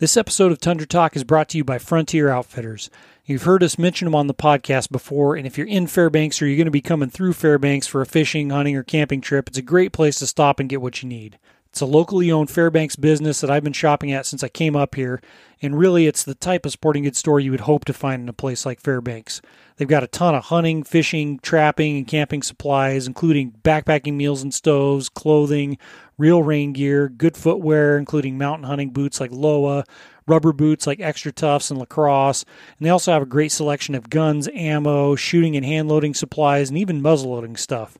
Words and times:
This 0.00 0.16
episode 0.16 0.52
of 0.52 0.60
Tundra 0.60 0.86
Talk 0.86 1.16
is 1.16 1.24
brought 1.24 1.48
to 1.48 1.58
you 1.58 1.64
by 1.64 1.78
Frontier 1.78 2.28
Outfitters. 2.28 2.88
You've 3.26 3.42
heard 3.42 3.64
us 3.64 3.80
mention 3.80 4.06
them 4.06 4.14
on 4.14 4.28
the 4.28 4.32
podcast 4.32 4.92
before, 4.92 5.34
and 5.34 5.44
if 5.44 5.58
you're 5.58 5.66
in 5.66 5.88
Fairbanks 5.88 6.40
or 6.40 6.46
you're 6.46 6.56
going 6.56 6.66
to 6.66 6.70
be 6.70 6.80
coming 6.80 7.10
through 7.10 7.32
Fairbanks 7.32 7.88
for 7.88 8.00
a 8.00 8.06
fishing, 8.06 8.50
hunting, 8.50 8.76
or 8.76 8.84
camping 8.84 9.20
trip, 9.20 9.48
it's 9.48 9.58
a 9.58 9.62
great 9.62 9.90
place 9.90 10.20
to 10.20 10.28
stop 10.28 10.60
and 10.60 10.68
get 10.68 10.80
what 10.80 11.02
you 11.02 11.08
need. 11.08 11.36
It's 11.70 11.80
a 11.80 11.86
locally 11.86 12.30
owned 12.30 12.48
Fairbanks 12.48 12.94
business 12.94 13.40
that 13.40 13.50
I've 13.50 13.64
been 13.64 13.72
shopping 13.72 14.12
at 14.12 14.24
since 14.24 14.44
I 14.44 14.48
came 14.48 14.76
up 14.76 14.94
here, 14.94 15.20
and 15.60 15.76
really 15.76 16.06
it's 16.06 16.22
the 16.22 16.36
type 16.36 16.64
of 16.64 16.70
sporting 16.70 17.02
goods 17.02 17.18
store 17.18 17.40
you 17.40 17.50
would 17.50 17.62
hope 17.62 17.84
to 17.86 17.92
find 17.92 18.22
in 18.22 18.28
a 18.28 18.32
place 18.32 18.64
like 18.64 18.80
Fairbanks. 18.80 19.42
They've 19.76 19.88
got 19.88 20.04
a 20.04 20.08
ton 20.08 20.36
of 20.36 20.44
hunting, 20.44 20.84
fishing, 20.84 21.40
trapping, 21.40 21.96
and 21.96 22.06
camping 22.06 22.42
supplies, 22.42 23.08
including 23.08 23.50
backpacking 23.64 24.14
meals 24.14 24.42
and 24.42 24.54
stoves, 24.54 25.08
clothing, 25.08 25.76
real 26.18 26.42
rain 26.42 26.72
gear, 26.72 27.08
good 27.08 27.36
footwear, 27.36 27.96
including 27.96 28.36
mountain 28.36 28.66
hunting 28.66 28.90
boots 28.90 29.20
like 29.20 29.30
Lowa, 29.30 29.84
rubber 30.26 30.52
boots 30.52 30.86
like 30.86 30.98
XtraTufs 30.98 31.70
and 31.70 31.80
Lacrosse, 31.80 32.44
and 32.78 32.86
they 32.86 32.90
also 32.90 33.12
have 33.12 33.22
a 33.22 33.26
great 33.26 33.52
selection 33.52 33.94
of 33.94 34.10
guns, 34.10 34.48
ammo, 34.52 35.14
shooting 35.14 35.56
and 35.56 35.64
hand 35.64 35.88
loading 35.88 36.12
supplies, 36.14 36.68
and 36.68 36.76
even 36.76 37.00
muzzle 37.00 37.30
loading 37.30 37.56
stuff. 37.56 37.96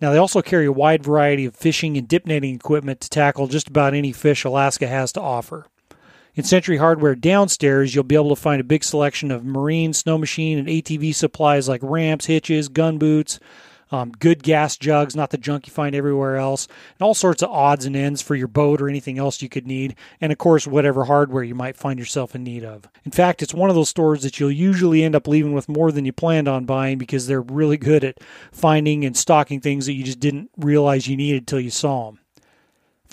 Now, 0.00 0.10
they 0.10 0.18
also 0.18 0.42
carry 0.42 0.66
a 0.66 0.72
wide 0.72 1.02
variety 1.02 1.46
of 1.46 1.56
fishing 1.56 1.96
and 1.96 2.06
dip 2.06 2.26
netting 2.26 2.54
equipment 2.54 3.00
to 3.00 3.08
tackle 3.08 3.46
just 3.46 3.68
about 3.68 3.94
any 3.94 4.12
fish 4.12 4.44
Alaska 4.44 4.86
has 4.86 5.12
to 5.12 5.20
offer. 5.20 5.66
In 6.34 6.42
Century 6.42 6.78
Hardware 6.78 7.14
downstairs, 7.14 7.94
you'll 7.94 8.02
be 8.02 8.16
able 8.16 8.34
to 8.34 8.36
find 8.36 8.60
a 8.60 8.64
big 8.64 8.82
selection 8.82 9.30
of 9.30 9.44
marine, 9.44 9.92
snow 9.92 10.18
machine, 10.18 10.58
and 10.58 10.66
ATV 10.66 11.14
supplies 11.14 11.68
like 11.68 11.80
ramps, 11.82 12.26
hitches, 12.26 12.68
gun 12.68 12.98
boots, 12.98 13.38
um, 13.90 14.12
good 14.12 14.42
gas 14.42 14.76
jugs, 14.76 15.14
not 15.14 15.30
the 15.30 15.38
junk 15.38 15.66
you 15.66 15.72
find 15.72 15.94
everywhere 15.94 16.36
else, 16.36 16.66
and 16.66 17.04
all 17.04 17.14
sorts 17.14 17.42
of 17.42 17.50
odds 17.50 17.84
and 17.84 17.96
ends 17.96 18.22
for 18.22 18.34
your 18.34 18.48
boat 18.48 18.80
or 18.80 18.88
anything 18.88 19.18
else 19.18 19.42
you 19.42 19.48
could 19.48 19.66
need, 19.66 19.94
and 20.20 20.32
of 20.32 20.38
course, 20.38 20.66
whatever 20.66 21.04
hardware 21.04 21.42
you 21.42 21.54
might 21.54 21.76
find 21.76 21.98
yourself 21.98 22.34
in 22.34 22.44
need 22.44 22.64
of. 22.64 22.88
In 23.04 23.12
fact, 23.12 23.42
it's 23.42 23.54
one 23.54 23.70
of 23.70 23.76
those 23.76 23.88
stores 23.88 24.22
that 24.22 24.40
you'll 24.40 24.50
usually 24.50 25.02
end 25.02 25.14
up 25.14 25.28
leaving 25.28 25.52
with 25.52 25.68
more 25.68 25.92
than 25.92 26.04
you 26.04 26.12
planned 26.12 26.48
on 26.48 26.64
buying 26.64 26.98
because 26.98 27.26
they're 27.26 27.40
really 27.40 27.76
good 27.76 28.04
at 28.04 28.18
finding 28.52 29.04
and 29.04 29.16
stocking 29.16 29.60
things 29.60 29.86
that 29.86 29.94
you 29.94 30.04
just 30.04 30.20
didn't 30.20 30.50
realize 30.56 31.06
you 31.06 31.16
needed 31.16 31.42
until 31.42 31.60
you 31.60 31.70
saw 31.70 32.06
them. 32.06 32.18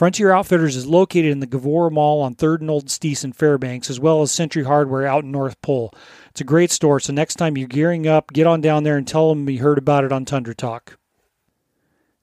Frontier 0.02 0.32
Outfitters 0.32 0.76
is 0.76 0.88
located 0.88 1.32
in 1.32 1.42
the 1.42 1.48
Gavora 1.48 1.92
Mall 1.92 2.22
on 2.22 2.34
3rd 2.34 2.62
and 2.62 2.72
Old 2.72 2.90
Steese 2.90 3.24
in 3.24 3.34
Fairbanks, 3.34 3.88
as 3.88 4.00
well 4.00 4.24
as 4.24 4.32
Century 4.32 4.64
Hardware 4.64 5.06
out 5.06 5.24
in 5.24 5.32
North 5.32 5.62
Pole. 5.62 5.94
It's 6.32 6.40
a 6.40 6.46
great 6.46 6.72
store, 6.72 7.02
so 7.02 7.12
next 7.12 7.36
time 7.36 7.58
you're 7.58 7.68
gearing 7.68 8.08
up, 8.08 8.32
get 8.32 8.48
on 8.48 8.62
down 8.62 8.84
there 8.84 8.96
and 8.96 9.06
tell 9.06 9.28
them 9.28 9.50
you 9.50 9.60
heard 9.60 9.78
about 9.78 10.06
it 10.06 10.14
on 10.14 10.24
Tundra 10.24 10.56
Talk. 10.56 10.98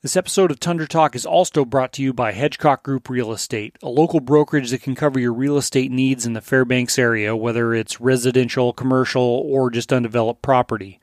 This 0.00 0.16
episode 0.16 0.50
of 0.50 0.58
Tundra 0.58 0.88
Talk 0.88 1.14
is 1.14 1.26
also 1.26 1.66
brought 1.66 1.92
to 1.92 2.02
you 2.02 2.14
by 2.14 2.32
Hedgecock 2.32 2.82
Group 2.82 3.10
Real 3.10 3.32
Estate, 3.32 3.76
a 3.82 3.90
local 3.90 4.20
brokerage 4.20 4.70
that 4.70 4.80
can 4.80 4.94
cover 4.94 5.20
your 5.20 5.34
real 5.34 5.58
estate 5.58 5.90
needs 5.90 6.24
in 6.24 6.32
the 6.32 6.40
Fairbanks 6.40 6.98
area, 6.98 7.36
whether 7.36 7.74
it's 7.74 8.00
residential, 8.00 8.72
commercial, 8.72 9.22
or 9.44 9.70
just 9.70 9.92
undeveloped 9.92 10.40
property. 10.40 11.00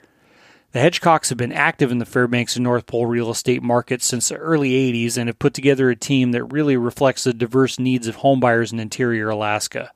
The 0.72 0.80
Hedgecocks 0.80 1.30
have 1.30 1.38
been 1.38 1.52
active 1.52 1.92
in 1.92 2.00
the 2.00 2.08
Fairbanks 2.08 2.56
and 2.56 2.64
North 2.64 2.88
Pole 2.88 3.06
real 3.06 3.30
estate 3.30 3.62
market 3.62 4.02
since 4.02 4.30
the 4.30 4.38
early 4.38 4.72
80s 4.72 5.16
and 5.16 5.30
have 5.30 5.38
put 5.38 5.54
together 5.54 5.92
a 5.92 5.96
team 5.96 6.32
that 6.32 6.46
really 6.46 6.76
reflects 6.76 7.24
the 7.24 7.36
diverse 7.36 7.78
needs 7.78 8.08
of 8.08 8.18
homebuyers 8.18 8.74
in 8.74 8.80
interior 8.80 9.30
Alaska. 9.30 9.92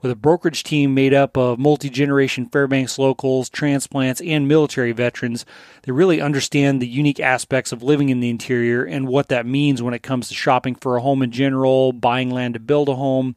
With 0.00 0.12
a 0.12 0.16
brokerage 0.16 0.62
team 0.62 0.94
made 0.94 1.12
up 1.12 1.36
of 1.36 1.58
multi 1.58 1.90
generation 1.90 2.46
Fairbanks 2.46 3.00
locals, 3.00 3.48
transplants, 3.48 4.20
and 4.20 4.46
military 4.46 4.92
veterans, 4.92 5.44
they 5.82 5.90
really 5.90 6.20
understand 6.20 6.80
the 6.80 6.86
unique 6.86 7.18
aspects 7.18 7.72
of 7.72 7.82
living 7.82 8.08
in 8.08 8.20
the 8.20 8.30
interior 8.30 8.84
and 8.84 9.08
what 9.08 9.28
that 9.28 9.44
means 9.44 9.82
when 9.82 9.94
it 9.94 10.04
comes 10.04 10.28
to 10.28 10.34
shopping 10.34 10.76
for 10.76 10.96
a 10.96 11.02
home 11.02 11.20
in 11.20 11.32
general, 11.32 11.92
buying 11.92 12.30
land 12.30 12.54
to 12.54 12.60
build 12.60 12.88
a 12.88 12.94
home, 12.94 13.34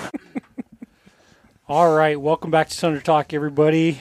All 1.69 1.95
right, 1.95 2.21
welcome 2.21 2.50
back 2.50 2.69
to 2.69 2.77
Tundra 2.77 3.00
Talk, 3.00 3.33
everybody. 3.33 4.00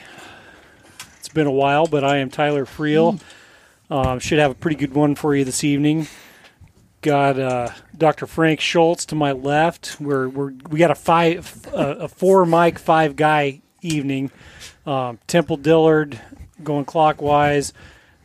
It's 1.18 1.28
been 1.28 1.46
a 1.46 1.52
while, 1.52 1.86
but 1.86 2.02
I 2.02 2.16
am 2.16 2.30
Tyler 2.30 2.64
Freel. 2.64 3.20
Um, 3.90 4.18
should 4.18 4.38
have 4.38 4.50
a 4.50 4.54
pretty 4.54 4.76
good 4.76 4.94
one 4.94 5.14
for 5.14 5.36
you 5.36 5.44
this 5.44 5.62
evening. 5.62 6.08
Got 7.08 7.38
uh, 7.40 7.68
Dr. 7.96 8.26
Frank 8.26 8.60
Schultz 8.60 9.06
to 9.06 9.14
my 9.14 9.32
left. 9.32 9.96
We're, 9.98 10.28
we're 10.28 10.52
we 10.68 10.78
got 10.78 10.90
a 10.90 10.94
five 10.94 11.66
uh, 11.72 11.94
a 12.00 12.08
four 12.08 12.44
mic 12.44 12.78
five 12.78 13.16
guy 13.16 13.62
evening. 13.80 14.30
Um, 14.84 15.18
Temple 15.26 15.56
Dillard 15.56 16.20
going 16.62 16.84
clockwise. 16.84 17.72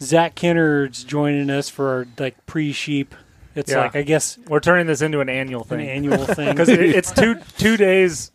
Zach 0.02 0.36
Kennard's 0.36 1.06
joining 1.06 1.50
us 1.50 1.70
for 1.70 1.88
our 1.92 2.08
like 2.20 2.46
pre 2.46 2.74
sheep. 2.74 3.16
It's 3.56 3.72
Yeah. 3.72 3.84
like 3.84 3.96
I 3.96 4.02
guess 4.02 4.38
We're 4.50 4.60
turning 4.60 4.86
this 4.86 5.02
into 5.02 5.22
an 5.22 5.30
annual 5.30 5.62
an 5.62 5.68
thing 5.70 5.88
annual 5.88 6.26
thing. 6.26 6.50
because 6.50 6.68
it, 6.68 6.82
it's 6.82 7.14
two 7.14 7.36
two 7.58 7.78
days. 7.78 8.32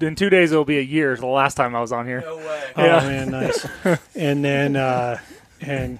In 0.00 0.14
two 0.14 0.30
days, 0.30 0.50
it'll 0.50 0.64
be 0.64 0.78
a 0.78 0.82
year. 0.82 1.14
The 1.14 1.26
last 1.26 1.56
time 1.56 1.76
I 1.76 1.82
was 1.82 1.92
on 1.92 2.06
here. 2.06 2.24
Oh 2.24 2.38
Yeah. 2.78 3.00
man, 3.06 3.30
nice. 3.30 3.68
and 4.14 4.42
then 4.42 4.76
uh, 4.76 5.18
and 5.60 5.98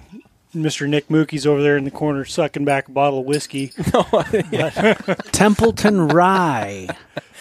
Mr. 0.55 0.87
Nick 0.87 1.09
Mookie's 1.09 1.45
over 1.45 1.61
there 1.61 1.77
in 1.77 1.83
the 1.83 1.91
corner 1.91 2.25
sucking 2.25 2.65
back 2.65 2.87
a 2.87 2.91
bottle 2.91 3.19
of 3.19 3.25
whiskey. 3.25 3.67
Templeton 5.31 6.07
Rye, 6.07 6.87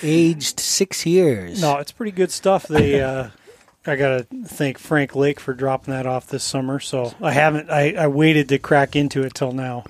aged 0.03 0.61
six 0.61 1.07
years. 1.07 1.61
No, 1.61 1.79
it's 1.79 1.93
pretty 1.93 2.13
good 2.13 2.31
stuff. 2.31 2.67
They 2.67 3.01
uh, 3.01 3.29
I 3.87 3.97
gotta 3.97 4.27
thank 4.47 4.79
Frank 4.79 5.15
Lake 5.15 5.39
for 5.41 5.55
dropping 5.55 5.93
that 5.93 6.07
off 6.07 6.27
this 6.27 6.45
summer. 6.45 6.81
So 6.81 7.15
I 7.21 7.33
haven't 7.33 7.71
I, 7.71 7.93
I 7.95 8.07
waited 8.09 8.49
to 8.51 8.59
crack 8.59 8.97
into 8.97 9.23
it 9.23 9.35
till 9.35 9.53
now. 9.53 9.85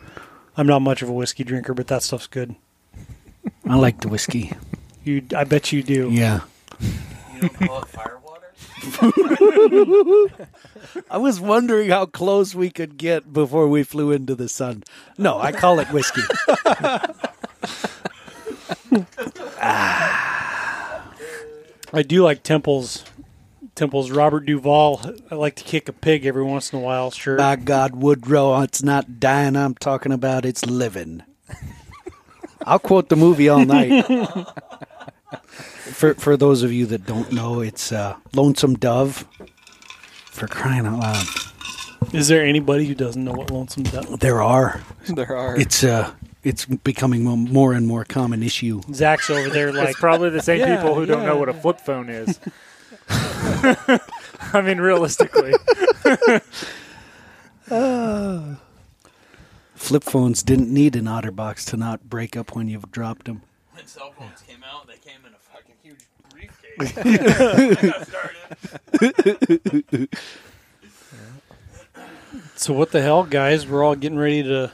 I'm 0.56 0.66
not 0.66 0.82
much 0.82 1.02
of 1.02 1.08
a 1.08 1.12
whiskey 1.12 1.44
drinker, 1.44 1.74
but 1.74 1.88
that 1.88 2.02
stuff's 2.02 2.26
good. 2.26 2.54
I 3.68 3.76
like 3.76 4.00
the 4.00 4.08
whiskey. 4.08 4.52
You 5.04 5.22
I 5.34 5.44
bet 5.44 5.72
you 5.72 5.82
do. 5.82 6.10
Yeah. 6.10 6.40
You 6.80 7.40
don't 7.40 7.54
call 7.54 7.82
it 7.82 7.88
firewater? 7.88 8.23
I 11.10 11.18
was 11.18 11.40
wondering 11.40 11.90
how 11.90 12.06
close 12.06 12.54
we 12.54 12.70
could 12.70 12.96
get 12.96 13.32
before 13.32 13.68
we 13.68 13.82
flew 13.82 14.10
into 14.10 14.34
the 14.34 14.48
sun. 14.48 14.84
No, 15.18 15.38
I 15.38 15.52
call 15.52 15.78
it 15.78 15.88
whiskey. 15.90 16.22
I 21.92 22.02
do 22.06 22.22
like 22.22 22.42
Temple's 22.42 23.04
Temple's 23.74 24.10
Robert 24.10 24.46
Duvall. 24.46 25.00
I 25.30 25.34
like 25.34 25.56
to 25.56 25.64
kick 25.64 25.88
a 25.88 25.92
pig 25.92 26.26
every 26.26 26.44
once 26.44 26.72
in 26.72 26.78
a 26.78 26.82
while, 26.82 27.10
sure. 27.10 27.36
By 27.36 27.56
God, 27.56 27.96
Woodrow, 27.96 28.60
it's 28.62 28.82
not 28.82 29.18
dying 29.18 29.56
I'm 29.56 29.74
talking 29.74 30.12
about, 30.12 30.44
it's 30.44 30.64
living. 30.66 31.22
I'll 32.64 32.78
quote 32.78 33.08
the 33.08 33.16
movie 33.16 33.48
all 33.48 33.64
night. 33.64 34.06
for 35.92 36.14
for 36.14 36.36
those 36.36 36.62
of 36.62 36.72
you 36.72 36.86
that 36.86 37.06
don't 37.06 37.32
know, 37.32 37.60
it's 37.60 37.92
uh, 37.92 38.16
Lonesome 38.34 38.74
Dove. 38.74 39.26
For 40.26 40.48
crying 40.48 40.84
out 40.84 40.98
loud, 40.98 41.24
Is 42.12 42.26
there 42.26 42.44
anybody 42.44 42.86
who 42.86 42.94
doesn't 42.96 43.22
know 43.24 43.30
what 43.32 43.50
Lonesome 43.52 43.84
Dove? 43.84 44.18
there 44.18 44.42
are. 44.42 44.80
There 45.08 45.36
are. 45.36 45.56
It's 45.56 45.84
uh, 45.84 46.12
it's 46.42 46.64
becoming 46.66 47.24
a 47.26 47.36
more 47.36 47.72
and 47.72 47.86
more 47.86 48.04
common 48.04 48.42
issue. 48.42 48.80
Zach's 48.92 49.30
over 49.30 49.48
there 49.48 49.72
like 49.72 49.90
It's 49.90 50.00
probably 50.00 50.30
the 50.30 50.42
same 50.42 50.58
Yeah, 50.66 50.76
people 50.76 50.94
who 50.96 51.06
don't 51.06 51.20
yeah. 51.22 51.28
know 51.28 51.36
what 51.36 51.48
a 51.48 51.54
flip 51.54 51.78
phone 51.80 52.08
is. 52.10 52.40
I 53.08 54.60
mean, 54.62 54.78
realistically, 54.78 55.52
Flip 59.74 60.02
phones 60.04 60.42
didn't 60.42 60.72
need 60.72 60.96
an 60.96 61.04
OtterBox 61.04 61.64
to 61.70 61.76
not 61.76 62.08
break 62.08 62.36
up 62.36 62.54
when 62.56 62.68
you've 62.68 62.90
dropped 62.90 63.26
them. 63.26 63.42
when 63.72 63.86
cell 63.86 64.12
phones 64.18 64.40
came 64.42 64.64
out, 64.64 64.86
they 64.86 64.96
came 64.96 65.20
in 65.26 65.32
a 65.32 65.33
fucking 65.33 65.33
huge 65.33 65.33
So 72.56 72.72
what 72.72 72.92
the 72.92 73.02
hell, 73.02 73.24
guys? 73.24 73.66
We're 73.66 73.84
all 73.84 73.94
getting 73.96 74.18
ready 74.18 74.42
to. 74.44 74.72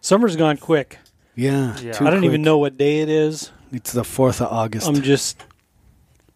Summer's 0.00 0.36
gone 0.36 0.56
quick. 0.56 0.98
Yeah. 1.34 1.78
Yeah. 1.78 1.92
too 1.92 2.06
I 2.06 2.10
don't 2.10 2.24
even 2.24 2.40
quick. 2.40 2.44
know 2.44 2.58
what 2.58 2.76
day 2.78 3.00
it 3.00 3.08
is. 3.08 3.50
It's 3.70 3.92
the 3.92 4.02
4th 4.02 4.40
of 4.40 4.48
August. 4.52 4.88
I'm 4.88 5.02
just 5.02 5.44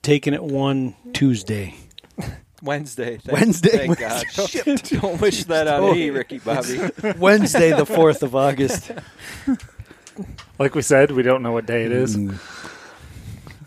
taking 0.02 0.34
it 0.34 0.42
one. 0.42 0.94
Tuesday. 1.12 1.74
Wednesday. 2.62 3.16
Thank, 3.18 3.38
Wednesday. 3.38 3.86
Thank 3.86 3.98
God. 3.98 4.24
Don't, 4.64 5.00
don't 5.00 5.20
wish 5.20 5.44
that 5.44 5.66
on 5.66 5.92
me, 5.92 6.10
Ricky 6.10 6.38
Bobby. 6.38 6.78
Wednesday, 7.18 7.70
the 7.70 7.84
4th 7.84 8.22
of 8.22 8.36
August. 8.36 8.92
Like 10.60 10.74
we 10.76 10.82
said, 10.82 11.10
we 11.10 11.22
don't 11.22 11.42
know 11.42 11.50
what 11.50 11.66
day 11.66 11.84
it 11.84 11.90
is. 11.90 12.16
Mm. 12.16 12.38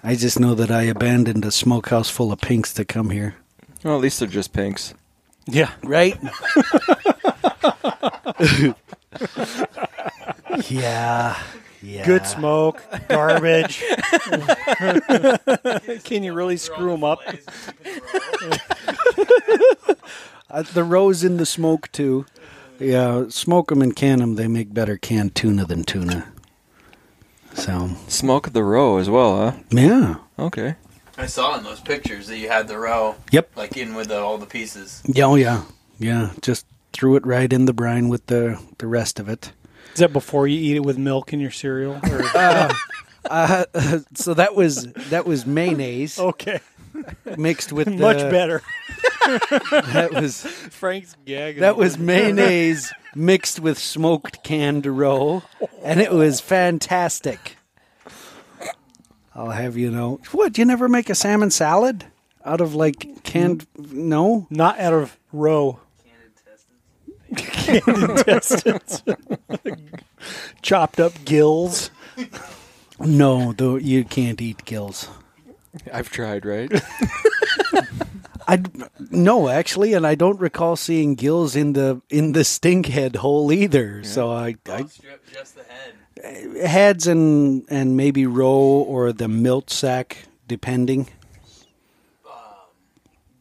I 0.06 0.16
just 0.16 0.40
know 0.40 0.54
that 0.54 0.70
I 0.70 0.84
abandoned 0.84 1.44
a 1.46 1.52
smokehouse 1.52 2.12
full 2.12 2.32
of 2.32 2.40
pinks 2.40 2.72
to 2.74 2.86
come 2.86 3.10
here. 3.10 3.36
Well, 3.84 3.96
at 3.96 4.02
least 4.02 4.20
they're 4.20 4.28
just 4.28 4.54
pinks. 4.54 4.94
Yeah. 5.48 5.72
Right? 5.84 6.16
yeah. 10.70 11.38
Yeah. 11.82 12.04
Good 12.04 12.26
smoke, 12.26 12.82
garbage. 13.10 13.84
Can 16.04 16.24
you 16.24 16.34
really 16.34 16.58
screw 16.58 16.90
them 16.90 17.04
up? 17.04 17.20
Uh, 20.48 20.62
the 20.74 20.84
rose 20.86 21.24
in 21.24 21.36
the 21.38 21.46
smoke, 21.46 21.92
too. 21.92 22.26
Yeah, 22.80 23.26
smoke 23.30 23.70
them 23.70 23.82
and 23.82 23.94
can 23.94 24.20
them. 24.20 24.36
They 24.36 24.48
make 24.48 24.74
better 24.74 24.96
canned 24.96 25.36
tuna 25.36 25.66
than 25.66 25.84
tuna. 25.84 26.32
So, 27.56 27.90
Smoke 28.08 28.54
the 28.54 28.64
roe 28.64 28.98
as 28.98 29.10
well, 29.10 29.38
huh? 29.52 29.58
yeah. 29.72 30.16
Okay. 30.38 30.76
I 31.18 31.26
saw 31.28 31.58
in 31.58 31.64
those 31.64 31.80
pictures 31.80 32.28
that 32.28 32.38
you 32.38 32.50
had 32.50 32.68
the 32.68 32.78
roe, 32.78 33.16
Yep. 33.32 33.52
like 33.56 33.78
in 33.78 33.96
with 33.96 34.10
the, 34.10 34.20
all 34.20 34.38
the 34.38 34.46
pieces. 34.46 35.02
Yeah, 35.06 35.26
oh, 35.26 35.36
yeah. 35.36 35.64
Yeah. 35.98 36.32
Just 36.42 36.66
threw 36.92 37.16
it 37.16 37.26
right 37.26 37.52
in 37.52 37.66
the 37.66 37.74
brine 37.74 38.10
with 38.10 38.26
the, 38.28 38.60
the 38.78 38.88
rest 38.88 39.20
of 39.20 39.30
it. 39.30 39.54
Is 39.94 40.00
that 40.00 40.12
before 40.12 40.46
you 40.48 40.60
eat 40.60 40.76
it 40.76 40.82
with 40.84 40.98
milk 40.98 41.32
in 41.32 41.40
your 41.40 41.52
cereal? 41.52 42.00
Or? 42.04 42.70
Uh, 43.28 43.66
so 44.14 44.36
that 44.36 44.54
was 44.54 44.86
that 45.10 45.26
was 45.26 45.48
mayonnaise 45.48 46.20
okay, 46.20 46.60
mixed 47.38 47.74
with 47.74 47.86
the, 47.88 47.98
much 47.98 48.20
better. 48.20 48.62
That 49.26 50.12
was 50.14 50.44
Frank's 50.44 51.16
gag. 51.26 51.58
that 51.58 51.76
was 51.76 51.98
mayonnaise 51.98 52.94
mixed 53.16 53.60
with 53.60 53.80
smoked 53.80 54.44
canned 54.44 54.86
roe, 54.86 55.44
and 55.82 56.00
it 56.02 56.12
was 56.12 56.42
fantastic. 56.42 57.58
I'll 59.34 59.52
have 59.52 59.76
you 59.78 59.90
know. 59.90 60.20
What? 60.32 60.58
You 60.58 60.66
never 60.66 60.88
make 60.88 61.10
a 61.10 61.16
salmon 61.16 61.52
salad 61.52 62.06
out 62.46 62.62
of 62.62 62.76
like 62.76 63.24
canned? 63.24 63.66
No. 63.78 64.48
not 64.50 64.80
out 64.80 64.94
of 64.94 65.18
roe. 65.34 65.80
Canned 67.36 67.88
intestines. 67.88 69.04
Chopped 70.62 71.00
up 71.00 71.14
gills. 71.26 71.90
No, 73.00 73.52
though 73.54 73.76
you 73.76 74.06
can't 74.06 74.42
eat 74.42 74.64
gills. 74.64 75.10
I've 75.92 76.10
tried, 76.10 76.46
right? 76.46 76.72
I 78.48 78.62
no 79.12 79.50
actually, 79.50 79.94
and 79.94 80.06
I 80.06 80.16
don't 80.16 80.40
recall 80.40 80.76
seeing 80.76 81.16
gills 81.16 81.56
in 81.56 81.74
the 81.74 82.02
in 82.10 82.34
the 82.34 82.42
stinkhead 82.42 83.18
hole 83.18 83.52
either. 83.52 84.04
So 84.04 84.32
I, 84.32 84.56
I 84.68 84.86
Strip 84.86 85.26
just 85.32 85.56
the 85.56 85.64
head. 85.64 85.94
Eh, 86.24 86.68
heads 86.68 87.08
and 87.08 87.66
and 87.70 87.98
maybe 87.98 88.26
roe 88.26 88.54
or 88.54 89.12
the 89.12 89.28
milt 89.28 89.70
sack, 89.70 90.26
depending. 90.48 91.08
Um, 92.28 92.34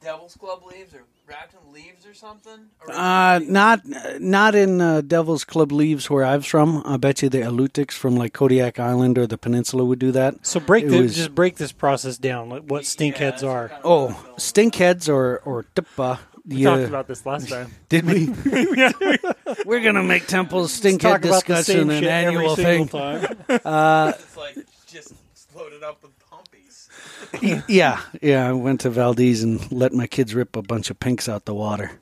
Devil's 0.00 0.36
Club 0.36 0.62
leaves 0.64 0.94
or 0.94 1.04
wrapped 1.26 1.54
in 1.54 1.72
leaves 1.72 2.06
or 2.06 2.13
something? 2.25 2.61
Uh, 2.88 3.41
not 3.44 3.81
not 4.21 4.55
in 4.55 4.81
uh, 4.81 5.00
Devil's 5.03 5.44
Club 5.44 5.71
leaves 5.73 6.09
where 6.09 6.25
I'm 6.25 6.41
from. 6.43 6.82
I 6.87 6.97
bet 6.97 7.23
you 7.23 7.29
the 7.29 7.38
Alutiiqs 7.38 7.93
from 7.93 8.17
like 8.17 8.32
Kodiak 8.32 8.81
Island 8.81 9.19
or 9.19 9.26
the 9.26 9.37
Peninsula 9.38 9.85
would 9.85 9.99
do 9.99 10.11
that. 10.12 10.47
So 10.47 10.59
break 10.61 10.88
the, 10.88 11.03
was- 11.03 11.15
just 11.15 11.35
break 11.35 11.56
this 11.56 11.73
process 11.73 12.17
down. 12.17 12.49
Like 12.49 12.62
what 12.62 12.85
stinkheads 12.85 13.47
are. 13.47 13.71
Oh, 13.85 14.19
stinkheads 14.37 15.12
or 15.12 15.38
or 15.44 15.65
tuppa. 15.75 16.19
We 16.47 16.56
Yeah, 16.56 16.76
talked 16.76 16.88
about 16.88 17.09
this 17.09 17.25
last 17.26 17.49
time. 17.49 17.71
did 17.88 18.05
we? 18.05 18.29
We're 19.67 19.81
gonna 19.82 20.03
make 20.03 20.26
Temple's 20.26 20.79
stinkhead 20.79 21.00
Talk 21.00 21.21
discussion 21.23 21.65
same 21.65 21.91
an 21.91 22.03
shit 22.03 22.11
every 22.11 22.37
annual 22.37 22.56
single 22.56 22.87
thing. 22.87 23.23
time. 23.23 23.37
it's 24.15 24.37
like 24.37 24.56
just 24.87 25.12
loaded 25.55 25.82
up 25.82 26.03
with 26.03 26.12
pumpies. 26.31 27.65
yeah, 27.69 28.00
yeah. 28.21 28.49
I 28.49 28.53
went 28.53 28.81
to 28.82 28.91
Valdez 28.91 29.43
and 29.43 29.71
let 29.73 29.93
my 29.93 30.06
kids 30.06 30.35
rip 30.35 30.55
a 30.56 30.62
bunch 30.62 30.91
of 30.91 30.99
pinks 31.00 31.29
out 31.29 31.44
the 31.47 31.55
water. 31.55 31.93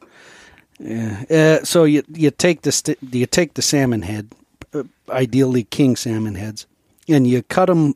Yeah. 0.79 1.25
Uh, 1.61 1.65
so 1.65 1.85
you 1.85 2.03
you 2.13 2.31
take 2.31 2.63
the 2.63 2.73
st- 2.73 2.99
you 3.13 3.27
take 3.27 3.55
the 3.55 3.63
salmon 3.63 4.03
head, 4.03 4.35
uh, 4.75 4.85
ideally 5.09 5.65
king 5.65 5.97
salmon 5.97 6.35
heads, 6.35 6.67
and 7.09 7.27
you 7.27 7.43
cut 7.43 7.67
them 7.67 7.95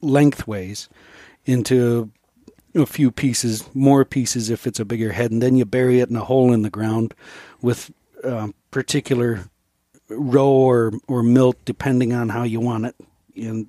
lengthways 0.00 0.88
into 1.44 2.10
a 2.74 2.86
few 2.86 3.10
pieces, 3.10 3.68
more 3.74 4.04
pieces 4.04 4.48
if 4.48 4.66
it's 4.66 4.80
a 4.80 4.84
bigger 4.84 5.12
head, 5.12 5.30
and 5.30 5.42
then 5.42 5.56
you 5.56 5.64
bury 5.64 6.00
it 6.00 6.08
in 6.08 6.16
a 6.16 6.24
hole 6.24 6.52
in 6.52 6.62
the 6.62 6.70
ground 6.70 7.14
with 7.60 7.90
um, 8.24 8.54
particular 8.70 9.44
roe 10.08 10.48
or 10.48 10.92
or 11.08 11.22
milk, 11.22 11.58
depending 11.64 12.12
on 12.12 12.28
how 12.30 12.44
you 12.44 12.60
want 12.60 12.86
it. 12.86 12.96
And 13.36 13.66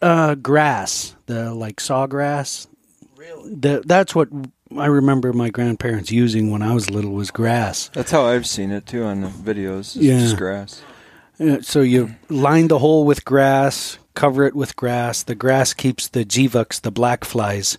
uh, 0.00 0.34
grass, 0.34 1.16
the 1.26 1.54
like 1.54 1.76
sawgrass. 1.76 2.66
Really? 3.16 3.54
The, 3.54 3.82
that's 3.84 4.14
what 4.14 4.28
I 4.78 4.86
remember 4.86 5.32
my 5.32 5.50
grandparents 5.50 6.10
using 6.10 6.50
when 6.50 6.62
I 6.62 6.74
was 6.74 6.90
little 6.90 7.12
was 7.12 7.30
grass. 7.30 7.90
That's 7.94 8.10
how 8.10 8.26
I've 8.26 8.46
seen 8.46 8.70
it 8.70 8.86
too 8.86 9.04
on 9.04 9.20
the 9.22 9.28
videos. 9.28 9.96
It's 9.96 9.96
Yeah. 9.96 10.18
just 10.18 10.36
grass. 10.36 10.82
Uh, 11.40 11.60
So 11.62 11.80
you 11.80 12.14
line 12.28 12.68
the 12.68 12.78
hole 12.78 13.04
with 13.04 13.24
grass, 13.24 13.98
cover 14.14 14.44
it 14.46 14.54
with 14.54 14.76
grass. 14.76 15.22
The 15.22 15.34
grass 15.34 15.74
keeps 15.74 16.08
the 16.08 16.24
jivuks, 16.24 16.80
the 16.80 16.90
black 16.90 17.24
flies, 17.24 17.78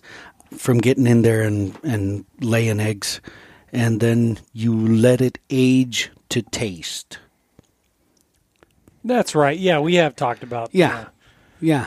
from 0.56 0.78
getting 0.78 1.06
in 1.06 1.22
there 1.22 1.42
and, 1.42 1.76
and 1.82 2.24
laying 2.40 2.80
eggs. 2.80 3.20
And 3.72 4.00
then 4.00 4.38
you 4.52 4.72
let 4.76 5.20
it 5.20 5.38
age 5.50 6.10
to 6.28 6.42
taste. 6.42 7.18
That's 9.04 9.34
right. 9.34 9.58
Yeah, 9.58 9.80
we 9.80 9.96
have 9.96 10.16
talked 10.16 10.42
about. 10.42 10.70
Yeah. 10.72 11.06
Yeah. 11.60 11.86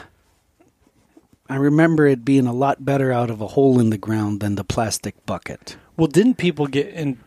I 1.50 1.56
remember 1.56 2.06
it 2.08 2.26
being 2.26 2.46
a 2.48 2.54
lot 2.54 2.84
better 2.84 3.12
out 3.12 3.30
of 3.30 3.42
a 3.42 3.48
hole 3.48 3.80
in 3.80 3.90
the 3.90 3.98
ground 3.98 4.40
than 4.42 4.56
the 4.56 4.64
plastic 4.64 5.26
bucket. 5.26 5.78
Well, 5.96 6.08
didn't 6.08 6.36
people 6.36 6.68
get 6.68 6.88
in? 6.90 7.20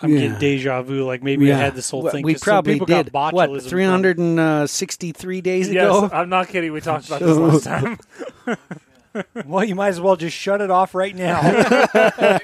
I'm 0.00 0.10
Yeah. 0.12 0.20
getting 0.20 0.38
deja 0.38 0.82
vu. 0.82 1.04
Like 1.04 1.22
maybe 1.24 1.52
I 1.52 1.56
had 1.56 1.74
this 1.74 1.90
whole 1.90 2.02
Well, 2.02 2.12
thing. 2.12 2.24
We 2.24 2.34
'cause 2.34 2.42
some 2.42 2.52
probably 2.52 2.74
people 2.74 2.86
did. 2.86 3.10
Got 3.12 3.32
What, 3.32 3.62
363 3.62 5.40
days 5.40 5.68
Yes, 5.72 5.82
ago? 5.84 6.08
I'm 6.12 6.28
not 6.28 6.48
kidding. 6.48 6.72
We 6.72 6.80
talked 6.80 7.06
about 7.08 7.20
this 7.20 7.36
last 7.64 7.64
time. 7.64 7.98
Well, 9.46 9.64
you 9.64 9.74
might 9.74 9.88
as 9.88 10.00
well 10.00 10.14
just 10.16 10.36
shut 10.36 10.60
it 10.60 10.70
off 10.70 10.94
right 10.94 11.14
now. 11.16 11.40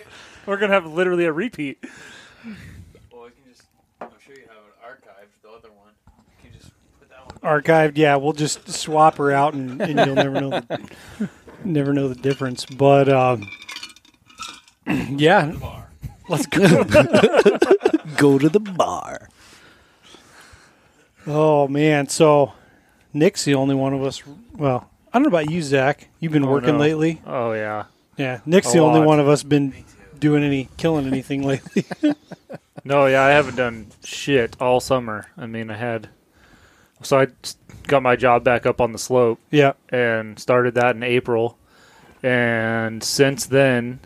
We're 0.46 0.56
gonna 0.58 0.72
have 0.72 0.86
literally 0.86 1.24
a 1.26 1.32
repeat. 1.32 1.78
Well, 3.12 3.22
we 3.22 3.30
can 3.30 3.44
just. 3.50 3.62
I'm 4.00 4.08
sure 4.24 4.34
you 4.34 4.42
have 4.48 4.58
it 4.66 4.74
archived. 4.84 5.28
The 5.42 5.48
other 5.50 5.68
one. 5.70 5.92
You 6.42 6.50
can 6.50 6.60
just 6.60 6.72
put 6.98 7.08
that 7.10 7.24
one. 7.26 7.33
Archived. 7.44 7.92
Yeah, 7.96 8.16
we'll 8.16 8.32
just 8.32 8.68
swap 8.70 9.18
her 9.18 9.30
out, 9.30 9.54
and, 9.54 9.80
and 9.80 9.98
you'll 9.98 10.14
never 10.16 10.40
know. 10.40 10.50
The, 10.50 10.88
never 11.64 11.92
know 11.92 12.08
the 12.08 12.14
difference. 12.14 12.64
But 12.64 13.08
um, 13.08 13.48
yeah, 14.86 15.52
let's 16.28 16.46
go. 16.46 16.84
Go 18.16 18.38
to 18.38 18.48
the 18.48 18.60
bar. 18.60 19.28
Oh 21.26 21.66
man, 21.68 22.08
so 22.08 22.52
Nick's 23.12 23.44
the 23.44 23.54
only 23.54 23.74
one 23.74 23.92
of 23.94 24.02
us. 24.02 24.22
Well, 24.54 24.88
I 25.12 25.18
don't 25.18 25.22
know 25.24 25.28
about 25.36 25.50
you, 25.50 25.62
Zach. 25.62 26.08
You've 26.20 26.32
been 26.32 26.44
Oh, 26.44 26.50
working 26.50 26.74
no. 26.74 26.80
lately. 26.80 27.20
Oh 27.26 27.52
yeah. 27.52 27.84
Yeah, 28.16 28.40
Nick's 28.46 28.70
A 28.70 28.74
the 28.74 28.78
only 28.80 29.00
lot. 29.00 29.06
one 29.08 29.20
of 29.20 29.28
us 29.28 29.42
been 29.42 29.74
doing 30.18 30.44
any 30.44 30.68
killing 30.76 31.06
anything 31.06 31.42
lately. 31.42 31.84
No, 32.86 33.06
yeah, 33.06 33.22
I 33.22 33.30
haven't 33.30 33.56
done 33.56 33.86
shit 34.04 34.60
all 34.60 34.78
summer. 34.78 35.28
I 35.38 35.46
mean, 35.46 35.70
I 35.70 35.76
had. 35.78 36.10
So 37.04 37.20
I 37.20 37.26
got 37.86 38.02
my 38.02 38.16
job 38.16 38.44
back 38.44 38.66
up 38.66 38.80
on 38.80 38.92
the 38.92 38.98
slope 38.98 39.38
yeah, 39.50 39.72
and 39.90 40.38
started 40.38 40.74
that 40.74 40.96
in 40.96 41.02
April. 41.02 41.58
And 42.22 43.02
since 43.02 43.46
then, 43.46 44.00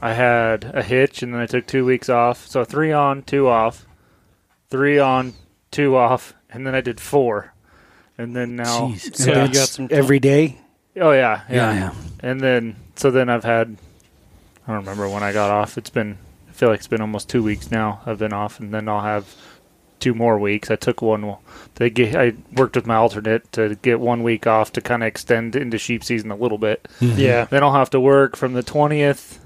I 0.00 0.12
had 0.12 0.64
a 0.64 0.82
hitch 0.82 1.22
and 1.22 1.32
then 1.32 1.40
I 1.40 1.46
took 1.46 1.66
two 1.66 1.84
weeks 1.84 2.08
off. 2.08 2.46
So 2.46 2.64
three 2.64 2.92
on, 2.92 3.22
two 3.22 3.48
off, 3.48 3.86
three 4.68 4.98
on, 4.98 5.32
two 5.70 5.96
off, 5.96 6.34
and 6.50 6.66
then 6.66 6.74
I 6.74 6.82
did 6.82 7.00
four. 7.00 7.54
And 8.18 8.36
then 8.36 8.56
now. 8.56 8.88
Jeez. 8.88 9.16
So 9.16 9.32
And 9.32 9.48
you 9.48 9.60
got 9.60 9.68
some 9.68 9.88
every 9.90 10.20
day? 10.20 10.60
Oh, 10.96 11.10
yeah, 11.10 11.42
yeah. 11.48 11.54
Yeah, 11.54 11.74
yeah. 11.74 11.94
And 12.20 12.40
then, 12.40 12.76
so 12.94 13.10
then 13.10 13.28
I've 13.28 13.42
had, 13.42 13.76
I 14.66 14.72
don't 14.72 14.80
remember 14.80 15.08
when 15.08 15.22
I 15.22 15.32
got 15.32 15.50
off. 15.50 15.76
It's 15.76 15.90
been, 15.90 16.18
I 16.48 16.52
feel 16.52 16.68
like 16.68 16.78
it's 16.78 16.86
been 16.86 17.00
almost 17.00 17.28
two 17.28 17.42
weeks 17.42 17.70
now. 17.70 18.00
I've 18.06 18.18
been 18.18 18.32
off, 18.32 18.60
and 18.60 18.72
then 18.72 18.88
I'll 18.88 19.00
have 19.00 19.34
two 20.00 20.14
more 20.14 20.38
weeks. 20.38 20.70
I 20.70 20.76
took 20.76 21.00
one. 21.02 21.36
To 21.76 21.90
get, 21.90 22.14
I 22.14 22.34
worked 22.54 22.76
with 22.76 22.86
my 22.86 22.96
alternate 22.96 23.50
to 23.52 23.74
get 23.76 23.98
one 24.00 24.22
week 24.22 24.46
off 24.46 24.72
to 24.72 24.80
kind 24.80 25.02
of 25.02 25.06
extend 25.08 25.56
into 25.56 25.78
sheep 25.78 26.04
season 26.04 26.30
a 26.30 26.36
little 26.36 26.58
bit. 26.58 26.86
Yeah. 27.00 27.44
Then 27.46 27.62
I'll 27.62 27.72
have 27.74 27.90
to 27.90 28.00
work 28.00 28.36
from 28.36 28.52
the 28.52 28.62
twentieth 28.62 29.40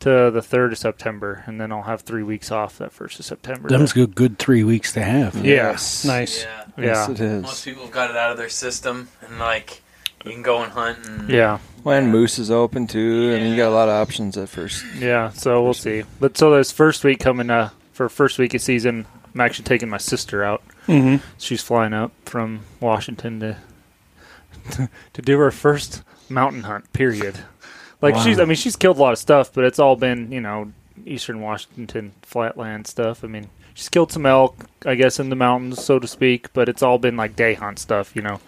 to 0.00 0.30
the 0.30 0.42
third 0.42 0.72
of 0.72 0.78
September, 0.78 1.42
and 1.46 1.60
then 1.60 1.72
I'll 1.72 1.82
have 1.82 2.02
three 2.02 2.22
weeks 2.22 2.52
off 2.52 2.78
that 2.78 2.92
first 2.92 3.18
of 3.18 3.24
September. 3.26 3.68
Them's 3.68 3.92
good, 3.92 4.14
good 4.14 4.38
three 4.38 4.62
weeks 4.62 4.92
to 4.92 5.02
have. 5.02 5.34
Yeah. 5.36 5.42
Yes. 5.70 6.04
Nice. 6.04 6.44
Yeah. 6.44 6.64
Yes, 6.78 7.08
Yeah. 7.18 7.26
it 7.26 7.42
Most 7.42 7.64
people 7.64 7.82
have 7.82 7.90
got 7.92 8.10
it 8.10 8.16
out 8.16 8.30
of 8.30 8.38
their 8.38 8.48
system, 8.48 9.08
and 9.26 9.38
like 9.40 9.82
you 10.24 10.30
can 10.32 10.42
go 10.42 10.62
and 10.62 10.70
hunt. 10.72 11.04
And 11.06 11.28
Yeah, 11.28 11.58
When 11.82 12.08
Moose 12.12 12.38
is 12.38 12.50
open 12.50 12.86
too, 12.86 13.34
I 13.36 13.40
mean, 13.40 13.50
you 13.50 13.56
got 13.56 13.68
a 13.70 13.74
lot 13.74 13.88
of 13.88 13.94
options 13.94 14.36
at 14.36 14.48
first. 14.48 14.84
yeah. 14.96 15.30
So 15.30 15.62
we'll 15.64 15.74
see. 15.74 16.04
But 16.20 16.38
so 16.38 16.56
this 16.56 16.70
first 16.70 17.02
week 17.04 17.18
coming 17.18 17.50
uh 17.50 17.70
for 17.92 18.08
first 18.08 18.38
week 18.38 18.54
of 18.54 18.60
season, 18.60 19.06
I'm 19.34 19.40
actually 19.40 19.64
taking 19.64 19.88
my 19.88 19.98
sister 19.98 20.42
out. 20.44 20.62
Mm-hmm. 20.86 21.24
She's 21.38 21.62
flying 21.62 21.92
up 21.92 22.12
from 22.24 22.60
Washington 22.80 23.40
to 23.40 23.56
to 25.12 25.22
do 25.22 25.38
her 25.38 25.50
first 25.50 26.02
mountain 26.28 26.62
hunt. 26.64 26.92
Period. 26.92 27.38
Like 28.00 28.14
Wow. 28.14 28.22
she's, 28.24 28.38
I 28.38 28.44
mean, 28.44 28.56
she's 28.56 28.76
killed 28.76 28.98
a 28.98 29.00
lot 29.00 29.12
of 29.12 29.18
stuff, 29.18 29.52
but 29.52 29.64
it's 29.64 29.78
all 29.78 29.96
been 29.96 30.30
you 30.32 30.40
know 30.40 30.72
eastern 31.06 31.40
Washington 31.40 32.12
flatland 32.22 32.86
stuff. 32.86 33.24
I 33.24 33.26
mean, 33.28 33.48
she's 33.74 33.88
killed 33.88 34.12
some 34.12 34.26
elk, 34.26 34.56
I 34.84 34.94
guess, 34.94 35.18
in 35.20 35.30
the 35.30 35.36
mountains, 35.36 35.82
so 35.84 35.98
to 35.98 36.06
speak, 36.06 36.52
but 36.52 36.68
it's 36.68 36.82
all 36.82 36.98
been 36.98 37.16
like 37.16 37.36
day 37.36 37.54
hunt 37.54 37.78
stuff. 37.78 38.14
You 38.14 38.22
know, 38.22 38.40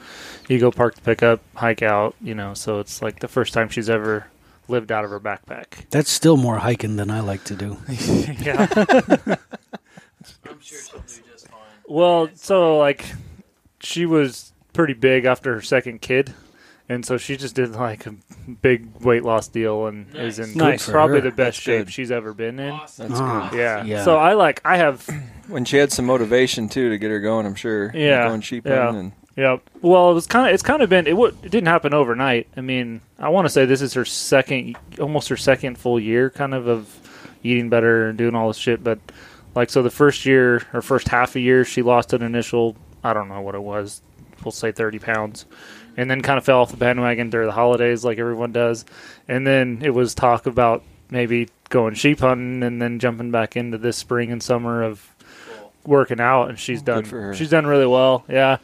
you 0.49 0.59
go 0.59 0.71
park 0.71 0.95
the 0.95 1.01
pickup, 1.03 1.41
hike 1.55 1.83
out. 1.83 2.15
You 2.21 2.35
know, 2.35 2.55
so 2.55 2.79
it's 2.81 3.03
like 3.03 3.21
the 3.21 3.29
first 3.29 3.53
time 3.53 3.69
she's 3.69 3.91
ever 3.91 4.27
lived 4.69 4.93
out 4.93 5.05
of 5.05 5.11
her 5.11 5.19
backpack. 5.21 5.89
That's 5.91 6.11
still 6.11 6.37
more 6.37 6.59
hiking 6.59 6.95
than 6.97 7.11
I 7.11 7.21
like 7.21 7.43
to 7.45 7.55
do. 7.57 7.77
yeah. 7.89 8.67
I'm 10.49 10.61
sure 10.61 10.79
she'll 10.81 11.01
do 11.01 11.15
just 11.33 11.49
fine. 11.49 11.59
Well, 11.89 12.29
so 12.35 12.79
like 12.79 13.05
she 13.81 14.07
was 14.07 14.53
pretty 14.73 14.95
big 14.95 15.25
after 15.25 15.55
her 15.55 15.61
second 15.61 16.01
kid, 16.01 16.33
and 16.89 17.05
so 17.05 17.17
she 17.17 17.37
just 17.37 17.55
did 17.55 17.71
like 17.73 18.07
a 18.07 18.15
big 18.63 18.89
weight 19.01 19.25
loss 19.25 19.49
deal 19.49 19.87
and 19.87 20.15
is 20.15 20.39
in 20.39 20.57
Nice. 20.57 20.89
probably 20.89 21.17
her. 21.17 21.23
the 21.23 21.31
best 21.31 21.37
That's 21.37 21.57
shape 21.59 21.87
good. 21.87 21.93
she's 21.93 22.11
ever 22.11 22.33
been 22.33 22.59
in. 22.61 22.71
Awesome. 22.71 23.09
That's 23.09 23.21
Ah. 23.21 23.49
good. 23.51 23.59
Yeah. 23.59 23.85
Yeah. 23.85 24.05
So 24.05 24.17
I 24.17 24.35
like 24.35 24.61
I 24.65 24.77
have 24.77 25.09
When 25.49 25.65
she 25.65 25.79
had 25.79 25.91
some 25.93 26.07
motivation 26.07 26.69
too 26.69 26.91
to 26.91 26.99
get 26.99 27.11
her 27.11 27.21
going, 27.21 27.47
I'm 27.47 27.55
sure. 27.57 27.91
Yeah, 27.95 28.29
Going 28.29 28.41
sheep 28.43 28.67
yeah. 28.67 28.95
and 28.95 29.13
yeah. 29.37 29.57
Well, 29.81 30.11
it 30.11 30.15
was 30.15 30.27
kind 30.27 30.47
of 30.49 30.55
it's 30.55 30.63
kind 30.63 30.83
of 30.83 30.89
been 30.91 31.07
it, 31.07 31.11
w- 31.13 31.35
it 31.43 31.51
didn't 31.51 31.67
happen 31.69 31.93
overnight. 31.95 32.47
I 32.57 32.61
mean, 32.61 33.01
I 33.19 33.31
want 33.31 33.47
to 33.47 33.49
say 33.51 33.65
this 33.65 33.83
is 33.83 33.95
her 33.95 34.05
second 34.05 34.77
almost 35.01 35.29
her 35.31 35.37
second 35.37 35.79
full 35.79 35.99
year 35.99 36.31
kind 36.31 36.55
of 36.55 36.69
of 36.69 36.97
eating 37.43 37.69
better 37.71 38.09
and 38.09 38.19
doing 38.19 38.35
all 38.35 38.49
this 38.49 38.59
shit, 38.59 38.85
but 38.85 38.99
like 39.55 39.71
so 39.71 39.83
the 39.83 39.91
first 39.91 40.27
year 40.27 40.63
or 40.73 40.83
first 40.83 41.09
half 41.09 41.37
a 41.37 41.41
year 41.41 41.65
she 41.65 41.83
lost 41.83 42.13
an 42.13 42.23
initial 42.23 42.77
I 43.03 43.13
don't 43.13 43.29
know 43.29 43.41
what 43.41 43.55
it 43.55 43.63
was. 43.63 44.03
We'll 44.45 44.53
say 44.53 44.73
30 44.73 44.99
pounds. 44.99 45.47
And 45.97 46.11
then 46.11 46.23
kind 46.23 46.39
of 46.39 46.45
fell 46.45 46.61
off 46.61 46.71
the 46.71 46.77
bandwagon 46.77 47.31
during 47.31 47.47
the 47.47 47.53
holidays 47.53 48.05
like 48.05 48.19
everyone 48.19 48.53
does. 48.53 48.85
And 49.29 49.47
then 49.47 49.81
it 49.83 49.91
was 49.91 50.15
talk 50.15 50.47
about 50.47 50.83
maybe 51.11 51.49
going 51.69 51.95
sheep 51.95 52.21
hunting 52.21 52.63
and 52.63 52.81
then 52.81 52.99
jumping 52.99 53.31
back 53.31 53.57
into 53.57 53.79
this 53.79 53.97
spring 53.97 54.31
and 54.31 54.43
summer 54.43 54.83
of 54.83 55.07
working 55.85 56.21
out 56.21 56.49
and 56.49 56.59
she's 56.59 56.83
done 56.83 57.05
she's 57.35 57.51
done 57.51 57.67
really 57.67 57.87
well. 57.87 58.25
Yeah. 58.29 58.59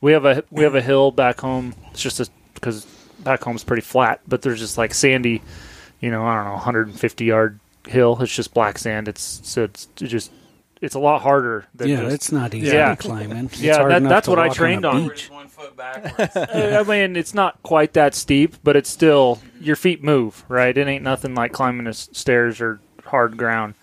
We 0.00 0.12
have 0.12 0.24
a 0.24 0.44
we 0.50 0.64
have 0.64 0.74
a 0.74 0.80
hill 0.80 1.10
back 1.10 1.40
home. 1.40 1.74
It's 1.90 2.02
just 2.02 2.20
a, 2.20 2.28
cuz 2.60 2.86
back 3.20 3.42
home's 3.42 3.64
pretty 3.64 3.82
flat, 3.82 4.20
but 4.26 4.42
there's 4.42 4.58
just 4.60 4.78
like 4.78 4.94
sandy, 4.94 5.42
you 6.00 6.10
know, 6.10 6.24
I 6.24 6.36
don't 6.36 6.44
know, 6.46 6.52
150 6.52 7.24
yard 7.24 7.58
hill. 7.90 8.16
It's 8.20 8.34
just 8.34 8.54
black 8.54 8.78
sand. 8.78 9.08
It's 9.08 9.40
so 9.44 9.64
it's 9.64 9.86
just 9.96 10.30
it's 10.80 10.94
a 10.94 10.98
lot 10.98 11.20
harder 11.20 11.66
than 11.74 11.88
Yeah, 11.90 12.02
just, 12.02 12.14
it's 12.14 12.32
not 12.32 12.54
easy 12.54 12.68
Yeah. 12.68 12.94
to 12.94 12.96
climb 12.96 13.32
in. 13.32 13.46
It's 13.46 13.60
Yeah, 13.60 13.76
hard 13.78 13.92
that- 13.92 14.02
that's 14.04 14.24
to 14.24 14.30
what 14.30 14.38
I 14.38 14.48
trained 14.48 14.84
a 14.86 14.88
on. 14.88 15.08
beach. 15.08 15.26
Forward 15.26 15.42
one 15.42 15.48
foot 15.48 15.76
backwards. 15.76 16.36
I 16.36 16.82
mean, 16.84 17.16
it's 17.16 17.34
not 17.34 17.62
quite 17.62 17.92
that 17.92 18.14
steep, 18.14 18.56
but 18.64 18.76
it's 18.76 18.88
still 18.88 19.40
your 19.60 19.76
feet 19.76 20.02
move, 20.02 20.42
right? 20.48 20.76
It 20.76 20.88
ain't 20.88 21.04
nothing 21.04 21.34
like 21.34 21.52
climbing 21.52 21.84
the 21.84 21.92
stairs 21.92 22.60
or 22.62 22.80
hard 23.04 23.36
ground, 23.36 23.74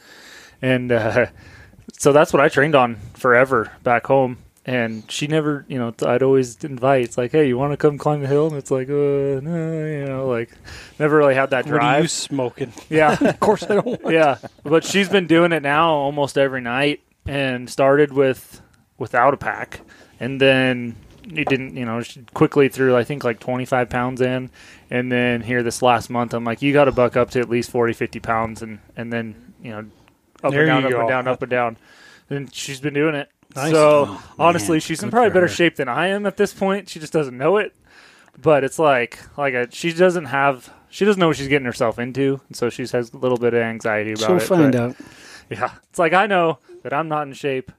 and 0.62 0.92
uh, 0.92 1.28
so 2.00 2.12
that's 2.14 2.34
what 2.34 2.42
I 2.42 2.50
trained 2.50 2.74
on 2.76 2.96
forever 3.14 3.72
back 3.84 4.08
home. 4.08 4.38
And 4.68 5.10
she 5.10 5.28
never, 5.28 5.64
you 5.70 5.78
know, 5.80 5.94
I'd 6.06 6.22
always 6.22 6.62
invite. 6.62 7.06
It's 7.06 7.18
like, 7.18 7.32
hey, 7.32 7.48
you 7.48 7.58
want 7.58 7.72
to 7.72 7.78
come 7.78 7.98
climb 7.98 8.20
the 8.20 8.28
hill? 8.28 8.48
And 8.48 8.58
it's 8.58 8.70
like, 8.70 8.90
uh, 8.90 8.92
no, 9.42 9.86
you 9.88 10.06
know, 10.06 10.28
like 10.28 10.52
never 11.00 11.16
really 11.16 11.36
had 11.36 11.52
that 11.52 11.64
What 11.66 11.76
are 11.76 11.80
drive. 11.80 12.04
you 12.04 12.08
smoking? 12.10 12.74
Yeah, 12.90 13.14
Of 13.22 13.40
course 13.40 13.64
I 13.64 13.76
don't. 13.76 14.02
yeah, 14.12 14.40
but 14.66 14.84
she's 14.84 15.08
been 15.08 15.26
doing 15.26 15.54
it 15.54 15.64
now 15.64 15.92
almost 15.94 16.38
every 16.38 16.60
night, 16.60 17.00
and 17.26 17.70
started 17.70 18.12
with 18.12 18.62
without 18.98 19.34
a 19.34 19.38
pack, 19.38 19.80
and 20.20 20.42
then 20.42 20.98
it 21.24 21.48
didn't, 21.48 21.78
you 21.78 21.86
know, 21.86 22.02
she 22.02 22.24
quickly 22.34 22.68
threw 22.68 22.94
I 22.96 23.06
think 23.06 23.24
like 23.24 23.40
25 23.40 23.90
pounds 23.90 24.20
in, 24.20 24.50
and 24.90 25.10
then 25.10 25.44
here 25.44 25.64
this 25.64 25.82
last 25.82 26.10
month 26.10 26.34
I'm 26.34 26.44
like, 26.44 26.62
you 26.62 26.74
got 26.74 26.86
to 26.86 26.92
buck 26.92 27.16
up 27.16 27.30
to 27.32 27.40
at 27.40 27.48
least 27.50 27.72
40, 27.72 27.94
50 27.94 28.20
pounds, 28.20 28.62
and 28.62 28.80
and 28.98 29.14
then 29.14 29.54
you 29.64 29.72
know, 29.72 29.86
up 30.44 30.52
There 30.52 30.64
and 30.64 30.68
down, 30.68 30.84
up 30.86 30.92
go. 30.92 31.00
and 31.00 31.10
down, 31.10 31.28
up 31.30 31.42
and 31.42 31.50
down, 31.50 31.78
and 32.30 32.54
she's 32.54 32.82
been 32.82 32.94
doing 32.94 33.16
it. 33.16 33.30
Nice. 33.58 33.72
So 33.72 34.06
Oh, 34.10 34.24
honestly, 34.40 34.76
man, 34.76 34.80
she's 34.82 35.02
in 35.04 35.10
good 35.10 35.14
probably 35.14 35.30
for 35.30 35.34
better 35.36 35.48
her. 35.48 35.54
shape 35.54 35.76
than 35.76 35.88
I 35.90 36.08
am 36.08 36.26
at 36.26 36.38
this 36.38 36.54
point. 36.54 36.90
She 36.90 37.00
just 37.00 37.12
doesn't 37.14 37.38
know 37.38 37.58
it. 37.58 37.76
But 38.42 38.64
it's 38.64 38.78
like 38.80 39.20
like 39.38 39.54
a, 39.54 39.68
she 39.72 39.92
doesn't 39.94 40.26
have 40.26 40.72
she 40.90 41.04
doesn't 41.06 41.20
know 41.20 41.28
what 41.28 41.38
she's 41.38 41.48
getting 41.48 41.66
herself 41.66 41.98
into, 42.00 42.40
and 42.48 42.56
so 42.56 42.70
she 42.70 42.84
has 42.88 43.12
a 43.14 43.18
little 43.18 43.38
bit 43.38 43.54
of 43.54 43.62
anxiety 43.62 44.12
about 44.14 44.26
She'll 44.28 44.38
it. 44.38 44.44
find 44.44 44.72
but- 44.74 44.82
out. 44.82 44.96
Yeah, 45.50 45.72
it's 45.90 45.98
like 46.00 46.14
I 46.14 46.28
know 46.28 46.60
that 46.84 46.94
I'm 46.94 47.08
not 47.08 47.26
in 47.28 47.34
shape, 47.34 47.72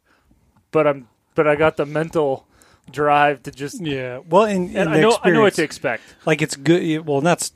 but 0.73 0.87
I'm 0.87 1.09
but 1.35 1.47
I 1.47 1.55
got 1.55 1.77
the 1.77 1.87
mental 1.87 2.47
drive 2.91 3.43
to 3.45 3.51
just. 3.53 3.81
Yeah. 3.81 4.21
Well, 4.29 4.45
and, 4.45 4.69
And 4.71 4.77
and 4.77 4.91
I 4.91 5.01
know 5.01 5.19
I 5.23 5.31
know 5.31 5.43
what 5.43 5.55
to 5.55 5.63
expect. 5.63 6.03
like 6.27 6.43
it's 6.43 6.57
good. 6.57 7.07
Well, 7.07 7.21
that's 7.21 7.53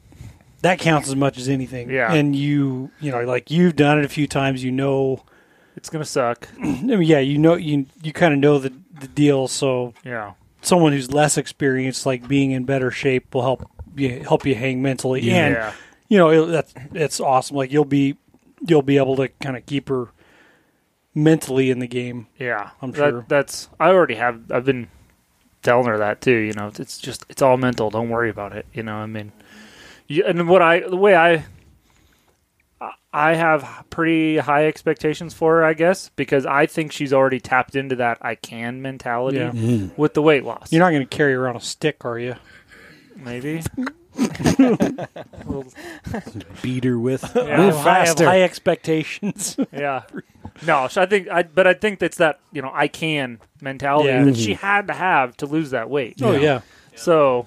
that 0.61 0.79
counts 0.79 1.09
as 1.09 1.17
much 1.17 1.38
as 1.38 1.49
anything. 1.49 1.91
Yeah. 1.91 2.12
And 2.12 2.37
you, 2.37 2.91
you 3.00 3.11
know, 3.11 3.25
like 3.25 3.50
you've 3.50 3.75
done 3.75 3.99
it 3.99 4.05
a 4.05 4.09
few 4.09 4.29
times. 4.29 4.62
You 4.62 4.71
know, 4.71 5.25
It's 5.83 5.91
gonna 5.91 6.05
suck. 6.05 6.47
I 6.62 6.62
mean, 6.62 7.03
yeah, 7.03 7.19
you 7.19 7.39
know, 7.39 7.57
you 7.57 7.87
you 8.05 8.12
kind 8.12 8.33
of 8.33 8.39
know 8.39 8.59
the 8.61 8.73
the 9.01 9.09
deal. 9.09 9.49
So 9.49 9.95
Yeah, 10.05 10.35
someone 10.61 10.93
who's 10.93 11.11
less 11.12 11.37
experienced, 11.37 12.07
like 12.07 12.29
being 12.29 12.53
in 12.53 12.62
better 12.65 12.93
shape, 12.93 13.35
will 13.35 13.43
help 13.43 13.69
you 13.97 14.21
help 14.21 14.47
you 14.47 14.55
hang 14.55 14.81
mentally. 14.81 15.23
Yeah. 15.23 15.35
And 15.47 15.55
yeah, 15.57 15.73
you 16.09 16.19
know, 16.19 16.29
it, 16.31 16.47
that's 16.53 16.75
it's 16.95 17.19
awesome. 17.19 17.57
Like 17.57 17.73
you'll 17.73 17.85
be 17.85 18.17
you'll 18.65 18.83
be 18.83 18.97
able 18.97 19.17
to 19.17 19.27
kind 19.41 19.57
of 19.57 19.67
keep 19.67 19.89
her 19.89 20.11
mentally 21.17 21.69
in 21.71 21.81
the 21.81 21.89
game. 21.89 22.29
yeah. 22.39 22.71
I'm 22.81 22.93
That- 22.93 22.97
sure. 23.11 23.25
that's. 23.29 23.69
I 23.81 23.89
already 23.89 24.15
have. 24.15 24.51
I've 24.53 24.65
been 24.65 24.87
telling 25.65 25.87
her 25.89 25.99
that 25.99 26.21
too. 26.21 26.37
You 26.37 26.53
know, 26.53 26.71
it's 26.79 26.99
just 26.99 27.27
it's 27.29 27.43
all 27.43 27.57
mental. 27.57 27.91
Don't 27.91 28.09
worry 28.09 28.31
about 28.31 28.53
it. 28.57 28.67
You 28.73 28.85
know, 28.85 28.95
I 28.97 29.07
mean, 29.07 29.33
you, 30.07 30.25
and 30.25 30.49
what 30.49 30.62
I 30.62 30.81
the 30.81 30.97
way 30.97 31.17
I. 31.17 31.45
I 33.14 33.35
have 33.35 33.85
pretty 33.90 34.38
high 34.38 34.66
expectations 34.66 35.35
for 35.35 35.57
her, 35.57 35.64
I 35.64 35.75
guess, 35.75 36.11
because 36.16 36.47
I 36.47 36.64
think 36.66 36.92
she's 36.92 37.12
already 37.12 37.40
tapped 37.40 37.76
into 37.76 37.97
that 37.97 38.19
I 38.23 38.35
can 38.37 38.81
mentality 38.81 39.37
Yeah. 39.38 39.50
Mm. 39.50 39.97
with 39.99 40.14
the 40.14 40.23
weight 40.23 40.45
loss. 40.45 40.73
You're 40.73 40.81
not 40.81 40.90
going 40.90 41.02
to 41.07 41.16
carry 41.16 41.35
around 41.35 41.57
a 41.57 41.61
stick, 41.61 42.04
are 42.04 42.19
you? 42.19 42.37
maybe. 43.16 43.62
Beat 46.62 46.85
her 46.85 46.99
with. 46.99 47.31
Yeah. 47.35 47.57
Move 47.57 47.75
have, 47.76 47.87
I 47.87 47.99
have 47.99 48.07
faster. 48.09 48.25
high 48.25 48.42
expectations. 48.42 49.57
Yeah. 49.73 50.02
No, 50.66 50.88
so 50.88 51.00
I 51.02 51.07
think 51.07 51.28
I 51.28 51.42
but 51.45 51.66
I 51.66 51.75
think 51.75 51.99
that's 51.99 52.19
that, 52.19 52.40
you 52.52 52.61
know, 52.62 52.71
I 52.73 52.88
can 52.88 53.40
mentality 53.61 54.09
Yeah. 54.09 54.25
that 54.25 54.37
she 54.37 54.54
had 54.54 54.87
to 54.88 54.92
have 54.92 55.37
to 55.38 55.47
lose 55.47 55.71
that 55.71 55.88
weight. 55.90 56.21
oh 56.23 56.33
yeah. 56.33 56.61
So 56.95 57.47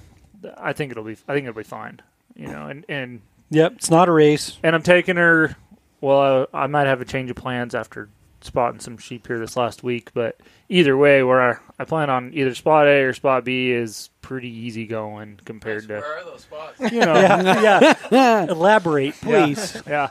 I 0.58 0.74
think 0.74 0.92
it'll 0.92 1.04
be 1.04 1.18
I 1.28 1.34
think 1.34 1.48
it'll 1.48 1.54
be 1.58 1.64
fine. 1.64 2.02
You 2.36 2.48
know, 2.48 2.68
and 2.68 2.84
and 2.90 3.22
Yep. 3.52 3.74
It's 3.76 3.90
not 3.90 4.10
a 4.10 4.12
race. 4.12 4.58
and 4.64 4.76
I'm 4.76 4.84
taking 4.84 5.16
her 5.18 5.56
well, 6.02 6.48
I, 6.54 6.64
I 6.64 6.68
might 6.68 6.88
have 6.88 7.02
a 7.02 7.06
change 7.06 7.30
of 7.30 7.36
plans 7.38 7.74
after 7.76 8.10
spotting 8.42 8.80
some 8.80 8.98
sheep 8.98 9.26
here 9.28 9.40
this 9.40 9.58
last 9.58 9.82
week, 9.82 10.12
but 10.14 10.40
either 10.70 10.96
way 10.96 11.24
where 11.24 11.42
I, 11.54 11.58
I 11.80 11.86
plan 11.86 12.10
on 12.12 12.32
either 12.34 12.54
spot 12.54 12.86
A 12.88 13.02
or 13.04 13.14
spot 13.14 13.44
B 13.44 13.72
is 13.72 14.10
pretty 14.22 14.50
easy 14.50 14.86
going 14.86 15.40
compared 15.46 15.88
Where 15.88 16.02
to 16.02 16.06
are 16.08 16.24
those 16.24 16.42
spots? 16.42 16.80
you 16.92 17.00
know. 17.00 17.14
Yeah. 17.16 17.94
yeah. 18.12 18.44
Elaborate, 18.50 19.16
please. 19.16 19.82
Yeah. 19.88 20.10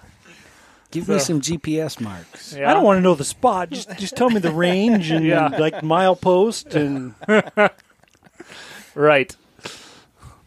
Give 0.91 1.09
me 1.09 1.19
some 1.19 1.41
GPS 1.41 2.01
marks. 2.01 2.55
yeah. 2.57 2.71
I 2.71 2.75
don't 2.75 2.85
want 2.85 2.99
to 2.99 3.01
know 3.03 3.15
the 3.17 3.25
spot. 3.25 3.71
Just 3.71 3.97
just 3.99 4.17
tell 4.17 4.31
me 4.31 4.39
the 4.39 4.53
range 4.53 5.11
and 5.11 5.25
Yeah. 5.25 5.49
like 5.49 5.75
milepost 5.83 6.75
and 6.77 7.15
Right. 8.95 9.35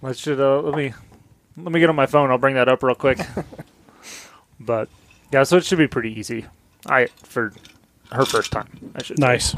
Let's 0.01 0.19
should 0.19 0.39
uh, 0.39 0.61
let 0.61 0.75
me 0.75 0.93
let 1.57 1.71
me 1.71 1.79
get 1.79 1.89
on 1.89 1.95
my 1.95 2.05
phone. 2.05 2.29
I'll 2.31 2.37
bring 2.37 2.55
that 2.55 2.67
up 2.69 2.83
real 2.83 2.95
quick. 2.95 3.19
but 4.59 4.89
yeah, 5.31 5.43
so 5.43 5.57
it 5.57 5.65
should 5.65 5.77
be 5.77 5.87
pretty 5.87 6.17
easy. 6.19 6.45
I 6.85 7.07
for 7.23 7.53
her 8.11 8.25
first 8.25 8.51
time. 8.51 8.93
I 8.95 9.03
should. 9.03 9.17
say. 9.19 9.25
nice. 9.25 9.53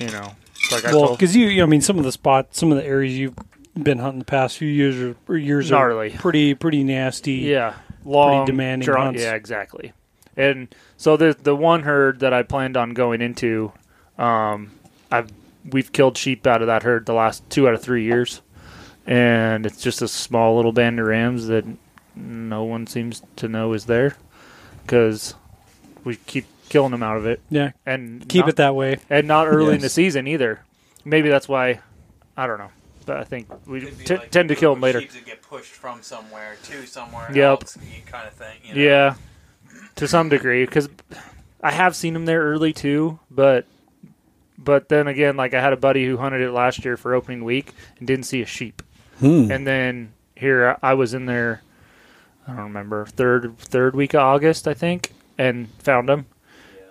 You 0.00 0.08
know, 0.08 0.32
like 0.72 0.84
I 0.84 0.94
Well, 0.94 1.12
because 1.12 1.36
you, 1.36 1.46
you 1.48 1.58
know, 1.58 1.64
I 1.64 1.66
mean, 1.66 1.80
some 1.80 1.98
of 1.98 2.04
the 2.04 2.12
spots, 2.12 2.58
some 2.58 2.72
of 2.72 2.78
the 2.78 2.84
areas 2.84 3.16
you've 3.16 3.34
been 3.74 3.98
hunting 3.98 4.20
the 4.20 4.24
past 4.24 4.58
few 4.58 4.68
years 4.68 5.16
or, 5.28 5.36
years 5.36 5.70
Gnarly. 5.70 6.14
are 6.14 6.18
pretty 6.18 6.54
pretty 6.54 6.82
nasty. 6.84 7.34
Yeah, 7.34 7.74
long, 8.04 8.46
demanding 8.46 8.84
drawn- 8.86 9.06
hunts. 9.06 9.22
Yeah, 9.22 9.34
exactly. 9.34 9.92
And 10.36 10.74
so 10.96 11.16
the 11.16 11.36
the 11.40 11.54
one 11.54 11.82
herd 11.82 12.20
that 12.20 12.32
I 12.32 12.42
planned 12.42 12.76
on 12.76 12.90
going 12.94 13.20
into, 13.20 13.72
Um, 14.18 14.70
I've 15.10 15.30
we've 15.70 15.92
killed 15.92 16.16
sheep 16.16 16.46
out 16.46 16.62
of 16.62 16.66
that 16.68 16.82
herd 16.82 17.04
the 17.06 17.12
last 17.12 17.48
two 17.50 17.68
out 17.68 17.74
of 17.74 17.82
three 17.82 18.04
years, 18.04 18.40
and 19.10 19.66
it's 19.66 19.82
just 19.82 20.00
a 20.02 20.08
small 20.08 20.54
little 20.56 20.72
band 20.72 21.00
of 21.00 21.06
rams 21.06 21.48
that 21.48 21.64
no 22.14 22.62
one 22.64 22.86
seems 22.86 23.22
to 23.36 23.48
know 23.48 23.72
is 23.72 23.86
there 23.86 24.16
because 24.82 25.34
we 26.04 26.14
keep 26.16 26.46
killing 26.68 26.92
them 26.92 27.02
out 27.02 27.16
of 27.16 27.26
it 27.26 27.40
Yeah, 27.50 27.72
and 27.84 28.26
keep 28.28 28.42
not- 28.42 28.48
it 28.50 28.56
that 28.56 28.74
way. 28.76 28.98
and 29.10 29.26
not 29.26 29.48
early 29.48 29.74
in 29.74 29.80
the 29.80 29.88
season 29.88 30.26
either. 30.28 30.60
Maybe 31.04 31.28
that's 31.28 31.48
why 31.48 31.80
I 32.36 32.46
don't 32.46 32.58
know, 32.58 32.70
but 33.06 33.16
I 33.16 33.24
think 33.24 33.48
we 33.66 33.80
t- 33.90 34.16
like 34.16 34.30
tend 34.30 34.48
to 34.50 34.54
kill 34.54 34.74
them 34.74 34.80
later. 34.82 35.00
To 35.00 35.20
get 35.24 35.42
pushed 35.42 35.72
from 35.72 36.02
somewhere 36.02 36.56
to 36.64 36.86
somewhere 36.86 37.28
Yep. 37.34 37.44
else, 37.62 37.76
kind 38.06 38.28
of 38.28 38.34
thing. 38.34 38.56
You 38.64 38.74
know? 38.74 38.80
Yeah, 38.80 39.14
to 39.96 40.06
some 40.06 40.28
degree, 40.28 40.64
because 40.64 40.88
I 41.62 41.72
have 41.72 41.96
seen 41.96 42.14
them 42.14 42.26
there 42.26 42.42
early 42.42 42.72
too. 42.72 43.18
But 43.30 43.66
but 44.56 44.88
then 44.90 45.06
again, 45.08 45.36
like 45.36 45.54
I 45.54 45.60
had 45.60 45.72
a 45.72 45.76
buddy 45.76 46.06
who 46.06 46.18
hunted 46.18 46.40
it 46.42 46.52
last 46.52 46.84
year 46.84 46.96
for 46.96 47.14
opening 47.14 47.42
week 47.44 47.72
and 47.98 48.06
didn't 48.06 48.26
see 48.26 48.42
a 48.42 48.46
sheep, 48.46 48.82
Hmm. 49.20 49.50
and 49.50 49.66
then 49.66 50.12
here 50.34 50.76
I 50.82 50.94
was 50.94 51.14
in 51.14 51.26
there. 51.26 51.62
I 52.48 52.52
don't 52.52 52.64
remember 52.64 53.06
third 53.06 53.56
third 53.58 53.94
week 53.94 54.14
of 54.14 54.20
August, 54.20 54.66
I 54.66 54.74
think, 54.74 55.12
and 55.38 55.68
found 55.78 56.08
them. 56.08 56.26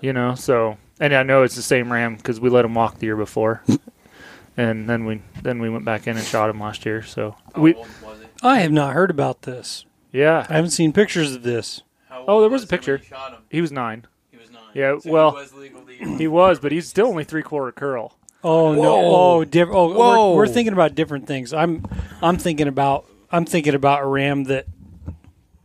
You 0.01 0.13
know, 0.13 0.35
so 0.35 0.77
and 0.99 1.13
I 1.13 1.23
know 1.23 1.43
it's 1.43 1.55
the 1.55 1.61
same 1.61 1.91
ram 1.91 2.15
because 2.15 2.39
we 2.39 2.49
let 2.49 2.63
him 2.65 2.73
walk 2.75 2.99
the 2.99 3.07
year 3.07 3.17
before, 3.17 3.63
and 4.57 4.87
then 4.89 5.05
we 5.05 5.21
then 5.41 5.59
we 5.59 5.69
went 5.69 5.85
back 5.85 6.07
in 6.07 6.15
and 6.17 6.25
shot 6.25 6.49
him 6.49 6.59
last 6.59 6.85
year. 6.85 7.01
So 7.03 7.35
How 7.55 7.61
we 7.61 7.73
old 7.73 7.87
was 8.05 8.21
it? 8.21 8.29
I 8.41 8.59
have 8.59 8.71
not 8.71 8.93
heard 8.93 9.09
about 9.11 9.41
this. 9.41 9.85
yeah, 10.11 10.45
I 10.49 10.53
haven't 10.53 10.71
seen 10.71 10.93
pictures 10.93 11.35
of 11.35 11.43
this. 11.43 11.81
How 12.07 12.23
Oh, 12.27 12.41
there 12.41 12.49
was 12.49 12.63
a 12.63 12.67
picture. 12.67 12.99
shot 12.99 13.33
him? 13.33 13.41
he 13.49 13.59
was 13.61 13.71
nine. 13.71 14.05
He 14.31 14.37
was 14.37 14.49
nine. 14.51 14.61
Yeah, 14.73 14.97
So 14.99 15.11
well- 15.11 15.31
he 15.31 15.37
was 15.37 15.53
legal. 15.53 15.79
He 16.17 16.27
was, 16.27 16.59
but 16.59 16.71
he's 16.71 16.87
still 16.87 17.07
only 17.07 17.23
three 17.25 17.43
quarter 17.43 17.71
curl. 17.73 18.15
Oh 18.43 18.73
no! 18.73 18.81
Oh, 18.81 19.01
Whoa. 19.01 19.35
Oh, 19.39 19.43
diff- 19.45 19.69
oh 19.69 19.93
Whoa. 19.93 20.31
We're, 20.31 20.37
we're 20.37 20.47
thinking 20.47 20.73
about 20.73 20.95
different 20.95 21.27
things. 21.27 21.53
I'm, 21.53 21.85
I'm 22.21 22.37
thinking 22.37 22.67
about, 22.67 23.05
I'm 23.31 23.45
thinking 23.45 23.75
about 23.75 24.01
a 24.03 24.05
ram 24.05 24.45
that. 24.45 24.65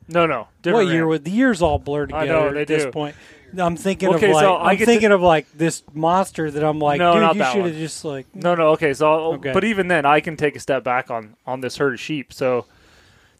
No, 0.09 0.26
no. 0.26 0.49
Different 0.62 0.87
what 0.88 0.93
year 0.93 1.07
ram. 1.07 1.23
the 1.23 1.31
years 1.31 1.62
all 1.62 1.78
blurred 1.78 2.12
I 2.12 2.23
together 2.23 2.47
know, 2.50 2.54
they 2.54 2.61
at 2.62 2.69
this 2.69 2.85
do. 2.85 2.90
point? 2.90 3.14
I'm 3.57 3.76
thinking 3.76 4.09
Okay, 4.09 4.31
of 4.31 4.35
like, 4.35 4.43
so 4.43 4.54
I 4.57 4.71
I'm 4.73 4.76
get 4.76 4.87
thinking 4.87 5.12
of 5.12 5.23
like 5.23 5.50
this 5.52 5.85
monster 5.95 6.50
that 6.50 6.64
I'm 6.64 6.81
like, 6.81 6.99
No, 6.99 7.12
dude, 7.14 7.23
not 7.23 7.35
you 7.37 7.38
that 7.38 7.52
should 7.52 7.64
have 7.66 7.73
one. 7.75 7.81
just 7.81 8.04
like. 8.04 8.35
No, 8.35 8.54
no. 8.57 8.69
Okay, 8.71 8.93
so 8.93 9.11
I'll, 9.12 9.21
Okay. 9.35 9.52
but 9.52 9.62
even 9.62 9.87
then, 9.87 10.04
I 10.04 10.19
can 10.19 10.37
take 10.37 10.57
a 10.57 10.61
step 10.61 10.83
back 10.83 11.11
on 11.11 11.37
on 11.47 11.61
this 11.61 11.76
herd 11.76 11.95
of 11.95 12.00
sheep. 12.00 12.33
So 12.33 12.66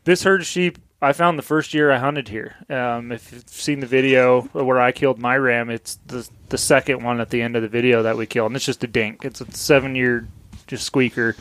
this 0.05 0.23
herd 0.23 0.43
of 0.43 0.47
sheep, 0.47 0.79
I 1.03 1.13
found 1.13 1.39
the 1.39 1.43
first 1.43 1.75
year 1.75 1.91
I 1.91 1.99
hunted 1.99 2.29
here. 2.29 2.57
Um, 2.71 3.13
if 3.13 3.33
you've 3.33 3.49
seen 3.49 3.81
the 3.81 3.87
video 3.87 4.43
where 4.53 4.81
I 4.81 4.93
killed 4.93 5.19
my 5.19 5.37
ram, 5.37 5.71
it's 5.71 5.99
the 6.07 6.29
the 6.49 6.59
second 6.59 7.03
one 7.03 7.21
at 7.21 7.31
the 7.31 7.43
end 7.43 7.57
of 7.57 7.63
the 7.63 7.69
video 7.69 8.03
that 8.03 8.17
we 8.17 8.27
killed, 8.27 8.51
and 8.51 8.57
it's 8.57 8.65
just 8.65 8.85
a 8.85 8.87
dink. 8.87 9.25
It's 9.25 9.41
a 9.41 9.51
seven 9.53 9.95
year 9.95 10.27
just 10.67 10.85
squeaker. 10.85 11.37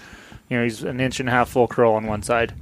You 0.50 0.58
know, 0.58 0.64
he's 0.64 0.84
an 0.84 1.00
inch 1.00 1.20
and 1.20 1.30
a 1.30 1.32
half 1.32 1.50
full 1.50 1.68
curl 1.68 1.94
on 1.94 2.06
one 2.06 2.24
side. 2.24 2.54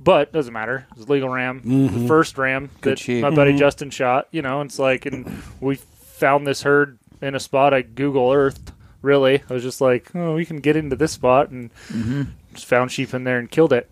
But 0.00 0.32
doesn't 0.32 0.52
matter. 0.52 0.86
It's 0.96 1.08
legal 1.08 1.28
ram. 1.28 1.60
Mm-hmm. 1.60 2.02
The 2.02 2.08
first 2.08 2.38
ram 2.38 2.70
Good 2.80 2.92
that 2.92 2.98
sheep. 2.98 3.22
my 3.22 3.30
buddy 3.30 3.50
mm-hmm. 3.50 3.58
Justin 3.58 3.90
shot. 3.90 4.28
You 4.30 4.40
know, 4.40 4.62
it's 4.62 4.78
like, 4.78 5.04
and 5.04 5.42
we 5.60 5.76
found 5.76 6.46
this 6.46 6.62
herd 6.62 6.98
in 7.20 7.34
a 7.34 7.40
spot 7.40 7.74
I 7.74 7.82
Google 7.82 8.32
Earthed. 8.32 8.72
Really, 9.02 9.42
I 9.48 9.52
was 9.52 9.62
just 9.62 9.80
like, 9.80 10.14
oh, 10.14 10.34
we 10.34 10.44
can 10.44 10.60
get 10.60 10.76
into 10.76 10.96
this 10.96 11.12
spot, 11.12 11.50
and 11.50 11.72
mm-hmm. 11.88 12.22
just 12.54 12.66
found 12.66 12.92
sheep 12.92 13.14
in 13.14 13.24
there 13.24 13.38
and 13.38 13.50
killed 13.50 13.72
it. 13.72 13.90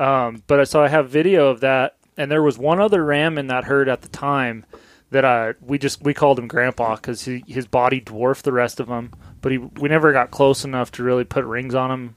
Um, 0.00 0.42
but 0.46 0.60
I- 0.60 0.64
so 0.64 0.82
I 0.82 0.88
have 0.88 1.08
video 1.08 1.48
of 1.48 1.60
that, 1.60 1.96
and 2.16 2.30
there 2.30 2.42
was 2.42 2.58
one 2.58 2.80
other 2.80 3.04
ram 3.04 3.38
in 3.38 3.46
that 3.48 3.64
herd 3.64 3.88
at 3.88 4.02
the 4.02 4.08
time 4.08 4.64
that 5.10 5.24
I 5.24 5.54
we 5.60 5.78
just 5.78 6.02
we 6.02 6.12
called 6.14 6.38
him 6.38 6.48
Grandpa 6.48 6.96
because 6.96 7.24
he, 7.24 7.44
his 7.46 7.66
body 7.66 8.00
dwarfed 8.00 8.44
the 8.44 8.52
rest 8.52 8.80
of 8.80 8.88
them, 8.88 9.12
but 9.40 9.52
he 9.52 9.58
we 9.58 9.88
never 9.88 10.12
got 10.12 10.30
close 10.30 10.64
enough 10.64 10.90
to 10.92 11.02
really 11.04 11.24
put 11.24 11.44
rings 11.44 11.74
on 11.74 11.90
him 11.90 12.16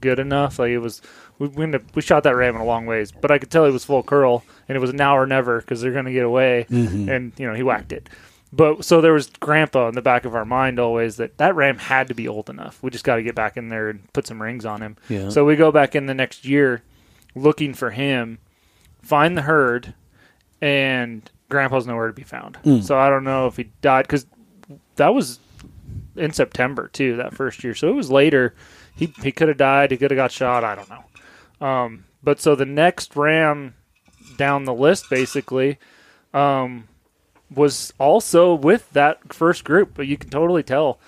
good 0.00 0.18
enough. 0.18 0.58
Like 0.58 0.70
it 0.70 0.78
was 0.78 1.00
we 1.38 1.48
we, 1.48 1.72
up- 1.74 1.94
we 1.94 2.02
shot 2.02 2.24
that 2.24 2.36
ram 2.36 2.54
in 2.54 2.60
a 2.60 2.64
long 2.64 2.84
ways, 2.84 3.10
but 3.12 3.30
I 3.30 3.38
could 3.38 3.50
tell 3.50 3.64
he 3.64 3.72
was 3.72 3.84
full 3.86 4.02
curl, 4.02 4.44
and 4.68 4.76
it 4.76 4.80
was 4.80 4.92
now 4.92 5.16
or 5.16 5.26
never 5.26 5.60
because 5.60 5.80
they're 5.80 5.92
going 5.92 6.04
to 6.06 6.12
get 6.12 6.24
away, 6.24 6.66
and 7.08 7.32
you 7.38 7.46
know 7.46 7.54
he 7.54 7.62
whacked 7.62 7.92
it. 7.92 8.08
But 8.52 8.84
so 8.84 9.00
there 9.00 9.12
was 9.12 9.28
Grandpa 9.40 9.88
in 9.88 9.94
the 9.94 10.02
back 10.02 10.24
of 10.24 10.34
our 10.34 10.44
mind 10.44 10.78
always 10.78 11.16
that 11.16 11.36
that 11.38 11.54
ram 11.56 11.78
had 11.78 12.08
to 12.08 12.14
be 12.14 12.28
old 12.28 12.48
enough. 12.50 12.82
We 12.82 12.90
just 12.90 13.04
got 13.04 13.16
to 13.16 13.22
get 13.22 13.34
back 13.34 13.56
in 13.56 13.70
there 13.70 13.88
and 13.88 14.10
put 14.12 14.26
some 14.26 14.40
rings 14.42 14.64
on 14.66 14.82
him. 14.82 14.96
Yeah. 15.08 15.30
So 15.30 15.44
we 15.44 15.56
go 15.56 15.72
back 15.72 15.94
in 15.94 16.04
the 16.06 16.14
next 16.14 16.44
year 16.44 16.82
looking 17.36 17.74
for 17.74 17.90
him, 17.90 18.38
find 19.02 19.36
the 19.36 19.42
herd, 19.42 19.94
and 20.60 21.30
Grandpa's 21.48 21.86
nowhere 21.86 22.08
to 22.08 22.12
be 22.12 22.24
found. 22.24 22.58
So 22.82 22.98
I 22.98 23.08
don't 23.08 23.22
know 23.24 23.46
if 23.46 23.56
he 23.56 23.70
died 23.82 24.02
because 24.08 24.26
that 24.96 25.14
was 25.14 25.38
in 26.16 26.32
September 26.32 26.88
too, 26.88 27.16
that 27.16 27.34
first 27.34 27.62
year. 27.62 27.74
So 27.74 27.88
it 27.88 27.94
was 27.94 28.10
later. 28.10 28.54
He 28.96 29.12
he 29.22 29.30
could 29.30 29.48
have 29.48 29.58
died. 29.58 29.90
He 29.92 29.96
could 29.96 30.10
have 30.10 30.16
got 30.16 30.32
shot. 30.32 30.64
I 30.64 30.74
don't 30.74 30.88
know. 30.90 31.66
Um, 31.66 32.04
but 32.22 32.40
so 32.40 32.54
the 32.56 32.66
next 32.66 33.14
ram 33.14 33.74
down 34.36 34.64
the 34.64 34.74
list 34.74 35.08
basically 35.08 35.78
um, 36.34 36.88
was 37.54 37.92
also 37.98 38.54
with 38.54 38.90
that 38.92 39.32
first 39.32 39.64
group, 39.64 39.92
but 39.94 40.06
you 40.06 40.16
can 40.16 40.30
totally 40.30 40.62
tell. 40.62 40.98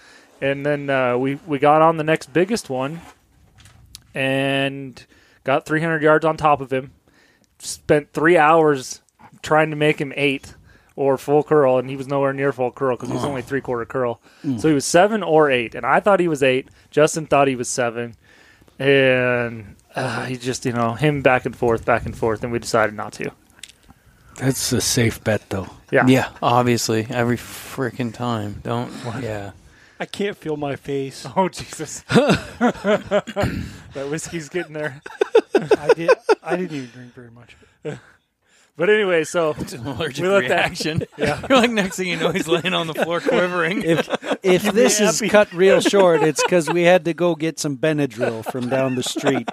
And 0.40 0.64
then 0.64 0.88
uh, 0.90 1.16
we 1.16 1.36
we 1.46 1.58
got 1.58 1.82
on 1.82 1.96
the 1.96 2.04
next 2.04 2.32
biggest 2.32 2.70
one, 2.70 3.00
and 4.14 5.04
got 5.48 5.64
300 5.64 6.02
yards 6.02 6.26
on 6.26 6.36
top 6.36 6.60
of 6.60 6.70
him. 6.70 6.92
Spent 7.58 8.12
three 8.12 8.36
hours 8.36 9.00
trying 9.40 9.70
to 9.70 9.76
make 9.76 9.98
him 9.98 10.12
eight 10.14 10.52
or 10.94 11.16
full 11.16 11.42
curl, 11.42 11.78
and 11.78 11.88
he 11.88 11.96
was 11.96 12.06
nowhere 12.06 12.34
near 12.34 12.52
full 12.52 12.70
curl 12.70 12.96
because 12.96 13.08
he 13.08 13.14
was 13.14 13.24
only 13.24 13.40
three 13.40 13.62
quarter 13.62 13.86
curl. 13.86 14.20
So 14.58 14.68
he 14.68 14.74
was 14.74 14.84
seven 14.84 15.22
or 15.22 15.50
eight, 15.50 15.74
and 15.74 15.86
I 15.86 16.00
thought 16.00 16.20
he 16.20 16.28
was 16.28 16.42
eight. 16.42 16.68
Justin 16.90 17.24
thought 17.24 17.48
he 17.48 17.56
was 17.56 17.66
seven, 17.66 18.14
and 18.78 19.74
uh, 19.96 20.26
he 20.26 20.36
just 20.36 20.66
you 20.66 20.72
know 20.72 20.92
him 20.92 21.22
back 21.22 21.46
and 21.46 21.56
forth, 21.56 21.86
back 21.86 22.04
and 22.04 22.14
forth, 22.16 22.42
and 22.44 22.52
we 22.52 22.58
decided 22.58 22.94
not 22.94 23.14
to. 23.14 23.30
That's 24.36 24.70
a 24.72 24.82
safe 24.82 25.24
bet, 25.24 25.48
though. 25.48 25.68
Yeah, 25.90 26.06
Yeah, 26.06 26.28
obviously, 26.42 27.06
every 27.08 27.38
freaking 27.38 28.12
time. 28.12 28.60
Don't. 28.62 28.92
Yeah. 29.22 29.52
I 30.00 30.06
can't 30.06 30.36
feel 30.36 30.56
my 30.56 30.76
face. 30.76 31.26
Oh 31.36 31.48
Jesus! 31.48 32.02
that 32.08 34.06
whiskey's 34.10 34.48
getting 34.48 34.72
there. 34.72 35.00
I 35.54 35.92
did. 35.94 36.10
I 36.42 36.56
didn't 36.56 36.76
even 36.76 36.90
drink 36.90 37.14
very 37.14 37.30
much. 37.30 37.56
But 38.76 38.90
anyway, 38.90 39.24
so 39.24 39.56
It's 39.58 39.72
an 39.72 39.84
allergic 39.84 40.22
We 40.22 40.28
let 40.28 40.46
that- 40.48 40.54
reaction. 40.56 41.02
You're 41.16 41.36
like 41.50 41.70
next 41.72 41.96
thing 41.96 42.06
you 42.06 42.16
know, 42.16 42.30
he's 42.30 42.46
laying 42.46 42.74
on 42.74 42.86
the 42.86 42.94
floor 42.94 43.20
quivering. 43.20 43.82
If 43.82 44.08
if 44.44 44.62
this 44.62 45.00
is 45.00 45.18
happy. 45.18 45.28
cut 45.30 45.52
real 45.52 45.80
short, 45.80 46.22
it's 46.22 46.40
because 46.44 46.70
we 46.70 46.82
had 46.82 47.04
to 47.06 47.12
go 47.14 47.34
get 47.34 47.58
some 47.58 47.76
Benadryl 47.76 48.44
from 48.44 48.68
down 48.68 48.94
the 48.94 49.02
street. 49.02 49.48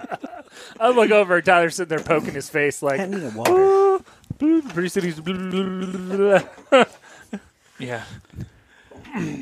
I 0.78 0.90
look 0.90 1.10
over, 1.10 1.36
and 1.36 1.44
Tyler's 1.44 1.74
sitting 1.74 1.96
there 1.96 2.04
poking 2.04 2.34
his 2.34 2.48
face 2.48 2.82
like. 2.82 3.00
I 3.00 3.06
need 3.06 3.24
a 3.24 3.30
water. 3.30 4.04
Pretty 4.38 4.88
soon 4.90 5.02
he's. 5.04 5.20
yeah. 7.80 8.04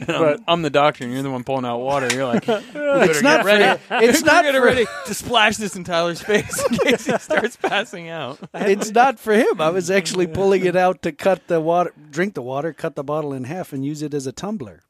But- 0.07 0.11
I'm, 0.39 0.45
I'm 0.47 0.63
the 0.63 0.71
doctor, 0.71 1.05
and 1.05 1.13
you're 1.13 1.23
the 1.23 1.31
one 1.31 1.45
pulling 1.45 1.65
out 1.65 1.79
water. 1.79 2.09
You're 2.15 2.27
like, 2.27 2.45
It's 2.49 3.23
not 3.23 3.45
ready. 3.45 3.81
It's 3.91 4.23
not 4.23 4.45
for, 4.45 4.61
ready 4.63 4.87
to 5.07 5.15
splash 5.15 5.57
this 5.57 5.75
in 5.77 5.85
Tyler's 5.85 6.23
face 6.23 6.65
in 6.71 6.77
case 6.79 7.07
he 7.07 7.19
starts 7.19 7.57
passing 7.57 8.09
out. 8.09 8.39
It's 8.55 8.91
not 8.91 9.19
for 9.19 9.35
him. 9.35 9.61
I 9.61 9.71
was 9.71 9.91
actually 9.91 10.27
pulling 10.27 10.65
it 10.65 10.77
out 10.77 11.03
to 11.03 11.13
cut 11.13 11.47
the 11.49 11.61
water, 11.61 11.93
drink 12.11 12.35
the 12.35 12.43
water, 12.43 12.73
cut 12.73 12.95
the 12.95 13.05
bottle 13.05 13.33
in 13.33 13.45
half, 13.45 13.73
and 13.73 13.85
use 13.85 14.03
it 14.03 14.15
as 14.15 14.27
a 14.27 14.33
tumbler. 14.33 14.81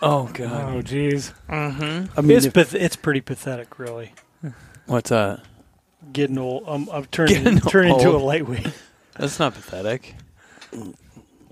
Oh 0.00 0.28
god. 0.32 0.74
Oh 0.76 0.82
jeez. 0.82 1.32
Mm-hmm. 1.48 2.18
I 2.18 2.20
mean, 2.22 2.36
It's 2.36 2.46
if- 2.46 2.54
path- 2.54 2.74
it's 2.74 2.96
pretty 2.96 3.20
pathetic, 3.20 3.78
really. 3.78 4.12
What's 4.86 5.10
that? 5.10 5.40
Getting 6.12 6.38
old. 6.38 6.64
I'm, 6.66 6.88
I'm 6.90 7.04
turning 7.06 7.44
Getting 7.44 7.60
turning 7.60 7.94
into 7.94 8.10
a 8.10 8.18
lightweight. 8.18 8.66
That's 9.16 9.38
not 9.38 9.54
pathetic. 9.54 10.14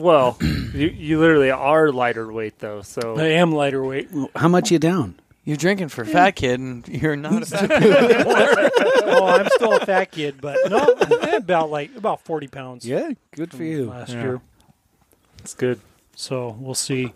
Well, 0.01 0.37
you 0.41 0.89
you 0.89 1.19
literally 1.21 1.51
are 1.51 1.93
lighter 1.93 2.33
weight 2.33 2.59
though, 2.59 2.83
so 2.83 3.17
I 3.19 3.25
am 3.33 3.53
lighter 3.53 3.83
weight. 3.85 4.09
how 4.35 4.49
much 4.49 4.71
you 4.71 4.79
down? 4.79 5.17
You're 5.45 5.57
drinking 5.57 5.89
for 5.89 6.05
fat 6.05 6.33
kid, 6.33 6.61
and 6.61 6.87
you're 6.89 7.17
not 7.17 7.43
a 7.43 7.47
fat 7.47 7.69
kid. 7.69 7.93
oh, 9.07 9.27
I'm 9.27 9.49
still 9.53 9.73
a 9.77 9.85
fat 9.85 10.11
kid, 10.13 10.41
but 10.41 10.57
no, 10.71 10.95
I'm 11.23 11.35
about 11.43 11.71
like 11.71 11.95
about 11.97 12.21
40 12.25 12.49
pounds. 12.49 12.85
Yeah, 12.87 13.11
good 13.33 13.51
for 13.53 13.63
you. 13.65 13.91
Last 13.91 14.13
Yeah. 14.13 14.23
year, 14.23 14.41
it's 15.41 15.55
good. 15.55 15.81
so 16.15 16.57
we'll 16.61 16.75
see. 16.75 17.13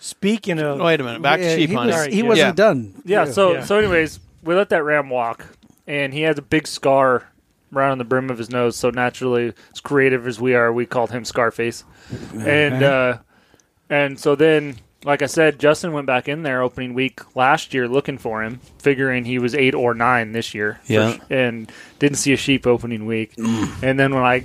Speaking 0.00 0.60
of, 0.60 0.78
Wait 0.78 1.00
a 1.00 1.04
minute. 1.04 1.20
Back 1.22 1.40
Yeah, 1.40 1.48
to 1.54 1.56
sheep 1.56 1.70
he 1.70 1.74
hunting. 1.74 1.88
was, 1.88 1.94
Alright, 1.96 2.12
he 2.12 2.18
yeah. 2.20 2.28
wasn't 2.28 2.46
Yeah. 2.58 2.64
done. 2.64 3.02
Yeah. 3.04 3.24
So 3.24 3.54
Yeah. 3.54 3.64
so 3.64 3.76
anyways, 3.78 4.20
we 4.44 4.54
let 4.54 4.68
that 4.68 4.84
ram 4.84 5.08
walk, 5.10 5.46
and 5.86 6.12
he 6.14 6.22
has 6.22 6.38
a 6.38 6.42
big 6.42 6.66
scar 6.68 7.24
right 7.70 7.90
on 7.90 7.98
the 7.98 8.04
brim 8.04 8.30
of 8.30 8.38
his 8.38 8.50
nose. 8.50 8.76
So 8.76 8.90
naturally, 8.90 9.52
as 9.72 9.80
creative 9.80 10.26
as 10.26 10.40
we 10.40 10.54
are, 10.54 10.72
we 10.72 10.86
called 10.86 11.10
him 11.10 11.24
Scarface. 11.24 11.84
And 12.34 12.82
uh, 12.82 13.18
and 13.90 14.18
so 14.18 14.34
then, 14.34 14.76
like 15.04 15.22
I 15.22 15.26
said, 15.26 15.58
Justin 15.58 15.92
went 15.92 16.06
back 16.06 16.28
in 16.28 16.42
there 16.42 16.62
opening 16.62 16.94
week 16.94 17.36
last 17.36 17.74
year 17.74 17.88
looking 17.88 18.18
for 18.18 18.42
him, 18.42 18.60
figuring 18.78 19.24
he 19.24 19.38
was 19.38 19.54
eight 19.54 19.74
or 19.74 19.94
nine 19.94 20.32
this 20.32 20.54
year. 20.54 20.80
Yeah. 20.86 21.12
sh- 21.14 21.20
and 21.30 21.70
didn't 21.98 22.18
see 22.18 22.32
a 22.32 22.36
sheep 22.36 22.66
opening 22.66 23.06
week. 23.06 23.34
and 23.38 23.98
then 23.98 24.14
when 24.14 24.24
I 24.24 24.44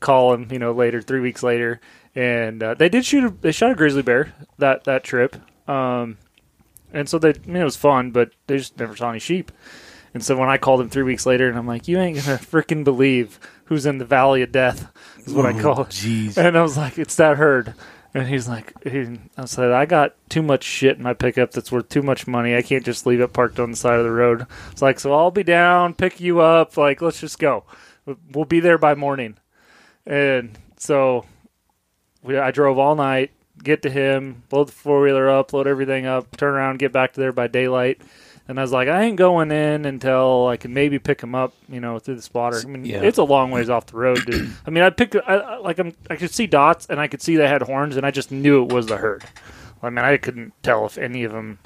call 0.00 0.34
him, 0.34 0.48
you 0.50 0.58
know, 0.58 0.72
later, 0.72 1.00
three 1.00 1.20
weeks 1.20 1.42
later, 1.42 1.80
and 2.14 2.62
uh, 2.62 2.74
they 2.74 2.88
did 2.88 3.04
shoot. 3.04 3.24
A, 3.24 3.30
they 3.30 3.52
shot 3.52 3.72
a 3.72 3.74
grizzly 3.74 4.02
bear 4.02 4.34
that 4.58 4.84
that 4.84 5.04
trip. 5.04 5.36
Um, 5.68 6.18
and 6.92 7.08
so 7.08 7.18
they, 7.18 7.30
I 7.30 7.46
mean, 7.46 7.56
it 7.56 7.64
was 7.64 7.76
fun, 7.76 8.10
but 8.12 8.30
they 8.46 8.58
just 8.58 8.78
never 8.78 8.94
saw 8.94 9.10
any 9.10 9.18
sheep. 9.18 9.50
And 10.14 10.24
so 10.24 10.36
when 10.36 10.48
I 10.48 10.58
called 10.58 10.80
him 10.80 10.88
three 10.88 11.02
weeks 11.02 11.26
later, 11.26 11.48
and 11.48 11.58
I'm 11.58 11.66
like, 11.66 11.88
"You 11.88 11.98
ain't 11.98 12.16
gonna 12.16 12.38
freaking 12.38 12.84
believe 12.84 13.40
who's 13.64 13.84
in 13.84 13.98
the 13.98 14.04
Valley 14.04 14.42
of 14.42 14.52
Death," 14.52 14.90
is 15.26 15.34
what 15.34 15.44
I 15.44 15.60
call 15.60 15.82
it. 15.82 15.88
Jeez. 15.88 16.38
And 16.38 16.56
I 16.56 16.62
was 16.62 16.76
like, 16.76 16.98
"It's 16.98 17.16
that 17.16 17.36
herd." 17.36 17.74
And 18.16 18.28
he's 18.28 18.48
like, 18.48 18.72
he, 18.84 19.18
I 19.36 19.44
said, 19.46 19.72
"I 19.72 19.86
got 19.86 20.14
too 20.28 20.42
much 20.42 20.62
shit 20.62 20.96
in 20.96 21.02
my 21.02 21.14
pickup 21.14 21.50
that's 21.50 21.72
worth 21.72 21.88
too 21.88 22.02
much 22.02 22.28
money. 22.28 22.54
I 22.54 22.62
can't 22.62 22.84
just 22.84 23.06
leave 23.06 23.20
it 23.20 23.32
parked 23.32 23.58
on 23.58 23.72
the 23.72 23.76
side 23.76 23.98
of 23.98 24.04
the 24.04 24.12
road." 24.12 24.46
It's 24.70 24.82
like, 24.82 25.00
so 25.00 25.12
I'll 25.12 25.32
be 25.32 25.42
down, 25.42 25.94
pick 25.94 26.20
you 26.20 26.40
up. 26.40 26.76
Like, 26.76 27.02
let's 27.02 27.20
just 27.20 27.40
go. 27.40 27.64
We'll 28.32 28.44
be 28.44 28.60
there 28.60 28.78
by 28.78 28.94
morning. 28.94 29.36
And 30.06 30.56
so 30.76 31.24
we, 32.22 32.38
I 32.38 32.52
drove 32.52 32.78
all 32.78 32.94
night, 32.94 33.32
get 33.62 33.82
to 33.82 33.90
him, 33.90 34.44
load 34.52 34.68
the 34.68 34.72
four 34.72 35.02
wheeler 35.02 35.28
up, 35.28 35.52
load 35.52 35.66
everything 35.66 36.06
up, 36.06 36.36
turn 36.36 36.54
around, 36.54 36.78
get 36.78 36.92
back 36.92 37.14
to 37.14 37.20
there 37.20 37.32
by 37.32 37.48
daylight. 37.48 38.00
And 38.46 38.58
I 38.58 38.62
was 38.62 38.72
like, 38.72 38.88
I 38.88 39.04
ain't 39.04 39.16
going 39.16 39.50
in 39.50 39.86
until 39.86 40.48
I 40.48 40.58
can 40.58 40.74
maybe 40.74 40.98
pick 40.98 41.22
him 41.22 41.34
up, 41.34 41.54
you 41.68 41.80
know, 41.80 41.98
through 41.98 42.16
the 42.16 42.22
spotter. 42.22 42.60
I 42.62 42.64
mean, 42.66 42.84
Yeah. 42.84 43.00
it's 43.00 43.16
a 43.16 43.22
long 43.24 43.50
ways 43.50 43.70
off 43.70 43.86
the 43.86 43.96
road, 43.96 44.20
dude. 44.26 44.52
I 44.66 44.70
mean, 44.70 44.84
I 44.84 44.90
picked, 44.90 45.16
I, 45.16 45.20
I- 45.36 45.56
like, 45.58 45.78
I'm, 45.78 45.94
I 46.10 46.16
could 46.16 46.30
see 46.30 46.46
dots, 46.46 46.86
and 46.90 47.00
I 47.00 47.06
could 47.08 47.22
see 47.22 47.36
they 47.36 47.48
had 47.48 47.62
horns, 47.62 47.96
and 47.96 48.04
I 48.04 48.10
just 48.10 48.30
knew 48.30 48.62
it 48.62 48.70
was 48.72 48.86
the 48.86 48.98
herd. 48.98 49.24
I 49.82 49.88
mean, 49.88 50.04
I 50.04 50.18
couldn't 50.18 50.52
tell 50.62 50.84
if 50.84 50.98
any 50.98 51.24
of 51.24 51.32
them. 51.32 51.58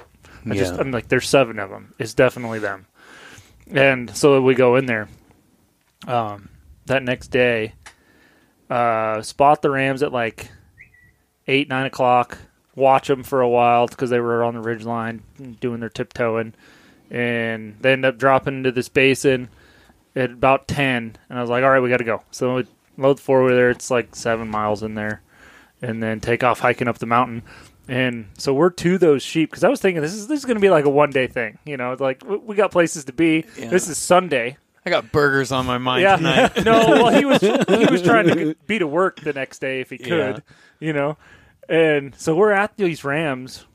I 0.49 0.55
just, 0.55 0.73
Yeah. 0.75 0.79
I'm 0.79 0.91
like, 0.91 1.09
there's 1.09 1.27
seven 1.27 1.59
of 1.59 1.69
them. 1.69 1.93
It's 1.99 2.13
definitely 2.13 2.59
them. 2.59 2.85
And 3.71 4.15
so 4.15 4.41
we 4.41 4.55
go 4.55 4.77
in 4.77 4.85
there. 4.85 5.09
Um, 6.07 6.47
that 6.85 7.03
next 7.03 7.27
day, 7.27 7.73
uh, 8.69 9.21
spot 9.21 9.61
the 9.61 9.69
Rams 9.69 10.01
at 10.01 10.11
like 10.13 10.49
eight, 11.47 11.67
nine 11.67 11.85
o'clock. 11.87 12.37
Watch 12.79 13.07
them 13.07 13.23
for 13.23 13.41
a 13.41 13.49
while 13.49 13.87
because 13.87 14.09
they 14.09 14.19
were 14.19 14.43
on 14.43 14.53
the 14.55 14.61
ridge 14.61 14.85
line 14.85 15.21
doing 15.59 15.79
their 15.81 15.89
tiptoeing, 15.89 16.53
and 17.11 17.75
they 17.81 17.91
end 17.93 18.05
up 18.05 18.17
dropping 18.17 18.55
into 18.57 18.71
this 18.71 18.89
basin 18.89 19.49
at 20.15 20.31
about 20.31 20.67
ten. 20.67 21.15
And 21.29 21.37
I 21.37 21.41
was 21.41 21.49
like, 21.49 21.63
"All 21.63 21.69
right, 21.69 21.79
we 21.81 21.89
got 21.89 21.97
to 21.97 22.03
go." 22.03 22.23
So 22.31 22.55
we 22.55 22.65
load 22.97 23.17
the 23.17 23.21
four 23.21 23.43
wheeler. 23.43 23.69
It's 23.69 23.91
like 23.91 24.15
seven 24.15 24.47
miles 24.49 24.81
in 24.83 24.95
there, 24.95 25.21
and 25.81 26.01
then 26.01 26.19
take 26.19 26.43
off 26.43 26.59
hiking 26.59 26.87
up 26.87 26.97
the 26.99 27.05
mountain. 27.05 27.43
And 27.87 28.27
so 28.37 28.53
we're 28.53 28.69
to 28.69 28.97
those 28.99 29.23
sheep 29.23 29.49
because 29.49 29.63
I 29.63 29.69
was 29.69 29.81
thinking 29.81 30.01
this 30.01 30.13
is 30.13 30.27
this 30.27 30.39
is 30.39 30.45
going 30.45 30.57
to 30.57 30.61
be 30.61 30.69
like 30.69 30.85
a 30.85 30.89
one 30.89 31.09
day 31.09 31.27
thing. 31.27 31.57
You 31.65 31.75
know, 31.77 31.95
like 31.99 32.23
we, 32.25 32.37
we 32.37 32.55
got 32.55 32.71
places 32.71 33.05
to 33.05 33.13
be. 33.13 33.41
This 33.57 33.87
is 33.87 33.97
Sunday. 33.97 34.57
I 34.85 34.89
got 34.91 35.11
burgers 35.11 35.51
on 35.51 35.65
my 35.65 35.77
mind 35.77 36.03
Yeah. 36.03 36.15
tonight. 36.15 36.57
no, 36.65 36.71
well, 37.03 37.09
he 37.13 37.25
was 37.25 37.41
he 37.41 37.85
was 37.91 38.01
trying 38.03 38.27
to 38.27 38.55
be 38.67 38.79
to 38.79 38.87
work 38.87 39.19
the 39.19 39.33
next 39.33 39.59
day 39.59 39.81
if 39.81 39.89
he 39.89 39.97
could, 39.97 40.07
Yeah. 40.37 40.39
you 40.79 40.93
know. 40.93 41.17
And 41.69 42.15
so 42.15 42.35
we're 42.35 42.51
at 42.51 42.75
these 42.77 43.03
Rams, 43.03 43.65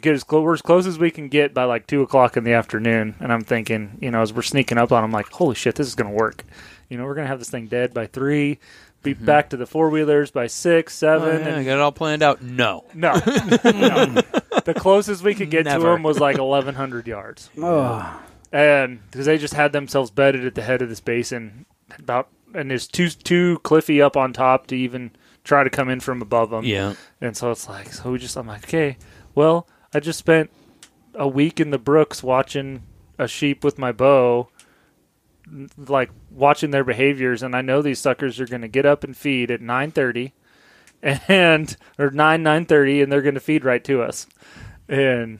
get 0.00 0.14
as 0.14 0.24
close 0.24 0.42
we're 0.42 0.54
as 0.54 0.62
close 0.62 0.86
as 0.86 0.98
we 0.98 1.10
can 1.10 1.28
get 1.28 1.52
by 1.52 1.64
like 1.64 1.86
two 1.86 2.00
o'clock 2.02 2.36
in 2.36 2.44
the 2.44 2.54
afternoon. 2.54 3.14
And 3.20 3.32
I'm 3.32 3.42
thinking, 3.42 3.98
you 4.00 4.10
know, 4.10 4.22
as 4.22 4.32
we're 4.32 4.42
sneaking 4.42 4.78
up 4.78 4.90
on, 4.90 5.02
them, 5.02 5.12
like, 5.12 5.28
holy 5.28 5.54
shit, 5.54 5.74
this 5.74 5.86
is 5.86 5.94
gonna 5.94 6.10
work. 6.10 6.44
You 6.88 6.96
know, 6.96 7.04
we're 7.04 7.14
gonna 7.14 7.28
have 7.28 7.38
this 7.38 7.50
thing 7.50 7.66
dead 7.66 7.92
by 7.92 8.06
three, 8.06 8.58
be 9.02 9.14
mm-hmm. 9.14 9.26
back 9.26 9.50
to 9.50 9.58
the 9.58 9.66
four 9.66 9.90
wheelers 9.90 10.30
by 10.30 10.46
six, 10.46 10.96
Oh, 11.02 11.06
seven, 11.06 11.42
yeah, 11.42 11.54
and 11.54 11.66
got 11.66 11.74
it 11.74 11.80
all 11.80 11.92
planned 11.92 12.22
out. 12.22 12.42
No. 12.42 12.86
no, 12.94 13.12
no. 13.64 14.22
The 14.64 14.74
closest 14.74 15.22
we 15.22 15.34
could 15.34 15.50
get 15.50 15.64
to 15.64 15.78
them 15.78 16.02
was 16.02 16.18
like 16.18 16.38
1,100 16.38 17.06
yards 17.06 17.50
Oh, 17.58 18.22
and 18.50 19.00
because 19.10 19.26
they 19.26 19.36
just 19.36 19.52
had 19.52 19.72
themselves 19.72 20.10
bedded 20.10 20.46
at 20.46 20.54
the 20.54 20.62
head 20.62 20.80
of 20.80 20.88
this 20.88 21.00
basin, 21.00 21.66
about 21.98 22.28
and 22.54 22.70
there's 22.70 22.86
too 22.86 23.10
too 23.10 23.58
cliffy 23.58 24.00
up 24.00 24.16
on 24.16 24.32
top 24.32 24.68
to 24.68 24.76
even 24.76 25.10
try 25.44 25.62
to 25.62 25.70
come 25.70 25.88
in 25.88 26.00
from 26.00 26.20
above 26.22 26.50
them. 26.50 26.64
Yeah. 26.64 26.94
and 27.20 27.36
so 27.36 27.50
it's 27.50 27.68
like 27.68 27.92
so 27.92 28.10
we 28.10 28.18
just 28.18 28.36
I'm 28.36 28.46
like 28.46 28.64
okay, 28.64 28.96
well 29.34 29.68
I 29.92 30.00
just 30.00 30.18
spent 30.18 30.50
a 31.14 31.28
week 31.28 31.60
in 31.60 31.70
the 31.70 31.78
brooks 31.78 32.22
watching 32.22 32.82
a 33.18 33.28
sheep 33.28 33.62
with 33.62 33.78
my 33.78 33.92
bow, 33.92 34.48
like 35.76 36.10
watching 36.30 36.70
their 36.70 36.82
behaviors, 36.84 37.42
and 37.42 37.54
I 37.54 37.60
know 37.62 37.82
these 37.82 38.00
suckers 38.00 38.40
are 38.40 38.46
going 38.46 38.62
to 38.62 38.68
get 38.68 38.86
up 38.86 39.04
and 39.04 39.16
feed 39.16 39.50
at 39.50 39.60
nine 39.60 39.90
thirty, 39.92 40.32
and 41.02 41.76
or 41.98 42.10
nine 42.10 42.42
nine 42.42 42.66
thirty, 42.66 43.00
and 43.00 43.12
they're 43.12 43.22
going 43.22 43.34
to 43.34 43.40
feed 43.40 43.64
right 43.64 43.84
to 43.84 44.02
us, 44.02 44.26
and 44.88 45.38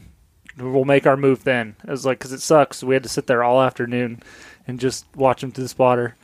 we'll 0.56 0.84
make 0.84 1.06
our 1.06 1.16
move 1.16 1.44
then. 1.44 1.76
It 1.82 1.90
was 1.90 2.06
like 2.06 2.18
because 2.18 2.32
it 2.32 2.42
sucks. 2.42 2.84
We 2.84 2.94
had 2.94 3.02
to 3.02 3.08
sit 3.08 3.26
there 3.26 3.42
all 3.42 3.60
afternoon 3.60 4.22
and 4.66 4.78
just 4.78 5.06
watch 5.16 5.40
them 5.40 5.50
through 5.50 5.64
the 5.64 5.68
spotter. 5.68 6.16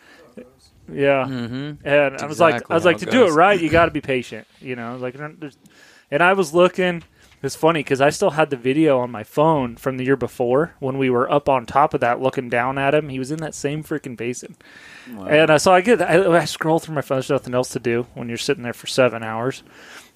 Yeah, 0.92 1.24
Mm-hmm. 1.28 1.86
and 1.86 2.16
I 2.18 2.26
was 2.26 2.40
like, 2.40 2.70
I 2.70 2.74
was 2.74 2.84
like, 2.84 2.98
to 2.98 3.06
do 3.06 3.26
it 3.26 3.30
right, 3.32 3.60
you 3.60 3.68
got 3.78 3.86
to 3.86 3.90
be 3.90 4.00
patient. 4.00 4.46
You 4.60 4.76
know, 4.76 4.96
like, 4.96 5.14
and 6.10 6.22
I 6.22 6.32
was 6.32 6.54
looking. 6.54 7.02
It's 7.42 7.56
funny 7.56 7.80
because 7.80 8.02
I 8.02 8.10
still 8.10 8.30
had 8.32 8.50
the 8.50 8.56
video 8.58 8.98
on 8.98 9.10
my 9.10 9.24
phone 9.24 9.76
from 9.76 9.96
the 9.96 10.04
year 10.04 10.16
before 10.16 10.74
when 10.78 10.98
we 10.98 11.08
were 11.08 11.30
up 11.32 11.48
on 11.48 11.64
top 11.64 11.94
of 11.94 12.00
that, 12.00 12.20
looking 12.20 12.50
down 12.50 12.76
at 12.76 12.94
him. 12.94 13.08
He 13.08 13.18
was 13.18 13.30
in 13.30 13.38
that 13.38 13.54
same 13.54 13.82
freaking 13.82 14.14
basin, 14.14 14.56
and 15.26 15.50
uh, 15.50 15.58
so 15.58 15.72
I 15.72 15.80
get, 15.80 16.02
I, 16.02 16.22
I 16.36 16.44
scroll 16.44 16.78
through 16.80 16.94
my 16.96 17.00
phone. 17.00 17.16
There's 17.16 17.30
nothing 17.30 17.54
else 17.54 17.70
to 17.70 17.78
do 17.78 18.06
when 18.12 18.28
you're 18.28 18.36
sitting 18.36 18.62
there 18.62 18.74
for 18.74 18.86
seven 18.86 19.22
hours, 19.22 19.62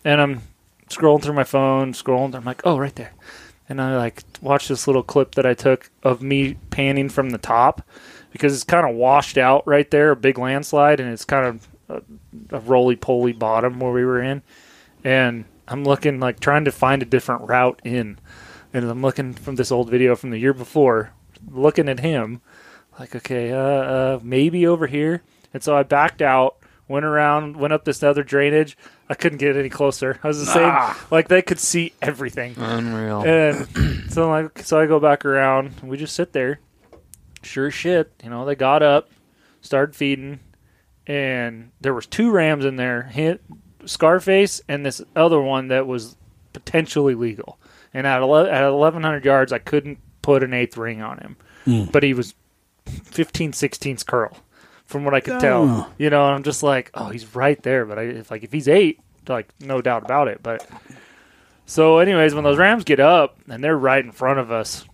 and 0.05 0.21
I'm 0.21 0.43
scrolling 0.91 1.23
through 1.23 1.33
my 1.33 1.45
phone, 1.45 1.95
scrolling. 1.95 2.35
I'm 2.35 2.45
like, 2.45 2.61
oh, 2.65 2.77
right 2.77 2.95
there, 2.95 3.15
and 3.71 3.81
I 3.81 3.97
like 3.97 4.23
watch 4.43 4.69
this 4.69 4.87
little 4.87 5.03
clip 5.03 5.35
that 5.37 5.47
I 5.47 5.55
took 5.55 5.91
of 6.03 6.21
me 6.21 6.59
panning 6.69 7.09
from 7.09 7.31
the 7.31 7.39
top 7.39 7.81
because 8.35 8.53
it's 8.53 8.65
kind 8.65 8.85
of 8.85 8.97
washed 8.97 9.39
out 9.39 9.65
right 9.65 9.89
there, 9.93 10.11
a 10.11 10.17
big 10.17 10.39
landslide, 10.39 10.99
and 10.99 11.13
it's 11.13 11.25
kind 11.25 11.47
of 11.47 11.69
a, 11.89 12.57
a 12.57 12.59
roly 12.59 12.97
poly 12.97 13.33
bottom 13.33 13.79
where 13.79 13.93
we 13.93 14.05
were 14.05 14.21
in, 14.21 14.43
and 15.05 15.45
I'm 15.69 15.85
looking 15.85 16.19
like 16.19 16.41
trying 16.41 16.65
to 16.65 16.73
find 16.73 17.01
a 17.01 17.07
different 17.07 17.49
route 17.49 17.81
in, 17.85 18.19
and 18.73 18.91
I'm 18.91 19.03
looking 19.03 19.35
from 19.35 19.55
this 19.55 19.71
old 19.71 19.89
video 19.89 20.17
from 20.17 20.31
the 20.31 20.39
year 20.39 20.53
before, 20.53 21.13
looking 21.49 21.89
at 21.89 22.01
him, 22.01 22.43
like 22.99 23.15
okay, 23.15 23.53
uh, 23.53 23.57
uh 23.57 24.21
maybe 24.21 24.67
over 24.67 24.89
here, 24.89 25.23
and 25.55 25.63
so 25.63 25.77
I 25.77 25.85
backed 25.85 26.21
out. 26.21 26.57
Went 26.87 27.07
around, 27.07 27.57
went 27.57 27.73
up 27.73 27.87
this 27.87 28.03
other 28.03 28.23
drainage. 28.23 28.77
I 29.09 29.15
couldn't 29.15 29.39
get 29.39 29.57
any 29.57 29.71
closer. 29.71 30.21
I 30.23 30.29
was 30.29 30.39
the 30.39 30.45
same. 30.45 30.71
Like 31.11 31.29
they 31.29 31.41
could 31.41 31.59
see 31.59 31.95
everything. 32.03 32.57
Unreal. 32.59 33.23
And 33.25 34.13
so 34.13 34.29
like 34.29 34.59
so 34.59 34.79
I 34.79 34.85
go 34.85 35.01
back 35.01 35.25
around 35.25 35.73
and 35.81 35.89
we 35.89 35.97
just 35.97 36.15
sit 36.15 36.35
there. 36.35 36.61
Sure 37.45 37.69
as 37.69 37.75
shit, 37.75 38.13
you 38.23 38.31
know, 38.31 38.45
they 38.45 38.55
got 38.55 38.83
up, 38.83 39.11
started 39.61 39.95
feeding, 39.95 40.41
and 41.07 41.71
there 41.81 41.95
was 41.95 42.07
two 42.07 42.31
rams 42.31 42.65
in 42.65 42.77
there, 42.77 43.03
hit 43.03 43.43
Scarface 43.85 44.63
and 44.69 44.85
this 44.85 45.03
other 45.15 45.41
one 45.41 45.69
that 45.69 45.87
was 45.87 46.17
potentially 46.53 47.15
legal. 47.15 47.59
And 47.93 48.07
at 48.07 48.23
11, 48.23 48.53
at 48.53 48.69
1100 48.69 49.25
yards 49.25 49.53
I 49.53 49.59
couldn't 49.59 49.99
put 50.23 50.43
an 50.43 50.55
eighth 50.55 50.77
ring 50.77 51.03
on 51.03 51.19
him. 51.19 51.37
Hmm. 51.65 51.85
But 51.85 52.03
he 52.03 52.15
was 52.15 52.35
15 52.87 53.53
16ths 53.53 54.07
curl 54.07 54.37
from 54.87 55.05
what 55.05 55.15
I 55.15 55.21
could 55.21 55.41
tell. 55.41 55.65
Oh. 55.69 55.93
You 55.99 56.11
know, 56.11 56.27
and 56.27 56.35
I'm 56.35 56.43
just 56.43 56.63
like, 56.63 56.91
oh, 56.95 57.09
he's 57.09 57.35
right 57.35 57.63
there, 57.63 57.85
but 57.85 57.99
I 57.99 58.03
if 58.03 58.31
like 58.31 58.43
if 58.43 58.53
he's 58.53 58.69
8, 58.69 59.01
like 59.29 59.49
no 59.61 59.81
doubt 59.81 60.05
about 60.05 60.29
it, 60.29 60.43
but 60.43 60.67
so, 61.67 61.99
anyways, 61.99 62.35
when 62.35 62.45
those 62.45 62.59
Rams 62.59 62.85
get 62.85 63.01
up 63.01 63.39
and 63.49 63.63
they're 63.63 63.77
right 63.77 64.05
in 64.05 64.13
front 64.13 64.39
of 64.39 64.51
us, 64.51 64.85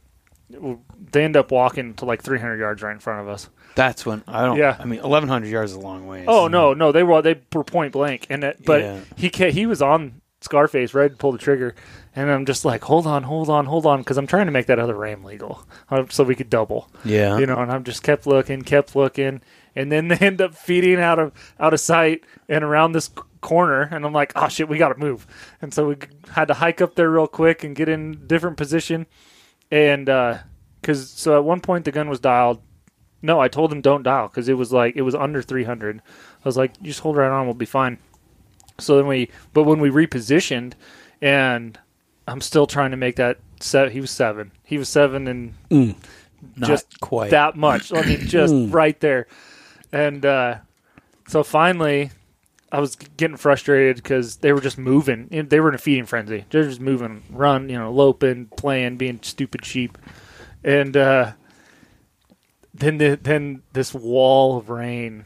they 1.12 1.24
end 1.24 1.36
up 1.36 1.50
walking 1.50 1.94
to 1.94 2.04
like 2.04 2.22
300 2.22 2.58
yards 2.58 2.82
right 2.82 2.92
in 2.92 2.98
front 3.00 3.20
of 3.20 3.28
us. 3.28 3.48
That's 3.74 4.04
when 4.04 4.22
I 4.26 4.44
don't. 4.44 4.56
Yeah. 4.58 4.76
I 4.78 4.84
mean, 4.84 5.00
1,100 5.00 5.48
yards 5.48 5.70
is 5.72 5.76
a 5.76 5.80
long 5.80 6.06
way. 6.06 6.24
Oh 6.26 6.48
no, 6.48 6.74
no, 6.74 6.92
they 6.92 7.02
were 7.02 7.22
they 7.22 7.40
were 7.54 7.64
point 7.64 7.92
blank, 7.92 8.26
and 8.30 8.42
it, 8.44 8.60
but 8.64 8.80
Yeah. 8.82 9.00
he 9.16 9.30
ca 9.30 9.50
he 9.52 9.66
was 9.66 9.80
on 9.80 10.20
Scarface, 10.42 10.94
ready 10.94 11.10
to 11.10 11.16
pull 11.16 11.32
the 11.32 11.38
trigger, 11.38 11.74
and 12.16 12.30
I'm 12.30 12.46
just 12.46 12.64
like, 12.64 12.82
hold 12.84 13.06
on, 13.06 13.24
hold 13.24 13.50
on, 13.50 13.66
hold 13.66 13.84
on, 13.84 13.98
because 13.98 14.16
I'm 14.16 14.26
trying 14.26 14.46
to 14.46 14.52
make 14.52 14.66
that 14.66 14.78
other 14.78 14.94
Ram 14.94 15.22
legal, 15.22 15.66
uh, 15.90 16.04
so 16.08 16.24
we 16.24 16.34
could 16.34 16.48
double. 16.48 16.88
Yeah. 17.04 17.36
you 17.38 17.44
know, 17.44 17.58
and 17.58 17.70
I'm 17.70 17.84
just 17.84 18.02
kept 18.02 18.26
looking, 18.26 18.62
kept 18.62 18.96
looking, 18.96 19.42
and 19.76 19.92
then 19.92 20.08
they 20.08 20.16
end 20.16 20.40
up 20.40 20.54
feeding 20.54 20.98
out 20.98 21.18
of 21.18 21.32
out 21.60 21.74
of 21.74 21.80
sight 21.80 22.24
and 22.48 22.64
around 22.64 22.92
this 22.92 23.10
corner, 23.42 23.82
and 23.82 24.04
I'm 24.06 24.12
like, 24.14 24.32
oh 24.34 24.48
shit, 24.48 24.66
we 24.68 24.78
got 24.78 24.88
to 24.88 24.98
move, 24.98 25.26
and 25.62 25.72
so 25.74 25.88
we 25.88 25.96
had 26.32 26.48
to 26.48 26.54
hike 26.54 26.80
up 26.80 26.94
there 26.94 27.10
real 27.10 27.26
quick 27.28 27.62
and 27.62 27.76
get 27.76 27.88
in 27.90 28.26
different 28.26 28.56
position, 28.56 29.06
and 29.70 30.08
uh, 30.08 30.38
because 30.80 31.10
so 31.10 31.36
at 31.36 31.44
one 31.44 31.60
point 31.60 31.84
the 31.84 31.92
gun 31.92 32.08
was 32.08 32.20
dialed. 32.20 32.60
No, 33.22 33.38
I 33.38 33.48
told 33.48 33.70
him 33.70 33.82
don't 33.82 34.02
dial 34.02 34.28
because 34.28 34.48
it 34.48 34.54
was 34.54 34.72
like 34.72 34.96
it 34.96 35.02
was 35.02 35.14
under 35.14 35.42
300. 35.42 35.98
I 35.98 36.02
was 36.44 36.56
like, 36.56 36.80
just 36.82 37.00
hold 37.00 37.16
right 37.16 37.30
on, 37.30 37.46
we'll 37.46 37.54
be 37.54 37.66
fine. 37.66 37.98
So 38.78 38.96
then 38.96 39.06
we, 39.06 39.28
but 39.52 39.64
when 39.64 39.78
we 39.78 39.90
repositioned, 39.90 40.72
and 41.20 41.78
I'm 42.26 42.40
still 42.40 42.66
trying 42.66 42.92
to 42.92 42.96
make 42.96 43.16
that 43.16 43.38
set. 43.60 43.92
He 43.92 44.00
was 44.00 44.10
seven. 44.10 44.52
He 44.64 44.78
was 44.78 44.88
seven, 44.88 45.28
and 45.28 45.54
mm. 45.70 45.94
Not 46.56 46.68
just 46.68 47.00
quite. 47.00 47.30
that 47.30 47.56
much. 47.56 47.92
I 47.92 48.02
mean, 48.02 48.20
just 48.26 48.54
mm. 48.54 48.72
right 48.72 48.98
there. 49.00 49.26
And 49.92 50.24
uh, 50.24 50.58
so 51.28 51.42
finally, 51.42 52.10
I 52.72 52.78
was 52.80 52.94
getting 52.94 53.36
frustrated 53.36 53.96
because 53.96 54.36
they 54.36 54.52
were 54.52 54.60
just 54.60 54.78
moving. 54.78 55.26
They 55.48 55.58
were 55.60 55.68
in 55.68 55.74
a 55.74 55.78
feeding 55.78 56.06
frenzy. 56.06 56.44
They're 56.50 56.64
just 56.64 56.80
moving, 56.80 57.22
run, 57.30 57.68
you 57.68 57.78
know, 57.78 57.92
loping, 57.92 58.46
playing, 58.56 58.96
being 58.96 59.18
stupid 59.22 59.64
sheep. 59.64 59.98
And 60.62 60.96
uh, 60.96 61.32
then 62.74 62.98
the, 62.98 63.18
then 63.20 63.62
this 63.72 63.92
wall 63.94 64.56
of 64.56 64.70
rain 64.70 65.24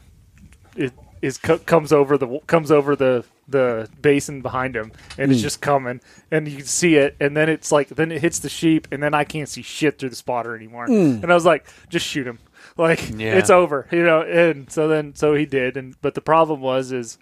it 0.75 0.93
is 1.21 1.37
comes 1.37 1.93
over 1.93 2.17
the 2.17 2.39
comes 2.47 2.71
over 2.71 2.95
the 2.95 3.25
the 3.47 3.87
basin 4.01 4.41
behind 4.41 4.75
him, 4.75 4.91
and 5.19 5.31
it's 5.31 5.41
just 5.41 5.61
coming, 5.61 6.01
and 6.31 6.47
you 6.47 6.57
can 6.57 6.65
see 6.65 6.95
it, 6.95 7.15
and 7.19 7.37
then 7.37 7.47
it's 7.47 7.71
like 7.71 7.89
then 7.89 8.11
it 8.11 8.21
hits 8.21 8.39
the 8.39 8.49
sheep, 8.49 8.87
and 8.91 9.03
then 9.03 9.13
I 9.13 9.23
can't 9.23 9.47
see 9.47 9.61
shit 9.61 9.99
through 9.99 10.09
the 10.09 10.15
spotter 10.15 10.55
anymore, 10.55 10.85
and 10.85 11.31
I 11.31 11.33
was 11.35 11.45
like, 11.45 11.65
just 11.89 12.07
shoot 12.07 12.25
him, 12.25 12.39
like 12.75 13.07
Yeah. 13.15 13.35
it's 13.37 13.51
over, 13.51 13.87
you 13.91 14.03
know, 14.03 14.21
and 14.21 14.71
so 14.71 14.87
then 14.87 15.13
so 15.15 15.35
he 15.35 15.45
did, 15.45 15.77
and 15.77 15.95
but 16.01 16.15
the 16.15 16.21
problem 16.21 16.59
was 16.59 16.91
is 16.91 17.19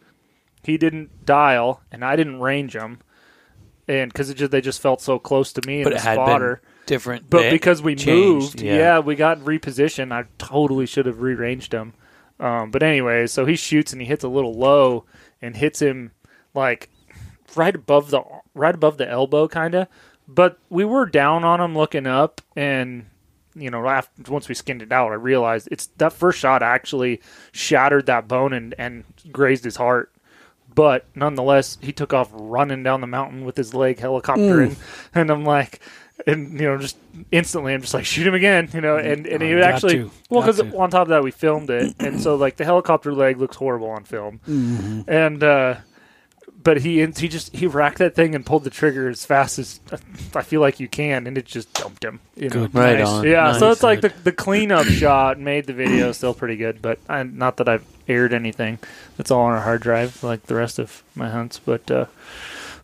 he 0.63 0.77
didn't 0.77 1.25
dial, 1.25 1.81
and 1.91 2.03
I 2.03 2.15
didn't 2.15 2.39
range 2.39 2.75
him, 2.75 2.99
and 3.87 4.11
because 4.11 4.33
just 4.33 4.51
they 4.51 4.61
just 4.61 4.81
felt 4.81 5.01
so 5.01 5.19
close 5.19 5.53
to 5.53 5.67
me 5.67 5.79
in 5.79 5.83
But 5.83 5.91
the 5.91 5.95
it 5.97 6.01
had 6.01 6.15
spotter. 6.15 6.61
different. 6.85 7.29
But 7.29 7.51
because 7.51 7.81
we 7.81 7.95
changed, 7.95 8.55
moved, 8.57 8.61
yeah. 8.61 8.99
we 8.99 9.15
got 9.15 9.39
repositioned. 9.39 10.11
I 10.11 10.25
totally 10.37 10.85
should 10.85 11.05
have 11.05 11.21
rearranged 11.21 11.73
him. 11.73 11.93
Um, 12.39 12.71
but 12.71 12.83
anyway, 12.83 13.27
so 13.27 13.45
he 13.45 13.55
shoots 13.55 13.93
and 13.93 14.01
he 14.01 14.07
hits 14.07 14.23
a 14.23 14.29
little 14.29 14.53
low 14.53 15.05
and 15.41 15.55
hits 15.55 15.81
him 15.81 16.11
like 16.53 16.89
right 17.55 17.75
above 17.75 18.09
the 18.09 18.21
right 18.53 18.75
above 18.75 18.97
the 18.97 19.09
elbow, 19.09 19.47
kind 19.47 19.75
of. 19.75 19.87
But 20.27 20.57
we 20.69 20.85
were 20.85 21.05
down 21.05 21.43
on 21.43 21.59
him, 21.59 21.75
looking 21.75 22.07
up, 22.07 22.41
and 22.55 23.07
you 23.55 23.69
know, 23.69 23.87
after, 23.87 24.31
once 24.31 24.49
we 24.49 24.55
skinned 24.55 24.81
it 24.81 24.91
out, 24.91 25.11
I 25.11 25.15
realized 25.15 25.67
it's 25.71 25.87
that 25.97 26.13
first 26.13 26.39
shot 26.39 26.63
actually 26.63 27.21
shattered 27.51 28.05
that 28.07 28.27
bone 28.27 28.53
and 28.53 28.73
and 28.77 29.03
grazed 29.31 29.63
his 29.63 29.75
heart. 29.75 30.11
But 30.75 31.05
nonetheless, 31.15 31.77
he 31.81 31.91
took 31.91 32.13
off 32.13 32.29
running 32.33 32.83
down 32.83 33.01
the 33.01 33.07
mountain 33.07 33.45
with 33.45 33.57
his 33.57 33.73
leg 33.73 33.97
helicoptering, 33.97 34.77
and 35.13 35.29
I'm 35.29 35.43
like, 35.45 35.79
and 36.27 36.53
you 36.59 36.65
know, 36.67 36.77
just 36.77 36.97
instantly, 37.31 37.73
I'm 37.73 37.81
just 37.81 37.93
like, 37.93 38.05
shoot 38.05 38.25
him 38.25 38.33
again, 38.33 38.69
you 38.73 38.81
know, 38.81 38.97
and 38.97 39.25
and 39.27 39.41
he 39.43 39.53
Oh, 39.53 39.61
actually, 39.61 39.95
to. 39.99 40.11
well, 40.29 40.41
because 40.41 40.59
on 40.59 40.89
top 40.89 41.03
of 41.03 41.07
that, 41.09 41.23
we 41.23 41.31
filmed 41.31 41.69
it, 41.69 41.95
and 41.99 42.21
so 42.21 42.35
like 42.35 42.57
the 42.57 42.65
helicopter 42.65 43.13
leg 43.13 43.37
looks 43.39 43.55
horrible 43.55 43.89
on 43.89 44.03
film, 44.03 44.39
Mm-hmm. 44.47 45.01
and 45.07 45.43
uh, 45.43 45.75
but 46.63 46.81
he 46.81 47.05
he 47.05 47.27
just 47.27 47.55
he 47.55 47.67
racked 47.67 47.97
that 47.97 48.15
thing 48.15 48.35
and 48.35 48.45
pulled 48.45 48.63
the 48.63 48.69
trigger 48.69 49.09
as 49.09 49.25
fast 49.25 49.59
as 49.59 49.79
I 50.35 50.41
feel 50.41 50.61
like 50.61 50.79
you 50.79 50.87
can, 50.87 51.27
and 51.27 51.37
it 51.37 51.45
just 51.45 51.73
dumped 51.73 52.03
him, 52.03 52.19
you 52.35 52.49
know. 52.49 52.67
Good. 52.67 52.75
Right 52.75 52.99
Nice. 52.99 53.07
on. 53.07 53.27
Yeah, 53.27 53.53
so 53.53 53.71
it's 53.71 53.83
like 53.83 54.01
the 54.01 54.13
the 54.23 54.31
cleanup 54.31 54.85
shot 54.85 55.39
made 55.39 55.65
the 55.67 55.73
video 55.73 56.11
still 56.11 56.33
pretty 56.33 56.55
good, 56.55 56.81
but 56.81 56.99
I, 57.09 57.23
not 57.23 57.57
that 57.57 57.67
I've 57.69 57.85
aired 58.07 58.33
anything. 58.33 58.79
It's 59.19 59.31
all 59.31 59.41
on 59.45 59.57
a 59.57 59.61
hard 59.61 59.81
drive, 59.81 60.23
like 60.23 60.43
the 60.43 60.55
rest 60.55 60.79
of 60.79 61.03
my 61.15 61.29
hunts. 61.29 61.59
But 61.59 61.89
uh, 61.91 62.05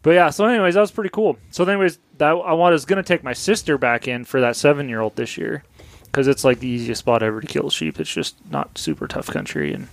but 0.03 0.11
yeah. 0.11 0.29
So 0.29 0.45
anyways, 0.45 0.73
that 0.75 0.81
was 0.81 0.91
pretty 0.91 1.09
cool. 1.11 1.37
So 1.51 1.63
anyways, 1.63 1.99
that 2.17 2.31
I 2.31 2.53
was 2.53 2.85
gonna 2.85 3.03
take 3.03 3.23
my 3.23 3.33
sister 3.33 3.77
back 3.77 4.07
in 4.07 4.25
for 4.25 4.41
that 4.41 4.55
seven 4.55 4.89
year 4.89 4.99
old 5.01 5.15
this 5.15 5.37
year 5.37 5.63
because 6.05 6.27
it's 6.27 6.43
like 6.43 6.59
the 6.59 6.67
easiest 6.67 6.99
spot 6.99 7.21
ever 7.23 7.39
to 7.39 7.47
kill 7.47 7.69
sheep. 7.69 7.99
It's 7.99 8.11
just 8.13 8.35
not 8.51 8.77
super 8.77 9.07
tough 9.07 9.27
country, 9.27 9.73
and 9.73 9.87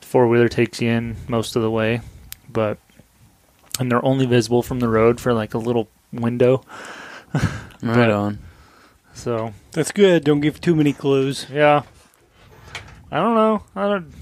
four 0.00 0.26
wheeler 0.28 0.48
takes 0.48 0.80
you 0.82 0.90
in 0.90 1.16
most 1.28 1.54
of 1.56 1.62
the 1.62 1.70
way, 1.70 2.00
but 2.50 2.78
and 3.78 3.90
they're 3.90 4.04
only 4.04 4.26
visible 4.26 4.62
from 4.62 4.80
the 4.80 4.88
road 4.88 5.20
for 5.20 5.32
like 5.32 5.54
a 5.54 5.58
little 5.58 5.88
window. 6.12 6.64
right 7.82 8.10
on. 8.10 8.38
So 9.14 9.52
That's 9.72 9.92
good. 9.92 10.24
Don't 10.24 10.40
give 10.40 10.60
too 10.60 10.74
many 10.74 10.92
clues. 10.92 11.46
Yeah. 11.52 11.82
I 13.10 13.16
don't 13.18 13.34
know. 13.34 13.62
I 13.74 13.88
don't. 13.88 14.12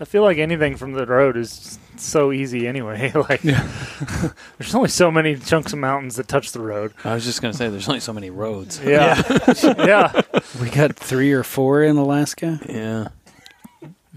I 0.00 0.04
feel 0.04 0.22
like 0.22 0.38
anything 0.38 0.76
from 0.76 0.92
the 0.92 1.06
road 1.06 1.36
is 1.36 1.78
so 1.96 2.32
easy 2.32 2.66
anyway. 2.66 3.12
like, 3.28 3.40
there's 4.58 4.74
only 4.74 4.88
so 4.88 5.10
many 5.10 5.36
chunks 5.36 5.72
of 5.72 5.78
mountains 5.78 6.16
that 6.16 6.28
touch 6.28 6.52
the 6.52 6.60
road. 6.60 6.92
I 7.04 7.14
was 7.14 7.24
just 7.24 7.40
gonna 7.40 7.54
say, 7.54 7.68
there's 7.68 7.88
only 7.88 8.00
so 8.00 8.12
many 8.12 8.30
roads. 8.30 8.80
Yeah, 8.84 9.22
yeah, 9.62 10.20
We 10.60 10.70
got 10.70 10.96
three 10.96 11.32
or 11.32 11.42
four 11.44 11.82
in 11.82 11.96
Alaska. 11.96 12.60
Yeah. 12.68 13.08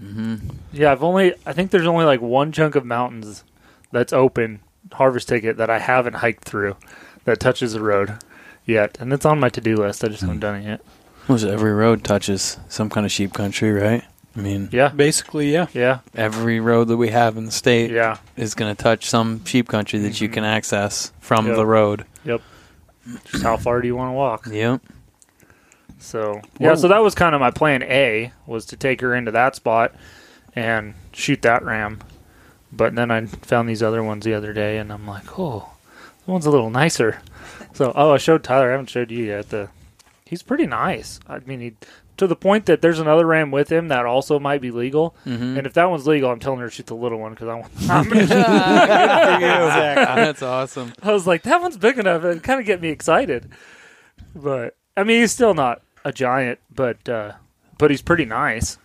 Mm-hmm. 0.00 0.50
yeah. 0.72 0.92
I've 0.92 1.02
only. 1.02 1.34
I 1.46 1.52
think 1.52 1.70
there's 1.70 1.86
only 1.86 2.04
like 2.04 2.20
one 2.20 2.52
chunk 2.52 2.74
of 2.74 2.84
mountains 2.84 3.44
that's 3.92 4.12
open 4.12 4.60
harvest 4.92 5.28
ticket 5.28 5.56
that 5.56 5.70
I 5.70 5.78
haven't 5.78 6.14
hiked 6.14 6.44
through 6.44 6.76
that 7.24 7.40
touches 7.40 7.72
the 7.72 7.80
road 7.80 8.18
yet, 8.64 8.98
and 9.00 9.12
it's 9.12 9.26
on 9.26 9.40
my 9.40 9.48
to 9.50 9.60
do 9.60 9.76
list. 9.76 10.04
I 10.04 10.08
just 10.08 10.20
hmm. 10.20 10.26
haven't 10.26 10.40
done 10.40 10.56
it 10.56 10.64
yet. 10.64 10.80
Most 11.28 11.44
every 11.44 11.72
road 11.72 12.04
touches 12.04 12.58
some 12.68 12.88
kind 12.88 13.04
of 13.04 13.10
sheep 13.10 13.32
country, 13.32 13.72
right? 13.72 14.04
I 14.36 14.40
mean, 14.40 14.68
Yeah, 14.70 14.88
Basically, 14.88 15.52
yeah. 15.52 15.66
yeah, 15.72 16.00
every 16.14 16.60
road 16.60 16.88
that 16.88 16.96
we 16.98 17.08
have 17.08 17.36
in 17.36 17.46
the 17.46 17.50
state 17.50 17.90
yeah. 17.90 18.18
is 18.36 18.54
going 18.54 18.74
to 18.74 18.80
touch 18.80 19.08
some 19.08 19.44
sheep 19.44 19.66
country 19.66 19.98
that 20.00 20.20
you 20.20 20.28
mm-hmm. 20.28 20.34
can 20.34 20.44
access 20.44 21.10
from 21.20 21.46
Yep. 21.46 21.56
the 21.56 21.66
road. 21.66 22.04
Yep. 22.24 22.42
Just 23.24 23.42
how 23.42 23.56
far 23.56 23.80
do 23.80 23.88
you 23.88 23.96
want 23.96 24.10
to 24.10 24.12
walk? 24.12 24.46
Yep. 24.46 24.82
So 25.98 26.42
yeah, 26.58 26.74
so 26.74 26.88
that 26.88 26.98
was 26.98 27.14
kind 27.14 27.34
of 27.34 27.40
my 27.40 27.50
plan 27.50 27.82
A 27.82 28.32
was 28.46 28.66
to 28.66 28.76
take 28.76 29.00
her 29.00 29.14
into 29.14 29.30
that 29.30 29.56
spot 29.56 29.94
and 30.54 30.94
shoot 31.12 31.42
that 31.42 31.64
ram. 31.64 32.00
But 32.72 32.94
then 32.94 33.10
I 33.10 33.26
found 33.26 33.68
these 33.68 33.82
other 33.82 34.02
ones 34.02 34.24
the 34.24 34.34
other 34.34 34.52
day, 34.52 34.78
and 34.78 34.92
I'm 34.92 35.06
like, 35.06 35.38
oh, 35.38 35.70
that 36.26 36.32
one's 36.32 36.46
a 36.46 36.50
little 36.50 36.70
nicer. 36.70 37.20
So 37.72 37.92
oh, 37.94 38.12
I 38.12 38.18
showed 38.18 38.42
Tyler. 38.42 38.68
I 38.68 38.72
haven't 38.72 38.90
showed 38.90 39.10
you 39.10 39.24
yet. 39.24 39.50
The 39.50 39.68
he's 40.24 40.42
pretty 40.42 40.66
nice. 40.66 41.20
I 41.28 41.38
mean, 41.40 41.60
he 41.60 41.74
to 42.16 42.26
the 42.26 42.36
point 42.36 42.66
that 42.66 42.80
there's 42.80 42.98
another 42.98 43.26
ram 43.26 43.50
with 43.50 43.70
him 43.70 43.88
that 43.88 44.06
also 44.06 44.38
might 44.38 44.60
be 44.60 44.70
legal. 44.70 45.14
Mm-hmm. 45.26 45.58
And 45.58 45.66
if 45.66 45.74
that 45.74 45.90
one's 45.90 46.06
legal, 46.06 46.30
I'm 46.30 46.40
telling 46.40 46.60
her 46.60 46.68
to 46.68 46.74
shoot 46.74 46.86
the 46.86 46.96
little 46.96 47.18
one 47.18 47.32
because 47.32 47.48
I 47.48 47.54
want. 47.54 47.72
I'm 47.90 48.08
gonna 48.08 48.26
That's 50.26 50.42
awesome. 50.42 50.92
I 51.02 51.12
was 51.12 51.26
like, 51.26 51.42
that 51.42 51.60
one's 51.60 51.76
big 51.76 51.98
enough. 51.98 52.24
It 52.24 52.42
kind 52.42 52.60
of 52.60 52.66
get 52.66 52.80
me 52.80 52.88
excited. 52.88 53.50
But 54.34 54.76
I 54.96 55.04
mean, 55.04 55.20
he's 55.20 55.32
still 55.32 55.54
not 55.54 55.82
a 56.04 56.12
giant, 56.12 56.58
but 56.74 57.08
uh, 57.08 57.32
but 57.78 57.90
he's 57.90 58.02
pretty 58.02 58.24
nice. 58.24 58.78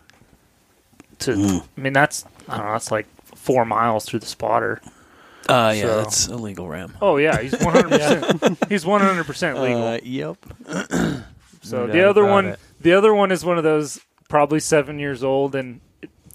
To 1.20 1.62
I 1.78 1.80
mean, 1.80 1.94
that's 1.94 2.26
I 2.48 2.58
don't 2.58 2.66
know. 2.66 2.72
That's 2.74 2.92
like 2.92 3.08
four 3.42 3.66
miles 3.66 4.06
through 4.06 4.20
the 4.20 4.26
spotter. 4.26 4.82
Uh, 5.50 5.74
yeah, 5.76 5.82
So- 5.82 5.98
that's 5.98 6.28
a 6.28 6.36
legal 6.36 6.68
ram. 6.68 6.96
Oh 7.02 7.18
yeah, 7.18 7.42
he's 7.42 7.52
one 7.60 7.74
hundred 7.74 7.90
percent. 7.90 8.60
He's 8.70 8.86
one 8.86 9.02
hundred 9.02 9.26
percent 9.26 9.60
legal. 9.60 9.84
Uh, 9.84 10.00
yep. 10.04 10.38
so 11.62 11.86
no 11.86 11.88
the 11.88 11.94
doubt 11.94 12.08
other 12.10 12.22
about 12.24 12.32
one, 12.32 12.46
it. 12.48 12.60
the 12.80 12.94
other 12.94 13.14
one 13.14 13.32
is 13.32 13.44
one 13.44 13.58
of 13.58 13.64
those 13.64 14.00
probably 14.30 14.60
seven 14.60 15.00
years 15.00 15.24
old 15.24 15.56
and 15.56 15.82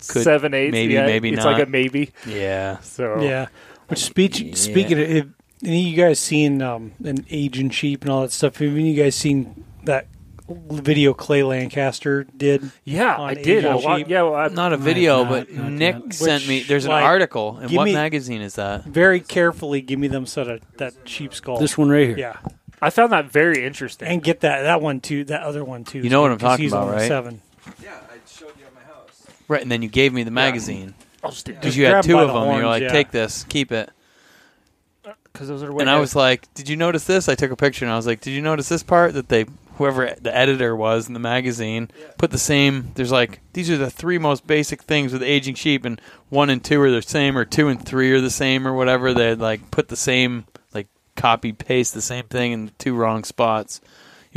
Could- 0.08 0.22
seven, 0.22 0.52
eight. 0.54 0.72
maybe, 0.72 0.94
yeah, 0.94 1.06
maybe 1.06 1.30
It's 1.30 1.44
not. 1.44 1.52
like 1.58 1.66
a 1.66 1.70
maybe. 1.70 2.10
Yeah. 2.26 2.78
So 2.80 3.20
Yeah. 3.20 3.46
Which 3.88 4.00
speech, 4.04 4.40
Yeah. 4.40 4.54
speaking 4.54 4.92
of, 4.94 5.08
if 5.08 5.26
any 5.64 5.82
of 5.82 5.86
you 5.86 5.96
guys 5.96 6.18
seen 6.18 6.60
um, 6.60 6.92
an 7.04 7.24
aging 7.30 7.70
sheep 7.70 8.02
and 8.02 8.10
all 8.10 8.22
that 8.22 8.32
stuff? 8.32 8.56
Have 8.58 8.68
any 8.72 8.90
of 8.90 8.96
you 8.96 9.02
guys 9.02 9.14
seen 9.14 9.64
that 9.84 10.08
video 10.48 11.12
Clay 11.14 11.42
Lancaster 11.42 12.24
did? 12.24 12.70
yeah, 12.84 13.16
On 13.16 13.30
I 13.30 13.34
did. 13.34 13.64
I 13.64 13.74
Asian 13.76 13.90
wa- 13.90 13.96
yeah, 13.96 14.22
well, 14.22 14.34
I, 14.34 14.48
Not 14.48 14.72
a 14.72 14.76
video, 14.76 15.22
not- 15.24 15.28
but 15.30 15.52
not 15.52 15.70
Nick 15.72 15.94
yet. 16.04 16.14
sent 16.14 16.46
me. 16.48 16.60
There's 16.62 16.84
an 16.84 16.92
like, 16.92 17.04
article. 17.04 17.56
And 17.58 17.68
give 17.70 17.76
what 17.78 17.84
me- 17.86 17.92
magazine 17.94 18.40
is 18.42 18.54
that? 18.54 18.84
Very 18.84 19.20
carefully 19.20 19.80
give 19.80 19.98
me 19.98 20.08
them 20.08 20.26
set 20.26 20.48
of 20.48 20.60
that 20.78 20.94
sheep 21.04 21.34
skull. 21.34 21.58
This 21.58 21.76
one 21.76 21.88
right 21.90 22.06
here. 22.08 22.18
yeah, 22.18 22.36
I 22.80 22.90
found 22.90 23.12
that 23.12 23.30
very 23.30 23.64
interesting. 23.64 24.08
and 24.08 24.22
get 24.22 24.40
that 24.40 24.62
that 24.62 24.80
one 24.80 25.00
too. 25.00 25.24
That 25.24 25.42
other 25.42 25.64
one 25.64 25.84
too. 25.84 25.98
You 26.00 26.10
know 26.10 26.22
what 26.22 26.30
I'm 26.30 26.38
'cause 26.38 26.50
talking 26.50 26.62
he's 26.64 26.72
about, 26.72 26.84
only 26.84 26.96
right? 26.98 27.08
Seven. 27.08 27.40
Yeah, 27.82 27.90
I 28.08 28.14
showed 28.28 28.52
you 28.58 28.64
at 28.66 28.74
my 28.74 28.82
house. 28.82 29.22
Right, 29.48 29.62
and 29.62 29.70
then 29.72 29.82
you 29.82 29.88
gave 29.88 30.12
me 30.12 30.22
the 30.22 30.30
magazine 30.30 30.94
I'll 31.24 31.30
just 31.32 31.46
because 31.46 31.76
you 31.76 31.84
had 31.86 31.94
had 31.94 32.04
'em 32.04 32.08
two 32.08 32.14
by 32.14 32.22
of 32.22 32.28
the 32.28 32.34
them. 32.34 32.48
and 32.50 32.58
You're 32.58 32.66
like, 32.68 32.82
yeah. 32.82 32.88
take 32.90 33.10
this, 33.10 33.44
keep 33.48 33.72
it. 33.72 33.90
Uh, 35.04 35.12
because 35.32 35.48
those 35.48 35.62
are 35.64 35.72
way 35.72 35.82
And 35.82 35.90
I 35.90 35.98
was 35.98 36.14
like, 36.14 36.52
"Did 36.54 36.68
you 36.68 36.76
notice 36.76 37.04
this?" 37.04 37.28
I 37.28 37.34
took 37.34 37.50
a 37.50 37.56
picture 37.56 37.84
and 37.84 37.92
I 37.92 37.96
was 37.96 38.06
like, 38.06 38.20
"Did 38.20 38.30
you 38.32 38.42
notice 38.42 38.68
this 38.68 38.82
part 38.84 39.14
that 39.14 39.28
they 39.28 39.46
whoever 39.76 40.14
the 40.20 40.34
editor 40.34 40.74
was 40.74 41.06
in 41.08 41.14
the 41.14 41.20
magazine 41.20 41.90
put 42.18 42.30
the 42.30 42.38
same 42.38 42.90
there's 42.94 43.12
like 43.12 43.40
these 43.52 43.70
are 43.70 43.76
the 43.76 43.90
three 43.90 44.18
most 44.18 44.46
basic 44.46 44.82
things 44.82 45.12
with 45.12 45.22
aging 45.22 45.54
sheep 45.54 45.84
and 45.84 46.00
one 46.28 46.50
and 46.50 46.64
two 46.64 46.80
are 46.80 46.90
the 46.90 47.02
same 47.02 47.36
or 47.36 47.44
two 47.44 47.68
and 47.68 47.84
three 47.84 48.12
are 48.12 48.20
the 48.20 48.30
same 48.30 48.66
or 48.66 48.74
whatever 48.74 49.12
they 49.12 49.34
like 49.34 49.70
put 49.70 49.88
the 49.88 49.96
same 49.96 50.44
like 50.72 50.88
copy 51.16 51.52
paste 51.52 51.94
the 51.94 52.02
same 52.02 52.24
thing 52.24 52.52
in 52.52 52.66
the 52.66 52.72
two 52.72 52.94
wrong 52.94 53.24
spots. 53.24 53.80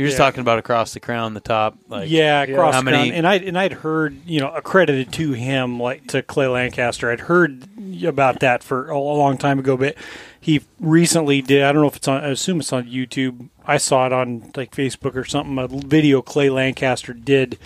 You're 0.00 0.08
just 0.08 0.18
Yeah. 0.18 0.24
talking 0.24 0.40
about 0.40 0.58
across 0.58 0.94
the 0.94 1.00
crown, 1.00 1.34
the 1.34 1.40
top, 1.40 1.76
like 1.88 2.08
yeah, 2.10 2.42
Yeah. 2.44 2.52
across 2.54 2.74
How 2.74 2.80
the 2.82 2.90
crown. 2.90 3.12
and 3.12 3.26
I 3.26 3.34
and 3.36 3.58
I'd 3.58 3.74
heard 3.74 4.16
you 4.26 4.40
know 4.40 4.50
accredited 4.50 5.12
to 5.12 5.32
him 5.32 5.78
like 5.78 6.06
to 6.08 6.22
Clay 6.22 6.46
Lancaster. 6.46 7.10
I'd 7.10 7.20
heard 7.20 7.64
about 8.02 8.40
that 8.40 8.62
for 8.64 8.88
a 8.88 8.98
long 8.98 9.36
time 9.36 9.58
ago, 9.58 9.76
but 9.76 9.94
he 10.40 10.62
recently 10.80 11.42
did. 11.42 11.62
I 11.62 11.72
don't 11.72 11.82
know 11.82 11.88
if 11.88 11.96
it's 11.96 12.08
on. 12.08 12.24
I 12.24 12.28
assume 12.28 12.60
it's 12.60 12.72
on 12.72 12.84
YouTube. 12.86 13.50
I 13.66 13.76
saw 13.76 14.06
it 14.06 14.12
on 14.14 14.50
like 14.56 14.70
Facebook 14.74 15.14
or 15.14 15.24
something. 15.24 15.58
A 15.58 15.68
video 15.68 16.22
Clay 16.22 16.48
Lancaster 16.48 17.12
did 17.12 17.58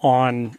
on 0.00 0.56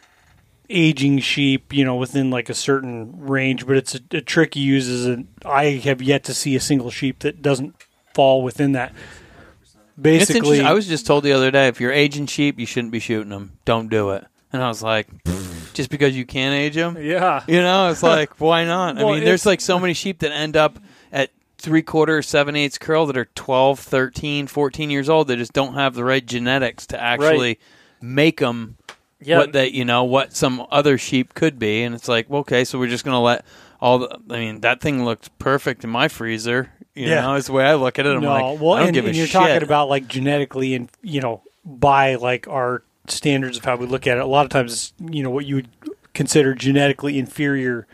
aging 0.69 1.19
sheep, 1.19 1.73
you 1.73 1.83
know, 1.83 1.95
within 1.97 2.29
like 2.29 2.49
a 2.49 2.53
certain 2.53 3.13
range. 3.19 3.67
But 3.67 3.75
it's 3.75 3.95
a, 3.95 3.99
a 4.13 4.21
trick 4.21 4.53
he 4.53 4.61
uses, 4.61 5.05
and 5.05 5.27
I 5.45 5.65
have 5.83 6.01
yet 6.01 6.23
to 6.23 6.33
see 6.33 6.55
a 6.55 6.61
single 6.61 6.89
sheep 6.91 7.19
that 7.19 7.41
doesn't 7.41 7.75
fall 8.13 8.41
within 8.41 8.71
that. 8.71 8.93
Basically. 9.99 10.62
I 10.62 10.73
was 10.73 10.88
just 10.88 11.06
told 11.06 11.23
the 11.23 11.34
other 11.34 11.51
day 11.51 11.67
if 11.67 11.79
you're 11.79 11.91
aging 11.91 12.25
sheep, 12.27 12.60
you 12.60 12.65
shouldn't 12.65 12.91
be 12.91 12.99
shooting 12.99 13.29
them. 13.29 13.58
Don't 13.65 13.89
do 13.89 14.12
it. 14.12 14.25
And 14.51 14.62
I 14.62 14.67
was 14.67 14.84
like, 14.84 15.08
just 15.73 15.89
because 15.89 16.15
you 16.15 16.25
can 16.25 16.53
age 16.53 16.75
them, 16.75 16.97
yeah. 16.99 17.43
You 17.47 17.62
know, 17.62 17.89
it's 17.89 18.03
like, 18.03 18.39
why 18.39 18.65
not? 18.65 18.97
I 18.97 19.03
mean, 19.03 19.23
there's 19.23 19.45
like 19.45 19.62
so 19.62 19.79
many 19.79 19.93
sheep 19.93 20.19
that 20.19 20.32
end 20.32 20.56
up 20.58 20.79
at 21.12 21.32
three 21.58 21.82
quarter, 21.82 22.21
seven 22.21 22.56
eighths 22.56 22.77
curl 22.77 23.06
that 23.08 23.17
are 23.17 23.25
12, 23.36 23.79
13, 23.79 24.47
14 24.47 24.89
years 24.89 25.10
old. 25.10 25.27
They 25.27 25.36
just 25.36 25.53
don't 25.53 25.75
have 25.75 25.93
the 25.95 26.03
right 26.03 26.25
genetics 26.25 26.86
to 26.88 27.01
actually 27.01 27.60
make 28.01 28.39
them 28.39 28.77
Yeah. 29.21 29.38
what 29.38 29.53
that 29.53 29.71
you 29.71 29.86
know 29.86 30.03
what 30.03 30.36
some 30.36 30.65
other 30.69 30.97
sheep 30.97 31.34
could 31.34 31.58
be, 31.58 31.84
and 31.84 31.95
it's 31.95 32.08
like 32.08 32.29
okay, 32.29 32.65
so 32.65 32.77
we're 32.77 32.89
just 32.89 33.06
gonna 33.06 33.21
let 33.21 33.45
all 33.79 33.99
the. 33.99 34.19
I 34.29 34.39
mean, 34.39 34.62
that 34.62 34.82
thing 34.82 35.06
looked 35.06 35.38
perfect 35.39 35.84
in 35.84 35.89
my 35.89 36.08
freezer. 36.10 36.72
You 36.95 37.08
Yeah. 37.10 37.21
know, 37.21 37.36
is 37.36 37.47
the 37.47 37.53
way 37.53 37.65
I 37.65 37.73
look 37.75 37.97
at 37.99 38.06
it. 38.06 38.15
I'm 38.15 38.21
no, 38.21 38.29
like, 38.29 38.62
well, 38.62 38.73
I 38.73 38.79
don't 38.79 38.88
and, 38.89 38.95
give 38.95 39.06
a 39.06 39.08
and 39.10 39.17
you're 39.17 39.25
shit. 39.27 39.34
talking 39.34 39.63
about 39.63 39.89
like 39.89 40.08
genetically 40.08 40.75
and 40.75 40.89
you 41.01 41.21
know 41.21 41.41
by 41.65 42.15
like 42.15 42.47
our 42.47 42.84
standards 43.08 43.58
of 43.58 43.65
how 43.65 43.75
we 43.75 43.86
look 43.88 44.06
at 44.08 44.17
it. 44.17 44.21
A 44.21 44.25
lot 44.27 44.45
of 44.45 44.51
times, 44.51 44.93
you 45.10 45.23
know, 45.23 45.29
what 45.29 45.45
you 45.45 45.56
would 45.56 45.69
consider 46.13 46.53
genetically 46.53 47.17
inferior 47.17 47.88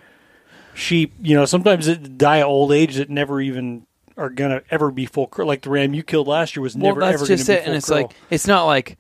sheep. 0.74 1.14
You 1.22 1.36
know, 1.36 1.46
sometimes 1.46 1.88
it 1.88 2.18
die 2.18 2.40
at 2.40 2.46
old 2.46 2.72
age 2.72 2.96
that 2.96 3.10
never 3.10 3.40
even 3.42 3.86
are 4.18 4.30
gonna 4.30 4.62
ever 4.70 4.92
be 4.92 5.06
full. 5.06 5.28
Cur- 5.28 5.46
like 5.46 5.62
the 5.62 5.70
ram 5.70 5.94
you 5.94 6.04
killed 6.04 6.28
last 6.28 6.56
year 6.56 6.64
was 6.64 6.76
well, 6.76 6.88
never 6.94 7.00
that's 7.00 7.14
ever 7.16 7.26
just 7.26 7.48
gonna 7.48 7.58
it, 7.60 7.62
be 7.62 7.64
full 7.66 7.70
and 7.72 7.78
it's 7.78 7.88
curl. 7.90 7.98
like 8.02 8.12
it's 8.30 8.48
not 8.48 8.66
like 8.66 8.98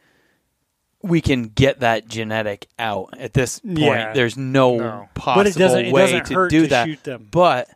we 1.01 1.21
can 1.21 1.43
get 1.43 1.79
that 1.81 2.07
genetic 2.07 2.67
out 2.77 3.13
at 3.17 3.33
this 3.33 3.59
point. 3.59 3.79
Yeah. 3.79 4.13
There's 4.13 4.35
no, 4.37 4.77
No. 4.77 5.09
possible 5.13 5.43
but 5.43 5.47
it 5.47 5.55
doesn't. 5.59 5.85
It 5.85 5.93
way 5.93 6.01
doesn't 6.03 6.25
to 6.25 6.47
do 6.49 6.61
to 6.63 6.67
that. 6.69 6.85
shoot 6.87 7.03
them. 7.03 7.27
But 7.31 7.69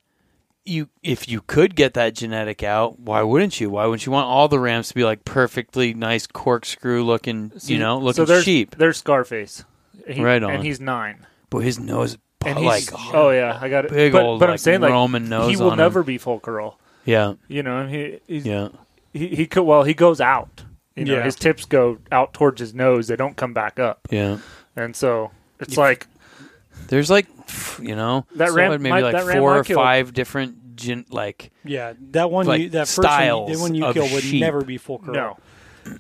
you, 0.66 0.90
if 1.02 1.28
you 1.28 1.42
could 1.42 1.76
get 1.76 1.94
that 1.96 2.14
genetic 2.16 2.64
out, 2.64 3.00
why 3.00 3.22
wouldn't 3.22 3.60
you? 3.60 3.70
Why 3.70 3.86
wouldn't 3.86 4.06
you 4.06 4.12
want 4.12 4.28
all 4.28 4.48
the 4.48 4.60
rams 4.60 4.88
to 4.90 4.96
be 4.96 5.04
like 5.04 5.26
perfectly 5.26 5.94
nice 5.94 6.26
corkscrew 6.28 7.04
looking, 7.04 7.52
you 7.64 7.78
know, 7.80 8.00
so 8.00 8.04
looking 8.06 8.26
there's, 8.26 8.44
sheep? 8.44 8.76
There's 8.78 8.98
Scarface. 8.98 9.66
He- 10.08 10.22
Right 10.24 10.42
on. 10.44 10.52
And 10.56 10.64
he's 10.64 10.80
nine. 10.80 11.26
But 11.50 11.60
his 11.60 11.80
nose, 11.80 12.18
And 12.46 12.60
like, 12.62 12.82
he's, 12.82 12.92
oh, 12.94 13.12
oh 13.14 13.30
yeah, 13.30 13.58
I 13.62 13.70
got 13.70 13.86
it. 13.86 13.92
big 13.92 14.12
but, 14.14 14.24
old, 14.24 14.40
but 14.40 14.46
I'm 14.50 14.54
like, 14.54 14.60
saying 14.60 14.82
like 14.82 14.92
Roman 14.92 15.30
nose 15.30 15.50
he 15.52 15.56
will 15.58 15.68
on 15.68 15.74
him. 15.74 15.78
never 15.80 16.02
be 16.04 16.18
full 16.18 16.40
curl. 16.40 16.80
yeah, 17.06 17.34
You 17.48 17.62
know, 17.64 17.86
he 17.88 18.20
he's, 18.28 18.46
yeah. 18.46 18.70
he 19.14 19.28
he 19.30 19.46
could 19.46 19.64
well 19.64 19.84
he 19.84 19.94
goes 19.94 20.20
out. 20.20 20.64
You 20.96 21.06
know, 21.06 21.16
Yeah. 21.16 21.24
his 21.24 21.36
tips 21.36 21.66
go 21.66 21.98
out 22.12 22.34
towards 22.34 22.60
his 22.60 22.74
nose. 22.74 23.08
They 23.08 23.16
don't 23.16 23.36
come 23.38 23.54
back 23.54 23.80
up, 23.80 24.08
Yeah. 24.12 24.38
and 24.76 24.96
so 24.96 25.32
it's 25.60 25.78
like 25.78 26.08
There's 26.88 27.10
like, 27.10 27.28
you 27.82 27.96
know, 27.96 28.26
That 28.36 28.50
so 28.50 28.56
ram- 28.56 28.72
maybe 28.82 28.90
my- 28.90 29.02
like 29.02 29.14
that 29.14 29.24
four 29.38 29.54
I 29.54 29.58
or 29.60 29.64
killed- 29.64 29.78
five 29.78 30.14
different, 30.14 30.76
gen- 30.76 31.06
like, 31.10 31.52
Yeah, 31.64 31.94
that 32.12 32.30
one, 32.32 32.46
Like 32.48 32.62
you, 32.62 32.70
that 32.72 32.88
first 32.88 32.98
one, 33.00 33.06
you- 33.06 33.10
styles 33.10 33.52
the 33.58 33.62
one 33.62 33.76
you 33.76 33.94
kill 33.94 34.10
would 34.14 34.24
sheep. 34.24 34.42
never 34.42 34.62
be 34.64 34.78
full 34.78 35.00
curl. 35.00 35.14
no. 35.14 35.38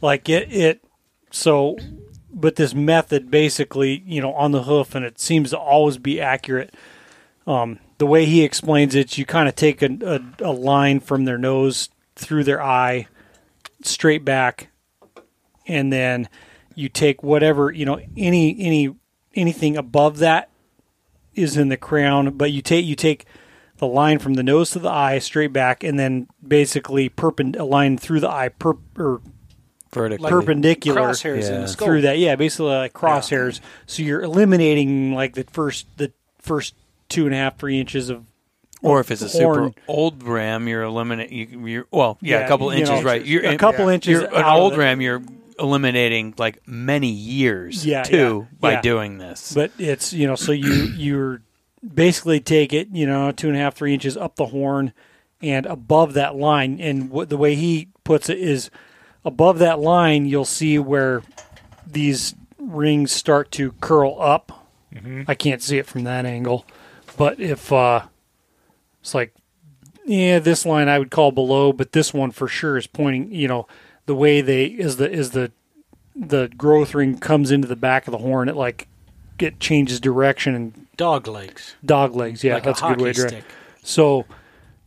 like 0.02 0.30
it 0.30 0.52
it 0.54 0.82
so 1.30 1.78
but 2.34 2.56
this 2.56 2.74
method 2.74 3.30
basically 3.30 4.02
you 4.06 4.22
know 4.22 4.34
on 4.34 4.52
the 4.54 4.64
hoof 4.64 4.96
and 4.96 5.04
it 5.06 5.20
seems 5.20 5.50
to 5.50 5.58
always 5.58 5.98
be 5.98 6.22
accurate 6.22 6.74
um 7.46 7.78
the 7.98 8.06
way 8.06 8.24
he 8.26 8.44
explains 8.44 8.96
it 8.96 9.18
you 9.18 9.26
kind 9.26 9.50
of 9.50 9.56
take 9.56 9.82
a, 9.82 9.90
a, 10.42 10.48
a 10.48 10.52
line 10.54 11.02
from 11.02 11.26
their 11.26 11.38
nose 11.38 11.90
through 12.16 12.46
their 12.46 12.62
eye 12.64 13.06
straight 13.84 14.24
back 14.24 14.70
and 15.68 15.92
then 15.92 16.30
you 16.76 16.88
take 16.88 17.22
whatever 17.22 17.70
you 17.70 17.86
know 17.86 18.00
any 18.16 18.56
any 18.62 18.96
anything 19.36 19.76
above 19.76 20.20
that 20.20 20.50
is 21.36 21.58
in 21.58 21.70
the 21.70 21.78
crown 21.78 22.32
but 22.32 22.52
you 22.52 22.62
take 22.62 22.86
you 22.86 22.96
take 22.96 23.26
the 23.78 23.88
line 23.88 24.20
from 24.20 24.36
the 24.36 24.44
nose 24.44 24.70
to 24.72 24.80
the 24.80 24.90
eye 24.90 25.18
straight 25.20 25.52
back 25.52 25.84
and 25.84 25.98
then 26.00 26.28
basically 26.48 27.10
perpend 27.10 27.56
a 27.56 27.66
line 27.66 27.98
through 27.98 28.20
the 28.20 28.30
eye 28.30 28.48
per, 28.50 28.74
or 28.98 29.20
vertical. 29.92 30.30
perpendicular 30.30 31.02
crosshairs 31.02 31.48
in 31.48 31.54
Yeah. 31.54 31.60
the 31.62 31.68
skull. 31.68 31.88
through 31.88 32.02
that. 32.02 32.18
Yeah, 32.20 32.36
basically 32.36 32.68
like 32.72 32.94
crosshairs. 32.94 33.60
So 33.88 34.04
you're 34.04 34.22
eliminating 34.22 35.14
like 35.14 35.34
the 35.34 35.44
first 35.52 35.88
the 35.98 36.12
first 36.40 36.76
two 37.10 37.26
and 37.26 37.34
a 37.34 37.38
half 37.38 37.58
three 37.58 37.80
inches 37.80 38.10
of 38.10 38.24
Or 38.82 39.00
if 39.00 39.12
it's 39.12 39.22
a 39.22 39.30
super 39.30 39.60
horn. 39.60 39.76
old 39.88 40.24
ram, 40.24 40.68
you're 40.68 40.84
eliminating. 40.84 41.34
You, 41.38 41.66
you're 41.68 41.88
well, 41.92 42.18
yeah, 42.22 42.40
Yeah, 42.40 42.46
a 42.46 42.48
couple 42.48 42.72
you 42.74 42.80
inches, 42.80 42.90
know, 43.02 43.02
right? 43.04 43.26
You're 43.26 43.46
a 43.46 43.58
couple 43.58 43.90
inches. 43.90 44.12
You're 44.22 44.26
an 44.30 44.36
out 44.44 44.58
of 44.58 44.62
old 44.64 44.74
it. 44.74 44.78
ram. 44.80 45.02
You're 45.02 45.22
eliminating 45.64 46.36
like 46.38 46.60
many 46.68 47.10
years, 47.10 47.84
Yeah, 47.86 48.04
too, 48.04 48.48
yeah, 48.52 48.58
by 48.60 48.72
yeah. 48.74 48.82
doing 48.82 49.18
this. 49.18 49.54
but 49.54 49.72
it's 49.80 50.14
you 50.14 50.28
know 50.28 50.36
so 50.36 50.52
you 50.52 50.72
you're 50.96 51.42
basically 51.94 52.40
take 52.40 52.72
it 52.74 52.88
you 52.92 53.06
know 53.08 53.32
two 53.32 53.48
and 53.48 53.58
a 53.58 53.60
half 53.60 53.74
three 53.76 53.94
inches 53.94 54.16
up 54.16 54.36
the 54.36 54.46
horn 54.48 54.94
and 55.42 55.66
above 55.66 56.14
that 56.14 56.36
line 56.36 56.80
and 56.80 57.10
what 57.10 57.30
the 57.30 57.36
way 57.38 57.56
he 57.56 57.90
puts 58.06 58.30
it 58.30 58.38
is 58.38 58.70
above 59.26 59.60
that 59.60 59.80
line 59.80 60.26
you'll 60.26 60.46
see 60.46 60.80
where 60.80 61.22
these 61.86 62.36
rings 62.58 63.12
start 63.12 63.52
to 63.52 63.74
curl 63.82 64.16
up 64.22 64.66
i 65.28 65.36
can't 65.36 65.62
see 65.62 65.78
it 65.78 65.86
from 65.86 66.06
that 66.06 66.26
angle 66.26 66.66
but 67.18 67.38
if 67.40 67.74
uh 67.74 68.02
it's 69.02 69.14
like 69.14 69.34
yeah 70.06 70.40
this 70.40 70.66
line 70.66 70.88
i 70.88 70.98
would 70.98 71.12
call 71.12 71.32
below 71.34 71.74
but 71.74 71.92
this 71.92 72.14
one 72.14 72.32
for 72.32 72.48
sure 72.48 72.78
is 72.78 72.88
pointing 72.88 73.30
you 73.30 73.48
know 73.50 73.68
the 74.06 74.16
way 74.16 74.42
they 74.42 74.66
is 74.66 74.98
the 74.98 75.10
is 75.10 75.32
the 75.32 75.52
the 76.16 76.50
growth 76.58 76.94
ring 76.94 77.18
comes 77.18 77.52
into 77.52 77.68
the 77.68 77.76
back 77.76 78.08
of 78.08 78.12
the 78.12 78.18
horn 78.20 78.50
it 78.50 78.56
like 78.56 78.88
it 79.40 79.60
changes 79.60 80.00
direction 80.00 80.56
and 80.56 80.88
Dog 80.96 81.28
legs. 81.28 81.76
dog 81.84 82.16
legs 82.16 82.44
yeah 82.44 82.56
like 82.56 82.64
that's 82.64 82.82
a 82.82 82.86
a, 82.86 82.90
good 82.90 82.94
hockey 82.94 83.04
way 83.04 83.14
to 83.14 83.28
stick. 83.28 83.44
so 83.84 84.26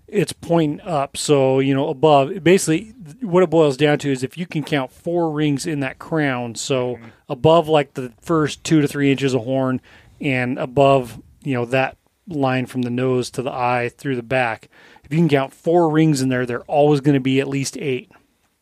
it's 0.07 0.33
pointing 0.33 0.81
up 0.83 1.17
so 1.17 1.59
you 1.59 1.75
know 1.75 1.89
above 1.89 2.43
basically 2.45 2.95
what 3.21 3.43
it 3.43 3.51
boils 3.51 3.77
down 3.77 3.99
to 3.99 4.11
is 4.11 4.23
if 4.23 4.39
you 4.39 4.47
can 4.47 4.63
count 4.63 4.93
four 4.93 5.31
rings 5.33 5.67
in 5.67 5.81
that 5.81 5.99
crown 5.99 6.55
so 6.55 6.95
mm-hmm. 6.95 7.07
above 7.29 7.69
like 7.69 7.95
the 7.95 8.13
first 8.21 8.63
two 8.63 8.81
to 8.81 8.87
three 8.87 9.11
inches 9.11 9.35
of 9.35 9.43
horn 9.43 9.81
and 10.21 10.59
above 10.59 11.21
you 11.43 11.55
know 11.55 11.65
that 11.65 11.97
line 12.29 12.67
from 12.67 12.83
the 12.83 12.91
nose 12.91 13.31
to 13.31 13.43
the 13.43 13.53
eye 13.53 13.91
through 13.97 14.17
the 14.17 14.23
back 14.23 14.69
if 15.05 15.13
you 15.13 15.19
can 15.19 15.29
count 15.29 15.53
four 15.53 15.91
rings 15.91 16.23
in 16.23 16.29
there 16.29 16.47
they're 16.47 16.63
always 16.63 17.01
going 17.01 17.15
to 17.15 17.21
be 17.21 17.41
at 17.41 17.49
least 17.49 17.77
eight 17.79 18.11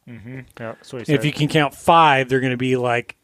Yeah, 0.07 0.43
that's 0.55 0.93
what 0.93 1.07
he 1.07 1.15
if 1.15 1.25
you 1.25 1.33
can 1.33 1.49
count 1.49 1.75
five 1.75 2.29
they're 2.29 2.41
going 2.41 2.51
to 2.53 2.57
be 2.59 2.77
like 2.77 3.17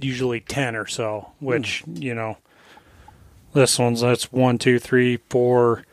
usually 0.00 0.40
10 0.40 0.76
or 0.76 0.86
so 0.86 1.30
which 1.40 1.82
you 1.86 2.14
know 2.14 2.36
this 3.54 3.78
one's 3.78 4.02
that's 4.02 4.30
one 4.30 4.58
two 4.58 4.78
three 4.78 5.16
four 5.30 5.84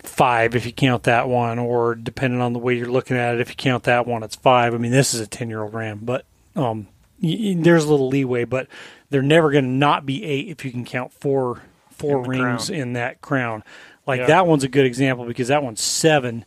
five 0.00 0.54
if 0.54 0.64
you 0.66 0.72
count 0.72 1.02
that 1.04 1.28
one 1.28 1.58
or 1.58 1.94
depending 1.94 2.40
on 2.40 2.52
the 2.52 2.58
way 2.58 2.74
you're 2.76 2.86
looking 2.90 3.16
at 3.16 3.34
it 3.34 3.40
if 3.40 3.48
you 3.48 3.56
count 3.56 3.84
that 3.84 4.06
one 4.06 4.22
it's 4.22 4.36
five. 4.36 4.74
I 4.74 4.78
mean 4.78 4.92
this 4.92 5.14
is 5.14 5.20
a 5.20 5.26
10 5.26 5.48
year 5.48 5.62
old 5.62 5.74
ram 5.74 6.00
but 6.02 6.24
um 6.54 6.86
y- 7.20 7.36
y- 7.40 7.56
there's 7.58 7.84
a 7.84 7.90
little 7.90 8.08
leeway 8.08 8.44
but 8.44 8.68
they're 9.10 9.22
never 9.22 9.50
going 9.50 9.64
to 9.64 9.70
not 9.70 10.04
be 10.06 10.22
eight 10.24 10.48
if 10.48 10.64
you 10.64 10.70
can 10.70 10.84
count 10.84 11.12
four 11.12 11.62
four 11.90 12.22
In 12.24 12.30
rings 12.30 12.66
crown. 12.68 12.80
in 12.80 12.92
that 12.94 13.20
crown. 13.20 13.64
Like 14.06 14.20
Yeah. 14.20 14.26
that 14.26 14.46
one's 14.46 14.62
a 14.64 14.68
good 14.68 14.84
example 14.86 15.24
because 15.24 15.48
that 15.48 15.62
one's 15.62 15.80
seven 15.80 16.44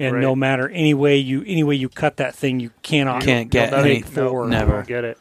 and 0.00 0.14
Right. 0.16 0.20
no 0.22 0.34
matter 0.34 0.68
any 0.70 0.94
way 0.94 1.16
you 1.18 1.44
any 1.46 1.62
way 1.62 1.76
you 1.76 1.88
cut 1.88 2.16
that 2.16 2.34
thing 2.34 2.58
you 2.58 2.70
cannot 2.82 3.22
Can't 3.22 3.50
get 3.50 3.70
make 3.72 3.84
any- 3.84 4.02
four 4.02 4.46
no, 4.48 4.58
Never. 4.58 4.82
get 4.82 5.04
it. 5.04 5.18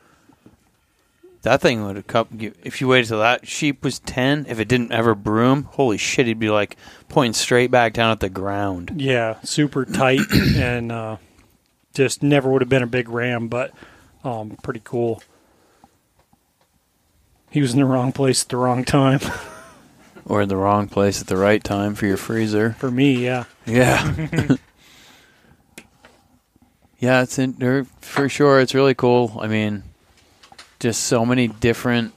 that 1.44 1.62
thing 1.62 1.86
would 1.86 1.96
have 1.96 2.08
come. 2.08 2.28
If 2.64 2.82
you 2.82 2.88
waited 2.88 3.08
till 3.10 3.20
that 3.20 3.48
sheep 3.48 3.84
was 3.84 4.00
ten, 4.00 4.46
if 4.50 4.60
it 4.60 4.68
didn't 4.68 4.92
ever 4.92 5.14
broom, 5.16 5.64
holy 5.72 5.98
shit, 5.98 6.26
he'd 6.28 6.40
be 6.40 6.50
like 6.50 6.76
pointing 7.10 7.34
straight 7.34 7.70
back 7.72 7.94
down 7.94 8.12
at 8.12 8.20
the 8.20 8.30
ground. 8.30 8.94
Yeah, 8.98 9.36
super 9.44 9.86
tight 9.86 10.20
and 10.56 10.92
uh, 10.92 11.18
just 11.94 12.24
never 12.24 12.50
would 12.52 12.62
have 12.62 12.70
been 12.70 12.84
a 12.84 12.88
big 12.88 13.08
ram, 13.10 13.48
but 13.48 13.72
um, 14.24 14.58
pretty 14.64 14.82
cool. 14.84 15.22
He 17.52 17.62
was 17.62 17.74
in 17.74 17.80
the 17.80 17.86
wrong 17.86 18.12
place 18.12 18.44
at 18.44 18.50
the 18.50 18.58
wrong 18.58 18.84
time 18.86 19.20
Or 20.26 20.44
in 20.44 20.50
the 20.50 20.58
wrong 20.58 20.88
place 20.88 21.20
at 21.22 21.26
the 21.28 21.38
right 21.38 21.64
time 21.64 21.96
for 21.96 22.06
your 22.06 22.18
freezer. 22.18 22.76
for 22.78 22.92
me. 22.92 23.26
Yeah, 23.26 23.46
Yeah. 23.66 24.56
yeah, 27.00 27.22
it's 27.24 27.40
in 27.40 27.54
there 27.54 27.86
for 28.02 28.30
sure. 28.30 28.60
It's 28.60 28.74
really 28.76 28.94
cool. 28.96 29.38
I 29.42 29.48
mean, 29.48 29.84
just 30.80 31.04
so 31.06 31.26
many 31.26 31.48
different 31.48 32.14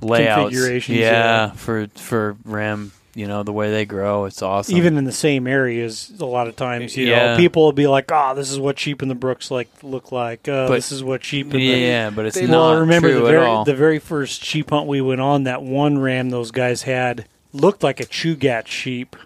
layouts. 0.00 0.50
Configurations, 0.50 0.98
Yeah, 0.98 1.10
yeah. 1.10 1.50
for 1.52 1.86
for 1.96 2.36
RAM. 2.44 2.92
You 3.14 3.26
know 3.26 3.42
the 3.42 3.52
way 3.52 3.72
they 3.72 3.84
grow. 3.84 4.26
It's 4.26 4.42
awesome. 4.42 4.76
even 4.76 4.96
in 4.96 5.02
the 5.04 5.10
same 5.10 5.48
areas, 5.48 6.12
a 6.20 6.24
lot 6.24 6.46
of 6.46 6.54
times, 6.54 6.96
you 6.96 7.06
Yeah. 7.08 7.32
know, 7.32 7.36
people 7.36 7.64
will 7.64 7.72
be 7.72 7.88
like, 7.88 8.12
"Oh, 8.12 8.32
this 8.36 8.48
is 8.48 8.60
what 8.60 8.78
sheep 8.78 9.02
in 9.02 9.08
the 9.08 9.16
brooks 9.16 9.50
like 9.50 9.66
look 9.82 10.12
like. 10.12 10.46
Uh, 10.46 10.68
But- 10.68 10.76
this 10.76 10.92
is 10.92 11.02
what 11.02 11.24
sheep 11.24 11.52
in 11.52 11.58
yeah, 11.60 11.72
the 11.72 11.78
yeah, 11.80 12.10
but 12.10 12.26
it's 12.26 12.36
Well, 12.40 12.46
not 12.48 12.76
I 12.76 12.78
remember 12.78 13.08
true 13.10 13.20
the 13.22 13.26
at 13.26 13.30
very 13.30 13.64
the 13.64 13.74
very 13.74 13.98
first 13.98 14.44
sheep 14.44 14.70
hunt 14.70 14.86
we 14.86 15.00
went 15.00 15.20
on. 15.20 15.42
That 15.44 15.62
one 15.64 15.98
ram 15.98 16.30
those 16.30 16.52
guys 16.52 16.82
had 16.82 17.24
looked 17.52 17.82
like 17.82 17.98
a 17.98 18.04
Chugach 18.06 18.68
sheep. 18.68 19.16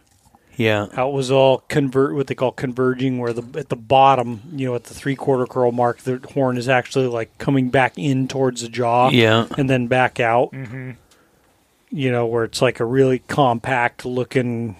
Yeah, 0.56 0.86
how 0.94 1.08
it 1.08 1.12
was 1.12 1.30
all 1.30 1.58
convert 1.68 2.14
what 2.14 2.26
they 2.26 2.34
call 2.34 2.52
converging 2.52 3.18
where 3.18 3.32
the 3.32 3.58
at 3.58 3.68
the 3.68 3.76
bottom 3.76 4.40
you 4.52 4.66
know 4.68 4.74
at 4.74 4.84
the 4.84 4.94
three 4.94 5.16
quarter 5.16 5.46
curl 5.46 5.72
mark 5.72 5.98
the 6.00 6.18
horn 6.34 6.56
is 6.58 6.68
actually 6.68 7.06
like 7.06 7.36
coming 7.38 7.70
back 7.70 7.94
in 7.96 8.28
towards 8.28 8.62
the 8.62 8.68
jaw 8.68 9.08
yeah. 9.10 9.46
and 9.56 9.68
then 9.70 9.86
back 9.86 10.20
out 10.20 10.50
Mm-hmm. 10.52 10.90
you 11.90 12.10
know 12.10 12.26
where 12.26 12.44
it's 12.44 12.60
like 12.62 12.80
a 12.80 12.84
really 12.84 13.20
compact 13.20 14.04
looking 14.04 14.76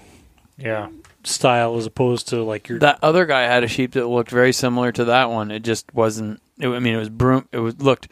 Yeah. 0.59 0.89
style 1.25 1.77
as 1.77 1.87
opposed 1.87 2.29
to 2.29 2.43
like 2.43 2.69
your 2.69 2.79
That 2.79 2.99
other 3.03 3.27
guy 3.27 3.43
had 3.43 3.65
a 3.65 3.69
sheep 3.69 3.93
that 3.93 4.07
looked 4.07 4.31
very 4.31 4.53
similar 4.53 4.93
to 4.93 5.05
that 5.07 5.31
one. 5.31 5.51
It 5.51 5.61
just 5.65 5.93
wasn't. 5.95 6.41
It, 6.59 6.69
I 6.69 6.79
mean, 6.79 6.95
it 6.95 6.99
was 6.99 7.09
broom. 7.09 7.49
It 7.53 7.59
was 7.59 7.81
looked 7.81 8.09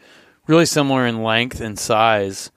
really 0.47 0.65
similar 0.65 1.05
in 1.05 1.23
length 1.23 1.61
and 1.61 1.77
size, 1.79 2.51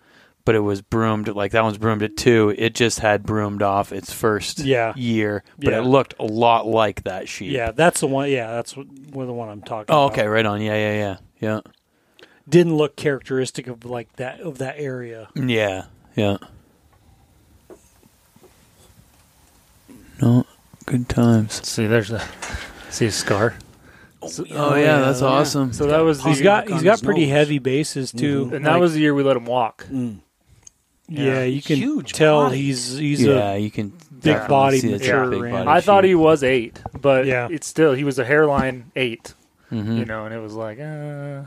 but 0.44 0.54
it 0.54 0.60
was 0.60 0.82
broomed 0.82 1.28
like 1.28 1.52
that 1.52 1.62
one's 1.64 1.78
broomed 1.78 2.02
at 2.02 2.16
two. 2.16 2.54
It 2.58 2.74
just 2.74 3.00
had 3.00 3.22
broomed 3.24 3.62
off 3.62 3.92
its 3.92 4.12
first 4.12 4.60
Yeah. 4.60 4.92
year, 4.96 5.42
but 5.58 5.70
Yeah. 5.72 5.78
it 5.80 5.82
looked 5.86 6.14
a 6.18 6.24
lot 6.24 6.66
like 6.66 7.04
that 7.04 7.28
sheep. 7.28 7.50
yeah 7.52 7.70
that's 7.70 8.00
the 8.00 8.06
one 8.06 8.30
yeah 8.30 8.52
that's 8.52 8.76
what, 8.76 8.86
what 9.12 9.26
the 9.26 9.32
one 9.32 9.48
i'm 9.48 9.62
talking 9.62 9.94
Oh, 9.94 10.06
about 10.06 10.18
okay, 10.18 10.26
right 10.28 10.44
on. 10.46 10.60
Yeah, 10.60 10.74
yeah, 10.76 10.94
yeah, 10.94 11.16
yeah. 11.40 11.60
didn't 12.48 12.76
look 12.76 12.94
characteristic 12.96 13.66
of 13.68 13.84
like 13.84 14.12
that 14.16 14.40
of 14.40 14.58
that 14.58 14.74
area. 14.78 15.28
Yeah, 15.34 15.84
yeah. 16.14 16.36
No, 20.22 20.46
good 20.86 21.08
times. 21.08 21.66
See, 21.66 21.86
there's 21.86 22.10
a 22.10 22.22
see 22.90 23.06
a 23.06 23.10
scar. 23.10 23.54
Oh, 24.22 24.74
yeah, 24.74 25.00
that's 25.00 25.20
yeah. 25.20 25.26
awesome. 25.26 25.72
So 25.74 25.86
that 25.86 25.98
was 26.00 26.22
the 26.22 26.30
He's 26.30 26.40
got 26.40 26.68
he's 26.68 26.82
got 26.82 27.02
pretty 27.02 27.22
nose. 27.26 27.30
heavy 27.32 27.58
bases 27.58 28.10
too. 28.12 28.50
and 28.54 28.64
that 28.64 28.72
Like, 28.72 28.80
was 28.80 28.94
the 28.94 29.00
year 29.00 29.12
we 29.14 29.22
let 29.22 29.36
him 29.36 29.44
walk. 29.44 29.86
Mm. 29.90 30.20
Yeah, 31.08 31.24
yeah. 31.24 31.42
you 31.44 31.60
can 31.62 31.76
Huge 31.76 32.12
tell 32.12 32.44
body. 32.44 32.56
he's 32.62 32.96
he's 32.96 33.22
yeah, 33.22 33.52
a 33.52 33.58
you 33.58 33.70
can 33.70 33.92
big 34.22 34.46
body, 34.48 34.78
see 34.78 34.88
that 34.92 35.00
mature 35.00 35.26
big 35.30 35.40
ram. 35.42 35.52
body 35.52 35.68
I 35.68 35.80
thought 35.80 36.04
he 36.04 36.14
was 36.14 36.42
eight, 36.42 36.80
but 37.00 37.26
Yeah. 37.26 37.48
it's 37.50 37.66
still 37.66 37.92
he 37.94 38.04
was 38.04 38.18
a 38.18 38.24
hairline 38.24 38.90
eight. 38.96 39.34
Mhm. 39.72 39.98
You 39.98 40.04
know, 40.04 40.24
and 40.26 40.34
it 40.34 40.38
was 40.40 40.54
like, 40.54 40.78
uh. 40.78 41.42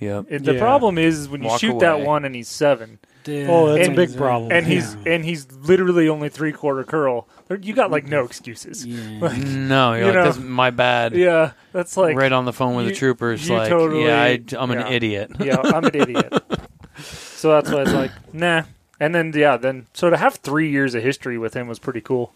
Yep. 0.00 0.26
It, 0.30 0.44
the 0.44 0.54
Yeah. 0.54 0.60
problem 0.60 0.98
is 0.98 1.28
when 1.28 1.42
you 1.42 1.48
Walk 1.48 1.60
shoot 1.60 1.78
that 1.80 1.94
away. 1.94 2.04
one 2.04 2.24
and 2.24 2.34
he's 2.34 2.48
seven. 2.48 2.98
seven, 3.24 3.48
Oh, 3.50 3.72
that's 3.74 3.88
a 3.88 3.92
big 3.92 4.16
problem. 4.16 4.50
and 4.52 4.66
he's 4.66 4.96
and 5.06 5.24
he's 5.24 5.46
literally 5.52 6.08
only 6.08 6.28
three 6.28 6.52
quarter 6.52 6.82
curl. 6.84 7.28
there- 7.48 7.58
You 7.60 7.72
got 7.72 7.90
like 7.90 8.06
no 8.06 8.24
excuses. 8.24 8.84
Yeah. 8.84 8.98
Like, 9.20 9.38
No, 9.38 9.92
you're 9.94 10.00
You 10.00 10.04
like, 10.06 10.14
know. 10.14 10.24
that's 10.24 10.38
my 10.38 10.70
bad. 10.70 11.14
yeah, 11.14 11.52
that's 11.72 11.96
like 11.96 12.16
right 12.16 12.32
on 12.32 12.44
the 12.46 12.52
phone 12.52 12.74
with 12.76 12.86
you- 12.86 12.90
the 12.92 12.96
troopers, 12.96 13.48
you 13.48 13.56
like, 13.56 13.68
totally- 13.68 14.04
yeah, 14.06 14.22
I, 14.22 14.40
am 14.62 14.70
an 14.72 14.80
yeah. 14.80 14.88
idiot. 14.90 15.30
yeah, 15.40 15.56
I'm 15.62 15.84
an 15.84 15.94
idiot. 15.94 16.32
So 16.96 17.50
that's 17.50 17.70
why 17.70 17.82
it's 17.82 17.92
like, 17.92 18.12
nah. 18.32 18.62
And 19.02 19.12
then 19.14 19.32
yeah, 19.34 19.56
then 19.56 19.86
so 19.94 20.10
to 20.10 20.16
have 20.16 20.34
three 20.36 20.70
years 20.70 20.94
of 20.94 21.02
history 21.02 21.36
with 21.36 21.54
him 21.54 21.66
was 21.66 21.78
pretty 21.80 22.00
cool. 22.00 22.32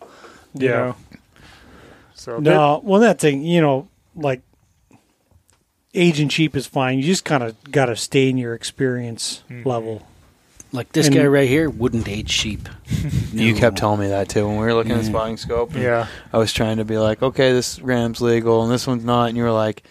you 0.54 0.68
Yeah. 0.68 0.72
know? 0.76 0.96
So 2.14 2.38
No, 2.38 2.80
well, 2.82 3.00
that 3.02 3.18
thing, 3.20 3.42
you 3.42 3.60
know, 3.60 3.88
like 4.16 4.40
aging 5.94 6.28
sheep 6.30 6.56
is 6.56 6.66
fine. 6.66 6.98
You 6.98 7.04
just 7.04 7.24
kind 7.24 7.42
of 7.42 7.54
got 7.70 7.86
to 7.86 7.94
stay 7.96 8.28
in 8.28 8.36
your 8.38 8.54
experience 8.54 9.42
Mhm. 9.50 9.64
level. 9.66 10.06
Like 10.72 10.92
this 10.92 11.06
And- 11.06 11.14
guy 11.16 11.26
right 11.26 11.48
here 11.48 11.70
wouldn't 11.70 12.08
age 12.08 12.30
sheep. 12.30 12.68
You 13.32 13.54
kept 13.54 13.76
telling 13.78 14.00
me 14.00 14.08
that 14.08 14.28
too 14.28 14.46
when 14.48 14.56
we 14.56 14.64
were 14.64 14.74
looking 14.74 14.92
at 14.92 14.98
the 14.98 15.04
spotting 15.04 15.36
scope. 15.36 15.74
and 15.74 15.82
yeah, 15.82 16.06
I 16.32 16.38
was 16.38 16.52
trying 16.52 16.78
to 16.78 16.84
be 16.84 16.96
like, 16.98 17.22
okay, 17.22 17.52
this 17.52 17.80
ram's 17.80 18.20
legal 18.20 18.62
and 18.62 18.72
this 18.72 18.86
one's 18.86 19.04
not, 19.04 19.28
and 19.28 19.36
you 19.36 19.42
were 19.44 19.52
like, 19.52 19.82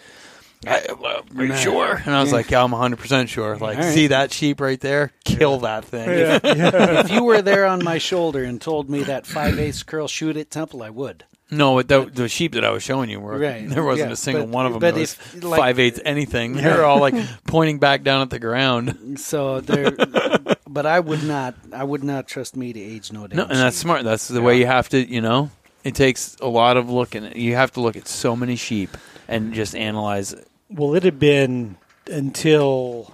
I, 0.67 0.85
well, 0.99 1.23
are 1.37 1.43
you 1.45 1.55
sure? 1.55 2.01
And 2.05 2.15
I 2.15 2.21
was 2.21 2.31
like, 2.33 2.51
yeah, 2.51 2.63
I'm 2.63 2.71
100 2.71 2.97
percent 2.97 3.29
sure. 3.29 3.57
Like, 3.57 3.77
All 3.77 3.83
right. 3.83 3.93
see 3.93 4.07
that 4.07 4.31
sheep 4.31 4.59
right 4.61 4.79
there? 4.79 5.11
Kill 5.23 5.59
that 5.59 5.85
thing. 5.85 6.09
yeah. 6.09 6.39
if 6.43 7.11
you 7.11 7.23
were 7.23 7.41
there 7.41 7.65
on 7.65 7.83
my 7.83 7.97
shoulder 7.97 8.43
and 8.43 8.59
told 8.61 8.89
me 8.89 9.03
that 9.03 9.25
five 9.25 9.59
eighths 9.59 9.83
curl 9.83 10.07
shoot 10.07 10.37
at 10.37 10.49
Temple, 10.51 10.83
I 10.83 10.89
would. 10.89 11.23
No, 11.51 11.75
but 11.75 11.87
the, 11.87 12.05
the 12.05 12.27
sheep 12.27 12.53
that 12.53 12.65
I 12.65 12.71
was 12.71 12.81
showing 12.81 13.07
you 13.09 13.19
were 13.19 13.37
Right. 13.37 13.69
there 13.69 13.83
wasn't 13.83 14.09
Yeah, 14.09 14.13
a 14.13 14.17
single 14.17 14.45
but- 14.45 14.51
one 14.53 14.65
of 14.65 14.71
them 14.73 14.79
but 14.79 14.95
that 14.95 14.99
was 14.99 15.13
if, 15.13 15.43
like- 15.43 15.59
five 15.59 15.79
eighths 15.79 15.99
anything. 16.03 16.53
They're 16.53 16.83
all 16.83 16.99
like 16.99 17.13
pointing 17.47 17.77
back 17.77 18.01
down 18.03 18.21
at 18.21 18.31
the 18.31 18.39
ground. 18.39 19.19
So 19.19 19.61
there, 19.61 19.91
but 20.67 20.85
I 20.87 20.99
would 20.99 21.23
not. 21.23 21.53
I 21.71 21.83
would 21.83 22.03
not 22.03 22.27
trust 22.27 22.55
me 22.55 22.73
to 22.73 22.79
age 22.79 23.11
no 23.11 23.27
damn. 23.27 23.37
No, 23.37 23.43
and 23.43 23.57
that's 23.57 23.77
smart. 23.77 24.03
That's 24.03 24.27
the 24.27 24.41
way 24.41 24.57
you 24.57 24.65
have 24.65 24.89
to. 24.89 24.97
You 24.99 25.21
know, 25.21 25.51
it 25.83 25.93
takes 25.93 26.35
a 26.41 26.47
lot 26.47 26.77
of 26.77 26.89
looking. 26.89 27.37
You 27.39 27.53
have 27.55 27.71
to 27.73 27.79
look 27.81 27.95
at 27.95 28.07
so 28.07 28.35
many 28.35 28.55
sheep 28.55 28.97
and 29.27 29.53
just 29.53 29.75
analyze. 29.75 30.33
Well, 30.69 30.95
it 30.95 31.03
had 31.03 31.19
been 31.19 31.77
until, 32.07 33.13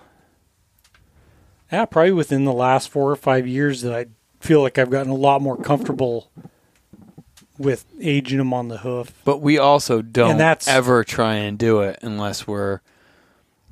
yeah, 1.72 1.86
probably 1.86 2.12
within 2.14 2.46
the 2.46 2.54
last 2.54 2.90
four 2.90 3.12
or 3.12 3.16
five 3.16 3.46
years 3.48 3.82
that 3.82 3.94
I 3.94 4.06
feel 4.40 4.62
like 4.62 4.78
I've 4.78 4.90
gotten 4.90 5.12
a 5.12 5.16
lot 5.16 5.42
more 5.42 5.58
comfortable 5.58 6.32
with 7.58 7.86
aging 8.00 8.38
them 8.40 8.54
on 8.54 8.70
the 8.70 8.80
hoof. 8.80 9.14
But 9.24 9.40
we 9.40 9.58
also 9.58 10.02
don't 10.02 10.40
ever 10.68 11.04
try 11.04 11.36
and 11.36 11.58
do 11.58 11.82
it 11.82 12.00
unless 12.02 12.48
we're, 12.48 12.80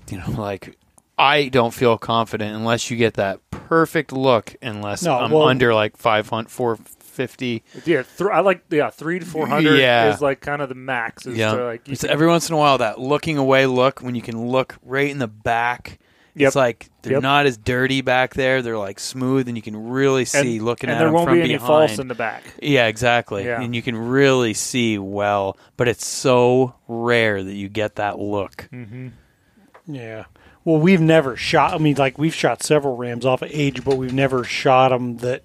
you 0.09 0.19
know, 0.19 0.29
like 0.31 0.77
I 1.17 1.47
don't 1.49 1.73
feel 1.73 1.97
confident 1.97 2.55
unless 2.55 2.91
you 2.91 2.97
get 2.97 3.15
that 3.15 3.39
perfect 3.51 4.11
look. 4.13 4.55
Unless 4.61 5.03
No, 5.03 5.17
I'm 5.17 5.31
well- 5.31 5.47
under 5.47 5.73
like 5.73 5.97
500, 5.97 6.79
450. 7.27 7.63
yeah. 7.85 8.03
Th- 8.17 8.29
I 8.31 8.39
like 8.41 8.63
yeah, 8.69 8.89
three 8.89 9.19
to 9.19 9.25
four 9.25 9.47
hundred 9.47 9.79
Yeah. 9.79 10.13
is 10.13 10.21
like 10.21 10.41
kind 10.41 10.61
of 10.61 10.69
the 10.69 10.75
max. 10.75 11.25
Is 11.25 11.37
Yeah, 11.37 11.51
like 11.53 11.87
it's 11.89 12.01
can- 12.01 12.09
every 12.09 12.27
once 12.27 12.49
in 12.49 12.55
a 12.55 12.57
while 12.57 12.77
that 12.79 12.99
looking 12.99 13.37
away 13.37 13.65
look 13.65 13.99
when 14.01 14.15
you 14.15 14.21
can 14.21 14.47
look 14.47 14.77
right 14.83 15.09
in 15.09 15.19
the 15.19 15.27
back. 15.27 15.99
Yep. 16.35 16.47
It's 16.47 16.55
like 16.55 16.89
they're 17.01 17.13
Yep. 17.13 17.21
not 17.23 17.45
as 17.47 17.57
dirty 17.57 18.01
back 18.01 18.33
there. 18.35 18.61
They're 18.61 18.77
like 18.77 18.99
smooth, 18.99 19.47
and 19.47 19.57
you 19.57 19.63
can 19.63 19.89
really 19.89 20.23
see 20.25 20.57
and, 20.57 20.65
looking 20.65 20.89
and 20.89 20.95
at 20.95 20.99
there 20.99 21.07
them 21.07 21.15
won't 21.15 21.27
from 21.29 21.35
be 21.37 21.41
any 21.41 21.53
behind. 21.55 21.67
false 21.67 21.99
in 21.99 22.07
the 22.07 22.15
back. 22.15 22.43
Yeah, 22.61 22.85
exactly. 22.87 23.45
Yeah. 23.45 23.61
And 23.61 23.75
you 23.75 23.81
can 23.81 23.97
really 23.97 24.53
see 24.53 24.97
well, 24.97 25.57
but 25.75 25.87
it's 25.89 26.05
so 26.05 26.75
rare 26.87 27.43
that 27.43 27.53
you 27.55 27.67
get 27.67 27.95
that 27.95 28.19
look. 28.19 28.69
Mm-hmm. 28.71 29.07
Yeah. 29.87 30.25
Well, 30.63 30.77
we've 30.77 31.01
never 31.01 31.35
shot. 31.35 31.73
I 31.73 31.77
mean, 31.79 31.95
like 31.95 32.17
we've 32.17 32.35
shot 32.35 32.63
several 32.63 32.95
rams 32.95 33.25
off 33.25 33.41
of 33.41 33.49
age, 33.51 33.83
but 33.83 33.97
we've 33.97 34.13
never 34.13 34.43
shot 34.43 34.89
them 34.89 35.17
that 35.17 35.43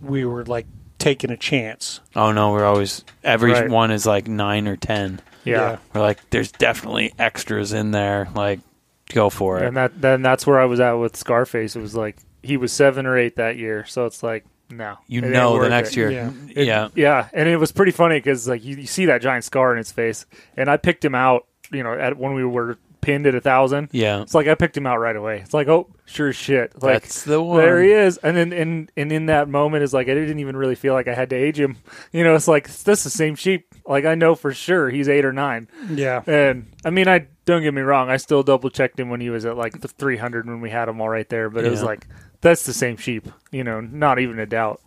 we 0.00 0.24
were 0.24 0.44
like 0.44 0.66
taking 0.98 1.30
a 1.30 1.36
chance. 1.36 2.00
Oh 2.16 2.32
no, 2.32 2.52
we're 2.52 2.64
always 2.64 3.04
every 3.24 3.52
Right. 3.52 3.68
one 3.70 3.90
is 3.90 4.06
like 4.06 4.28
nine 4.28 4.68
or 4.68 4.76
ten. 4.76 5.20
Yeah. 5.44 5.78
We're 5.94 6.02
like, 6.02 6.18
there's 6.30 6.52
definitely 6.52 7.12
extras 7.18 7.72
in 7.72 7.92
there. 7.92 8.28
Like, 8.34 8.60
go 9.08 9.30
for 9.30 9.58
it. 9.58 9.66
And 9.66 9.76
that 9.76 10.00
then 10.00 10.22
that's 10.22 10.46
where 10.46 10.60
I 10.60 10.66
was 10.66 10.80
at 10.80 10.92
with 10.92 11.16
Scarface. 11.16 11.74
It 11.76 11.80
was 11.80 11.94
like 11.94 12.16
he 12.42 12.56
was 12.56 12.72
seven 12.72 13.06
or 13.06 13.16
eight 13.18 13.36
that 13.36 13.56
year, 13.56 13.84
so 13.86 14.06
it's 14.06 14.22
like 14.22 14.44
no, 14.70 14.96
you 15.08 15.20
it 15.20 15.24
ain't 15.24 15.32
know, 15.32 15.54
the 15.54 15.58
worth 15.60 15.70
next 15.70 15.90
it. 15.90 15.96
year, 15.96 16.10
Yeah. 16.10 16.30
It- 16.54 16.66
yeah, 16.66 16.88
yeah, 16.94 17.28
and 17.32 17.48
it 17.48 17.56
was 17.56 17.72
pretty 17.72 17.90
funny 17.92 18.18
because 18.18 18.46
like 18.46 18.62
you, 18.64 18.76
you 18.76 18.86
see 18.86 19.06
that 19.06 19.20
giant 19.20 19.44
scar 19.44 19.72
in 19.72 19.78
his 19.78 19.90
face, 19.90 20.26
and 20.56 20.70
I 20.70 20.76
picked 20.76 21.04
him 21.04 21.14
out. 21.14 21.46
You 21.72 21.82
know, 21.82 21.92
at 21.92 22.16
when 22.18 22.34
we 22.34 22.44
were 22.44 22.78
pinned 23.00 23.26
at 23.26 23.34
a 23.34 23.40
thousand, 23.40 23.88
yeah. 23.92 24.22
it's 24.22 24.34
like 24.34 24.46
I 24.46 24.54
picked 24.54 24.76
him 24.76 24.86
out 24.86 24.98
right 24.98 25.16
away. 25.16 25.40
It's 25.40 25.54
like 25.54 25.68
oh, 25.68 25.88
sure 26.06 26.28
as 26.28 26.36
shit. 26.36 26.82
Like 26.82 27.02
That's 27.02 27.24
the 27.24 27.42
one. 27.42 27.58
there 27.58 27.82
he 27.82 27.92
is, 27.92 28.18
and 28.18 28.36
then 28.36 28.52
and 28.52 28.90
and 28.96 29.12
in 29.12 29.26
that 29.26 29.48
moment 29.48 29.82
is 29.84 29.92
like 29.92 30.08
I 30.08 30.14
didn't 30.14 30.38
even 30.38 30.56
really 30.56 30.74
feel 30.74 30.94
like 30.94 31.08
I 31.08 31.14
had 31.14 31.30
to 31.30 31.36
age 31.36 31.58
him. 31.58 31.76
You 32.12 32.24
know, 32.24 32.34
it's 32.34 32.48
like 32.48 32.68
that's 32.68 33.04
the 33.04 33.10
same 33.10 33.36
sheep. 33.36 33.72
Like 33.86 34.04
I 34.04 34.14
know 34.14 34.34
for 34.34 34.52
sure 34.52 34.90
he's 34.90 35.08
eight 35.08 35.24
or 35.24 35.32
nine. 35.32 35.68
Yeah. 35.88 36.22
And 36.26 36.66
I 36.84 36.90
mean, 36.90 37.06
I 37.08 37.26
don't 37.44 37.62
get 37.62 37.72
me 37.72 37.82
wrong. 37.82 38.10
I 38.10 38.16
still 38.16 38.42
double 38.42 38.68
checked 38.68 38.98
him 38.98 39.10
when 39.10 39.20
he 39.20 39.30
was 39.30 39.44
at 39.44 39.56
like 39.56 39.80
the 39.80 39.88
300 39.88 40.46
when 40.46 40.60
we 40.60 40.70
had 40.70 40.88
him 40.88 41.00
all 41.00 41.08
right 41.08 41.28
there. 41.28 41.50
But 41.50 41.64
it 41.64 41.70
was 41.70 41.82
like 41.82 42.06
that's 42.40 42.64
the 42.64 42.72
same 42.72 42.96
sheep. 42.96 43.28
You 43.52 43.62
know, 43.62 43.80
not 43.80 44.18
even 44.18 44.38
a 44.40 44.46
doubt. 44.46 44.80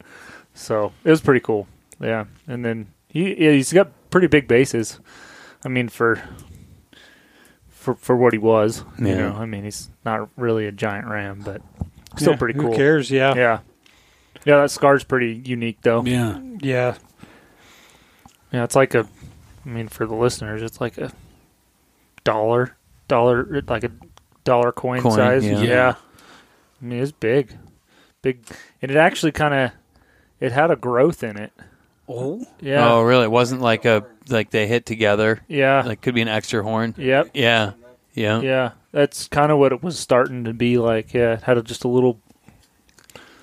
So 0.54 0.92
it 1.04 1.10
was 1.10 1.22
pretty 1.22 1.40
cool. 1.40 1.68
Yeah. 2.00 2.26
And 2.48 2.66
then 2.66 2.88
he 3.08 3.30
yeah, 3.42 3.52
he's 3.52 3.72
got 3.72 3.92
pretty 4.10 4.28
big 4.28 4.48
bases. 4.48 5.00
I 5.66 5.70
mean, 5.70 5.88
for 5.88 6.22
for 7.84 7.96
for 7.96 8.16
what 8.16 8.34
he 8.34 8.40
was. 8.40 8.84
You 8.98 9.08
Yeah. 9.08 9.16
know, 9.30 9.34
I 9.36 9.46
mean, 9.46 9.64
he's 9.66 9.90
not 10.06 10.30
really 10.38 10.66
a 10.68 10.72
giant 10.72 11.08
ram, 11.08 11.42
but 11.44 11.62
still 12.16 12.32
Yeah, 12.34 12.38
pretty 12.38 12.60
cool. 12.60 12.72
Who 12.72 12.76
cares? 12.78 13.12
Yeah. 13.12 13.34
Yeah. 13.36 13.60
Yeah, 14.46 14.58
that 14.62 14.72
scar's 14.72 15.04
pretty 15.04 15.42
unique 15.46 15.82
though. 15.82 16.04
Yeah. 16.04 16.40
Yeah. 16.62 16.96
Yeah, 18.52 18.64
it's 18.64 18.76
like 18.76 18.94
a. 18.96 19.08
I 19.66 19.70
mean, 19.70 19.88
for 19.88 20.06
the 20.06 20.16
listeners, 20.16 20.62
it's 20.62 20.80
like 20.82 20.98
a 20.98 21.12
dollar, 22.24 22.76
dollar, 23.08 23.62
like 23.68 23.84
a 23.84 23.92
dollar 24.44 24.72
coin, 24.72 25.02
Coin, 25.02 25.12
size. 25.14 25.46
yeah. 25.46 25.62
Yeah. 25.62 25.96
I 26.82 26.86
mean, 26.86 27.02
it's 27.02 27.12
big, 27.14 27.54
big, 28.22 28.46
and 28.82 28.92
it 28.92 28.98
actually 28.98 29.32
kind 29.32 29.54
of, 29.54 29.72
it 30.42 30.52
had 30.52 30.70
a 30.70 30.76
growth 30.76 31.24
in 31.24 31.38
it. 31.38 31.54
Oh. 32.08 32.46
Yeah. 32.60 32.90
Oh, 32.90 33.02
really? 33.02 33.26
It 33.26 33.32
wasn't 33.32 33.62
like 33.62 33.86
a 33.86 34.06
like 34.30 34.50
they 34.50 34.68
hit 34.68 34.86
together. 34.86 35.42
Yeah. 35.48 35.84
Like 35.86 36.02
could 36.02 36.16
be 36.16 36.22
an 36.22 36.28
extra 36.28 36.64
horn. 36.64 36.96
yep. 36.98 37.30
Yeah, 37.34 37.74
yeah. 38.14 38.42
Yeah. 38.42 38.72
That's 38.92 39.28
kind 39.28 39.52
of 39.52 39.58
what 39.58 39.72
it 39.72 39.82
was 39.82 39.98
starting 39.98 40.44
to 40.46 40.54
be 40.54 40.78
like. 40.78 41.14
Yeah. 41.14 41.34
It 41.34 41.44
had 41.44 41.58
a, 41.58 41.64
just 41.64 41.84
a 41.84 41.88
little 41.88 42.20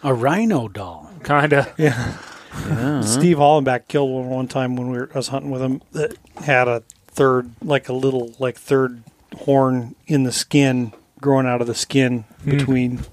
A 0.02 0.14
rhino 0.14 0.68
Dall. 0.68 1.10
kind 1.22 1.52
of. 1.52 1.72
Yeah. 1.78 2.18
Yeah. 2.66 3.00
Steve 3.02 3.36
Hollenbach 3.36 3.86
killed 3.86 4.10
one 4.10 4.28
one 4.28 4.48
time 4.48 4.74
when 4.74 4.90
we 4.90 4.98
were 4.98 5.08
I 5.14 5.18
was 5.18 5.28
hunting 5.28 5.52
with 5.52 5.62
him 5.62 5.82
that 5.92 6.16
had 6.42 6.66
a 6.66 6.82
third, 7.06 7.50
like 7.62 7.88
a 7.88 7.92
little, 7.92 8.34
like 8.40 8.56
third 8.56 9.04
horn 9.36 9.94
in 10.08 10.24
the 10.24 10.32
skin, 10.32 10.92
growing 11.20 11.46
out 11.46 11.60
of 11.60 11.68
the 11.68 11.76
skin 11.76 12.24
hmm. 12.42 12.50
between. 12.50 13.04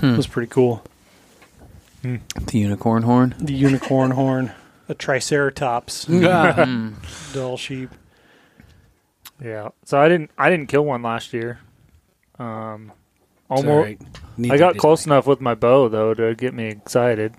Hmm. 0.00 0.06
It 0.06 0.16
was 0.16 0.26
pretty 0.26 0.50
cool. 0.50 0.82
Hmm. 2.02 2.16
The 2.46 2.58
unicorn 2.58 3.04
horn. 3.04 3.34
The 3.38 3.54
unicorn 3.54 4.10
horn, 4.10 4.52
a 4.88 4.94
triceratops, 4.94 6.04
Mm. 6.08 7.32
Dall 7.34 7.56
sheep. 7.56 7.90
Yeah. 9.42 9.70
So 9.84 9.98
I 10.00 10.08
didn't, 10.08 10.30
I 10.38 10.50
didn't 10.50 10.68
kill 10.68 10.84
one 10.84 11.02
last 11.02 11.32
year. 11.32 11.58
Um, 12.38 12.92
almost. 13.48 13.66
all 13.68 13.82
right. 13.82 14.00
I 14.50 14.56
got 14.58 14.74
did 14.74 14.80
close 14.80 15.06
enough 15.06 15.26
with 15.26 15.40
my 15.40 15.54
bow 15.54 15.88
though 15.88 16.14
to 16.14 16.34
get 16.34 16.54
me 16.54 16.66
excited. 16.68 17.34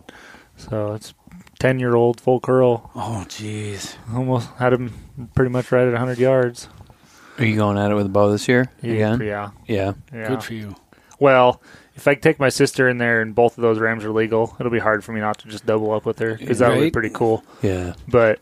So 0.58 0.94
it's 0.94 1.14
ten 1.60 1.80
year 1.80 1.96
old 1.96 2.20
full 2.22 2.40
curl. 2.40 2.90
Oh, 2.96 3.26
jeez. 3.28 3.96
Almost 4.14 4.50
had 4.58 4.74
him 4.74 4.94
pretty 5.36 5.52
much 5.52 5.72
right 5.72 5.88
at 5.88 5.94
hundred 5.98 6.18
yards. 6.20 6.70
Are 7.38 7.44
you 7.46 7.58
going 7.58 7.78
at 7.78 7.92
it 7.92 7.96
with 7.96 8.06
a 8.06 8.10
bow 8.10 8.32
this 8.32 8.48
year 8.48 8.72
again? 8.82 9.20
Yeah, 9.22 9.50
Yeah. 9.68 9.94
yeah. 10.14 10.28
Good 10.30 10.44
for 10.44 10.54
you. 10.54 10.76
well, 11.20 11.62
if 11.96 12.08
I 12.08 12.16
take 12.16 12.40
my 12.40 12.50
sister 12.50 12.88
in 12.90 12.98
there 12.98 13.22
and 13.22 13.34
both 13.34 13.58
of 13.58 13.62
those 13.62 13.80
rams 13.80 14.04
are 14.04 14.12
legal, 14.12 14.56
it'll 14.60 14.72
be 14.72 14.80
hard 14.80 15.04
for 15.04 15.14
me 15.14 15.22
not 15.22 15.38
to 15.40 15.48
just 15.48 15.66
double 15.66 15.92
up 15.92 16.06
with 16.06 16.20
her 16.20 16.36
because 16.36 16.60
that 16.60 16.70
would 16.70 16.76
be 16.76 16.82
Right. 16.84 16.94
pretty 16.94 17.10
cool. 17.10 17.44
Yeah. 17.62 17.94
But 18.08 18.40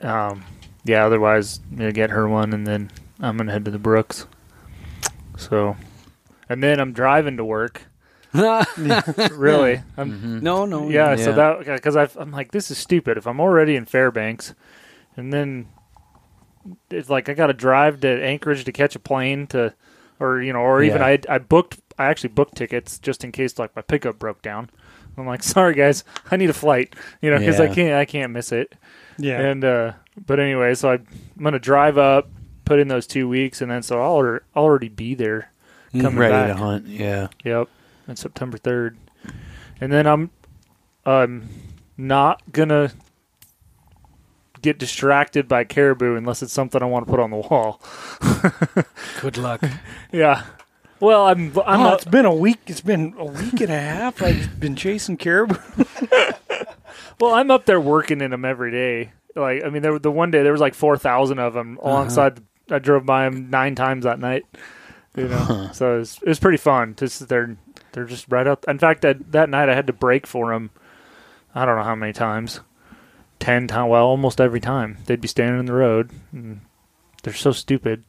um, 0.00 0.44
yeah, 0.84 1.04
otherwise 1.06 1.60
I'm 1.70 1.76
gonna 1.76 1.92
get 1.92 2.10
her 2.10 2.26
one 2.28 2.52
and 2.52 2.66
then 2.66 2.90
I'm 3.20 3.36
gonna 3.36 3.52
head 3.52 3.64
to 3.66 3.70
the 3.70 3.78
Brooks. 3.78 4.26
So 5.36 5.76
and 6.48 6.62
then 6.62 6.80
I'm 6.80 6.92
driving 6.92 7.36
to 7.36 7.44
work. 7.44 7.82
really, 9.32 9.80
I'm 9.96 10.40
no, 10.42 10.64
no. 10.66 10.88
yeah, 10.88 11.10
Yeah. 11.16 11.24
so 11.24 11.32
that 11.34 11.58
because 11.66 11.96
I'm 12.16 12.32
like, 12.32 12.50
this 12.50 12.70
is 12.70 12.78
stupid. 12.78 13.16
If 13.16 13.26
I'm 13.26 13.40
already 13.40 13.76
in 13.76 13.84
Fairbanks, 13.84 14.54
and 15.16 15.32
then 15.32 15.68
it's 16.90 17.08
like 17.10 17.28
I 17.28 17.34
got 17.34 17.46
to 17.48 17.52
drive 17.52 18.00
to 18.00 18.08
Anchorage 18.24 18.64
to 18.64 18.72
catch 18.72 18.96
a 18.96 18.98
plane 18.98 19.46
to, 19.48 19.74
or 20.18 20.42
you 20.42 20.52
know, 20.52 20.60
or 20.60 20.82
even 20.82 20.98
Yeah. 21.00 21.06
I 21.06 21.18
I 21.28 21.38
booked 21.38 21.83
I 21.98 22.06
actually 22.06 22.30
booked 22.30 22.56
tickets 22.56 22.98
just 22.98 23.24
in 23.24 23.32
case 23.32 23.58
like 23.58 23.74
my 23.76 23.82
pickup 23.82 24.18
broke 24.18 24.42
down. 24.42 24.70
I'm 25.16 25.26
like, 25.26 25.42
sorry 25.44 25.74
guys, 25.74 26.04
I 26.30 26.36
need 26.36 26.50
a 26.50 26.54
flight, 26.54 26.94
you 27.20 27.30
know, 27.30 27.38
because 27.38 27.60
I 27.60 27.72
can't 27.72 27.94
I 27.94 28.04
can't 28.04 28.32
miss 28.32 28.52
it. 28.52 28.74
Yeah. 29.18 29.40
And 29.40 29.64
uh, 29.64 29.92
but 30.26 30.40
anyway, 30.40 30.74
so 30.74 30.90
I, 30.90 30.94
I'm 30.94 31.42
gonna 31.42 31.58
drive 31.58 31.98
up, 31.98 32.28
put 32.64 32.78
in 32.78 32.88
those 32.88 33.06
two 33.06 33.28
weeks, 33.28 33.60
and 33.60 33.70
then 33.70 33.82
so 33.82 34.00
I'll 34.00 34.12
already, 34.12 34.44
already 34.56 34.88
be 34.88 35.14
there 35.14 35.52
coming 35.92 36.18
Ready 36.18 36.32
back. 36.32 36.48
to 36.48 36.54
hunt. 36.56 36.86
Yeah. 36.86 37.28
Yep, 37.44 37.68
on 38.08 38.16
September 38.16 38.58
third, 38.58 38.96
and 39.80 39.92
then 39.92 40.06
I'm 40.06 40.30
I'm 41.06 41.48
not 41.96 42.42
gonna 42.50 42.92
get 44.62 44.78
distracted 44.78 45.46
by 45.46 45.62
caribou 45.62 46.16
unless 46.16 46.42
it's 46.42 46.52
something 46.52 46.82
I 46.82 46.86
want 46.86 47.06
to 47.06 47.10
put 47.10 47.20
on 47.20 47.30
the 47.30 47.36
wall. 47.36 47.82
Good 49.20 49.36
luck. 49.36 49.62
Yeah. 50.10 50.42
Well, 51.04 51.26
I'm 51.26 51.52
I'm 51.66 51.80
oh, 51.80 51.90
a- 51.90 51.94
it's 51.96 52.06
been 52.06 52.24
a 52.24 52.34
week. 52.34 52.60
It's 52.66 52.80
been 52.80 53.14
a 53.18 53.26
week 53.26 53.60
and 53.60 53.70
a 53.70 53.78
half. 53.78 54.22
I've 54.22 54.58
been 54.60 54.74
chasing 54.74 55.18
caribou. 55.18 55.56
well 57.20 57.34
I'm 57.34 57.50
up 57.50 57.66
there 57.66 57.80
working 57.80 58.22
in 58.22 58.30
them 58.30 58.44
every 58.44 58.70
day. 58.70 59.12
Like 59.36 59.64
I 59.64 59.68
mean, 59.68 59.82
there 59.82 59.98
the 59.98 60.10
one 60.10 60.30
day 60.30 60.42
there 60.42 60.52
was 60.52 60.62
like 60.62 60.74
four 60.74 60.96
thousand 60.96 61.40
of 61.40 61.52
them 61.52 61.78
uh-huh. 61.78 61.90
alongside. 61.90 62.40
I 62.70 62.78
drove 62.78 63.04
by 63.04 63.24
them 63.24 63.50
nine 63.50 63.74
times 63.74 64.04
that 64.04 64.18
night. 64.18 64.46
You 65.14 65.28
know, 65.28 65.70
so 65.74 65.96
it 65.96 65.98
was, 65.98 66.18
it 66.22 66.28
was 66.28 66.40
pretty 66.40 66.56
fun. 66.56 66.94
Just 66.96 67.28
they're 67.28 67.56
they're 67.92 68.06
just 68.06 68.26
right 68.30 68.46
out. 68.46 68.64
In 68.66 68.78
fact, 68.78 69.02
that 69.02 69.32
that 69.32 69.50
night 69.50 69.68
I 69.68 69.74
had 69.74 69.86
to 69.88 69.92
brake 69.92 70.26
for 70.26 70.52
them. 70.52 70.70
I 71.54 71.66
don't 71.66 71.76
know 71.76 71.84
how 71.84 71.94
many 71.94 72.14
times. 72.14 72.60
Ten 73.38 73.68
times. 73.68 73.90
Well, 73.90 74.06
almost 74.06 74.40
every 74.40 74.60
time 74.60 74.98
they'd 75.04 75.20
be 75.20 75.28
standing 75.28 75.60
in 75.60 75.66
the 75.66 75.74
road. 75.74 76.10
And 76.32 76.62
they're 77.22 77.34
so 77.34 77.52
stupid. 77.52 78.04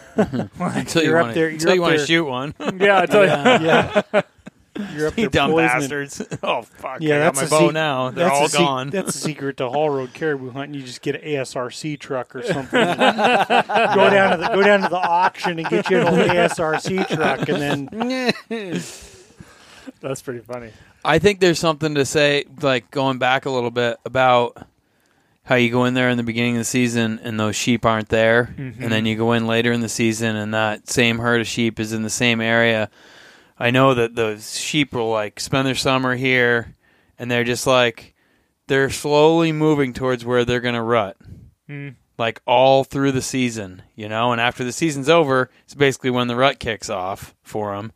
Until 0.16 1.02
you 1.02 1.08
You're 1.10 1.18
up 1.18 1.24
want 1.26 1.34
there- 1.34 1.50
to 1.56 1.74
you're 1.74 1.80
want 1.80 1.98
to 1.98 2.06
shoot 2.06 2.24
one. 2.24 2.54
yeah, 2.78 3.00
I 3.00 3.06
tell 3.06 3.22
you. 3.22 3.66
yeah. 3.66 4.02
You're 4.94 5.06
up 5.08 5.16
you 5.16 5.22
there 5.24 5.30
dumb 5.30 5.52
poisoning- 5.52 5.80
bastards. 5.80 6.22
Oh 6.42 6.60
fuck. 6.62 7.00
Yeah, 7.00 7.16
I 7.16 7.18
got 7.20 7.34
that's 7.34 7.50
my 7.50 7.56
a 7.56 7.60
bow 7.60 7.66
sec- 7.68 7.74
now. 7.74 8.10
They're 8.10 8.30
all 8.30 8.44
a 8.44 8.48
sec- 8.50 8.60
gone. 8.60 8.90
that's 8.90 9.12
the 9.14 9.18
secret 9.18 9.56
to 9.56 9.70
Haul 9.70 9.88
Road 9.88 10.12
caribou 10.12 10.50
hunting. 10.50 10.74
You 10.78 10.86
just 10.86 11.00
get 11.00 11.14
an 11.14 11.22
ASRC 11.22 11.98
truck 11.98 12.36
or 12.36 12.42
something. 12.42 12.78
go 12.78 12.96
down 14.10 14.32
to 14.32 14.36
the 14.36 14.50
go 14.52 14.62
down 14.62 14.82
to 14.82 14.88
the 14.90 14.96
auction 15.00 15.58
and 15.58 15.66
get 15.68 15.88
you 15.88 16.00
an 16.00 16.08
old 16.08 16.18
ASRC 16.28 17.08
truck, 17.08 17.48
and 17.48 17.62
then 17.90 18.32
That's 20.00 20.20
pretty 20.22 20.40
funny. 20.40 20.70
I 21.04 21.20
think 21.20 21.40
there's 21.40 21.58
something 21.58 21.94
to 21.94 22.04
say, 22.04 22.44
like 22.60 22.90
going 22.90 23.16
back 23.18 23.46
a 23.46 23.50
little 23.50 23.70
bit 23.70 23.96
about 24.04 24.58
how 25.46 25.54
you 25.54 25.70
go 25.70 25.84
in 25.84 25.94
there 25.94 26.08
in 26.08 26.16
the 26.16 26.24
beginning 26.24 26.56
of 26.56 26.60
the 26.60 26.64
season 26.64 27.20
and 27.22 27.38
those 27.38 27.54
sheep 27.54 27.86
aren't 27.86 28.08
there, 28.08 28.52
and 28.58 28.90
then 28.92 29.06
you 29.06 29.14
go 29.14 29.32
in 29.32 29.46
later 29.46 29.70
in 29.70 29.80
the 29.80 29.88
season 29.88 30.34
and 30.34 30.52
that 30.52 30.90
same 30.90 31.18
herd 31.18 31.40
of 31.40 31.46
sheep 31.46 31.78
is 31.78 31.92
in 31.92 32.02
the 32.02 32.10
same 32.10 32.40
area. 32.40 32.90
I 33.56 33.70
know 33.70 33.94
that 33.94 34.16
those 34.16 34.58
sheep 34.58 34.92
will 34.92 35.08
like 35.08 35.38
spend 35.38 35.68
their 35.68 35.76
summer 35.76 36.16
here, 36.16 36.74
and 37.16 37.30
they're 37.30 37.44
just 37.44 37.64
like 37.64 38.16
they're 38.66 38.90
slowly 38.90 39.52
moving 39.52 39.92
towards 39.92 40.24
where 40.24 40.44
they're 40.44 40.60
gonna 40.60 40.82
rut. 40.82 41.16
Mm. 41.70 41.94
Like 42.18 42.42
all 42.44 42.82
through 42.82 43.12
the 43.12 43.22
season, 43.22 43.82
you 43.94 44.08
know, 44.08 44.32
and 44.32 44.40
after 44.40 44.64
the 44.64 44.72
season's 44.72 45.08
over, 45.08 45.48
it's 45.62 45.74
basically 45.74 46.10
when 46.10 46.26
the 46.26 46.34
rut 46.34 46.58
kicks 46.58 46.90
off 46.90 47.36
for 47.44 47.76
them 47.76 47.92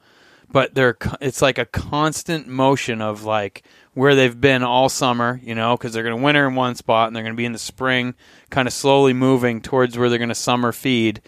but 0.53 0.75
they're 0.75 0.97
it's 1.21 1.43
like 1.43 1.59
a 1.59 1.65
constant 1.65 2.47
motion 2.47 3.01
of 3.01 3.25
like 3.25 3.63
where 3.95 4.15
they've 4.15 4.41
been 4.41 4.63
all 4.63 4.89
summer, 4.89 5.41
you 5.43 5.55
know, 5.55 5.77
because 5.77 5.93
they're 5.93 6.03
going 6.03 6.17
to 6.17 6.23
winter 6.23 6.47
in 6.47 6.55
one 6.55 6.75
spot 6.75 7.09
and 7.09 7.17
they're 7.17 7.23
going 7.23 7.35
to 7.35 7.37
be 7.37 7.45
in 7.45 7.53
the 7.53 7.59
spring, 7.59 8.15
kind 8.49 8.69
of 8.69 8.75
slowly 8.75 9.13
moving 9.13 9.61
towards 9.61 9.99
where 9.99 10.09
they're 10.09 10.19
going 10.19 10.29
to 10.29 10.35
summer 10.35 10.73
feed, 10.73 11.21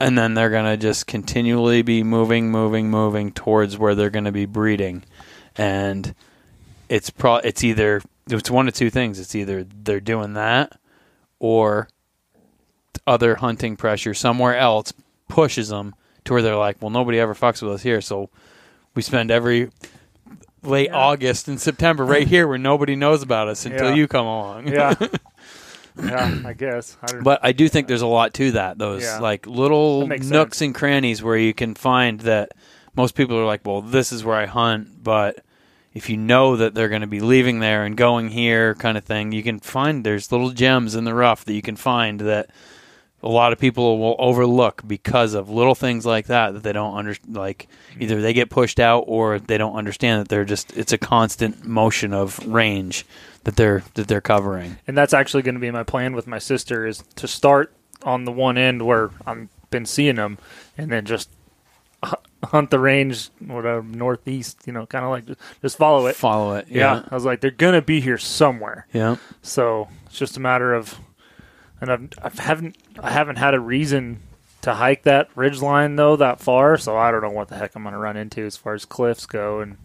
and 0.00 0.16
then 0.16 0.34
they're 0.34 0.50
going 0.50 0.64
to 0.64 0.76
just 0.76 1.06
continually 1.06 1.82
be 1.82 2.02
moving, 2.02 2.50
moving, 2.50 2.90
moving 2.90 3.32
towards 3.32 3.78
where 3.78 3.94
they're 3.94 4.10
going 4.10 4.24
to 4.24 4.32
be 4.32 4.46
breeding, 4.46 5.04
and 5.56 6.14
it's 6.88 7.10
pro 7.10 7.36
it's 7.36 7.64
either 7.64 8.02
it's 8.28 8.50
one 8.50 8.68
of 8.68 8.74
two 8.74 8.90
things. 8.90 9.18
It's 9.18 9.34
either 9.34 9.64
they're 9.64 10.00
doing 10.00 10.34
that, 10.34 10.78
or 11.38 11.88
other 13.06 13.36
hunting 13.36 13.76
pressure 13.76 14.14
somewhere 14.14 14.56
else 14.56 14.92
pushes 15.28 15.68
them 15.68 15.94
to 16.24 16.32
where 16.32 16.42
they're 16.42 16.56
like, 16.56 16.80
well, 16.80 16.90
nobody 16.90 17.18
ever 17.18 17.34
fucks 17.34 17.60
with 17.60 17.72
us 17.72 17.82
here, 17.82 18.00
so 18.00 18.30
we 18.94 19.02
spend 19.02 19.30
every 19.30 19.70
late 20.66 20.90
August 20.92 21.48
and 21.48 21.60
September 21.60 22.04
right 22.04 22.26
here 22.26 22.46
where 22.48 22.58
nobody 22.58 22.96
knows 22.96 23.22
about 23.22 23.48
us 23.48 23.64
until 23.66 23.90
Yeah. 23.90 23.94
you 23.94 24.08
come 24.08 24.26
along. 24.26 24.68
Yeah. 24.68 24.94
yeah, 26.02 26.40
I 26.44 26.52
guess. 26.52 26.96
I 27.02 27.16
But 27.22 27.40
I 27.42 27.52
do 27.52 27.68
think 27.68 27.86
there's 27.88 28.02
a 28.02 28.06
lot 28.06 28.34
to 28.34 28.52
that. 28.52 28.78
Those 28.78 29.02
Yeah. 29.02 29.18
like 29.20 29.46
little 29.46 30.06
nooks 30.06 30.28
sense. 30.28 30.60
and 30.62 30.74
crannies 30.74 31.22
where 31.22 31.36
you 31.36 31.54
can 31.54 31.74
find 31.74 32.20
that 32.22 32.50
most 32.96 33.14
people 33.14 33.36
are 33.38 33.46
like, 33.46 33.60
well, 33.64 33.80
this 33.80 34.12
is 34.12 34.24
where 34.24 34.36
I 34.36 34.46
hunt, 34.46 35.02
but 35.02 35.40
if 35.94 36.10
you 36.10 36.16
know 36.16 36.56
that 36.56 36.74
they're 36.74 36.88
going 36.88 37.00
to 37.02 37.06
be 37.06 37.20
leaving 37.20 37.60
there 37.60 37.84
and 37.84 37.96
going 37.96 38.30
here, 38.30 38.74
kind 38.74 38.98
of 38.98 39.04
thing, 39.04 39.30
you 39.32 39.42
can 39.44 39.60
find 39.60 40.04
there's 40.04 40.32
little 40.32 40.50
gems 40.50 40.94
in 40.96 41.04
the 41.04 41.14
rough 41.14 41.44
that 41.44 41.54
you 41.54 41.62
can 41.62 41.76
find 41.76 42.20
that 42.22 42.50
a 43.24 43.28
lot 43.28 43.52
of 43.52 43.58
people 43.58 43.98
will 43.98 44.16
overlook 44.18 44.82
because 44.86 45.34
of 45.34 45.50
little 45.50 45.74
things 45.74 46.06
like 46.06 46.26
that 46.26 46.54
that 46.54 46.62
they 46.62 46.72
don't 46.72 46.96
under 46.96 47.16
like 47.28 47.66
mm-hmm. 47.90 48.02
either 48.02 48.20
they 48.20 48.32
get 48.32 48.50
pushed 48.50 48.78
out 48.78 49.04
or 49.06 49.38
they 49.38 49.58
don't 49.58 49.74
understand 49.74 50.20
that 50.20 50.28
they're 50.28 50.44
just 50.44 50.76
it's 50.76 50.92
a 50.92 50.98
constant 50.98 51.64
motion 51.64 52.12
of 52.12 52.38
range 52.46 53.04
that 53.44 53.56
they're 53.56 53.82
that 53.94 54.06
they're 54.06 54.20
covering. 54.20 54.76
and 54.86 54.96
that's 54.96 55.12
actually 55.12 55.42
going 55.42 55.54
to 55.54 55.60
be 55.60 55.70
my 55.70 55.82
plan 55.82 56.14
with 56.14 56.26
my 56.26 56.38
sister 56.38 56.86
is 56.86 57.02
to 57.16 57.26
start 57.26 57.74
on 58.04 58.24
the 58.24 58.32
one 58.32 58.56
end 58.56 58.82
where 58.82 59.10
I've 59.26 59.48
been 59.70 59.86
seeing 59.86 60.16
them, 60.16 60.38
and 60.78 60.90
then 60.90 61.04
just 61.04 61.30
hunt 62.44 62.70
the 62.70 62.78
range, 62.78 63.30
whatever 63.40 63.82
northeast, 63.82 64.58
you 64.66 64.72
know, 64.72 64.86
kind 64.86 65.04
of 65.04 65.10
like 65.10 65.26
just, 65.26 65.40
just 65.62 65.78
follow 65.78 66.06
it. 66.06 66.14
Follow 66.14 66.54
it. 66.54 66.66
Yeah. 66.68 66.96
Yeah. 66.96 67.08
I 67.10 67.14
was 67.14 67.24
like, 67.24 67.40
they're 67.40 67.50
gonna 67.50 67.82
be 67.82 68.00
here 68.00 68.18
somewhere, 68.18 68.86
Yeah. 68.92 69.16
so 69.42 69.88
it's 70.06 70.18
just 70.18 70.36
a 70.36 70.40
matter 70.40 70.74
of, 70.74 70.98
and 71.88 72.14
I've, 72.22 72.38
I 72.38 72.42
haven't 72.42 72.76
I 72.98 73.10
haven't 73.10 73.36
had 73.36 73.54
a 73.54 73.60
reason 73.60 74.20
to 74.62 74.74
hike 74.74 75.02
that 75.04 75.28
ridge 75.36 75.60
line 75.60 75.96
though 75.96 76.16
that 76.16 76.40
far, 76.40 76.76
so 76.78 76.96
I 76.96 77.10
don't 77.10 77.22
know 77.22 77.30
what 77.30 77.48
the 77.48 77.56
heck 77.56 77.74
I'm 77.76 77.84
gonna 77.84 77.98
run 77.98 78.16
into 78.16 78.44
as 78.44 78.56
far 78.56 78.74
as 78.74 78.84
cliffs 78.84 79.26
go 79.26 79.60
and 79.60 79.76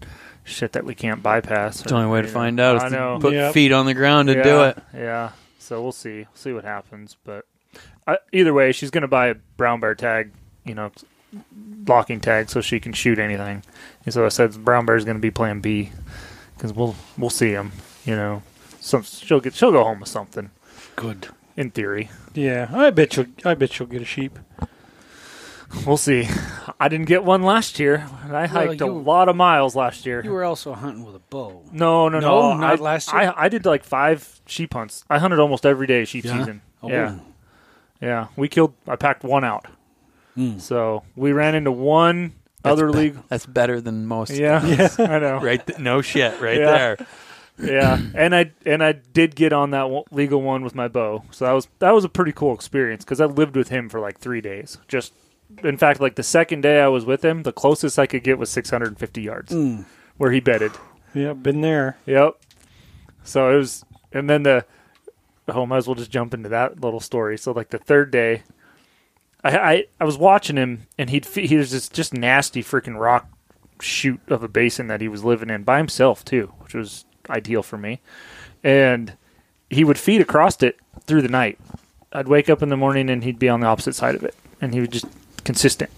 shit 0.44 0.72
that 0.74 0.86
we 0.86 0.96
can't 0.96 1.22
bypass. 1.22 1.82
The 1.82 1.94
only 1.96 2.08
way 2.10 2.22
to 2.22 2.28
find 2.28 2.60
out 2.60 2.82
I 2.82 2.88
is 2.88 2.92
know. 2.92 3.16
to 3.16 3.22
put 3.22 3.34
Yep. 3.34 3.54
feet 3.54 3.72
on 3.72 3.86
the 3.86 3.94
ground 3.94 4.30
and 4.30 4.38
yeah, 4.38 4.44
do 4.44 4.64
it. 4.64 4.78
Yeah. 4.94 5.32
So 5.60 5.82
we'll 5.82 5.92
see. 5.92 6.26
See 6.34 6.52
what 6.52 6.64
happens. 6.64 7.16
But 7.24 7.46
I, 8.08 8.18
either 8.32 8.54
way, 8.54 8.72
she's 8.72 8.90
going 8.90 9.04
to 9.04 9.08
buy 9.08 9.28
a 9.28 9.36
brown 9.58 9.80
bear 9.80 9.94
tag, 9.94 10.32
you 10.66 10.74
know, 10.74 10.92
locking 11.88 12.20
tag, 12.20 12.50
so 12.50 12.60
she 12.62 12.80
can 12.80 12.94
shoot 12.94 13.20
anything. 13.20 13.64
And 14.06 14.14
so 14.14 14.26
I 14.26 14.30
said 14.30 14.66
brown 14.66 14.86
bear 14.88 14.96
is 14.96 15.06
going 15.06 15.18
to 15.18 15.22
be 15.22 15.30
Plan 15.30 15.60
B 15.60 15.92
because 16.56 16.74
we'll 16.74 16.96
we'll 17.18 17.30
see 17.30 17.52
him. 17.52 17.72
You 18.06 18.16
know, 18.16 18.42
some 18.80 19.04
she'll 19.04 19.40
get 19.42 19.54
she'll 19.54 19.72
go 19.72 19.84
home 19.84 20.00
with 20.00 20.10
something 20.10 20.50
Good. 20.96 21.28
In 21.60 21.70
theory. 21.72 22.10
yeah, 22.34 22.70
I 22.74 22.90
bet 22.90 23.18
you 23.18 23.28
I 23.44 23.54
bet 23.54 23.78
you'll 23.78 23.90
get 23.90 24.02
a 24.02 24.06
sheep. 24.06 24.40
We'll 25.86 25.98
see. 25.98 26.28
I 26.80 26.88
didn't 26.90 27.06
get 27.06 27.24
one 27.24 27.44
last 27.44 27.80
year. 27.80 28.08
I 28.32 28.48
hiked 28.48 28.82
a 28.82 28.86
you- 28.86 28.92
lot 28.92 29.30
of 29.30 29.36
miles 29.36 29.76
last 29.76 30.04
year. 30.06 30.22
You 30.24 30.32
were 30.32 30.44
also 30.44 30.74
hunting 30.74 31.06
with 31.06 31.16
a 31.16 31.20
bow. 31.30 31.62
no, 31.72 32.10
no, 32.10 32.20
No, 32.20 32.54
no, 32.54 32.58
not 32.58 32.80
I, 32.80 32.82
last 32.82 33.14
year? 33.14 33.22
I, 33.38 33.46
I 33.46 33.50
did 33.50 33.66
like 33.68 33.84
five 33.84 34.42
sheep 34.48 34.74
hunts. 34.74 35.06
I 35.12 35.20
hunted 35.20 35.38
almost 35.40 35.66
every 35.68 35.86
day 35.86 36.06
sheep 36.06 36.26
Yeah? 36.26 36.38
season. 36.40 36.62
Oh. 36.82 36.90
Yeah. 36.90 37.20
Yeah, 38.02 38.28
we 38.36 38.48
killed. 38.48 38.74
I 38.88 38.96
packed 38.96 39.24
one 39.24 39.44
out. 39.44 39.68
Mm. 40.38 40.60
So 40.60 41.04
we 41.16 41.34
ran 41.34 41.54
into 41.54 41.72
one 41.72 42.34
other 42.66 42.88
be- 42.88 42.98
league. 42.98 43.18
That's 43.28 43.46
better 43.46 43.80
than 43.82 44.06
most. 44.08 44.32
Yeah, 44.32 44.90
I 44.98 45.20
know. 45.20 45.40
Right. 45.40 45.66
Th- 45.68 45.78
no 45.78 46.02
shit. 46.02 46.40
Right 46.42 46.58
Yeah. 46.58 46.72
there. 46.96 47.08
Yeah, 47.62 48.00
and 48.14 48.34
I 48.36 48.52
and 48.66 48.82
I 48.84 48.94
did 48.94 49.36
get 49.36 49.52
on 49.54 49.72
that 49.72 49.90
one, 49.90 50.04
legal 50.12 50.42
one 50.42 50.64
with 50.64 50.76
my 50.76 50.88
bow. 50.88 51.24
So 51.32 51.46
that 51.46 51.52
was 51.52 51.68
that 51.80 51.92
was 51.92 52.04
a 52.06 52.10
pretty 52.10 52.32
cool 52.32 52.54
experience 52.54 53.04
because 53.04 53.20
I 53.20 53.26
lived 53.26 53.56
with 53.56 53.68
him 53.70 53.90
for 53.90 54.00
like 54.00 54.18
three 54.20 54.42
days. 54.42 54.78
Just 54.88 55.14
in 55.64 55.78
fact, 55.78 56.00
like 56.00 56.16
the 56.16 56.24
second 56.24 56.62
day 56.62 56.80
I 56.80 56.88
was 56.88 57.06
with 57.06 57.24
him, 57.26 57.44
the 57.44 57.52
closest 57.52 58.00
I 58.00 58.06
could 58.08 58.24
get 58.24 58.38
was 58.38 58.50
650 58.50 59.22
yards 59.22 59.52
Mm. 59.52 59.86
where 60.18 60.32
he 60.32 60.40
bedded. 60.40 60.72
Yeah, 61.14 61.34
been 61.34 61.62
there. 61.62 61.98
Yep. 62.06 62.36
So 63.24 63.54
it 63.54 63.58
was, 63.58 63.84
and 64.14 64.30
then 64.30 64.44
the, 64.44 64.64
oh, 65.48 65.66
might 65.66 65.78
as 65.78 65.88
well 65.88 65.96
just 65.96 66.12
jump 66.12 66.34
into 66.34 66.50
that 66.50 66.80
little 66.82 67.00
story. 67.00 67.38
So 67.38 67.52
like 67.52 67.70
the 67.70 67.78
third 67.80 68.12
day, 68.12 68.44
I 69.44 69.58
I, 69.58 69.86
I 70.00 70.04
was 70.06 70.18
watching 70.18 70.56
him, 70.56 70.84
and 70.98 71.10
he'd 71.10 71.26
he 71.26 71.58
was 71.58 71.72
this 71.72 71.90
just 71.90 72.14
nasty 72.14 72.64
freaking 72.64 73.00
rock 73.00 73.28
shoot 73.82 74.20
of 74.28 74.44
a 74.44 74.48
basin 74.48 74.88
that 74.88 75.02
he 75.02 75.08
was 75.08 75.24
living 75.24 75.50
in 75.50 75.64
by 75.64 75.78
himself 75.78 76.24
too, 76.24 76.54
which 76.60 76.74
was 76.74 77.06
ideal 77.30 77.64
for 77.64 77.78
me. 77.78 78.02
And 78.64 79.14
he 79.70 79.84
would 79.84 79.98
feed 79.98 80.22
across 80.22 80.62
it 80.64 80.78
through 81.06 81.22
the 81.22 81.30
night. 81.30 81.60
I'd 82.12 82.28
wake 82.28 82.50
up 82.50 82.62
in 82.62 82.70
the 82.70 82.78
morning 82.78 83.10
and 83.10 83.24
he'd 83.24 83.40
be 83.40 83.50
on 83.50 83.60
the 83.60 83.68
opposite 83.68 83.96
side 83.96 84.16
of 84.16 84.24
it, 84.24 84.36
and 84.60 84.74
he 84.74 84.82
would 84.82 84.92
just 84.92 85.06
consistent. 85.44 85.92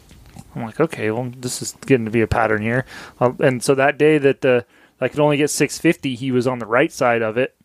I'm 0.55 0.63
like, 0.63 0.79
okay, 0.79 1.11
well, 1.11 1.31
this 1.37 1.61
is 1.61 1.73
getting 1.85 2.05
to 2.05 2.11
be 2.11 2.21
a 2.21 2.27
pattern 2.27 2.61
here. 2.61 2.85
Um, 3.19 3.37
and 3.39 3.63
so 3.63 3.73
that 3.75 3.97
day 3.97 4.17
that 4.17 4.41
the 4.41 4.65
I 4.99 5.07
could 5.07 5.19
only 5.19 5.37
get 5.37 5.49
650, 5.49 6.15
he 6.15 6.31
was 6.31 6.45
on 6.45 6.59
the 6.59 6.65
right 6.65 6.91
side 6.91 7.23
of 7.23 7.37
it, 7.37 7.55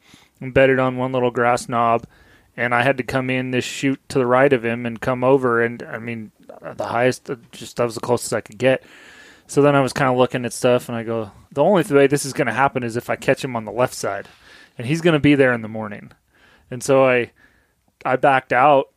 embedded 0.40 0.78
on 0.78 0.96
one 0.96 1.12
little 1.12 1.30
grass 1.30 1.68
knob, 1.68 2.06
and 2.56 2.74
I 2.74 2.82
had 2.82 2.96
to 2.96 3.02
come 3.02 3.28
in 3.28 3.50
this 3.50 3.64
chute 3.64 4.00
to 4.08 4.18
the 4.18 4.26
right 4.26 4.52
of 4.52 4.64
him 4.64 4.86
and 4.86 5.00
come 5.00 5.22
over. 5.22 5.62
And 5.62 5.82
I 5.82 5.98
mean, 5.98 6.32
the 6.74 6.86
highest, 6.86 7.28
uh, 7.28 7.36
just 7.52 7.76
that 7.76 7.84
was 7.84 7.94
the 7.94 8.00
closest 8.00 8.32
I 8.32 8.40
could 8.40 8.56
get. 8.56 8.82
So 9.48 9.62
then 9.62 9.76
I 9.76 9.80
was 9.80 9.92
kind 9.92 10.10
of 10.10 10.18
looking 10.18 10.44
at 10.44 10.52
stuff, 10.52 10.88
and 10.88 10.96
I 10.96 11.02
go, 11.02 11.30
the 11.52 11.62
only 11.62 11.82
way 11.84 12.06
this 12.06 12.24
is 12.24 12.32
going 12.32 12.48
to 12.48 12.52
happen 12.52 12.82
is 12.82 12.96
if 12.96 13.08
I 13.08 13.16
catch 13.16 13.44
him 13.44 13.56
on 13.56 13.64
the 13.64 13.72
left 13.72 13.94
side, 13.94 14.28
and 14.76 14.86
he's 14.86 15.00
going 15.00 15.14
to 15.14 15.20
be 15.20 15.34
there 15.34 15.52
in 15.52 15.62
the 15.62 15.68
morning. 15.68 16.12
And 16.70 16.82
so 16.82 17.08
I, 17.08 17.30
I 18.04 18.16
backed 18.16 18.52
out, 18.52 18.90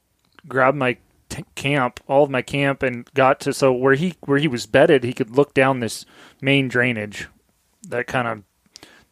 grabbed 0.48 0.78
my 0.78 0.98
t- 1.30 1.46
camp, 1.56 2.00
all 2.08 2.24
of 2.24 2.30
my 2.30 2.42
camp, 2.42 2.84
and 2.84 3.12
got 3.14 3.40
to 3.42 3.54
so 3.54 3.72
where 3.72 3.94
he 3.94 4.16
where 4.22 4.40
he 4.40 4.48
was 4.48 4.66
bedded, 4.66 5.04
he 5.04 5.14
could 5.14 5.32
look 5.32 5.54
down 5.54 5.80
this 5.80 6.06
main 6.42 6.68
drainage, 6.68 7.28
that 7.88 8.08
kind 8.08 8.28
of 8.28 8.44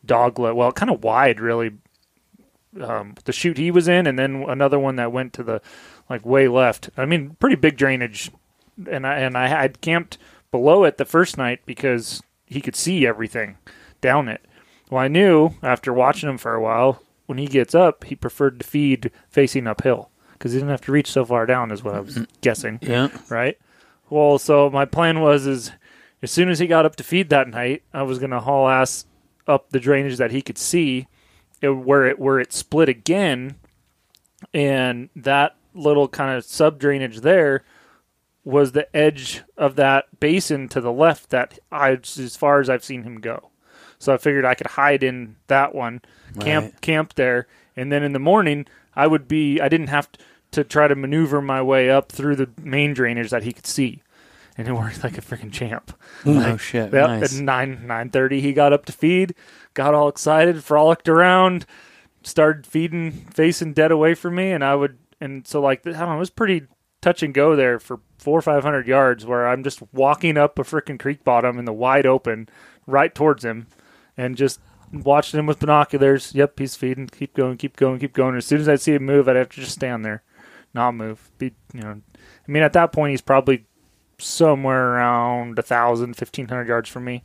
doglet, 0.05 0.55
well, 0.55 0.71
kind 0.71 0.91
of 0.91 1.03
wide, 1.03 1.39
really. 1.39 1.71
Um, 2.81 3.15
the 3.25 3.31
chute 3.31 3.57
he 3.57 3.71
was 3.71 3.87
in, 3.87 4.05
and 4.05 4.19
then 4.19 4.43
another 4.47 4.77
one 4.77 4.97
that 4.97 5.11
went 5.11 5.33
to 5.33 5.43
the 5.43 5.61
like 6.09 6.25
way 6.25 6.47
left. 6.47 6.89
I 6.97 7.05
mean, 7.05 7.37
pretty 7.39 7.55
big 7.55 7.77
drainage, 7.77 8.29
and 8.89 9.07
I 9.07 9.19
and 9.19 9.37
I 9.37 9.47
had 9.47 9.81
camped 9.81 10.17
below 10.51 10.83
it 10.83 10.97
the 10.97 11.05
first 11.05 11.37
night 11.37 11.61
because 11.65 12.21
he 12.45 12.61
could 12.61 12.75
see 12.75 13.05
everything 13.05 13.57
down 14.01 14.27
it. 14.27 14.41
Well, 14.89 15.03
I 15.03 15.07
knew 15.07 15.51
after 15.61 15.91
watching 15.91 16.29
him 16.29 16.37
for 16.37 16.53
a 16.53 16.61
while, 16.61 17.01
when 17.25 17.37
he 17.37 17.47
gets 17.47 17.75
up, 17.75 18.05
he 18.05 18.15
preferred 18.15 18.59
to 18.59 18.65
feed 18.65 19.11
facing 19.29 19.67
uphill 19.67 20.09
because 20.33 20.53
he 20.53 20.59
didn't 20.59 20.71
have 20.71 20.81
to 20.81 20.91
reach 20.91 21.11
so 21.11 21.25
far 21.25 21.45
down, 21.45 21.71
is 21.71 21.83
what 21.83 21.95
I 21.95 21.99
was 21.99 22.15
mm-hmm. 22.15 22.23
guessing. 22.41 22.79
Yeah. 22.81 23.09
Right. 23.29 23.57
Well, 24.09 24.37
so 24.37 24.69
my 24.69 24.85
plan 24.85 25.19
was 25.19 25.45
is 25.45 25.71
as 26.21 26.31
soon 26.31 26.49
as 26.49 26.59
he 26.59 26.67
got 26.67 26.85
up 26.85 26.95
to 26.97 27.03
feed 27.03 27.29
that 27.29 27.49
night, 27.49 27.83
I 27.93 28.03
was 28.03 28.19
gonna 28.19 28.39
haul 28.39 28.69
ass 28.69 29.05
up 29.47 29.69
the 29.69 29.79
drainage 29.79 30.17
that 30.17 30.31
he 30.31 30.41
could 30.41 30.57
see, 30.57 31.07
it, 31.61 31.69
where 31.69 32.05
it 32.05 32.17
where 32.17 32.39
it 32.39 32.53
split 32.53 32.87
again, 32.87 33.55
and 34.53 35.09
that 35.15 35.55
little 35.73 36.07
kind 36.07 36.35
of 36.35 36.45
sub 36.45 36.79
drainage 36.79 37.21
there 37.21 37.63
was 38.47 38.71
the 38.71 38.87
edge 38.95 39.41
of 39.57 39.75
that 39.75 40.05
basin 40.21 40.69
to 40.69 40.79
the 40.79 40.91
left 40.91 41.29
that 41.31 41.59
I 41.71 41.91
as 41.91 42.37
far 42.37 42.59
as 42.61 42.69
I've 42.69 42.83
seen 42.83 43.03
him 43.03 43.19
go. 43.19 43.49
So 43.99 44.13
I 44.13 44.17
figured 44.17 44.45
I 44.45 44.53
could 44.55 44.67
hide 44.67 45.03
in 45.03 45.35
that 45.47 45.75
one, 45.75 46.01
camp 46.39 46.65
Right. 46.65 46.81
camp 46.81 47.15
there, 47.15 47.47
and 47.75 47.91
then 47.91 48.03
in 48.03 48.13
the 48.13 48.19
morning 48.19 48.65
I 48.95 49.05
would 49.07 49.27
be 49.27 49.59
I 49.59 49.67
didn't 49.67 49.87
have 49.87 50.07
to 50.51 50.63
try 50.63 50.87
to 50.87 50.95
maneuver 50.95 51.41
my 51.41 51.61
way 51.61 51.89
up 51.89 52.09
through 52.11 52.37
the 52.37 52.49
main 52.61 52.93
drainage 52.93 53.31
that 53.31 53.43
he 53.43 53.51
could 53.51 53.67
see. 53.67 54.01
And 54.57 54.67
it 54.67 54.73
worked 54.73 55.03
like 55.03 55.17
a 55.17 55.21
freaking 55.21 55.51
champ. 55.51 55.91
Oh 56.25 56.55
shit. 56.57 56.93
Yep, 56.93 57.07
nice. 57.07 57.35
At 57.37 57.41
nine 57.43 57.85
nine 57.85 58.09
thirty, 58.11 58.39
he 58.39 58.53
got 58.53 58.71
up 58.71 58.85
to 58.85 58.93
feed, 58.93 59.35
got 59.73 59.93
all 59.93 60.07
excited, 60.07 60.55
frolicked 60.63 61.09
around, 61.09 61.65
started 62.23 62.65
feeding, 62.65 63.11
facing 63.33 63.73
dead 63.73 63.91
away 63.91 64.13
from 64.15 64.35
me, 64.35 64.51
and 64.51 64.63
I 64.63 64.73
would, 64.75 64.97
and 65.19 65.45
so 65.45 65.59
like 65.59 65.85
I 65.85 65.91
don't 65.91 65.99
know, 66.09 66.15
it 66.15 66.19
was 66.19 66.29
pretty 66.29 66.63
touch 67.01 67.23
and 67.23 67.33
go 67.33 67.55
there 67.55 67.79
for 67.79 67.99
four 68.17 68.39
or 68.39 68.41
five 68.41 68.63
hundred 68.63 68.87
yards, 68.87 69.25
where 69.25 69.47
I'm 69.47 69.63
just 69.63 69.81
walking 69.93 70.37
up 70.37 70.59
a 70.59 70.63
freaking 70.63 70.99
creek 70.99 71.23
bottom 71.23 71.59
in 71.59 71.65
the 71.65 71.73
wide 71.73 72.05
open, 72.05 72.49
right 72.85 73.13
towards 73.13 73.45
him, 73.45 73.67
and 74.15 74.35
just 74.35 74.59
watching 74.91 75.39
him 75.39 75.45
with 75.45 75.59
binoculars. 75.59 76.33
Yep, 76.33 76.59
he's 76.59 76.75
feeding. 76.75 77.07
Keep 77.07 77.35
going, 77.35 77.57
keep 77.57 77.75
going, 77.75 77.99
keep 77.99 78.13
going. 78.13 78.35
As 78.35 78.45
soon 78.45 78.61
as 78.61 78.69
I 78.69 78.75
see 78.75 78.93
him 78.93 79.05
move, 79.05 79.27
I'd 79.27 79.35
have 79.35 79.49
to 79.49 79.61
just 79.61 79.73
stand 79.73 80.03
there, 80.03 80.23
not 80.73 80.95
move. 80.95 81.31
Be 81.37 81.53
you 81.73 81.81
know, 81.81 82.01
I 82.47 82.51
mean, 82.51 82.63
at 82.63 82.73
that 82.73 82.91
point, 82.91 83.11
he's 83.11 83.21
probably 83.21 83.65
somewhere 84.19 84.93
around 84.93 85.59
a 85.59 85.61
thousand, 85.63 86.15
fifteen 86.15 86.47
hundred 86.47 86.67
yards 86.67 86.89
from 86.89 87.05
me, 87.05 87.23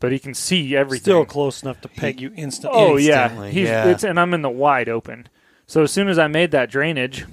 but 0.00 0.12
he 0.12 0.18
can 0.18 0.34
see 0.34 0.76
everything. 0.76 1.04
Still 1.04 1.24
close 1.24 1.62
enough 1.62 1.80
to 1.80 1.88
peg 1.88 2.20
you 2.20 2.32
instantly. 2.36 2.78
Oh 2.78 2.96
yeah, 2.96 3.46
he's 3.48 3.68
yeah. 3.68 3.88
it's 3.88 4.04
and 4.04 4.20
I'm 4.20 4.34
in 4.34 4.42
the 4.42 4.50
wide 4.50 4.88
open. 4.88 5.28
So 5.66 5.82
as 5.82 5.92
soon 5.92 6.08
as 6.08 6.18
I 6.18 6.28
made 6.28 6.50
that 6.52 6.70
drainage, 6.70 7.26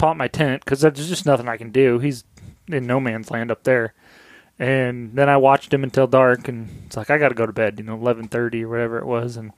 Popped 0.00 0.16
my 0.16 0.28
tent 0.28 0.64
because 0.64 0.80
there's 0.80 1.08
just 1.08 1.26
nothing 1.26 1.46
I 1.46 1.58
can 1.58 1.70
do. 1.70 1.98
He's 1.98 2.24
in 2.68 2.86
no 2.86 3.00
man's 3.00 3.30
land 3.30 3.50
up 3.50 3.64
there, 3.64 3.92
and 4.58 5.14
then 5.14 5.28
I 5.28 5.36
watched 5.36 5.74
him 5.74 5.84
until 5.84 6.06
dark, 6.06 6.48
and 6.48 6.70
it's 6.86 6.96
like 6.96 7.10
I 7.10 7.18
got 7.18 7.28
to 7.28 7.34
go 7.34 7.44
to 7.44 7.52
bed. 7.52 7.78
You 7.78 7.84
know, 7.84 7.96
eleven 7.96 8.26
thirty 8.26 8.64
or 8.64 8.68
whatever 8.68 8.98
it 8.98 9.04
was, 9.04 9.36
and 9.36 9.52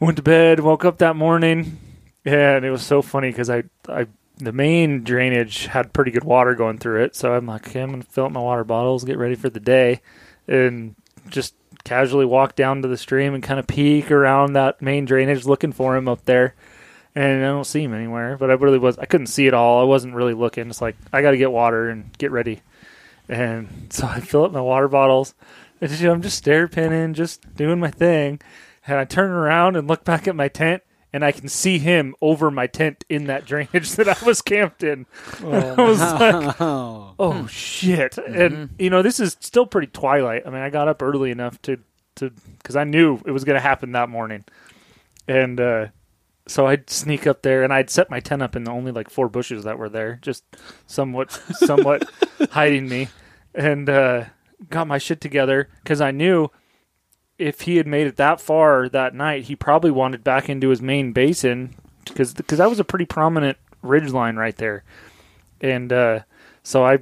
went 0.00 0.16
to 0.16 0.22
bed. 0.22 0.60
Woke 0.60 0.86
up 0.86 0.96
that 0.98 1.16
morning, 1.16 1.78
and 2.24 2.64
it 2.64 2.70
was 2.70 2.80
so 2.80 3.02
funny 3.02 3.28
because 3.28 3.50
I 3.50 3.64
I 3.86 4.06
the 4.38 4.52
main 4.52 5.04
drainage 5.04 5.66
had 5.66 5.92
pretty 5.92 6.12
good 6.12 6.24
water 6.24 6.54
going 6.54 6.78
through 6.78 7.04
it. 7.04 7.14
So 7.14 7.34
I'm 7.34 7.44
like, 7.44 7.68
okay, 7.68 7.82
I'm 7.82 7.90
gonna 7.90 8.04
fill 8.04 8.24
up 8.24 8.32
my 8.32 8.40
water 8.40 8.64
bottles, 8.64 9.04
get 9.04 9.18
ready 9.18 9.34
for 9.34 9.50
the 9.50 9.60
day, 9.60 10.00
and 10.48 10.94
just 11.28 11.54
casually 11.84 12.24
walk 12.24 12.56
down 12.56 12.80
to 12.80 12.88
the 12.88 12.96
stream 12.96 13.34
and 13.34 13.42
kind 13.42 13.60
of 13.60 13.66
peek 13.66 14.10
around 14.10 14.54
that 14.54 14.80
main 14.80 15.04
drainage 15.04 15.44
looking 15.44 15.72
for 15.72 15.94
him 15.94 16.08
up 16.08 16.24
there. 16.24 16.54
And 17.14 17.44
I 17.44 17.48
don't 17.48 17.64
see 17.64 17.82
him 17.82 17.94
anywhere, 17.94 18.36
but 18.36 18.50
I 18.50 18.54
really 18.54 18.78
was 18.78 18.98
I 18.98 19.04
couldn't 19.06 19.26
see 19.26 19.46
it 19.46 19.54
all. 19.54 19.80
I 19.80 19.84
wasn't 19.84 20.14
really 20.14 20.34
looking. 20.34 20.68
It's 20.68 20.80
like 20.80 20.96
I 21.12 21.22
got 21.22 21.32
to 21.32 21.36
get 21.36 21.50
water 21.50 21.88
and 21.90 22.16
get 22.18 22.30
ready. 22.30 22.60
And 23.28 23.86
so 23.90 24.06
I 24.06 24.20
fill 24.20 24.44
up 24.44 24.52
my 24.52 24.60
water 24.60 24.88
bottles. 24.88 25.34
And 25.80 25.90
you 25.90 26.06
know, 26.06 26.12
I'm 26.12 26.22
just 26.22 26.38
stare 26.38 26.68
pinning, 26.68 27.14
just 27.14 27.54
doing 27.56 27.80
my 27.80 27.90
thing. 27.90 28.40
And 28.86 28.98
I 28.98 29.04
turn 29.04 29.30
around 29.30 29.76
and 29.76 29.88
look 29.88 30.04
back 30.04 30.26
at 30.26 30.34
my 30.34 30.48
tent, 30.48 30.82
and 31.12 31.24
I 31.24 31.32
can 31.32 31.48
see 31.48 31.78
him 31.78 32.14
over 32.20 32.50
my 32.50 32.66
tent 32.66 33.04
in 33.08 33.24
that 33.26 33.44
drainage 33.46 33.92
that 33.92 34.08
I 34.08 34.16
was 34.24 34.42
camped 34.42 34.82
in. 34.82 35.06
I 35.42 35.74
was 35.74 36.00
like, 36.00 36.60
Oh, 36.60 37.14
oh 37.18 37.46
shit 37.46 38.16
and 38.18 38.70
you 38.78 38.88
know 38.88 39.02
this 39.02 39.20
is 39.20 39.36
still 39.40 39.66
pretty 39.66 39.88
twilight 39.88 40.42
i 40.46 40.50
mean 40.50 40.62
i 40.62 40.70
got 40.70 40.88
up 40.88 41.02
early 41.02 41.30
enough 41.30 41.60
to 41.62 41.78
to 42.14 42.30
because 42.56 42.76
i 42.76 42.84
knew 42.84 43.20
it 43.26 43.30
was 43.30 43.44
going 43.44 43.56
to 43.56 43.60
happen 43.60 43.92
that 43.92 44.08
morning 44.08 44.42
and 45.28 45.60
uh 45.60 45.86
so 46.50 46.66
i'd 46.66 46.90
sneak 46.90 47.26
up 47.26 47.42
there 47.42 47.62
and 47.62 47.72
i'd 47.72 47.90
set 47.90 48.10
my 48.10 48.20
tent 48.20 48.42
up 48.42 48.56
in 48.56 48.64
the 48.64 48.70
only 48.70 48.92
like 48.92 49.08
four 49.08 49.28
bushes 49.28 49.64
that 49.64 49.78
were 49.78 49.88
there 49.88 50.18
just 50.22 50.44
somewhat 50.86 51.30
somewhat 51.52 52.08
hiding 52.50 52.88
me. 52.88 53.08
And 53.54 53.88
uh 53.88 54.24
got 54.68 54.86
my 54.86 54.98
shit 54.98 55.20
together 55.20 55.68
because 55.82 56.00
i 56.00 56.10
knew 56.10 56.50
if 57.38 57.62
he 57.62 57.76
had 57.76 57.86
made 57.86 58.06
it 58.06 58.16
that 58.16 58.40
far 58.40 58.88
that 58.88 59.14
night 59.14 59.44
he 59.44 59.56
probably 59.56 59.90
wanted 59.90 60.22
back 60.22 60.48
into 60.48 60.68
his 60.68 60.82
main 60.82 61.12
basin 61.12 61.74
because 62.04 62.34
because 62.34 62.58
that 62.58 62.68
was 62.68 62.78
a 62.78 62.84
pretty 62.84 63.06
prominent 63.06 63.56
ridge 63.82 64.10
line 64.10 64.36
right 64.36 64.56
there. 64.56 64.84
And 65.60 65.92
uh, 65.92 66.20
so 66.62 66.84
I 66.84 66.98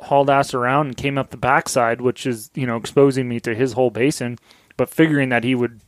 hauled 0.00 0.30
ass 0.30 0.54
around 0.54 0.86
and 0.86 0.96
came 0.96 1.18
up 1.18 1.30
the 1.30 1.36
backside, 1.36 2.00
which 2.00 2.26
is 2.26 2.50
you 2.54 2.66
know 2.66 2.76
exposing 2.76 3.28
me 3.28 3.40
to 3.40 3.54
his 3.54 3.72
whole 3.72 3.90
basin, 3.90 4.38
but 4.76 4.88
figuring 4.88 5.28
that 5.30 5.44
he 5.44 5.54
would 5.54 5.80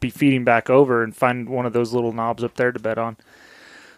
be 0.00 0.10
feeding 0.10 0.44
back 0.44 0.70
over 0.70 1.02
and 1.02 1.14
find 1.14 1.48
one 1.48 1.66
of 1.66 1.72
those 1.72 1.92
little 1.92 2.12
knobs 2.12 2.42
up 2.42 2.54
there 2.54 2.72
to 2.72 2.78
bet 2.78 2.98
on. 2.98 3.16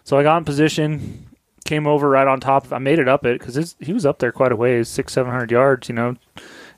So 0.04 0.18
I 0.18 0.22
got 0.22 0.38
in 0.38 0.44
position, 0.44 1.26
came 1.64 1.86
over 1.86 2.08
right 2.08 2.26
on 2.26 2.40
top. 2.40 2.72
I 2.72 2.78
made 2.78 2.98
it 2.98 3.08
up 3.08 3.24
it 3.24 3.38
because 3.38 3.76
he 3.80 3.92
was 3.92 4.04
up 4.04 4.18
there 4.18 4.32
quite 4.32 4.52
a 4.52 4.56
ways, 4.56 4.88
six 4.88 5.12
seven 5.12 5.32
hundred 5.32 5.50
yards, 5.50 5.88
you 5.88 5.94
know, 5.94 6.16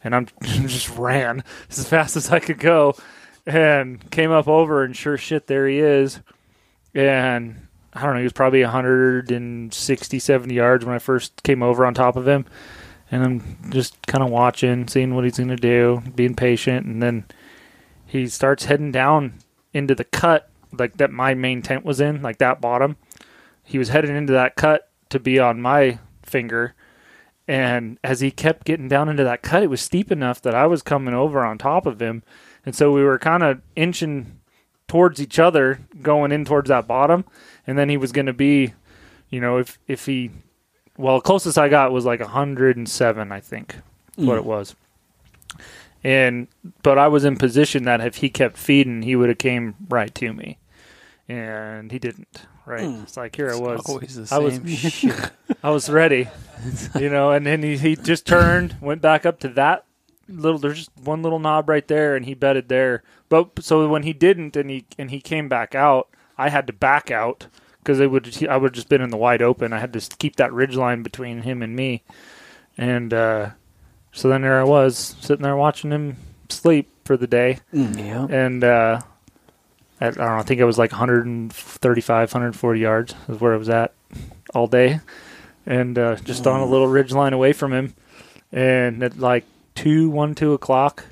and 0.02 0.14
I'm 0.14 0.28
just 0.42 0.90
ran 0.90 1.42
as 1.70 1.88
fast 1.88 2.16
as 2.16 2.30
I 2.30 2.38
could 2.38 2.58
go, 2.58 2.96
and 3.46 4.10
came 4.10 4.30
up 4.30 4.46
over 4.46 4.84
and 4.84 4.96
sure 4.96 5.16
shit 5.16 5.46
there 5.46 5.66
he 5.66 5.78
is, 5.78 6.20
and 6.94 7.64
I 7.94 8.02
don't 8.02 8.14
know, 8.14 8.18
he 8.18 8.24
was 8.24 8.32
probably 8.32 8.62
160, 8.62 10.18
70 10.18 10.54
yards 10.54 10.84
when 10.84 10.94
I 10.94 10.98
first 10.98 11.42
came 11.44 11.62
over 11.62 11.86
on 11.86 11.94
top 11.94 12.16
of 12.16 12.26
him. 12.26 12.44
And 13.10 13.22
I'm 13.22 13.70
just 13.70 14.04
kind 14.06 14.24
of 14.24 14.30
watching, 14.30 14.88
seeing 14.88 15.14
what 15.14 15.22
he's 15.24 15.36
going 15.36 15.48
to 15.48 15.56
do, 15.56 16.02
being 16.16 16.34
patient. 16.34 16.86
And 16.86 17.00
then 17.00 17.24
he 18.18 18.28
starts 18.28 18.64
heading 18.66 18.92
down 18.92 19.34
into 19.72 19.94
the 19.94 20.04
cut, 20.04 20.50
like 20.72 20.96
that 20.98 21.10
my 21.10 21.34
main 21.34 21.62
tent 21.62 21.84
was 21.84 22.00
in, 22.00 22.22
like 22.22 22.38
that 22.38 22.60
bottom. 22.60 22.96
He 23.62 23.78
was 23.78 23.88
heading 23.88 24.14
into 24.14 24.32
that 24.32 24.56
cut 24.56 24.90
to 25.10 25.18
be 25.18 25.38
on 25.38 25.60
my 25.60 25.98
finger. 26.22 26.74
And 27.46 27.98
as 28.02 28.20
he 28.20 28.30
kept 28.30 28.64
getting 28.64 28.88
down 28.88 29.08
into 29.08 29.24
that 29.24 29.42
cut, 29.42 29.62
it 29.62 29.70
was 29.70 29.80
steep 29.80 30.10
enough 30.10 30.40
that 30.42 30.54
I 30.54 30.66
was 30.66 30.82
coming 30.82 31.14
over 31.14 31.44
on 31.44 31.58
top 31.58 31.86
of 31.86 32.00
him. 32.00 32.22
And 32.64 32.74
so 32.74 32.92
we 32.92 33.02
were 33.02 33.18
kind 33.18 33.42
of 33.42 33.60
inching 33.76 34.40
towards 34.88 35.20
each 35.20 35.38
other, 35.38 35.80
going 36.02 36.32
in 36.32 36.44
towards 36.44 36.68
that 36.68 36.86
bottom 36.86 37.24
and 37.66 37.78
then 37.78 37.88
he 37.88 37.96
was 37.96 38.12
going 38.12 38.26
to 38.26 38.32
be, 38.32 38.74
you 39.30 39.40
know, 39.40 39.58
if 39.58 39.78
if 39.86 40.06
he, 40.06 40.30
well, 40.96 41.20
closest 41.20 41.58
I 41.58 41.68
got 41.68 41.92
was 41.92 42.04
like 42.04 42.20
107, 42.20 43.32
I 43.32 43.40
think, 43.40 43.76
what 44.16 44.34
hmm. 44.34 44.38
it 44.38 44.44
was. 44.44 44.74
And 46.04 46.48
but 46.82 46.98
I 46.98 47.08
was 47.08 47.24
in 47.24 47.36
position 47.36 47.84
that 47.84 48.00
if 48.02 48.16
he 48.16 48.28
kept 48.28 48.58
feeding, 48.58 49.02
he 49.02 49.16
would 49.16 49.30
have 49.30 49.38
came 49.38 49.74
right 49.88 50.14
to 50.16 50.34
me, 50.34 50.58
and 51.28 51.90
he 51.90 51.98
didn't. 51.98 52.42
Right? 52.66 52.84
It's 53.02 53.16
like 53.16 53.34
here 53.36 53.50
I 53.50 53.56
was. 53.56 53.80
Always 53.86 54.28
the 54.28 54.34
I 54.34 54.38
was. 54.38 55.30
I 55.62 55.70
was 55.70 55.88
ready, 55.88 56.28
you 56.98 57.08
know, 57.08 57.30
and 57.30 57.46
then 57.46 57.62
he, 57.62 57.78
he 57.78 57.96
just 57.96 58.26
turned, 58.26 58.76
went 58.80 59.00
back 59.00 59.24
up 59.24 59.40
to 59.40 59.48
that 59.50 59.86
little. 60.28 60.58
There's 60.58 60.78
just 60.78 60.90
one 61.02 61.22
little 61.22 61.38
knob 61.38 61.68
right 61.70 61.86
there, 61.88 62.16
and 62.16 62.26
he 62.26 62.34
bedded 62.34 62.68
there. 62.68 63.02
But 63.30 63.62
so 63.62 63.88
when 63.88 64.02
he 64.02 64.12
didn't, 64.12 64.56
and 64.56 64.68
he 64.68 64.84
and 64.98 65.10
he 65.10 65.20
came 65.20 65.48
back 65.48 65.74
out, 65.74 66.08
I 66.36 66.50
had 66.50 66.66
to 66.66 66.72
back 66.74 67.10
out 67.10 67.46
because 67.78 68.00
it 68.00 68.10
would 68.10 68.46
I 68.46 68.56
would 68.56 68.68
have 68.68 68.74
just 68.74 68.88
been 68.88 69.02
in 69.02 69.10
the 69.10 69.16
wide 69.16 69.42
open. 69.42 69.72
I 69.72 69.78
had 69.78 69.92
to 69.94 70.16
keep 70.18 70.36
that 70.36 70.52
ridge 70.52 70.76
line 70.76 71.02
between 71.02 71.42
him 71.42 71.62
and 71.62 71.74
me, 71.76 72.02
And 72.76 73.12
uh, 73.12 73.50
so 74.14 74.28
then 74.28 74.40
there 74.42 74.58
I 74.58 74.64
was 74.64 75.14
sitting 75.20 75.42
there 75.42 75.56
watching 75.56 75.90
him 75.90 76.16
sleep 76.48 76.88
for 77.04 77.16
the 77.18 77.26
day, 77.26 77.58
Yeah. 77.72 78.26
and 78.30 78.64
uh, 78.64 79.00
I, 80.00 80.06
I 80.06 80.10
don't 80.10 80.18
know. 80.18 80.36
I 80.36 80.42
think 80.42 80.60
it 80.60 80.64
was 80.64 80.78
like 80.78 80.90
135, 80.92 82.32
140 82.34 82.80
yards 82.80 83.14
is 83.28 83.40
where 83.40 83.52
I 83.54 83.56
was 83.58 83.68
at 83.68 83.92
all 84.54 84.66
day, 84.66 85.00
and 85.66 85.98
uh, 85.98 86.16
just 86.16 86.46
on 86.46 86.60
a 86.60 86.66
little 86.66 86.86
ridge 86.88 87.12
line 87.12 87.32
away 87.32 87.52
from 87.52 87.72
him. 87.72 87.94
And 88.52 89.02
at 89.02 89.18
like 89.18 89.44
two, 89.74 90.08
one, 90.08 90.34
two 90.34 90.52
o'clock, 90.52 91.04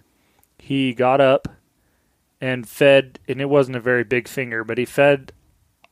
he 0.59 0.95
got 0.95 1.21
up 1.21 1.49
and 2.41 2.69
fed, 2.69 3.19
and 3.29 3.41
it 3.41 3.49
wasn't 3.49 3.77
a 3.77 3.81
very 3.81 4.05
big 4.05 4.29
finger, 4.29 4.63
but 4.65 4.79
he 4.79 4.85
fed 4.85 5.33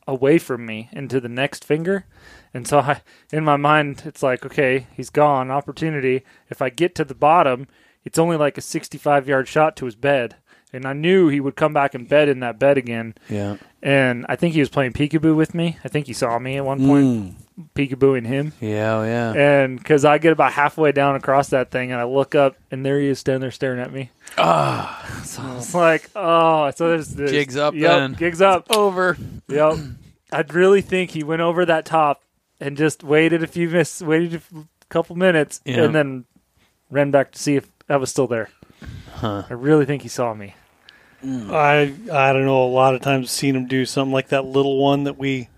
away 0.06 0.38
from 0.38 0.64
me 0.66 0.88
into 0.92 1.20
the 1.20 1.28
next 1.28 1.64
finger. 1.64 2.04
And 2.52 2.66
so 2.66 2.80
I, 2.80 3.02
in 3.32 3.44
my 3.44 3.56
mind, 3.56 4.02
it's 4.04 4.22
like, 4.22 4.44
okay, 4.44 4.86
he's 4.96 5.10
gone. 5.10 5.50
Opportunity. 5.50 6.22
If 6.48 6.60
I 6.60 6.68
get 6.70 6.94
to 6.96 7.04
the 7.04 7.14
bottom, 7.14 7.68
it's 8.04 8.18
only 8.18 8.36
like 8.36 8.58
a 8.58 8.62
65 8.62 9.28
yard 9.28 9.46
shot 9.48 9.76
to 9.76 9.84
his 9.84 9.94
bed. 9.96 10.36
And 10.72 10.86
I 10.86 10.92
knew 10.92 11.26
he 11.28 11.40
would 11.40 11.56
come 11.56 11.72
back 11.72 11.94
and 11.94 12.08
bed 12.08 12.28
in 12.28 12.40
that 12.40 12.58
bed 12.60 12.78
again. 12.78 13.14
Yeah. 13.28 13.56
And 13.82 14.24
I 14.28 14.36
think 14.36 14.54
he 14.54 14.60
was 14.60 14.68
playing 14.68 14.92
peekaboo 14.92 15.34
with 15.34 15.52
me. 15.52 15.78
I 15.84 15.88
think 15.88 16.06
he 16.06 16.12
saw 16.12 16.38
me 16.38 16.56
at 16.58 16.64
one 16.64 16.78
point, 16.86 17.06
Mm. 17.06 17.34
peekabooing 17.74 18.26
him. 18.26 18.52
Yeah. 18.60 18.98
oh, 18.98 19.04
Yeah. 19.04 19.32
And 19.32 19.78
because 19.78 20.04
I 20.04 20.18
get 20.18 20.32
about 20.32 20.52
halfway 20.52 20.92
down 20.92 21.16
across 21.16 21.48
that 21.48 21.72
thing, 21.72 21.90
and 21.90 22.00
I 22.00 22.04
look 22.04 22.36
up, 22.36 22.54
and 22.70 22.86
there 22.86 23.00
he 23.00 23.08
is 23.08 23.18
standing 23.18 23.40
there 23.40 23.50
staring 23.50 23.80
at 23.80 23.92
me. 23.92 24.10
Ah. 24.38 25.20
So 25.24 25.42
it's 25.56 25.74
like, 25.74 26.08
oh, 26.14 26.70
so 26.70 26.88
there's 26.88 27.08
this 27.08 27.30
Jigs 27.32 27.56
up 27.56 27.74
Yep, 27.74 27.90
then. 27.90 28.12
Gigs 28.12 28.40
up. 28.40 28.70
Over. 28.70 29.16
Yep. 29.48 29.76
I 30.32 30.44
really 30.52 30.82
think 30.82 31.10
he 31.10 31.24
went 31.24 31.42
over 31.42 31.64
that 31.66 31.84
top 31.84 32.22
and 32.60 32.76
just 32.76 33.02
waited 33.02 33.42
a 33.42 33.46
few 33.46 33.68
minutes, 33.68 34.00
waited 34.02 34.34
a 34.54 34.64
couple 34.88 35.16
minutes, 35.16 35.60
Yeah. 35.64 35.84
and 35.84 35.94
then 35.94 36.24
ran 36.90 37.10
back 37.10 37.32
to 37.32 37.38
see 37.38 37.56
if 37.56 37.68
I 37.88 37.96
was 37.96 38.10
still 38.10 38.26
there. 38.26 38.50
Huh. 39.14 39.44
I 39.50 39.52
really 39.54 39.84
think 39.86 40.02
he 40.02 40.08
saw 40.08 40.34
me. 40.34 40.54
Mm. 41.24 41.52
I 41.52 41.82
I 42.12 42.32
don't 42.32 42.46
know. 42.46 42.64
A 42.64 42.68
lot 42.72 42.94
of 42.94 43.02
times 43.02 43.30
seen 43.30 43.54
him 43.54 43.66
do 43.66 43.84
something 43.84 44.12
like 44.12 44.28
that 44.28 44.44
little 44.46 44.78
one 44.82 45.04
that 45.04 45.18
we 45.18 45.48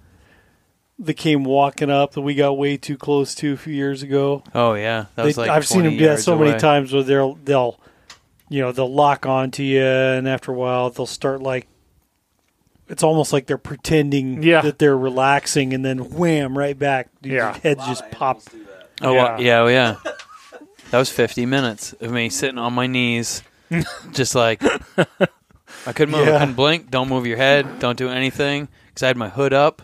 that 0.99 1.15
came 1.15 1.45
walking 1.45 1.91
up 1.91 2.13
that 2.13 2.21
we 2.21 2.35
got 2.35 2.57
way 2.59 2.77
too 2.77 2.97
close 2.97 3.35
to 3.37 3.53
a 3.53 3.57
few 3.57 3.73
years 3.75 4.03
ago. 4.03 4.43
Oh 4.55 4.75
yeah. 4.75 5.07
That 5.15 5.25
was 5.25 5.37
They- 5.37 5.43
like 5.43 5.51
I've 5.51 5.67
seen 5.67 5.83
him 5.85 5.93
do 5.93 5.99
that 6.01 6.05
yards 6.05 6.25
so 6.25 6.37
many 6.37 6.59
times 6.59 6.93
where 6.93 7.03
they'll 7.05 7.35
they'll 7.45 7.79
you 8.49 8.61
know 8.61 8.73
they'll 8.73 8.93
lock 8.93 9.25
onto 9.25 9.63
you 9.63 9.83
and 9.83 10.29
after 10.29 10.51
a 10.53 10.55
while 10.55 10.91
they'll 10.91 11.07
start 11.07 11.41
like 11.43 11.67
it's 12.89 13.03
almost 13.03 13.33
like 13.33 13.47
they're 13.47 13.59
pretending 13.59 14.43
Yeah. 14.43 14.61
that 14.63 14.79
they're 14.79 14.97
relaxing 14.99 15.73
and 15.73 15.85
then 15.85 15.99
wham 16.11 16.57
right 16.57 16.79
back. 16.79 17.09
Dude, 17.23 17.33
Yeah. 17.33 17.53
your 17.53 17.61
heads 17.61 17.87
just 17.87 18.11
pop. 18.11 18.43
Oh 19.01 19.15
Yeah. 19.15 19.39
yeah. 19.39 19.45
yeah, 19.45 19.59
oh, 19.61 19.67
yeah. 19.69 19.97
That 20.91 20.99
was 20.99 21.11
50 21.11 21.47
minutes 21.47 21.95
of 21.95 22.11
me 22.11 22.29
sitting 22.29 22.59
on 22.59 22.73
my 22.75 22.87
knees, 22.87 23.43
just 24.13 24.35
like 24.35 24.63
I 25.87 25.93
couldn't 25.93 26.13
move, 26.13 26.27
Yeah. 26.27 26.37
I 26.37 26.39
couldn't 26.41 26.55
blink. 26.55 26.91
Don't 26.91 27.09
move 27.09 27.27
your 27.27 27.39
head. 27.39 27.79
Don't 27.79 27.97
do 27.97 28.09
anything 28.11 28.69
because 28.89 29.03
I 29.03 29.07
had 29.07 29.17
my 29.17 29.31
hood 29.31 29.53
up, 29.55 29.83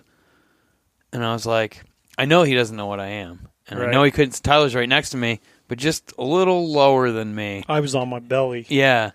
and 1.13 1.25
I 1.25 1.33
was 1.33 1.47
like, 1.47 1.83
I 2.19 2.27
know 2.27 2.43
he 2.43 2.55
doesn't 2.55 2.77
know 2.77 2.87
what 2.87 3.01
I 3.01 3.07
am, 3.07 3.49
and 3.69 3.81
I 3.81 3.91
know 3.91 4.03
he 4.05 4.11
couldn't. 4.11 4.43
Tyler's 4.43 4.75
right 4.75 4.89
next 4.89 5.11
to 5.11 5.17
me, 5.17 5.41
but 5.67 5.79
just 5.79 6.13
a 6.19 6.23
little 6.25 6.71
lower 6.71 7.11
than 7.11 7.35
me. 7.35 7.65
I 7.69 7.81
was 7.81 7.95
on 7.95 8.09
my 8.11 8.19
belly. 8.19 8.67
Yeah, 8.69 9.13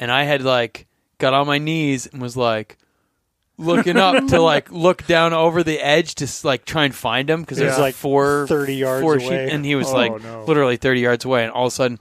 and 0.00 0.10
I 0.10 0.24
had 0.24 0.42
like 0.42 0.86
got 1.18 1.32
on 1.32 1.46
my 1.46 1.58
knees 1.58 2.06
and 2.06 2.20
was 2.20 2.36
like 2.36 2.76
looking 3.58 3.96
up 3.96 4.26
to 4.28 4.40
like 4.52 4.70
look 4.70 5.06
down 5.06 5.32
over 5.32 5.62
the 5.62 5.78
edge 5.80 6.14
to 6.16 6.28
like 6.46 6.64
try 6.64 6.84
and 6.84 6.94
find 6.94 7.28
him 7.30 7.40
because 7.40 7.58
there's 7.58 7.76
Yeah. 7.76 7.82
like 7.82 7.94
four 7.94 8.46
30 8.48 8.74
yards 8.74 9.02
four 9.02 9.18
sheep- 9.18 9.28
away. 9.28 9.50
and 9.50 9.64
he 9.64 9.74
was 9.74 9.88
Oh, 9.88 9.94
like 9.96 10.22
no. 10.22 10.44
literally 10.44 10.76
30 10.76 11.00
yards 11.00 11.24
away 11.24 11.42
and 11.44 11.52
all 11.52 11.66
of 11.66 11.72
a 11.72 11.74
sudden 11.74 11.98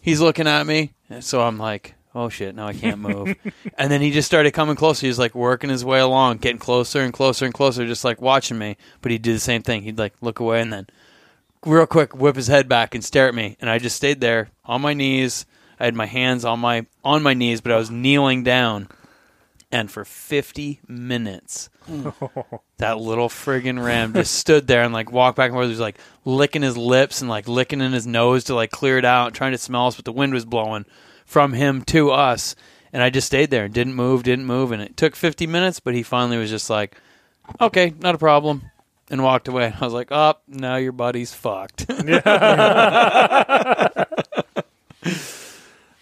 he's 0.00 0.20
looking 0.20 0.46
at 0.48 0.66
me 0.66 0.92
and 1.08 1.22
so 1.22 1.40
i'm 1.40 1.56
like 1.58 1.94
oh 2.14 2.28
shit 2.28 2.54
now 2.56 2.66
i 2.66 2.72
can't 2.72 2.98
move 2.98 3.34
and 3.78 3.92
then 3.92 4.00
he 4.00 4.10
just 4.10 4.26
started 4.26 4.50
coming 4.52 4.74
closer 4.74 5.02
he 5.02 5.08
was 5.08 5.18
like 5.20 5.34
working 5.34 5.70
his 5.70 5.84
way 5.84 6.00
along 6.00 6.38
getting 6.38 6.58
closer 6.58 7.00
and 7.00 7.12
closer 7.12 7.44
and 7.44 7.54
closer 7.54 7.86
just 7.86 8.04
like 8.04 8.20
watching 8.20 8.58
me 8.58 8.76
but 9.00 9.12
he'd 9.12 9.22
do 9.22 9.32
the 9.32 9.38
same 9.38 9.62
thing 9.62 9.82
he'd 9.82 9.98
like 9.98 10.14
look 10.20 10.40
away 10.40 10.60
and 10.60 10.72
then 10.72 10.86
real 11.64 11.86
quick 11.86 12.16
whip 12.16 12.34
his 12.36 12.46
head 12.48 12.68
back 12.68 12.94
and 12.94 13.04
stare 13.04 13.28
at 13.28 13.34
me 13.34 13.56
and 13.60 13.68
i 13.70 13.78
just 13.78 13.94
stayed 13.96 14.20
there 14.20 14.48
on 14.64 14.80
my 14.80 14.94
knees 14.94 15.46
i 15.78 15.84
had 15.84 15.94
my 15.94 16.06
hands 16.06 16.44
on 16.44 16.58
my 16.58 16.84
on 17.04 17.22
my 17.22 17.34
knees 17.34 17.60
but 17.60 17.70
i 17.72 17.76
was 17.76 17.90
kneeling 17.90 18.42
down 18.42 18.88
and 19.70 19.90
for 19.90 20.04
50 20.04 20.80
minutes 20.88 21.68
that 22.78 22.98
little 22.98 23.28
friggin' 23.28 23.82
ram 23.82 24.12
just 24.14 24.34
stood 24.34 24.66
there 24.66 24.82
and 24.82 24.94
like 24.94 25.12
walked 25.12 25.36
back 25.36 25.50
and 25.50 25.54
forth. 25.54 25.66
He 25.66 25.70
was 25.70 25.80
like 25.80 25.98
licking 26.24 26.62
his 26.62 26.76
lips 26.76 27.20
and 27.20 27.30
like 27.30 27.48
licking 27.48 27.80
in 27.80 27.92
his 27.92 28.06
nose 28.06 28.44
to 28.44 28.54
like 28.54 28.70
clear 28.70 28.98
it 28.98 29.04
out, 29.04 29.34
trying 29.34 29.52
to 29.52 29.58
smell 29.58 29.86
us, 29.88 29.96
but 29.96 30.04
the 30.04 30.12
wind 30.12 30.32
was 30.32 30.44
blowing 30.44 30.84
from 31.24 31.52
him 31.52 31.82
to 31.82 32.10
us. 32.10 32.54
And 32.92 33.02
I 33.02 33.10
just 33.10 33.26
stayed 33.26 33.50
there 33.50 33.64
and 33.64 33.74
didn't 33.74 33.94
move, 33.94 34.22
didn't 34.22 34.46
move. 34.46 34.72
And 34.72 34.80
it 34.82 34.96
took 34.96 35.14
50 35.14 35.46
minutes, 35.46 35.80
but 35.80 35.94
he 35.94 36.02
finally 36.02 36.38
was 36.38 36.50
just 36.50 36.70
like, 36.70 36.96
okay, 37.60 37.92
not 38.00 38.14
a 38.14 38.18
problem. 38.18 38.70
And 39.10 39.22
walked 39.22 39.48
away. 39.48 39.74
I 39.80 39.84
was 39.84 39.94
like, 39.94 40.08
oh, 40.10 40.34
now 40.46 40.76
your 40.76 40.92
buddy's 40.92 41.32
fucked. 41.34 41.86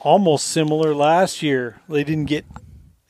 Almost 0.00 0.46
similar 0.46 0.94
last 0.94 1.42
year. 1.42 1.80
They 1.88 2.04
didn't 2.04 2.26
get 2.26 2.44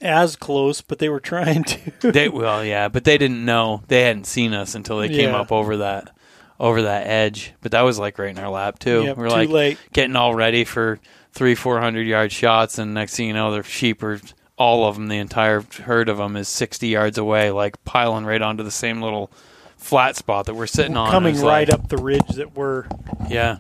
as 0.01 0.37
close, 0.37 0.81
but 0.81 0.99
they 0.99 1.09
were 1.09 1.21
trying 1.21 1.65
to. 1.65 1.93
they 2.13 2.29
well, 2.29 2.65
yeah, 2.65 2.89
but 2.89 3.05
they 3.05 3.19
didn't 3.19 3.45
know. 3.45 3.83
They 3.89 4.03
hadn't 4.03 4.27
seen 4.27 4.53
us 4.55 4.75
until 4.75 4.99
they 4.99 5.09
came 5.09 5.31
Yeah. 5.31 5.41
up 5.41 5.53
over 5.53 5.79
that 5.79 6.11
over 6.59 6.83
that 6.83 7.07
edge. 7.07 7.53
But 7.61 7.73
that 7.73 7.83
was 7.83 7.99
like 7.99 8.19
right 8.19 8.31
in 8.31 8.39
our 8.39 8.51
lap 8.51 8.79
too. 8.79 9.05
Yep, 9.05 9.17
We're 9.17 9.29
too 9.29 9.35
like 9.35 9.49
late. 9.51 9.79
getting 9.93 10.17
all 10.17 10.35
ready 10.35 10.65
for 10.65 10.99
three, 11.33 11.55
four 11.55 11.81
hundred 11.81 12.07
yard 12.07 12.33
shots, 12.33 12.79
and 12.79 12.95
next 12.95 13.17
thing 13.17 13.29
you 13.29 13.35
know, 13.35 13.51
their 13.53 13.63
sheep 13.63 14.03
are 14.03 14.21
all 14.59 14.87
of 14.89 14.95
them. 14.97 15.09
The 15.09 15.19
entire 15.19 15.63
herd 15.83 16.09
of 16.09 16.17
them 16.19 16.37
is 16.37 16.49
sixty 16.49 16.89
yards 16.89 17.19
away, 17.19 17.51
like 17.51 17.83
piling 17.85 18.25
right 18.25 18.41
onto 18.43 18.63
the 18.65 18.71
same 18.71 19.03
little 19.03 19.31
flat 19.77 20.17
spot 20.17 20.47
that 20.47 20.55
we're 20.55 20.67
sitting 20.67 20.97
on. 20.97 21.11
coming 21.11 21.35
It's 21.35 21.43
right 21.43 21.69
like- 21.69 21.79
up 21.79 21.89
the 21.89 21.99
ridge 21.99 22.27
that 22.37 22.55
we're. 22.57 22.85
Yeah, 23.29 23.59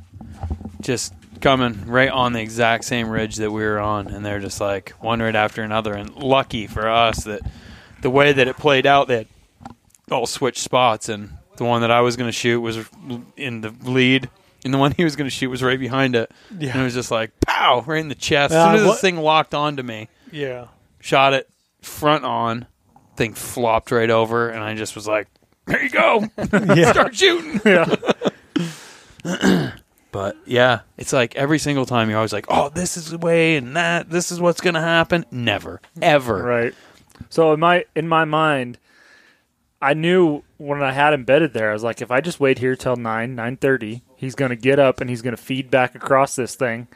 just 0.80 1.12
coming 1.41 1.87
right 1.87 2.09
on 2.11 2.32
the 2.32 2.41
exact 2.41 2.84
same 2.84 3.09
ridge 3.09 3.37
that 3.37 3.51
we 3.51 3.62
were 3.62 3.78
on, 3.78 4.09
and 4.09 4.24
they're 4.24 4.41
just 4.41 4.61
like 4.61 4.91
one 5.01 5.20
right 5.20 5.34
after 5.37 5.62
another. 5.62 5.95
And 5.95 6.14
lucky 6.14 6.66
for 6.66 6.89
us 6.89 7.24
that 7.24 7.41
the 8.03 8.11
way 8.11 8.32
that 8.32 8.49
it 8.49 8.57
played 8.57 8.87
out, 8.87 9.09
that 9.09 9.26
all 10.11 10.26
switched 10.26 10.59
spots, 10.62 11.09
and 11.09 11.30
the 11.57 11.64
one 11.64 11.80
that 11.80 11.91
I 11.91 12.01
was 12.01 12.16
going 12.16 12.28
to 12.28 12.32
shoot 12.32 12.61
was 12.61 12.78
in 13.37 13.61
the 13.62 13.74
lead, 13.82 14.28
and 14.64 14.72
the 14.74 14.78
one 14.78 14.93
he 14.93 15.05
was 15.05 15.16
going 15.16 15.26
to 15.28 15.34
shoot 15.34 15.49
was 15.51 15.62
right 15.62 15.78
behind 15.80 16.14
it. 16.16 16.30
Yeah. 16.59 16.72
And 16.72 16.80
it 16.80 16.84
was 16.84 16.95
just 16.95 17.11
like 17.11 17.30
pow, 17.41 17.82
right 17.87 18.01
in 18.01 18.09
the 18.09 18.14
chest. 18.14 18.53
Uh, 18.55 18.59
as 18.59 18.64
soon 18.66 18.74
as 18.76 18.84
what- 18.87 18.93
this 18.93 19.01
thing 19.01 19.16
locked 19.16 19.55
onto 19.55 19.82
me, 19.82 20.09
Yeah. 20.30 20.66
shot 21.01 21.32
it 21.34 21.49
front 21.82 22.24
on, 22.24 22.66
thing 23.16 23.32
flopped 23.34 23.91
right 23.91 24.11
over, 24.11 24.51
and 24.51 24.62
I 24.62 24.74
just 24.74 24.95
was 24.95 25.07
like, 25.09 25.28
"There 25.66 25.82
you 25.82 25.89
go, 25.91 26.24
start 26.91 27.14
shooting." 27.16 27.61
Yeah. 27.64 27.95
But 30.16 30.34
yeah, 30.46 30.80
it's 30.96 31.12
like 31.12 31.36
every 31.36 31.58
single 31.58 31.84
time 31.84 32.08
you're 32.08 32.16
always 32.16 32.32
like, 32.32 32.46
"Oh, 32.48 32.70
this 32.70 32.96
is 32.96 33.10
the 33.10 33.18
way, 33.18 33.58
and 33.58 33.76
that 33.76 34.08
this 34.08 34.32
is 34.32 34.40
what's 34.40 34.62
gonna 34.62 34.80
happen." 34.80 35.26
Never, 35.30 35.82
ever. 36.00 36.42
Right. 36.42 36.74
So 37.28 37.52
in 37.52 37.60
my 37.60 37.84
in 37.94 38.08
my 38.08 38.24
mind, 38.24 38.78
I 39.82 39.92
knew 39.92 40.42
when 40.56 40.82
I 40.82 40.92
had 40.92 41.12
him 41.12 41.24
bedded 41.24 41.52
there, 41.52 41.68
I 41.68 41.74
was 41.74 41.82
like, 41.82 42.00
if 42.00 42.10
I 42.10 42.22
just 42.22 42.40
wait 42.40 42.60
here 42.60 42.74
till 42.74 42.96
nine 42.96 43.34
nine 43.34 43.58
thirty, 43.58 44.04
he's 44.16 44.34
gonna 44.34 44.56
get 44.56 44.78
up 44.78 45.02
and 45.02 45.10
he's 45.10 45.20
gonna 45.20 45.36
feed 45.36 45.70
back 45.70 45.94
across 45.94 46.34
this 46.34 46.54
thing, 46.54 46.88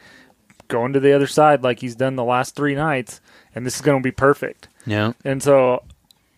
going 0.68 0.94
to 0.94 1.00
the 1.00 1.12
other 1.12 1.26
side 1.26 1.62
like 1.62 1.80
he's 1.80 1.96
done 1.96 2.16
the 2.16 2.24
last 2.24 2.56
three 2.56 2.74
nights, 2.74 3.20
and 3.54 3.66
this 3.66 3.76
is 3.76 3.82
gonna 3.82 4.00
be 4.00 4.10
perfect. 4.10 4.68
Yeah, 4.86 5.12
And 5.26 5.42
so, 5.42 5.82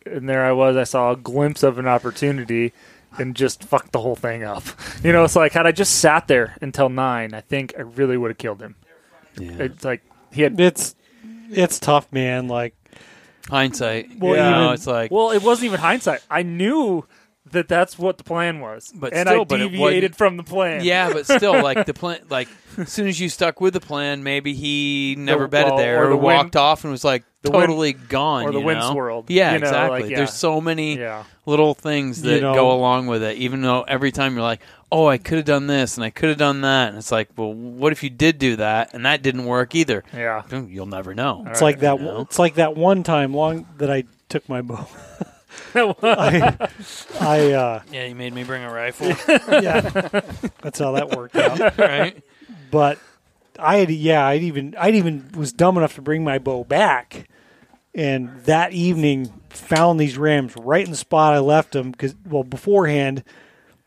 and 0.04 0.28
there 0.28 0.44
I 0.44 0.50
was. 0.50 0.76
I 0.76 0.82
saw 0.82 1.12
a 1.12 1.16
glimpse 1.16 1.62
of 1.62 1.78
an 1.78 1.86
opportunity, 1.86 2.72
and 3.18 3.34
just 3.36 3.64
fucked 3.64 3.92
the 3.92 4.00
whole 4.00 4.16
thing 4.16 4.42
up. 4.44 4.62
You 5.02 5.12
know, 5.12 5.24
it's 5.24 5.36
like 5.36 5.52
had 5.52 5.66
I 5.66 5.72
just 5.72 6.00
sat 6.00 6.28
there 6.28 6.56
until 6.60 6.88
nine, 6.88 7.34
I 7.34 7.40
think 7.40 7.74
I 7.78 7.82
really 7.82 8.16
would 8.16 8.30
have 8.30 8.38
killed 8.38 8.60
him. 8.62 8.76
yeah. 9.38 9.52
It's 9.58 9.84
like 9.84 10.02
he 10.32 10.42
had 10.42 10.58
It's 10.60 10.94
it's 11.50 11.78
tough, 11.78 12.10
man. 12.12 12.48
Like 12.48 12.74
Hindsight. 13.48 14.18
Well, 14.18 14.36
you 14.36 14.36
know, 14.42 14.62
even- 14.62 14.74
it's 14.74 14.86
like, 14.86 15.10
Well, 15.10 15.30
it 15.32 15.42
wasn't 15.42 15.66
even 15.66 15.80
hindsight. 15.80 16.20
I 16.30 16.42
knew 16.42 17.04
that 17.52 17.68
that's 17.68 17.98
what 17.98 18.18
the 18.18 18.24
plan 18.24 18.60
was, 18.60 18.92
But 18.94 19.12
and 19.14 19.28
still, 19.28 19.42
I 19.42 19.44
but 19.44 19.60
it 19.60 19.68
deviated 19.70 20.02
wasn't- 20.12 20.16
from 20.16 20.36
the 20.36 20.42
plan. 20.42 20.84
yeah, 20.84 21.12
but 21.12 21.26
still, 21.26 21.62
like 21.62 21.86
the 21.86 21.94
plan. 21.94 22.20
Like 22.28 22.48
as 22.76 22.90
soon 22.90 23.06
as 23.08 23.18
you 23.20 23.28
stuck 23.28 23.60
with 23.60 23.74
the 23.74 23.80
plan, 23.80 24.22
maybe 24.22 24.54
he 24.54 25.14
never 25.18 25.44
The- 25.44 25.48
bedded 25.48 25.72
well, 25.72 25.78
there 25.78 26.02
or 26.02 26.06
or, 26.06 26.10
the 26.10 26.16
wind- 26.16 26.38
walked 26.38 26.56
off 26.56 26.84
and 26.84 26.90
was 26.90 27.04
like 27.04 27.24
the 27.42 27.50
wind- 27.50 27.62
totally 27.64 27.92
gone, 27.92 28.44
or 28.46 28.52
the 28.52 28.58
you 28.60 28.64
wind 28.64 28.80
know? 28.80 28.92
swirled, 28.92 29.30
Yeah, 29.30 29.52
you 29.54 29.58
know, 29.60 29.66
exactly. 29.66 30.00
like, 30.02 30.10
yeah. 30.10 30.16
There's 30.18 30.32
so 30.32 30.60
many 30.60 30.98
yeah, 30.98 31.24
little 31.46 31.74
things 31.74 32.22
that 32.22 32.34
You 32.36 32.40
know- 32.40 32.54
go 32.54 32.72
along 32.72 33.06
with 33.06 33.22
it. 33.22 33.36
Even 33.38 33.62
though 33.62 33.82
every 33.82 34.12
time 34.12 34.34
you're 34.34 34.42
like, 34.42 34.60
"Oh, 34.90 35.06
I 35.08 35.18
could 35.18 35.36
have 35.38 35.44
done 35.46 35.66
this 35.66 35.96
and 35.96 36.04
I 36.04 36.10
could 36.10 36.28
have 36.28 36.38
done 36.38 36.60
that," 36.62 36.90
and 36.90 36.98
it's 36.98 37.10
like, 37.12 37.30
"Well, 37.36 37.52
what 37.52 37.92
if 37.92 38.02
you 38.02 38.10
did 38.10 38.38
do 38.38 38.56
that 38.56 38.94
and 38.94 39.04
that 39.06 39.22
didn't 39.22 39.44
work 39.44 39.74
either?" 39.74 40.04
yeah. 40.14 40.42
You'll 40.50 40.86
never 40.86 41.14
know. 41.14 41.44
it's 41.48 41.60
like 41.62 41.80
that. 41.80 41.98
you 41.98 42.04
know? 42.04 42.20
It's 42.20 42.38
like 42.38 42.54
that 42.54 42.76
one 42.76 43.02
time 43.02 43.34
long 43.34 43.66
that 43.78 43.90
I 43.90 44.04
took 44.28 44.48
my 44.48 44.62
bow. 44.62 44.86
I, 45.74 46.68
I 47.20 47.52
uh, 47.52 47.82
Yeah, 47.90 48.06
you 48.06 48.14
made 48.14 48.34
me 48.34 48.44
bring 48.44 48.62
a 48.64 48.72
rifle. 48.72 49.08
yeah, 49.62 49.80
that's 50.60 50.78
how 50.78 50.92
that 50.92 51.10
worked 51.16 51.36
out. 51.36 51.78
right? 51.78 52.22
But 52.70 52.98
I 53.58 53.76
had, 53.78 53.90
yeah, 53.90 54.26
I'd 54.26 54.42
even, 54.42 54.74
I'd 54.78 54.94
even 54.94 55.30
was 55.36 55.52
dumb 55.52 55.76
enough 55.76 55.94
to 55.96 56.02
bring 56.02 56.24
my 56.24 56.38
bow 56.38 56.64
back, 56.64 57.28
and 57.94 58.44
that 58.44 58.72
evening 58.72 59.32
found 59.50 60.00
these 60.00 60.16
rams 60.16 60.56
right 60.56 60.84
in 60.84 60.90
the 60.90 60.96
spot 60.96 61.34
I 61.34 61.38
left 61.38 61.72
them 61.72 61.90
because, 61.90 62.14
well, 62.26 62.44
beforehand. 62.44 63.24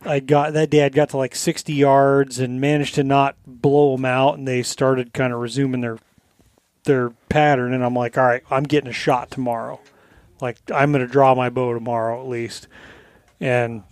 I 0.07 0.19
got 0.19 0.53
that 0.53 0.69
day. 0.69 0.85
I 0.85 0.89
got 0.89 1.09
to 1.09 1.17
like 1.17 1.33
sixty 1.33 1.73
yards 1.73 2.37
and 2.37 2.61
managed 2.61 2.93
to 2.95 3.03
not 3.03 3.37
blow 3.47 3.95
them 3.95 4.05
out, 4.05 4.37
and 4.37 4.47
they 4.47 4.61
started 4.61 5.13
kind 5.13 5.33
of 5.33 5.39
resuming 5.39 5.81
their 5.81 5.97
their 6.83 7.09
pattern. 7.29 7.73
And 7.73 7.83
I'm 7.83 7.95
like, 7.95 8.15
all 8.15 8.25
right, 8.25 8.43
I'm 8.51 8.65
getting 8.65 8.89
a 8.89 8.93
shot 8.93 9.31
tomorrow. 9.31 9.79
Like 10.41 10.57
I'm 10.73 10.91
going 10.91 11.05
to 11.05 11.11
draw 11.11 11.33
my 11.35 11.49
bow 11.49 11.73
tomorrow 11.73 12.21
at 12.21 12.27
least. 12.27 12.67
And 13.39 13.83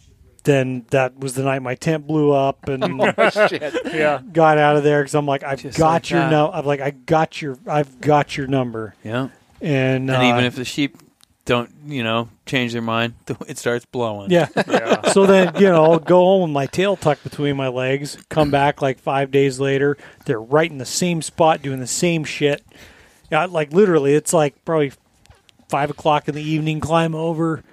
then 0.44 0.86
that 0.92 1.18
was 1.18 1.36
the 1.36 1.44
night 1.44 1.62
my 1.62 1.76
tent 1.76 2.06
blew 2.08 2.32
up, 2.32 2.68
and 2.68 2.84
Yeah. 3.24 4.22
got 4.32 4.58
out 4.58 4.76
of 4.76 4.84
there 4.84 5.02
because 5.02 5.16
I'm 5.16 5.26
like, 5.26 5.44
I've 5.44 5.62
Just 5.62 5.78
got 5.78 5.88
like 5.94 6.10
your 6.10 6.20
that. 6.22 6.32
no. 6.32 6.52
I'm 6.52 6.66
like, 6.66 6.82
I 6.82 6.92
got 6.92 7.42
your, 7.42 7.58
I've 7.68 8.02
got 8.02 8.36
your 8.36 8.48
number, 8.48 8.94
Yeah. 9.04 9.30
and 9.62 10.10
And 10.10 10.12
uh, 10.12 10.22
even 10.24 10.44
if 10.44 10.56
the 10.56 10.66
sheep 10.66 10.98
don't, 11.46 11.70
you 11.86 12.04
know, 12.04 12.28
change 12.46 12.74
their 12.74 12.82
mind, 12.82 13.14
it 13.48 13.58
starts 13.58 13.86
blowing. 13.86 14.32
yeah. 14.32 14.48
Yeah. 14.68 15.12
so 15.12 15.26
then 15.26 15.54
you 15.56 15.70
know, 15.70 15.98
go 16.00 16.18
home 16.20 16.42
with 16.44 16.52
my 16.52 16.66
tail 16.68 16.96
tucked 16.98 17.24
between 17.24 17.56
my 17.56 17.70
legs. 17.70 18.18
Come 18.30 18.50
back 18.52 18.82
like 18.82 19.00
five 19.00 19.32
days 19.32 19.60
later, 19.62 19.98
they're 20.26 20.42
right 20.42 20.70
in 20.70 20.78
the 20.78 20.86
same 20.86 21.22
spot 21.22 21.62
doing 21.62 21.80
the 21.80 21.88
same 21.88 22.24
shit. 22.26 22.64
Yeah, 23.32 23.46
like 23.46 23.72
literally, 23.72 24.14
it's 24.14 24.34
like 24.34 24.64
probably 24.66 24.92
five 25.70 25.90
o'clock 25.90 26.28
in 26.28 26.36
the 26.36 26.42
evening. 26.42 26.80
Climb 26.80 27.16
over. 27.16 27.64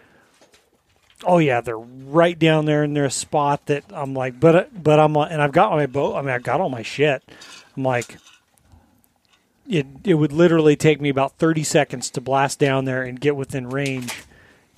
Oh 1.25 1.39
yeah, 1.39 1.61
they're 1.61 1.79
right 1.79 2.39
down 2.39 2.65
there 2.65 2.83
in 2.83 2.95
their 2.95 3.11
spot 3.11 3.67
that 3.67 3.85
I'm 3.91 4.15
like, 4.15 4.41
but 4.41 4.83
but 4.83 4.99
I'm 4.99 5.17
and 5.17 5.43
I've 5.43 5.53
got 5.53 5.73
my 5.73 5.87
boat. 5.87 6.17
I 6.17 6.23
mean, 6.23 6.31
I've 6.31 6.43
got 6.43 6.61
all 6.61 6.71
my 6.71 6.83
shit. 6.83 7.23
I'm 7.77 7.83
like, 7.83 8.17
it 9.69 9.87
it 10.05 10.15
would 10.15 10.33
literally 10.33 10.77
take 10.77 11.01
me 11.01 11.09
about 11.09 11.39
thirty 11.39 11.63
seconds 11.63 12.11
to 12.11 12.21
blast 12.21 12.59
down 12.59 12.87
there 12.87 13.03
and 13.03 13.21
get 13.21 13.37
within 13.37 13.69
range 13.69 14.15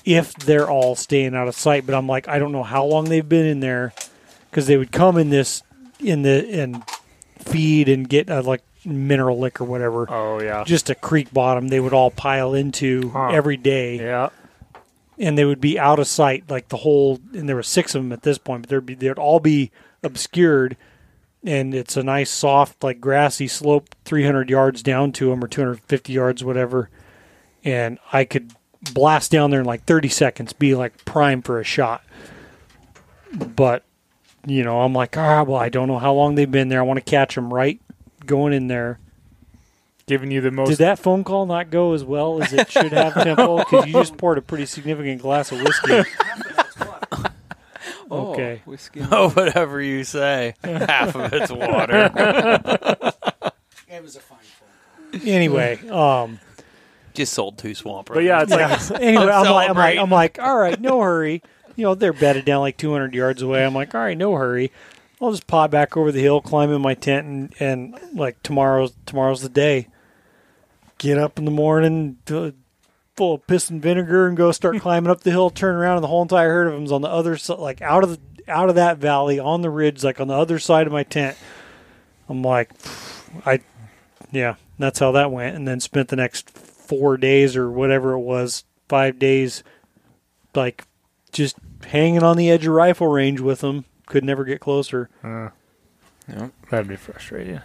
if 0.05 0.35
they're 0.35 0.69
all 0.69 0.97
staying 0.97 1.35
out 1.35 1.49
of 1.49 1.55
sight. 1.55 1.87
But 1.87 1.95
I'm 1.95 2.09
like, 2.09 2.27
I 2.29 2.39
don't 2.39 2.53
know 2.53 2.65
how 2.65 2.85
long 2.85 3.05
they've 3.05 3.29
been 3.29 3.47
in 3.47 3.61
there 3.61 3.93
because 4.51 4.67
they 4.67 4.77
would 4.77 4.93
come 4.93 5.17
in 5.17 5.31
this 5.31 5.63
in 6.01 6.23
the 6.23 6.61
and 6.61 6.83
feed 7.39 7.89
and 7.89 8.09
get 8.09 8.31
uh, 8.31 8.43
like 8.43 8.63
mineral 8.85 9.39
lick 9.39 9.61
or 9.61 9.65
whatever. 9.65 10.07
Oh 10.11 10.41
yeah. 10.41 10.65
Just 10.65 10.91
a 10.91 10.95
creek 10.95 11.33
bottom, 11.33 11.69
they 11.69 11.81
would 11.81 11.93
all 11.93 12.11
pile 12.11 12.55
into 12.55 13.11
Huh. 13.11 13.29
every 13.29 13.57
day, 13.57 13.97
Yeah. 13.97 14.31
and 15.19 15.37
they 15.39 15.45
would 15.45 15.61
be 15.61 15.79
out 15.79 15.99
of 15.99 16.07
sight 16.07 16.45
like 16.51 16.69
the 16.69 16.79
whole. 16.79 17.21
And 17.33 17.49
there 17.49 17.57
were 17.57 17.63
six 17.63 17.95
of 17.95 18.03
them 18.03 18.13
at 18.13 18.23
this 18.23 18.39
point, 18.39 18.63
but 18.63 18.69
there'd 18.71 18.87
be 18.87 18.95
they'd 18.95 19.19
all 19.19 19.41
be 19.41 19.71
obscured. 20.03 20.77
And 21.45 21.75
it's 21.75 21.97
a 21.97 22.05
nice, 22.05 22.31
soft, 22.31 22.85
like 22.85 23.01
grassy 23.01 23.49
slope, 23.49 23.97
300 24.05 24.49
yards 24.49 24.81
down 24.81 25.11
to 25.13 25.31
them 25.31 25.43
or 25.43 25.49
250 25.49 26.13
yards, 26.13 26.45
whatever. 26.45 26.89
And 27.65 27.99
I 28.13 28.25
could 28.25 28.53
blast 28.93 29.33
down 29.33 29.51
there 29.51 29.59
in 29.61 29.67
like 29.67 29.85
30 29.85 30.09
seconds, 30.09 30.53
be 30.53 30.77
like 30.77 31.05
prime 31.05 31.43
for 31.43 31.59
a 31.59 31.65
shot. 31.65 32.03
But, 33.35 33.83
you 34.47 34.63
know, 34.63 34.83
I'm 34.83 34.93
like, 34.93 35.17
ah, 35.17 35.43
well, 35.43 35.61
I 35.61 35.69
don't 35.69 35.89
know 35.89 35.99
how 35.99 36.13
long 36.13 36.35
they've 36.35 36.51
been 36.51 36.69
there. 36.69 36.81
I 36.81 36.85
want 36.85 36.99
to 37.05 37.11
catch 37.11 37.35
them 37.35 37.53
right 37.53 37.81
going 38.27 38.53
in 38.53 38.69
there. 38.69 38.99
Giving 40.07 40.31
you 40.33 40.41
the 40.41 40.51
most. 40.51 40.69
Did 40.71 40.79
that 40.79 40.99
phone 40.99 41.23
call 41.25 41.47
not 41.47 41.71
go 41.71 41.93
as 41.95 42.03
well 42.05 42.43
as 42.43 42.53
it 42.53 42.71
should 42.71 42.93
have, 42.93 43.15
Temple? 43.23 43.59
Because 43.59 43.87
you 43.87 43.93
just 43.93 44.17
poured 44.17 44.37
a 44.37 44.43
pretty 44.43 44.67
significant 44.67 45.23
glass 45.23 45.53
of 45.53 45.61
whiskey. 45.63 46.03
Oh, 48.11 48.33
Okay. 48.33 48.61
whiskey. 48.67 49.01
Oh, 49.11 49.31
whatever 49.31 49.81
you 49.81 50.05
say. 50.05 50.55
Half 50.63 51.15
of 51.15 51.33
it's 51.33 51.51
water. 51.51 52.11
It 53.89 54.03
was 54.03 54.17
a 54.17 54.21
fine 54.21 54.39
phone. 54.43 55.21
Anyway, 55.27 55.79
um, 55.89 56.39
Just 57.15 57.33
sold 57.33 57.57
two 57.57 57.75
swamp 57.75 58.11
but 58.13 58.23
yeah, 58.23 58.43
it's 58.43 58.51
like 58.51 58.61
yeah. 58.61 58.99
anyway, 59.07 59.25
I'm 59.25 59.45
like, 59.51 59.71
I'm 59.71 59.77
like, 59.77 59.99
I'm 59.99 60.11
like, 60.11 60.39
all 60.39 60.57
right, 60.59 60.79
no 60.79 61.01
hurry. 61.01 61.43
You 61.77 61.85
know, 61.85 61.95
they're 61.95 62.13
bedded 62.13 62.45
down 62.45 62.61
like 62.61 62.77
200 62.77 63.15
yards 63.15 63.41
away. 63.41 63.65
I'm 63.65 63.75
like, 63.75 63.95
all 63.95 64.01
right, 64.03 64.17
no 64.19 64.35
hurry. 64.35 64.73
I'll 65.23 65.31
just 65.31 65.47
pop 65.47 65.71
back 65.71 65.97
over 65.97 66.11
the 66.11 66.21
hill, 66.21 66.41
climb 66.41 66.73
in 66.73 66.83
my 66.83 66.95
tent, 66.95 67.27
and, 67.27 67.55
and 67.61 68.17
like 68.19 68.43
tomorrow's 68.43 68.93
tomorrow's 69.07 69.41
the 69.41 69.49
day. 69.49 69.87
Get 70.99 71.17
up 71.17 71.39
in 71.39 71.45
the 71.45 71.51
morning, 71.53 72.19
full 72.27 73.35
of 73.35 73.47
piss 73.47 73.71
and 73.71 73.81
vinegar, 73.81 74.27
and 74.27 74.37
go 74.37 74.51
start 74.51 74.79
climbing 74.81 75.11
up 75.11 75.21
the 75.21 75.31
hill. 75.31 75.49
Turn 75.49 75.77
around, 75.77 75.99
and 75.99 76.05
the 76.05 76.09
whole 76.09 76.23
entire 76.23 76.51
herd 76.51 76.67
of 76.67 76.73
them's 76.73 76.91
on 76.91 77.03
the 77.03 77.09
other 77.09 77.37
side, 77.37 77.61
like 77.61 77.81
out 77.81 78.03
of 78.03 78.11
the 78.11 78.19
out 78.49 78.69
of 78.69 78.75
that 78.75 78.99
valley 78.99 79.39
on 79.39 79.63
the 79.63 79.71
ridge, 79.71 80.03
like 80.03 80.21
on 80.21 80.27
the 80.27 80.35
other 80.35 80.59
side 80.59 80.89
of 80.89 80.93
my 80.93 81.05
tent. 81.05 81.37
I'm 82.29 82.43
like, 82.43 82.73
I, 83.47 83.61
yeah, 84.33 84.57
that's 84.79 84.99
how 84.99 85.13
that 85.13 85.31
went. 85.31 85.55
And 85.55 85.69
then 85.69 85.79
spent 85.79 86.09
the 86.09 86.17
next 86.17 86.51
four 86.51 87.17
days 87.17 87.57
or 87.57 87.71
whatever 87.71 88.13
it 88.13 88.21
was, 88.21 88.65
five 88.89 89.19
days, 89.19 89.63
like 90.55 90.85
just 91.31 91.57
hanging 91.87 92.23
on 92.23 92.37
the 92.37 92.51
edge 92.51 92.67
of 92.67 92.73
rifle 92.73 93.09
range 93.09 93.41
with 93.41 93.61
them. 93.61 93.85
Could 94.13 94.25
never 94.25 94.45
get 94.45 94.61
closer. 94.61 95.09
uh, 95.25 95.49
Yeah. 96.29 96.49
that'd 96.71 96.87
be 96.89 96.97
frustrating. 96.97 97.61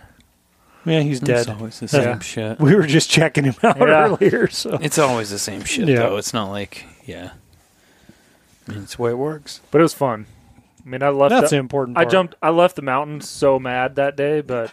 Yeah, 0.86 1.02
he's 1.02 1.20
dead. 1.20 1.38
It's 1.38 1.45
dead. 1.48 1.56
always 1.58 1.80
the 1.80 1.86
Yeah. 1.98 2.04
same 2.04 2.20
shit. 2.22 2.60
We 2.60 2.74
were 2.76 2.88
just 2.88 3.10
checking 3.10 3.43
him 3.43 3.56
out 3.64 3.78
Yeah. 3.78 4.06
earlier. 4.06 4.48
So 4.48 4.78
It's 4.82 4.98
always 4.98 5.30
the 5.30 5.38
same 5.39 5.64
shit, 5.64 5.88
Yeah. 5.89 5.98
though. 6.00 6.18
It's 6.18 6.34
not 6.34 6.50
like, 6.50 6.86
yeah. 7.06 7.32
I 8.68 8.72
mean, 8.72 8.84
it's 8.84 8.95
the 8.95 9.02
way 9.02 9.12
it 9.12 9.18
works. 9.18 9.60
But 9.72 9.80
it 9.80 9.84
was 9.84 9.93
fun. 9.93 10.26
I 10.86 10.89
mean, 10.89 11.04
I 11.04 11.10
left. 11.10 11.30
that's 11.32 11.50
the- 11.50 11.58
the 11.58 11.60
important. 11.60 11.98
I 11.98 12.06
jumped. 12.06 12.36
I 12.41 12.50
left 12.50 12.78
the 12.78 12.82
mountains 12.82 13.28
so 13.30 13.60
mad 13.60 13.95
that 13.95 14.16
day, 14.16 14.39
but 14.41 14.72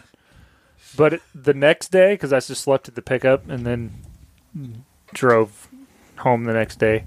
but 0.95 1.13
it, 1.13 1.21
the 1.33 1.53
next 1.53 1.91
day 1.91 2.13
because 2.13 2.31
I 2.31 2.39
just 2.39 2.61
slept 2.61 2.87
at 2.87 2.95
the 2.95 3.01
pickup 3.01 3.49
and 3.49 3.65
then 3.65 3.91
drove 5.13 5.67
home 6.19 6.45
the 6.45 6.53
next 6.53 6.79
day, 6.79 7.03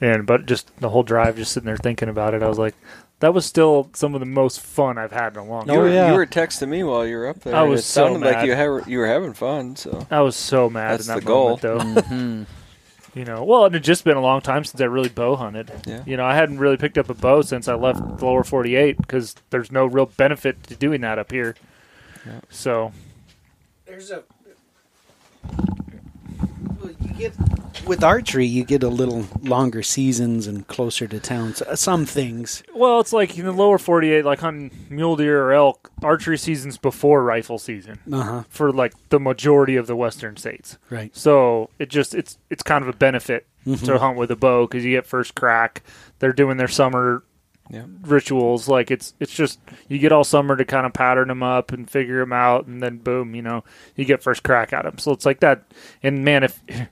and 0.00 0.26
but 0.26 0.46
just 0.46 0.74
the 0.80 0.88
whole 0.90 1.02
drive, 1.02 1.36
just 1.36 1.52
sitting 1.52 1.66
there 1.66 1.76
thinking 1.76 2.08
about 2.08 2.34
it, 2.34 2.42
I 2.42 2.48
was 2.48 2.58
like, 2.58 2.74
that 3.20 3.34
was 3.34 3.44
still 3.46 3.90
some 3.94 4.14
of 4.14 4.20
the 4.20 4.26
most 4.26 4.60
fun 4.60 4.96
I've 4.98 5.10
had 5.12 5.32
in 5.34 5.40
a 5.40 5.44
long 5.44 5.66
You, 5.66 5.72
Oh, 5.72 5.74
time. 5.76 5.82
were, 5.84 5.90
yeah. 5.90 6.10
you 6.10 6.16
were 6.16 6.26
texting 6.26 6.68
me 6.68 6.84
while 6.84 7.04
you 7.06 7.16
were 7.16 7.26
up 7.28 7.40
there. 7.40 7.54
I 7.56 7.62
was 7.62 7.80
it 7.80 7.84
so 7.84 8.06
sounded 8.06 8.24
like 8.26 8.36
mad. 8.36 8.46
you 8.46 8.54
ha- 8.54 8.84
you 8.88 8.98
were 8.98 9.06
having 9.08 9.34
fun. 9.34 9.74
So 9.76 10.06
I 10.10 10.20
was 10.20 10.36
so 10.36 10.70
mad 10.70 10.92
That's 11.00 11.08
in 11.08 11.14
that 11.14 11.20
the 11.20 11.26
goal. 11.26 11.58
moment, 11.60 11.62
though. 11.62 11.78
Mhm. 11.78 12.46
You 13.14 13.24
know, 13.24 13.42
well, 13.42 13.64
it 13.64 13.72
had 13.72 13.82
just 13.82 14.04
been 14.04 14.16
a 14.16 14.20
long 14.20 14.40
time 14.42 14.64
since 14.64 14.80
I 14.80 14.84
really 14.84 15.08
bow 15.08 15.34
hunted. 15.34 15.72
Yeah. 15.86 16.02
You 16.06 16.16
know, 16.16 16.24
I 16.24 16.36
hadn't 16.36 16.58
really 16.58 16.76
picked 16.76 16.96
up 16.98 17.08
a 17.10 17.14
bow 17.14 17.42
since 17.42 17.66
I 17.66 17.74
left 17.74 18.18
the 18.18 18.24
lower 18.24 18.44
48 18.44 18.98
because 18.98 19.34
there's 19.50 19.72
no 19.72 19.86
real 19.86 20.06
benefit 20.06 20.62
to 20.64 20.76
doing 20.76 21.00
that 21.00 21.18
up 21.18 21.32
here. 21.32 21.56
Yeah. 22.24 22.40
So, 22.50 22.92
There's 23.86 24.10
a. 24.12 24.22
You 27.00 27.12
get 27.14 27.34
with 27.86 28.02
archery, 28.04 28.46
you 28.46 28.64
get 28.64 28.82
a 28.82 28.88
little 28.88 29.26
longer 29.42 29.82
seasons 29.82 30.46
and 30.46 30.66
closer 30.66 31.06
to 31.06 31.20
town. 31.20 31.54
So, 31.54 31.74
some 31.74 32.04
things. 32.06 32.62
well, 32.74 33.00
it's 33.00 33.12
like 33.12 33.38
in 33.38 33.44
the 33.44 33.52
lower 33.52 33.78
48, 33.78 34.24
like 34.24 34.40
hunting 34.40 34.70
mule 34.90 35.16
deer 35.16 35.42
or 35.44 35.52
elk, 35.52 35.90
archery 36.02 36.36
season's 36.38 36.76
before 36.78 37.22
rifle 37.22 37.58
season 37.58 37.98
Uh 38.12 38.22
huh. 38.22 38.42
for 38.48 38.72
like 38.72 38.92
the 39.10 39.20
majority 39.20 39.76
of 39.76 39.86
the 39.86 39.96
western 39.96 40.36
states. 40.36 40.78
Right. 40.90 41.14
So 41.16 41.70
it 41.78 41.88
just 41.88 42.14
it's 42.14 42.38
it's 42.50 42.62
kind 42.62 42.82
of 42.82 42.88
a 42.88 42.96
benefit 42.96 43.46
Mm-hmm. 43.66 43.84
to 43.84 43.98
hunt 43.98 44.16
with 44.16 44.30
a 44.30 44.36
bow 44.36 44.66
because 44.66 44.82
you 44.82 44.92
get 44.92 45.04
first 45.04 45.34
crack. 45.34 45.82
They're 46.20 46.32
doing 46.32 46.56
their 46.56 46.68
summer 46.68 47.22
Yeah. 47.70 47.84
rituals. 48.02 48.68
Like 48.68 48.90
it's 48.90 49.14
it's 49.20 49.34
just 49.34 49.60
you 49.88 49.98
get 49.98 50.12
all 50.12 50.24
summer 50.24 50.56
to 50.56 50.64
kind 50.64 50.86
of 50.86 50.92
pattern 50.92 51.28
them 51.28 51.42
up 51.42 51.72
and 51.72 51.90
figure 51.90 52.20
them 52.20 52.32
out, 52.32 52.66
and 52.66 52.82
then 52.82 52.98
boom, 52.98 53.34
you 53.34 53.42
know, 53.42 53.64
you 53.94 54.04
get 54.04 54.22
first 54.22 54.42
crack 54.42 54.72
at 54.72 54.84
them. 54.84 54.98
So 54.98 55.12
it's 55.12 55.26
like 55.26 55.40
that. 55.40 55.64
And 56.02 56.24
man, 56.24 56.44
if 56.44 56.62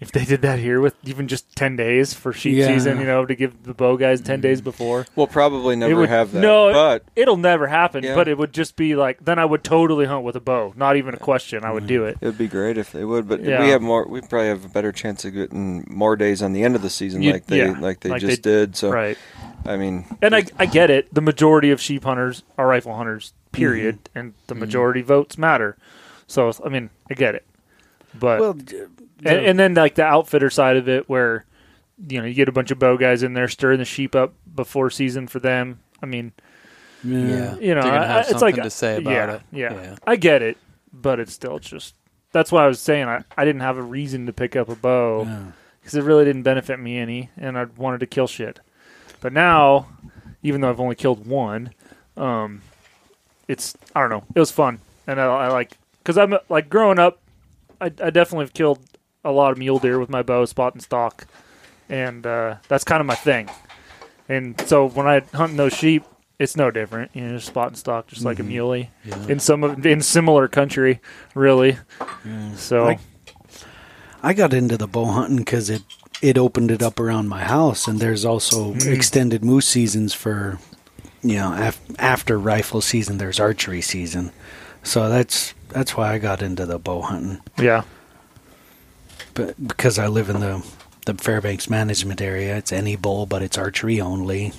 if 0.00 0.12
they 0.12 0.24
did 0.24 0.42
that 0.42 0.58
here 0.58 0.80
with 0.80 0.94
even 1.04 1.28
just 1.28 1.54
ten 1.54 1.76
days 1.76 2.12
for 2.12 2.32
sheep 2.32 2.56
Yeah. 2.56 2.66
season, 2.66 2.98
you 2.98 3.06
know, 3.06 3.24
to 3.24 3.34
give 3.34 3.62
the 3.62 3.74
bow 3.74 3.96
guys 3.96 4.20
ten 4.20 4.40
days 4.40 4.58
mm-hmm. 4.58 4.64
before, 4.64 5.06
we'll 5.16 5.26
probably 5.26 5.74
it 5.74 5.78
never 5.78 5.96
would 5.96 6.08
have 6.08 6.32
that. 6.32 6.40
no, 6.40 6.72
but 6.72 7.04
it'll 7.16 7.36
never 7.36 7.66
happen. 7.66 8.04
Yeah. 8.04 8.14
But 8.14 8.28
it 8.28 8.36
would 8.36 8.52
just 8.52 8.76
be 8.76 8.96
like 8.96 9.24
then 9.24 9.38
I 9.38 9.44
would 9.44 9.64
totally 9.64 10.06
hunt 10.06 10.24
with 10.24 10.36
a 10.36 10.40
bow, 10.40 10.72
not 10.76 10.96
even 10.96 11.14
a 11.14 11.18
question. 11.18 11.64
I 11.64 11.72
would 11.72 11.86
do 11.86 12.02
mm. 12.02 12.08
it. 12.08 12.18
it 12.20 12.26
would 12.26 12.38
be 12.38 12.48
great 12.48 12.76
if 12.76 12.92
they 12.92 13.04
would. 13.04 13.28
But 13.28 13.42
Yeah. 13.42 13.62
we 13.62 13.70
have 13.70 13.82
more. 13.82 14.06
We 14.06 14.20
probably 14.20 14.48
have 14.48 14.64
a 14.64 14.68
better 14.68 14.92
chance 14.92 15.24
of 15.24 15.34
getting 15.34 15.86
more 15.88 16.16
days 16.16 16.42
on 16.42 16.52
the 16.52 16.64
end 16.64 16.76
of 16.76 16.82
the 16.82 16.90
season, 16.90 17.22
You- 17.22 17.32
like 17.32 17.46
they 17.46 17.58
yeah, 17.58 17.78
like 17.78 18.00
they 18.00 18.10
like 18.10 18.20
just 18.20 18.42
they- 18.42 18.50
did. 18.50 18.76
So 18.76 18.90
Right. 18.90 19.16
I 19.66 19.76
mean, 19.76 20.04
And 20.20 20.34
I, 20.34 20.44
I 20.58 20.66
get 20.66 20.90
it. 20.90 21.12
The 21.14 21.22
majority 21.22 21.70
of 21.70 21.80
sheep 21.80 22.04
hunters 22.04 22.42
are 22.58 22.66
rifle 22.66 22.94
hunters, 22.96 23.32
period. 23.52 24.04
Mm-hmm. 24.04 24.18
And 24.18 24.34
the 24.46 24.54
mm-hmm. 24.54 24.60
majority 24.60 25.02
votes 25.02 25.38
matter. 25.38 25.76
So, 26.26 26.52
I 26.64 26.68
mean, 26.68 26.90
I 27.10 27.14
get 27.14 27.34
it. 27.34 27.46
But, 28.14 28.40
Well, 28.40 28.52
d- 28.54 28.82
and, 29.24 29.46
and 29.46 29.58
then 29.58 29.74
like 29.74 29.94
the 29.94 30.04
outfitter 30.04 30.50
side 30.50 30.76
of 30.76 30.88
it 30.88 31.08
where, 31.08 31.44
you 32.08 32.20
know, 32.20 32.26
you 32.26 32.34
get 32.34 32.48
a 32.48 32.52
bunch 32.52 32.70
of 32.70 32.78
bow 32.78 32.96
guys 32.96 33.22
in 33.22 33.34
there 33.34 33.48
stirring 33.48 33.78
the 33.78 33.84
sheep 33.84 34.14
up 34.14 34.34
before 34.54 34.90
season 34.90 35.26
for 35.26 35.38
them. 35.40 35.80
I 36.02 36.06
mean, 36.06 36.32
yeah. 37.02 37.56
you 37.56 37.74
know, 37.74 37.82
They're 37.82 37.92
I- 37.92 38.06
have 38.06 38.20
it's 38.22 38.30
something 38.30 38.56
like, 38.56 38.62
to 38.62 38.70
say 38.70 38.98
about 38.98 39.10
yeah, 39.10 39.34
it. 39.34 39.40
Yeah. 39.52 39.74
Yeah. 39.74 39.96
I 40.06 40.16
get 40.16 40.42
it. 40.42 40.56
But 40.92 41.18
it's 41.18 41.32
still 41.32 41.58
just, 41.58 41.94
that's 42.32 42.52
why 42.52 42.64
I 42.64 42.68
was 42.68 42.78
saying 42.80 43.08
I, 43.08 43.24
I 43.36 43.44
didn't 43.44 43.62
have 43.62 43.76
a 43.76 43.82
reason 43.82 44.26
to 44.26 44.32
pick 44.32 44.54
up 44.54 44.68
a 44.68 44.76
bow 44.76 45.24
Yeah. 45.24 45.42
because 45.80 45.94
it 45.96 46.04
really 46.04 46.24
didn't 46.24 46.44
benefit 46.44 46.78
me 46.78 46.98
any, 46.98 47.30
and 47.36 47.58
I 47.58 47.64
wanted 47.76 47.98
to 48.00 48.06
kill 48.06 48.28
shit. 48.28 48.60
But 49.20 49.32
now, 49.32 49.88
even 50.42 50.60
though 50.60 50.70
I've 50.70 50.78
only 50.78 50.94
killed 50.94 51.26
one, 51.26 51.70
um, 52.16 52.62
it's 53.48 53.74
I 53.94 54.00
don't 54.00 54.10
know. 54.10 54.24
It 54.34 54.38
was 54.38 54.50
fun, 54.52 54.78
and 55.06 55.20
I, 55.20 55.24
I 55.24 55.48
like 55.48 55.72
because 55.98 56.16
I'm 56.16 56.36
like 56.48 56.68
growing 56.68 56.98
up. 56.98 57.20
I, 57.80 57.86
I 57.86 58.10
definitely 58.10 58.44
have 58.44 58.54
killed 58.54 58.78
a 59.24 59.30
lot 59.32 59.52
of 59.52 59.58
mule 59.58 59.78
deer 59.78 59.98
with 59.98 60.10
my 60.10 60.22
bow, 60.22 60.44
spot 60.44 60.74
and 60.74 60.82
stalk, 60.82 61.26
and 61.88 62.26
uh, 62.26 62.56
that's 62.68 62.84
kind 62.84 63.00
of 63.00 63.06
my 63.06 63.14
thing. 63.14 63.48
And 64.28 64.60
so 64.62 64.88
when 64.88 65.06
I 65.06 65.20
hunt 65.34 65.56
those 65.56 65.74
sheep, 65.74 66.04
it's 66.38 66.56
no 66.56 66.70
different. 66.70 67.10
You 67.14 67.22
know, 67.22 67.34
just 67.36 67.46
spot 67.48 67.68
and 67.68 67.78
stalk, 67.78 68.06
just 68.08 68.24
like 68.24 68.38
a 68.38 68.42
muley 68.42 68.90
in 69.28 69.38
some 69.40 69.62
of, 69.64 69.84
in 69.86 70.00
similar 70.00 70.48
country, 70.48 71.00
really. 71.34 71.76
So 72.56 72.84
Like- 72.84 73.00
I 74.22 74.32
got 74.32 74.54
into 74.54 74.76
the 74.76 74.86
bow 74.86 75.04
hunting 75.06 75.36
because 75.38 75.68
it 75.70 75.82
it 76.22 76.38
opened 76.38 76.70
it 76.70 76.82
up 76.82 76.98
around 76.98 77.28
my 77.28 77.44
house, 77.44 77.86
and 77.86 78.00
there's 78.00 78.24
also 78.24 78.74
extended 78.74 79.44
moose 79.44 79.68
seasons 79.68 80.14
for 80.14 80.58
you 81.22 81.36
know 81.36 81.52
af- 81.54 81.80
after 81.98 82.38
rifle 82.38 82.80
season. 82.80 83.18
There's 83.18 83.38
archery 83.38 83.82
season, 83.82 84.32
so 84.82 85.10
that's 85.10 85.52
that's 85.68 85.94
why 85.96 86.14
I 86.14 86.18
got 86.18 86.40
into 86.40 86.64
the 86.64 86.78
bow 86.78 87.02
hunting. 87.02 87.42
yeah, 87.58 87.82
But 89.34 89.68
because 89.68 89.98
I 89.98 90.06
live 90.06 90.30
in 90.30 90.40
the 90.40 90.64
the 91.06 91.14
Fairbanks 91.14 91.68
management 91.68 92.20
area, 92.22 92.56
it's 92.56 92.72
any 92.72 92.96
bull, 92.96 93.26
but 93.26 93.42
it's 93.42 93.58
archery 93.58 94.00
only. 94.00 94.52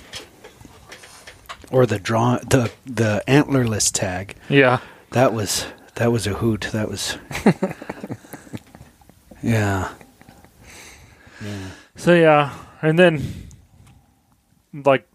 Or 1.70 1.86
the 1.86 1.98
draw 1.98 2.38
the 2.38 2.70
the 2.84 3.22
antlerless 3.26 3.90
tag. 3.92 4.36
yeah. 4.48 4.80
That 5.10 5.32
was 5.32 5.66
that 5.96 6.12
was 6.12 6.26
a 6.26 6.34
hoot. 6.34 6.68
That 6.72 6.88
was 6.88 7.16
yeah. 9.42 9.92
So 11.96 12.14
yeah, 12.14 12.52
and 12.82 12.98
then 12.98 13.22
like 14.72 15.08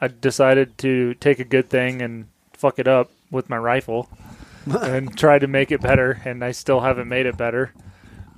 I 0.00 0.08
decided 0.08 0.76
to 0.78 1.14
take 1.14 1.38
a 1.38 1.44
good 1.44 1.70
thing 1.70 2.02
and 2.02 2.26
fuck 2.52 2.78
it 2.78 2.88
up 2.88 3.10
with 3.30 3.48
my 3.48 3.56
rifle 3.56 4.08
and 4.66 5.16
try 5.16 5.38
to 5.38 5.46
make 5.46 5.70
it 5.70 5.80
better, 5.80 6.20
and 6.24 6.44
I 6.44 6.52
still 6.52 6.80
haven't 6.80 7.08
made 7.08 7.26
it 7.26 7.36
better. 7.36 7.72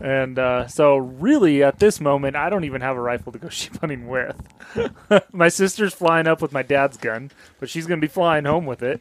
And 0.01 0.39
uh, 0.39 0.67
so, 0.69 0.97
really, 0.97 1.63
at 1.63 1.79
this 1.81 2.01
moment, 2.01 2.37
I 2.37 2.51
don't 2.51 2.65
even 2.65 2.81
have 2.83 2.97
a 2.97 3.01
rifle 3.01 3.33
to 3.33 3.39
go 3.39 3.49
sheep 3.51 3.81
hunting 3.81 4.07
with. 4.09 4.41
my 5.33 5.49
sister's 5.49 5.93
flying 5.95 6.27
up 6.27 6.41
with 6.41 6.53
my 6.53 6.63
dad's 6.63 6.97
gun, 6.97 7.31
but 7.59 7.69
she's 7.69 7.87
going 7.87 8.01
to 8.01 8.05
be 8.07 8.11
flying 8.11 8.45
home 8.45 8.65
with 8.67 8.83
it. 8.83 9.01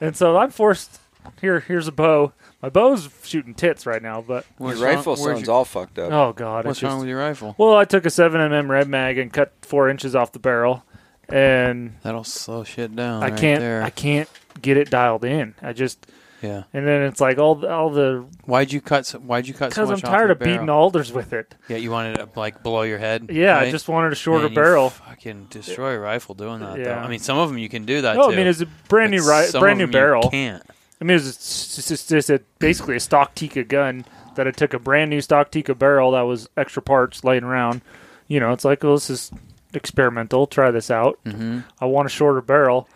And 0.00 0.16
so, 0.16 0.36
I'm 0.36 0.50
forced. 0.50 0.98
Here, 1.40 1.60
here's 1.60 1.86
a 1.86 1.92
bow. 1.92 2.32
My 2.60 2.68
bow's 2.68 3.08
shooting 3.22 3.54
tits 3.54 3.86
right 3.86 4.02
now, 4.02 4.20
but 4.20 4.44
Your 4.58 4.68
What's 4.70 4.80
rifle 4.80 5.14
wrong- 5.14 5.24
where's 5.24 5.36
sounds 5.38 5.46
your- 5.46 5.56
all 5.56 5.64
fucked 5.64 5.98
up. 6.00 6.12
oh 6.12 6.32
god, 6.32 6.64
What's 6.64 6.78
it's 6.78 6.80
just, 6.80 6.90
wrong 6.90 7.00
with 7.00 7.08
your 7.08 7.18
rifle? 7.18 7.54
well, 7.58 7.76
I 7.76 7.84
took 7.84 8.04
a 8.06 8.08
7mm 8.08 8.68
Rem 8.68 8.90
Mag 8.90 9.18
and 9.18 9.32
cut 9.32 9.52
four 9.62 9.88
inches 9.88 10.14
off 10.16 10.32
the 10.32 10.38
barrel, 10.40 10.84
and 11.28 11.94
That'll 12.02 12.24
slow 12.24 12.64
shit 12.64 12.94
down. 12.96 13.22
I 13.22 13.28
right 13.30 13.38
can't, 13.40 13.60
There. 13.60 13.82
I 13.82 13.90
can't 13.90 14.28
get 14.60 14.76
it 14.76 14.90
dialed 14.90 15.24
in. 15.24 15.54
I 15.62 15.72
just, 15.72 16.06
yeah. 16.42 16.64
and 16.72 16.86
then 16.86 17.02
it's 17.02 17.20
like 17.20 17.38
all, 17.38 17.54
the, 17.54 17.70
all 17.70 17.90
the 17.90 18.26
Why'd 18.44 18.72
you 18.72 18.80
cut? 18.80 19.06
So, 19.06 19.18
why'd 19.18 19.46
you 19.46 19.54
cut 19.54 19.72
so 19.72 19.86
because 19.86 20.02
I'm 20.02 20.10
tired 20.10 20.30
of 20.30 20.38
beating 20.38 20.68
alders 20.68 21.12
with 21.12 21.32
it. 21.32 21.54
Yeah, 21.68 21.76
you 21.76 21.90
wanted 21.90 22.18
it 22.18 22.36
like 22.36 22.62
below 22.62 22.82
your 22.82 22.98
head. 22.98 23.30
Yeah, 23.30 23.58
I 23.58 23.70
just 23.70 23.88
wanted 23.88 24.12
a 24.12 24.16
shorter 24.16 24.46
Man, 24.46 24.54
barrel. 24.54 24.90
Fucking 24.90 25.46
destroy 25.50 25.94
a 25.94 25.98
rifle 25.98 26.34
doing 26.34 26.60
that. 26.60 26.82
Though. 26.82 26.92
I 26.92 27.08
mean, 27.08 27.20
some 27.20 27.38
of 27.38 27.48
them 27.48 27.58
you 27.58 27.68
can 27.68 27.84
do 27.84 28.02
that. 28.02 28.16
No, 28.16 28.26
too, 28.26 28.32
I 28.32 28.36
mean 28.36 28.46
it's 28.46 28.60
a 28.60 28.66
brand 28.88 29.10
new, 29.10 29.22
ri- 29.22 29.50
brand 29.58 29.78
new 29.78 29.86
barrel. 29.86 30.30
Can't. 30.30 30.62
I 31.00 31.04
mean, 31.04 31.16
it's 31.16 31.26
just, 31.26 31.88
just, 31.88 32.08
just 32.08 32.30
a, 32.30 32.40
basically 32.60 32.94
a 32.94 33.00
stock 33.00 33.34
Tikka 33.34 33.64
gun 33.64 34.04
that 34.36 34.46
I 34.46 34.52
took 34.52 34.72
a 34.72 34.78
brand 34.78 35.10
new 35.10 35.20
stock 35.20 35.50
Tikka 35.50 35.74
barrel 35.74 36.12
that 36.12 36.22
was 36.22 36.48
extra 36.56 36.80
parts 36.80 37.24
laying 37.24 37.42
around. 37.42 37.82
You 38.28 38.38
know, 38.38 38.52
it's 38.52 38.64
like, 38.64 38.84
well, 38.84 38.94
this 38.94 39.10
is 39.10 39.32
experimental. 39.74 40.46
Try 40.46 40.70
this 40.70 40.92
out. 40.92 41.18
Mm-hmm. 41.24 41.60
I 41.80 41.86
want 41.86 42.06
a 42.06 42.08
shorter 42.08 42.40
barrel, 42.40 42.88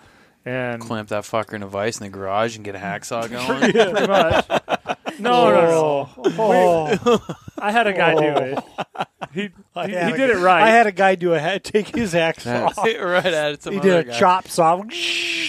and 0.46 0.80
Clamp 0.80 1.08
that 1.08 1.24
fucker 1.24 1.54
in 1.54 1.62
a 1.62 1.66
vise 1.66 2.00
in 2.00 2.04
the 2.04 2.10
garage 2.10 2.56
and 2.56 2.64
get 2.64 2.74
a 2.74 2.78
hacksaw 2.78 3.28
going. 3.30 3.72
pretty 3.72 4.06
much. 4.06 5.18
No, 5.18 5.50
no, 5.50 5.60
no. 5.60 6.08
Oh, 6.38 7.36
I 7.58 7.72
had 7.72 7.86
a 7.86 7.92
guy 7.92 8.14
do 8.14 8.20
oh. 8.26 8.62
it. 8.98 9.08
He 9.32 9.50
I 9.74 9.86
he, 9.88 9.92
had 9.94 10.08
he 10.08 10.12
a- 10.14 10.16
did 10.16 10.30
it 10.30 10.38
right. 10.38 10.62
I 10.62 10.68
had 10.70 10.86
a 10.86 10.92
guy 10.92 11.14
do 11.14 11.34
a 11.34 11.40
ha- 11.40 11.58
take 11.62 11.94
his 11.94 12.14
axe 12.14 12.44
That's- 12.44 12.78
off. 12.78 12.84
right 13.00 13.26
at 13.26 13.52
it. 13.52 13.62
Some 13.62 13.72
He 13.72 13.78
other 13.80 13.88
did 14.02 14.06
a 14.08 14.10
guy. 14.10 14.18
chop 14.18 14.48
saw. 14.48 14.82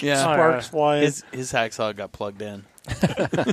Yeah. 0.02 0.16
sparks 0.20 0.68
flying. 0.68 1.02
His 1.04 1.22
his 1.32 1.52
hacksaw 1.52 1.94
got 1.96 2.12
plugged 2.12 2.42
in. 2.42 2.64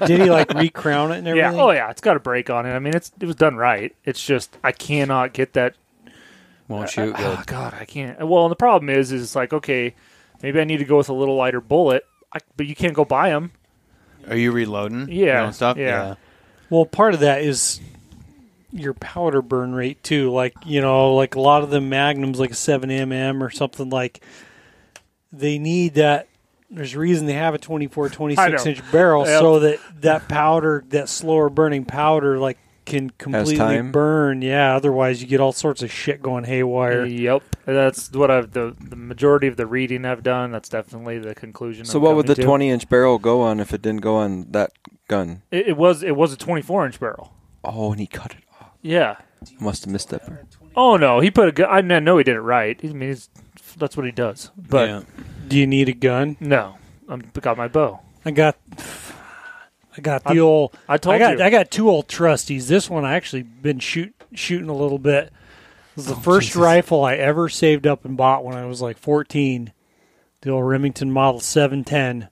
did 0.07 0.21
he 0.21 0.29
like 0.31 0.53
recrown 0.53 1.11
it 1.11 1.17
and 1.17 1.27
yeah. 1.27 1.47
everything? 1.47 1.59
Oh 1.59 1.71
yeah. 1.71 1.89
It's 1.91 2.01
got 2.01 2.15
a 2.15 2.21
break 2.21 2.49
on 2.49 2.65
it. 2.65 2.71
I 2.71 2.79
mean, 2.79 2.95
it's 2.95 3.11
it 3.19 3.25
was 3.25 3.35
done 3.35 3.55
right. 3.57 3.93
It's 4.05 4.23
just 4.25 4.57
I 4.63 4.71
cannot 4.71 5.33
get 5.33 5.53
that 5.53 5.75
Won't 6.69 6.85
uh, 6.85 6.87
shoot 6.87 7.13
uh, 7.15 7.17
Oh 7.19 7.35
good. 7.37 7.47
God, 7.47 7.73
I 7.79 7.85
can't. 7.85 8.25
Well, 8.25 8.45
and 8.45 8.51
the 8.51 8.55
problem 8.55 8.89
is, 8.89 9.11
is 9.11 9.21
it's 9.21 9.35
like 9.35 9.51
okay, 9.53 9.95
maybe 10.45 10.61
I 10.61 10.63
need 10.63 10.77
to 10.77 10.85
go 10.85 10.97
with 10.97 11.09
a 11.09 11.13
little 11.13 11.35
lighter 11.35 11.59
bullet, 11.59 12.05
I, 12.31 12.37
but 12.55 12.67
you 12.67 12.75
can't 12.75 12.93
go 12.93 13.03
buy 13.03 13.29
them. 13.29 13.49
Are 14.29 14.35
you 14.37 14.51
reloading? 14.51 15.07
Yeah, 15.09 15.25
Your 15.25 15.37
own 15.39 15.53
stuff? 15.53 15.75
yeah. 15.77 16.15
Well, 16.69 16.85
part 16.85 17.15
of 17.15 17.21
that 17.21 17.41
is 17.41 17.79
your 18.71 18.93
powder 18.93 19.41
burn 19.41 19.73
rate 19.73 20.03
too. 20.03 20.31
Like 20.31 20.53
you 20.65 20.81
know, 20.81 21.15
like 21.15 21.33
a 21.35 21.39
lot 21.41 21.63
of 21.63 21.71
the 21.71 21.81
magnums, 21.81 22.39
like 22.39 22.51
a 22.51 22.55
seven 22.55 22.89
mm 22.91 23.41
or 23.41 23.49
something 23.49 23.89
like. 23.89 24.21
They 25.33 25.57
need 25.59 25.95
that. 25.95 26.27
There's 26.69 26.93
a 26.95 26.99
reason 26.99 27.25
they 27.27 27.33
have 27.33 27.53
a 27.53 27.57
24, 27.57 28.09
26 28.09 28.65
inch 28.65 28.91
barrel 28.91 29.25
Yep. 29.25 29.39
so 29.39 29.59
that 29.59 29.79
that 30.01 30.27
powder, 30.27 30.83
that 30.89 31.09
slower 31.09 31.49
burning 31.49 31.85
powder, 31.85 32.37
like 32.39 32.57
can 32.85 33.09
completely 33.11 33.57
time. 33.57 33.91
burn. 33.91 34.41
Yeah, 34.41 34.75
otherwise 34.75 35.21
you 35.21 35.27
get 35.27 35.39
all 35.39 35.51
sorts 35.51 35.83
of 35.83 35.91
shit 35.91 36.21
going 36.21 36.45
haywire. 36.45 37.05
Yep, 37.05 37.43
that's 37.65 38.11
what 38.11 38.31
I've 38.31 38.51
the 38.51 38.75
the 38.79 38.95
majority 38.95 39.47
of 39.47 39.57
the 39.57 39.65
reading 39.65 40.05
I've 40.05 40.23
done. 40.23 40.51
That's 40.51 40.69
definitely 40.69 41.19
the 41.19 41.35
conclusion. 41.35 41.85
So 41.85 41.99
I'm 41.99 42.03
what 42.03 42.15
would 42.15 42.27
the 42.27 42.35
to. 42.35 42.43
20 42.43 42.69
inch 42.69 42.89
barrel 42.89 43.17
go 43.17 43.41
on 43.41 43.59
if 43.59 43.73
it 43.73 43.81
didn't 43.81 44.01
go 44.01 44.15
on 44.15 44.51
that 44.51 44.71
gun? 45.07 45.41
It, 45.51 45.69
it 45.69 45.77
was 45.77 46.03
it 46.03 46.15
was 46.15 46.33
a 46.33 46.37
24 46.37 46.85
inch 46.85 46.99
barrel. 46.99 47.33
Oh, 47.63 47.91
and 47.91 47.99
he 47.99 48.07
cut 48.07 48.31
it 48.31 48.43
off. 48.61 48.69
Yeah. 48.81 49.17
Must 49.59 49.85
have 49.85 49.91
missed 49.91 50.09
that 50.09 50.25
part. 50.25 50.57
Oh 50.75 50.97
no, 50.97 51.19
he 51.19 51.31
put 51.31 51.49
a 51.49 51.51
gun. 51.51 51.69
I 51.69 51.99
know 51.99 52.17
he 52.17 52.23
did 52.23 52.35
it 52.35 52.41
right. 52.41 52.79
I 52.83 52.87
mean, 52.87 53.11
it's, 53.11 53.29
that's 53.77 53.95
what 53.95 54.05
he 54.05 54.11
does. 54.11 54.51
But 54.57 54.89
yeah. 54.89 55.01
Do 55.47 55.57
you 55.57 55.67
need 55.67 55.89
a 55.89 55.93
gun? 55.93 56.37
no, 56.39 56.77
I'm 57.07 57.31
got 57.39 57.57
my 57.57 57.67
bow. 57.67 57.99
I 58.25 58.31
got. 58.31 58.57
I 59.97 60.01
got 60.01 60.23
the 60.23 60.31
I- 60.31 60.37
old. 60.39 60.77
I 60.87 60.97
told 60.97 61.15
I 61.15 61.19
got 61.19 61.37
you. 61.37 61.43
I 61.43 61.49
got 61.49 61.71
two 61.71 61.89
old 61.89 62.07
trusties. 62.07 62.67
This 62.67 62.89
one 62.89 63.05
I 63.05 63.15
actually 63.15 63.43
been 63.43 63.79
shoot 63.79 64.13
shooting 64.33 64.69
a 64.69 64.75
little 64.75 64.99
bit. 64.99 65.31
This 65.95 66.05
is 66.05 66.11
Oh, 66.11 66.15
the 66.15 66.21
first 66.21 66.55
rifle 66.55 67.03
I 67.05 67.15
ever 67.15 67.47
saved 67.47 67.87
up 67.87 68.03
and 68.03 68.17
bought 68.17 68.43
when 68.43 68.55
I 68.57 68.65
was 68.65 68.81
like 68.81 68.97
14. 68.97 69.71
The 70.41 70.49
old 70.49 70.65
Remington 70.65 71.11
Model 71.11 71.39
710. 71.39 72.27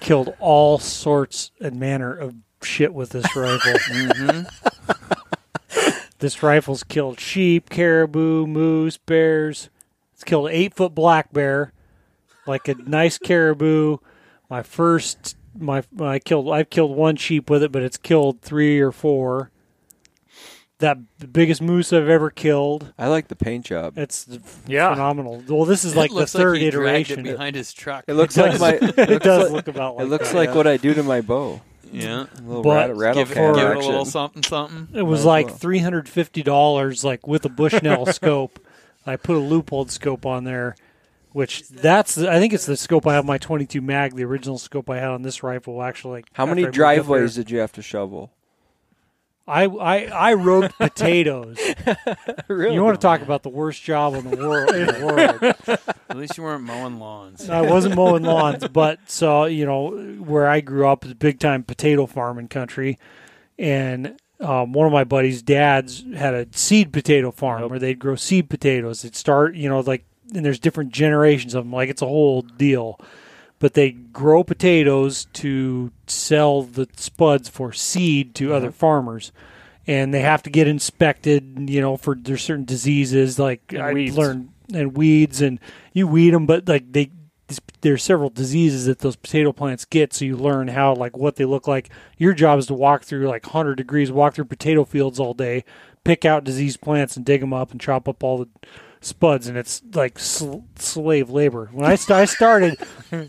Killed 0.00 0.34
all 0.40 0.78
sorts 0.78 1.52
and 1.60 1.78
manner 1.78 2.12
of 2.14 2.34
shit 2.62 2.92
with 2.92 3.10
this 3.10 3.24
rifle. 3.36 3.72
Mm-hmm. 3.92 5.90
this 6.18 6.42
rifle's 6.42 6.82
killed 6.82 7.20
sheep, 7.20 7.70
caribou, 7.70 8.46
moose, 8.46 8.96
bears. 8.96 9.70
It's 10.14 10.24
killed 10.24 10.46
an 10.48 10.52
eight 10.54 10.74
foot 10.74 10.94
black 10.94 11.32
bear, 11.32 11.72
like 12.46 12.66
a 12.68 12.74
nice 12.74 13.18
caribou. 13.18 13.98
My 14.50 14.62
first, 14.62 15.36
my 15.58 15.82
I 16.00 16.18
killed. 16.18 16.48
I've 16.50 16.70
killed 16.70 16.96
one 16.96 17.16
sheep 17.16 17.48
with 17.50 17.62
it, 17.62 17.72
but 17.72 17.82
it's 17.82 17.96
killed 17.96 18.40
three 18.40 18.80
or 18.80 18.92
four. 18.92 19.50
That 20.78 20.98
the 21.20 21.28
biggest 21.28 21.62
moose 21.62 21.92
I've 21.92 22.08
ever 22.08 22.28
killed. 22.28 22.92
I 22.98 23.06
like 23.06 23.28
the 23.28 23.36
paint 23.36 23.66
job. 23.66 23.96
It's 23.96 24.26
Yeah. 24.66 24.92
phenomenal. 24.92 25.40
Well, 25.48 25.64
this 25.64 25.84
is 25.84 25.94
like 25.94 26.10
the 26.12 26.26
third 26.26 26.54
like 26.54 26.60
he 26.62 26.66
iteration. 26.66 27.20
it 27.20 27.30
behind 27.32 27.54
his 27.54 27.72
truck. 27.72 28.04
It 28.08 28.14
looks 28.14 28.36
It 28.36 28.60
like 28.60 28.60
my. 28.60 28.72
it 29.02 29.08
looks 29.10 29.24
does 29.24 29.44
like- 29.44 29.52
look 29.52 29.68
about 29.68 29.96
like 29.96 30.06
It 30.06 30.08
looks 30.08 30.30
that, 30.30 30.36
like 30.36 30.48
yeah. 30.48 30.54
what 30.56 30.66
I 30.66 30.76
do 30.78 30.92
to 30.94 31.04
my 31.04 31.20
bow. 31.20 31.60
yeah. 31.92 32.26
A 32.36 32.42
little 32.42 32.62
But- 32.64 32.74
rattle, 32.90 32.96
rattle 32.96 33.22
Give 33.22 33.30
it, 33.30 33.34
give 33.34 33.44
it 33.44 33.76
a 33.76 33.78
little 33.78 34.04
something, 34.04 34.42
something. 34.42 34.88
It 34.92 35.02
was 35.04 35.20
as 35.20 35.26
like 35.26 35.46
well. 35.46 35.54
three 35.56 35.78
hundred 35.78 36.08
fifty 36.08 36.42
dollars, 36.42 37.04
like 37.04 37.28
with 37.28 37.44
a 37.44 37.48
Bushnell 37.48 38.06
scope. 38.12 38.58
I 39.06 39.14
put 39.14 39.36
a 39.36 39.40
Leupold 39.40 39.90
scope 39.92 40.26
on 40.26 40.42
there, 40.42 40.74
which 41.32 41.68
that's 41.68 42.18
I 42.18 42.38
think 42.38 42.52
it's 42.52 42.66
the 42.66 42.76
scope 42.76 43.06
I 43.06 43.14
have 43.14 43.24
my 43.24 43.38
twenty 43.38 43.66
two 43.66 43.80
mag, 43.80 44.14
the 44.14 44.24
original 44.24 44.58
scope 44.58 44.88
I 44.90 44.98
had 44.98 45.10
on 45.10 45.22
this 45.22 45.42
rifle. 45.42 45.82
Actually, 45.82 46.24
How 46.32 46.46
many 46.46 46.62
I 46.62 46.64
moved 46.66 46.74
up 46.74 46.76
driveways 46.76 47.34
did 47.34 47.50
you 47.50 47.58
have 47.58 47.72
to 47.72 47.82
shovel? 47.82 48.32
I 49.46 49.64
I 49.64 50.04
I 50.04 50.34
roped 50.34 50.78
potatoes. 50.78 51.58
really? 52.48 52.74
You 52.74 52.84
want 52.84 53.00
to 53.00 53.04
talk 53.04 53.22
about 53.22 53.42
the 53.42 53.48
worst 53.48 53.82
job 53.82 54.14
in 54.14 54.30
the 54.30 54.36
world? 54.36 54.74
In 54.74 54.86
the 54.86 55.06
world. 55.06 55.78
At 56.08 56.16
least 56.16 56.36
you 56.36 56.44
weren't 56.44 56.62
mowing 56.62 56.98
lawns. 56.98 57.50
I 57.50 57.62
wasn't 57.62 57.96
mowing 57.96 58.22
lawns, 58.22 58.66
but 58.72 59.00
so 59.10 59.46
you 59.46 59.66
know 59.66 59.90
where 59.90 60.46
I 60.46 60.60
grew 60.60 60.86
up 60.86 61.04
is 61.04 61.14
big 61.14 61.40
time 61.40 61.64
potato 61.64 62.06
farming 62.06 62.48
country, 62.48 62.98
and 63.58 64.16
um, 64.38 64.72
one 64.72 64.86
of 64.86 64.92
my 64.92 65.04
buddies' 65.04 65.42
dads 65.42 66.04
had 66.14 66.34
a 66.34 66.46
seed 66.52 66.92
potato 66.92 67.30
farm 67.30 67.68
where 67.68 67.78
they'd 67.78 67.98
grow 67.98 68.14
seed 68.14 68.48
potatoes. 68.48 69.02
They'd 69.02 69.16
start, 69.16 69.54
you 69.54 69.68
know, 69.68 69.80
like 69.80 70.04
and 70.34 70.44
there's 70.44 70.58
different 70.58 70.92
generations 70.92 71.54
of 71.54 71.64
them. 71.64 71.72
Like 71.72 71.88
it's 71.90 72.02
a 72.02 72.06
whole 72.06 72.42
deal, 72.42 72.98
but 73.58 73.74
they 73.74 73.90
grow 73.92 74.44
potatoes 74.44 75.26
to 75.34 75.92
sell 76.06 76.62
the 76.62 76.88
spuds 76.96 77.48
for 77.48 77.72
seed 77.72 78.34
to 78.36 78.46
mm-hmm. 78.46 78.54
other 78.54 78.70
farmers. 78.70 79.32
and 79.86 80.14
they 80.14 80.20
have 80.20 80.42
to 80.44 80.50
get 80.50 80.68
inspected. 80.68 81.68
You 81.68 81.80
know, 81.80 81.96
for 81.96 82.14
there's 82.14 82.42
certain 82.42 82.64
diseases 82.64 83.38
like 83.38 83.72
And 83.72 83.82
I 83.82 83.92
weeds. 83.92 84.16
learned 84.16 84.50
and 84.72 84.96
weeds, 84.96 85.42
and 85.42 85.58
you 85.92 86.06
weed 86.06 86.30
them, 86.30 86.46
but 86.46 86.68
like 86.68 86.92
they. 86.92 87.10
There's 87.82 88.02
several 88.02 88.30
diseases 88.30 88.86
that 88.86 89.00
those 89.00 89.16
potato 89.16 89.52
plants 89.52 89.84
get, 89.84 90.14
so 90.14 90.24
you 90.24 90.36
learn 90.38 90.68
how 90.68 90.94
like 90.94 91.18
what 91.18 91.36
they 91.36 91.44
look 91.44 91.66
like. 91.68 91.90
Your 92.16 92.32
job 92.32 92.58
is 92.58 92.66
to 92.68 92.74
walk 92.74 93.02
through 93.02 93.26
like 93.28 93.44
100 93.44 93.74
degrees, 93.74 94.10
walk 94.10 94.34
through 94.34 94.46
potato 94.46 94.84
fields 94.84 95.20
all 95.20 95.34
day, 95.34 95.64
pick 96.02 96.24
out 96.24 96.44
diseased 96.44 96.80
plants 96.80 97.14
and 97.16 97.26
dig 97.26 97.40
them 97.40 97.52
up 97.52 97.70
and 97.72 97.80
chop 97.80 98.08
up 98.08 98.24
all 98.24 98.38
the 98.38 98.48
spuds, 99.04 99.46
and 99.48 99.56
it's 99.58 99.82
like 99.94 100.18
sl- 100.18 100.60
slave 100.76 101.30
labor. 101.30 101.68
When 101.72 101.84
I, 101.84 101.96
st- 101.96 102.16
I 102.18 102.24
started, 102.24 102.78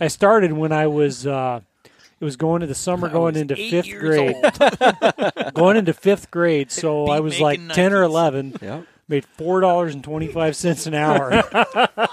I 0.02 0.08
started 0.08 0.54
when 0.54 0.72
I 0.72 0.88
was 0.88 1.28
uh, 1.28 1.62
it 2.20 2.24
was 2.26 2.36
going 2.36 2.62
to 2.62 2.68
the 2.68 2.76
summer, 2.76 3.10
going 3.10 3.36
into 3.36 3.56
fifth 3.56 3.90
grade, 4.00 4.36
going 5.54 5.78
into 5.78 5.94
fifth 5.94 6.32
grade. 6.32 6.72
So 6.72 7.08
I 7.08 7.20
was 7.20 7.40
like 7.40 7.60
making 7.60 7.76
ten 7.76 7.94
or 7.94 8.04
eleven. 8.04 8.56
Yeah. 8.62 8.82
Made 9.08 9.26
four 9.26 9.60
dollars 9.62 9.94
and 9.94 10.04
twenty 10.04 10.28
five 10.28 10.56
cents 10.56 10.88
an 10.88 10.94
hour. 10.94 11.44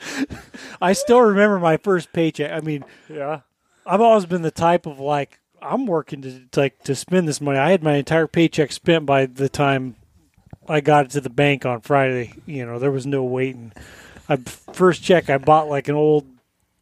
I 0.82 0.92
still 0.92 1.20
remember 1.20 1.58
my 1.58 1.76
first 1.76 2.12
paycheck. 2.12 2.52
I 2.52 2.60
mean, 2.60 2.84
Yeah. 3.08 3.40
I've 3.86 4.00
always 4.00 4.26
been 4.26 4.42
the 4.42 4.50
type 4.50 4.86
of 4.86 5.00
like 5.00 5.38
I'm 5.62 5.86
working 5.86 6.22
to, 6.22 6.40
to 6.52 6.60
like 6.60 6.82
to 6.84 6.94
spend 6.94 7.26
this 7.26 7.40
money. 7.40 7.58
I 7.58 7.70
had 7.70 7.82
my 7.82 7.94
entire 7.96 8.26
paycheck 8.26 8.72
spent 8.72 9.04
by 9.06 9.26
the 9.26 9.48
time 9.48 9.96
I 10.68 10.80
got 10.80 11.06
it 11.06 11.10
to 11.12 11.20
the 11.20 11.30
bank 11.30 11.64
on 11.66 11.80
Friday. 11.80 12.32
You 12.46 12.64
know, 12.66 12.78
there 12.78 12.90
was 12.92 13.06
no 13.06 13.24
waiting. 13.24 13.72
I 14.28 14.36
first 14.36 15.02
check 15.02 15.28
I 15.30 15.38
bought 15.38 15.68
like 15.68 15.88
an 15.88 15.94
old 15.96 16.26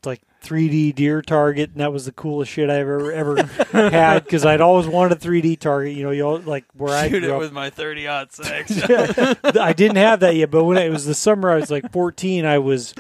like 0.05 0.21
3D 0.45 0.95
deer 0.95 1.23
target, 1.23 1.71
and 1.73 1.81
that 1.81 1.93
was 1.93 2.05
the 2.05 2.13
coolest 2.13 2.53
shit 2.53 2.69
I 2.71 2.77
ever 2.77 3.11
ever 3.13 3.43
had 3.73 4.25
because 4.25 4.45
I'd 4.45 4.61
always 4.61 4.87
wanted 4.87 5.17
a 5.19 5.21
3D 5.21 5.59
target. 5.59 5.95
You 5.97 6.05
know, 6.05 6.11
you 6.11 6.23
all, 6.23 6.39
like 6.39 6.65
where 6.75 6.95
I 6.95 7.09
Shoot 7.09 7.21
grew 7.21 7.29
it 7.31 7.35
up. 7.35 7.41
with 7.41 7.53
my 7.53 7.71
30 7.71 8.07
odd 8.07 8.33
six. 8.35 8.71
I 8.91 9.73
didn't 9.73 9.97
have 9.97 10.21
that 10.21 10.37
yet, 10.37 10.51
but 10.51 10.65
when 10.65 10.77
it 10.77 10.91
was 10.91 11.07
the 11.07 11.15
summer 11.15 11.51
I 11.51 11.57
was 11.57 11.71
like 11.71 11.91
14, 11.91 12.45
I 12.45 12.59
was 12.59 12.95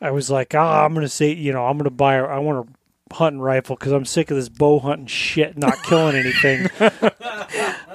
I 0.00 0.10
was 0.10 0.30
like, 0.30 0.54
ah, 0.54 0.84
I'm 0.84 0.92
gonna 0.94 1.08
say, 1.08 1.32
you 1.32 1.52
know, 1.52 1.66
I'm 1.66 1.78
gonna 1.78 1.90
buy. 1.90 2.18
I 2.18 2.38
want 2.38 2.68
a 2.68 2.72
hunting 3.16 3.40
rifle 3.40 3.76
because 3.76 3.92
I'm 3.92 4.04
sick 4.04 4.30
of 4.30 4.36
this 4.36 4.48
bow 4.48 4.78
hunting 4.78 5.06
shit, 5.06 5.56
not 5.56 5.82
killing 5.84 6.16
anything. 6.16 6.70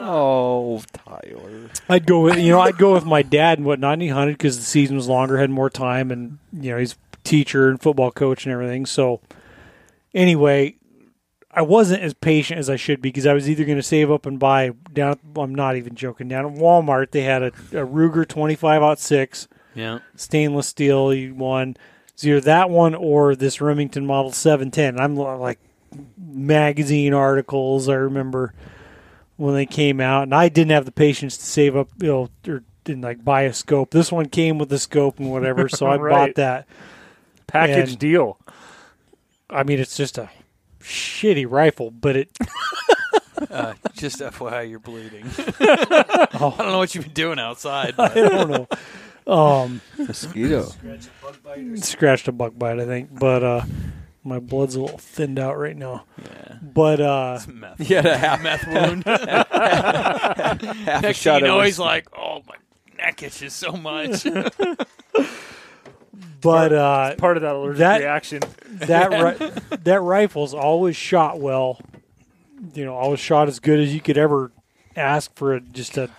Oh, 0.04 0.82
Tyler. 0.94 1.70
I'd 1.88 2.08
go 2.08 2.22
with, 2.22 2.38
you 2.38 2.50
know, 2.50 2.60
I'd 2.60 2.80
go 2.80 2.94
with 2.94 3.06
my 3.06 3.22
dad 3.22 3.60
and 3.60 3.68
whatnot. 3.68 3.94
And 3.94 4.02
he 4.02 4.08
hunted 4.08 4.34
because 4.34 4.58
the 4.58 4.66
season 4.66 4.96
was 4.96 5.08
longer, 5.08 5.38
had 5.38 5.52
more 5.52 5.70
time, 5.70 6.10
and 6.10 6.40
you 6.52 6.72
know, 6.72 6.80
he's 6.80 6.98
teacher 7.24 7.70
and 7.70 7.80
football 7.80 8.12
coach 8.12 8.46
and 8.46 8.52
everything. 8.52 8.88
So, 8.88 9.22
anyway, 10.14 10.76
I 11.52 11.62
wasn't 11.62 12.02
as 12.02 12.16
patient 12.16 12.60
as 12.60 12.68
I 12.68 12.78
should 12.78 13.00
be 13.00 13.10
because 13.10 13.28
I 13.28 13.34
was 13.34 13.48
either 13.48 13.64
going 13.64 13.78
to 13.78 13.84
save 13.84 14.10
up 14.10 14.26
and 14.26 14.40
buy 14.40 14.72
down. 14.92 15.20
I'm 15.36 15.54
not 15.54 15.76
even 15.76 15.94
joking. 15.94 16.28
Down 16.28 16.46
at 16.46 16.60
Walmart, 16.60 17.12
they 17.12 17.22
had 17.22 17.44
a, 17.44 17.48
a 17.48 17.86
Ruger 17.86 18.28
25 18.28 18.82
out 18.82 19.00
six 19.00 19.48
yeah. 19.76 20.00
stainless 20.16 20.68
steel 20.68 21.16
one. 21.34 21.78
It's 22.22 22.28
either 22.28 22.42
that 22.42 22.70
one 22.70 22.94
or 22.94 23.36
this 23.36 23.62
Remington 23.62 24.06
Model 24.06 24.32
710. 24.32 25.00
I'm 25.00 25.16
like 25.16 25.58
magazine 26.16 27.16
articles. 27.16 27.90
I 27.90 27.96
remember 27.96 28.54
when 29.38 29.56
they 29.56 29.66
came 29.66 30.00
out, 30.00 30.22
and 30.24 30.36
I 30.36 30.48
didn't 30.48 30.70
have 30.70 30.86
the 30.86 30.92
patience 30.92 31.36
to 31.38 31.44
save 31.46 31.76
up, 31.76 31.90
you 32.00 32.08
know, 32.10 32.30
or 32.48 32.62
didn't 32.84 33.02
like 33.02 33.26
buy 33.26 33.42
a 33.44 33.54
scope. 33.54 33.90
This 33.90 34.12
one 34.12 34.28
came 34.30 34.60
with 34.60 34.70
the 34.70 34.78
scope 34.78 35.18
and 35.18 35.32
whatever, 35.32 35.68
so 35.68 35.88
I 35.88 35.96
Right. 35.98 36.12
bought 36.12 36.36
that. 36.36 36.68
Package 37.48 37.90
And- 37.90 38.00
deal. 38.00 38.38
I 39.50 39.64
mean, 39.64 39.80
it's 39.80 39.98
just 39.98 40.20
a 40.20 40.30
shitty 40.80 41.48
rifle, 41.50 41.90
but 41.90 42.16
it. 42.16 42.30
Uh, 43.50 43.74
just 43.96 44.20
FYI, 44.20 44.70
you're 44.70 44.78
bleeding. 44.78 45.26
Oh, 45.40 45.46
I 45.60 46.62
don't 46.62 46.72
know 46.72 46.78
what 46.78 46.94
you've 46.94 47.06
been 47.06 47.14
doing 47.14 47.40
outside. 47.40 47.96
I 47.98 48.14
don't 48.14 48.50
know. 48.52 48.68
Um, 49.28 49.82
Mosquito. 49.98 50.72
scratched 51.76 52.28
a 52.28 52.32
bug 52.32 52.58
bite, 52.58 52.80
I 52.80 52.86
think, 52.86 53.18
but 53.18 53.44
uh, 53.44 53.62
my 54.24 54.40
blood's 54.40 54.76
a 54.76 54.82
little 54.82 54.98
thinned 54.98 55.40
out 55.40 55.58
right 55.58 55.76
now. 55.78 56.06
yeah. 56.24 56.58
But 56.62 57.02
uh, 57.02 57.34
It's 57.38 57.48
meth. 57.48 57.80
He 57.80 57.94
had 57.94 58.06
a 58.06 58.18
half, 58.18 58.42
meth 58.42 58.68
wound. 58.68 59.04
half 59.06 59.52
a 59.52 60.60
Next 60.66 61.02
thing 61.02 61.14
shot 61.14 61.42
you 61.42 61.48
know, 61.48 61.62
he's 61.62 61.80
like, 61.80 62.08
"Oh, 62.18 62.42
my 62.48 62.56
neck 62.98 63.22
itches 63.24 63.54
so 63.54 63.72
much." 63.74 64.24
but 66.42 66.74
uh, 66.74 67.16
Part 67.16 67.38
of 67.38 67.44
that 67.44 67.56
allergic 67.56 67.80
that- 67.80 68.00
reaction. 68.02 68.42
that 68.70 69.12
ri- 69.40 69.78
that 69.84 70.02
rifle's 70.02 70.54
always 70.54 70.96
shot 70.96 71.40
well. 71.40 71.80
You 72.74 72.86
know, 72.86 72.96
always 72.96 73.20
shot 73.20 73.48
as 73.48 73.60
good 73.60 73.80
as 73.80 73.94
you 73.94 74.02
could 74.02 74.18
ever 74.18 74.52
ask 74.96 75.34
for 75.36 75.56
a, 75.56 75.62
just 75.62 75.98
a 75.98 76.02
you 76.04 76.10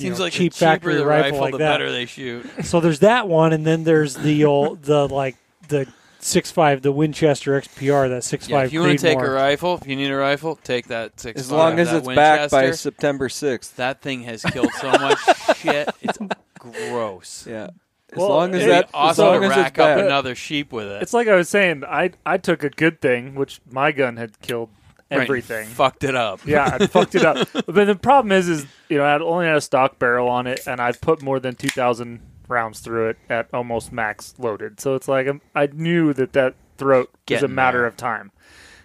Seems 0.00 0.18
know, 0.18 0.24
like 0.24 0.32
cheap 0.32 0.52
the 0.52 0.58
cheaper 0.58 0.64
factory 0.70 0.94
the 0.96 1.06
rifle, 1.06 1.30
rifle, 1.32 1.40
like 1.40 1.52
the 1.52 1.58
that. 1.58 1.72
better 1.72 1.90
they 1.92 2.06
shoot. 2.06 2.46
So 2.64 2.80
there's 2.80 3.00
that 3.00 3.28
one, 3.28 3.52
and 3.52 3.66
then 3.66 3.84
there's 3.84 4.14
the 4.14 4.44
old 4.44 4.82
the 4.82 5.06
like 5.08 5.36
the 5.68 5.86
six 6.20 6.50
five 6.50 6.82
the 6.82 6.90
Winchester 6.92 7.60
XPR 7.60 8.08
that 8.10 8.24
six 8.24 8.48
Yeah, 8.48 8.56
five. 8.58 8.66
if 8.66 8.72
you 8.72 8.80
want 8.80 8.98
to 8.98 9.04
take 9.06 9.18
a 9.18 9.30
rifle, 9.30 9.78
if 9.80 9.86
you 9.86 9.94
need 9.96 10.10
a 10.10 10.16
rifle, 10.16 10.56
take 10.56 10.88
that 10.88 11.18
six. 11.20 11.40
As 11.40 11.50
long 11.52 11.78
as 11.78 11.90
that 11.90 11.98
it's 11.98 12.08
backed 12.08 12.50
by 12.50 12.70
September 12.72 13.28
6th. 13.28 13.76
That 13.76 14.00
thing 14.02 14.22
has 14.22 14.42
killed 14.42 14.72
so 14.80 14.90
much 14.92 15.18
shit. 15.56 15.88
It's 16.02 16.18
gross. 16.58 17.46
Yeah. 17.48 17.70
As 18.10 18.16
Well, 18.18 18.28
long 18.30 18.54
as 18.54 18.62
it'd 18.62 18.70
that, 18.74 18.90
as 18.94 19.18
long 19.18 19.40
to 19.42 19.46
as 19.46 19.50
it's 19.52 19.56
rack 19.58 19.78
up 19.78 19.96
back. 19.98 20.04
another 20.04 20.34
sheep 20.34 20.72
with 20.72 20.86
it. 20.86 21.02
It's 21.02 21.12
like 21.12 21.28
I 21.28 21.34
was 21.36 21.48
saying. 21.48 21.84
I 21.84 22.12
I 22.24 22.38
took 22.38 22.64
a 22.64 22.70
good 22.70 23.00
thing, 23.02 23.34
which 23.34 23.60
my 23.70 23.92
gun 23.92 24.16
had 24.16 24.40
killed 24.40 24.70
Right, 25.10 25.22
everything. 25.22 25.66
fucked 25.68 26.04
it 26.04 26.14
up. 26.14 26.40
Yeah, 26.44 26.76
I 26.80 26.86
fucked 26.88 27.14
it 27.14 27.24
up. 27.24 27.48
But 27.52 27.86
the 27.86 27.94
problem 27.94 28.32
is, 28.32 28.48
is 28.48 28.66
you 28.88 28.98
know, 28.98 29.04
I 29.04 29.18
only 29.18 29.46
had 29.46 29.56
a 29.56 29.60
stock 29.60 29.98
barrel 29.98 30.28
on 30.28 30.46
it, 30.46 30.66
and 30.66 30.80
I've 30.80 31.00
put 31.00 31.22
more 31.22 31.40
than 31.40 31.54
two 31.54 31.68
thousand 31.68 32.20
rounds 32.46 32.80
through 32.80 33.10
it 33.10 33.18
at 33.28 33.48
almost 33.54 33.92
max 33.92 34.34
loaded. 34.38 34.80
So 34.80 34.94
it's 34.94 35.08
like 35.08 35.26
I'm, 35.26 35.40
I 35.54 35.66
knew 35.72 36.12
that 36.14 36.32
that 36.34 36.54
throat 36.76 37.10
was 37.30 37.42
a 37.42 37.48
matter 37.48 37.78
there. 37.78 37.86
of 37.86 37.96
time, 37.96 38.32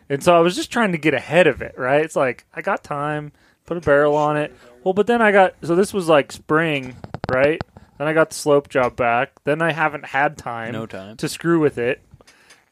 and 0.10 0.24
so 0.24 0.36
I 0.36 0.40
was 0.40 0.56
just 0.56 0.72
trying 0.72 0.94
to 0.94 0.98
get 0.98 1.14
ahead 1.14 1.48
of 1.48 1.62
it. 1.62 1.76
Right? 1.78 2.04
It's 2.04 2.16
like 2.16 2.46
I 2.54 2.62
got 2.62 2.84
time, 2.84 3.34
put 3.66 3.76
a 3.78 3.82
barrel 3.82 4.16
on 4.16 4.38
it. 4.38 4.54
Well, 4.84 4.94
but 4.94 5.08
then 5.08 5.22
I 5.22 5.32
got 5.34 5.56
so 5.62 5.76
this 5.76 5.94
was 5.94 6.08
like 6.08 6.32
spring, 6.32 6.96
right? 7.30 7.62
Then 7.98 8.08
I 8.08 8.14
got 8.14 8.30
the 8.30 8.36
slope 8.36 8.70
job 8.70 8.96
back. 8.96 9.32
Then 9.44 9.62
I 9.62 9.72
haven't 9.72 10.06
had 10.06 10.38
time 10.38 10.72
No 10.72 10.86
time. 10.86 11.16
to 11.18 11.30
screw 11.30 11.60
with 11.60 11.78
it. 11.78 12.02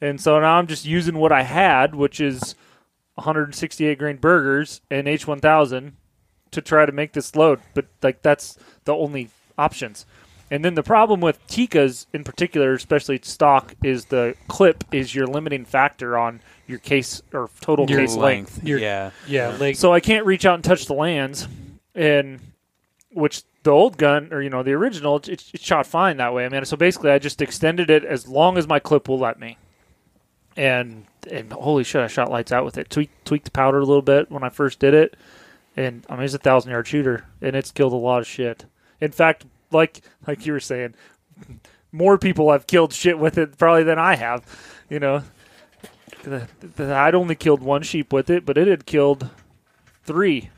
And 0.02 0.20
so 0.20 0.39
now 0.39 0.58
I'm 0.58 0.66
just 0.66 0.84
using 0.84 1.16
what 1.16 1.32
I 1.32 1.43
had, 1.43 1.93
which 1.93 2.20
is 2.20 2.56
168 3.22 3.97
grain 3.97 4.17
Bergers 4.17 4.82
and 4.89 5.07
H1000 5.07 5.93
to 6.51 6.61
try 6.61 6.86
to 6.86 6.91
make 6.91 7.13
this 7.13 7.36
load. 7.36 7.59
But 7.74 7.86
like 8.01 8.22
that's 8.22 8.57
the 8.86 8.93
only 8.93 9.30
options. 9.57 10.05
And 10.49 10.65
then 10.65 10.74
the 10.76 10.84
problem 10.84 11.22
with 11.22 11.39
Tikkas 11.47 12.07
in 12.13 12.26
particular, 12.26 12.74
especially 12.74 13.19
stock, 13.24 13.74
is 13.84 14.05
the 14.05 14.36
clip 14.49 14.84
is 14.91 15.15
your 15.15 15.26
limiting 15.26 15.63
factor 15.63 16.17
on 16.17 16.41
your 16.67 16.80
case 16.80 17.22
or 17.34 17.49
total 17.61 17.89
Your 17.89 17.99
case 18.01 18.15
length. 18.15 18.57
length. 18.57 18.67
You're- 18.67 18.82
yeah. 18.82 19.11
Yeah, 19.28 19.55
like 19.59 19.78
So 19.78 19.93
I 19.93 20.01
can't 20.01 20.26
reach 20.26 20.45
out 20.45 20.55
and 20.55 20.63
touch 20.63 20.86
the 20.88 20.93
lands, 20.93 21.47
and 21.95 22.39
which 23.14 23.43
the 23.64 23.72
old 23.72 23.98
gun 23.98 24.30
or 24.34 24.41
you 24.41 24.49
know 24.49 24.64
the 24.64 24.73
original, 24.73 25.18
it, 25.18 25.30
it 25.53 25.61
shot 25.61 25.85
fine 25.88 26.18
that 26.18 26.34
way. 26.34 26.45
I 26.45 26.49
mean, 26.49 26.65
so 26.65 26.76
basically, 26.76 27.11
I 27.11 27.19
just 27.19 27.41
extended 27.41 27.89
it 27.89 28.03
as 28.03 28.27
long 28.27 28.57
as 28.57 28.68
my 28.68 28.80
clip 28.80 29.07
will 29.07 29.19
let 29.19 29.39
me, 29.39 29.57
and 30.57 31.06
and 31.30 31.52
holy 31.53 31.84
shit, 31.84 32.02
I 32.02 32.07
shot 32.07 32.31
lights 32.31 32.52
out 32.52 32.65
with 32.65 32.77
it. 32.77 32.89
Tweaked 32.89 33.26
tweaked 33.26 33.45
the 33.45 33.52
powder 33.52 33.80
a 33.80 33.85
little 33.85 34.02
bit 34.02 34.31
when 34.31 34.43
I 34.43 34.49
first 34.49 34.80
did 34.80 34.93
it, 34.93 35.15
and 35.77 36.06
I 36.10 36.15
mean 36.15 36.23
it's 36.26 36.34
a 36.34 36.38
thousand 36.39 36.72
yard 36.72 36.88
shooter, 36.88 37.26
and 37.41 37.56
it's 37.56 37.72
killed 37.72 37.93
a 37.93 37.98
lot 37.98 38.19
of 38.22 38.27
shit. 38.27 38.65
In 38.99 39.11
fact, 39.11 39.45
like 39.72 40.02
like 40.27 40.45
you 40.45 40.53
were 40.53 40.60
saying, 40.60 40.95
more 41.91 42.18
people 42.18 42.52
have 42.52 42.68
killed 42.68 42.93
shit 42.93 43.19
with 43.19 43.38
it 43.38 43.57
probably 43.57 43.84
than 43.84 43.99
I 43.99 44.15
have. 44.15 44.45
You 44.89 44.99
know, 44.99 45.23
The- 46.23 46.48
the- 46.76 46.95
I'd 46.95 47.15
only 47.15 47.35
killed 47.35 47.61
one 47.61 47.81
sheep 47.84 48.14
with 48.14 48.30
it, 48.30 48.45
but 48.45 48.57
it 48.57 48.68
had 48.68 48.85
killed 48.85 49.30
three, 50.03 50.49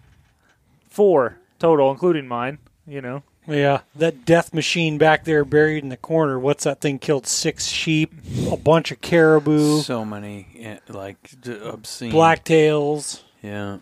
four 0.89 1.37
total, 1.59 1.89
including 1.91 2.27
mine. 2.27 2.57
You 2.85 3.01
know, 3.01 3.23
yeah, 3.47 3.81
that 3.95 4.25
death 4.25 4.53
machine 4.53 4.97
back 4.97 5.23
there 5.25 5.43
buried 5.45 5.83
in 5.83 5.89
the 5.89 5.97
corner. 5.97 6.39
What's 6.39 6.63
that 6.63 6.81
thing? 6.81 6.99
Killed 6.99 7.27
six 7.27 7.67
sheep, 7.67 8.13
a 8.51 8.57
bunch 8.57 8.91
of 8.91 9.01
caribou, 9.01 9.81
So 9.81 10.05
many 10.05 10.47
eh, 10.59 10.77
like 10.89 11.17
d- 11.41 11.59
obscene 11.61 12.11
blacktails. 12.11 13.21
Yeah. 13.41 13.77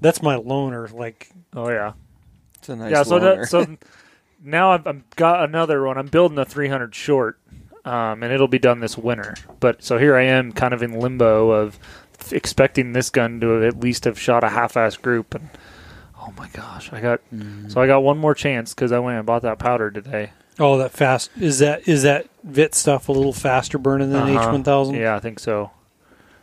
That's 0.00 0.22
my 0.22 0.36
loner. 0.36 0.88
Like 0.88 1.30
oh 1.54 1.68
yeah, 1.70 1.92
It's 2.56 2.68
a 2.68 2.76
nice 2.76 2.90
yeah. 2.92 3.02
So 3.02 3.16
loner. 3.16 3.36
that, 3.36 3.48
so 3.48 3.76
now 4.44 4.72
I've, 4.72 4.86
I've 4.86 5.08
got 5.16 5.44
another 5.44 5.84
one. 5.84 5.96
I'm 5.98 6.06
building 6.08 6.38
a 6.38 6.44
300 6.44 6.94
short, 6.94 7.38
um, 7.84 8.22
and 8.22 8.32
it'll 8.32 8.48
be 8.48 8.58
done 8.58 8.80
this 8.80 8.98
winter. 8.98 9.34
But 9.60 9.82
so 9.82 9.98
here 9.98 10.16
I 10.16 10.24
am, 10.24 10.52
kind 10.52 10.74
of 10.74 10.82
in 10.82 10.98
limbo 10.98 11.50
of 11.50 11.78
expecting 12.32 12.92
this 12.92 13.10
gun 13.10 13.40
to 13.40 13.64
at 13.64 13.78
least 13.80 14.04
have 14.04 14.18
shot 14.18 14.42
a 14.44 14.48
half-ass 14.48 14.96
group, 14.96 15.34
and 15.34 15.48
oh 16.26 16.32
my 16.38 16.48
gosh, 16.48 16.92
I 16.92 17.00
got 17.00 17.20
so 17.68 17.80
I 17.80 17.86
got 17.86 18.02
one 18.02 18.18
more 18.18 18.34
chance 18.34 18.74
because 18.74 18.92
I 18.92 18.98
went 18.98 19.16
and 19.18 19.26
bought 19.26 19.42
that 19.42 19.58
powder 19.58 19.90
today. 19.90 20.30
oh, 20.58 20.78
that 20.78 20.92
fast 20.92 21.30
is 21.40 21.58
that 21.60 21.86
is 21.88 22.02
that 22.02 22.26
Vit 22.44 22.74
stuff 22.74 23.08
a 23.08 23.12
little 23.12 23.32
faster 23.32 23.78
burning 23.78 24.10
than 24.12 24.28
H 24.28 24.36
Uh-huh. 24.36 24.52
one 24.52 24.64
thousand? 24.64 24.94
Yeah, 24.96 25.14
I 25.16 25.20
think 25.20 25.38
so. 25.38 25.70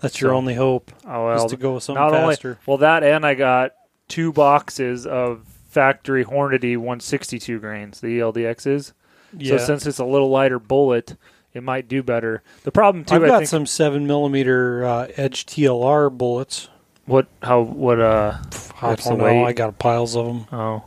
that's 0.02 0.20
your 0.22 0.34
only 0.34 0.56
hope 0.56 0.92
Oh 1.06 1.32
is 1.32 1.40
well, 1.40 1.50
to 1.50 1.58
go 1.58 1.74
with 1.76 1.84
something 1.84 2.02
not 2.02 2.12
faster. 2.12 2.48
only 2.50 2.60
well 2.66 2.78
that 2.78 3.04
and 3.04 3.26
I 3.26 3.34
got 3.36 3.72
two 4.08 4.32
boxes 4.34 5.06
of 5.08 5.46
factory 5.70 6.24
Hornady 6.26 6.78
162 6.78 7.60
grains. 7.60 8.00
The 8.00 8.20
ELDXs. 8.20 8.94
Yeah. 9.36 9.58
So 9.58 9.66
since 9.66 9.88
it's 9.88 9.98
a 9.98 10.06
little 10.06 10.30
lighter 10.30 10.60
bullet, 10.60 11.16
it 11.54 11.64
might 11.64 11.88
do 11.88 12.04
better. 12.04 12.44
The 12.64 12.72
problem 12.72 13.04
too, 13.06 13.16
I've 13.16 13.24
I 13.24 13.28
got 13.28 13.38
think, 13.40 13.50
some 13.50 13.66
seven 13.66 14.06
millimeter 14.06 14.86
uh, 14.86 15.08
Edge 15.18 15.46
TLR 15.48 16.16
bullets. 16.16 16.70
What 17.06 17.28
how 17.42 17.62
what 17.62 18.00
uh 18.00 18.38
I 18.82 18.96
don't 18.96 19.18
know. 19.18 19.24
weight? 19.24 19.44
I 19.44 19.54
got 19.54 19.78
piles 19.80 20.16
of 20.16 20.26
them. 20.26 20.46
oh 20.52 20.84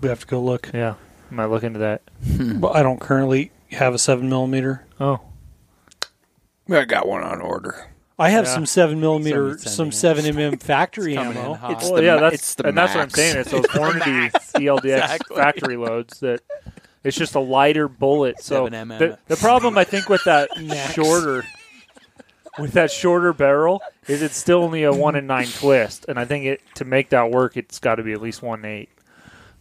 We 0.00 0.08
have 0.08 0.20
to 0.20 0.26
go 0.26 0.40
look. 0.42 0.70
yeah, 0.74 0.94
I 1.30 1.34
might 1.34 1.46
look 1.46 1.62
into 1.62 1.78
that. 1.80 2.02
But 2.60 2.76
I 2.76 2.82
don't 2.82 3.00
currently 3.00 3.50
have 3.72 3.94
a 3.94 3.98
seven 3.98 4.28
millimeter. 4.28 4.84
Oh 4.98 5.20
I 6.70 6.84
got 6.84 7.08
one 7.08 7.22
on 7.22 7.40
order. 7.40 7.86
I 8.18 8.28
have 8.30 8.44
Yeah. 8.44 8.52
some 8.54 8.66
seven 8.66 9.00
millimeter, 9.00 9.56
some 9.58 9.90
seven 9.92 10.24
mm 10.26 10.62
factory 10.62 11.14
coming 11.14 11.32
in 11.32 11.38
ammo. 11.38 11.54
hot. 11.54 11.70
It's 11.72 11.84
well, 11.84 11.94
the 11.94 12.04
yeah, 12.04 12.16
that's 12.16 12.34
it's 12.34 12.54
the 12.56 12.68
and 12.68 12.76
that's 12.76 12.94
what 12.94 13.00
I'm 13.02 13.10
saying. 13.10 13.36
It's 13.38 13.50
those 13.50 13.64
Hornady 13.68 14.30
ELDX 14.30 14.84
Exactly. 14.84 15.36
factory 15.36 15.76
loads 15.78 16.20
that 16.20 16.42
it's 17.02 17.16
just 17.16 17.34
a 17.34 17.40
lighter 17.40 17.88
bullet. 17.88 18.42
So 18.42 18.66
7mm. 18.68 18.98
the, 18.98 19.18
the 19.26 19.36
problem 19.36 19.78
I 19.78 19.84
think 19.84 20.10
with 20.10 20.22
that 20.24 20.50
Max. 20.62 20.92
shorter 20.92 21.44
with 22.60 22.72
that 22.72 22.90
shorter 22.90 23.32
barrel 23.32 23.82
is 24.06 24.22
it's 24.22 24.36
still 24.36 24.62
only 24.62 24.82
a 24.84 24.92
one 24.92 25.16
in 25.16 25.26
nine 25.26 25.46
twist, 25.46 26.04
and 26.08 26.18
I 26.18 26.24
think 26.24 26.44
it 26.46 26.60
to 26.76 26.84
make 26.84 27.10
that 27.10 27.30
work, 27.30 27.56
it's 27.56 27.78
got 27.78 27.96
to 27.96 28.02
be 28.02 28.12
at 28.12 28.20
least 28.20 28.42
one 28.42 28.64
eight. 28.64 28.88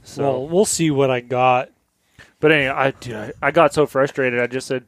So, 0.03 0.23
Well, 0.23 0.47
we'll 0.47 0.65
see 0.65 0.91
what 0.91 1.09
I 1.11 1.19
got. 1.21 1.69
but 2.39 2.51
anyway, 2.51 2.69
I, 2.73 2.91
dude, 2.91 3.15
I 3.15 3.33
I 3.41 3.51
got 3.51 3.73
so 3.73 3.85
frustrated. 3.85 4.39
I 4.39 4.47
just 4.47 4.67
said, 4.67 4.85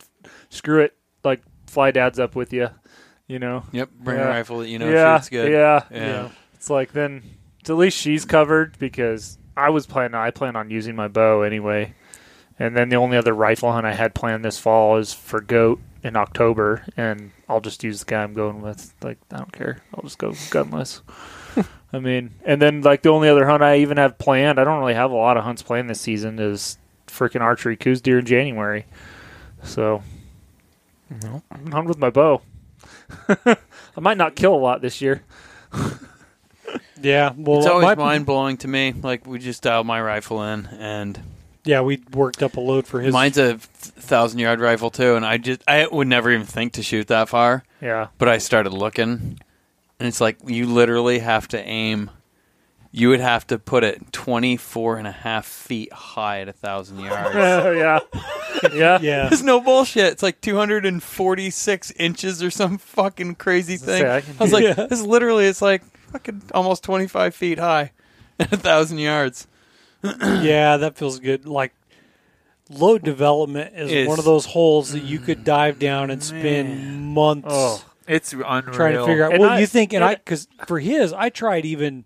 "Screw 0.49 0.81
it!" 0.81 0.95
Like 1.23 1.41
fly 1.67 1.91
dad's 1.91 2.19
up 2.19 2.35
with 2.35 2.51
you, 2.53 2.69
you 3.27 3.39
know. 3.39 3.63
Yep, 3.71 3.89
bring 3.99 4.17
Yeah. 4.17 4.25
a 4.25 4.29
rifle 4.29 4.59
that 4.59 4.67
you 4.69 4.79
know 4.79 4.89
yeah, 4.89 5.17
shoots 5.17 5.29
good. 5.29 5.51
Yeah, 5.51 5.83
Yeah. 5.91 6.29
It's 6.55 6.69
like 6.69 6.91
then 6.93 7.23
it's 7.59 7.69
at 7.69 7.75
least 7.75 7.97
she's 7.97 8.23
covered 8.25 8.77
because 8.79 9.37
I 9.57 9.69
was 9.69 9.85
planning. 9.85 10.15
I 10.15 10.31
plan 10.31 10.55
on 10.55 10.69
using 10.69 10.95
my 10.95 11.07
bow 11.07 11.41
anyway, 11.41 11.93
and 12.57 12.75
then 12.75 12.89
the 12.89 12.95
only 12.95 13.17
other 13.17 13.33
rifle 13.33 13.71
hunt 13.71 13.85
I 13.85 13.93
had 13.93 14.13
planned 14.15 14.43
this 14.45 14.57
fall 14.59 14.97
is 14.97 15.13
for 15.13 15.41
goat 15.41 15.79
in 16.03 16.15
October, 16.15 16.83
and 16.97 17.31
I'll 17.47 17.61
just 17.61 17.83
use 17.83 17.99
the 17.99 18.05
guy 18.05 18.23
I'm 18.23 18.33
going 18.33 18.61
with. 18.61 18.93
Like 19.03 19.17
I 19.31 19.37
don't 19.37 19.51
care. 19.51 19.81
I'll 19.93 20.03
just 20.03 20.17
go 20.17 20.31
gunless. 20.31 21.01
I 21.93 21.99
mean, 21.99 22.31
and 22.45 22.61
then 22.61 22.81
like 22.81 23.01
the 23.01 23.09
only 23.09 23.29
other 23.29 23.45
hunt 23.45 23.61
I 23.63 23.77
even 23.79 23.97
have 23.97 24.17
planned. 24.17 24.59
I 24.59 24.63
don't 24.63 24.79
really 24.79 24.93
have 24.93 25.11
a 25.11 25.15
lot 25.15 25.37
of 25.37 25.43
hunts 25.43 25.61
planned 25.61 25.89
this 25.89 26.01
season. 26.01 26.39
Is 26.39 26.77
freaking 27.07 27.41
archery 27.41 27.75
Coues 27.75 28.01
deer 28.01 28.19
in 28.19 28.25
January. 28.25 28.85
So 29.63 30.01
I'm 31.11 31.71
hunting 31.71 31.87
with 31.89 31.97
my 31.99 32.09
bow. 32.09 32.41
I 33.45 33.99
might 33.99 34.17
not 34.17 34.35
kill 34.35 34.55
a 34.55 34.57
lot 34.57 34.81
this 34.81 35.01
year. 35.01 35.23
Yeah, 37.01 37.33
well, 37.35 37.57
It's 37.57 37.67
uh, 37.67 37.71
always 37.71 37.85
my- 37.85 37.95
mind 37.95 38.25
blowing 38.27 38.57
to 38.57 38.67
me. 38.67 38.93
Like 38.93 39.25
we 39.25 39.39
just 39.39 39.63
dialed 39.63 39.87
my 39.87 39.99
rifle 39.99 40.43
in, 40.43 40.67
and 40.67 41.19
Yeah, 41.63 41.81
we 41.81 42.01
worked 42.13 42.41
up 42.41 42.57
a 42.57 42.59
load 42.59 42.87
for 42.87 43.01
his. 43.01 43.13
mine's 43.13 43.37
a 43.37 43.57
thousand 43.57 44.39
yard 44.39 44.59
rifle 44.59 44.89
too. 44.89 45.15
And 45.15 45.25
I 45.25 45.37
just 45.37 45.61
I 45.67 45.85
would 45.87 46.07
never 46.07 46.31
even 46.31 46.45
think 46.45 46.73
to 46.73 46.83
shoot 46.83 47.07
that 47.07 47.29
far, 47.29 47.63
Yeah. 47.81 48.07
but 48.17 48.27
I 48.27 48.39
started 48.39 48.73
looking, 48.73 49.39
and 49.99 50.07
it's 50.07 50.19
like 50.21 50.37
you 50.47 50.65
literally 50.65 51.19
have 51.19 51.47
to 51.49 51.59
aim. 51.63 52.09
You 52.93 53.07
would 53.09 53.21
have 53.21 53.47
to 53.47 53.57
put 53.57 53.85
it 53.85 54.11
24 54.11 54.97
and 54.97 55.07
a 55.07 55.11
half 55.13 55.45
feet 55.45 55.93
high 55.93 56.41
at 56.41 56.49
a 56.49 56.51
thousand 56.53 56.99
yards. 57.05 57.35
yeah. 57.35 57.99
Yeah. 58.73 58.99
yeah, 59.01 59.29
There's 59.29 59.43
no 59.43 59.61
bullshit. 59.61 60.11
It's 60.11 60.21
like 60.23 60.41
246 60.41 61.91
inches 61.91 62.43
or 62.43 62.51
some 62.51 62.77
fucking 62.77 63.35
crazy 63.35 63.77
thing. 63.77 64.05
I, 64.05 64.17
I 64.17 64.23
was 64.39 64.51
like, 64.51 64.63
Yeah. 64.63 64.87
this 64.87 65.01
literally, 65.01 65.45
it's 65.45 65.61
like 65.61 65.83
fucking 66.11 66.41
almost 66.53 66.83
25 66.83 67.33
feet 67.33 67.59
high 67.59 67.91
at 68.39 68.51
a 68.51 68.57
thousand 68.57 68.97
yards. 68.99 69.47
Yeah, 70.03 70.77
that 70.77 70.97
feels 70.97 71.19
good. 71.19 71.45
Like 71.45 71.73
load 72.69 73.03
development 73.03 73.73
is, 73.75 73.91
Is- 73.91 74.07
one 74.07 74.19
of 74.19 74.25
those 74.25 74.45
holes 74.45 74.91
that 74.93 75.03
you 75.03 75.19
could 75.19 75.43
dive 75.43 75.77
down 75.79 76.09
and 76.09 76.23
spend 76.23 77.13
months 77.13 77.47
Oh. 77.49 77.83
It's 78.07 78.33
unreal. 78.33 78.73
trying 78.73 78.93
to 78.95 79.05
figure 79.05 79.25
out. 79.25 79.33
And 79.33 79.41
well, 79.41 79.51
I- 79.51 79.59
you 79.59 79.67
think, 79.67 79.93
and 79.93 80.03
I 80.03 80.15
because 80.15 80.47
for 80.65 80.79
his, 80.79 81.13
I 81.13 81.29
tried 81.29 81.65
even 81.65 82.03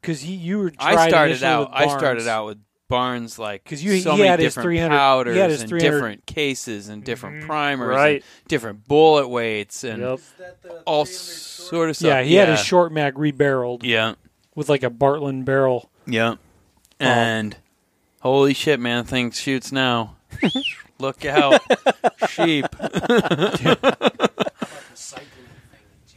because 0.00 0.22
he 0.22 0.32
you 0.34 0.58
were. 0.58 0.72
I 0.78 1.08
started 1.08 1.42
out. 1.44 1.70
with 1.70 1.78
I 1.78 1.96
started 1.96 2.26
out 2.26 2.46
with 2.46 2.58
Barnes 2.88 3.38
like 3.38 3.62
because 3.64 3.84
you- 3.84 4.00
so 4.00 4.12
he 4.12 4.18
many 4.18 4.28
had 4.28 4.40
his 4.40 4.54
different 4.54 4.64
300 4.64 5.32
he 5.34 5.38
had 5.38 5.50
his 5.50 5.60
and 5.60 5.68
300 5.68 5.92
different 5.94 6.26
cases 6.26 6.88
and 6.88 7.04
different 7.04 7.42
Mhm. 7.42 7.46
primers, 7.46 7.94
Right. 7.94 8.14
and 8.40 8.48
different 8.48 8.88
bullet 8.88 9.28
weights 9.28 9.84
and 9.84 10.00
Yep. 10.02 10.20
all 10.86 11.04
sort 11.04 11.90
of 11.90 11.96
stuff. 11.96 12.08
Yeah, 12.08 12.22
he 12.22 12.34
had 12.36 12.48
his 12.48 12.64
short 12.64 12.90
mag 12.90 13.14
rebarreled 13.14 13.82
Yeah, 13.84 14.14
with 14.54 14.68
like 14.70 14.82
a 14.82 14.90
Bartlein 14.90 15.44
barrel. 15.44 15.90
yeah, 16.06 16.36
and 17.00 17.56
holy 18.20 18.54
shit, 18.54 18.80
man, 18.80 19.04
thing 19.04 19.30
shoots 19.30 19.70
now. 19.72 20.16
Look 20.98 21.24
out, 21.24 21.60
sheep. 22.28 22.66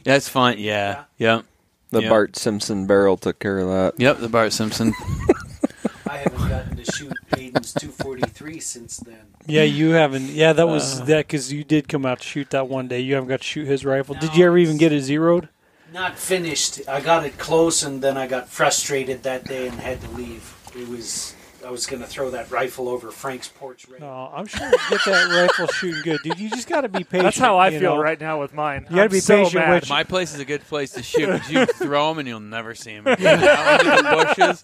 That's 0.04 0.28
fine. 0.28 0.58
Yeah, 0.58 1.04
yeah, 1.18 1.42
The 1.90 2.02
Yeah. 2.02 2.08
Bart 2.08 2.36
Simpson 2.36 2.86
barrel 2.86 3.16
took 3.16 3.38
care 3.38 3.58
of 3.60 3.68
that. 3.68 3.94
yep. 4.00 4.18
The 4.18 4.28
Bart 4.28 4.52
Simpson. 4.52 4.92
I 6.08 6.16
haven't 6.18 6.48
gotten 6.48 6.76
to 6.76 6.84
shoot 6.92 7.12
Aiden's 7.30 7.72
243 7.74 8.58
since 8.60 8.96
then. 8.98 9.18
Yeah, 9.46 9.62
you 9.62 9.90
haven't. 9.90 10.26
Yeah, 10.30 10.52
that 10.52 10.66
was 10.66 11.00
Uh. 11.00 11.04
that 11.06 11.28
because 11.28 11.52
you 11.52 11.62
did 11.64 11.88
come 11.88 12.04
out 12.04 12.20
to 12.20 12.26
shoot 12.26 12.50
that 12.50 12.68
one 12.68 12.88
day. 12.88 13.00
You 13.00 13.14
haven't 13.14 13.28
got 13.28 13.40
to 13.40 13.46
shoot 13.46 13.66
his 13.66 13.84
rifle. 13.84 14.14
Did 14.16 14.30
No, 14.30 14.36
you 14.36 14.46
ever 14.46 14.58
even 14.58 14.76
get 14.76 14.92
it 14.92 15.02
zeroed? 15.02 15.48
Not 15.92 16.18
finished. 16.18 16.80
I 16.88 17.00
got 17.00 17.24
it 17.24 17.38
close, 17.38 17.82
and 17.82 18.02
then 18.02 18.16
I 18.16 18.26
got 18.26 18.48
frustrated 18.48 19.22
that 19.22 19.44
day 19.44 19.68
and 19.68 19.78
had 19.78 20.00
to 20.02 20.08
leave. 20.10 20.54
It 20.76 20.88
was 20.88 21.34
I 21.64 21.70
was 21.70 21.86
going 21.86 22.02
to 22.02 22.08
throw 22.08 22.30
that 22.30 22.50
rifle 22.50 22.88
over 22.88 23.12
Frank's 23.12 23.46
porch. 23.46 23.86
Right. 23.88 24.00
No, 24.00 24.32
I'm 24.34 24.46
sure 24.46 24.66
you 24.66 24.72
get 24.90 25.00
that 25.06 25.30
rifle 25.48 25.68
shooting 25.68 26.02
good, 26.02 26.18
dude. 26.24 26.40
You 26.40 26.50
just 26.50 26.68
got 26.68 26.80
to 26.80 26.88
be 26.88 27.04
patient. 27.04 27.22
That's 27.22 27.38
how 27.38 27.56
I 27.56 27.70
feel 27.70 27.94
know? 27.94 28.02
right 28.02 28.20
now 28.20 28.40
with 28.40 28.52
mine. 28.52 28.82
You 28.90 28.96
gotta 28.96 29.02
I'm 29.02 29.10
be 29.10 29.20
so 29.20 29.44
patient 29.44 29.54
mad. 29.66 29.74
with- 29.82 29.88
My 29.88 30.02
place 30.02 30.34
is 30.34 30.40
a 30.40 30.44
good 30.44 30.62
place 30.62 30.90
to 30.94 31.02
shoot. 31.04 31.28
'cause 31.28 31.50
You 31.50 31.66
throw 31.76 32.08
them 32.08 32.18
and 32.18 32.26
you'll 32.26 32.40
never 32.40 32.74
see 32.74 32.94
them. 32.98 33.06
Again. 33.12 33.44
Out 33.44 33.80
into 33.84 33.96
the 34.02 34.34
bushes. 34.34 34.60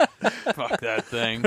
Fuck 0.54 0.80
that 0.80 1.04
thing. 1.04 1.42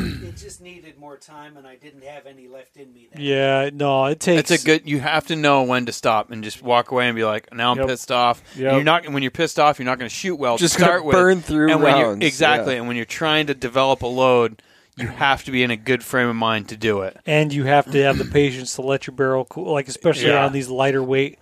It, 0.00 0.22
it, 0.22 0.28
it 0.28 0.36
just 0.36 0.60
needed 0.60 0.98
more 0.98 1.16
time, 1.16 1.56
and 1.56 1.66
I 1.66 1.76
didn't 1.76 2.04
have 2.04 2.26
any 2.26 2.48
left 2.48 2.76
in 2.76 2.92
me. 2.92 3.08
Then. 3.12 3.22
Yeah, 3.22 3.70
no, 3.72 4.06
it 4.06 4.20
takes. 4.20 4.50
It's 4.50 4.62
a 4.62 4.66
good. 4.66 4.88
You 4.88 5.00
have 5.00 5.26
to 5.28 5.36
know 5.36 5.62
when 5.62 5.86
to 5.86 5.92
stop 5.92 6.30
and 6.30 6.42
just 6.44 6.62
walk 6.62 6.90
away 6.90 7.06
and 7.08 7.16
be 7.16 7.24
like, 7.24 7.52
"Now 7.54 7.72
I'm 7.72 7.78
Yep. 7.78 7.86
pissed 7.88 8.10
off." 8.12 8.42
Yep. 8.56 8.72
You're 8.74 8.84
not 8.84 9.08
when 9.08 9.22
you're 9.22 9.30
pissed 9.30 9.58
off. 9.58 9.78
You're 9.78 9.86
not 9.86 9.98
going 9.98 10.08
to 10.08 10.14
shoot 10.14 10.36
well. 10.36 10.56
to 10.56 10.60
Just 10.62 10.74
start 10.74 11.00
gonna 11.00 11.04
with. 11.04 11.14
burn 11.14 11.40
through 11.42 11.70
and 11.72 11.82
when 11.82 11.96
you're- 11.96 12.08
rounds, 12.10 12.24
exactly. 12.24 12.72
yeah. 12.74 12.78
And 12.80 12.86
when 12.88 12.96
you're 12.96 13.04
trying 13.04 13.46
to 13.48 13.54
develop 13.54 14.02
a 14.02 14.06
load, 14.06 14.62
you 14.96 15.06
have 15.08 15.44
to 15.44 15.50
be 15.50 15.62
in 15.62 15.70
a 15.70 15.76
good 15.76 16.02
frame 16.04 16.28
of 16.28 16.36
mind 16.36 16.68
to 16.70 16.76
do 16.76 17.00
it. 17.02 17.16
and 17.26 17.52
you 17.52 17.64
have 17.64 17.90
to 17.90 18.02
have 18.02 18.18
the 18.18 18.24
patience 18.24 18.74
to 18.74 18.82
let 18.82 19.06
your 19.06 19.14
barrel 19.16 19.44
cool, 19.44 19.72
like 19.72 19.88
especially 19.88 20.28
Yeah. 20.28 20.44
on 20.44 20.52
these 20.52 20.68
lighter 20.68 21.02
weight 21.02 21.38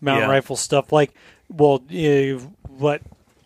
mountain 0.00 0.28
Yeah. 0.28 0.34
rifle 0.34 0.56
stuff. 0.56 0.92
Like, 0.92 1.12
well, 1.48 1.82
uh, 1.90 2.38
what 2.68 3.02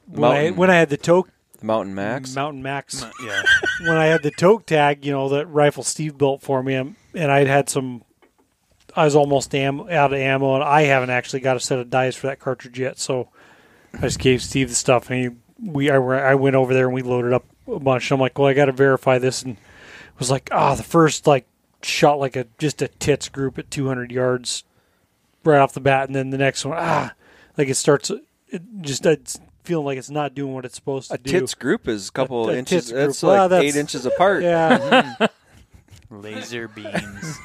when 0.08 0.30
I, 0.30 0.50
when 0.50 0.70
I 0.70 0.74
had 0.76 0.90
the 0.90 0.96
Tok 0.96 1.28
Mountain 1.62 1.94
Max. 1.94 2.34
Mountain 2.34 2.62
Max, 2.62 3.04
Yeah. 3.24 3.42
when 3.82 3.96
I 3.96 4.06
had 4.06 4.22
the 4.22 4.30
Tok 4.30 4.66
tag, 4.66 5.04
you 5.04 5.12
know, 5.12 5.28
that 5.30 5.46
rifle 5.46 5.82
Steve 5.82 6.16
built 6.18 6.42
for 6.42 6.62
me, 6.62 6.74
and 6.74 6.96
and 7.14 7.30
I'd 7.30 7.46
had 7.46 7.68
some. 7.68 8.02
I 8.94 9.04
was 9.06 9.16
almost 9.16 9.54
am, 9.54 9.80
out 9.88 10.12
of 10.12 10.18
ammo, 10.18 10.54
and 10.54 10.62
I 10.64 10.82
haven't 10.82 11.10
actually 11.10 11.40
got 11.40 11.56
a 11.56 11.60
set 11.60 11.78
of 11.78 11.88
dies 11.88 12.14
for 12.14 12.26
that 12.26 12.40
cartridge 12.40 12.78
yet. 12.78 12.98
So 12.98 13.28
I 13.94 14.00
just 14.02 14.18
gave 14.18 14.42
Steve 14.42 14.68
the 14.68 14.74
stuff, 14.74 15.08
and 15.10 15.18
he, 15.18 15.30
we 15.70 15.90
I, 15.90 15.96
I 15.96 16.34
went 16.34 16.56
over 16.56 16.74
there 16.74 16.86
and 16.86 16.94
we 16.94 17.00
loaded 17.02 17.32
up 17.32 17.44
a 17.66 17.78
bunch. 17.80 18.10
I'm 18.10 18.20
like, 18.20 18.38
well, 18.38 18.48
I 18.48 18.54
got 18.54 18.66
to 18.66 18.72
verify 18.72 19.18
this, 19.18 19.42
and 19.42 19.54
it 19.56 20.18
was 20.18 20.30
like, 20.30 20.48
ah, 20.52 20.74
the 20.74 20.82
first 20.82 21.26
like 21.26 21.46
shot 21.82 22.18
like 22.18 22.36
a 22.36 22.46
just 22.58 22.82
a 22.82 22.88
tits 22.88 23.28
group 23.28 23.58
at 23.58 23.70
200 23.70 24.12
yards 24.12 24.64
right 25.44 25.58
off 25.58 25.72
the 25.72 25.80
bat, 25.80 26.08
and 26.08 26.14
then 26.14 26.30
the 26.30 26.38
next 26.38 26.64
one, 26.64 26.76
ah, 26.78 27.12
like 27.56 27.68
it 27.68 27.74
starts, 27.76 28.10
it 28.48 28.62
just 28.82 29.06
it's 29.06 29.40
feeling 29.64 29.84
like 29.86 29.98
it's 29.98 30.10
not 30.10 30.34
doing 30.34 30.54
what 30.54 30.64
it's 30.64 30.74
supposed 30.74 31.08
to 31.10 31.14
A 31.14 31.18
do. 31.18 31.30
tits 31.30 31.54
group 31.54 31.86
is 31.88 32.08
a 32.08 32.12
couple 32.12 32.48
A- 32.50 32.54
a 32.54 32.56
inches. 32.56 32.84
tits 32.86 32.92
group. 32.92 33.06
That's 33.08 33.22
Well, 33.22 33.32
like 33.42 33.50
that's- 33.50 33.74
eight 33.74 33.78
inches 33.78 34.06
apart. 34.06 34.42
Yeah, 34.42 35.26
Laser 36.10 36.68
beams. 36.68 37.38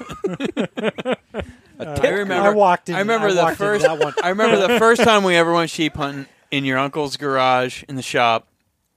Uh, 1.80 1.95
I 2.02 2.07
remember. 2.10 2.34
I 2.48 2.49
walked 2.49 2.89
in. 2.89 2.95
I 2.95 2.99
remember 2.99 3.31
the 3.31 3.56
first. 3.56 3.85
that 3.85 3.99
one. 3.99 4.14
I 4.23 4.30
remember 4.30 4.57
the 4.68 4.80
first 4.80 5.03
time 5.03 5.23
we 5.23 5.35
ever 5.35 5.53
went 5.53 5.69
sheep 5.69 5.95
hunting 5.95 6.26
in 6.52 6.65
your 6.65 6.77
uncle's 6.80 7.18
garage 7.18 7.84
in 7.88 7.95
the 7.95 8.02
shop. 8.02 8.48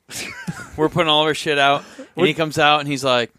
We're 0.77 0.89
putting 0.89 1.09
all 1.11 1.21
of 1.23 1.27
our 1.27 1.35
shit 1.35 1.59
out, 1.59 1.85
and 2.17 2.27
he 2.27 2.33
comes 2.35 2.59
out 2.59 2.81
and 2.81 2.89
he's 2.89 3.05
like, 3.05 3.31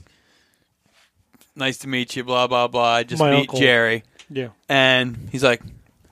"Nice 1.56 1.80
to 1.80 1.88
meet 1.88 2.16
you." 2.16 2.24
Blah 2.24 2.48
blah 2.48 2.68
blah. 2.68 2.94
I 2.94 3.04
just 3.04 3.20
My 3.20 3.32
meet 3.32 3.40
uncle. 3.42 3.60
Jerry, 3.60 4.04
Yeah. 4.30 4.50
and 4.70 5.30
he's 5.32 5.44
like, 5.44 5.62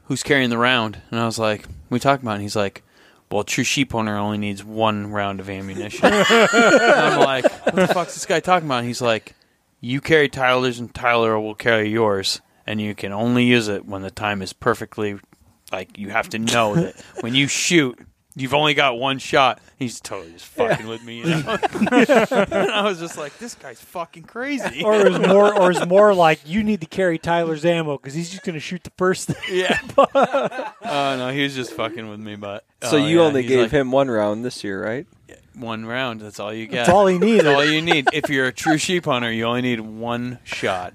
"Who's 0.05 0.23
carrying 0.23 0.49
the 0.49 0.57
round?" 0.57 0.99
And 1.11 1.19
I 1.19 1.25
was 1.25 1.37
like, 1.39 1.65
"We 1.89 1.99
talking 1.99 2.25
about?" 2.25 2.33
And 2.33 2.41
he's 2.41 2.55
like. 2.55 2.83
Well, 3.31 3.43
true 3.43 3.63
sheep 3.63 3.93
owner 3.93 4.17
only 4.17 4.39
needs 4.39 4.63
one 4.63 5.11
round 5.11 5.39
of 5.39 5.49
ammunition. 5.49 6.01
I'm 6.11 7.19
like, 7.19 7.43
what 7.65 7.75
the 7.75 7.87
fuck's 7.87 8.15
this 8.15 8.25
guy 8.25 8.39
talking 8.39 8.67
about? 8.67 8.79
And 8.79 8.87
he's 8.87 9.01
like, 9.01 9.35
you 9.81 10.01
carry 10.01 10.29
Tyler's 10.29 10.79
and 10.79 10.93
Tyler 10.93 11.39
will 11.39 11.55
carry 11.55 11.89
yours, 11.89 12.41
and 12.65 12.81
you 12.81 12.95
can 12.95 13.11
only 13.11 13.45
use 13.45 13.67
it 13.67 13.85
when 13.85 14.01
the 14.01 14.11
time 14.11 14.41
is 14.41 14.51
perfectly 14.51 15.19
like 15.71 15.97
you 15.97 16.09
have 16.09 16.29
to 16.29 16.39
know 16.39 16.75
that 16.75 16.99
when 17.21 17.35
you 17.35 17.47
shoot, 17.47 17.99
you've 18.39 18.53
only 18.53 18.73
got 18.73 18.97
one 18.97 19.19
shot. 19.19 19.59
He's 19.77 19.99
totally 19.99 20.31
just 20.33 20.45
fucking 20.45 20.87
with 20.87 21.03
me. 21.03 21.19
You 21.19 21.25
know? 21.25 21.57
and 21.73 22.71
I 22.71 22.81
was 22.83 22.99
just 22.99 23.17
like, 23.17 23.37
this 23.37 23.55
guy's 23.55 23.79
fucking 23.79 24.23
crazy. 24.23 24.83
or 24.83 25.07
is 25.07 25.19
more, 25.27 25.53
or 25.57 25.71
is 25.71 25.85
more 25.85 26.13
like 26.13 26.39
you 26.45 26.63
need 26.63 26.81
to 26.81 26.87
carry 26.87 27.17
Tyler's 27.17 27.65
ammo 27.65 27.97
because 27.97 28.13
he's 28.13 28.29
just 28.29 28.43
going 28.43 28.55
to 28.55 28.59
shoot 28.59 28.83
the 28.83 28.91
first 28.97 29.27
thing. 29.27 29.57
yeah. 29.57 29.79
Oh 30.91 31.17
no, 31.17 31.29
he 31.29 31.43
was 31.43 31.55
just 31.55 31.73
fucking 31.73 32.09
with 32.09 32.19
me. 32.19 32.35
But 32.35 32.63
So 32.83 32.97
oh, 32.97 33.05
you 33.05 33.19
yeah, 33.19 33.25
only 33.25 33.41
he's 33.43 33.49
gave 33.49 33.61
like, 33.63 33.71
him 33.71 33.91
one 33.91 34.09
round 34.09 34.43
this 34.43 34.63
year, 34.63 34.83
right? 34.83 35.05
one 35.55 35.85
round. 35.85 36.21
That's 36.21 36.39
all 36.39 36.53
you 36.53 36.67
get. 36.67 36.77
That's 36.77 36.89
all 36.89 37.05
he 37.07 37.17
needed. 37.17 37.45
That's 37.45 37.55
all 37.57 37.65
you 37.65 37.81
need. 37.81 38.07
If 38.13 38.29
you're 38.29 38.47
a 38.47 38.51
true 38.51 38.77
sheep 38.77 39.05
hunter, 39.05 39.31
you 39.31 39.43
only 39.45 39.61
need 39.61 39.81
one 39.81 40.39
shot. 40.43 40.93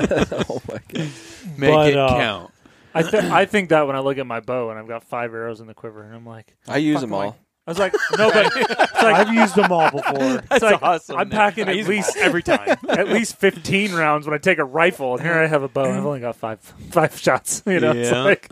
oh 0.00 0.62
my 0.68 0.78
god! 0.88 1.10
Make 1.58 1.70
But, 1.74 1.88
it 1.90 1.96
uh, 1.98 2.08
count. 2.08 2.53
I 2.94 3.02
th- 3.02 3.24
I 3.24 3.44
think 3.46 3.70
that 3.70 3.86
when 3.86 3.96
I 3.96 4.00
look 4.00 4.18
at 4.18 4.26
my 4.26 4.40
bow 4.40 4.70
and 4.70 4.78
I've 4.78 4.86
got 4.88 5.04
five 5.04 5.32
arrows 5.34 5.60
in 5.60 5.66
the 5.66 5.74
quiver, 5.74 6.02
and 6.04 6.14
I'm 6.14 6.24
like, 6.26 6.54
I 6.68 6.76
use 6.78 7.00
them 7.00 7.12
all. 7.12 7.36
I 7.66 7.70
was 7.70 7.78
like, 7.78 7.94
no, 8.18 8.30
but 8.30 8.46
it's 8.56 8.68
like 8.78 9.14
I've 9.26 9.32
used 9.32 9.54
them 9.56 9.72
all 9.72 9.90
before. 9.90 10.42
it's 10.50 10.62
like 10.62 10.82
awesome, 10.82 11.16
I'm 11.16 11.28
Nick. 11.30 11.36
packing 11.36 11.66
I 11.66 11.70
at 11.70 11.76
use 11.76 11.86
'em 11.86 11.90
least 11.92 12.16
every 12.18 12.42
time, 12.42 12.76
at 12.88 13.08
least 13.08 13.36
15 13.38 13.92
rounds 13.94 14.26
when 14.26 14.34
I 14.34 14.38
take 14.38 14.58
a 14.58 14.64
rifle, 14.64 15.14
and 15.14 15.22
here 15.22 15.32
I 15.32 15.46
have 15.46 15.62
a 15.62 15.68
bow, 15.68 15.84
and 15.84 15.94
I've 15.98 16.04
only 16.06 16.20
got 16.20 16.36
five 16.36 16.60
five 16.60 17.16
shots. 17.18 17.62
You 17.66 17.80
know, 17.80 17.92
it's 17.92 18.10
Yeah. 18.10 18.22
like, 18.22 18.50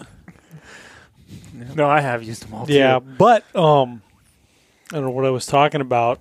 no, 1.74 1.86
I 1.88 2.00
have 2.00 2.22
used 2.22 2.44
them 2.46 2.54
all. 2.54 2.66
too. 2.66 2.72
Yeah, 2.72 2.98
but 2.98 3.44
um, 3.54 4.02
I 4.90 4.96
don't 4.96 5.04
know 5.04 5.10
what 5.10 5.24
I 5.26 5.30
was 5.30 5.46
talking 5.46 5.80
about. 5.80 6.18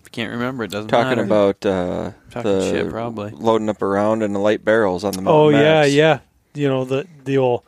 If 0.00 0.04
you 0.06 0.10
can't 0.12 0.30
remember, 0.32 0.64
it 0.64 0.70
doesn't 0.70 0.90
matter. 0.90 1.16
Talking 1.16 1.28
matter. 1.28 1.50
about 1.50 1.66
uh, 1.66 2.10
Talking 2.30 2.50
the 2.52 2.70
shit, 2.70 2.88
probably. 2.90 3.30
loading 3.32 3.68
up 3.68 3.82
around 3.82 4.22
in 4.22 4.32
the 4.32 4.38
light 4.38 4.64
barrels 4.64 5.04
on 5.04 5.12
the 5.12 5.20
Oh 5.28 5.50
Mountain 5.50 5.60
yeah, 5.60 5.80
Max. 5.80 5.92
yeah. 5.92 6.18
You 6.58 6.68
know 6.68 6.84
the 6.84 7.06
the 7.24 7.38
old 7.38 7.62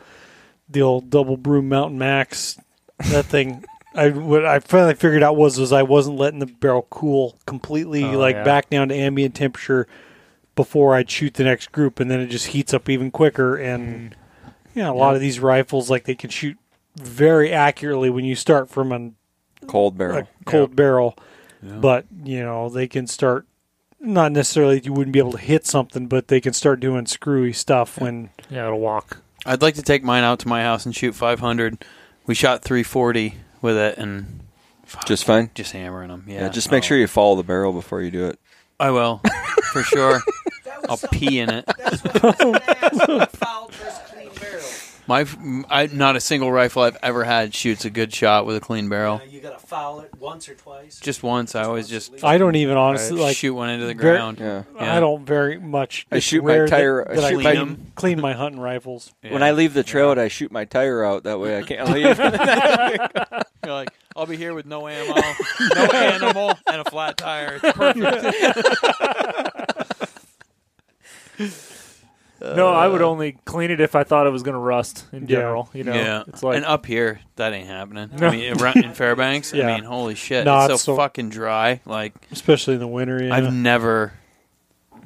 the 0.68 0.82
old 0.82 1.10
double 1.10 1.36
broom 1.36 1.68
Mountain 1.68 1.98
Max. 1.98 2.58
That 3.10 3.24
thing. 3.26 3.64
I 3.94 4.10
what 4.10 4.44
I 4.44 4.60
finally 4.60 4.94
figured 4.94 5.22
out 5.22 5.36
was 5.36 5.58
was 5.58 5.72
I 5.72 5.82
wasn't 5.82 6.16
letting 6.18 6.38
the 6.38 6.46
barrel 6.46 6.86
cool 6.90 7.36
completely, 7.46 8.04
Oh, 8.04 8.18
like 8.18 8.36
yeah. 8.36 8.44
back 8.44 8.70
down 8.70 8.88
to 8.88 8.94
ambient 8.94 9.34
temperature 9.34 9.88
before 10.54 10.94
I'd 10.94 11.10
shoot 11.10 11.34
the 11.34 11.44
next 11.44 11.72
group, 11.72 11.98
and 11.98 12.10
then 12.10 12.20
it 12.20 12.26
just 12.28 12.48
heats 12.48 12.72
up 12.74 12.88
even 12.88 13.10
quicker. 13.10 13.56
And 13.56 14.10
mm-hmm. 14.12 14.78
you 14.78 14.84
know, 14.84 14.94
a 14.94 14.96
lot 14.96 15.14
of 15.16 15.20
these 15.20 15.40
rifles, 15.40 15.90
like 15.90 16.04
they 16.04 16.14
can 16.14 16.30
shoot 16.30 16.56
very 16.96 17.52
accurately 17.52 18.10
when 18.10 18.24
you 18.24 18.36
start 18.36 18.68
from 18.68 18.92
an 18.92 19.16
Cold 19.66 19.98
barrel. 19.98 20.18
a 20.18 20.44
cold 20.44 20.76
barrel, 20.76 21.16
but 21.62 22.06
you 22.24 22.42
know 22.42 22.68
they 22.68 22.86
can 22.86 23.06
start 23.06 23.46
not 24.00 24.32
necessarily 24.32 24.80
you 24.82 24.92
wouldn't 24.92 25.12
be 25.12 25.18
able 25.18 25.32
to 25.32 25.38
hit 25.38 25.66
something, 25.66 26.06
but 26.06 26.28
they 26.28 26.40
can 26.40 26.52
start 26.52 26.80
doing 26.80 27.06
screwy 27.06 27.52
stuff 27.52 28.00
when 28.00 28.30
yeah, 28.48 28.66
it'll 28.66 28.80
walk. 28.80 29.18
I'd 29.46 29.62
like 29.62 29.74
to 29.76 29.82
take 29.82 30.02
mine 30.02 30.24
out 30.24 30.38
to 30.40 30.48
my 30.48 30.62
house 30.62 30.84
and 30.86 30.94
shoot 30.94 31.14
500. 31.14 31.84
We 32.26 32.34
shot 32.34 32.62
340 32.62 33.34
with 33.62 33.76
it 33.76 33.98
and 33.98 34.40
fuck, 34.84 35.04
Just 35.06 35.24
fine. 35.24 35.50
just 35.54 35.72
hammering 35.72 36.08
them. 36.08 36.24
Yeah, 36.26 36.42
Yeah, 36.42 36.48
just 36.48 36.70
make 36.70 36.82
Oh. 36.84 36.86
sure 36.86 36.98
you 36.98 37.06
follow 37.06 37.36
the 37.36 37.42
barrel 37.42 37.72
before 37.72 38.02
you 38.02 38.10
do 38.10 38.26
it. 38.26 38.38
I 38.78 38.90
will 38.90 39.20
for 39.72 39.82
sure. 39.82 40.20
I'll 40.88 40.96
pee 41.12 41.38
in 41.38 41.50
it. 41.50 41.64
My, 45.10 45.26
I, 45.68 45.86
not 45.86 46.14
a 46.14 46.20
single 46.20 46.52
rifle 46.52 46.82
I've 46.82 46.96
ever 47.02 47.24
had 47.24 47.52
shoots 47.52 47.84
a 47.84 47.90
good 47.90 48.14
shot 48.14 48.46
with 48.46 48.54
a 48.56 48.60
clean 48.60 48.88
barrel. 48.88 49.20
You 49.28 49.40
got 49.40 49.58
to 49.58 49.66
foul 49.66 49.98
it 50.02 50.14
once 50.20 50.48
or 50.48 50.54
twice. 50.54 51.00
Just 51.00 51.24
once, 51.24 51.56
I 51.56 51.64
always 51.64 51.88
just 51.88 52.22
I 52.22 52.38
don't 52.38 52.54
even 52.54 52.76
honestly 52.76 53.18
like. 53.18 53.36
shoot 53.36 53.52
one 53.52 53.70
into 53.70 53.86
the 53.86 53.94
Ver- 53.94 54.00
ground. 54.14 54.38
Yeah. 54.38 54.62
Yeah. 54.76 54.96
I 54.96 55.00
don't 55.00 55.26
very 55.26 55.58
much. 55.58 56.06
I 56.12 56.20
shoot 56.20 56.44
my 56.44 56.50
rare 56.52 56.68
that- 56.68 56.76
tire- 56.76 57.10
I 57.10 57.14
That, 57.16 57.24
I 57.24 57.30
shoot 57.30 57.42
my- 57.42 57.54
clean, 57.56 57.92
clean 57.96 58.20
my 58.20 58.34
hunting 58.34 58.60
rifles. 58.60 59.12
When 59.28 59.42
I 59.42 59.50
leave 59.50 59.74
the 59.74 59.82
trail, 59.82 60.12
I 60.16 60.28
shoot 60.28 60.52
my 60.52 60.64
tire 60.64 61.02
out. 61.04 61.24
That 61.24 61.40
way 61.40 61.58
I 61.58 61.62
can't 61.62 61.90
leave. 61.90 62.16
You're 63.64 63.74
like, 63.74 63.90
I'll 64.14 64.26
be 64.26 64.36
here 64.36 64.54
with 64.54 64.66
no 64.66 64.86
ammo, 64.86 65.20
no 65.74 65.84
animal, 65.86 66.52
and 66.70 66.86
a 66.86 66.88
flat 66.88 67.16
tire. 67.16 67.58
It's 67.60 67.76
perfect. 71.36 71.79
No, 72.40 72.68
I 72.68 72.88
would 72.88 73.02
uh, 73.02 73.08
only 73.08 73.32
clean 73.44 73.70
it 73.70 73.80
if 73.80 73.94
I 73.94 74.04
thought 74.04 74.26
it 74.26 74.30
was 74.30 74.42
going 74.42 74.54
to 74.54 74.58
rust. 74.60 75.04
In 75.12 75.22
Yeah. 75.22 75.26
general, 75.26 75.68
you 75.74 75.84
know, 75.84 75.94
yeah, 75.94 76.22
it's 76.26 76.42
like 76.42 76.56
and 76.56 76.64
up 76.64 76.86
here, 76.86 77.20
that 77.36 77.52
ain't 77.52 77.68
happening. 77.68 78.10
No. 78.18 78.28
I 78.28 78.30
mean, 78.30 78.60
around 78.60 78.78
in 78.84 78.94
Fairbanks, 78.94 79.52
Yeah. 79.54 79.68
I 79.68 79.74
mean, 79.74 79.84
holy 79.84 80.14
shit, 80.14 80.44
No, 80.44 80.64
it's 80.64 80.74
it's 80.74 80.82
so, 80.82 80.92
so- 80.92 80.96
fucking 80.96 81.28
dry. 81.30 81.80
Like, 81.84 82.14
especially 82.32 82.74
in 82.74 82.80
the 82.80 82.88
winter. 82.88 83.22
Yeah. 83.22 83.34
I've 83.34 83.52
never 83.52 84.12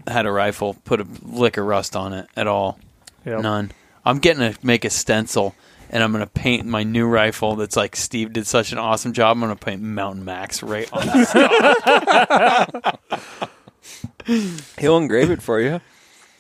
had 0.07 0.27
a 0.27 0.31
rifle 0.33 0.75
put 0.85 1.01
a 1.01 1.07
lick 1.23 1.57
of 1.57 1.67
rust 1.67 1.97
on 1.97 2.13
it 2.13 2.29
at 2.37 2.47
all. 2.47 2.79
Yep. 3.25 3.41
None. 3.41 3.73
I'm 4.05 4.19
getting 4.19 4.53
to 4.53 4.59
make 4.67 4.85
a 4.85 4.91
stencil, 4.91 5.55
and 5.89 6.03
I'm 6.03 6.13
gonna 6.13 6.27
paint 6.27 6.67
my 6.67 6.83
new 6.83 7.07
rifle. 7.07 7.57
That's 7.57 7.75
like 7.75 7.97
Steve 7.97 8.35
did 8.35 8.47
such 8.47 8.71
an 8.73 8.77
awesome 8.79 9.15
job. 9.15 9.35
I'm 9.37 9.41
gonna 9.41 9.57
paint 9.57 9.81
Mountain 9.81 10.27
Max 10.27 10.63
right 10.63 10.93
on 10.93 11.07
the 11.07 12.99
He'll 14.79 14.97
engrave 14.99 15.31
it 15.31 15.41
for 15.43 15.59
you. 15.61 15.81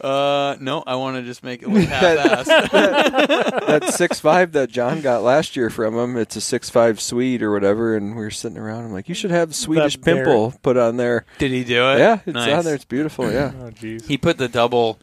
Uh, 0.04 0.56
no, 0.60 0.84
I 0.86 0.96
want 0.96 1.16
to 1.16 1.22
just 1.22 1.42
make 1.42 1.62
it 1.62 1.68
look 1.68 1.84
half-assed. 1.88 3.64
That 3.64 3.84
six 3.94 4.20
five 4.20 4.52
that 4.52 4.70
John 4.70 5.00
got 5.00 5.22
last 5.22 5.56
year 5.56 5.70
from 5.70 5.94
him. 5.96 6.16
It's 6.16 6.36
a 6.36 6.40
six 6.40 6.68
five 6.70 7.00
Swede 7.00 7.42
or 7.42 7.50
whatever, 7.50 7.96
and 7.96 8.14
we 8.14 8.22
were 8.22 8.30
sitting 8.30 8.58
around. 8.58 8.84
I'm 8.84 8.92
like, 8.92 9.08
you 9.08 9.14
should 9.14 9.30
have 9.30 9.54
Swedish 9.54 9.96
bear- 9.96 10.16
pimple 10.16 10.54
put 10.62 10.76
on 10.76 10.96
there. 10.98 11.24
Did 11.38 11.50
he 11.50 11.64
do 11.64 11.82
it? 11.90 11.98
Yeah, 11.98 12.20
it's 12.26 12.34
Nice. 12.34 12.52
on 12.52 12.64
there. 12.64 12.74
It's 12.74 12.84
beautiful. 12.84 13.32
Yeah. 13.32 13.52
oh 13.58 13.70
jeez. 13.70 14.06
He 14.06 14.18
put 14.18 14.36
the 14.38 14.48
double, 14.48 14.98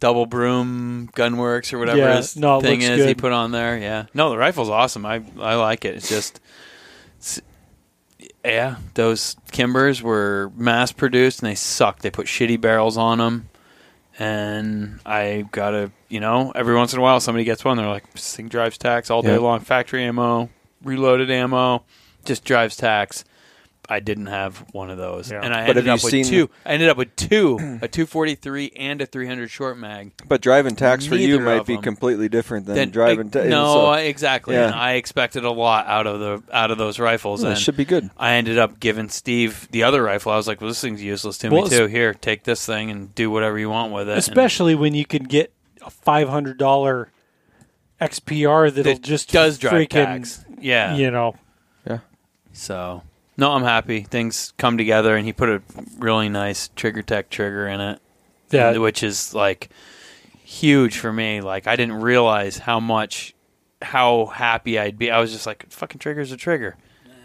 double 0.00 0.26
broom 0.26 1.08
gunworks 1.14 1.72
or 1.72 1.78
whatever 1.78 1.98
Yeah, 1.98 2.16
his 2.18 2.36
no, 2.36 2.58
it 2.58 2.62
thing 2.62 2.80
looks 2.80 2.90
is. 2.90 3.00
He 3.06 3.14
good. 3.14 3.18
put 3.18 3.32
on 3.32 3.52
there. 3.52 3.78
Yeah. 3.78 4.06
No, 4.14 4.28
the 4.30 4.36
rifle's 4.38 4.68
awesome. 4.68 5.06
I 5.06 5.22
I 5.40 5.54
like 5.54 5.84
it. 5.86 5.94
It's 5.96 6.08
just, 6.10 6.40
it's- 7.18 7.40
yeah, 8.44 8.76
those 8.94 9.36
Kimbers 9.50 10.02
were 10.02 10.52
mass 10.56 10.92
produced 10.92 11.42
and 11.42 11.50
they 11.50 11.54
suck. 11.56 12.00
They 12.00 12.10
put 12.10 12.26
shitty 12.26 12.60
barrels 12.60 12.96
on 12.96 13.18
them. 13.18 13.48
And 14.18 14.98
I 15.04 15.44
gotta, 15.52 15.90
you 16.08 16.20
know, 16.20 16.52
every 16.54 16.74
once 16.74 16.92
in 16.92 16.98
a 16.98 17.02
while 17.02 17.20
somebody 17.20 17.44
gets 17.44 17.64
one. 17.64 17.76
They're 17.76 17.86
like, 17.86 18.10
this 18.12 18.34
thing 18.34 18.48
drives 18.48 18.78
tax 18.78 19.10
all 19.10 19.22
day 19.22 19.32
Yeah. 19.32 19.38
long. 19.38 19.60
Factory 19.60 20.04
ammo, 20.04 20.48
reloaded 20.82 21.30
ammo, 21.30 21.84
just 22.24 22.44
drives 22.44 22.76
tax. 22.76 23.24
I 23.88 24.00
didn't 24.00 24.26
have 24.26 24.64
one 24.72 24.90
of 24.90 24.98
those, 24.98 25.30
Yeah. 25.30 25.40
and 25.42 25.54
I 25.54 25.66
But 25.66 25.76
ended 25.76 25.86
have 25.86 25.94
up 25.94 26.00
you 26.02 26.04
with 26.06 26.10
seen- 26.12 26.24
two. 26.24 26.50
I 26.64 26.72
ended 26.72 26.88
up 26.88 26.96
with 26.96 27.14
two, 27.16 27.54
a 27.82 27.88
243 27.88 28.72
and 28.76 29.00
a 29.00 29.06
300 29.06 29.50
short 29.50 29.78
mag. 29.78 30.12
But 30.26 30.40
driving 30.40 30.74
tax 30.76 31.06
for 31.06 31.14
you 31.16 31.38
might 31.40 31.66
be 31.66 31.78
completely 31.78 32.28
different 32.28 32.66
than 32.66 32.74
Then- 32.74 32.90
driving. 32.90 33.28
I- 33.28 33.30
ta- 33.30 33.44
no, 33.44 33.74
so- 33.74 33.92
exactly. 33.94 34.54
Yeah. 34.54 34.66
And 34.66 34.74
I 34.74 34.92
expected 34.94 35.44
a 35.44 35.50
lot 35.50 35.86
out 35.86 36.06
of 36.06 36.20
the 36.20 36.42
out 36.52 36.70
of 36.70 36.78
those 36.78 36.98
rifles, 36.98 37.42
Well, 37.42 37.50
and 37.52 37.58
it 37.58 37.60
should 37.60 37.76
be 37.76 37.84
good. 37.84 38.10
I 38.16 38.32
ended 38.34 38.58
up 38.58 38.80
giving 38.80 39.08
Steve 39.08 39.68
the 39.70 39.82
other 39.84 40.02
rifle. 40.02 40.32
I 40.32 40.36
was 40.36 40.46
like, 40.48 40.60
"Well, 40.60 40.68
this 40.68 40.80
thing's 40.80 41.02
useless 41.02 41.38
to 41.38 41.48
Well, 41.48 41.62
me 41.64 41.68
too. 41.70 41.86
Here, 41.86 42.12
take 42.14 42.44
this 42.44 42.64
thing 42.66 42.90
and 42.90 43.14
do 43.14 43.30
whatever 43.30 43.58
you 43.58 43.70
want 43.70 43.92
with 43.92 44.08
it." 44.08 44.12
And 44.12 44.18
especially 44.18 44.74
when 44.74 44.94
you 44.94 45.04
can 45.06 45.24
get 45.24 45.52
a 45.84 45.90
five 45.90 46.28
hundred 46.28 46.58
dollar 46.58 47.08
XPR 48.00 48.70
that'll 48.70 48.92
it 48.92 49.02
just 49.02 49.32
does 49.32 49.58
drive 49.58 49.72
freaking, 49.74 49.88
tax. 49.90 50.44
Yeah. 50.60 50.94
You 50.96 51.10
know, 51.10 51.34
Yeah. 51.88 51.98
So 52.52 53.02
no, 53.36 53.52
I'm 53.52 53.62
happy. 53.62 54.02
Things 54.02 54.52
come 54.56 54.78
together, 54.78 55.16
and 55.16 55.26
he 55.26 55.32
put 55.32 55.48
a 55.48 55.62
really 55.98 56.28
nice 56.28 56.68
Trigger 56.74 57.02
Tech 57.02 57.28
trigger 57.28 57.66
in 57.68 57.80
it. 57.80 58.00
yeah, 58.50 58.76
which 58.78 59.02
is 59.02 59.34
like 59.34 59.70
huge 60.42 60.98
for 60.98 61.12
me. 61.12 61.40
Like 61.40 61.66
I 61.66 61.76
didn't 61.76 62.00
realize 62.00 62.58
how 62.58 62.80
much, 62.80 63.34
how 63.82 64.26
happy 64.26 64.78
I'd 64.78 64.98
be. 64.98 65.10
I 65.10 65.20
was 65.20 65.32
just 65.32 65.46
like, 65.46 65.70
"Fucking 65.70 65.98
trigger's 65.98 66.32
a 66.32 66.36
trigger." 66.36 66.76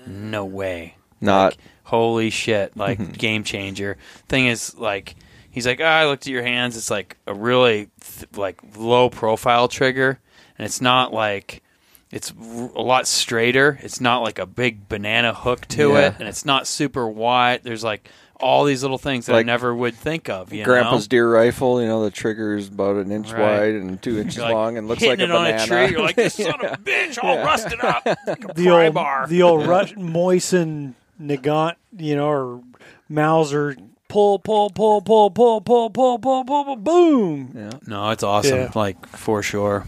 No 0.06 0.46
way. 0.46 0.96
Not. 1.22 1.56
Holy 1.84 2.30
shit! 2.30 2.76
Like 2.76 3.00
mm-hmm. 3.00 3.12
game 3.14 3.44
changer. 3.44 3.98
Thing 4.28 4.48
is, 4.48 4.76
like 4.76 5.16
he's 5.50 5.68
like, 5.68 5.80
oh, 5.80 5.86
I 5.86 6.08
looked 6.08 6.28
at 6.28 6.34
your 6.34 6.44
hands. 6.44 6.76
It's 6.76 6.92
like 6.92 7.18
a 7.28 7.34
really 7.34 7.90
th- 8.02 8.36
like 8.36 8.60
low 8.76 9.10
profile 9.10 9.68
trigger, 9.68 10.20
and 10.58 10.66
it's 10.66 10.82
not 10.82 11.14
like. 11.14 11.64
It's 12.12 12.34
r- 12.40 12.70
a 12.76 12.82
lot 12.82 13.08
straighter. 13.08 13.80
It's 13.82 14.02
not 14.02 14.20
like 14.22 14.38
a 14.40 14.46
big 14.46 14.90
banana 14.90 15.34
hook 15.34 15.66
to 15.70 15.90
Yeah. 15.92 16.08
it, 16.08 16.16
and 16.20 16.28
it's 16.28 16.46
not 16.46 16.68
super 16.68 17.08
wide. 17.08 17.62
There's 17.64 17.84
like 17.84 18.10
all 18.40 18.64
these 18.66 18.82
little 18.82 18.98
things 18.98 19.28
that 19.28 19.36
I 19.36 19.44
never 19.44 19.74
would 19.74 19.94
think 19.94 20.28
of. 20.28 20.52
You 20.52 20.64
Grandpa's 20.66 21.06
know? 21.06 21.10
deer 21.10 21.32
rifle, 21.32 21.80
you 21.80 21.88
know, 21.88 22.04
the 22.04 22.10
trigger 22.10 22.56
is 22.58 22.70
about 22.70 22.96
an 22.96 23.12
inch 23.12 23.32
Right. 23.32 23.40
wide 23.60 23.76
and 23.76 24.02
two 24.02 24.20
inches 24.20 24.40
like 24.40 24.52
long 24.54 24.78
and 24.78 24.88
looks 24.88 25.04
like 25.04 25.20
a 25.20 25.24
it 25.24 25.32
on 25.32 25.46
banana. 25.46 25.64
a 25.64 25.68
tree. 25.68 25.92
You're 25.92 26.02
like, 26.02 26.16
this 26.16 26.34
son 26.36 26.54
of 26.66 26.72
a 26.72 26.78
bitch, 26.78 27.24
all 27.24 27.38
rusted 27.38 27.80
up. 27.84 28.04
Like 28.28 28.44
a 28.44 28.54
the 28.56 28.66
pry 28.66 28.86
old 28.88 28.94
bar. 28.96 29.28
the 29.28 29.44
old 29.44 29.68
Rush, 29.68 29.94
Mosin 29.94 30.94
Nagant, 31.22 31.76
you 31.98 32.16
know, 32.16 32.28
or 32.28 32.64
Mauser. 33.10 33.76
Pull, 34.08 34.40
pull, 34.40 34.70
pull, 34.72 35.02
pull, 35.02 35.30
pull, 35.32 35.62
pull, 35.62 35.90
pull, 35.90 36.20
pull, 36.20 36.44
pull, 36.44 36.66
pull, 36.66 36.76
boom. 36.76 37.52
yeah. 37.56 37.70
no, 37.88 38.10
it's 38.10 38.24
awesome. 38.24 38.58
Yeah. 38.58 38.72
Like 38.76 39.06
for 39.08 39.42
sure. 39.42 39.86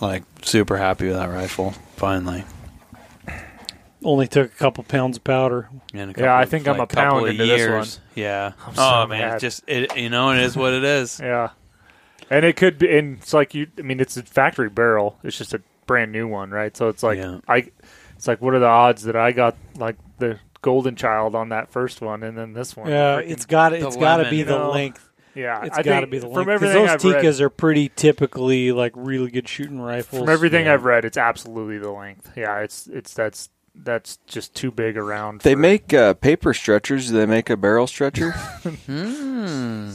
Like 0.00 0.22
super 0.42 0.76
happy 0.76 1.06
with 1.08 1.16
that 1.16 1.26
rifle. 1.30 1.72
Finally. 1.96 2.44
Only 4.02 4.26
took 4.28 4.50
a 4.50 4.56
couple 4.56 4.82
pounds 4.84 5.18
of 5.18 5.24
powder. 5.24 5.68
In 5.92 6.00
a 6.00 6.06
Yeah, 6.06 6.12
couple 6.14 6.28
I 6.30 6.42
of- 6.44 6.48
think 6.48 6.66
I'm 6.68 6.78
like, 6.78 6.92
a 6.92 6.96
pound 6.96 7.10
couple 7.10 7.24
of 7.26 7.30
into 7.32 7.46
this 7.46 7.98
one. 7.98 8.04
Yeah. 8.14 8.52
I'm 8.66 8.72
oh 8.78 9.02
so 9.02 9.06
man, 9.08 9.20
mad. 9.20 9.34
it's 9.34 9.40
just 9.42 9.64
it. 9.68 9.94
You 9.96 10.08
know, 10.08 10.30
it 10.32 10.38
is 10.40 10.56
what 10.56 10.72
it 10.72 10.84
is. 10.84 11.20
Yeah, 11.22 11.50
and 12.30 12.44
it 12.46 12.56
could 12.56 12.78
be. 12.78 12.96
And 12.96 13.18
it's 13.18 13.34
like 13.34 13.54
you. 13.54 13.66
I 13.78 13.82
mean, 13.82 14.00
it's 14.00 14.16
a 14.16 14.22
factory 14.22 14.70
barrel. 14.70 15.18
It's 15.22 15.36
just 15.36 15.52
a 15.52 15.60
brand 15.86 16.12
new 16.12 16.26
one, 16.28 16.50
right? 16.50 16.74
So 16.74 16.88
it's 16.88 17.02
like 17.02 17.18
Yeah. 17.18 17.40
I. 17.46 17.70
It's 18.16 18.26
like, 18.28 18.40
what 18.40 18.54
are 18.54 18.58
the 18.58 18.66
odds 18.66 19.02
that 19.04 19.16
I 19.16 19.32
got 19.32 19.56
like 19.76 19.96
the 20.18 20.38
golden 20.62 20.94
child 20.96 21.34
on 21.34 21.50
that 21.50 21.70
first 21.70 22.00
one, 22.00 22.22
and 22.22 22.38
then 22.38 22.54
this 22.54 22.74
one? 22.76 22.88
Yeah, 22.88 23.18
it's 23.18 23.44
got 23.44 23.74
it's 23.74 23.96
got 23.96 24.16
to 24.16 24.22
lemon. 24.22 24.30
be 24.30 24.42
the 24.44 24.58
No. 24.58 24.70
length. 24.70 25.09
Yeah. 25.40 25.64
It's 25.64 25.78
I 25.78 25.82
got 25.82 26.00
to 26.00 26.06
be 26.06 26.18
the 26.18 26.26
length 26.28 26.34
from 26.36 26.46
because 26.46 26.62
everything 26.62 26.86
those 26.86 26.90
I've 26.90 27.04
read, 27.04 27.24
Tikkas 27.24 27.40
are 27.40 27.50
pretty 27.50 27.88
typically 27.96 28.72
like 28.72 28.92
really 28.94 29.30
good 29.30 29.48
shooting 29.48 29.80
rifles. 29.80 30.20
from 30.20 30.28
everything 30.28 30.66
Yeah. 30.66 30.74
I've 30.74 30.84
read, 30.84 31.04
it's 31.04 31.16
absolutely 31.18 31.78
the 31.78 31.90
length. 31.90 32.32
Yeah, 32.36 32.58
it's 32.60 32.86
it's 32.88 33.14
that's 33.14 33.48
that's 33.74 34.18
just 34.26 34.54
too 34.54 34.70
big 34.70 34.96
around. 34.96 35.40
They 35.42 35.54
for- 35.54 35.60
make 35.60 35.94
uh, 35.94 36.14
paper 36.14 36.52
stretchers. 36.52 37.08
Do 37.08 37.14
they 37.16 37.26
make 37.26 37.48
a 37.50 37.56
barrel 37.56 37.86
stretcher? 37.86 38.32
Hmm. 38.86 39.90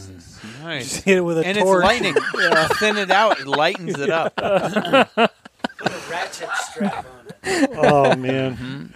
Nice. 0.64 0.96
hit 1.04 1.18
it 1.18 1.22
with 1.22 1.38
a 1.38 1.46
And 1.46 1.58
torch. 1.58 1.84
it's 1.84 1.84
lightning. 1.84 2.16
yeah. 2.40 2.68
Thin 2.80 2.98
it 2.98 3.12
out. 3.12 3.40
It 3.40 3.48
lightens 3.48 4.00
it 4.00 4.10
up. 4.10 4.36
Put 4.36 4.48
a 4.48 5.30
ratchet 6.10 6.50
strap 6.72 7.06
on 7.06 7.28
it. 7.44 7.70
oh 7.76 8.16
man, 8.16 8.94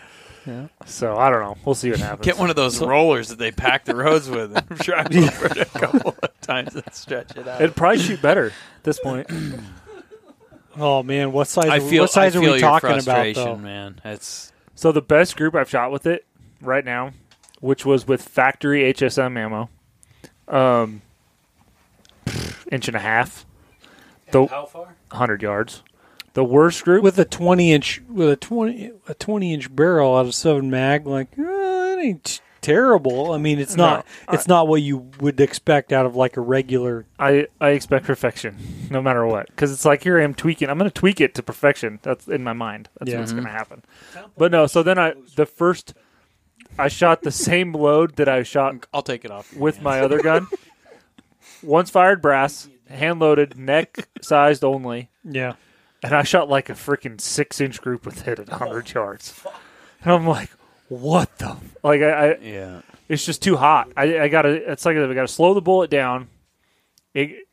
So 0.85 1.15
I 1.17 1.29
don't 1.29 1.41
know. 1.41 1.57
We'll 1.65 1.75
see 1.75 1.89
what 1.91 1.99
happens. 1.99 2.25
Get 2.25 2.37
one 2.37 2.49
of 2.49 2.55
those 2.55 2.81
rollers 2.81 3.29
that 3.29 3.37
they 3.39 3.51
pack 3.51 3.85
the 3.85 3.95
roads 3.95 4.29
with 4.29 4.55
and 4.55 4.67
drive 4.79 5.07
over 5.15 5.45
it 5.47 5.57
a 5.57 5.65
couple 5.65 6.15
of 6.21 6.41
times 6.41 6.75
and 6.75 6.83
stretch 6.93 7.35
it 7.35 7.47
out. 7.47 7.61
It'd 7.61 7.75
probably 7.75 7.99
shoot 7.99 8.21
better 8.21 8.47
at 8.77 8.83
this 8.83 8.99
point. 8.99 9.27
oh 10.77 11.03
man, 11.03 11.31
what 11.31 11.47
size? 11.47 11.65
I 11.65 11.77
are 11.77 11.81
we- 11.81 11.89
feel, 11.89 12.03
what 12.03 12.11
size 12.11 12.35
I 12.35 12.39
are 12.39 12.41
we 12.53 12.59
talking 12.59 12.97
about 12.99 13.35
though? 13.35 13.55
man. 13.55 13.99
It's 14.05 14.51
So 14.75 14.91
the 14.91 15.01
best 15.01 15.35
group 15.37 15.55
I've 15.55 15.69
shot 15.69 15.91
with 15.91 16.05
it 16.05 16.25
right 16.61 16.85
now, 16.85 17.11
which 17.59 17.85
was 17.85 18.07
with 18.07 18.21
factory 18.21 18.91
HSM 18.93 19.37
ammo, 19.37 19.69
um, 20.47 21.01
inch 22.71 22.87
and 22.87 22.95
a 22.95 22.99
half, 22.99 23.45
The- 24.31 24.45
How 24.47 24.65
far? 24.65 24.95
hundred 25.11 25.41
yards. 25.41 25.83
The 26.33 26.43
worst 26.43 26.83
group 26.83 27.03
With 27.03 27.17
a 27.19 27.25
twenty 27.25 27.71
inch 27.71 28.01
with 28.09 28.29
a 28.29 28.35
twenty 28.35 28.91
a 29.07 29.13
twenty 29.13 29.53
inch 29.53 29.73
barrel 29.75 30.15
out 30.17 30.25
of 30.25 30.35
seven 30.35 30.69
mag, 30.69 31.05
like 31.07 31.27
uh, 31.37 31.41
it 31.43 31.99
ain't 32.01 32.41
terrible. 32.61 33.31
I 33.31 33.37
mean, 33.37 33.57
it's 33.59 33.75
No, 33.75 33.85
not 33.85 34.05
it's 34.31 34.47
not 34.47 34.67
what 34.67 34.81
you 34.81 35.09
would 35.19 35.39
expect 35.39 35.91
out 35.93 36.05
of 36.05 36.15
like 36.15 36.37
a 36.37 36.41
regular. 36.41 37.05
I, 37.17 37.47
I 37.59 37.69
expect 37.69 38.05
perfection, 38.05 38.57
no 38.89 39.01
matter 39.01 39.25
what. 39.25 39.47
Because 39.47 39.71
it's 39.71 39.85
like 39.85 40.03
here 40.03 40.19
I 40.19 40.23
am 40.23 40.33
tweaking. 40.33 40.69
I'm 40.69 40.77
going 40.77 40.89
to 40.89 40.93
tweak 40.93 41.19
it 41.21 41.33
to 41.35 41.43
perfection. 41.43 41.99
That's 42.03 42.27
in 42.27 42.43
my 42.43 42.53
mind. 42.53 42.89
That's 42.99 43.11
Yeah. 43.11 43.19
what's 43.19 43.31
going 43.31 43.45
to 43.45 43.49
happen. 43.49 43.83
But 44.37 44.51
no. 44.51 44.67
So 44.67 44.83
then 44.83 44.99
I 44.99 45.13
the 45.35 45.45
first 45.45 45.93
I 46.77 46.89
shot 46.89 47.23
the 47.23 47.31
same 47.31 47.73
load 47.73 48.17
that 48.17 48.29
I 48.29 48.43
shot 48.43 48.85
I'll 48.93 49.01
take 49.01 49.25
it 49.25 49.31
off. 49.31 49.53
with 49.55 49.81
my 49.81 49.99
other 50.01 50.21
gun. 50.21 50.47
Once 51.63 51.89
fired 51.89 52.21
brass, 52.21 52.69
hand 52.87 53.19
loaded, 53.19 53.57
neck 53.57 54.07
sized 54.21 54.63
only, 54.63 55.09
Yeah, 55.23 55.53
and 56.03 56.13
I 56.13 56.23
shot 56.23 56.49
like 56.49 56.69
a 56.69 56.73
freaking 56.73 57.19
six 57.19 57.59
inch 57.61 57.81
group 57.81 58.05
with 58.05 58.27
it 58.27 58.39
at 58.39 58.49
100 58.49 58.93
yards. 58.93 59.43
And 60.03 60.11
I'm 60.13 60.27
like, 60.27 60.49
what 60.87 61.37
the? 61.39 61.49
f- 61.49 61.75
Like 61.83 62.01
I, 62.01 62.31
I 62.31 62.37
Yeah. 62.41 62.81
it's 63.07 63.25
just 63.25 63.41
too 63.41 63.57
hot. 63.57 63.91
I, 63.97 64.19
I 64.21 64.27
gotta. 64.27 64.71
It's 64.71 64.85
like 64.85 64.97
I 64.97 65.13
gotta 65.13 65.27
slow 65.27 65.53
the 65.53 65.61
bullet 65.61 65.89
down, 65.89 66.27
it, 67.13 67.47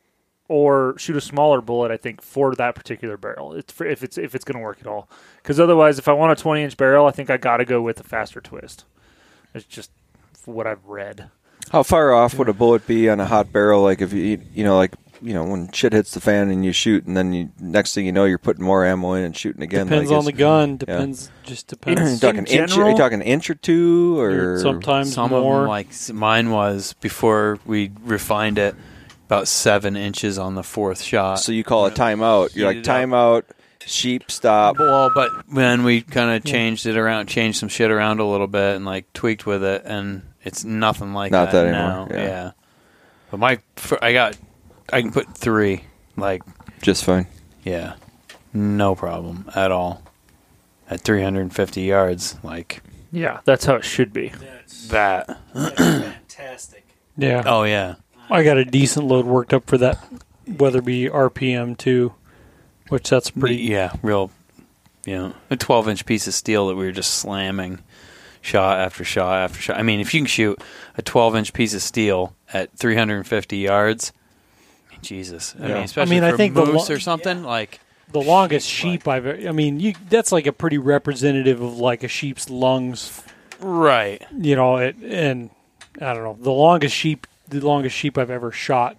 or 0.47 0.95
shoot 0.97 1.15
a 1.17 1.21
smaller 1.21 1.61
bullet. 1.61 1.91
I 1.91 1.97
think 1.97 2.21
for 2.21 2.55
that 2.55 2.73
particular 2.75 3.17
barrel. 3.17 3.53
It's 3.53 3.71
for, 3.73 3.85
if 3.85 4.03
it's 4.03 4.17
if 4.17 4.33
it's 4.33 4.45
gonna 4.45 4.63
work 4.63 4.77
at 4.81 4.87
all. 4.87 5.09
Because 5.43 5.59
otherwise, 5.59 5.99
if 5.99 6.07
I 6.07 6.13
want 6.13 6.37
a 6.37 6.41
20 6.41 6.63
inch 6.63 6.77
barrel, 6.77 7.05
I 7.05 7.11
think 7.11 7.29
I 7.29 7.37
gotta 7.37 7.65
go 7.65 7.81
with 7.81 7.99
a 7.99 8.03
faster 8.03 8.39
twist. 8.41 8.85
It's 9.53 9.65
just 9.65 9.91
what 10.45 10.65
I've 10.67 10.85
read. 10.85 11.29
How 11.71 11.83
far 11.83 12.13
off 12.13 12.35
would 12.35 12.47
a 12.47 12.53
bullet 12.53 12.87
be 12.87 13.09
on 13.09 13.19
a 13.19 13.25
hot 13.25 13.51
barrel? 13.51 13.83
Like 13.83 14.01
if 14.01 14.13
you 14.13 14.41
you 14.53 14.63
know 14.63 14.77
like 14.77 14.93
you 15.21 15.33
know 15.33 15.43
when 15.43 15.71
shit 15.71 15.93
hits 15.93 16.11
the 16.11 16.19
fan 16.21 16.49
and 16.49 16.63
you 16.65 16.71
shoot, 16.71 17.05
and 17.05 17.15
then 17.17 17.33
you 17.33 17.49
next 17.59 17.93
thing 17.93 18.05
you 18.05 18.11
know 18.11 18.25
you're 18.25 18.37
putting 18.37 18.63
more 18.63 18.85
ammo 18.85 19.13
in 19.13 19.23
and 19.23 19.35
shooting 19.35 19.61
again. 19.63 19.87
depends 19.87 20.09
like 20.11 20.17
on 20.19 20.25
the 20.25 20.29
it's- 20.29 20.39
gun. 20.39 20.77
Depends, 20.77 21.29
just 21.43 21.73
Are 21.73 21.77
you 21.89 21.95
depends. 21.95 22.19
talking 22.19 22.39
In 22.39 22.45
inch? 22.47 22.51
Are 22.57 22.61
you 22.61 22.67
general- 22.67 22.97
talking 22.97 23.21
an 23.21 23.27
inch 23.27 23.49
or 23.49 23.55
two, 23.55 24.19
or 24.19 24.59
Sometimes 24.59 25.13
Some 25.13 25.29
more. 25.31 25.53
of 25.55 25.61
them, 25.61 25.67
like 25.69 25.87
mine 26.13 26.51
was 26.51 26.93
before 27.01 27.59
we 27.65 27.91
refined 28.03 28.57
it, 28.57 28.75
about 29.27 29.47
seven 29.47 29.95
inches 29.97 30.37
on 30.39 30.55
the 30.55 30.63
fourth 30.63 31.01
shot. 31.01 31.35
So 31.39 31.51
you 31.51 31.63
call 31.63 31.85
it 31.87 31.93
timeout. 31.95 32.55
You're 32.55 32.67
like 32.67 32.77
Heat 32.77 32.87
it 32.87 32.89
timeout, 32.89 33.43
sheep 33.85 34.29
stop. 34.31 34.79
Well, 34.79 35.09
but 35.13 35.31
then 35.53 35.83
we 35.83 36.01
kind 36.01 36.31
of 36.31 36.43
changed 36.43 36.85
it 36.85 36.95
around, 36.97 37.27
changed 37.27 37.59
some 37.59 37.69
shit 37.69 37.91
around 37.91 38.19
a 38.19 38.25
little 38.25 38.47
bit, 38.47 38.75
and 38.75 38.85
like 38.85 39.11
tweaked 39.13 39.45
with 39.45 39.63
it, 39.63 39.81
and 39.85 40.21
it's 40.43 40.63
nothing 40.63 41.13
like 41.13 41.31
Not 41.31 41.51
that, 41.51 41.63
that 41.63 41.71
now. 41.71 42.05
anymore, 42.05 42.17
yeah. 42.19 42.51
But 43.29 43.39
my, 43.41 43.59
I 44.01 44.13
got, 44.13 44.37
I 44.91 45.01
can 45.01 45.11
put 45.11 45.35
three, 45.37 45.83
like, 46.15 46.43
Just 46.81 47.03
fine. 47.03 47.27
yeah, 47.63 47.95
no 48.53 48.95
problem 48.95 49.49
at 49.55 49.71
all. 49.71 50.01
At 50.89 51.01
350 51.01 51.81
yards, 51.81 52.37
like 52.43 52.81
Yeah, 53.11 53.41
that's 53.43 53.65
how 53.65 53.75
it 53.75 53.83
should 53.83 54.13
be. 54.13 54.29
That's, 54.29 54.87
that. 54.87 55.37
fantastic. 55.53 56.85
yeah, 57.17 57.43
Oh 57.45 57.63
yeah, 57.63 57.95
I 58.29 58.43
got 58.43 58.57
a 58.57 58.65
decent 58.65 59.05
load 59.07 59.25
worked 59.25 59.53
up 59.53 59.67
for 59.67 59.77
that 59.79 59.97
Weatherby 60.47 61.09
RPM 61.09 61.77
too, 61.77 62.13
which 62.89 63.09
that's 63.09 63.29
pretty. 63.31 63.57
yeah, 63.57 63.93
real, 64.01 64.31
you 65.05 65.15
know, 65.17 65.33
a 65.49 65.57
12 65.57 65.89
inch 65.89 66.05
piece 66.05 66.25
of 66.27 66.33
steel 66.33 66.67
that 66.69 66.75
we 66.75 66.85
were 66.85 66.91
just 66.93 67.15
slamming 67.15 67.79
shot 68.41 68.79
after 68.79 69.03
shot 69.03 69.39
after 69.43 69.59
shot. 69.61 69.77
I 69.77 69.83
mean, 69.83 69.99
if 69.99 70.13
you 70.13 70.21
can 70.21 70.27
shoot 70.27 70.61
a 70.97 71.01
12 71.01 71.35
inch 71.35 71.53
piece 71.53 71.73
of 71.73 71.81
steel 71.81 72.33
at 72.53 72.71
350 72.77 73.57
yards, 73.57 74.13
Jesus. 75.01 75.55
I 75.59 75.67
Yeah. 75.67 75.73
mean, 75.75 75.83
especially 75.83 76.17
I 76.17 76.19
mean, 76.19 76.23
I 76.23 76.31
for 76.31 76.37
think 76.37 76.53
the 76.55 76.65
moose 76.65 76.89
lo- 76.89 76.95
or 76.95 76.99
something 76.99 77.43
like. 77.43 77.79
The 78.13 78.21
longest 78.21 78.69
sheep 78.69 79.05
I've. 79.07 79.27
I 79.45 79.51
mean, 79.51 79.81
you 79.81 79.93
that's 80.09 80.31
like 80.31 80.47
a 80.47 80.53
pretty 80.53 80.77
representative 80.77 81.61
of 81.61 81.77
like 81.77 82.03
a 82.03 82.07
sheep's 82.07 82.49
lungs. 82.49 83.21
Right. 83.59 84.25
You 84.37 84.55
know, 84.55 84.77
it 84.77 84.95
and 85.03 85.49
I 86.01 86.13
don't 86.13 86.23
know 86.23 86.37
the 86.39 86.51
longest 86.51 86.95
sheep. 86.95 87.27
The 87.49 87.59
longest 87.59 87.95
sheep 87.95 88.17
I've 88.17 88.29
ever 88.29 88.51
shot, 88.51 88.95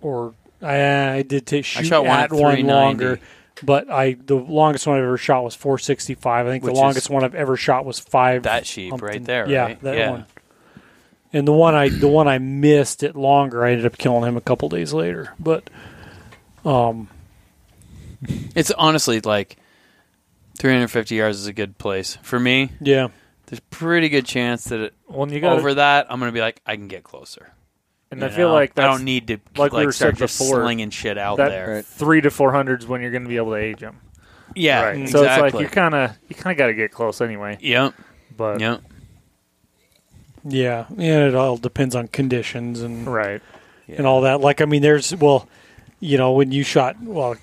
or 0.00 0.34
I, 0.60 1.10
I 1.10 1.22
did 1.22 1.44
take 1.46 1.64
shoot 1.64 1.86
shot 1.86 2.02
one 2.04 2.10
at 2.18 2.24
at 2.24 2.32
one 2.32 2.54
390. 2.54 2.64
longer. 2.72 3.20
But 3.64 3.90
I 3.90 4.14
the 4.14 4.36
longest 4.36 4.86
one 4.86 4.96
I've 4.98 5.04
ever 5.04 5.18
shot 5.18 5.42
was 5.44 5.54
465. 5.56 6.46
I 6.46 6.48
think 6.50 6.62
Which 6.64 6.74
the 6.74 6.80
longest 6.80 7.10
one 7.10 7.24
I've 7.24 7.34
ever 7.34 7.56
shot 7.56 7.84
was 7.84 7.98
five. 7.98 8.44
That 8.44 8.64
sheep 8.66 8.90
something. 8.90 9.06
right 9.08 9.24
there, 9.24 9.48
Yeah, 9.48 9.62
right? 9.64 9.80
that 9.82 9.96
Yeah. 9.96 10.10
one. 10.10 10.26
And 11.32 11.46
the 11.48 11.52
one 11.52 11.74
I 11.74 11.88
the 11.88 12.08
one 12.08 12.28
I 12.28 12.38
missed 12.38 13.02
it 13.02 13.16
longer. 13.16 13.64
I 13.64 13.70
ended 13.72 13.86
up 13.86 13.96
killing 13.98 14.28
him 14.28 14.36
a 14.36 14.40
couple 14.40 14.68
days 14.68 14.92
later. 14.92 15.32
But 15.38 15.70
um, 16.64 17.08
It's 18.54 18.70
honestly 18.72 19.20
like 19.20 19.56
350 20.58 21.14
yards 21.14 21.38
is 21.38 21.46
a 21.46 21.52
good 21.52 21.78
place. 21.78 22.18
For 22.22 22.38
me, 22.38 22.70
yeah, 22.80 23.08
there's 23.46 23.60
pretty 23.70 24.08
good 24.08 24.26
chance 24.26 24.64
that 24.64 24.80
it, 24.80 24.94
Well, 25.08 25.30
you 25.32 25.40
got 25.40 25.58
over 25.58 25.74
that, 25.74 26.06
I'm 26.10 26.20
going 26.20 26.30
to 26.30 26.34
be 26.34 26.40
like, 26.40 26.60
I 26.66 26.76
can 26.76 26.88
get 26.88 27.02
closer. 27.02 27.50
and 28.10 28.20
You 28.20 28.26
I 28.26 28.30
feel 28.30 28.48
know? 28.48 28.54
like 28.54 28.78
I 28.78 28.82
don't 28.86 29.04
need 29.04 29.28
to 29.28 29.38
like 29.56 29.72
like, 29.72 29.80
we 29.80 29.86
were 29.86 29.92
start 29.92 30.16
said 30.16 30.26
just 30.28 30.38
before, 30.38 30.62
slinging 30.62 30.90
shit 30.90 31.18
out 31.18 31.38
that 31.38 31.48
there. 31.48 31.74
Right. 31.76 31.84
three 31.84 32.20
to 32.20 32.30
four 32.30 32.52
hundreds 32.52 32.86
when 32.86 33.00
you're 33.00 33.10
going 33.10 33.24
to 33.24 33.28
be 33.28 33.36
able 33.38 33.52
to 33.52 33.56
age 33.56 33.80
them. 33.80 33.98
Yeah, 34.54 34.82
right. 34.84 34.96
exactly. 35.00 35.10
So 35.12 35.24
it's 35.46 35.54
like 35.54 35.62
you 35.62 35.68
kind 35.68 35.94
of 35.94 36.10
you 36.28 36.36
kind 36.36 36.52
of 36.52 36.58
got 36.58 36.66
to 36.66 36.74
get 36.74 36.92
close 36.92 37.22
anyway. 37.22 37.56
Yep, 37.60 37.94
But 38.36 38.60
yep. 38.60 38.82
Yeah, 40.44 40.86
and 40.88 41.00
It 41.00 41.34
all 41.34 41.56
depends 41.56 41.94
on 41.94 42.08
conditions 42.08 42.80
and 42.80 43.06
right, 43.06 43.42
and 43.88 44.06
all 44.06 44.22
that. 44.22 44.40
Like, 44.40 44.60
I 44.60 44.64
mean, 44.64 44.82
there's 44.82 45.14
well, 45.16 45.48
you 46.00 46.18
know, 46.18 46.32
when 46.32 46.52
you 46.52 46.62
shot, 46.64 46.96
well, 47.02 47.34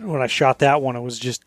when 0.00 0.20
I 0.22 0.26
shot 0.26 0.60
that 0.60 0.80
one, 0.82 0.96
it 0.96 1.00
was 1.00 1.18
just 1.18 1.42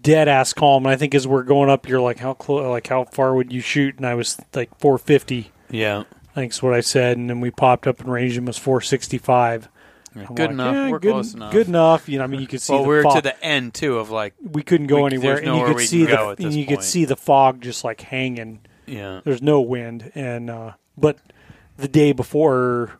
dead 0.00 0.28
ass 0.28 0.52
calm. 0.52 0.86
And 0.86 0.92
I 0.92 0.96
think 0.96 1.14
as 1.14 1.26
we're 1.26 1.42
going 1.42 1.68
up, 1.70 1.88
you're 1.88 2.00
like, 2.00 2.18
how 2.18 2.34
close, 2.34 2.64
like 2.66 2.86
how 2.86 3.04
far 3.04 3.34
would 3.34 3.52
you 3.52 3.60
shoot? 3.60 3.96
And 3.96 4.06
I 4.06 4.14
was 4.14 4.38
like 4.54 4.70
450. 4.78 5.50
Yeah. 5.70 6.04
I 6.30 6.34
think's 6.40 6.62
what 6.62 6.74
I 6.74 6.80
said, 6.80 7.16
and 7.16 7.28
then 7.30 7.40
we 7.40 7.50
popped 7.50 7.86
up 7.86 8.00
and 8.00 8.12
ranged 8.12 8.36
him 8.36 8.44
was 8.44 8.58
465. 8.58 9.68
I'm 10.14 10.24
Good 10.34 10.38
like, 10.38 10.50
enough. 10.50 10.74
yeah, 10.74 10.90
We're 10.90 10.98
good, 10.98 11.12
close 11.12 11.34
enough. 11.34 11.52
Good 11.52 11.68
enough. 11.68 12.08
You 12.08 12.18
know, 12.18 12.24
I 12.24 12.26
mean, 12.26 12.40
you 12.40 12.46
could 12.46 12.60
see 12.62 12.72
Well, 12.72 12.82
the 12.82 12.88
we're 12.88 13.02
fog. 13.02 13.16
to 13.16 13.20
the 13.22 13.44
end 13.44 13.74
too 13.74 13.98
of 13.98 14.10
like, 14.10 14.34
we 14.42 14.62
couldn't 14.62 14.86
go 14.86 15.02
we- 15.02 15.06
anywhere, 15.06 15.36
and 15.38 15.56
you 15.56 15.64
could 15.66 15.80
see 15.80 16.04
the 16.06 16.28
and 16.28 16.38
this 16.38 16.54
you 16.54 16.66
could 16.66 16.82
see 16.82 17.04
the 17.04 17.16
fog 17.16 17.60
just 17.60 17.84
like 17.84 18.00
hanging. 18.00 18.60
Yeah, 18.86 19.20
There's 19.24 19.42
no 19.42 19.60
wind, 19.60 20.12
and 20.14 20.48
uh, 20.50 20.72
but 20.96 21.18
the 21.76 21.88
day 21.88 22.12
before, 22.12 22.98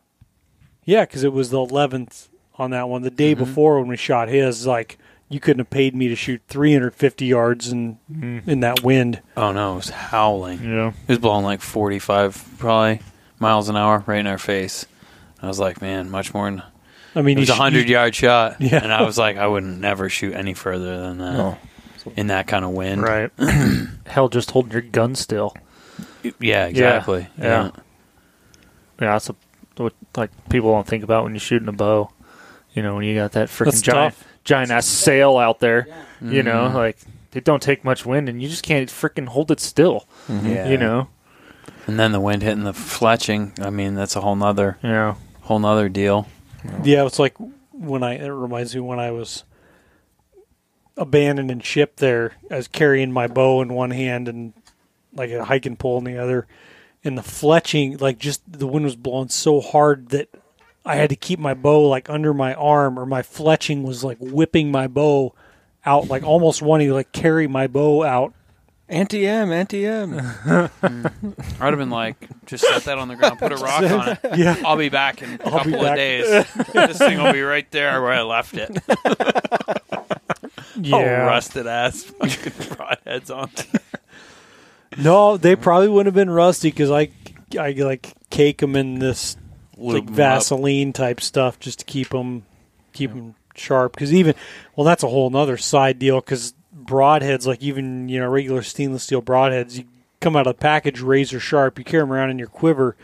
yeah, 0.85 1.05
because 1.05 1.23
it 1.23 1.33
was 1.33 1.49
the 1.49 1.57
11th 1.57 2.27
on 2.55 2.71
that 2.71 2.89
one. 2.89 3.01
The 3.01 3.09
day 3.09 3.33
Mm-hmm. 3.35 3.43
before 3.43 3.79
when 3.79 3.87
we 3.87 3.97
shot 3.97 4.29
his, 4.29 4.65
like 4.67 4.97
you 5.29 5.39
couldn't 5.39 5.59
have 5.59 5.69
paid 5.69 5.93
me 5.95 6.07
to 6.07 6.15
shoot 6.15 6.41
350 6.47 7.25
yards 7.25 7.71
in 7.71 7.97
in 8.45 8.59
that 8.61 8.83
wind. 8.83 9.21
Oh 9.35 9.51
no, 9.51 9.73
it 9.73 9.77
was 9.77 9.89
howling. 9.89 10.63
yeah. 10.63 10.89
It 10.89 11.09
was 11.09 11.19
blowing 11.19 11.43
like 11.43 11.61
45 11.61 12.55
probably 12.59 13.01
miles 13.39 13.67
an 13.69 13.75
hour 13.75 14.03
right 14.07 14.19
in 14.19 14.27
our 14.27 14.37
face. 14.37 14.85
I 15.41 15.47
was 15.47 15.59
like, 15.59 15.81
man, 15.81 16.09
much 16.09 16.33
more 16.33 16.49
than 16.49 16.63
I 17.15 17.21
mean, 17.21 17.37
it 17.37 17.41
was 17.41 17.49
a 17.49 17.55
hundred 17.55 17.89
yard 17.89 18.15
shot, 18.15 18.57
Yeah. 18.59 18.79
and 18.83 18.93
I 18.93 19.01
was 19.03 19.17
like, 19.17 19.37
I 19.37 19.45
would 19.47 19.63
never 19.63 20.07
shoot 20.09 20.33
any 20.33 20.53
further 20.53 20.99
than 21.01 21.17
that 21.17 21.33
No. 21.37 21.57
in 22.15 22.27
that 22.27 22.47
kind 22.47 22.63
of 22.63 22.71
wind. 22.71 23.01
Right. 23.03 23.31
Hell, 24.05 24.29
just 24.29 24.51
holding 24.51 24.71
your 24.71 24.81
gun 24.81 25.13
still. 25.15 25.55
Yeah, 26.39 26.65
exactly. 26.65 27.27
yeah. 27.37 27.71
Yeah, 28.99 29.13
that's 29.13 29.29
a, 29.29 29.35
what 29.77 29.93
like 30.15 30.31
people 30.49 30.71
don't 30.71 30.87
think 30.87 31.03
about 31.03 31.23
when 31.23 31.33
you're 31.33 31.39
shooting 31.39 31.67
a 31.67 31.73
bow. 31.73 32.09
You 32.73 32.81
know, 32.83 32.95
when 32.95 33.05
you 33.05 33.15
got 33.15 33.31
that 33.33 33.49
freaking 33.49 33.81
giant 33.83 34.15
tough. 34.15 34.27
giant 34.43 34.71
ass 34.71 34.85
sail 34.87 35.37
out 35.37 35.59
there. 35.59 35.87
You 36.21 36.41
know, 36.43 36.69
Mhm. 36.69 36.73
like 36.73 36.97
it 37.33 37.43
don't 37.43 37.61
take 37.61 37.83
much 37.83 38.05
wind, 38.05 38.27
and 38.29 38.41
you 38.41 38.49
just 38.49 38.63
can't 38.63 38.89
freaking 38.89 39.27
hold 39.27 39.51
it 39.51 39.59
still. 39.59 40.07
Yeah. 40.27 40.67
You 40.69 40.77
know. 40.77 41.09
And 41.85 41.99
then 41.99 42.11
the 42.11 42.19
wind 42.19 42.41
hitting 42.41 42.63
the 42.63 42.71
fletching. 42.73 43.63
I 43.63 43.69
mean, 43.69 43.93
that's 43.95 44.15
a 44.15 44.21
whole 44.21 44.35
nother 44.35 44.77
Yeah. 44.83 45.15
whole 45.41 45.59
nother 45.59 45.89
deal. 45.89 46.27
Yeah, 46.83 47.05
it's 47.05 47.19
like 47.19 47.35
when 47.71 48.01
I. 48.03 48.15
It 48.15 48.27
reminds 48.29 48.73
me 48.75 48.81
when 48.81 48.99
I 48.99 49.11
was 49.11 49.43
abandoned 50.97 51.51
and 51.51 51.63
shipped 51.63 51.97
there. 51.97 52.33
I 52.49 52.55
was 52.57 52.67
carrying 52.67 53.11
my 53.11 53.27
bow 53.27 53.61
in 53.61 53.73
one 53.73 53.91
hand 53.91 54.27
and 54.27 54.53
like 55.13 55.31
a 55.31 55.45
hiking 55.45 55.75
pole 55.75 55.97
in 55.97 56.03
the 56.03 56.17
other, 56.17 56.47
and 57.03 57.17
the 57.17 57.21
fletching, 57.21 57.99
like 58.01 58.17
just 58.19 58.41
the 58.51 58.67
wind 58.67 58.85
was 58.85 58.95
blowing 58.95 59.29
so 59.29 59.61
hard 59.61 60.09
that 60.09 60.29
I 60.85 60.95
had 60.95 61.09
to 61.09 61.15
keep 61.15 61.39
my 61.39 61.53
bow 61.53 61.87
like 61.87 62.09
under 62.09 62.33
my 62.33 62.53
arm, 62.53 62.97
or 62.99 63.05
my 63.05 63.21
fletching 63.21 63.83
was 63.83 64.03
like 64.03 64.17
whipping 64.19 64.71
my 64.71 64.87
bow 64.87 65.33
out, 65.85 66.07
like 66.07 66.23
almost 66.27 66.61
wanting 66.61 66.87
to 66.89 66.93
like 66.93 67.11
carry 67.11 67.47
my 67.47 67.67
bow 67.67 68.03
out. 68.03 68.33
Anti 68.89 69.27
M, 69.27 69.51
anti 69.51 69.85
M. 69.85 70.13
Hmm. 70.17 71.05
I'd 71.59 71.69
have 71.71 71.77
been 71.77 71.89
like, 71.89 72.15
just 72.45 72.63
set 72.65 72.83
that 72.83 72.97
on 72.97 73.09
the 73.09 73.17
ground, 73.17 73.37
put 73.37 73.51
a 73.51 73.57
rock 73.57 73.81
on 73.83 74.09
it. 74.09 74.19
Yeah. 74.37 74.55
I'll 74.65 74.77
be 74.77 74.87
back 74.87 75.21
in 75.21 75.29
a 75.41 75.43
I'll 75.45 75.63
be 75.65 75.71
couple 75.71 75.75
of 75.75 75.81
back. 75.81 75.95
days. 75.97 76.45
this 76.73 76.97
thing 76.97 77.21
will 77.21 77.33
be 77.33 77.41
right 77.41 77.69
there 77.71 78.01
where 78.01 78.13
I 78.13 78.21
left 78.21 78.53
it. 78.55 78.69
Yeah, 80.79 80.95
Oh, 80.95 81.25
rusted 81.25 81.67
ass 81.67 82.03
fucking 82.03 82.53
broadheads 82.53 83.35
on. 83.35 83.49
No, 84.97 85.37
they 85.37 85.55
probably 85.55 85.87
wouldn't 85.89 86.07
have 86.07 86.15
been 86.15 86.29
rusty 86.29 86.69
because 86.69 86.91
I, 86.91 87.09
I 87.59 87.71
like 87.71 88.13
cake 88.29 88.57
them 88.59 88.75
in 88.75 88.99
this 88.99 89.37
Lube 89.77 89.93
like 89.95 90.03
'em 90.03 90.09
up. 90.09 90.15
Vaseline 90.15 90.93
type 90.93 91.21
stuff 91.21 91.59
just 91.59 91.79
to 91.79 91.85
keep 91.85 92.09
them 92.09 92.45
keep 92.93 93.11
them 93.13 93.35
sharp. 93.55 93.93
Because 93.93 94.13
even 94.13 94.33
well, 94.75 94.85
that's 94.85 95.03
a 95.03 95.07
whole 95.07 95.29
nother 95.29 95.57
side 95.57 95.99
deal. 95.99 96.19
Because 96.19 96.53
broadheads, 96.75 97.45
like 97.45 97.61
even 97.61 98.09
you 98.09 98.19
know 98.19 98.27
regular 98.27 98.63
stainless 98.63 99.03
steel 99.03 99.21
broadheads, 99.21 99.77
you 99.77 99.85
come 100.19 100.35
out 100.35 100.47
of 100.47 100.55
the 100.55 100.59
package 100.61 100.99
razor 100.99 101.39
sharp. 101.39 101.77
You 101.77 101.85
carry 101.85 102.01
them 102.01 102.11
around 102.11 102.31
in 102.31 102.39
your 102.39 102.47
quiver. 102.47 102.95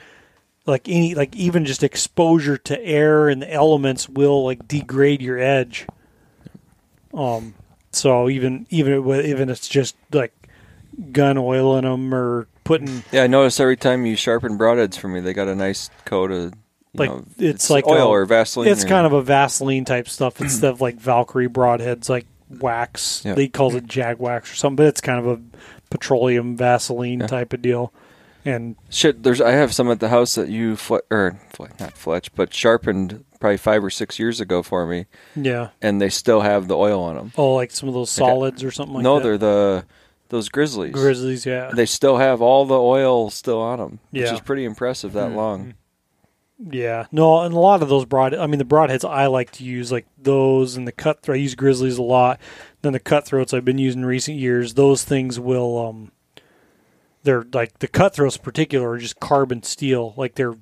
Like 0.66 0.88
any, 0.88 1.14
like 1.14 1.36
even 1.36 1.66
just 1.66 1.84
exposure 1.84 2.58
to 2.58 2.82
air 2.82 3.28
and 3.28 3.42
the 3.42 3.54
elements 3.54 4.08
will 4.08 4.46
like 4.46 4.68
degrade 4.68 5.22
your 5.22 5.38
edge. 5.38 5.86
Um, 7.14 7.54
so 7.92 8.30
even 8.30 8.66
even 8.70 9.04
with- 9.04 9.26
even 9.26 9.50
it's 9.50 9.68
just 9.68 9.96
like 10.12 10.34
gun 11.12 11.38
oil 11.38 11.78
in 11.78 11.84
them 11.86 12.14
or 12.14 12.48
putting 12.64 13.04
Yeah, 13.12 13.24
I 13.24 13.28
notice 13.28 13.60
every 13.60 13.78
time 13.78 14.06
you 14.06 14.16
sharpen 14.16 14.58
broadheads 14.58 14.98
for 14.98 15.08
me, 15.08 15.20
they 15.20 15.34
got 15.34 15.48
a 15.48 15.56
nice 15.56 15.90
coat 16.06 16.32
of 16.32 16.54
you 16.94 17.00
Like, 17.00 17.10
know, 17.10 17.26
it's 17.40 17.70
like 17.70 17.88
oil 17.88 18.08
a- 18.08 18.10
or 18.10 18.26
Vaseline. 18.26 18.68
It's 18.70 18.84
or- 18.84 18.88
kind 18.88 19.06
of 19.06 19.14
a 19.14 19.22
Vaseline 19.22 19.86
type 19.86 20.08
stuff 20.08 20.40
instead 20.42 20.70
of 20.72 20.80
like 20.82 20.96
Valkyrie 20.96 21.50
broadheads, 21.50 22.08
like 22.10 22.28
wax. 22.60 23.22
They 23.22 23.48
call 23.48 23.76
it 23.76 23.86
Jag 23.88 24.20
wax 24.20 24.52
or 24.52 24.56
something, 24.56 24.76
but 24.76 24.86
it's 24.88 25.02
kind 25.02 25.20
of 25.20 25.28
a 25.28 25.42
petroleum 25.90 26.56
Vaseline 26.56 27.22
Yeah. 27.22 27.28
type 27.28 27.54
of 27.54 27.62
deal. 27.62 27.92
And 28.46 28.76
shit. 28.90 29.24
There's 29.24 29.40
I 29.40 29.52
have 29.52 29.74
some 29.74 29.90
at 29.90 30.02
the 30.02 30.10
house 30.10 30.36
that 30.36 30.50
you 30.50 30.76
fle- 30.76 30.98
or 31.10 31.40
not 31.80 31.94
fletch, 31.98 32.34
but 32.36 32.54
sharpened 32.54 33.24
probably 33.40 33.56
five 33.58 33.84
or 33.84 33.90
six 33.90 34.20
years 34.20 34.40
ago 34.42 34.62
for 34.62 34.86
me, 34.86 35.06
yeah, 35.36 35.70
and 35.82 36.02
they 36.02 36.10
still 36.10 36.42
have 36.42 36.68
the 36.68 36.76
oil 36.78 37.02
on 37.02 37.16
them. 37.16 37.32
oh, 37.38 37.54
like 37.56 37.72
some 37.72 37.88
of 37.90 37.96
those 37.96 38.18
Okay. 38.20 38.30
solids 38.30 38.64
or 38.64 38.72
something 38.72 38.96
like 38.96 39.04
no, 39.04 39.16
that. 39.18 39.24
they're 39.24 39.38
the 39.38 39.86
those 40.34 40.50
grizzlies. 40.50 40.92
Grizzlies, 40.94 41.46
yeah, 41.46 41.72
They 41.74 41.86
still 41.86 42.18
have 42.18 42.42
all 42.42 42.66
the 42.66 42.78
oil 42.80 43.30
still 43.30 43.62
on 43.62 43.80
them, 43.80 44.00
which 44.12 44.24
is 44.24 44.42
pretty 44.42 44.66
impressive 44.66 45.14
that 45.14 45.28
Mm-hmm. 45.30 45.36
long. 45.38 45.74
yeah. 46.72 47.06
No, 47.12 47.42
and 47.42 47.54
a 47.54 47.60
lot 47.60 47.82
of 47.82 47.90
those 47.90 48.06
broad. 48.06 48.34
I 48.34 48.48
mean, 48.48 48.58
the 48.60 48.66
broadheads 48.66 49.08
I 49.08 49.28
like 49.28 49.52
to 49.54 49.64
use, 49.64 49.92
like 49.92 50.06
those 50.18 50.76
and 50.76 50.88
the 50.88 50.92
cutthroat. 50.92 51.36
I 51.38 51.40
use 51.40 51.56
Grizzlies 51.56 51.98
a 51.98 52.04
lot. 52.04 52.40
Then 52.82 52.94
the 52.94 53.00
cutthroats 53.00 53.54
I've 53.54 53.64
been 53.66 53.78
using 53.78 54.02
in 54.02 54.06
recent 54.06 54.38
years. 54.38 54.74
Those 54.74 55.04
things 55.04 55.40
will 55.40 55.78
um, 55.88 56.12
they're 57.24 57.46
like 57.54 57.80
the 57.80 57.88
cutthroats 57.88 58.36
in 58.38 58.44
particular 58.44 58.90
are 58.90 58.98
just 58.98 59.20
carbon 59.20 59.64
steel. 59.64 60.14
Like 60.18 60.36
they're 60.36 60.56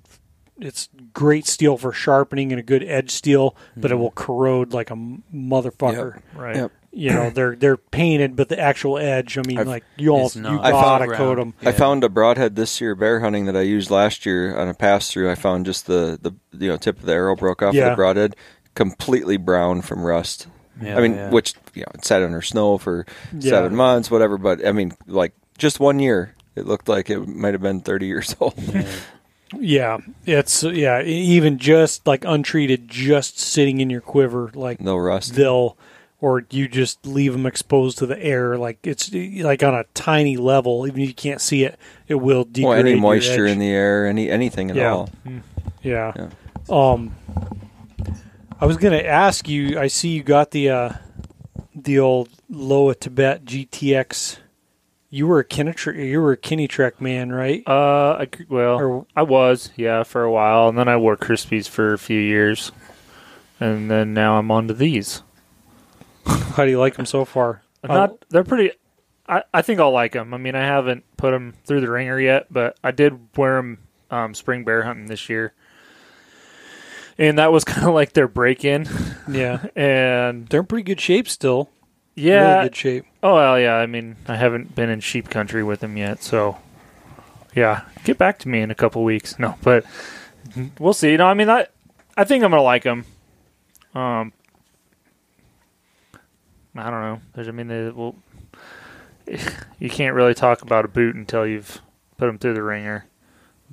it's 0.60 0.90
great 1.14 1.48
steel 1.48 1.78
for 1.78 1.92
sharpening 1.92 2.52
and 2.52 2.60
a 2.60 2.64
good 2.64 2.84
edge 2.84 3.10
steel, 3.10 3.56
but 3.76 3.92
it 3.92 3.96
will 3.96 4.12
corrode 4.12 4.74
like 4.74 4.92
a 4.92 4.96
motherfucker. 4.96 6.22
Right. 6.36 6.56
Yep. 6.58 6.72
You 6.94 7.12
know, 7.12 7.30
they're 7.34 7.56
they're 7.56 7.78
painted, 7.78 8.36
but 8.36 8.50
the 8.50 8.60
actual 8.60 8.98
edge. 8.98 9.38
I 9.38 9.42
mean, 9.48 9.60
I've- 9.60 9.70
like 9.70 9.84
you 9.98 10.10
all 10.12 10.26
It's 10.28 10.36
you. 10.36 10.46
I 10.48 10.72
gotta 10.72 11.06
found- 11.06 11.14
coat 11.18 11.36
them. 11.36 11.54
I 11.64 11.72
found 11.72 12.04
a 12.04 12.10
broadhead 12.10 12.56
this 12.56 12.82
year 12.82 12.96
bear 12.96 13.20
hunting 13.22 13.46
that 13.46 13.56
I 13.56 13.62
used 13.62 13.90
last 13.90 14.26
year 14.26 14.56
on 14.58 14.68
a 14.68 14.74
pass 14.74 15.10
through. 15.12 15.30
I 15.32 15.36
found 15.36 15.66
just 15.66 15.88
the, 15.88 16.20
the 16.22 16.32
you 16.58 16.70
know 16.70 16.78
tip 16.78 17.00
of 17.00 17.06
the 17.06 17.14
arrow 17.14 17.36
broke 17.36 17.62
off 17.62 17.74
Yeah. 17.74 17.90
the 17.90 17.96
broadhead, 17.96 18.36
completely 18.76 19.38
brown 19.38 19.82
from 19.82 20.04
rust. 20.04 20.48
Yeah, 20.82 20.98
I 20.98 21.02
mean, 21.02 21.14
yeah. 21.16 21.30
which 21.30 21.54
you 21.76 21.82
know, 21.82 21.92
it 21.94 22.04
sat 22.06 22.24
under 22.24 22.42
snow 22.42 22.78
for 22.78 23.06
Yeah. 23.38 23.52
seven 23.52 23.76
months, 23.76 24.10
whatever. 24.12 24.38
But 24.38 24.66
I 24.66 24.72
mean, 24.72 24.94
like 25.08 25.34
just 25.58 25.80
one 25.80 26.00
year, 26.00 26.34
it 26.56 26.66
looked 26.66 26.90
like 26.90 27.10
it 27.10 27.20
might 27.28 27.54
have 27.54 27.62
been 27.62 27.82
thirty 27.82 28.08
years 28.08 28.36
old. 28.42 28.56
Yeah, 29.58 29.98
it's 30.26 30.64
yeah. 30.64 31.02
Even 31.04 31.58
just 31.58 32.08
like 32.08 32.24
untreated, 32.26 32.88
just 32.88 33.38
sitting 33.40 33.80
in 33.82 33.90
your 33.90 34.02
quiver, 34.02 34.50
like 34.56 34.80
no 34.82 34.96
rust. 34.98 35.36
they'll 35.36 35.78
or 36.22 36.46
you 36.52 36.68
just 36.68 37.06
leave 37.06 37.34
them 37.34 37.46
exposed 37.46 37.98
to 37.98 38.06
the 38.06 38.18
air 38.24 38.58
like 38.58 38.78
it's 38.86 39.12
like 39.14 39.64
on 39.64 39.74
a 39.74 39.84
tiny 39.96 40.38
level 40.38 40.86
even 40.88 41.02
if 41.02 41.08
you 41.10 41.14
can't 41.16 41.42
see 41.42 41.64
it 41.64 41.78
it 42.08 42.16
will 42.16 42.44
degrade 42.46 42.66
Well, 42.70 42.78
any 42.80 42.92
your 42.92 43.00
moisture 43.00 43.46
edge. 43.48 43.54
in 43.54 43.60
the 43.60 43.70
air, 43.70 44.06
any 44.08 44.30
anything 44.30 44.70
at 44.70 44.78
Yeah. 44.78 44.92
all. 44.94 45.10
yeah. 45.84 46.14
Yeah. 46.16 46.30
um 46.70 47.16
i 48.60 48.66
was 48.66 48.78
gonna 48.78 48.98
ask 48.98 49.50
you 49.50 49.80
i 49.80 49.88
see 49.88 50.10
you 50.10 50.24
got 50.24 50.52
the 50.52 50.70
uh 50.70 50.94
the 51.76 51.98
old 52.00 52.30
Lowa 52.50 52.94
tibet 52.96 53.44
gtx 53.46 54.38
you 55.14 55.28
were 55.28 55.40
a 55.40 55.44
Kenetrek, 55.44 56.08
you 56.08 56.22
were 56.22 56.32
a 56.32 56.38
Kenetrek 56.38 57.02
man 57.02 57.32
right 57.34 57.64
Uh, 57.68 58.14
I, 58.20 58.28
c- 58.34 58.46
well, 58.48 58.80
Or- 58.80 59.06
I 59.14 59.24
was, 59.24 59.72
yeah, 59.76 60.04
for 60.04 60.24
a 60.24 60.32
while, 60.32 60.70
and 60.70 60.78
then 60.78 60.88
I 60.88 60.96
wore 60.96 61.18
Crispis 61.18 61.68
for 61.68 61.92
a 61.94 61.98
few 61.98 62.18
years, 62.20 62.72
and 63.60 63.92
then 63.92 64.14
now 64.14 64.38
I'm 64.38 64.50
on 64.52 64.70
to 64.70 64.74
these. 64.74 65.22
how 66.56 66.66
do 66.66 66.72
you 66.72 66.80
like 66.80 66.96
them 66.96 67.06
so 67.06 67.26
far 67.26 67.62
Not, 67.84 68.26
they're 68.30 68.44
pretty. 68.44 68.72
I, 69.28 69.44
I 69.54 69.62
think 69.62 69.80
I'll 69.80 69.92
like 69.92 70.12
them. 70.14 70.34
I 70.34 70.38
mean, 70.38 70.56
I 70.56 70.66
haven't 70.66 71.04
put 71.18 71.32
them 71.32 71.54
through 71.66 71.82
the 71.82 71.90
ringer 71.90 72.20
yet, 72.20 72.48
but 72.52 72.78
I 72.84 72.92
did 72.92 73.36
wear 73.38 73.56
them 73.58 73.78
um, 74.10 74.34
spring 74.34 74.64
bear 74.64 74.84
hunting 74.84 75.06
this 75.08 75.30
year, 75.30 75.54
and 77.18 77.38
that 77.40 77.52
was 77.52 77.64
kind 77.66 77.88
of 77.88 77.94
like 77.94 78.14
their 78.14 78.28
break 78.28 78.66
in. 78.66 78.88
yeah 79.30 79.66
And 79.76 80.48
they're 80.48 80.62
in 80.62 80.66
pretty 80.68 80.84
good 80.84 81.00
shape 81.00 81.28
still 81.28 81.70
yeah, 82.16 82.56
really 82.56 82.70
good 82.70 82.76
shape 82.76 83.06
oh 83.24 83.36
well, 83.36 83.60
yeah. 83.60 83.76
I 83.76 83.86
mean, 83.86 84.18
I 84.28 84.36
haven't 84.36 84.76
been 84.76 84.90
in 84.90 85.00
sheep 85.00 85.30
country 85.30 85.64
with 85.64 85.80
them 85.80 85.98
yet, 85.98 86.22
so 86.24 86.58
yeah, 87.56 87.84
get 88.04 88.18
back 88.18 88.40
to 88.40 88.50
me 88.50 88.62
in 88.62 88.70
a 88.72 88.76
couple 88.76 89.04
weeks. 89.04 89.40
No, 89.40 89.56
but 89.64 89.86
we'll 90.80 90.94
see. 90.94 91.16
No, 91.18 91.26
I 91.26 91.34
mean, 91.34 91.50
I 91.50 91.68
I 92.18 92.26
think 92.26 92.44
I'm 92.44 92.52
gonna 92.52 92.62
like 92.64 92.84
them. 92.84 93.06
Um, 93.96 94.34
I 96.76 96.90
don't 96.90 97.02
know. 97.02 97.22
There's, 97.34 97.48
I 97.48 97.52
mean, 97.52 97.68
they, 97.68 97.90
well, 97.90 98.16
you 99.80 99.90
can't 99.90 100.16
really 100.16 100.34
talk 100.34 100.62
about 100.62 100.86
a 100.86 100.88
boot 100.88 101.16
until 101.16 101.46
you've 101.46 101.82
put 102.18 102.28
them 102.28 102.38
through 102.38 102.54
the 102.56 102.64
ringer. 102.64 103.06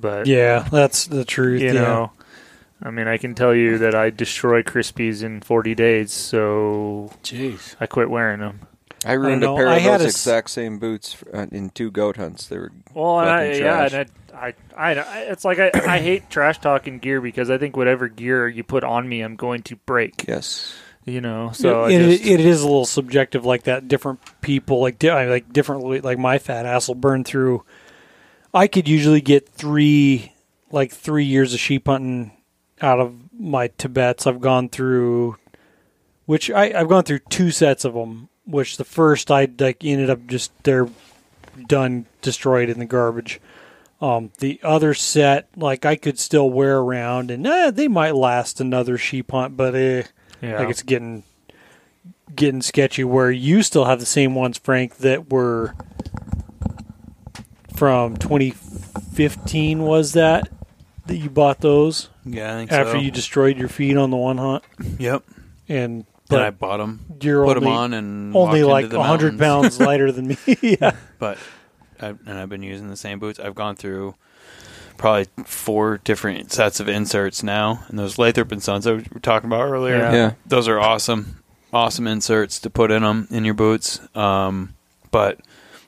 But 0.00 0.26
yeah 0.28 0.68
that's 0.70 1.06
the 1.08 1.24
truth 1.24 1.60
you 1.60 1.68
yeah. 1.68 1.72
know, 1.72 2.12
I 2.80 2.90
mean, 2.90 3.08
I 3.08 3.16
can 3.16 3.34
tell 3.34 3.52
you 3.52 3.78
that 3.78 3.94
I 3.96 4.10
destroy 4.10 4.62
Crispis 4.62 5.24
in 5.24 5.40
40 5.40 5.74
days, 5.74 6.12
so 6.12 7.10
Jeez. 7.24 7.74
I 7.80 7.86
quit 7.86 8.08
wearing 8.08 8.38
them. 8.38 8.60
I 9.04 9.12
ruined 9.14 9.40
know. 9.40 9.54
a 9.54 9.56
pair 9.56 9.68
I 9.68 9.76
of 9.76 9.82
had 9.82 10.00
those 10.00 10.04
a 10.04 10.08
s- 10.08 10.14
exact 10.14 10.50
same 10.50 10.78
boots 10.78 11.16
uh, 11.34 11.46
in 11.50 11.70
two 11.70 11.90
goat 11.90 12.16
hunts. 12.16 12.46
They 12.46 12.58
were 12.58 12.70
Well, 12.94 13.18
and 13.20 13.28
I, 13.30 13.48
Fucking 13.48 13.64
yeah, 13.64 13.86
and 13.86 14.10
I, 14.34 14.54
I, 14.76 14.94
I, 14.94 15.18
it's 15.22 15.44
like 15.44 15.58
I, 15.58 15.70
I 15.74 15.98
hate 16.00 16.30
trash 16.30 16.58
talking 16.58 16.98
gear 17.00 17.20
because 17.20 17.50
I 17.50 17.58
think 17.58 17.76
whatever 17.76 18.06
gear 18.08 18.46
you 18.48 18.62
put 18.62 18.84
on 18.84 19.08
me, 19.08 19.20
I'm 19.22 19.34
going 19.36 19.62
to 19.64 19.76
break. 19.76 20.24
yes. 20.28 20.76
You 21.08 21.22
know, 21.22 21.52
so 21.54 21.86
it, 21.86 21.98
just, 21.98 22.26
it 22.26 22.40
is 22.40 22.60
a 22.60 22.66
little 22.66 22.84
subjective 22.84 23.44
like 23.46 23.62
that. 23.62 23.88
Different 23.88 24.20
people 24.42 24.80
like 24.80 24.98
di- 24.98 25.26
like 25.26 25.50
different 25.52 26.04
like 26.04 26.18
my 26.18 26.38
fat 26.38 26.66
ass 26.66 26.88
will 26.88 26.94
burn 26.94 27.24
through. 27.24 27.64
I 28.52 28.66
could 28.66 28.86
usually 28.86 29.22
get 29.22 29.48
three 29.48 30.32
like 30.70 30.92
three 30.92 31.24
years 31.24 31.54
of 31.54 31.60
sheep 31.60 31.86
hunting 31.86 32.32
out 32.82 33.00
of 33.00 33.14
my 33.32 33.68
Tibets. 33.78 34.26
I've 34.26 34.42
gone 34.42 34.68
through, 34.68 35.36
which 36.26 36.50
I, 36.50 36.78
I've 36.78 36.88
gone 36.88 37.04
through 37.04 37.20
two 37.30 37.50
sets 37.50 37.84
of 37.84 37.94
them. 37.94 38.28
Which 38.44 38.76
the 38.76 38.84
first 38.84 39.30
I 39.30 39.48
like 39.58 39.84
ended 39.84 40.10
up 40.10 40.26
just 40.26 40.52
they're 40.64 40.88
done 41.66 42.06
destroyed 42.20 42.68
in 42.68 42.78
the 42.78 42.86
garbage. 42.86 43.40
Um, 44.00 44.30
the 44.38 44.60
other 44.62 44.94
set, 44.94 45.48
like 45.56 45.84
I 45.84 45.96
could 45.96 46.18
still 46.18 46.48
wear 46.50 46.78
around, 46.78 47.30
and 47.30 47.46
eh, 47.46 47.70
they 47.70 47.88
might 47.88 48.14
last 48.14 48.60
another 48.60 48.96
sheep 48.96 49.32
hunt, 49.32 49.56
but 49.56 49.74
eh, 49.74 50.04
yeah. 50.40 50.58
like 50.60 50.68
it's 50.70 50.82
getting 50.82 51.22
getting 52.34 52.62
sketchy 52.62 53.04
where 53.04 53.30
you 53.30 53.62
still 53.62 53.84
have 53.86 54.00
the 54.00 54.06
same 54.06 54.34
ones 54.34 54.58
frank 54.58 54.96
that 54.98 55.30
were 55.32 55.74
from 57.74 58.16
2015 58.16 59.82
was 59.82 60.12
that 60.12 60.48
that 61.06 61.16
you 61.16 61.30
bought 61.30 61.60
those 61.60 62.10
Yeah, 62.24 62.52
I 62.54 62.58
think 62.58 62.72
after 62.72 62.92
so. 62.92 62.98
you 62.98 63.10
destroyed 63.10 63.56
your 63.56 63.68
feed 63.68 63.96
on 63.96 64.10
the 64.10 64.16
one 64.16 64.38
hunt 64.38 64.64
Yep. 64.98 65.24
and 65.68 66.04
and 66.30 66.40
I 66.42 66.50
bought 66.50 66.76
them, 66.76 67.06
you're 67.22 67.42
put 67.42 67.56
only 67.56 67.68
them 67.70 67.72
on, 67.78 67.94
and 67.94 68.36
only 68.36 68.62
like 68.62 68.84
into 68.84 68.96
the 68.98 69.02
hundred 69.02 69.38
mountains. 69.38 69.78
pounds 69.78 69.86
lighter 69.86 70.12
than 70.12 70.26
me. 70.28 70.36
yeah, 70.60 70.94
But 71.18 71.38
I, 71.98 72.08
and 72.08 72.32
I've 72.32 72.50
been 72.50 72.62
using 72.62 72.90
the 72.90 72.98
same 72.98 73.18
boots. 73.18 73.40
I've 73.40 73.54
gone 73.54 73.76
through 73.76 74.14
probably 74.98 75.26
four 75.44 75.98
different 76.04 76.52
sets 76.52 76.80
of 76.80 76.88
inserts 76.88 77.42
now, 77.42 77.84
and 77.88 77.98
those 77.98 78.18
Lathrop 78.18 78.52
and 78.52 78.62
Sons 78.62 78.86
I 78.86 78.92
was- 78.92 79.04
we 79.04 79.08
were 79.14 79.20
talking 79.20 79.48
about 79.48 79.62
earlier. 79.68 79.96
Yeah. 79.96 80.12
Yeah. 80.12 80.32
those 80.46 80.68
are 80.68 80.78
awesome, 80.78 81.42
awesome 81.72 82.06
inserts 82.06 82.58
to 82.60 82.68
put 82.70 82.90
in 82.90 83.02
them 83.02 83.26
in 83.30 83.44
your 83.44 83.54
boots. 83.54 84.00
Um, 84.14 84.74
but 85.10 85.38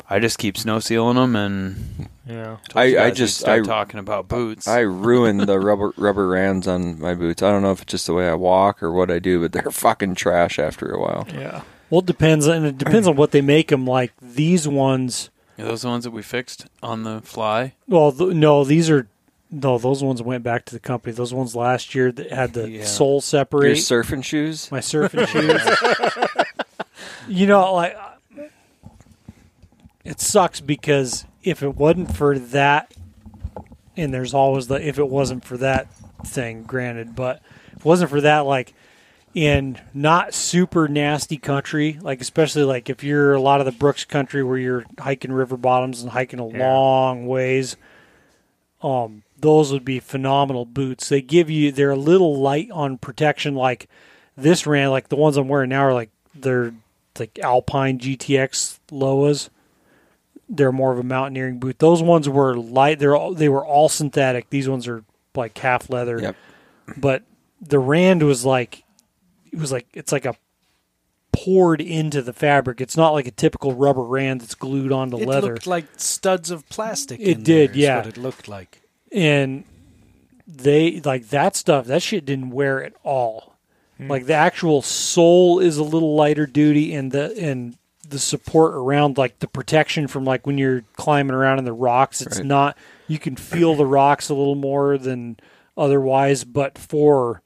I 0.09 0.19
just 0.19 0.39
keep 0.39 0.57
snow 0.57 0.79
sealing 0.81 1.17
them, 1.17 1.37
and 1.37 2.09
Yeah. 2.27 2.57
I- 2.75 2.85
you 2.85 2.99
I 3.01 3.09
guys 3.11 3.19
just- 3.19 3.39
start 3.39 3.63
I- 3.63 3.67
talking 3.67 4.01
about 4.01 4.29
boots. 4.29 4.67
I 4.67 4.81
ruined 4.81 5.41
the 5.43 5.59
rubber 5.61 5.93
rubber 5.97 6.27
rands 6.29 6.67
on 6.67 6.99
my 7.01 7.15
boots. 7.15 7.43
I 7.43 7.51
don't 7.51 7.63
know 7.63 7.73
if 7.73 7.83
it's 7.83 7.91
just 7.93 8.07
the 8.07 8.15
way 8.15 8.29
I 8.29 8.35
walk 8.35 8.83
or 8.83 8.91
what 8.93 9.11
I 9.11 9.19
do, 9.19 9.41
but 9.41 9.53
they're 9.53 9.71
fucking 9.71 10.15
trash 10.15 10.59
after 10.59 10.91
a 10.91 10.99
while. 11.01 11.27
Yeah. 11.35 11.63
well, 11.91 12.01
it 12.01 12.07
depends, 12.07 12.47
and 12.47 12.65
it 12.65 12.79
depends 12.79 13.09
on 13.09 13.17
what 13.17 13.33
they 13.33 13.41
make 13.41 13.69
them. 13.69 13.85
Like 13.85 14.13
these 14.23 14.67
ones. 14.69 15.29
Are 15.61 15.65
those 15.67 15.83
the 15.83 15.89
ones 15.89 16.05
that 16.05 16.11
we 16.11 16.23
fixed 16.23 16.67
on 16.83 17.03
the 17.05 17.21
fly? 17.23 17.75
Well, 17.89 18.13
th- 18.13 18.35
no, 18.35 18.65
these 18.65 18.89
are 18.91 19.09
no. 19.51 19.79
Those 19.79 20.03
ones 20.03 20.23
went 20.23 20.43
back 20.45 20.65
to 20.67 20.73
the 20.75 20.81
company. 20.81 21.13
Those 21.13 21.35
ones 21.35 21.55
last 21.57 21.95
year 21.95 22.11
that 22.13 22.31
had 22.31 22.53
the 22.55 22.69
Yeah. 22.71 22.85
sole 22.85 23.15
Your 23.15 23.21
surfing 23.23 24.25
shoes? 24.25 24.71
my 24.71 24.79
surfing 24.81 25.27
shoes. 25.27 26.45
you 27.29 27.47
know, 27.47 27.73
like 27.75 27.97
it 30.05 30.21
sucks 30.21 30.61
because 30.61 31.25
if 31.43 31.63
it 31.63 31.77
wasn't 31.77 32.15
for 32.17 32.39
that, 32.39 32.93
and 33.97 34.13
there's 34.15 34.35
always 34.35 34.69
the 34.69 34.87
if 34.87 34.99
it 34.99 35.09
wasn't 35.09 35.45
for 35.45 35.57
that 35.59 35.89
thing, 36.27 36.63
granted, 36.63 37.15
but 37.15 37.43
if 37.73 37.79
it 37.79 37.85
wasn't 37.85 38.11
for 38.11 38.21
that, 38.21 38.41
like 38.41 38.73
in 39.35 39.79
not 39.95 40.35
super 40.35 40.89
nasty 40.89 41.37
country, 41.37 41.99
like 42.01 42.21
especially 42.21 42.65
like 42.65 42.91
if 42.91 43.05
you're 43.05 43.33
a 43.35 43.41
lot 43.41 43.61
of 43.61 43.67
the 43.67 43.73
Brooks 43.73 44.05
country 44.05 44.43
where 44.43 44.59
you're 44.59 44.85
hiking 44.99 45.33
river 45.33 45.57
bottoms 45.57 46.03
and 46.03 46.11
hiking 46.11 46.41
a 46.41 46.49
Yeah. 46.49 46.69
long 46.69 47.27
ways, 47.27 47.77
um, 48.83 49.23
those 49.39 49.73
would 49.73 49.85
be 49.85 50.01
phenomenal 50.01 50.65
boots. 50.65 51.09
They 51.09 51.23
give 51.23 51.49
you 51.51 51.71
they're 51.73 51.91
a 51.91 51.97
little 51.97 52.39
light 52.41 52.71
on 52.73 52.99
protection, 52.99 53.55
like 53.55 53.89
this 54.37 54.67
ran 54.67 54.91
like 54.91 55.09
the 55.09 55.17
ones 55.17 55.37
I'm 55.37 55.49
wearing 55.49 55.71
now 55.71 55.83
are 55.85 55.95
like 55.95 56.11
they're 56.35 56.73
like 57.19 57.39
Alpine 57.41 57.99
GTX 57.99 58.79
Lowas. 58.91 59.49
They're 60.49 60.73
more 60.73 60.93
of 60.93 60.99
a 60.99 61.03
mountaineering 61.05 61.59
boot. 61.61 61.79
Those 61.79 62.03
ones 62.03 62.29
were 62.29 62.57
light. 62.57 62.99
They're 62.99 63.15
all, 63.15 63.35
they 63.35 63.49
were 63.49 63.65
all 63.65 63.89
synthetic. 63.89 64.51
These 64.51 64.69
ones 64.69 64.89
are 64.89 65.05
like 65.37 65.57
half 65.59 65.89
leather. 65.89 66.19
Yep. 66.21 66.37
But 66.97 67.23
the 67.61 67.79
Rand 67.79 68.25
was 68.25 68.45
like 68.45 68.83
it 69.53 69.59
was 69.59 69.73
like 69.73 69.87
it's 69.95 70.13
like 70.13 70.25
a 70.25 70.35
poured 71.33 71.81
into 71.81 72.23
the 72.23 72.33
fabric. 72.33 72.81
It's 72.81 72.97
not 72.97 73.11
like 73.11 73.27
a 73.27 73.31
typical 73.31 73.75
rubber 73.75 74.03
Rand 74.03 74.41
that's 74.41 74.55
glued 74.55 74.93
onto 74.93 75.17
It 75.19 75.29
leather. 75.29 75.51
It 75.51 75.55
looked 75.55 75.67
like 75.67 75.87
studs 75.97 76.51
of 76.51 76.69
plastic. 76.69 77.21
It 77.21 77.39
in 77.39 77.43
did, 77.43 77.71
there, 77.71 77.77
is 77.77 77.77
yeah. 77.77 77.97
What 77.99 78.07
it 78.07 78.17
looked 78.17 78.49
like. 78.49 78.83
and 79.13 79.65
they 80.47 81.01
like 81.01 81.29
that 81.29 81.55
stuff 81.55 81.87
that 81.87 82.03
shit 82.03 82.25
didn't 82.25 82.51
wear 82.51 82.83
at 82.83 82.93
all 83.05 83.57
hmm. 83.99 84.11
like 84.11 84.27
the 84.27 84.35
actual 84.35 84.83
sole 84.83 85.61
is 85.61 85.79
a 85.79 85.83
little 85.85 86.17
lighter 86.17 86.47
duty 86.47 86.93
and 86.93 87.13
the 87.13 87.33
and 87.39 87.77
the 88.09 88.19
support 88.19 88.75
around 88.75 89.17
like 89.17 89.39
the 89.39 89.47
protection 89.47 90.09
from 90.09 90.25
like 90.25 90.47
when 90.47 90.59
you're 90.59 90.83
climbing 90.97 91.35
around 91.35 91.59
in 91.61 91.65
the 91.65 91.73
rocks 91.73 92.21
it's 92.21 92.39
Right. 92.39 92.47
not 92.47 92.77
you 93.07 93.19
can 93.21 93.37
feel 93.37 93.77
the 93.77 93.87
rocks 93.87 94.29
a 94.29 94.35
little 94.35 94.57
more 94.57 94.99
than 94.99 95.37
otherwise 95.77 96.43
but 96.43 96.77
for 96.77 97.43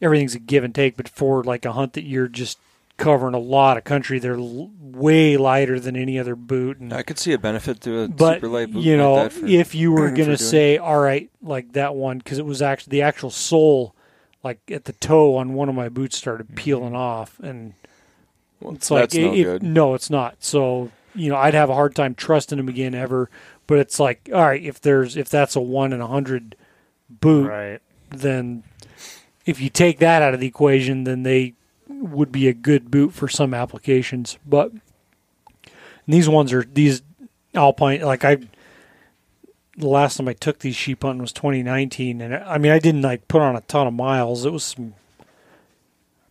everything's 0.00 0.34
a 0.34 0.38
give 0.38 0.64
and 0.64 0.74
take 0.74 0.96
but 0.96 1.08
for 1.08 1.42
like 1.42 1.64
a 1.64 1.72
hunt 1.72 1.94
that 1.94 2.04
you're 2.04 2.28
just 2.28 2.58
covering 2.96 3.34
a 3.34 3.38
lot 3.38 3.76
of 3.76 3.84
country 3.84 4.18
they're 4.18 4.38
l- 4.38 4.70
way 4.80 5.36
lighter 5.36 5.78
than 5.78 5.96
any 5.96 6.18
other 6.18 6.34
boot 6.34 6.78
and 6.78 6.92
I 6.92 7.02
could 7.02 7.18
see 7.18 7.32
a 7.32 7.38
benefit 7.38 7.80
to 7.82 8.00
a 8.00 8.08
but 8.08 8.36
super 8.36 8.48
light 8.48 8.72
boot 8.72 8.82
you 8.82 8.96
know, 8.96 9.14
like 9.14 9.32
that. 9.32 9.40
For, 9.40 9.46
if 9.46 9.74
you 9.74 9.92
were 9.92 10.10
gonna 10.12 10.38
say, 10.38 10.78
all 10.78 10.98
right, 10.98 11.30
like 11.42 11.72
that 11.72 11.94
one, 11.94 12.18
because 12.18 12.38
it 12.38 12.46
was 12.46 12.62
actually 12.62 12.92
the 12.92 13.02
actual 13.02 13.30
sole, 13.30 13.94
like 14.42 14.60
at 14.70 14.84
the 14.86 14.94
toe 14.94 15.36
on 15.36 15.52
one 15.52 15.68
of 15.68 15.74
my 15.74 15.90
boots 15.90 16.16
started 16.16 16.46
mm-hmm. 16.46 16.56
peeling 16.56 16.96
off, 16.96 17.38
and 17.40 17.74
well, 18.60 18.74
it's 18.74 18.90
like 18.90 19.02
that's 19.10 19.14
no 19.16 19.34
if- 19.34 19.44
good. 19.44 19.62
no, 19.62 19.94
it's 19.94 20.08
not. 20.08 20.36
So 20.40 20.90
you 21.14 21.30
know, 21.30 21.36
I'd 21.36 21.54
have 21.54 21.70
a 21.70 21.74
hard 21.74 21.94
time 21.94 22.14
trusting 22.14 22.56
them 22.56 22.68
again 22.68 22.94
ever. 22.94 23.28
But 23.66 23.78
it's 23.78 23.98
like, 23.98 24.30
all 24.32 24.42
right, 24.42 24.62
if 24.62 24.80
there's 24.80 25.16
if 25.16 25.28
that's 25.28 25.56
a 25.56 25.60
one 25.60 25.92
in 25.92 26.00
a 26.00 26.06
hundred 26.06 26.56
boot, 27.10 27.48
Right. 27.48 27.80
then 28.10 28.62
if 29.46 29.60
you 29.60 29.70
take 29.70 30.00
that 30.00 30.22
out 30.22 30.34
of 30.34 30.40
the 30.40 30.46
equation, 30.46 31.04
then 31.04 31.22
they 31.22 31.54
would 31.88 32.32
be 32.32 32.48
a 32.48 32.52
good 32.52 32.90
boot 32.90 33.14
for 33.14 33.28
some 33.28 33.54
applications. 33.54 34.38
But 34.44 34.72
these 36.06 36.28
ones 36.28 36.52
are 36.52 36.64
these 36.64 37.02
alpine 37.54 38.02
like 38.02 38.24
I 38.24 38.36
the 39.78 39.88
last 39.88 40.16
time 40.16 40.28
I 40.28 40.32
took 40.32 40.58
these 40.58 40.76
sheep 40.76 41.02
hunting 41.02 41.22
was 41.22 41.32
2019 41.32 42.20
and 42.20 42.34
I 42.34 42.58
mean 42.58 42.72
I 42.72 42.78
didn't 42.78 43.02
like 43.02 43.28
put 43.28 43.42
on 43.42 43.56
a 43.56 43.60
ton 43.62 43.86
of 43.86 43.94
miles. 43.94 44.44
It 44.44 44.52
was 44.52 44.64
some 44.64 44.94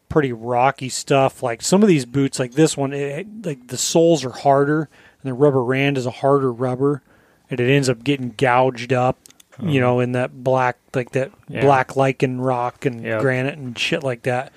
pretty 0.10 0.34
rocky 0.34 0.90
stuff. 0.90 1.42
Like 1.42 1.62
some 1.62 1.82
of 1.82 1.88
these 1.88 2.06
boots 2.06 2.40
like 2.40 2.54
this 2.54 2.76
one 2.76 2.94
it, 2.94 3.46
like 3.46 3.68
the 3.68 3.78
soles 3.78 4.26
are 4.26 4.32
harder 4.32 4.90
and 5.22 5.30
the 5.30 5.34
rubber 5.34 5.64
rand 5.64 5.98
is 5.98 6.06
a 6.06 6.12
harder 6.12 6.52
rubber 6.52 7.02
and 7.50 7.60
it 7.60 7.72
ends 7.72 7.90
up 7.90 8.04
getting 8.04 8.34
gouged 8.38 8.92
up 8.92 9.20
you 9.62 9.68
um, 9.80 9.82
know, 9.82 10.00
in 10.00 10.12
that 10.14 10.44
black, 10.44 10.78
like 10.94 11.12
that 11.12 11.32
Yeah. 11.50 11.62
black 11.62 11.96
lichen 11.96 12.40
rock 12.42 12.86
and 12.86 13.04
Yep. 13.04 13.22
granite 13.22 13.58
and 13.58 13.78
shit 13.78 14.04
like 14.04 14.24
that. 14.24 14.52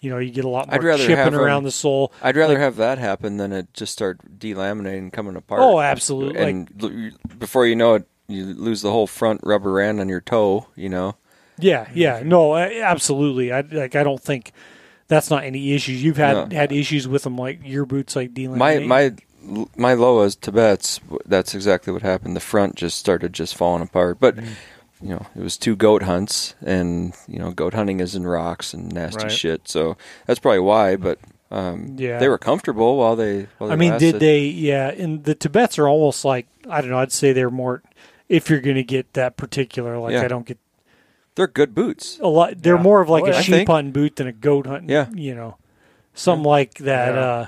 You 0.00 0.10
know, 0.10 0.18
you 0.18 0.30
get 0.32 0.44
a 0.44 0.48
lot 0.48 0.66
more 0.66 0.74
I'd 0.74 0.82
rather 0.84 1.02
chipping 1.02 1.16
have 1.16 1.32
'em- 1.34 1.40
around 1.40 1.62
the 1.64 1.70
sole. 1.70 2.12
I'd 2.22 2.36
rather 2.36 2.58
have 2.58 2.76
that 2.76 2.98
happen 2.98 3.36
than 3.36 3.52
it 3.52 3.72
just 3.72 3.92
start 3.92 4.18
delaminating 4.38 5.12
coming 5.12 5.36
apart. 5.36 5.60
Oh, 5.62 5.80
absolutely. 5.80 6.40
And 6.42 6.68
l- 6.82 6.90
you- 6.92 7.12
before 7.38 7.66
you 7.66 7.76
know 7.76 7.94
it, 7.94 8.04
you 8.26 8.44
lose 8.44 8.82
the 8.82 8.90
whole 8.90 9.06
front 9.06 9.40
rubber 9.44 9.72
rand 9.72 10.00
on 10.00 10.08
your 10.08 10.20
toe. 10.20 10.66
You 10.74 10.88
know, 10.88 11.16
Yeah, 11.58 11.86
yeah, 11.94 12.20
no, 12.24 12.56
absolutely. 12.56 13.52
I 13.52 13.60
like. 13.60 13.94
I 13.94 14.02
don't 14.02 14.20
think 14.20 14.52
that's 15.08 15.30
not 15.30 15.44
any 15.44 15.72
issues. 15.74 16.02
You've 16.02 16.16
had 16.16 16.50
No. 16.50 16.56
had 16.56 16.72
issues 16.72 17.06
with 17.06 17.22
them, 17.22 17.36
like 17.36 17.60
your 17.62 17.84
boots, 17.84 18.16
like 18.16 18.34
dealing. 18.34 18.58
my 18.58 18.78
my 18.80 19.12
my 19.76 19.94
Lowas 19.94 20.38
Tibets. 20.40 21.00
That's 21.26 21.54
exactly 21.54 21.92
what 21.92 22.02
happened. 22.02 22.36
The 22.36 22.40
front 22.40 22.76
just 22.76 22.98
started 22.98 23.32
just 23.32 23.54
falling 23.56 23.82
apart. 23.82 24.18
But 24.20 24.36
Mm. 24.36 24.48
you 25.00 25.08
know, 25.10 25.26
it 25.34 25.42
was 25.42 25.56
two 25.56 25.74
goat 25.76 26.02
hunts, 26.04 26.54
and 26.64 27.12
you 27.26 27.38
know, 27.38 27.50
goat 27.50 27.74
hunting 27.74 28.00
is 28.00 28.14
in 28.14 28.26
rocks 28.26 28.72
and 28.72 28.92
nasty 28.92 29.24
Right. 29.24 29.32
shit. 29.32 29.68
So 29.68 29.96
that's 30.26 30.38
probably 30.40 30.60
why. 30.60 30.96
But 30.96 31.18
um, 31.50 31.96
Yeah. 31.98 32.18
they 32.18 32.28
were 32.28 32.38
comfortable 32.38 32.96
while 32.96 33.14
they. 33.16 33.46
While 33.58 33.68
they 33.68 33.74
I 33.74 33.76
mean, 33.76 33.90
lasted. 33.90 34.12
did 34.12 34.20
they? 34.20 34.40
Yeah, 34.44 34.88
and 34.88 35.24
the 35.24 35.34
Tibets 35.34 35.78
are 35.78 35.88
almost 35.88 36.24
like 36.24 36.46
I 36.68 36.80
don't 36.80 36.90
know. 36.90 36.98
I'd 36.98 37.12
say 37.12 37.32
they're 37.32 37.50
more. 37.50 37.82
If 38.28 38.48
you're 38.48 38.60
going 38.60 38.76
to 38.76 38.84
get 38.84 39.12
that 39.14 39.36
particular, 39.36 39.98
like 39.98 40.12
Yeah. 40.12 40.22
I 40.22 40.28
don't 40.28 40.46
get 40.46 40.56
They're 41.34 41.46
good 41.48 41.74
boots. 41.74 42.18
a 42.22 42.28
lot. 42.28 42.62
They're 42.62 42.76
Yeah. 42.76 42.82
more 42.82 43.00
of 43.02 43.08
like 43.10 43.24
Well, 43.24 43.34
a 43.34 43.36
I 43.38 43.42
sheep 43.42 43.54
think- 43.54 43.68
hunting 43.68 43.92
boot 43.92 44.16
than 44.16 44.26
a 44.28 44.32
goat 44.32 44.66
hunting. 44.66 44.88
Yeah. 44.88 45.08
you 45.12 45.34
know, 45.34 45.56
something 46.14 46.44
like 46.44 46.74
that. 46.78 47.14
Yeah. 47.14 47.20
Uh, 47.20 47.46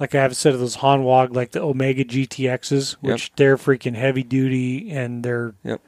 like 0.00 0.14
I 0.14 0.22
have 0.22 0.36
said 0.36 0.54
of 0.54 0.60
those 0.60 0.78
Hanwag, 0.78 1.34
like 1.34 1.52
the 1.52 1.62
Omega 1.62 2.04
GTXs, 2.04 2.94
which 3.00 3.32
they're 3.36 3.56
freaking 3.56 3.94
heavy 3.94 4.22
duty 4.22 4.90
and 4.90 5.22
they're 5.24 5.54
Yep. 5.64 5.80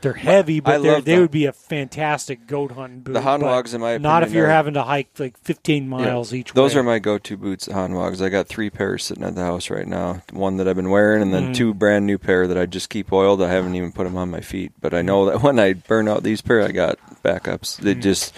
they're 0.00 0.12
heavy, 0.12 0.60
but 0.60 0.80
they're, 0.80 1.00
they 1.00 1.16
the- 1.16 1.22
would 1.22 1.30
be 1.32 1.46
a 1.46 1.52
fantastic 1.52 2.46
goat 2.46 2.70
hunting 2.72 3.00
boot. 3.00 3.14
The 3.14 3.20
Hanwags, 3.20 3.74
in 3.74 3.80
my 3.80 3.90
opinion, 3.90 4.02
not 4.02 4.22
if 4.22 4.32
you're 4.32 4.46
are- 4.46 4.50
having 4.50 4.74
to 4.74 4.84
hike 4.84 5.08
like 5.18 5.36
15 5.38 5.88
miles 5.88 6.32
each. 6.32 6.54
One. 6.54 6.62
Those 6.62 6.74
way. 6.74 6.80
are 6.80 6.84
my 6.84 6.98
go-to 7.00 7.36
boots, 7.36 7.66
the 7.66 7.74
Hanwags. 7.74 8.22
I 8.22 8.28
got 8.28 8.46
three 8.46 8.70
pairs 8.70 9.02
sitting 9.04 9.24
at 9.24 9.34
the 9.34 9.42
house 9.42 9.70
right 9.70 9.88
now. 9.88 10.22
One 10.32 10.56
that 10.58 10.68
I've 10.68 10.76
been 10.76 10.90
wearing, 10.90 11.20
and 11.20 11.34
then 11.34 11.48
Mm. 11.52 11.54
two 11.56 11.74
brand 11.74 12.06
new 12.06 12.16
pair 12.18 12.46
that 12.46 12.56
I 12.56 12.66
just 12.66 12.90
keep 12.90 13.12
oiled. 13.12 13.42
I 13.42 13.48
haven't 13.50 13.74
even 13.74 13.90
put 13.90 14.04
them 14.04 14.16
on 14.16 14.30
my 14.30 14.40
feet, 14.40 14.70
but 14.80 14.94
I 14.94 15.02
know 15.02 15.24
that 15.26 15.42
when 15.42 15.58
I 15.58 15.72
burn 15.72 16.06
out 16.06 16.22
these 16.22 16.42
pair, 16.42 16.62
I 16.62 16.70
got 16.70 16.96
backups. 17.24 17.76
They 17.78 17.96
Mm. 17.96 18.02
just, 18.02 18.32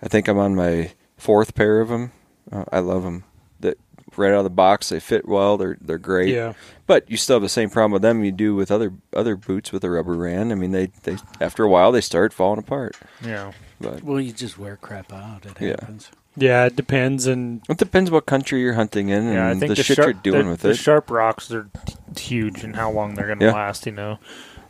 I 0.00 0.06
think 0.06 0.28
I'm 0.28 0.38
on 0.38 0.54
my 0.54 0.92
fourth 1.16 1.56
pair 1.56 1.80
of 1.80 1.88
them. 1.88 2.12
Uh, 2.52 2.64
I 2.70 2.78
love 2.78 3.02
them. 3.02 3.24
That 4.16 4.22
right 4.22 4.32
out 4.32 4.38
of 4.38 4.44
the 4.44 4.50
box, 4.50 4.88
they 4.90 5.00
fit 5.00 5.26
well. 5.26 5.56
They're 5.56 5.76
they're 5.80 5.98
great. 5.98 6.28
Yeah. 6.34 6.52
But 6.86 7.10
you 7.10 7.16
still 7.16 7.36
have 7.36 7.42
the 7.42 7.48
same 7.48 7.70
problem 7.70 7.92
with 7.92 8.02
them 8.02 8.24
you 8.24 8.32
do 8.32 8.54
with 8.54 8.70
other 8.70 8.92
other 9.14 9.36
boots 9.36 9.72
with 9.72 9.84
a 9.84 9.90
rubber 9.90 10.14
rand. 10.14 10.52
I 10.52 10.54
mean, 10.54 10.72
they 10.72 10.86
they 11.04 11.16
after 11.40 11.64
a 11.64 11.68
while 11.68 11.92
they 11.92 12.00
start 12.00 12.32
falling 12.32 12.58
apart. 12.58 12.96
Yeah. 13.24 13.52
But 13.80 14.02
Well, 14.02 14.20
you 14.20 14.32
just 14.32 14.58
wear 14.58 14.76
crap 14.76 15.12
out. 15.12 15.44
It 15.46 15.60
Yeah. 15.60 15.68
happens. 15.80 16.10
Yeah, 16.34 16.64
it 16.64 16.76
depends, 16.76 17.26
and 17.26 17.60
it 17.68 17.76
depends 17.76 18.10
what 18.10 18.24
country 18.24 18.62
you're 18.62 18.72
hunting 18.72 19.10
in 19.10 19.24
and 19.24 19.34
Yeah, 19.34 19.48
I 19.48 19.50
think 19.50 19.68
the, 19.68 19.74
the, 19.74 19.82
shit 19.82 19.96
sharp, 19.96 20.06
you're 20.24 20.32
doing 20.32 20.44
the, 20.46 20.50
with 20.52 20.60
the 20.62 20.68
it. 20.70 20.72
The 20.72 20.78
sharp 20.78 21.10
rocks 21.10 21.50
are 21.50 21.68
t- 21.84 21.94
huge 22.16 22.64
and 22.64 22.74
how 22.74 22.90
long 22.90 23.14
they're 23.16 23.26
going 23.26 23.40
to 23.40 23.46
Yeah. 23.46 23.52
last, 23.52 23.84
you 23.84 23.92
know, 23.92 24.18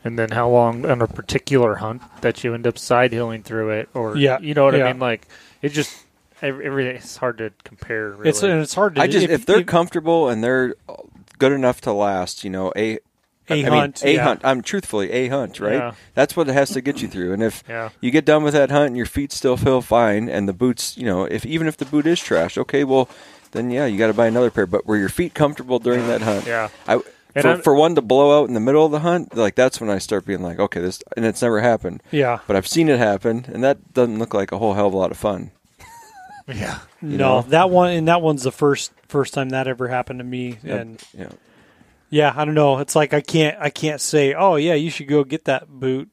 and 0.02 0.18
then 0.18 0.30
how 0.32 0.48
long 0.48 0.84
on 0.84 1.00
a 1.00 1.06
particular 1.06 1.76
hunt 1.76 2.02
that 2.22 2.42
you 2.42 2.52
end 2.54 2.66
up 2.66 2.78
side 2.78 3.12
hilling 3.12 3.44
through 3.44 3.70
it, 3.70 3.88
or 3.94 4.16
Yeah, 4.16 4.40
you 4.40 4.54
know 4.54 4.64
what 4.64 4.74
yeah. 4.76 4.86
I 4.86 4.92
mean? 4.92 4.98
Like 5.00 5.28
it 5.60 5.68
just 5.68 6.04
ev- 6.42 6.60
everything. 6.60 6.96
It's 6.96 7.16
hard 7.16 7.38
to 7.38 7.52
compare. 7.64 8.10
Really. 8.10 8.28
it's 8.28 8.42
and 8.42 8.60
it's 8.60 8.74
hard 8.74 8.96
to. 8.96 9.00
I 9.02 9.06
just 9.06 9.28
if, 9.28 9.46
they're 9.46 9.64
comfortable 9.64 10.28
and 10.28 10.42
they're 10.42 10.74
good 11.38 11.52
enough 11.52 11.80
to 11.82 11.92
last, 11.92 12.44
you 12.44 12.50
know, 12.50 12.72
a 12.76 12.98
A 13.50 13.64
I 13.66 13.68
hunt, 13.68 14.02
mean, 14.04 14.12
a 14.12 14.16
yeah. 14.16 14.22
hunt. 14.24 14.40
I'm 14.44 14.62
truthfully 14.62 15.10
a 15.10 15.28
hunt, 15.28 15.58
right? 15.58 15.74
Yeah. 15.74 15.92
That's 16.14 16.36
what 16.36 16.48
it 16.48 16.52
has 16.52 16.70
to 16.70 16.80
get 16.80 17.02
you 17.02 17.08
through. 17.08 17.32
And 17.32 17.42
if 17.42 17.64
Yeah. 17.68 17.90
you 18.00 18.10
get 18.10 18.24
done 18.24 18.44
with 18.44 18.54
that 18.54 18.70
hunt 18.70 18.88
and 18.88 18.96
your 18.96 19.06
feet 19.06 19.32
still 19.32 19.56
feel 19.56 19.80
fine, 19.80 20.28
and 20.28 20.48
the 20.48 20.52
boots, 20.52 20.96
you 20.96 21.04
know, 21.04 21.24
if 21.24 21.44
even 21.44 21.66
if 21.66 21.76
the 21.76 21.84
boot 21.84 22.06
is 22.06 22.20
trash, 22.20 22.56
okay, 22.56 22.84
well, 22.84 23.08
then 23.50 23.70
yeah, 23.70 23.86
you 23.86 23.98
got 23.98 24.06
to 24.06 24.14
buy 24.14 24.26
another 24.28 24.50
pair. 24.50 24.66
But 24.66 24.86
were 24.86 24.96
your 24.96 25.08
feet 25.08 25.34
comfortable 25.34 25.78
during 25.80 26.06
that 26.06 26.22
hunt? 26.22 26.46
Yeah. 26.46 26.68
I, 26.86 27.00
for, 27.40 27.56
for 27.58 27.74
one 27.74 27.94
to 27.96 28.02
blow 28.02 28.38
out 28.40 28.48
in 28.48 28.54
the 28.54 28.60
middle 28.60 28.84
of 28.86 28.92
the 28.92 29.00
hunt, 29.00 29.34
like 29.36 29.54
that's 29.54 29.80
when 29.80 29.88
I 29.90 29.98
start 29.98 30.24
being 30.26 30.42
like, 30.42 30.58
okay, 30.60 30.80
this, 30.80 31.02
and 31.16 31.24
it's 31.24 31.40
never 31.42 31.60
happened. 31.60 32.02
Yeah. 32.10 32.40
But 32.46 32.56
I've 32.56 32.66
seen 32.68 32.88
it 32.88 32.98
happen, 32.98 33.46
and 33.52 33.64
that 33.64 33.92
doesn't 33.94 34.18
look 34.18 34.34
like 34.34 34.52
a 34.52 34.58
whole 34.58 34.74
hell 34.74 34.86
of 34.88 34.92
a 34.94 34.98
lot 34.98 35.10
of 35.10 35.16
fun. 35.16 35.50
Yeah. 36.48 36.78
No, 37.00 37.16
know? 37.16 37.42
that 37.48 37.70
one 37.70 37.90
and 37.90 38.08
that 38.08 38.22
one's 38.22 38.42
the 38.42 38.52
first 38.52 38.92
first 39.08 39.34
time 39.34 39.50
that 39.50 39.68
ever 39.68 39.88
happened 39.88 40.18
to 40.20 40.24
me. 40.24 40.58
And 40.64 41.02
Yeah. 41.16 41.28
yeah, 42.10 42.32
I 42.36 42.44
don't 42.44 42.54
know. 42.54 42.78
It's 42.78 42.96
like 42.96 43.14
I 43.14 43.20
can't 43.20 43.56
I 43.60 43.70
can't 43.70 44.00
say, 44.00 44.34
oh 44.34 44.56
yeah, 44.56 44.74
you 44.74 44.90
should 44.90 45.08
go 45.08 45.24
get 45.24 45.44
that 45.46 45.68
boot. 45.68 46.08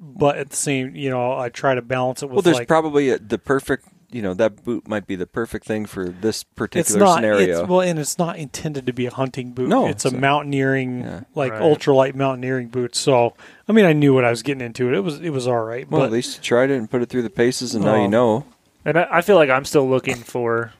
But 0.00 0.38
at 0.38 0.50
the 0.50 0.56
same, 0.56 0.94
you 0.94 1.10
know, 1.10 1.36
I 1.36 1.48
try 1.48 1.74
to 1.74 1.82
balance 1.82 2.22
it 2.22 2.26
with 2.26 2.34
Well, 2.34 2.42
there's 2.42 2.58
like 2.58 2.68
probably 2.68 3.10
a, 3.10 3.18
the 3.18 3.36
perfect, 3.36 3.84
you 4.12 4.22
know, 4.22 4.32
that 4.34 4.62
boot 4.64 4.86
might 4.86 5.08
be 5.08 5.16
the 5.16 5.26
perfect 5.26 5.66
thing 5.66 5.86
for 5.86 6.08
this 6.08 6.42
it's 6.42 6.44
particular 6.44 7.00
not 7.00 7.14
scenario. 7.16 7.62
It's, 7.62 7.68
well, 7.68 7.80
and 7.80 7.98
it's 7.98 8.16
not 8.16 8.38
intended 8.38 8.86
to 8.86 8.92
be 8.92 9.06
a 9.06 9.10
hunting 9.12 9.54
boot. 9.54 9.68
No, 9.68 9.88
it's 9.88 10.04
a 10.04 10.08
it's 10.08 10.14
a- 10.16 10.20
mountaineering, 10.20 11.00
Yeah. 11.00 11.20
like 11.34 11.50
Right. 11.50 11.60
ultralight 11.62 12.14
mountaineering 12.14 12.68
boot. 12.68 12.94
So, 12.94 13.34
I 13.68 13.72
mean, 13.72 13.86
I 13.86 13.92
knew 13.92 14.14
what 14.14 14.24
I 14.24 14.30
was 14.30 14.44
getting 14.44 14.64
into. 14.64 14.94
It 14.94 15.00
was 15.00 15.18
it 15.18 15.30
was 15.30 15.48
all 15.48 15.62
right. 15.64 15.90
well, 15.90 16.02
but 16.02 16.06
at 16.06 16.12
least 16.12 16.36
you 16.36 16.42
tried 16.44 16.70
it 16.70 16.76
and 16.76 16.88
put 16.88 17.02
it 17.02 17.08
through 17.08 17.22
the 17.22 17.30
paces, 17.30 17.74
and 17.74 17.84
now 17.84 17.96
Oh. 17.96 18.02
you 18.02 18.08
know. 18.08 18.44
And 18.88 18.98
I, 18.98 19.08
I 19.10 19.20
feel 19.22 19.36
like 19.36 19.50
I'm 19.50 19.64
still 19.64 19.88
looking 19.88 20.16
for 20.16 20.72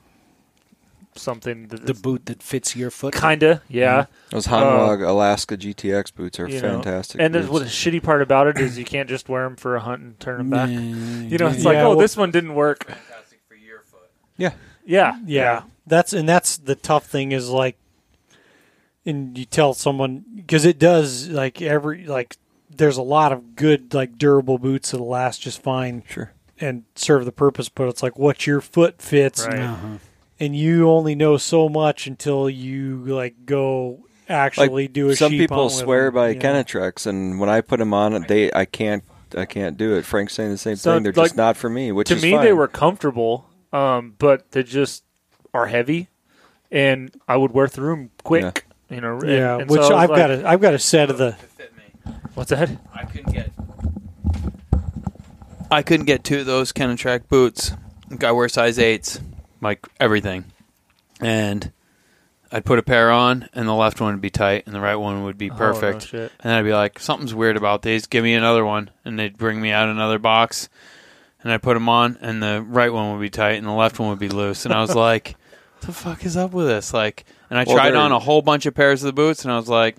something 1.14 1.66
that 1.68 1.84
The 1.86 1.94
boot 1.94 2.26
that 2.26 2.42
fits 2.42 2.76
your 2.76 2.90
foot. 2.90 3.14
kinda, 3.14 3.60
yeah. 3.68 4.06
Those 4.30 4.46
Hanwag 4.46 5.06
Alaska 5.06 5.56
GTX 5.56 6.14
boots 6.14 6.38
are 6.38 6.48
you 6.48 6.60
know. 6.60 6.80
fantastic. 6.80 7.20
And 7.20 7.34
the, 7.34 7.40
boots. 7.40 7.50
what 7.50 7.58
the 7.60 7.68
shitty 7.68 8.02
part 8.02 8.22
about 8.22 8.46
it 8.46 8.58
is 8.58 8.78
you 8.78 8.84
can't 8.84 9.08
just 9.08 9.28
wear 9.28 9.42
them 9.44 9.56
for 9.56 9.74
a 9.76 9.80
hunt 9.80 10.02
and 10.02 10.20
turn 10.20 10.38
them 10.38 10.50
back. 10.50 10.68
Mm, 10.68 11.28
You 11.30 11.38
know, 11.38 11.48
it's 11.48 11.58
Yeah, 11.64 11.68
like, 11.68 11.78
oh, 11.78 11.90
well- 11.90 11.98
this 11.98 12.16
one 12.16 12.30
didn't 12.30 12.54
work. 12.54 12.86
Fantastic 12.86 13.40
for 13.48 13.54
your 13.56 13.80
foot. 13.82 14.08
yeah, 14.36 14.52
Yeah, 14.84 15.18
yeah, 15.26 15.62
that's 15.86 16.12
and 16.12 16.28
that's 16.28 16.56
the 16.56 16.76
tough 16.76 17.06
thing 17.06 17.32
is 17.32 17.50
like, 17.50 17.76
and 19.04 19.36
you 19.36 19.44
tell 19.44 19.74
someone 19.74 20.24
because 20.36 20.64
it 20.64 20.78
does 20.78 21.28
like 21.28 21.60
every 21.62 22.04
like 22.06 22.36
there's 22.70 22.96
a 22.98 23.02
lot 23.02 23.32
of 23.32 23.56
good 23.56 23.92
like 23.94 24.18
durable 24.18 24.58
boots 24.58 24.90
that'll 24.92 25.08
last 25.08 25.40
just 25.40 25.62
fine 25.62 26.02
sure. 26.08 26.32
And 26.60 26.84
serve 26.96 27.24
the 27.24 27.32
purpose, 27.32 27.68
but 27.68 27.88
it's 27.88 28.02
like 28.02 28.18
what 28.18 28.46
your 28.46 28.60
foot 28.60 29.00
fits, 29.00 29.46
Right. 29.46 29.60
uh-huh. 29.60 29.86
and 30.40 30.56
you 30.56 30.88
only 30.90 31.14
know 31.14 31.36
so 31.36 31.68
much 31.68 32.06
until 32.06 32.50
you 32.50 33.04
like 33.04 33.46
go 33.46 34.00
actually 34.28 34.88
do 34.88 35.08
a 35.10 35.16
Some 35.16 35.30
sheep 35.30 35.40
people 35.42 35.56
hunt 35.58 35.66
with 35.72 35.84
swear 35.84 36.04
them, 36.06 36.14
by 36.14 36.28
you 36.30 36.34
know? 36.34 36.40
Kenetreks, 36.40 37.06
and 37.06 37.38
when 37.38 37.48
I 37.48 37.60
put 37.60 37.78
them 37.78 37.94
on, 37.94 38.24
they 38.28 38.50
I 38.52 38.64
can't 38.64 39.04
I 39.36 39.44
can't 39.44 39.76
do 39.76 39.94
it. 39.96 40.04
Frank's 40.04 40.32
saying 40.34 40.50
the 40.50 40.58
same 40.58 40.76
So, 40.76 40.94
thing. 40.94 41.02
They're 41.04 41.12
like, 41.12 41.26
just 41.30 41.36
not 41.36 41.56
for 41.56 41.68
me. 41.70 41.92
Which 41.92 42.08
to 42.08 42.16
is 42.16 42.22
me 42.22 42.32
fine. 42.32 42.44
they 42.44 42.52
were 42.52 42.66
comfortable, 42.68 43.46
um, 43.72 44.14
but 44.18 44.50
they 44.50 44.62
just 44.64 45.04
are 45.54 45.66
heavy, 45.66 46.08
and 46.72 47.14
I 47.28 47.36
would 47.36 47.52
wear 47.52 47.68
through 47.68 47.94
them 47.94 48.10
quick. 48.24 48.66
You 48.90 49.00
know, 49.00 49.18
and- 49.20 49.28
Yeah, 49.30 49.58
and 49.58 49.70
which 49.70 49.80
so 49.82 49.88
I 49.88 49.92
was 49.92 50.02
I've 50.04 50.10
like, 50.10 50.18
got 50.18 50.30
a 50.32 50.48
I've 50.48 50.60
got 50.60 50.74
a 50.74 50.78
set 50.78 51.08
of 51.10 51.18
the 51.18 51.30
To 51.32 51.36
fit 51.36 51.72
me. 51.76 52.12
What's 52.34 52.50
that? 52.50 52.70
I 52.94 53.04
couldn't 53.04 53.32
get. 53.32 53.52
I 55.70 55.82
couldn't 55.82 56.06
get 56.06 56.24
two 56.24 56.40
of 56.40 56.46
those 56.46 56.72
Kenetrek 56.72 57.28
boots. 57.28 57.72
Like, 58.10 58.24
I 58.24 58.32
wear 58.32 58.48
size 58.48 58.78
eights, 58.78 59.20
like 59.60 59.86
everything, 60.00 60.46
and 61.20 61.70
I'd 62.50 62.64
put 62.64 62.78
a 62.78 62.82
pair 62.82 63.10
on, 63.10 63.48
and 63.52 63.68
the 63.68 63.74
left 63.74 64.00
one 64.00 64.14
would 64.14 64.22
be 64.22 64.30
tight, 64.30 64.62
and 64.64 64.74
the 64.74 64.80
right 64.80 64.96
one 64.96 65.24
would 65.24 65.36
be 65.36 65.50
Oh, 65.50 65.54
no 65.54 65.58
perfect. 65.58 66.12
and 66.14 66.30
then 66.42 66.54
I'd 66.54 66.62
be 66.62 66.72
like, 66.72 66.98
something's 66.98 67.34
weird 67.34 67.58
about 67.58 67.82
these. 67.82 68.06
Give 68.06 68.24
me 68.24 68.32
another 68.34 68.64
one, 68.64 68.90
and 69.04 69.18
they'd 69.18 69.36
bring 69.36 69.60
me 69.60 69.70
out 69.70 69.90
another 69.90 70.18
box, 70.18 70.70
and 71.42 71.52
I'd 71.52 71.62
put 71.62 71.74
them 71.74 71.88
on, 71.90 72.16
and 72.22 72.42
the 72.42 72.62
right 72.66 72.90
one 72.92 73.12
would 73.12 73.20
be 73.20 73.28
tight, 73.28 73.56
and 73.58 73.66
the 73.66 73.72
left 73.72 73.98
one 73.98 74.08
would 74.08 74.18
be 74.18 74.30
loose, 74.30 74.64
and 74.64 74.72
I 74.72 74.80
was 74.80 74.94
like, 74.94 75.36
"What 75.80 75.86
the 75.88 75.92
fuck 75.92 76.24
is 76.24 76.38
up 76.38 76.52
with 76.52 76.66
this?" 76.66 76.94
Like, 76.94 77.26
and 77.50 77.58
I 77.58 77.64
Well, 77.64 77.76
tried 77.76 77.94
on 77.94 78.10
a 78.12 78.18
whole 78.18 78.40
bunch 78.40 78.64
of 78.64 78.74
pairs 78.74 79.02
of 79.02 79.06
the 79.08 79.12
boots, 79.12 79.44
and 79.44 79.52
I 79.52 79.56
was 79.56 79.68
like, 79.68 79.96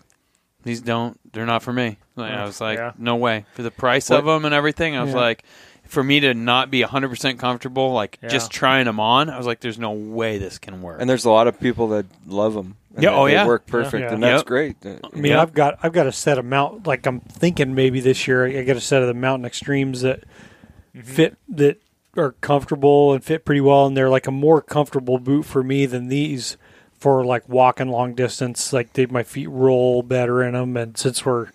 "These 0.64 0.82
don't, 0.82 1.20
they're 1.34 1.46
not 1.46 1.64
for 1.64 1.74
me." 1.74 1.98
Like, 2.16 2.32
I 2.34 2.46
was 2.46 2.60
like, 2.62 2.78
Yeah. 2.78 2.92
"No 2.98 3.16
way!" 3.16 3.46
For 3.54 3.64
the 3.64 3.72
price 3.72 4.10
of 4.12 4.26
them 4.26 4.46
and 4.46 4.54
everything, 4.54 4.96
I 4.96 5.04
was 5.04 5.14
Yeah. 5.14 5.20
like, 5.20 5.44
for 5.86 6.04
me 6.04 6.20
to 6.20 6.34
not 6.36 6.70
be 6.70 6.82
100% 6.84 7.40
comfortable, 7.40 7.94
like 7.94 8.20
Yeah. 8.22 8.30
just 8.30 8.52
trying 8.52 8.86
them 8.86 9.00
on, 9.00 9.30
I 9.30 9.38
was 9.38 9.48
like, 9.48 9.60
"There's 9.60 9.80
no 9.80 9.92
way 9.92 10.38
this 10.38 10.58
can 10.60 10.82
work." 10.82 11.02
And 11.02 11.10
there's 11.10 11.26
a 11.26 11.32
lot 11.32 11.48
of 11.48 11.60
people 11.60 11.88
that 11.90 12.06
love 12.28 12.54
them. 12.54 12.76
Yeah, 12.98 13.12
oh, 13.16 13.26
they 13.28 13.34
yeah. 13.34 13.48
work 13.48 13.66
perfect, 13.66 14.02
Yeah. 14.04 14.14
and 14.14 14.22
that's 14.22 14.40
Yep. 14.42 14.46
great. 14.46 14.76
Uh, 14.86 14.90
I 15.14 15.16
mean, 15.16 15.32
Yeah. 15.32 15.42
I've 15.42 15.54
got 15.54 15.80
I've 15.82 15.94
got 15.94 16.06
a 16.08 16.12
set 16.12 16.38
of 16.38 16.46
mount 16.46 16.86
like 16.86 17.06
I'm 17.06 17.22
thinking 17.22 17.74
maybe 17.74 18.00
this 18.02 18.28
year 18.28 18.46
I 18.46 18.62
get 18.64 18.76
a 18.78 18.82
set 18.82 19.02
of 19.02 19.08
the 19.08 19.14
Mountain 19.14 19.46
Extremes 19.46 20.02
that 20.02 20.24
fit 21.04 21.38
that 21.48 21.82
are 22.18 22.34
comfortable 22.42 23.14
and 23.14 23.24
fit 23.24 23.46
pretty 23.46 23.62
well, 23.62 23.86
and 23.86 23.96
they're 23.96 24.10
like 24.10 24.28
a 24.28 24.32
more 24.32 24.62
comfortable 24.62 25.18
boot 25.20 25.46
for 25.46 25.64
me 25.64 25.86
than 25.86 26.08
these 26.10 26.58
for 27.00 27.26
like 27.26 27.48
walking 27.50 27.90
long 27.90 28.14
distance. 28.14 28.74
Like 28.74 28.94
they 28.94 29.06
my 29.08 29.24
feet 29.24 29.48
roll 29.48 30.04
better 30.04 30.44
in 30.44 30.54
them, 30.54 30.78
and 30.78 30.98
since 30.98 31.26
we're 31.26 31.48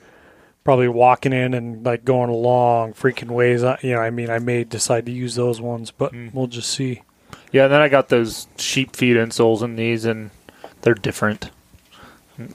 probably 0.65 0.89
walking 0.89 1.33
in 1.33 1.53
and 1.55 1.85
like 1.85 2.05
going 2.05 2.31
a 2.31 2.35
long 2.35 2.93
freaking 2.95 3.31
ways, 3.31 3.63
I, 3.63 3.79
you 3.83 3.93
know, 3.93 4.01
I 4.01 4.11
mean, 4.11 4.31
I 4.31 4.39
may 4.39 4.65
decide 4.65 5.07
to 5.07 5.13
use 5.13 5.35
those 5.35 5.61
ones, 5.61 5.91
but 5.91 6.13
we'll 6.33 6.47
just 6.47 6.71
see. 6.71 7.03
Yeah, 7.53 7.65
and 7.65 7.73
then 7.73 7.81
I 7.81 7.89
got 7.89 8.09
those 8.09 8.49
sheep 8.57 8.97
feet 8.97 9.17
insoles 9.17 9.63
in 9.63 9.77
these, 9.77 10.05
and 10.05 10.31
they're 10.83 10.95
different. 10.95 11.51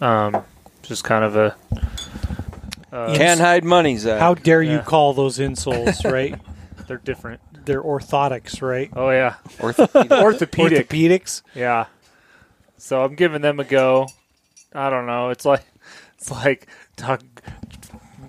Um, 0.01 0.43
just 0.81 1.03
kind 1.03 1.23
of 1.23 1.35
a. 1.35 1.55
Uh, 2.91 3.15
Can't 3.15 3.39
hide 3.39 3.63
money, 3.63 3.95
Zach. 3.97 4.19
How 4.19 4.33
dare 4.33 4.63
you 4.63 4.79
call 4.79 5.13
those 5.13 5.37
insoles, 5.37 6.03
right? 6.11 6.35
they're 6.87 6.97
different. 6.97 7.39
They're 7.65 7.83
orthotics, 7.83 8.61
right? 8.63 8.89
Oh 8.95 9.11
yeah, 9.11 9.35
Orthopedic. 9.61 10.11
orthopedic. 10.11 10.89
Orthopedics. 10.89 11.43
Yeah. 11.53 11.85
So 12.79 13.03
I'm 13.03 13.15
giving 13.15 13.41
them 13.41 13.59
a 13.59 13.63
go. 13.63 14.07
I 14.73 14.89
don't 14.89 15.05
know. 15.05 15.29
It's 15.29 15.45
like 15.45 15.63
it's 16.17 16.29
like 16.31 16.67
talk, 16.95 17.21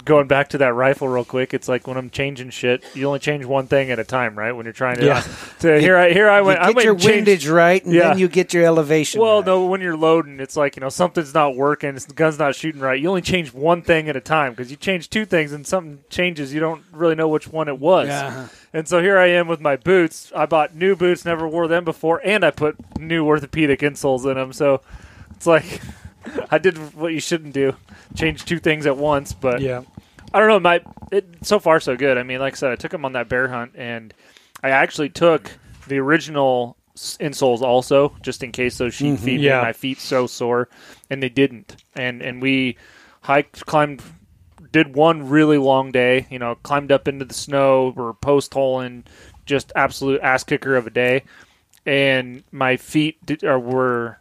going 0.05 0.27
back 0.27 0.49
to 0.51 0.59
that 0.59 0.75
rifle 0.75 1.09
real 1.09 1.25
quick. 1.25 1.53
It's 1.53 1.69
like 1.69 1.87
when 1.87 1.97
I'm 1.97 2.09
changing 2.11 2.51
shit, 2.51 2.83
you 2.95 3.07
only 3.07 3.19
change 3.19 3.45
one 3.45 3.67
thing 3.67 3.91
at 3.91 3.99
a 3.99 4.05
time, 4.05 4.37
right? 4.39 4.53
When 4.53 4.65
you're 4.65 4.73
trying 4.73 4.97
to. 4.99 5.05
Yeah. 5.07 5.23
to 5.61 5.81
here 5.81 5.97
I 5.97 6.13
here 6.13 6.29
I 6.29 6.39
You 6.39 6.45
went. 6.47 6.61
I 6.61 6.67
get 6.69 6.77
went 6.77 6.85
your 6.87 6.95
windage 6.97 7.49
right, 7.53 7.85
and 7.85 7.93
Yeah. 7.95 8.09
then 8.09 8.19
you 8.19 8.29
get 8.29 8.55
your 8.55 8.65
elevation. 8.65 9.21
Well, 9.21 9.39
right. 9.39 9.47
no, 9.47 9.67
when 9.67 9.81
you're 9.81 9.97
loading, 9.97 10.41
it's 10.41 10.57
like 10.57 10.77
you 10.77 10.81
know 10.81 10.89
something's 10.89 11.35
not 11.35 11.57
working, 11.57 11.95
the 11.95 12.15
gun's 12.15 12.39
not 12.39 12.55
shooting 12.55 12.81
right. 12.81 12.99
You 13.01 13.09
only 13.09 13.23
change 13.23 13.53
one 13.53 13.83
thing 13.83 14.09
at 14.09 14.17
a 14.17 14.21
time 14.21 14.53
because 14.53 14.71
you 14.71 14.77
change 14.77 15.11
two 15.11 15.25
things 15.27 15.53
and 15.53 15.67
something 15.67 16.01
changes. 16.11 16.55
You 16.55 16.61
don't 16.61 16.83
really 16.93 17.15
know 17.15 17.29
which 17.29 17.49
one 17.49 17.69
it 17.69 17.79
was. 17.79 18.09
Yeah. 18.09 18.49
And 18.73 18.87
so 18.87 19.03
here 19.03 19.19
I 19.19 19.27
am 19.27 19.49
with 19.49 19.61
my 19.61 19.77
boots. 19.77 20.31
I 20.35 20.47
bought 20.47 20.75
new 20.75 20.95
boots, 20.95 21.25
never 21.25 21.49
wore 21.49 21.67
them 21.67 21.85
before, 21.85 22.21
and 22.25 22.45
I 22.45 22.51
put 22.51 22.99
new 22.99 23.27
orthopedic 23.27 23.81
insoles 23.81 24.31
in 24.31 24.37
them. 24.37 24.53
So 24.53 24.81
it's 25.33 25.47
like 25.47 25.81
I 26.51 26.59
did 26.59 26.95
what 26.95 27.13
you 27.13 27.21
shouldn't 27.21 27.55
do: 27.55 27.75
change 28.15 28.45
two 28.45 28.59
things 28.59 28.87
at 28.87 28.97
once. 28.97 29.33
But 29.33 29.61
Yeah. 29.61 29.83
I 30.33 30.39
don't 30.39 30.49
know. 30.49 30.61
My 30.61 30.81
it, 31.11 31.27
so 31.43 31.59
far 31.59 31.81
so 31.81 31.97
good. 31.97 32.17
I 32.17 32.23
mean, 32.23 32.39
like 32.39 32.55
I 32.55 32.57
said, 32.57 32.71
I 32.71 32.77
took 32.77 32.93
them 32.93 33.05
on 33.05 33.15
that 33.15 33.29
bear 33.29 33.49
hunt, 33.49 33.73
and 33.75 34.15
I 34.63 34.71
actually 34.71 35.09
took 35.09 35.51
the 35.89 35.99
original 35.99 36.77
insoles 36.97 37.63
also, 37.63 38.15
just 38.23 38.43
in 38.43 38.53
case 38.53 38.79
those 38.79 38.95
sheep 38.95 39.15
mm-hmm. 39.15 39.25
feet 39.25 39.41
Yeah. 39.41 39.57
made 39.57 39.63
my 39.63 39.73
feet 39.73 39.99
so 39.99 40.29
sore, 40.29 40.69
and 41.09 41.21
they 41.21 41.29
didn't. 41.29 41.83
And 41.97 42.23
and 42.23 42.41
we 42.41 42.77
hiked, 43.23 43.67
climbed, 43.67 44.03
did 44.73 44.95
one 44.95 45.29
really 45.29 45.59
long 45.59 45.91
day. 45.93 46.27
You 46.31 46.39
know, 46.39 46.55
climbed 46.63 46.93
up 46.93 47.09
into 47.09 47.25
the 47.25 47.35
snow, 47.35 47.93
were 47.97 48.15
post 48.15 48.55
holing, 48.55 49.05
just 49.47 49.73
absolute 49.77 50.21
ass 50.23 50.45
kicker 50.45 50.77
of 50.77 50.87
a 50.87 50.91
day, 50.91 51.25
and 51.87 52.43
my 52.53 52.77
feet 52.77 53.25
did, 53.25 53.43
or 53.45 53.55
uh, 53.55 53.59
were 53.59 54.19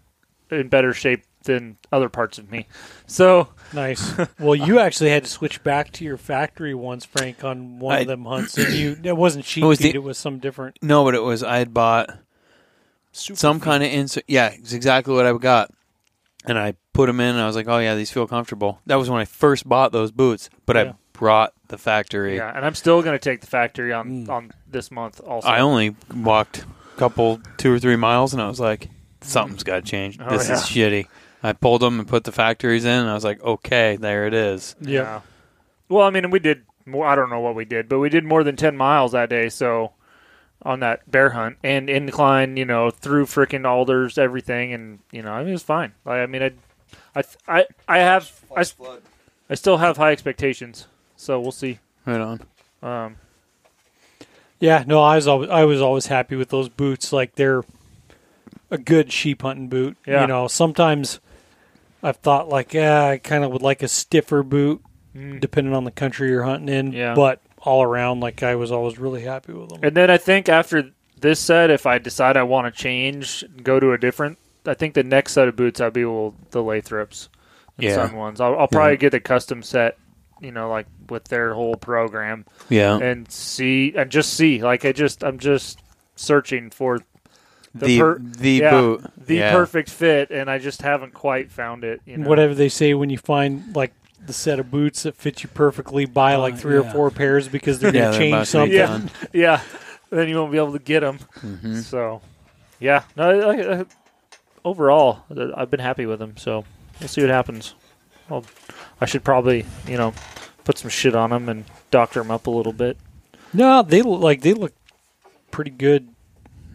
in 0.51 0.67
better 0.69 0.93
shape 0.93 1.23
than 1.43 1.77
other 1.91 2.09
parts 2.09 2.37
of 2.37 2.51
me. 2.51 2.67
So 3.07 3.47
Nice. 3.73 4.13
well, 4.39 4.55
you 4.55 4.79
actually 4.79 5.09
had 5.11 5.23
to 5.23 5.29
switch 5.29 5.63
back 5.63 5.91
to 5.93 6.03
your 6.03 6.17
factory 6.17 6.73
once, 6.73 7.05
Frank, 7.05 7.43
on 7.43 7.79
one 7.79 7.95
I- 7.95 7.99
of 8.01 8.07
them 8.07 8.25
hunts, 8.25 8.57
and 8.57 8.73
you 8.73 8.97
it 9.03 9.15
wasn't 9.15 9.45
sheep 9.45 9.63
It 9.63 9.67
was 9.67 9.77
feed; 9.79 9.91
the- 9.93 9.95
it 9.97 10.03
was 10.03 10.17
some 10.17 10.39
different. 10.39 10.77
no, 10.81 11.03
but 11.05 11.15
it 11.15 11.23
was 11.23 11.43
I 11.43 11.57
had 11.59 11.73
bought 11.73 12.09
some 13.11 13.59
kind 13.59 13.83
of 13.83 13.91
insert. 13.91 14.23
Yeah, 14.27 14.47
it's 14.49 14.73
exactly 14.73 15.13
what 15.13 15.25
I 15.25 15.33
got, 15.37 15.71
and 16.45 16.57
I 16.57 16.75
put 16.93 17.07
them 17.07 17.19
in, 17.19 17.35
and 17.35 17.41
I 17.41 17.47
was 17.47 17.55
like, 17.55 17.67
"Oh 17.67 17.79
yeah, 17.79 17.95
these 17.95 18.11
feel 18.11 18.27
comfortable." 18.27 18.79
That 18.85 18.95
was 18.95 19.09
when 19.09 19.19
I 19.19 19.25
first 19.25 19.67
bought 19.67 19.91
those 19.91 20.11
boots, 20.11 20.49
but 20.65 20.75
Yeah. 20.75 20.81
I 20.81 20.93
brought 21.13 21.53
the 21.67 21.77
factory. 21.77 22.37
Yeah, 22.37 22.51
and 22.55 22.65
I'm 22.65 22.75
still 22.75 23.01
going 23.01 23.15
to 23.15 23.19
take 23.19 23.41
the 23.41 23.47
factory 23.47 23.93
on 23.93 24.25
mm. 24.25 24.29
on 24.29 24.51
this 24.67 24.91
month. 24.91 25.19
Also, 25.21 25.47
I 25.47 25.59
only 25.59 25.95
walked 26.13 26.65
a 26.95 26.97
couple, 26.97 27.41
two 27.57 27.73
or 27.73 27.79
three 27.79 27.95
miles, 27.95 28.33
and 28.33 28.41
I 28.41 28.47
was 28.47 28.59
like, 28.59 28.89
"Something's 29.21 29.63
got 29.63 29.75
to 29.75 29.81
change. 29.81 30.17
Oh, 30.19 30.29
this 30.29 30.49
is 30.49 30.61
shitty." 30.61 31.07
I 31.41 31.53
pulled 31.53 31.81
them 31.81 31.99
and 31.99 32.07
put 32.07 32.25
the 32.25 32.33
factories 32.33 32.83
in, 32.83 32.91
and 32.91 33.09
I 33.09 33.13
was 33.13 33.23
like, 33.23 33.41
"Okay, 33.41 33.97
there 33.97 34.27
it 34.27 34.33
is." 34.33 34.75
yeah. 34.81 35.21
Well, 35.87 36.05
I 36.05 36.11
mean, 36.11 36.29
we 36.29 36.39
did 36.39 36.65
more. 36.85 37.07
I 37.07 37.15
don't 37.15 37.29
know 37.29 37.39
what 37.39 37.55
we 37.55 37.65
did, 37.65 37.89
but 37.89 37.99
we 37.99 38.09
did 38.09 38.23
more 38.23 38.43
than 38.43 38.55
ten 38.55 38.77
miles 38.77 39.11
that 39.13 39.29
day. 39.29 39.49
So 39.49 39.93
on 40.63 40.81
that 40.81 41.09
bear 41.09 41.29
hunt 41.29 41.57
and 41.63 41.89
incline, 41.89 42.57
you 42.57 42.65
know, 42.65 42.89
through 42.91 43.25
freaking 43.25 43.65
alders, 43.65 44.17
everything, 44.17 44.73
and 44.73 44.99
you 45.11 45.21
know, 45.21 45.31
I 45.31 45.39
mean, 45.39 45.49
it 45.49 45.53
was 45.53 45.63
fine. 45.63 45.93
Like, 46.05 46.19
I 46.19 46.25
mean, 46.25 46.43
I, 46.43 46.51
I, 47.15 47.23
I, 47.47 47.65
I 47.87 47.99
have, 47.99 48.41
I, 48.55 48.65
I 49.49 49.55
still 49.55 49.77
have 49.77 49.97
high 49.97 50.11
expectations, 50.11 50.87
so 51.15 51.39
we'll 51.39 51.51
see. 51.51 51.79
Right 52.05 52.19
on. 52.19 52.41
Um, 52.81 53.15
Yeah, 54.59 54.83
no, 54.85 55.01
I 55.01 55.15
was 55.15 55.27
always 55.27 55.49
I 55.49 55.63
was 55.63 55.81
always 55.81 56.07
happy 56.07 56.35
with 56.35 56.49
those 56.49 56.67
boots. 56.69 57.13
Like 57.13 57.35
they're 57.35 57.63
a 58.69 58.77
good 58.77 59.11
sheep 59.11 59.41
hunting 59.41 59.69
boot. 59.69 59.97
Yeah. 60.05 60.21
You 60.21 60.27
know, 60.27 60.47
sometimes 60.47 61.19
I've 62.03 62.17
thought 62.17 62.49
like, 62.49 62.73
yeah, 62.73 63.05
I 63.05 63.17
kind 63.17 63.43
of 63.43 63.51
would 63.51 63.61
like 63.61 63.81
a 63.83 63.87
stiffer 63.87 64.43
boot, 64.43 64.83
mm. 65.15 65.39
depending 65.39 65.73
on 65.73 65.85
the 65.85 65.91
country 65.91 66.29
you're 66.29 66.43
hunting 66.43 66.73
in. 66.73 66.91
Yeah. 66.91 67.15
But 67.15 67.41
all 67.63 67.83
around, 67.83 68.19
like 68.21 68.41
I 68.43 68.55
was 68.55 68.71
always 68.71 68.97
really 68.99 69.21
happy 69.21 69.53
with 69.53 69.69
them. 69.69 69.79
And 69.83 69.95
then 69.95 70.09
I 70.09 70.17
think 70.17 70.47
after 70.49 70.91
this 71.19 71.39
set, 71.39 71.69
if 71.69 71.85
I 71.85 71.97
decide 71.97 72.37
I 72.37 72.43
want 72.43 72.73
to 72.73 72.81
change, 72.81 73.43
go 73.63 73.79
to 73.79 73.91
a 73.91 73.97
different, 73.97 74.37
I 74.65 74.73
think 74.73 74.93
the 74.93 75.03
next 75.03 75.33
set 75.33 75.47
of 75.47 75.55
boots 75.55 75.81
I'll 75.81 75.91
be 75.91 76.05
will 76.05 76.35
the 76.51 76.63
Lathrops, 76.63 77.29
the 77.77 77.87
Yeah. 77.87 77.95
Sun 78.07 78.15
ones. 78.15 78.39
I'll, 78.41 78.57
I'll 78.57 78.67
probably 78.67 78.93
Yeah. 78.93 78.97
get 78.97 79.11
the 79.11 79.19
custom 79.19 79.61
set, 79.63 79.97
you 80.41 80.51
know, 80.51 80.69
like 80.69 80.87
with 81.09 81.25
their 81.25 81.53
whole 81.53 81.75
program, 81.75 82.45
Yeah. 82.69 82.97
and 82.97 83.29
see 83.31 83.93
and 83.95 84.09
just 84.09 84.33
see. 84.35 84.61
Like 84.63 84.85
I 84.85 84.91
just, 84.93 85.23
I'm 85.23 85.37
just 85.39 85.79
searching 86.15 86.69
for 86.69 86.99
the 87.75 87.85
The 87.85 87.99
per- 87.99 88.19
the 88.19 88.51
yeah, 88.51 88.71
boot. 88.71 89.05
the 89.17 89.35
Yeah. 89.35 89.51
perfect 89.51 89.89
fit, 89.89 90.31
and 90.31 90.49
I 90.49 90.57
just 90.57 90.81
haven't 90.81 91.13
quite 91.13 91.51
found 91.51 91.83
it. 91.83 92.01
You 92.05 92.17
know? 92.17 92.27
Whatever 92.29 92.55
they 92.55 92.69
say 92.69 92.93
when 92.93 93.09
you 93.09 93.17
find 93.17 93.75
like 93.75 93.93
the 94.25 94.33
set 94.33 94.59
of 94.59 94.69
boots 94.69 95.03
that 95.03 95.15
fit 95.15 95.43
you 95.43 95.49
perfectly, 95.49 96.05
buy 96.05 96.35
like 96.35 96.57
three 96.57 96.75
or 96.77 96.83
yeah. 96.83 96.91
four 96.93 97.09
pairs 97.11 97.47
because 97.47 97.79
they're 97.79 97.93
Yeah, 97.95 98.01
going 98.05 98.13
to 98.13 98.17
change 98.19 98.35
to 98.39 98.45
something. 98.45 98.77
done. 98.77 99.11
Yeah, 99.33 99.61
then 100.09 100.27
you 100.29 100.35
won't 100.35 100.51
be 100.51 100.57
able 100.57 100.73
to 100.73 100.79
get 100.79 100.99
them. 101.01 101.19
Mhm. 101.41 101.81
So, 101.83 102.21
yeah, 102.79 103.03
no. 103.15 103.49
I, 103.49 103.79
I, 103.81 103.85
overall, 104.65 105.23
uh, 105.35 105.47
I've 105.55 105.69
been 105.71 105.79
happy 105.79 106.05
with 106.05 106.19
them. 106.19 106.37
So 106.37 106.65
we'll 106.99 107.09
see 107.09 107.21
what 107.21 107.29
happens. 107.29 107.73
Well, 108.29 108.45
I 109.01 109.05
should 109.05 109.23
probably, 109.23 109.65
you 109.87 109.97
know, 109.97 110.13
put 110.63 110.77
some 110.77 110.89
shit 110.89 111.15
on 111.15 111.29
them 111.31 111.49
and 111.49 111.65
doctor 111.91 112.19
them 112.21 112.29
up 112.31 112.45
a 112.47 112.51
little 112.51 112.73
bit. 112.73 112.97
No, 113.53 113.81
they 113.81 114.01
look 114.03 114.21
like 114.21 114.41
they 114.41 114.53
look 114.53 114.73
pretty 115.51 115.71
good. 115.71 116.09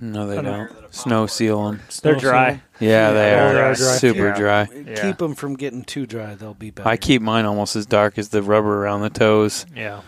No, 0.00 0.26
they 0.26 0.38
I 0.38 0.42
don't- 0.42 0.68
don't. 0.72 0.94
Snow 0.94 1.26
seal 1.26 1.64
them. 1.66 1.80
They're 2.02 2.14
dry. 2.14 2.50
seal. 2.52 2.60
Yeah, 2.80 3.12
they 3.12 3.30
Yeah, 3.30 3.44
are. 3.48 3.52
they 3.54 3.60
are 3.60 3.74
dry. 3.74 3.96
Super 3.96 4.26
Yeah. 4.28 4.36
dry. 4.36 4.68
Yeah. 4.86 5.02
Keep 5.02 5.18
them 5.18 5.34
from 5.34 5.54
getting 5.56 5.82
too 5.82 6.06
dry; 6.06 6.34
they'll 6.34 6.54
be 6.54 6.70
better. 6.70 6.88
I 6.88 6.96
keep 6.96 7.20
mine 7.22 7.44
almost 7.46 7.74
as 7.76 7.86
dark 7.86 8.16
as 8.18 8.28
the 8.28 8.42
rubber 8.42 8.82
around 8.84 9.00
the 9.02 9.10
toes. 9.10 9.66
Yeah. 9.74 10.00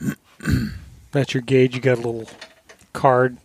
That's 1.12 1.34
your 1.34 1.42
gauge. 1.42 1.74
You 1.74 1.80
got 1.80 1.94
a 1.98 2.02
little 2.02 2.28
card 2.92 3.36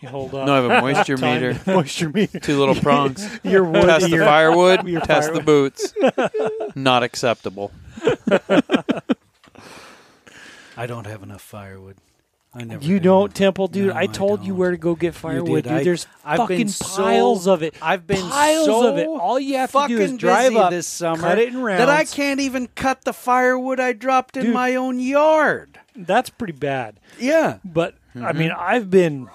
you 0.00 0.08
hold 0.08 0.34
up. 0.34 0.46
No, 0.46 0.52
I 0.52 0.56
have 0.56 0.64
a 0.70 0.80
moisture 0.94 1.16
Time- 1.16 1.34
meter. 1.42 1.60
moisture 1.72 2.08
meter. 2.10 2.38
Two 2.40 2.58
little 2.58 2.74
prongs. 2.74 3.26
Your 3.42 3.64
wood. 3.64 3.82
test 3.84 4.04
the 4.10 4.16
your, 4.16 4.24
firewood. 4.24 4.86
your 4.88 5.00
test 5.02 5.32
the 5.34 5.40
boots. 5.40 5.92
Not 6.74 7.02
acceptable. 7.02 7.72
I 10.76 10.86
don't 10.86 11.06
have 11.06 11.22
enough 11.22 11.42
firewood. 11.42 11.96
I 12.52 12.64
never. 12.64 12.84
You 12.84 12.98
do. 12.98 13.04
don't, 13.04 13.34
Temple, 13.34 13.68
dude. 13.68 13.88
No, 13.88 13.94
I 13.94 14.00
I 14.00 14.06
told 14.06 14.44
you 14.44 14.56
where 14.56 14.72
to 14.72 14.76
go 14.76 14.96
get 14.96 15.14
firewood, 15.14 15.62
dude. 15.64 15.72
I- 15.72 15.84
There's 15.84 16.06
I've 16.24 16.38
fucking 16.38 16.56
been 16.56 16.68
so- 16.68 17.02
piles 17.02 17.46
of 17.46 17.62
it. 17.62 17.74
I've 17.80 18.06
been 18.06 18.28
piles 18.28 18.66
so 18.66 18.88
of 18.88 18.98
it. 18.98 19.06
All 19.06 19.38
you 19.38 19.56
have 19.58 19.70
to 19.70 19.84
do 19.86 19.98
is 19.98 20.00
fucking 20.10 20.16
drive 20.16 20.56
up 20.56 20.70
this 20.70 20.88
summer 20.88 21.20
cut 21.22 21.38
it 21.38 21.48
in 21.50 21.62
rounds. 21.62 21.78
that 21.78 21.88
I 21.88 22.04
can't 22.04 22.40
even 22.40 22.66
cut 22.74 23.04
the 23.04 23.12
firewood 23.12 23.78
I 23.78 23.92
dropped 23.92 24.36
in 24.36 24.46
Dude. 24.46 24.54
my 24.54 24.74
own 24.74 24.98
yard. 24.98 25.78
That's 25.94 26.28
pretty 26.30 26.54
bad. 26.54 26.98
Yeah, 27.20 27.58
But 27.64 27.94
I 28.14 28.18
mm-hmm. 28.18 28.38
mean, 28.38 28.50
I've 28.50 28.90
been 28.90 29.28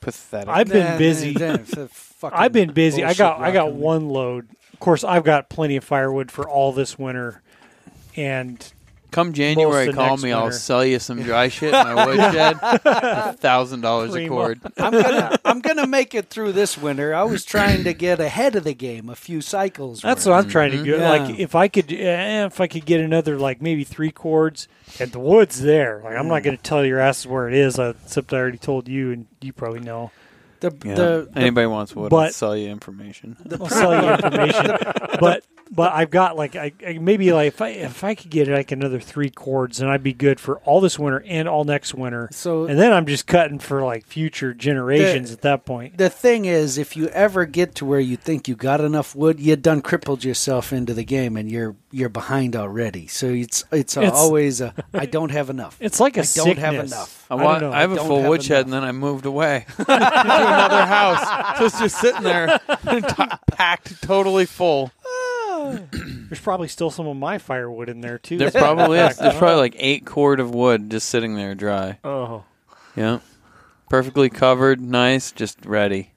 Pathetic. 0.00 0.48
I've 0.48 0.68
been 0.68 0.98
busy. 0.98 1.32
nah, 1.34 1.56
nah, 1.56 1.58
f- 1.60 1.90
fucking 1.90 2.38
I've 2.38 2.52
been 2.52 2.72
busy. 2.72 3.02
I 3.02 3.08
bullshit 3.08 3.18
got 3.18 3.40
I 3.40 3.50
got 3.50 3.72
one 3.72 4.08
load. 4.08 4.48
Of 4.72 4.80
course, 4.80 5.04
I've 5.04 5.24
got 5.24 5.50
plenty 5.50 5.76
of 5.76 5.84
firewood 5.84 6.30
for 6.30 6.48
all 6.48 6.72
this 6.72 6.98
winter, 6.98 7.42
and 8.16 8.72
Come 9.10 9.32
January, 9.32 9.86
Most 9.86 9.94
call 9.96 10.10
next 10.10 10.22
me. 10.22 10.32
I'll 10.32 10.52
sell 10.52 10.84
you 10.84 10.98
some 10.98 11.22
dry 11.22 11.48
shit 11.56 11.74
in 11.74 11.84
my 11.94 12.06
woodshed. 12.06 13.38
Thousand 13.40 13.80
dollars 13.80 14.14
a 14.14 14.28
cord. 14.28 14.60
I'm 14.78 14.92
gonna 14.92 15.38
I'm 15.44 15.60
gonna 15.60 15.86
make 15.86 16.14
it 16.14 16.30
through 16.30 16.52
this 16.52 16.76
winter. 16.78 17.14
I 17.14 17.22
was 17.24 17.44
trying 17.44 17.84
to 17.84 17.92
get 17.94 18.20
ahead 18.20 18.56
of 18.56 18.64
the 18.64 18.74
game 18.74 19.08
a 19.08 19.16
few 19.16 19.40
cycles. 19.40 20.00
that's 20.02 20.26
worth. 20.26 20.32
what 20.36 20.44
I'm 20.44 20.50
trying 20.50 20.70
to 20.72 20.78
Mhm. 20.78 20.84
get. 20.84 20.98
Yeah. 21.00 21.10
Like 21.10 21.38
if 21.40 21.54
I 21.54 21.68
could, 21.68 21.92
eh, 21.92 22.46
if 22.46 22.60
I 22.60 22.66
could 22.66 22.84
get 22.86 23.00
another 23.00 23.38
like 23.38 23.60
maybe 23.60 23.84
three 23.84 24.10
cords, 24.10 24.68
and 24.98 25.12
the 25.12 25.18
wood's 25.20 25.60
there. 25.60 26.00
Like 26.04 26.16
I'm 26.16 26.28
not 26.28 26.42
going 26.42 26.56
to 26.56 26.62
tell 26.62 26.84
your 26.84 26.98
asses 27.00 27.26
where 27.26 27.48
it 27.48 27.54
is, 27.54 27.78
uh, 27.78 27.94
except 28.04 28.32
I 28.32 28.36
already 28.38 28.58
told 28.58 28.88
you, 28.88 29.12
and 29.12 29.26
you 29.40 29.52
probably 29.52 29.80
know. 29.80 30.10
the, 30.60 30.72
Yeah. 30.84 30.94
the, 30.94 31.28
the 31.32 31.40
Anybody 31.40 31.66
wants 31.66 31.94
wood, 31.96 32.12
I'll 32.12 32.30
sell 32.30 32.56
you 32.56 32.68
information. 32.68 33.36
I'll 33.60 33.68
sell 33.68 33.94
you 34.02 34.10
information, 34.12 34.76
but 35.20 35.42
but 35.70 35.92
I've 35.92 36.10
got 36.10 36.36
like 36.36 36.56
I, 36.56 36.72
I 36.86 36.98
maybe 36.98 37.32
like 37.32 37.48
if 37.48 37.62
I 37.62 37.68
if 37.68 38.02
I 38.04 38.14
could 38.14 38.30
get 38.30 38.48
like 38.48 38.72
another 38.72 38.98
three 39.00 39.30
cords, 39.30 39.80
and 39.80 39.88
I'd 39.90 40.02
be 40.02 40.12
good 40.12 40.40
for 40.40 40.58
all 40.60 40.80
this 40.80 40.98
winter 40.98 41.22
and 41.26 41.48
all 41.48 41.64
next 41.64 41.94
winter. 41.94 42.28
so 42.32 42.64
And 42.64 42.78
then 42.78 42.92
I'm 42.92 43.06
just 43.06 43.26
cutting 43.26 43.58
for 43.60 43.82
like 43.82 44.04
future 44.06 44.52
generations 44.52 45.32
at 45.32 45.42
that 45.42 45.64
point. 45.64 45.96
the 45.96 46.10
thing 46.10 46.44
is, 46.44 46.76
if 46.78 46.96
you 46.96 47.06
ever 47.08 47.44
get 47.46 47.74
to 47.76 47.84
where 47.84 48.00
you 48.00 48.16
think 48.16 48.48
you 48.48 48.56
got 48.56 48.80
enough 48.80 49.14
wood, 49.14 49.38
you 49.40 49.54
done 49.56 49.80
crippled 49.80 50.24
yourself 50.24 50.72
into 50.72 50.92
the 50.94 51.04
game, 51.04 51.36
and 51.36 51.50
you're 51.50 51.76
you're 51.92 52.08
behind 52.08 52.56
already. 52.56 53.06
So 53.06 53.26
it's 53.28 53.64
it's, 53.72 53.96
It's- 53.96 54.12
always 54.12 54.60
a, 54.60 54.74
I 54.94 55.06
don't 55.06 55.30
have 55.30 55.50
enough. 55.50 55.76
It's 55.90 55.98
like 56.00 56.16
a 56.16 56.20
I 56.22 56.26
don't 56.34 56.58
have 56.58 56.74
enough. 56.74 57.26
I, 57.30 57.36
I 57.36 57.42
don't 57.58 57.60
know. 57.60 57.72
I 57.72 57.80
have 57.82 57.92
a 57.92 57.96
don't 57.96 58.06
full 58.06 58.20
have 58.20 58.28
woodshed, 58.28 58.64
and 58.66 58.72
then 58.72 58.82
I 58.84 58.92
moved 58.92 59.24
away 59.26 59.66
to 59.76 59.84
another 59.88 60.84
house. 60.86 61.56
So 61.58 61.66
it's 61.66 61.78
just 61.78 62.00
sitting 62.00 62.22
there, 62.22 62.58
t- 62.88 63.24
packed, 63.50 64.00
totally 64.02 64.46
full. 64.46 64.90
There's 65.92 66.40
probably 66.40 66.68
still 66.68 66.90
some 66.90 67.06
of 67.06 67.16
my 67.16 67.38
firewood 67.38 67.88
in 67.88 68.00
there 68.00 68.18
too. 68.18 68.38
There 68.38 68.50
probably 68.50 68.98
is. 68.98 69.16
There's 69.16 69.34
probably 69.38 69.56
like 69.60 69.74
eight 69.78 70.04
cord 70.06 70.40
of 70.40 70.54
wood 70.54 70.90
just 70.90 71.08
sitting 71.08 71.34
there 71.36 71.54
dry. 71.54 71.98
Oh, 72.04 72.44
Yeah, 72.96 73.20
perfectly 73.88 74.28
covered, 74.30 74.80
nice, 74.80 75.32
just 75.32 75.64
ready. 75.64 76.10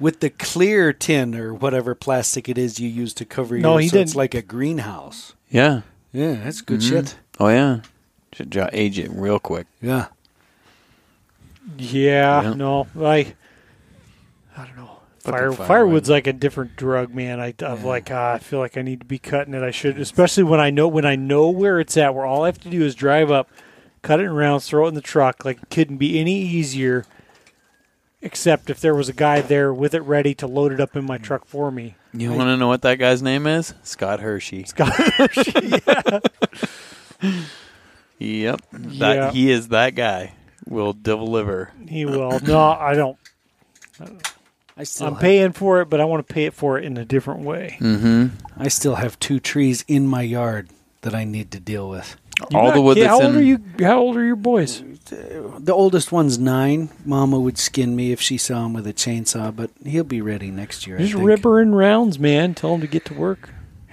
With 0.00 0.20
the 0.20 0.30
clear 0.30 0.92
tin 0.92 1.34
or 1.36 1.54
whatever 1.54 1.94
plastic 1.94 2.48
it 2.48 2.58
is 2.58 2.80
you 2.80 2.88
use 2.88 3.14
to 3.14 3.24
cover 3.24 3.56
No, 3.58 3.72
your, 3.74 3.80
he 3.82 3.88
so 3.88 3.98
it's 3.98 4.10
didn't. 4.12 4.18
like 4.18 4.34
a 4.34 4.42
greenhouse. 4.42 5.34
Yeah. 5.50 5.82
Yeah, 6.12 6.34
that's 6.44 6.60
good 6.60 6.80
Mhm. 6.80 6.88
shit. 6.88 7.16
Oh 7.38 7.48
yeah. 7.48 7.80
Should 8.32 8.56
age 8.72 8.98
it 8.98 9.10
real 9.12 9.38
quick. 9.38 9.66
Yeah. 9.80 10.06
Yeah, 11.78 12.42
Yeah. 12.42 12.54
no, 12.54 12.86
I, 13.00 13.08
I 13.08 13.16
don't 13.16 13.26
know. 13.26 13.32
Fucking 13.32 13.34
Fire, 15.24 15.50
firewood. 15.52 15.66
firewood's 15.68 16.10
like 16.10 16.26
a 16.26 16.32
different 16.32 16.76
drug, 16.76 17.14
man. 17.14 17.40
I, 17.40 17.54
I'm 17.60 17.80
Yeah. 17.80 17.84
like, 17.86 18.10
ah, 18.10 18.34
I 18.34 18.38
feel 18.38 18.58
like 18.58 18.76
I 18.76 18.82
need 18.82 19.00
to 19.00 19.06
be 19.06 19.18
cutting 19.18 19.54
it. 19.54 19.62
I 19.62 19.70
should, 19.70 19.98
especially 19.98 20.44
when 20.44 20.60
I 20.60 20.70
know 20.70 20.86
when 20.88 21.04
I 21.06 21.16
know 21.16 21.48
where 21.48 21.80
it's 21.80 21.96
at. 21.96 22.14
Where 22.14 22.26
all 22.26 22.42
I 22.44 22.46
have 22.46 22.60
to 22.60 22.68
do 22.70 22.84
is 22.84 22.94
drive 22.94 23.30
up, 23.30 23.48
cut 24.02 24.20
it 24.20 24.24
in 24.24 24.32
rounds, 24.34 24.68
throw 24.68 24.84
it 24.84 24.88
in 24.88 24.94
the 24.94 25.00
truck. 25.00 25.44
Like, 25.44 25.62
it 25.62 25.70
couldn't 25.70 25.96
be 25.96 26.20
any 26.20 26.38
easier. 26.40 27.06
Except 28.20 28.70
if 28.70 28.80
there 28.80 28.94
was 28.94 29.10
a 29.10 29.12
guy 29.12 29.42
there 29.42 29.72
with 29.74 29.92
it 29.94 30.00
ready 30.00 30.34
to 30.36 30.46
load 30.46 30.72
it 30.72 30.80
up 30.80 30.96
in 30.96 31.04
my 31.04 31.18
truck 31.18 31.44
for 31.44 31.70
me. 31.70 31.94
You 32.14 32.32
want 32.32 32.48
to 32.48 32.56
know 32.56 32.68
what 32.68 32.80
that 32.82 32.98
guy's 32.98 33.20
name 33.22 33.46
is? 33.46 33.74
Scott 33.82 34.20
Hershey. 34.20 34.64
Scott 34.64 34.94
Hershey. 34.98 35.80
yeah. 35.86 36.20
Yep. 38.18 38.60
That 38.72 39.14
Yeah. 39.16 39.30
he 39.32 39.50
is 39.50 39.68
that 39.68 39.94
guy. 39.94 40.34
Will 40.66 40.92
deliver. 40.94 41.72
he 41.88 42.06
will. 42.06 42.38
No, 42.40 42.58
I 42.60 42.94
don't. 42.94 43.18
I 44.00 44.06
still 44.82 45.06
I'm 45.06 45.12
have, 45.14 45.22
paying 45.22 45.52
for 45.52 45.80
it, 45.80 45.88
but 45.88 46.00
I 46.00 46.04
want 46.04 46.26
to 46.26 46.34
pay 46.34 46.46
it 46.46 46.54
for 46.54 46.76
it 46.76 46.84
in 46.84 46.96
a 46.96 47.04
different 47.04 47.42
way. 47.42 47.76
Mm-hmm. 47.78 48.36
I 48.60 48.66
still 48.66 48.96
have 48.96 49.16
two 49.20 49.38
trees 49.38 49.84
in 49.86 50.08
my 50.08 50.22
yard 50.22 50.68
that 51.02 51.14
I 51.14 51.22
need 51.22 51.52
to 51.52 51.60
deal 51.60 51.88
with. 51.88 52.16
You're 52.50 52.60
All 52.60 52.66
not 52.68 52.74
the 52.74 52.82
wood 52.82 52.96
kid- 52.96 53.04
that's 53.04 53.20
how 53.20 53.26
old 53.26 53.36
are 53.36 53.42
you? 53.42 53.62
How 53.78 53.98
old 54.00 54.16
are 54.16 54.24
your 54.24 54.34
boys? 54.34 54.82
The 55.06 55.72
oldest 55.72 56.10
one's 56.10 56.36
nine. 56.40 56.88
Mama 57.04 57.38
would 57.38 57.56
skin 57.58 57.94
me 57.94 58.10
if 58.10 58.20
she 58.20 58.36
saw 58.36 58.66
him 58.66 58.72
with 58.72 58.88
a 58.88 58.92
chainsaw, 58.92 59.54
but 59.54 59.70
he'll 59.84 60.02
be 60.02 60.20
ready 60.20 60.50
next 60.50 60.84
year. 60.88 60.96
I 60.96 61.02
Just 61.02 61.12
think. 61.12 61.24
rip 61.24 61.44
rounds, 61.44 62.18
man. 62.18 62.54
Tell 62.54 62.74
him 62.74 62.80
to 62.80 62.88
get 62.88 63.04
to 63.04 63.14
work. 63.14 63.50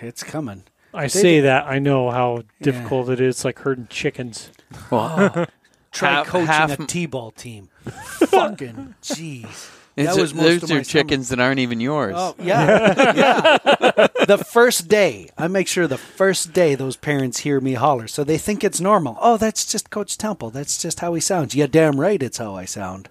It's 0.00 0.22
coming. 0.22 0.64
I 0.92 1.04
They 1.04 1.08
say 1.08 1.36
do- 1.36 1.42
that. 1.42 1.64
I 1.66 1.78
know 1.78 2.10
how 2.10 2.36
Yeah. 2.36 2.42
difficult 2.62 3.08
it 3.08 3.20
is. 3.20 3.36
It's 3.36 3.44
like 3.44 3.58
herding 3.60 3.86
chickens. 3.88 4.50
Well, 4.90 5.46
Try 5.92 6.10
Half- 6.10 6.26
coaching 6.26 6.46
half- 6.46 6.78
a 6.80 6.86
t-ball 6.86 7.30
team. 7.30 7.68
Fucking 7.84 8.94
jeez. 9.02 9.44
it's 9.96 10.14
That 10.14 10.20
was 10.20 10.32
a- 10.32 10.34
most 10.36 10.44
those 10.44 10.62
of 10.64 10.70
are 10.70 10.74
my 10.76 10.82
chickens 10.82 11.28
that 11.28 11.38
aren't 11.40 11.60
even 11.60 11.80
yours. 11.80 12.14
Oh 12.16 12.34
yeah, 12.38 12.94
yeah. 13.16 14.06
The 14.26 14.38
first 14.38 14.88
day, 14.88 15.28
I 15.36 15.48
make 15.48 15.68
sure 15.68 15.86
the 15.86 15.98
first 15.98 16.52
day 16.52 16.74
those 16.74 16.96
parents 16.96 17.40
hear 17.40 17.60
me 17.60 17.74
holler, 17.74 18.06
so 18.08 18.24
they 18.24 18.38
think 18.38 18.64
it's 18.64 18.80
normal. 18.80 19.16
Oh, 19.20 19.36
that's 19.36 19.64
just 19.70 19.90
Coach 19.90 20.16
Temple. 20.18 20.50
That's 20.50 20.80
just 20.80 21.00
how 21.00 21.14
he 21.14 21.20
sounds. 21.20 21.54
Yeah, 21.54 21.66
damn 21.66 22.00
right, 22.00 22.22
it's 22.22 22.38
how 22.38 22.54
I 22.54 22.64
sound. 22.64 23.08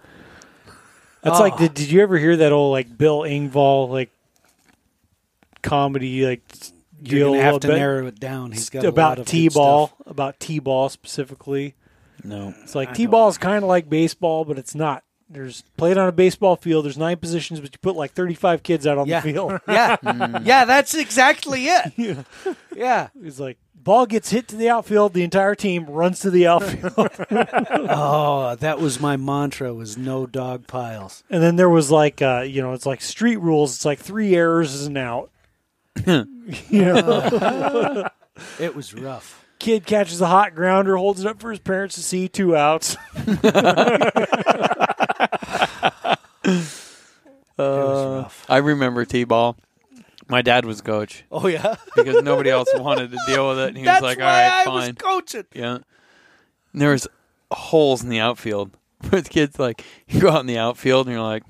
That's 1.21 1.37
Oh. 1.39 1.43
like. 1.43 1.53
Ah. 1.53 1.57
Did, 1.57 1.73
did 1.75 1.91
you 1.91 2.01
ever 2.01 2.17
hear 2.17 2.35
that 2.37 2.51
old 2.51 2.71
like 2.71 2.97
Bill 2.97 3.19
Engvall 3.19 3.89
like 3.89 4.09
comedy 5.61 6.25
like 6.25 6.41
You're 7.01 7.19
deal 7.19 7.31
gonna 7.31 7.41
have 7.43 7.59
to 7.61 7.67
about, 7.67 7.77
narrow 7.77 8.07
it 8.07 8.19
down. 8.19 8.51
He's 8.51 8.69
got 8.69 8.83
a 8.83 8.87
lot 8.87 8.93
about 8.93 9.19
of 9.19 9.25
good 9.25 9.31
t-ball 9.31 9.87
stuff. 9.87 9.97
about 10.07 10.39
t-ball 10.39 10.89
specifically? 10.89 11.75
No. 12.23 12.53
It's 12.63 12.75
like 12.75 12.93
T 12.93 13.05
ball 13.05 13.27
is 13.29 13.37
kind 13.37 13.63
of 13.63 13.67
like 13.69 13.89
baseball, 13.89 14.45
but 14.45 14.57
it's 14.57 14.75
not 14.75 15.03
There's 15.29 15.63
played 15.77 15.97
on 15.97 16.07
a 16.07 16.11
baseball 16.11 16.55
field. 16.55 16.85
There's 16.85 16.97
nine 16.97 17.17
positions, 17.17 17.59
but 17.59 17.73
you 17.73 17.79
put 17.81 17.95
like 17.95 18.11
35 18.11 18.63
kids 18.63 18.85
out 18.87 18.97
on 18.97 19.07
Yeah. 19.07 19.19
the 19.21 19.33
field. 19.33 19.59
Yeah, 19.67 19.97
yeah, 20.43 20.65
that's 20.65 20.93
exactly 20.95 21.65
it. 21.67 22.25
Yeah. 22.75 23.09
It's 23.21 23.39
like 23.39 23.57
ball 23.75 24.05
gets 24.05 24.29
hit 24.29 24.47
to 24.47 24.55
the 24.55 24.69
outfield, 24.69 25.13
the 25.13 25.23
entire 25.23 25.55
team 25.55 25.85
runs 25.85 26.19
to 26.21 26.29
the 26.31 26.47
outfield, 26.47 27.09
Oh, 27.89 28.55
that 28.55 28.79
was 28.79 28.99
my 28.99 29.17
mantra: 29.17 29.73
was 29.73 29.97
no 29.97 30.25
dog 30.25 30.67
piles. 30.67 31.23
and 31.29 31.43
then 31.43 31.55
there 31.57 31.69
was 31.69 31.91
like 31.91 32.21
uh, 32.21 32.43
you 32.47 32.61
know 32.61 32.73
it's 32.73 32.85
like 32.85 33.01
street 33.01 33.37
rules. 33.37 33.75
It's 33.75 33.85
like 33.85 33.99
three 33.99 34.35
errors 34.35 34.73
is 34.73 34.87
an 34.87 34.97
out. 34.97 35.29
you 36.05 36.25
know, 36.71 38.07
It 38.59 38.75
was 38.75 38.93
rough. 38.93 39.42
Kid 39.63 39.85
catches 39.85 40.19
a 40.19 40.27
hot 40.27 40.55
grounder, 40.55 40.97
holds 40.97 41.21
it 41.21 41.27
up 41.27 41.39
for 41.39 41.49
his 41.49 41.59
parents 41.59 41.95
to 41.95 42.03
see, 42.03 42.27
two 42.27 42.55
outs. 42.55 42.97
It 47.55 47.61
was 47.61 48.05
uh, 48.05 48.21
rough. 48.23 48.45
I 48.49 48.57
remember 48.57 49.05
T-ball. 49.05 49.55
My 50.27 50.41
dad 50.41 50.65
was 50.65 50.81
coach 50.81 51.23
Oh 51.31 51.47
yeah, 51.47 51.75
because 51.95 52.23
nobody 52.23 52.49
else 52.49 52.67
wanted 52.75 53.11
to 53.11 53.17
deal 53.27 53.49
with 53.49 53.59
it. 53.59 53.67
And 53.69 53.77
he 53.77 53.83
that's 53.83 54.01
was 54.01 54.09
like, 54.09 54.17
why 54.17 54.23
"All 54.25 54.49
right, 54.49 54.61
I 54.61 54.65
fine." 54.65 54.75
was 54.75 54.91
coaching. 54.97 55.45
Yeah. 55.53 55.75
And 55.75 56.81
there 56.81 56.91
was 56.91 57.07
holes 57.51 58.03
in 58.03 58.09
the 58.09 58.19
outfield 58.19 58.71
where 59.09 59.21
the 59.21 59.29
kids 59.29 59.59
like 59.59 59.83
you 60.07 60.19
go 60.19 60.31
out 60.31 60.39
in 60.39 60.47
the 60.47 60.57
outfield 60.57 61.05
and 61.05 61.13
you're 61.13 61.23
like, 61.23 61.43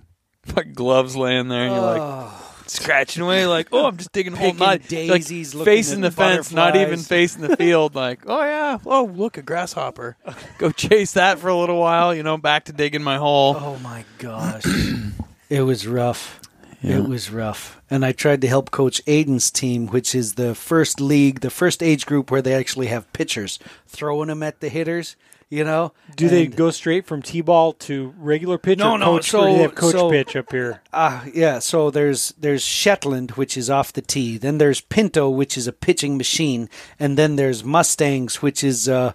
like 0.56 0.74
gloves 0.74 1.16
laying 1.16 1.48
there 1.48 1.64
and 1.64 1.74
you're 1.74 1.82
like 1.82 2.30
scratching 2.68 3.24
away 3.24 3.46
like, 3.46 3.68
oh, 3.72 3.86
I'm 3.88 3.98
just 3.98 4.12
digging 4.12 4.34
a 4.34 4.36
hole, 4.36 4.48
Picking 4.48 4.60
not 4.60 4.68
like, 4.68 4.88
daisies, 4.88 5.54
looking 5.54 5.74
facing 5.74 6.04
at 6.04 6.12
the 6.12 6.16
fence, 6.16 6.52
not 6.52 6.76
even 6.76 7.00
facing 7.00 7.42
the 7.42 7.58
field. 7.58 7.94
Like, 8.04 8.22
oh 8.26 8.44
yeah, 8.44 8.80
oh 8.86 9.06
look 9.06 9.38
a 9.38 9.42
grasshopper. 9.42 10.18
Go 10.58 10.72
chase 10.72 11.14
that 11.14 11.40
for 11.40 11.48
a 11.48 11.56
little 11.56 11.80
while. 11.80 12.14
You 12.14 12.24
know, 12.24 12.38
back 12.38 12.66
to 12.66 12.74
digging 12.74 13.04
my 13.04 13.18
hole. 13.18 13.56
Oh 13.58 13.78
my 13.80 14.04
gosh, 14.18 14.64
it 15.50 15.62
was 15.62 15.88
rough. 15.88 16.42
Yeah. 16.82 16.98
It 16.98 17.08
was 17.08 17.32
rough. 17.32 17.82
And 17.90 18.04
I 18.04 18.12
tried 18.12 18.42
to 18.42 18.48
help 18.48 18.72
coach 18.72 19.04
Aiden's 19.06 19.50
team, 19.50 19.88
which 19.88 20.14
is 20.14 20.34
the 20.34 20.54
first 20.54 21.00
league, 21.00 21.40
the 21.40 21.50
first 21.50 21.82
age 21.82 22.06
group 22.06 22.30
where 22.30 22.42
they 22.42 22.54
actually 22.54 22.88
have 22.88 23.12
pitchers 23.14 23.58
throwing 23.88 24.28
them 24.28 24.44
at 24.44 24.60
the 24.60 24.68
hitters. 24.68 25.16
You 25.50 25.64
know, 25.64 25.94
Do 26.16 26.30
they 26.30 26.48
go 26.48 26.72
straight 26.72 27.06
from 27.06 27.22
t-ball 27.22 27.74
to 27.74 28.14
regular 28.18 28.58
pitch? 28.58 28.80
No, 28.80 28.94
or 28.94 28.98
no, 28.98 29.06
Coach, 29.06 29.34
or 29.34 29.38
do 29.38 29.44
so- 29.48 29.54
they 29.54 29.62
have 29.62 29.76
coach 29.76 29.92
so- 29.92 30.10
pitch 30.10 30.36
up 30.36 30.52
here. 30.52 30.82
Ah, 30.92 31.26
yeah. 31.34 31.60
So 31.60 31.92
there's 31.92 32.34
there's 32.40 32.64
Shetland, 32.64 33.32
which 33.32 33.56
is 33.58 33.70
off 33.70 33.94
the 33.94 34.02
tee. 34.02 34.38
Then 34.38 34.58
there's 34.58 34.82
Pinto, 34.82 35.30
which 35.30 35.58
is 35.58 35.68
a 35.68 35.74
pitching 35.74 36.18
machine, 36.18 36.70
and 37.00 37.18
then 37.18 37.36
there's 37.36 37.64
Mustangs, 37.64 38.42
which 38.42 38.64
is 38.64 38.90
uh, 38.90 39.14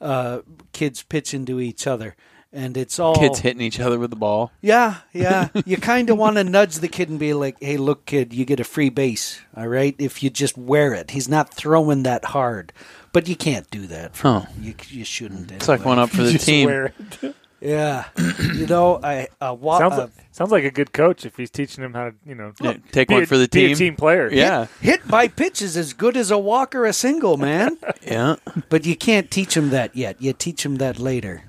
uh, 0.00 0.40
kids 0.72 1.02
pitching 1.02 1.44
to 1.46 1.60
each 1.60 1.86
other. 1.86 2.16
And 2.52 2.76
it's 2.76 2.98
all 2.98 3.16
Kids 3.16 3.40
hitting 3.40 3.60
each 3.60 3.80
other 3.80 3.98
with 3.98 4.08
the 4.08 4.16
ball. 4.16 4.50
Yeah, 4.62 4.98
yeah. 5.12 5.48
you 5.66 5.76
kind 5.76 6.08
of 6.08 6.16
want 6.16 6.36
to 6.36 6.44
nudge 6.44 6.76
the 6.76 6.88
kid 6.88 7.10
and 7.10 7.18
be 7.18 7.34
like, 7.34 7.56
"Hey, 7.60 7.76
look, 7.76 8.06
kid, 8.06 8.32
you 8.32 8.46
get 8.46 8.60
a 8.60 8.64
free 8.64 8.88
base, 8.88 9.42
all 9.54 9.68
right? 9.68 9.94
If 9.98 10.22
you 10.22 10.30
just 10.30 10.56
wear 10.56 10.94
it, 10.94 11.10
he's 11.10 11.28
not 11.28 11.52
throwing 11.52 12.04
that 12.04 12.26
hard." 12.26 12.72
But 13.16 13.28
you 13.28 13.36
can't 13.36 13.70
do 13.70 13.86
that. 13.86 14.12
Oh. 14.24 14.46
You 14.60 14.74
you 14.88 15.02
shouldn't. 15.06 15.50
It's 15.50 15.68
like 15.68 15.86
one 15.86 15.98
up 15.98 16.10
for 16.10 16.22
the 16.22 16.32
Just 16.32 16.44
team. 16.44 16.66
wear. 16.66 16.92
Yeah, 17.62 18.04
you 18.54 18.66
know, 18.66 19.00
I 19.02 19.28
uh, 19.40 19.56
wa- 19.58 19.78
Sounds 19.78 19.94
uh, 19.94 20.00
like, 20.02 20.10
sounds 20.32 20.50
like 20.52 20.64
a 20.64 20.70
good 20.70 20.92
coach 20.92 21.24
if 21.24 21.34
he's 21.38 21.48
teaching 21.50 21.82
him 21.82 21.94
how 21.94 22.10
to, 22.10 22.14
you 22.26 22.34
know, 22.34 22.52
Yeah, 22.60 22.74
take 22.92 23.10
one 23.10 23.22
a- 23.22 23.26
for 23.26 23.38
the 23.38 23.48
be 23.48 23.64
a 23.64 23.68
team. 23.68 23.76
team 23.76 23.96
player. 23.96 24.28
Yeah, 24.30 24.66
hit 24.82 25.08
by 25.08 25.28
pitch 25.28 25.62
is 25.62 25.78
as 25.78 25.94
good 25.94 26.18
as 26.18 26.30
a 26.30 26.36
walk 26.36 26.74
or 26.74 26.84
a 26.84 26.92
single, 26.92 27.38
man. 27.38 27.78
yeah. 28.02 28.36
but 28.68 28.84
you 28.84 28.94
can't 28.94 29.30
teach 29.30 29.56
him 29.56 29.70
that 29.70 29.96
yet. 29.96 30.20
You 30.20 30.34
teach 30.34 30.66
him 30.66 30.76
that 30.76 30.98
later. 30.98 31.44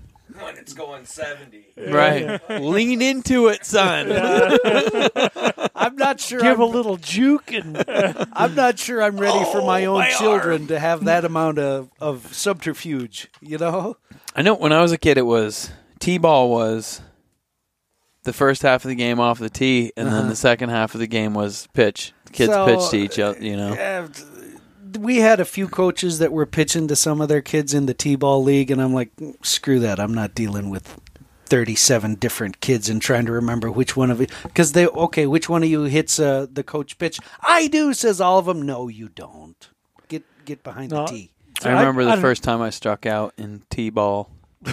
When 0.48 0.58
it's 0.58 0.74
going 0.74 1.04
70. 1.04 1.66
Right. 1.90 2.40
Lean 2.62 3.02
into 3.02 3.48
it, 3.48 3.66
son. 3.66 4.12
I'm 5.76 5.98
not 5.98 6.22
sure. 6.22 6.40
Give 6.40 6.56
I'm, 6.56 6.62
a 6.62 6.66
little 6.66 6.96
juke 6.96 7.52
and 7.52 7.84
I'm 8.34 8.56
not 8.56 8.80
sure 8.80 9.04
I'm 9.04 9.18
ready 9.18 9.44
for 9.52 9.62
my 9.62 9.84
Oh, 9.84 9.96
own 9.96 10.00
my 10.00 10.12
children 10.12 10.68
to 10.68 10.80
have 10.80 11.04
that 11.04 11.26
amount 11.26 11.60
of, 11.60 11.90
of 12.00 12.34
subterfuge. 12.34 13.28
You 13.42 13.58
know. 13.58 13.98
I 14.38 14.42
know 14.42 14.56
when 14.56 14.72
I 14.72 14.82
was 14.82 14.94
a 14.94 14.98
kid, 14.98 15.18
it 15.18 15.26
was 15.26 15.70
T-ball 16.00 16.50
was 16.50 17.02
the 18.24 18.32
first 18.32 18.62
half 18.62 18.86
of 18.86 18.90
the 18.90 18.96
game 18.96 19.20
off 19.20 19.40
the 19.40 19.50
tee, 19.50 19.92
and 19.98 20.08
then 20.08 20.30
the 20.30 20.36
second 20.36 20.70
half 20.70 20.94
of 20.94 21.02
the 21.02 21.08
game 21.08 21.34
was 21.34 21.68
pitch. 21.74 22.14
Kids 22.32 22.54
So, 22.54 22.66
pitch 22.66 22.90
to 22.92 22.98
each 22.98 23.20
other, 23.20 23.44
you 23.44 23.58
know. 23.58 23.74
Uh, 23.74 24.08
we 25.00 25.18
had 25.18 25.40
a 25.40 25.46
few 25.46 25.68
coaches 25.68 26.20
that 26.20 26.32
were 26.32 26.46
pitching 26.46 26.88
to 26.88 26.96
some 26.96 27.20
of 27.22 27.28
their 27.30 27.42
kids 27.42 27.74
in 27.74 27.86
the 27.88 27.94
t-ball 27.94 28.44
league 28.44 28.70
and 28.72 28.82
i'm 28.82 28.94
like 28.94 29.10
screw 29.44 29.80
that 29.80 30.00
i'm 30.00 30.14
not 30.14 30.34
dealing 30.36 30.70
with 30.70 31.00
37 31.46 32.16
different 32.16 32.60
kids 32.60 32.90
and 32.90 33.02
trying 33.02 33.26
to 33.26 33.32
remember 33.32 33.72
which 33.72 33.96
one 33.96 34.12
of 34.12 34.20
it 34.22 34.30
because 34.44 34.74
they 34.74 34.86
okay 34.88 35.26
which 35.26 35.48
one 35.50 35.64
of 35.64 35.70
you 35.70 35.84
hits 35.84 36.20
uh, 36.20 36.46
the 36.52 36.64
coach 36.64 36.98
pitch 36.98 37.20
i 37.42 37.68
do 37.68 37.94
says 37.94 38.20
all 38.22 38.38
of 38.40 38.46
them 38.46 38.62
no 38.62 38.88
you 38.88 39.10
don't 39.10 39.70
get 40.10 40.24
get 40.46 40.62
behind 40.64 40.92
No. 40.92 41.06
the 41.06 41.12
tee 41.12 41.32
I 41.64 41.70
remember 41.70 42.02
I 42.02 42.06
the 42.06 42.12
don't- 42.12 42.22
first 42.22 42.44
time 42.44 42.62
I 42.62 42.70
struck 42.70 43.08
out 43.08 43.34
in 43.36 43.64
T-ball. 43.72 44.30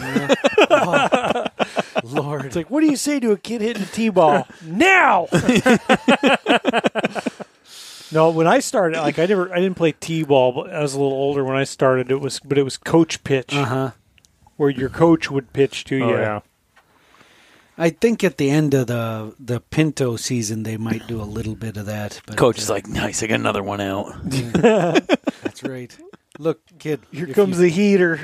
lord 2.02 2.44
it's 2.44 2.56
like, 2.56 2.68
what 2.70 2.80
do 2.82 2.86
you 2.88 2.96
say 2.96 3.18
to 3.20 3.32
a 3.32 3.38
kid 3.38 3.60
hitting 3.62 3.82
a 3.84 3.86
t-ball 3.86 4.46
now? 4.62 5.26
no, 8.12 8.30
when 8.30 8.46
I 8.46 8.60
started, 8.60 8.98
like 9.00 9.18
I 9.18 9.26
never, 9.26 9.52
I 9.52 9.56
didn't 9.60 9.76
play 9.76 9.92
t-ball, 9.92 10.52
but 10.52 10.72
I 10.74 10.80
was 10.82 10.94
a 10.94 10.98
little 11.00 11.16
older 11.16 11.44
when 11.44 11.56
I 11.56 11.64
started. 11.64 12.10
It 12.10 12.20
was, 12.20 12.40
but 12.40 12.58
it 12.58 12.62
was 12.62 12.76
coach 12.76 13.22
pitch, 13.24 13.54
uh-huh 13.54 13.90
where 14.56 14.70
your 14.70 14.88
coach 14.88 15.32
would 15.32 15.52
pitch 15.52 15.82
to 15.82 16.00
Oh, 16.00 16.08
you. 16.10 16.14
yeah. 16.16 16.40
i 17.76 17.90
think 17.90 18.22
at 18.22 18.36
the 18.36 18.50
end 18.50 18.72
of 18.72 18.86
the 18.86 19.34
the 19.40 19.58
pinto 19.58 20.14
season 20.14 20.62
they 20.62 20.76
might 20.76 21.08
do 21.08 21.20
a 21.20 21.24
little 21.26 21.56
bit 21.56 21.76
of 21.76 21.86
that 21.86 22.20
but 22.24 22.36
Coach 22.36 22.58
is 22.58 22.70
uh, 22.70 22.74
like, 22.74 22.86
nice, 22.86 23.20
I 23.24 23.26
got 23.26 23.40
another 23.40 23.64
one 23.64 23.80
out. 23.80 24.14
that's 24.30 25.64
right 25.64 25.96
look 26.38 26.60
kid 26.78 27.00
Here 27.10 27.26
comes 27.26 27.56
you- 27.58 27.62
the 27.62 27.68
heater. 27.68 28.20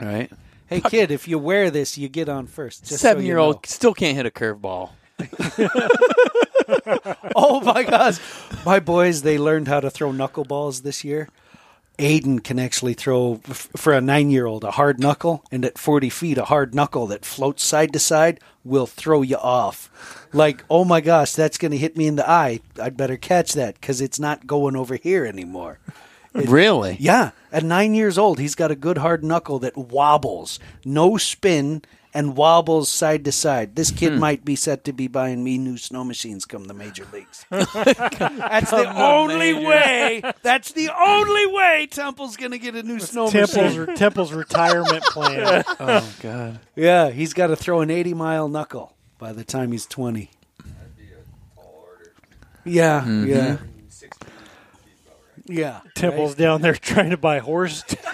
All 0.00 0.06
right. 0.08 0.28
hey 0.66 0.80
kid 0.80 1.12
if 1.12 1.28
you 1.28 1.38
wear 1.38 1.70
this 1.70 1.96
you 1.96 2.08
get 2.08 2.28
on 2.28 2.48
first 2.48 2.80
just 2.86 3.00
so 3.00 3.08
you 3.08 3.12
Seven 3.12 3.24
year 3.24 3.38
old 3.38 3.54
know. 3.56 3.60
still 3.66 3.94
can't 3.94 4.16
hit 4.16 4.26
a 4.26 4.30
curveball. 4.32 4.90
Oh 7.36 7.60
my 7.60 7.82
gosh. 7.82 8.18
My 8.64 8.80
boys, 8.80 9.22
they 9.22 9.38
learned 9.38 9.68
how 9.68 9.80
to 9.80 9.90
throw 9.90 10.10
knuckleballs 10.10 10.82
this 10.82 11.04
year. 11.04 11.28
Aiden 11.98 12.42
can 12.42 12.58
actually 12.60 12.94
throw, 12.94 13.36
for 13.44 13.92
a 13.92 14.00
nine 14.00 14.30
year 14.30 14.46
old, 14.46 14.62
a 14.62 14.72
hard 14.72 15.00
knuckle, 15.00 15.44
and 15.50 15.64
at 15.64 15.78
40 15.78 16.10
feet, 16.10 16.38
a 16.38 16.44
hard 16.44 16.74
knuckle 16.74 17.08
that 17.08 17.24
floats 17.24 17.64
side 17.64 17.92
to 17.92 17.98
side 17.98 18.40
will 18.64 18.86
throw 18.86 19.22
you 19.22 19.36
off. 19.36 20.28
Like, 20.32 20.62
oh 20.70 20.84
my 20.84 21.00
gosh, 21.00 21.32
that's 21.32 21.58
going 21.58 21.72
to 21.72 21.76
hit 21.78 21.96
me 21.96 22.06
in 22.06 22.16
the 22.16 22.28
eye. 22.28 22.60
I'd 22.80 22.96
better 22.96 23.16
catch 23.16 23.54
that 23.54 23.80
because 23.80 24.00
it's 24.00 24.20
not 24.20 24.46
going 24.46 24.76
over 24.76 24.94
here 24.96 25.26
anymore. 25.26 25.78
Really? 26.34 26.96
Yeah, 27.00 27.30
at 27.50 27.64
nine 27.64 27.94
years 27.94 28.16
old, 28.18 28.38
he's 28.38 28.54
got 28.54 28.70
a 28.70 28.76
good 28.76 28.98
hard 28.98 29.24
knuckle 29.24 29.58
that 29.60 29.76
wobbles, 29.76 30.60
no 30.84 31.16
spin, 31.16 31.82
and 32.14 32.36
wobbles 32.36 32.88
side 32.88 33.24
to 33.24 33.32
side. 33.32 33.76
This 33.76 33.90
kid 33.90 34.14
hmm. 34.14 34.18
might 34.18 34.44
be 34.44 34.56
set 34.56 34.84
to 34.84 34.92
be 34.92 35.08
buying 35.08 35.44
me 35.44 35.58
new 35.58 35.76
snow 35.76 36.04
machines 36.04 36.44
come 36.44 36.64
the 36.64 36.74
major 36.74 37.06
leagues. 37.12 37.44
That's 37.50 38.70
the 38.70 38.92
only 38.96 39.52
major. 39.52 39.68
way. 39.68 40.22
That's 40.42 40.72
the 40.72 40.90
only 41.00 41.46
way 41.46 41.88
Temple's 41.90 42.36
going 42.36 42.52
to 42.52 42.58
get 42.58 42.74
a 42.74 42.82
new 42.82 43.00
snow 43.00 43.30
Temple's 43.30 43.76
machine. 43.76 43.96
Temple's 43.96 44.32
retirement 44.32 45.04
plan. 45.04 45.64
Oh 45.80 46.14
God. 46.20 46.58
Yeah, 46.74 47.10
he's 47.10 47.32
got 47.32 47.48
to 47.48 47.56
throw 47.56 47.80
an 47.80 47.90
80 47.90 48.14
mile 48.14 48.48
knuckle 48.48 48.96
by 49.18 49.32
the 49.32 49.44
time 49.44 49.72
he's 49.72 49.86
20. 49.86 50.30
Yeah, 52.64 53.00
mm-hmm. 53.00 53.26
yeah. 53.26 53.56
Yeah. 55.46 55.80
Temple's 55.94 56.34
down 56.34 56.62
there 56.62 56.74
trying 56.74 57.10
to 57.10 57.16
buy 57.16 57.38
horse. 57.38 57.82
Get 57.84 58.04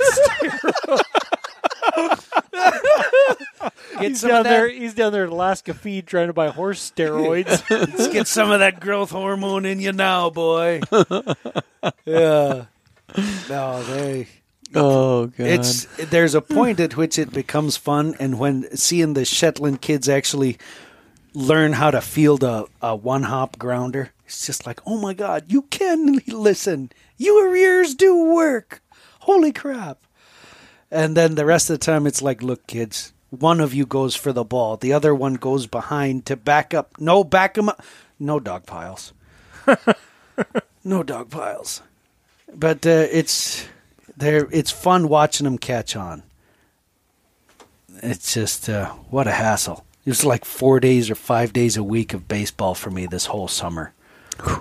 he's 4.00 4.20
some 4.20 4.30
down 4.30 4.38
of 4.40 4.44
that- 4.44 4.44
there. 4.44 4.68
He's 4.68 4.94
down 4.94 5.12
there 5.12 5.24
at 5.24 5.30
Alaska 5.30 5.74
Feed 5.74 6.06
trying 6.06 6.28
to 6.28 6.32
buy 6.32 6.48
horse 6.48 6.90
steroids. 6.90 7.68
Let's 7.70 8.08
get 8.08 8.26
some 8.26 8.50
of 8.50 8.60
that 8.60 8.80
growth 8.80 9.10
hormone 9.10 9.64
in 9.64 9.80
you 9.80 9.92
now, 9.92 10.30
boy. 10.30 10.80
yeah. 12.04 12.66
No, 13.48 13.82
they. 13.84 14.28
Oh 14.74 15.26
God. 15.26 15.46
It's 15.46 15.84
there's 15.96 16.34
a 16.34 16.40
point 16.40 16.80
at 16.80 16.96
which 16.96 17.18
it 17.18 17.32
becomes 17.32 17.76
fun, 17.76 18.16
and 18.18 18.38
when 18.38 18.74
seeing 18.76 19.14
the 19.14 19.24
Shetland 19.24 19.80
kids 19.80 20.08
actually 20.08 20.58
learn 21.32 21.74
how 21.74 21.90
to 21.92 22.00
field 22.00 22.42
a, 22.42 22.64
a 22.82 22.96
one 22.96 23.24
hop 23.24 23.58
grounder, 23.58 24.10
it's 24.26 24.46
just 24.46 24.66
like, 24.66 24.80
oh 24.86 24.98
my 24.98 25.14
god, 25.14 25.44
you 25.48 25.62
can 25.62 26.20
listen. 26.26 26.90
Your 27.16 27.54
ears 27.54 27.94
do 27.94 28.24
work. 28.34 28.82
Holy 29.20 29.52
crap! 29.52 30.03
And 30.94 31.16
then 31.16 31.34
the 31.34 31.44
rest 31.44 31.70
of 31.70 31.74
the 31.74 31.84
time, 31.84 32.06
it's 32.06 32.22
like, 32.22 32.40
look, 32.40 32.68
kids, 32.68 33.12
one 33.30 33.58
of 33.58 33.74
you 33.74 33.84
goes 33.84 34.14
for 34.14 34.32
the 34.32 34.44
ball, 34.44 34.76
the 34.76 34.92
other 34.92 35.12
one 35.12 35.34
goes 35.34 35.66
behind 35.66 36.24
to 36.26 36.36
back 36.36 36.72
up. 36.72 37.00
No, 37.00 37.24
back 37.24 37.58
'em 37.58 37.68
up. 37.68 37.82
No 38.20 38.38
dog 38.38 38.64
piles. 38.64 39.12
no 40.84 41.02
dog 41.02 41.30
piles. 41.30 41.82
But 42.54 42.86
uh, 42.86 43.08
it's 43.10 43.66
there. 44.16 44.46
It's 44.52 44.70
fun 44.70 45.08
watching 45.08 45.46
them 45.46 45.58
catch 45.58 45.96
on. 45.96 46.22
It's 48.00 48.34
just 48.34 48.68
uh, 48.68 48.90
what 49.10 49.26
a 49.26 49.32
hassle. 49.32 49.84
It 50.04 50.10
was 50.10 50.24
like 50.24 50.44
four 50.44 50.78
days 50.78 51.10
or 51.10 51.16
five 51.16 51.52
days 51.52 51.76
a 51.76 51.82
week 51.82 52.14
of 52.14 52.28
baseball 52.28 52.76
for 52.76 52.92
me 52.92 53.06
this 53.06 53.26
whole 53.26 53.48
summer. 53.48 53.92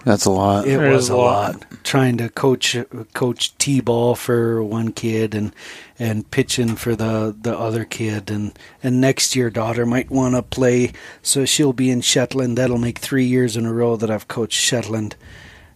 That's 0.05 0.25
a 0.25 0.31
lot. 0.31 0.67
It 0.67 0.79
It 0.79 0.89
was 0.89 1.09
a 1.09 1.13
a 1.13 1.15
lot. 1.15 1.53
lot. 1.61 1.83
Trying 1.83 2.17
to 2.17 2.29
coach 2.29 2.75
coach 3.13 3.57
t-ball 3.57 4.15
for 4.15 4.63
one 4.63 4.91
kid 4.91 5.33
and 5.35 5.53
and 5.99 6.29
pitching 6.31 6.75
for 6.75 6.95
the 6.95 7.35
the 7.39 7.57
other 7.57 7.83
kid 7.85 8.29
and 8.31 8.57
and 8.81 9.01
next 9.01 9.35
year 9.35 9.49
daughter 9.49 9.85
might 9.85 10.09
want 10.11 10.35
to 10.35 10.41
play 10.43 10.91
so 11.21 11.45
she'll 11.45 11.73
be 11.73 11.89
in 11.89 12.01
Shetland. 12.01 12.57
That'll 12.57 12.77
make 12.77 12.99
3 12.99 13.25
years 13.25 13.57
in 13.57 13.65
a 13.65 13.73
row 13.73 13.95
that 13.95 14.09
I've 14.11 14.27
coached 14.27 14.59
Shetland. 14.59 15.15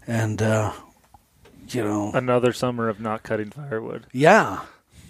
And 0.06 0.42
uh 0.42 0.74
you 1.70 1.84
know, 1.84 2.12
Another 2.14 2.54
summer 2.54 2.88
of 2.88 3.00
not 3.02 3.24
cutting 3.24 3.50
firewood. 3.50 4.06
yeah. 4.14 4.62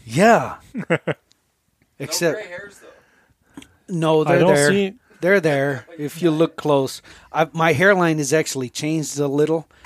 Yeah. 0.06 0.58
Except 2.00 2.38
no 2.38 2.42
gray 2.44 2.50
hairs 2.50 2.80
though. 2.80 3.64
no, 3.90 4.22
I 4.22 4.24
they're 4.26 4.40
don't 4.40 4.54
there. 4.56 4.70
see. 4.72 4.94
They're 5.22 5.40
there. 5.40 5.86
If 5.98 6.22
you 6.22 6.32
look 6.32 6.56
close, 6.56 7.02
I, 7.32 7.48
my 7.54 7.74
hairline 7.74 8.18
has 8.20 8.34
actually 8.34 8.70
changed 8.70 9.20
a 9.20 9.28
little. 9.28 9.68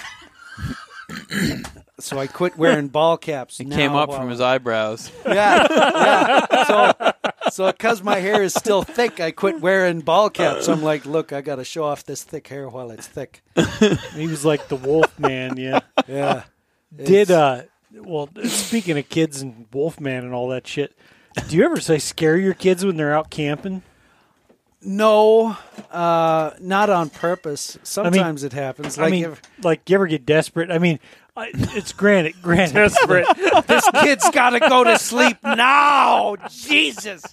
so 1.99 2.17
I 2.19 2.27
quit 2.27 2.57
wearing 2.57 2.87
ball 2.87 3.17
caps. 3.17 3.59
It 3.59 3.67
now 3.67 3.75
came 3.75 3.93
up 3.93 4.09
while- 4.09 4.19
from 4.19 4.29
his 4.29 4.41
eyebrows. 4.41 5.11
Yeah, 5.25 5.67
yeah. 5.69 6.63
So, 6.65 7.13
so 7.51 7.71
because 7.71 8.03
my 8.03 8.17
hair 8.17 8.43
is 8.43 8.53
still 8.53 8.83
thick, 8.83 9.19
I 9.19 9.31
quit 9.31 9.61
wearing 9.61 10.01
ball 10.01 10.29
caps. 10.29 10.67
I'm 10.67 10.83
like, 10.83 11.05
look, 11.05 11.31
I 11.31 11.41
got 11.41 11.55
to 11.55 11.63
show 11.63 11.83
off 11.85 12.05
this 12.05 12.23
thick 12.23 12.47
hair 12.47 12.67
while 12.67 12.91
it's 12.91 13.07
thick. 13.07 13.41
He 14.15 14.27
was 14.27 14.43
like 14.45 14.67
the 14.67 14.75
wolf 14.75 15.17
man. 15.19 15.57
Yeah. 15.57 15.79
Yeah. 16.07 16.43
Did 16.95 17.31
uh 17.31 17.63
well 17.93 18.29
speaking 18.45 18.97
of 18.97 19.07
kids 19.09 19.41
and 19.41 19.67
Wolfman 19.73 20.23
and 20.25 20.33
all 20.33 20.49
that 20.49 20.67
shit, 20.67 20.95
do 21.47 21.55
you 21.55 21.63
ever 21.63 21.79
say 21.79 21.97
scare 21.99 22.37
your 22.37 22.53
kids 22.53 22.85
when 22.85 22.97
they're 22.97 23.15
out 23.15 23.29
camping? 23.29 23.83
No, 24.83 25.57
uh, 25.91 26.51
not 26.59 26.89
on 26.89 27.09
purpose. 27.09 27.77
Sometimes 27.83 28.43
it 28.43 28.53
happens. 28.53 28.97
Like 28.97 29.07
I 29.07 29.11
mean, 29.11 29.25
if 29.25 29.41
like 29.63 29.87
you 29.89 29.95
ever 29.95 30.07
get 30.07 30.25
desperate? 30.25 30.71
I 30.71 30.79
mean, 30.79 30.99
I, 31.37 31.51
it's 31.53 31.93
granted, 31.93 32.41
granted. 32.41 32.73
Desperate. 32.73 33.27
this 33.67 33.87
kid's 34.01 34.29
got 34.31 34.51
to 34.51 34.59
go 34.59 34.83
to 34.83 34.97
sleep 34.97 35.37
now. 35.43 36.35
Jesus. 36.49 37.23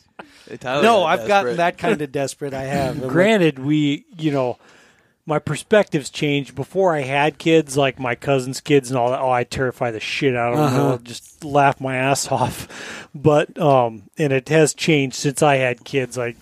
Tyler 0.61 0.83
No, 0.83 1.01
got 1.01 1.07
I've 1.21 1.29
gotten 1.29 1.57
that 1.57 1.79
kind 1.79 2.01
of 2.01 2.13
desperate. 2.13 2.55
I 2.55 2.63
have. 2.63 3.07
granted, 3.09 3.59
we 3.59 4.05
you 4.17 4.31
know. 4.31 4.59
My 5.27 5.39
perspectives 5.39 6.09
changed 6.09 6.55
before 6.55 6.95
I 6.95 7.03
had 7.03 7.37
kids, 7.37 7.77
like 7.77 7.99
my 7.99 8.15
cousins' 8.15 8.63
kids 8.63 8.91
and 8.91 8.99
all 8.99 9.11
that. 9.11 9.21
Oh, 9.21 9.31
I 9.31 9.45
terrify 9.45 9.91
the 9.91 10.01
shit 10.01 10.35
out 10.35 10.55
of 10.55 10.59
them. 10.59 10.67
Uh-huh. 10.69 10.89
I'll 10.93 10.99
just 10.99 11.45
laugh 11.45 11.83
my 11.83 11.97
ass 11.97 12.33
off. 12.33 12.67
But 13.15 13.59
um, 13.59 14.05
and 14.17 14.33
it 14.33 14.49
has 14.49 14.73
changed 14.73 15.17
since 15.17 15.43
I 15.43 15.57
had 15.57 15.85
kids. 15.85 16.17
I 16.17 16.35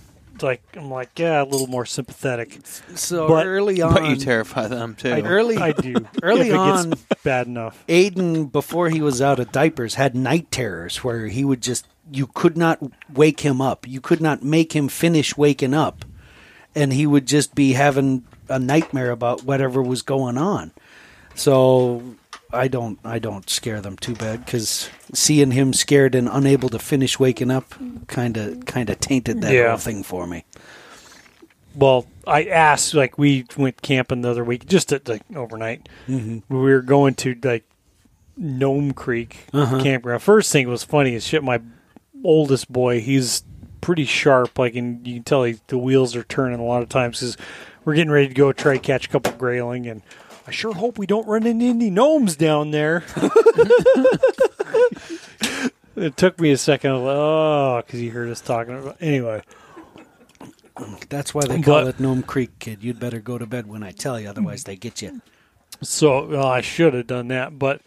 like 0.42 0.62
I'm 0.74 0.90
like 0.90 1.18
yeah, 1.18 1.42
a 1.42 1.44
little 1.44 1.66
more 1.66 1.86
sympathetic. 1.86 2.58
So 2.94 3.28
But- 3.28 3.46
early 3.46 3.80
on, 3.82 3.94
But 3.94 4.08
you 4.08 4.16
terrify 4.16 4.68
them 4.68 4.94
too. 4.94 5.10
I, 5.10 5.20
Early- 5.22 5.56
I 5.56 5.72
do. 5.72 5.94
early 6.22 6.48
if 6.48 6.54
it 6.54 6.56
on- 6.56 6.90
gets 6.90 7.04
bad 7.22 7.46
enough. 7.46 7.82
Aiden, 7.88 8.50
before 8.50 8.88
he 8.90 9.00
was 9.00 9.20
out 9.22 9.38
of 9.38 9.52
diapers, 9.52 9.94
had 9.94 10.14
night 10.14 10.50
terrors 10.50 11.04
where 11.04 11.26
he 11.28 11.44
would 11.44 11.60
just, 11.62 11.86
you 12.10 12.26
could 12.26 12.56
not 12.56 12.80
wake 13.12 13.40
him 13.40 13.60
up. 13.60 13.86
You 13.88 14.00
could 14.00 14.20
not 14.20 14.42
make 14.42 14.74
him 14.74 14.88
finish 14.88 15.36
waking 15.36 15.74
up. 15.74 16.04
And 16.74 16.92
he 16.92 17.06
would 17.06 17.26
just 17.26 17.54
be 17.54 17.72
having 17.72 18.24
a 18.48 18.58
nightmare 18.58 19.10
about 19.10 19.44
whatever 19.44 19.82
was 19.82 20.02
going 20.02 20.36
on. 20.38 20.72
So 21.34 22.02
I 22.52 22.68
don't, 22.68 22.98
I 23.04 23.18
don't 23.18 23.48
scare 23.50 23.80
them 23.80 23.96
too 23.96 24.14
bad 24.14 24.44
because 24.44 24.88
seeing 25.12 25.50
him 25.50 25.72
scared 25.72 26.14
and 26.14 26.28
unable 26.30 26.68
to 26.70 26.78
finish 26.78 27.18
waking 27.18 27.50
up 27.50 27.74
kind 28.06 28.36
of, 28.36 28.64
kind 28.66 28.88
of 28.88 29.00
tainted 29.00 29.40
that 29.42 29.52
Yeah. 29.52 29.70
whole 29.70 29.78
thing 29.78 30.02
for 30.02 30.26
me. 30.26 30.44
Well, 31.74 32.06
I 32.26 32.44
asked 32.44 32.94
like 32.94 33.18
we 33.18 33.44
went 33.56 33.82
camping 33.82 34.22
the 34.22 34.30
other 34.30 34.44
week, 34.44 34.66
just 34.66 34.92
at 34.92 35.08
like 35.08 35.22
overnight. 35.34 35.88
Mhm. 36.08 36.42
We 36.48 36.56
were 36.56 36.80
going 36.82 37.14
to 37.16 37.36
like 37.42 37.64
Nome 38.36 38.92
Creek 38.92 39.46
Uh-huh. 39.52 39.82
campground. 39.82 40.22
First 40.22 40.52
thing 40.52 40.68
was 40.68 40.84
funny 40.84 41.14
as 41.16 41.26
shit. 41.26 41.42
My 41.44 41.60
oldest 42.24 42.72
boy, 42.72 43.00
he's 43.00 43.42
pretty 43.82 44.04
sharp. 44.06 44.58
Like, 44.58 44.74
and 44.74 45.06
you 45.06 45.14
can 45.16 45.24
tell 45.24 45.44
he, 45.44 45.58
the 45.66 45.78
wheels 45.78 46.16
are 46.16 46.22
turning 46.24 46.60
a 46.60 46.64
lot 46.64 46.82
of 46.82 46.88
times 46.88 47.20
because 47.20 47.36
we're 47.84 47.94
getting 47.94 48.10
ready 48.10 48.28
to 48.28 48.34
go 48.34 48.52
try 48.52 48.74
to 48.74 48.78
catch 48.82 49.06
a 49.06 49.08
couple 49.10 49.32
grayling, 49.32 49.86
and 49.86 50.02
I 50.46 50.50
sure 50.52 50.72
hope 50.74 50.98
we 50.98 51.06
don't 51.06 51.26
run 51.26 51.46
into 51.46 51.64
any 51.66 51.90
gnomes 51.90 52.36
down 52.36 52.70
there. 52.70 53.02
it 55.96 56.16
took 56.16 56.40
me 56.40 56.50
a 56.52 56.56
second. 56.56 56.92
Like, 57.04 57.16
oh, 57.16 57.82
because 57.84 58.00
he 58.00 58.08
heard 58.08 58.28
us 58.30 58.40
talking 58.40 58.78
about. 58.78 58.96
Anyway, 59.00 59.42
That's 61.08 61.34
why 61.34 61.42
they 61.46 61.60
call 61.60 61.82
But- 61.84 61.88
it 61.88 62.00
Nome 62.00 62.22
Creek, 62.22 62.58
kid. 62.58 62.82
You'd 62.84 63.00
better 63.00 63.18
go 63.20 63.38
to 63.38 63.46
bed 63.46 63.66
when 63.66 63.82
I 63.82 63.90
tell 63.92 64.20
you, 64.20 64.28
otherwise 64.28 64.64
they 64.64 64.76
get 64.76 65.02
you. 65.02 65.20
so 65.82 66.26
well, 66.26 66.46
I 66.46 66.60
should 66.60 66.94
have 66.94 67.06
done 67.06 67.28
that, 67.28 67.58
but 67.58 67.80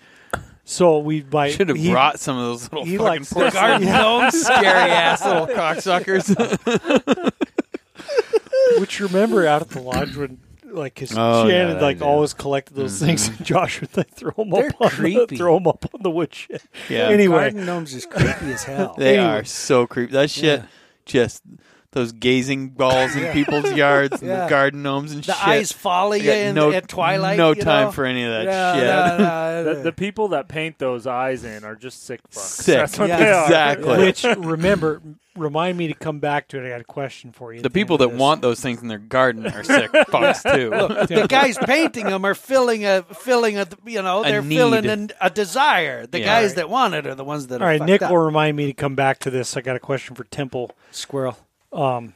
so 0.65 0.99
we 0.99 1.21
by 1.21 1.49
Should 1.51 1.69
have 1.69 1.77
he- 1.77 1.91
brought 1.91 2.19
some 2.19 2.37
of 2.37 2.43
those 2.45 2.63
little 2.71 2.85
he 2.85 2.97
fucking 2.97 3.05
likes 3.05 3.33
porcelain 3.33 3.53
garden 3.81 3.87
gnomes. 3.87 4.41
scary 4.41 4.91
ass 4.91 5.23
little 5.25 5.47
cocksuckers. 5.47 7.31
Which 8.79 8.99
remember 8.99 9.45
out 9.47 9.61
at 9.61 9.69
the 9.69 9.81
lodge 9.81 10.15
when, 10.15 10.39
like, 10.73 10.99
his 10.99 11.15
Oh, 11.17 11.47
Shannon 11.47 11.75
that 11.75 11.81
like 11.81 12.01
I 12.01 12.05
always 12.05 12.33
collected 12.33 12.75
those 12.75 12.95
mm-hmm. 12.97 13.05
things, 13.07 13.27
and 13.27 13.45
Josh 13.45 13.81
would 13.81 13.95
like 13.97 14.09
throw 14.11 14.31
them 14.37 14.49
They're 14.51 14.67
up 14.67 14.81
on 14.81 14.89
the, 14.89 14.95
creepy. 14.95 15.37
throw 15.37 15.55
'em 15.57 15.67
up 15.67 15.85
on 15.93 16.01
the 16.03 16.09
woodshed. 16.11 16.61
yeah, 16.89 17.07
Anyway, 17.09 17.37
Garden 17.37 17.65
gnomes 17.65 17.93
is 17.93 18.05
creepy 18.05 18.51
as 18.53 18.63
hell. 18.63 18.95
they 18.97 19.17
anyway. 19.17 19.39
are 19.39 19.43
so 19.43 19.87
creepy. 19.87 20.13
That 20.13 20.29
shit, 20.29 20.61
Yeah. 20.61 20.65
just 21.05 21.43
those 21.91 22.11
gazing 22.11 22.69
balls 22.69 23.15
in 23.15 23.31
people's 23.33 23.71
yards 23.73 24.21
and 24.21 24.29
Yeah. 24.29 24.43
the 24.43 24.49
garden 24.49 24.83
gnomes 24.83 25.11
and 25.11 25.23
The 25.23 25.33
shit. 25.33 25.47
eyes 25.47 25.71
follow 25.71 26.13
you 26.13 26.31
in, 26.31 26.53
no, 26.53 26.71
at 26.71 26.87
twilight. 26.87 27.35
No 27.39 27.53
you 27.53 27.61
time 27.63 27.85
know? 27.85 27.91
for 27.91 28.05
any 28.05 28.23
of 28.25 28.31
that 28.31 28.45
Yeah, 28.45 28.73
shit. 28.75 28.83
no, 28.83 29.63
no, 29.63 29.63
The, 29.73 29.81
the 29.85 29.91
people 29.91 30.27
that 30.29 30.47
paint 30.47 30.77
those 30.77 31.07
eyes 31.07 31.43
in 31.43 31.63
are 31.63 31.75
just 31.75 32.05
sick 32.05 32.21
fucks. 32.29 32.37
Sick. 32.41 32.75
That's 32.77 32.99
what 32.99 33.09
Yeah, 33.09 33.17
they 33.17 33.31
are. 33.31 33.43
exactly. 33.45 33.97
which 33.97 34.23
remember, 34.23 35.01
remind 35.39 35.77
me 35.77 35.87
to 35.87 35.93
come 35.93 36.19
back 36.19 36.47
to 36.49 36.59
it. 36.63 36.65
I 36.65 36.69
got 36.69 36.81
a 36.81 36.85
question 36.85 37.31
for 37.31 37.53
you. 37.53 37.61
The 37.61 37.69
people 37.69 37.95
end 37.95 38.01
that 38.01 38.09
this. 38.13 38.19
want 38.19 38.41
those 38.41 38.59
things 38.59 38.81
in 38.81 38.87
their 38.87 38.97
garden 38.99 39.47
are 39.47 39.63
sick 39.63 39.91
fucks 39.93 40.43
too. 40.55 40.69
the 41.15 41.27
guys 41.29 41.57
painting 41.57 42.05
them 42.05 42.25
are 42.25 42.35
filling 42.35 42.85
a 42.85 43.03
filling 43.03 43.57
a 43.57 43.67
you 43.85 44.01
know 44.01 44.23
A 44.23 44.29
they're 44.29 44.41
need. 44.41 44.57
filling 44.57 44.85
an, 44.85 45.09
a 45.21 45.29
desire. 45.29 46.05
The 46.05 46.19
Yeah. 46.19 46.25
guys 46.25 46.53
that 46.55 46.69
want 46.69 46.93
it 46.93 47.07
are 47.07 47.15
the 47.15 47.23
ones 47.23 47.47
that 47.47 47.61
All 47.61 47.67
are 47.67 47.71
right, 47.71 47.81
Nick 47.81 48.01
up. 48.01 48.11
will 48.11 48.17
remind 48.19 48.55
me 48.57 48.65
to 48.67 48.73
come 48.73 48.95
back 48.95 49.19
to 49.19 49.29
this. 49.31 49.55
I 49.57 49.61
got 49.61 49.75
a 49.75 49.79
question 49.79 50.15
for 50.15 50.25
Temple. 50.25 50.71
squirrel. 50.91 51.37
Um, 51.73 52.13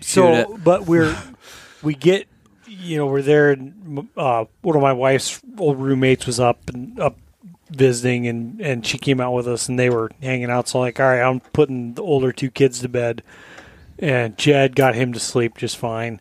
so, 0.00 0.58
but 0.64 0.86
we're 0.86 1.16
we 1.82 1.94
get 1.94 2.26
you 2.66 2.96
know 2.96 3.06
we're 3.06 3.22
there. 3.22 3.50
And, 3.50 4.08
uh, 4.16 4.46
one 4.62 4.76
of 4.76 4.82
my 4.82 4.92
wife's 4.92 5.40
old 5.58 5.78
roommates 5.80 6.26
was 6.26 6.40
up 6.40 6.58
and 6.72 6.98
up 6.98 7.16
visiting, 7.76 8.26
and 8.26 8.60
and 8.60 8.86
she 8.86 8.98
came 8.98 9.20
out 9.20 9.32
with 9.32 9.46
us, 9.48 9.68
and 9.68 9.78
they 9.78 9.90
were 9.90 10.10
hanging 10.22 10.50
out. 10.50 10.68
So 10.68 10.80
like, 10.80 11.00
all 11.00 11.06
right, 11.06 11.22
I'm 11.22 11.40
putting 11.40 11.94
the 11.94 12.02
older 12.02 12.32
two 12.32 12.50
kids 12.50 12.80
to 12.80 12.88
bed, 12.88 13.22
and 13.98 14.36
Jed 14.38 14.76
got 14.76 14.94
him 14.94 15.12
to 15.12 15.20
sleep 15.20 15.56
just 15.56 15.76
fine. 15.76 16.20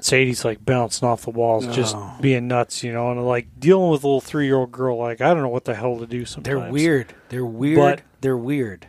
Sadie's 0.00 0.44
like 0.44 0.64
bouncing 0.64 1.08
off 1.08 1.22
the 1.22 1.30
walls, 1.30 1.66
just 1.74 1.96
Oh. 1.96 2.14
being 2.20 2.46
nuts, 2.46 2.84
you 2.84 2.92
know, 2.92 3.10
and 3.10 3.26
like 3.26 3.48
dealing 3.58 3.90
with 3.90 4.04
a 4.04 4.06
little 4.06 4.20
three 4.20 4.46
year 4.46 4.56
old 4.56 4.70
girl. 4.70 4.96
Like 4.96 5.20
I 5.20 5.34
don't 5.34 5.42
know 5.42 5.48
what 5.48 5.64
the 5.64 5.74
hell 5.74 5.98
to 5.98 6.06
do. 6.06 6.24
Sometimes 6.24 6.60
They're 6.62 6.70
weird. 6.72 7.14
They're 7.30 7.44
weird. 7.44 7.78
But- 7.78 8.02
they're 8.20 8.36
weird. 8.36 8.86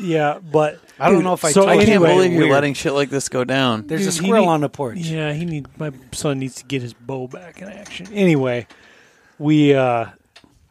Yeah, 0.00 0.38
but 0.40 0.80
I 0.98 1.10
don't 1.10 1.22
know 1.22 1.34
if 1.34 1.44
I 1.44 1.52
so 1.52 1.68
I 1.68 1.76
can't 1.76 1.88
anyway, 1.90 2.14
believe 2.14 2.32
you're 2.32 2.40
weird. 2.42 2.52
letting 2.52 2.74
shit 2.74 2.92
like 2.92 3.08
this 3.10 3.28
go 3.28 3.44
down. 3.44 3.86
There's 3.86 4.02
a 4.06 4.10
Dude, 4.10 4.20
he 4.20 4.26
squirrel 4.26 4.44
need- 4.46 4.48
on 4.50 4.60
the 4.62 4.68
porch. 4.68 4.98
Yeah, 4.98 5.32
he 5.32 5.44
need 5.44 5.66
my 5.78 5.92
son 6.12 6.38
needs 6.40 6.56
to 6.56 6.64
get 6.64 6.82
his 6.82 6.92
bow 6.92 7.28
back 7.28 7.60
in 7.62 7.68
action. 7.68 8.08
Anyway, 8.12 8.66
we 9.38 9.74
uh 9.74 10.06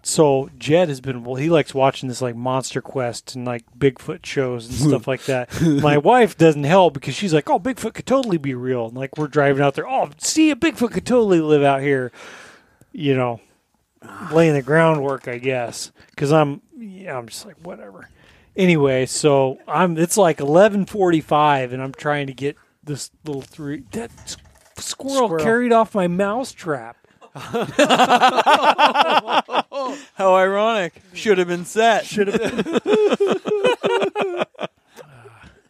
so 0.03 0.49
Jed 0.57 0.89
has 0.89 1.01
been 1.01 1.23
well 1.23 1.35
he 1.35 1.49
likes 1.49 1.73
watching 1.73 2.09
this 2.09 2.21
like 2.21 2.35
Monster 2.35 2.81
Quest 2.81 3.35
and 3.35 3.45
like 3.45 3.63
Bigfoot 3.77 4.25
shows 4.25 4.67
and 4.67 4.75
stuff 4.75 5.07
like 5.07 5.23
that. 5.25 5.49
My 5.61 5.97
wife 5.97 6.37
doesn't 6.37 6.63
help 6.63 6.93
because 6.93 7.15
she's 7.15 7.33
like, 7.33 7.49
"Oh, 7.49 7.59
Bigfoot 7.59 7.93
could 7.93 8.05
totally 8.05 8.37
be 8.37 8.53
real." 8.55 8.87
And 8.87 8.97
like 8.97 9.17
we're 9.17 9.27
driving 9.27 9.63
out 9.63 9.75
there, 9.75 9.87
"Oh, 9.87 10.09
see, 10.17 10.51
a 10.51 10.55
Bigfoot 10.55 10.91
could 10.91 11.05
totally 11.05 11.41
live 11.41 11.63
out 11.63 11.81
here." 11.81 12.11
You 12.93 13.15
know, 13.15 13.39
laying 14.31 14.53
the 14.53 14.61
groundwork, 14.61 15.27
I 15.27 15.37
guess. 15.37 15.91
Cuz 16.17 16.31
I'm 16.31 16.61
yeah, 16.77 17.17
I'm 17.17 17.27
just 17.27 17.45
like 17.45 17.57
whatever. 17.63 18.09
Anyway, 18.55 19.05
so 19.05 19.59
I'm 19.67 19.97
it's 19.97 20.17
like 20.17 20.39
11:45 20.39 21.73
and 21.73 21.81
I'm 21.81 21.93
trying 21.93 22.27
to 22.27 22.33
get 22.33 22.57
this 22.83 23.11
little 23.25 23.41
three 23.41 23.83
that 23.91 24.11
squirrel, 24.77 25.27
Squirrel. 25.27 25.43
carried 25.43 25.71
off 25.71 25.95
my 25.95 26.07
mouse 26.07 26.51
trap. 26.51 26.97
How 30.15 30.35
ironic. 30.35 31.01
Should 31.13 31.37
have 31.37 31.47
been 31.47 31.63
set. 31.65 32.05
Should 32.05 32.27
have 32.27 32.55
been. 32.55 32.79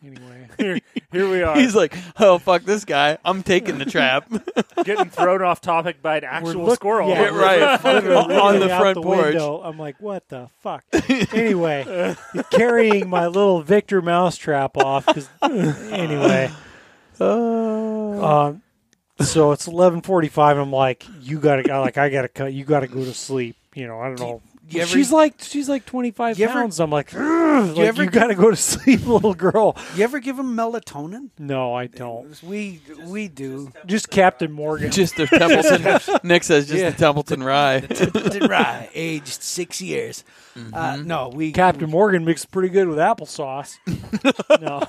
Anyway, 0.03 0.47
Here, 0.57 0.79
here 1.11 1.29
we 1.29 1.43
are, 1.43 1.55
He's 1.55 1.75
like, 1.75 1.95
oh 2.19 2.39
fuck 2.39 2.63
this 2.63 2.85
guy. 2.85 3.19
I'm 3.23 3.43
taking 3.43 3.77
the 3.77 3.85
trap. 3.85 4.27
getting 4.83 5.11
thrown 5.11 5.43
off 5.43 5.61
topic 5.61 6.01
by 6.01 6.17
an 6.17 6.23
actual 6.23 6.65
look- 6.65 6.75
squirrel. 6.75 7.09
yeah, 7.09 7.25
Get 7.25 7.33
right 7.33 7.61
on 7.61 8.59
the 8.59 8.67
front 8.67 8.95
the 8.95 9.01
porch. 9.03 9.25
window, 9.25 9.61
I'm 9.63 9.77
like, 9.77 10.01
what 10.01 10.27
the 10.29 10.49
fuck? 10.61 10.83
anyway, 11.33 12.15
carrying 12.51 13.09
my 13.09 13.27
little 13.27 13.61
Victor 13.61 14.01
mousetrap 14.01 14.75
off. 14.75 15.05
'cause- 15.05 15.29
anyway, 15.43 16.49
Um, 17.19 18.63
so 19.27 19.52
it's 19.52 19.68
eleven 19.68 20.02
forty-five. 20.02 20.57
I'm 20.57 20.72
like, 20.72 21.06
you 21.22 21.39
gotta 21.39 21.64
go. 21.64 21.81
Like, 21.81 21.98
I 21.98 22.10
gotta 22.10 22.27
cut. 22.27 22.53
You 22.53 22.64
gotta 22.65 22.88
go 22.88 23.03
to 23.03 23.14
sleep. 23.14 23.56
You 23.73 23.88
know, 23.88 23.99
I 23.99 24.07
don't 24.07 24.19
know. 24.19 24.41
You 24.73 24.81
ever- 24.81 24.89
she's 24.91 25.11
like, 25.11 25.35
she's 25.39 25.68
like 25.69 25.85
twenty-five 25.85 26.38
You 26.39 26.45
ever- 26.45 26.53
pounds. 26.53 26.80
I'm 26.80 26.89
like, 26.89 27.14
like, 27.14 27.76
you, 27.77 27.84
ever- 27.84 28.06
gotta 28.07 28.35
go 28.35 28.49
to 28.49 28.56
sleep, 28.56 29.06
little 29.06 29.34
girl. 29.34 29.76
You 29.95 30.03
ever 30.03 30.19
give 30.19 30.38
them 30.38 30.56
melatonin? 30.56 31.30
No, 31.39 31.73
I 31.73 31.88
don't. 31.88 32.41
We 32.43 32.81
we 33.06 33.27
do. 33.27 33.72
Just 33.85 34.10
Captain 34.10 34.52
Morgan. 34.52 34.91
Just 34.91 35.15
the 35.18 35.27
Templeton. 35.27 36.19
Nick 36.27 36.43
says 36.43 36.68
just 36.68 36.80
Yeah. 36.81 36.89
the 36.91 36.98
Templeton 36.98 37.43
rye. 37.43 37.85
right, 38.48 38.89
aged 38.93 39.41
six 39.43 39.81
years. 39.81 40.23
Uh, 40.73 40.98
no, 40.98 41.30
we 41.34 41.52
Captain 41.53 41.89
Morgan 41.89 42.26
mixes 42.26 42.45
pretty 42.45 42.69
good 42.69 42.88
with 42.88 42.98
applesauce. 42.98 43.77
no, 44.61 44.81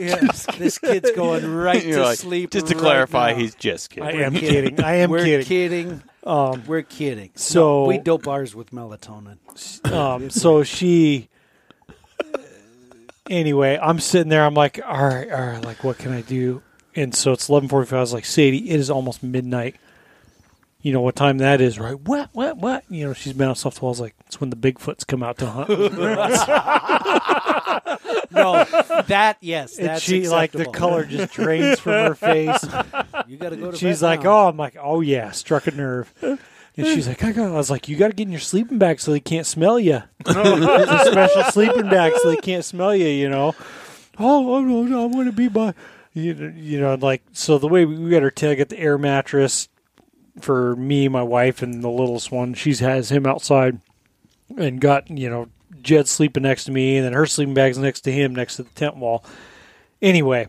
Yeah, 0.00 0.16
this 0.58 0.78
kid's 0.78 1.10
going 1.12 1.52
right 1.54 1.84
You're 1.84 1.98
to 1.98 2.04
like, 2.04 2.18
sleep. 2.18 2.50
just 2.50 2.68
to 2.68 2.74
right 2.74 2.80
clarify, 2.80 3.32
now. 3.32 3.36
he's 3.38 3.54
just 3.54 3.90
kidding. 3.90 4.08
I 4.08 4.22
am 4.24 4.34
kidding. 4.34 4.80
I 4.82 4.94
am 4.96 5.10
We're 5.10 5.24
kidding. 5.24 5.46
kidding. 5.46 6.02
Um, 6.24 6.62
We're 6.66 6.82
kidding. 6.82 7.30
So- 7.34 7.82
No, 7.82 7.88
we 7.88 7.98
dope 7.98 8.28
ours 8.28 8.54
with 8.54 8.70
melatonin. 8.70 9.38
um, 9.92 10.30
so 10.30 10.62
she. 10.62 11.28
Anyway, 13.28 13.78
I'm 13.80 14.00
sitting 14.00 14.28
there. 14.28 14.44
I'm 14.44 14.54
like, 14.54 14.80
all 14.84 15.06
right, 15.06 15.30
all 15.30 15.46
right. 15.46 15.64
Like, 15.64 15.84
what 15.84 15.98
can 15.98 16.12
I 16.12 16.20
do? 16.22 16.62
And 16.96 17.14
so 17.14 17.32
it's 17.32 17.48
11:45. 17.48 17.92
I 17.96 18.00
was 18.00 18.12
like, 18.12 18.24
Sadie, 18.24 18.70
it 18.70 18.80
is 18.80 18.90
almost 18.90 19.22
midnight. 19.22 19.76
You 20.82 20.92
know 20.92 21.02
what 21.02 21.14
time 21.14 21.38
that 21.38 21.60
is, 21.60 21.78
right? 21.78 22.00
What? 22.00 22.30
What? 22.32 22.56
What? 22.56 22.84
You 22.88 23.08
know, 23.08 23.12
she's 23.12 23.34
been 23.34 23.48
on 23.48 23.54
stuff. 23.54 23.82
I 23.82 23.86
like, 23.86 24.14
it's 24.26 24.40
when 24.40 24.50
the 24.50 24.56
Bigfoots 24.56 25.06
come 25.06 25.22
out 25.22 25.38
to 25.38 25.46
hunt. 25.46 25.68
No, 28.32 28.64
that 29.08 29.38
yes, 29.40 29.78
and 29.78 29.88
that's 29.88 30.02
she 30.02 30.28
like 30.28 30.52
the 30.52 30.60
acceptable. 30.60 30.88
color 30.88 31.04
just 31.04 31.32
drains 31.32 31.80
from 31.80 31.92
her 31.92 32.14
face. 32.14 32.64
You 33.26 33.36
got 33.36 33.50
to 33.50 33.56
go 33.56 33.70
to. 33.72 33.76
She's 33.76 34.00
bed 34.00 34.06
like, 34.06 34.22
now. 34.22 34.30
oh, 34.30 34.48
I'm 34.48 34.56
like, 34.56 34.76
oh 34.80 35.00
yeah, 35.00 35.32
struck 35.32 35.66
a 35.66 35.72
nerve. 35.72 36.12
And 36.22 36.86
she's 36.86 37.08
like, 37.08 37.22
I, 37.24 37.32
got, 37.32 37.48
I 37.48 37.50
was 37.50 37.70
like, 37.70 37.88
you 37.88 37.96
got 37.96 38.08
to 38.08 38.14
get 38.14 38.28
in 38.28 38.30
your 38.30 38.40
sleeping 38.40 38.78
bag 38.78 39.00
so 39.00 39.10
they 39.10 39.20
can't 39.20 39.46
smell 39.46 39.78
you. 39.78 40.02
There's 40.24 40.36
a 40.36 41.10
special 41.10 41.42
sleeping 41.44 41.90
bag 41.90 42.12
so 42.22 42.30
they 42.30 42.36
can't 42.36 42.64
smell 42.64 42.94
you. 42.94 43.08
You 43.08 43.28
know. 43.28 43.54
Oh, 44.18 44.54
oh 44.54 44.60
no, 44.60 44.84
no, 44.84 45.02
I 45.02 45.06
want 45.06 45.26
to 45.26 45.32
be 45.32 45.48
by. 45.48 45.74
You 46.14 46.34
know, 46.34 46.52
you 46.56 46.80
know, 46.80 46.94
like 46.94 47.22
so. 47.32 47.58
The 47.58 47.68
way 47.68 47.84
we, 47.84 47.98
we 47.98 48.10
got 48.10 48.22
her 48.22 48.30
tail, 48.30 48.54
get 48.54 48.68
the 48.68 48.78
air 48.78 48.96
mattress 48.96 49.68
for 50.40 50.76
me, 50.76 51.08
my 51.08 51.22
wife, 51.22 51.62
and 51.62 51.82
the 51.82 51.88
littlest 51.88 52.30
one. 52.30 52.54
She 52.54 52.74
has 52.76 53.10
him 53.10 53.26
outside, 53.26 53.80
and 54.56 54.80
got 54.80 55.10
you 55.10 55.28
know 55.28 55.48
Jed 55.82 56.08
sleeping 56.08 56.42
next 56.42 56.64
to 56.64 56.72
me, 56.72 56.96
and 56.96 57.06
then 57.06 57.12
her 57.12 57.26
sleeping 57.26 57.54
bag's 57.54 57.78
next 57.78 58.02
to 58.02 58.12
him, 58.12 58.34
next 58.34 58.56
to 58.56 58.62
the 58.64 58.70
tent 58.70 58.96
wall. 58.96 59.24
Anyway, 60.02 60.48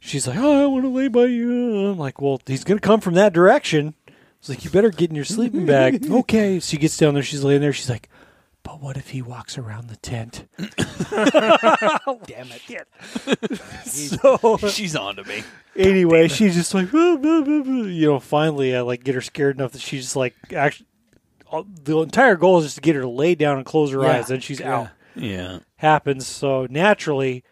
she's 0.00 0.26
like, 0.26 0.38
"Oh, 0.38 0.62
I 0.62 0.66
want 0.66 0.84
to 0.84 0.88
lay 0.88 1.08
by 1.08 1.26
you." 1.26 1.88
I'm 1.88 1.98
like, 1.98 2.20
"Well, 2.20 2.40
he's 2.46 2.64
gonna 2.64 2.80
come 2.80 3.00
from 3.00 3.14
that 3.14 3.32
direction." 3.32 3.94
I 4.08 4.12
was 4.40 4.48
like, 4.48 4.64
"You 4.64 4.70
better 4.70 4.90
get 4.90 5.10
in 5.10 5.16
your 5.16 5.24
sleeping 5.24 5.66
bag." 5.66 6.06
okay. 6.10 6.60
She 6.60 6.76
gets 6.76 6.96
down 6.96 7.14
there. 7.14 7.22
She's 7.22 7.44
laying 7.44 7.60
there. 7.60 7.72
She's 7.72 7.90
like, 7.90 8.08
"But 8.66 8.82
what 8.82 8.96
if 8.96 9.10
he 9.10 9.22
walks 9.22 9.56
around 9.56 9.88
the 9.88 9.96
tent?" 9.96 10.46
damn 12.26 12.48
it. 12.52 12.86
so 13.86 14.56
She's 14.68 14.96
on 14.96 15.16
to 15.16 15.24
me. 15.24 15.42
anyway, 15.76 16.28
she's 16.28 16.54
just 16.54 16.74
like, 16.74 16.92
you 16.92 18.06
know. 18.06 18.18
Finally, 18.20 18.76
I 18.76 18.80
like 18.80 19.04
get 19.04 19.14
her 19.14 19.20
scared 19.20 19.56
enough 19.56 19.72
that 19.72 19.80
she's 19.80 20.02
just 20.04 20.16
like, 20.16 20.34
actually, 20.52 20.86
all- 21.46 21.66
the 21.84 21.98
entire 22.00 22.36
goal 22.36 22.58
is 22.58 22.64
just 22.64 22.76
to 22.76 22.82
get 22.82 22.94
her 22.96 23.02
to 23.02 23.08
lay 23.08 23.34
down 23.34 23.56
and 23.56 23.64
close 23.66 23.90
her 23.92 24.02
Yeah. 24.02 24.12
eyes, 24.18 24.30
and 24.30 24.42
she's 24.42 24.60
Yeah. 24.60 24.76
out. 24.80 24.88
Yeah. 25.14 25.58
Happens 25.76 26.26
so 26.26 26.66
naturally. 26.68 27.44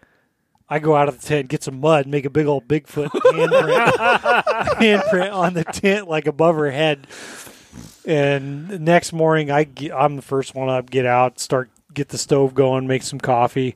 I 0.69 0.79
go 0.79 0.97
out 0.97 1.09
of 1.09 1.21
the 1.21 1.27
tent, 1.27 1.49
get 1.49 1.63
some 1.63 1.79
mud, 1.79 2.07
make 2.07 2.25
a 2.25 2.31
big 2.31 2.47
old 2.47 2.67
Bigfoot 2.67 3.09
handprint, 3.11 3.93
handprint 4.81 5.33
on 5.35 5.53
the 5.55 5.63
tent, 5.65 6.09
like 6.09 6.27
above 6.27 6.57
her 6.57 6.71
head. 6.71 7.07
And 8.07 8.69
the 8.69 8.79
next 8.79 9.13
morning, 9.13 9.51
I 9.51 9.65
get, 9.65 9.93
I'm 9.93 10.17
the 10.17 10.23
first 10.23 10.55
one 10.55 10.69
up, 10.69 10.91
get 10.91 11.07
out, 11.07 11.41
start 11.41 11.71
get 11.93 12.09
the 12.11 12.19
stove 12.19 12.55
going, 12.55 12.87
make 12.87 13.03
some 13.03 13.19
coffee. 13.21 13.75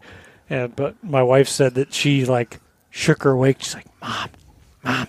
And 0.51 0.75
but 0.77 1.03
my 1.03 1.23
wife 1.23 1.49
said 1.49 1.75
that 1.75 1.93
she 1.95 2.25
like 2.27 2.61
shook 2.91 3.23
her 3.23 3.31
awake. 3.31 3.59
She's 3.61 3.75
like, 3.75 3.87
"Mom, 4.03 4.29
mom." 4.83 5.09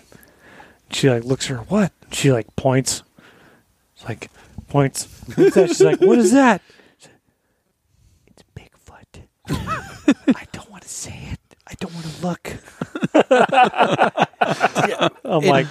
She 0.91 1.09
like 1.09 1.23
looks 1.23 1.45
at 1.49 1.57
her. 1.57 1.63
What? 1.63 1.91
She 2.11 2.31
like 2.31 2.55
points. 2.55 3.03
It's 3.95 4.05
like 4.05 4.29
points. 4.67 5.07
She's 5.35 5.81
like, 5.81 5.99
"What 6.01 6.19
is 6.19 6.31
that?" 6.33 6.61
It's 8.27 8.43
Bigfoot. 8.55 9.23
I 10.35 10.45
don't 10.51 10.69
want 10.69 10.83
to 10.83 10.89
say 10.89 11.17
it. 11.31 11.39
I 11.67 11.73
don't 11.79 11.93
want 11.93 12.05
to 12.05 12.25
look. 12.25 12.53
I'm 15.25 15.43
And- 15.43 15.45
like 15.45 15.67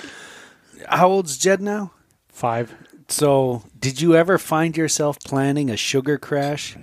How 0.88 1.08
old's 1.08 1.36
Jed 1.38 1.60
now? 1.60 1.92
five. 2.32 2.72
So, 3.08 3.62
did 3.78 4.00
you 4.02 4.14
ever 4.14 4.36
find 4.36 4.76
yourself 4.76 5.18
planning 5.20 5.70
a 5.70 5.76
sugar 5.76 6.18
crash? 6.18 6.76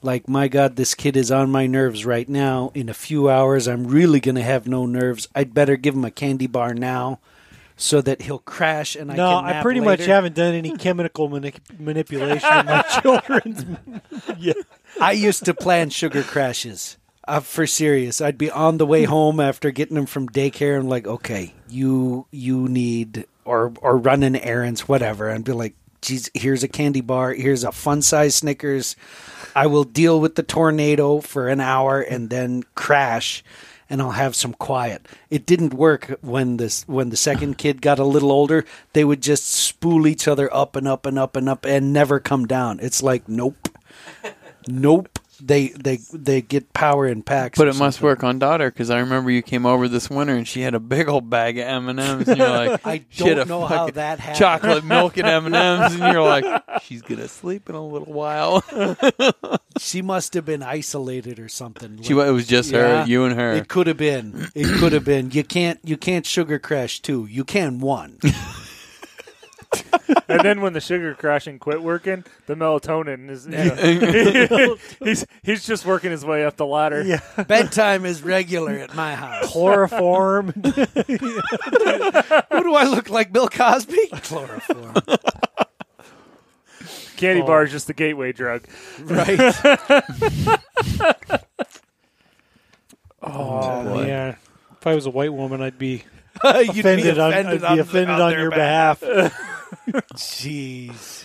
Like, 0.00 0.28
my 0.28 0.48
God, 0.48 0.76
this 0.76 0.94
kid 0.94 1.16
is 1.16 1.30
on 1.30 1.50
my 1.50 1.66
nerves 1.66 2.06
right 2.06 2.28
now. 2.28 2.70
In 2.74 2.88
a 2.88 2.94
few 2.94 3.28
hours, 3.28 3.68
I'm 3.68 3.86
really 3.86 4.20
going 4.20 4.36
to 4.36 4.42
have 4.42 4.66
no 4.66 4.86
nerves. 4.86 5.28
I'd 5.34 5.52
better 5.52 5.76
give 5.76 5.94
him 5.94 6.04
a 6.04 6.10
candy 6.10 6.46
bar 6.46 6.72
now 6.72 7.18
so 7.76 8.00
that 8.00 8.22
he'll 8.22 8.40
crash 8.40 8.96
and 8.96 9.12
I 9.12 9.16
no, 9.16 9.40
can 9.40 9.44
I 9.44 9.62
pretty 9.62 9.80
much 9.80 10.04
haven't 10.04 10.34
done 10.34 10.54
any 10.54 10.76
chemical 10.76 11.28
mani- 11.28 11.52
manipulation 11.78 12.50
of 12.50 12.66
my 12.66 12.82
children. 13.00 14.00
yeah. 14.38 14.54
I 15.00 15.12
used 15.12 15.44
to 15.44 15.54
plan 15.54 15.90
sugar 15.90 16.22
crashes. 16.22 16.96
Uh, 17.26 17.40
for 17.40 17.66
serious, 17.66 18.22
I'd 18.22 18.38
be 18.38 18.50
on 18.50 18.78
the 18.78 18.86
way 18.86 19.04
home 19.04 19.38
after 19.38 19.70
getting 19.70 19.96
them 19.96 20.06
from 20.06 20.30
daycare, 20.30 20.78
and 20.78 20.88
like, 20.88 21.06
okay, 21.06 21.52
you 21.68 22.26
you 22.30 22.68
need 22.70 23.26
or 23.48 23.72
or 23.80 23.96
running 23.96 24.36
errands, 24.36 24.88
whatever, 24.88 25.28
and 25.28 25.44
be 25.44 25.52
like, 25.52 25.74
geez, 26.02 26.30
here's 26.34 26.62
a 26.62 26.68
candy 26.68 27.00
bar, 27.00 27.32
here's 27.32 27.64
a 27.64 27.72
fun 27.72 28.02
size 28.02 28.36
Snickers. 28.36 28.96
I 29.56 29.66
will 29.66 29.84
deal 29.84 30.20
with 30.20 30.34
the 30.36 30.42
tornado 30.42 31.20
for 31.20 31.48
an 31.48 31.60
hour 31.60 32.00
and 32.00 32.30
then 32.30 32.64
crash, 32.74 33.42
and 33.90 34.00
I'll 34.00 34.12
have 34.12 34.36
some 34.36 34.52
quiet. 34.52 35.06
It 35.30 35.46
didn't 35.46 35.74
work 35.74 36.18
when 36.20 36.58
this 36.58 36.86
when 36.86 37.10
the 37.10 37.16
second 37.16 37.58
kid 37.58 37.82
got 37.82 37.98
a 37.98 38.04
little 38.04 38.30
older. 38.30 38.64
They 38.92 39.04
would 39.04 39.22
just 39.22 39.48
spool 39.48 40.06
each 40.06 40.28
other 40.28 40.52
up 40.54 40.76
and 40.76 40.86
up 40.86 41.06
and 41.06 41.18
up 41.18 41.36
and 41.36 41.48
up 41.48 41.64
and 41.64 41.92
never 41.92 42.20
come 42.20 42.46
down. 42.46 42.78
It's 42.80 43.02
like, 43.02 43.28
nope. 43.28 43.68
Nope. 44.66 45.17
They 45.40 45.68
they 45.68 45.98
they 46.12 46.42
get 46.42 46.72
power 46.72 47.06
in 47.06 47.22
packs. 47.22 47.58
But 47.58 47.68
it 47.68 47.76
must 47.76 48.02
work 48.02 48.24
on 48.24 48.38
daughter 48.38 48.70
because 48.70 48.90
I 48.90 48.98
remember 49.00 49.30
you 49.30 49.42
came 49.42 49.66
over 49.66 49.88
this 49.88 50.10
winter 50.10 50.34
and 50.34 50.46
she 50.46 50.62
had 50.62 50.74
a 50.74 50.80
big 50.80 51.08
old 51.08 51.30
bag 51.30 51.58
of 51.58 51.66
M 51.66 51.88
and 51.88 52.00
M's 52.00 52.28
and 52.28 52.38
you're 52.38 52.48
like, 52.48 52.80
I 52.86 52.98
don't 53.16 53.48
know 53.48 53.64
how 53.66 53.90
that 53.90 54.18
happened. 54.18 54.38
chocolate 54.38 54.84
milk 54.84 55.16
and 55.16 55.26
M 55.28 55.46
and 55.46 55.54
M's 55.54 55.94
and 55.94 56.12
you're 56.12 56.22
like, 56.22 56.44
she's 56.82 57.02
gonna 57.02 57.28
sleep 57.28 57.68
in 57.68 57.74
a 57.74 57.86
little 57.86 58.12
while. 58.12 58.64
She 59.78 60.02
must 60.02 60.34
have 60.34 60.44
been 60.44 60.62
isolated 60.64 61.38
or 61.38 61.48
something. 61.48 62.02
She 62.02 62.12
it 62.12 62.32
was 62.32 62.48
just 62.48 62.72
her, 62.72 63.04
you 63.06 63.24
and 63.24 63.38
her. 63.38 63.52
It 63.52 63.68
could 63.68 63.86
have 63.86 63.96
been. 63.96 64.48
It 64.54 64.80
could 64.80 64.92
have 64.92 65.04
been. 65.04 65.30
You 65.30 65.44
can't 65.44 65.78
you 65.84 65.96
can't 65.96 66.26
sugar 66.26 66.58
crash 66.58 67.00
two. 67.00 67.26
You 67.30 67.44
can 67.44 67.78
one. 67.78 68.18
and 70.28 70.40
then 70.40 70.60
when 70.60 70.72
the 70.72 70.80
sugar 70.80 71.14
crashing 71.14 71.58
quit 71.58 71.82
working, 71.82 72.24
the 72.46 72.54
melatonin 72.54 73.28
is. 73.30 73.46
You 73.46 74.48
know, 74.48 74.76
he's 75.04 75.26
he's 75.42 75.66
just 75.66 75.84
working 75.84 76.10
his 76.10 76.24
way 76.24 76.44
up 76.44 76.56
the 76.56 76.66
ladder. 76.66 77.02
Yeah. 77.02 77.20
Bedtime 77.48 78.06
is 78.06 78.22
regular 78.22 78.72
at 78.74 78.94
my 78.94 79.14
house. 79.14 79.52
Chloroform. 79.52 80.52
Who 80.54 80.72
do 80.72 82.74
I 82.74 82.84
look 82.88 83.10
like, 83.10 83.32
Bill 83.32 83.48
Cosby? 83.48 84.08
Chloroform. 84.22 84.94
Candy 87.16 87.42
Oh. 87.42 87.46
bar 87.46 87.64
is 87.64 87.72
just 87.72 87.88
the 87.88 87.94
gateway 87.94 88.32
drug. 88.32 88.64
Right. 89.00 89.38
Oh, 93.20 93.22
oh, 93.22 93.84
boy. 93.84 94.04
man. 94.04 94.36
If 94.80 94.86
I 94.86 94.94
was 94.94 95.06
a 95.06 95.10
white 95.10 95.32
woman, 95.32 95.60
I'd 95.60 95.78
be 95.78 96.04
You'd 96.44 96.72
be 96.72 96.80
offended, 96.80 97.18
on, 97.18 97.34
I'd 97.34 97.60
be 97.60 97.66
on- 97.66 97.78
offended 97.80 98.10
on 98.14 98.20
on, 98.20 98.30
their 98.30 98.40
your 98.42 98.50
behalf. 98.50 99.02
Jeez. 100.14 101.24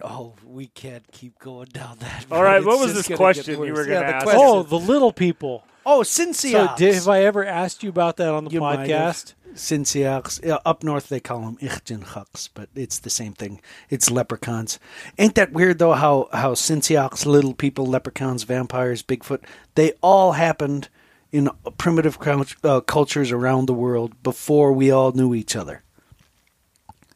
Oh, 0.00 0.34
we 0.46 0.66
can't 0.68 1.04
keep 1.10 1.38
going 1.40 1.68
down 1.72 1.96
that. 2.00 2.26
All 2.30 2.38
road. 2.38 2.44
right, 2.44 2.56
It's 2.58 2.66
what 2.66 2.78
was 2.78 2.92
just 2.92 3.08
this 3.08 3.08
gonna 3.08 3.32
get 3.32 3.42
question 3.44 3.54
you 3.54 3.72
worse. 3.72 3.78
were 3.78 3.84
gonna 3.92 4.06
the 4.06 4.14
ask? 4.14 4.24
question- 4.24 4.44
oh, 4.44 4.62
the 4.62 4.78
little 4.78 5.12
people. 5.12 5.64
oh, 5.84 6.02
So, 6.04 6.22
Cincinnati. 6.24 6.84
did, 6.84 6.94
have 6.94 7.08
I 7.08 7.24
ever 7.24 7.44
asked 7.44 7.82
you 7.82 7.88
about 7.90 8.16
that 8.18 8.28
on 8.28 8.44
the 8.44 8.50
You 8.52 8.60
might 8.60 8.88
have. 8.88 9.14
podcast? 9.14 9.34
Cincinnati. 9.54 10.46
Yeah, 10.46 10.58
up 10.64 10.84
north 10.84 11.08
they 11.08 11.18
call 11.18 11.40
them 11.40 11.56
Ichtenchucks, 11.56 12.50
but 12.54 12.68
it's 12.76 13.00
the 13.00 13.10
same 13.10 13.32
thing. 13.32 13.60
It's 13.90 14.08
leprechauns. 14.08 14.78
Ain't 15.18 15.34
that 15.34 15.52
weird 15.52 15.80
though? 15.80 15.94
How 15.94 16.28
how 16.32 16.54
Cincinnati's 16.54 17.26
little 17.26 17.54
people, 17.54 17.84
leprechauns, 17.86 18.44
vampires, 18.44 19.02
Bigfoot, 19.02 19.42
they 19.74 19.94
all 20.00 20.32
happened 20.32 20.90
in 21.32 21.50
primitive 21.76 22.20
cult- 22.20 22.54
uh, 22.62 22.80
cultures 22.82 23.32
around 23.32 23.66
the 23.66 23.74
world 23.74 24.22
before 24.22 24.72
we 24.72 24.92
all 24.92 25.10
knew 25.12 25.34
each 25.34 25.56
other. 25.56 25.82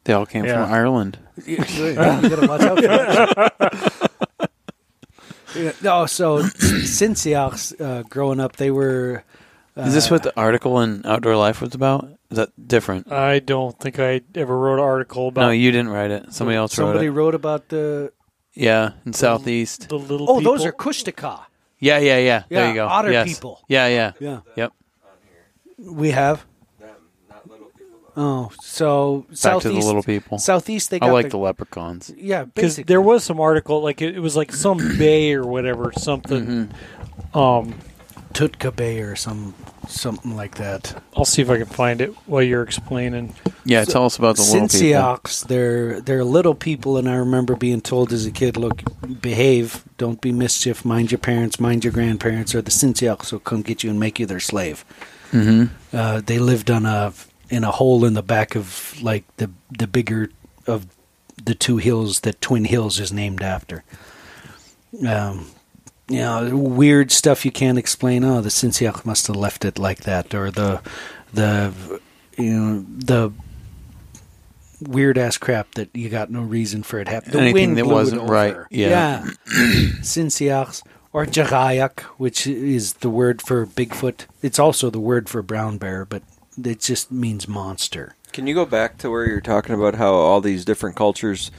They 0.05 0.13
all 0.13 0.27
came 0.27 0.45
Yeah. 0.45 0.65
from 0.65 0.73
Ireland. 0.75 1.19
you 1.47 1.57
gotta 1.59 2.47
watch 2.49 2.61
out 2.63 2.77
for 2.79 2.83
that. 2.89 4.51
Yeah, 5.55 5.73
no, 5.83 6.07
so 6.07 6.43
Cincinnati, 6.49 7.79
uh, 7.79 8.03
growing 8.05 8.41
up, 8.41 8.57
they 8.57 8.71
were 8.71 9.23
Is 9.77 9.93
this 9.93 10.11
what 10.11 10.23
the 10.23 10.33
article 10.37 10.81
in 10.81 11.03
Outdoor 11.05 11.37
Life 11.37 11.61
was 11.61 11.75
about? 11.75 12.09
Is 12.31 12.39
that 12.39 12.49
different? 12.69 13.13
I 13.13 13.39
don't 13.39 13.79
think 13.79 13.99
I 13.99 14.23
ever 14.35 14.59
wrote 14.59 14.75
an 14.79 14.85
article 14.85 15.29
about 15.29 15.43
no, 15.43 15.51
you 15.51 15.71
didn't 15.71 15.91
write 15.91 16.11
it. 16.11 16.33
Somebody 16.33 16.57
else 16.57 16.73
Somebody 16.73 16.87
wrote 16.87 16.95
it. 16.95 16.97
Somebody 16.97 17.09
wrote 17.11 17.35
about 17.35 17.69
the. 17.69 18.13
Yeah, 18.55 18.93
in 19.05 19.13
Southeast. 19.13 19.89
the 19.91 19.97
little. 19.99 20.31
Oh, 20.31 20.39
people. 20.39 20.53
those 20.53 20.65
are 20.65 20.73
Kushtaka. 20.73 21.41
Yeah, 21.79 21.99
yeah, 21.99 22.17
yeah. 22.19 22.45
there 22.49 22.63
Yeah, 22.65 22.69
you 22.69 22.75
go. 22.75 22.87
otter 22.87 23.11
Yes. 23.13 23.29
people. 23.35 23.61
Yeah, 23.69 23.89
yeah. 23.89 24.13
Yeah, 24.21 24.41
Yep. 24.57 24.73
we 25.79 26.11
have. 26.13 26.47
Oh, 28.17 28.51
so 28.61 29.25
Back 29.29 29.37
southeast. 29.37 29.63
to 29.63 29.81
the 29.81 29.87
little 29.87 30.03
people. 30.03 30.39
Southeast, 30.39 30.91
they 30.91 31.01
I 31.01 31.11
like 31.11 31.27
the, 31.27 31.31
the 31.31 31.39
leprechauns. 31.39 32.13
yeah, 32.17 32.45
because 32.45 32.77
there 32.77 33.01
was 33.01 33.25
some 33.25 33.41
article 33.41 33.81
like 33.83 34.03
it, 34.03 34.17
it 34.17 34.21
was 34.21 34.37
like 34.37 34.53
some 34.53 34.79
bay 34.99 35.33
or 35.33 35.47
whatever 35.47 35.93
something. 35.93 36.69
Mm-hmm. 36.69 37.39
Um, 37.39 37.75
Tutka 38.33 38.75
Bay 38.75 39.01
or 39.01 39.15
some 39.17 39.55
something 39.89 40.37
like 40.37 40.57
that. 40.57 41.03
I'll 41.17 41.25
see 41.25 41.43
if 41.43 41.51
I 41.51 41.59
can 41.59 41.67
find 41.67 42.01
it 42.01 42.11
while 42.27 42.43
you're 42.43 42.63
explaining. 42.63 43.35
Yeah, 43.65 43.85
tell 43.85 44.07
us 44.07 44.17
about 44.17 44.37
the 44.37 44.43
little 44.43 44.69
people. 44.69 44.79
Sinsiaks, 44.81 45.47
they're 45.47 46.01
they're 46.01 46.25
little 46.25 46.55
people, 46.55 46.97
and 46.97 47.09
I 47.09 47.15
remember 47.17 47.57
being 47.57 47.81
told 47.81 48.13
as 48.13 48.25
a 48.27 48.31
kid, 48.31 48.57
"Look, 48.57 48.83
behave, 49.21 49.85
don't 49.99 50.21
be 50.21 50.33
mischief, 50.33 50.85
mind 50.85 51.11
your 51.11 51.19
parents, 51.19 51.61
mind 51.61 51.85
your 51.85 51.93
grandparents, 51.93 52.55
or 52.55 52.63
the 52.63 52.71
Sinsiaks 52.71 53.33
will 53.33 53.41
come 53.41 53.63
get 53.63 53.83
you 53.85 53.91
and 53.91 54.01
make 54.01 54.19
you 54.19 54.27
their 54.27 54.41
slave." 54.41 54.85
Mm-hmm. 55.33 55.75
Uh, 55.97 56.21
they 56.25 56.39
lived 56.39 56.71
on 56.71 56.87
a 56.87 57.13
in 57.53 57.65
a 57.65 57.71
hole 57.71 58.05
in 58.07 58.15
the 58.15 58.23
back 58.23 58.57
of 58.57 58.97
like 59.03 59.25
the 59.37 59.51
the 59.71 59.87
bigger 59.87 60.31
of 60.67 60.87
the 61.45 61.55
two 61.55 61.77
hills 61.77 62.21
that 62.21 62.41
Twin 62.41 62.65
Hills 62.65 62.99
is 62.99 63.13
named 63.13 63.43
after. 63.43 63.85
Um, 65.07 65.47
you 66.09 66.19
know, 66.19 66.57
weird 66.57 67.13
stuff 67.13 67.45
you 67.45 67.53
can't 67.53 67.79
explain. 67.79 68.25
Oh, 68.25 68.41
the 68.41 68.49
Sinsiak 68.49 69.05
must 69.05 69.27
have 69.27 69.37
left 69.37 69.65
it 69.67 69.79
like 69.79 70.01
that, 70.05 70.35
or 70.35 70.51
the 70.51 70.81
the 71.35 72.01
you 72.39 72.53
know 72.53 72.87
the 72.89 73.33
weird 74.81 75.19
ass 75.19 75.37
crap 75.37 75.75
that 75.75 75.95
you 75.95 76.09
got 76.09 76.31
no 76.31 76.41
reason 76.41 76.83
for 76.83 76.99
it 76.99 77.09
happening. 77.09 77.33
The 77.33 77.41
Anything 77.41 77.55
wind 77.55 77.77
that 77.77 77.85
it 77.85 77.87
wasn't 77.87 78.31
right, 78.31 78.57
yeah. 78.71 79.27
Sinsiaks 80.01 80.83
or 81.13 81.27
Jagayak, 81.27 82.01
which 82.17 82.47
is 82.47 82.95
the 82.95 83.11
word 83.11 83.43
for 83.43 83.67
Bigfoot. 83.67 84.25
It's 84.41 84.59
also 84.59 84.89
the 84.89 85.01
word 85.01 85.29
for 85.29 85.43
brown 85.43 85.77
bear, 85.77 86.07
but 86.07 86.23
it 86.63 86.81
just 86.81 87.11
means 87.11 87.47
monster. 87.49 88.15
Can 88.33 88.47
you 88.47 88.55
go 88.55 88.65
back 88.65 88.99
to 88.99 89.11
where 89.11 89.27
you're 89.29 89.41
talking 89.41 89.75
about 89.75 89.95
how 89.97 90.13
all 90.15 90.41
these 90.41 90.65
different 90.65 90.97
cultures 90.97 91.51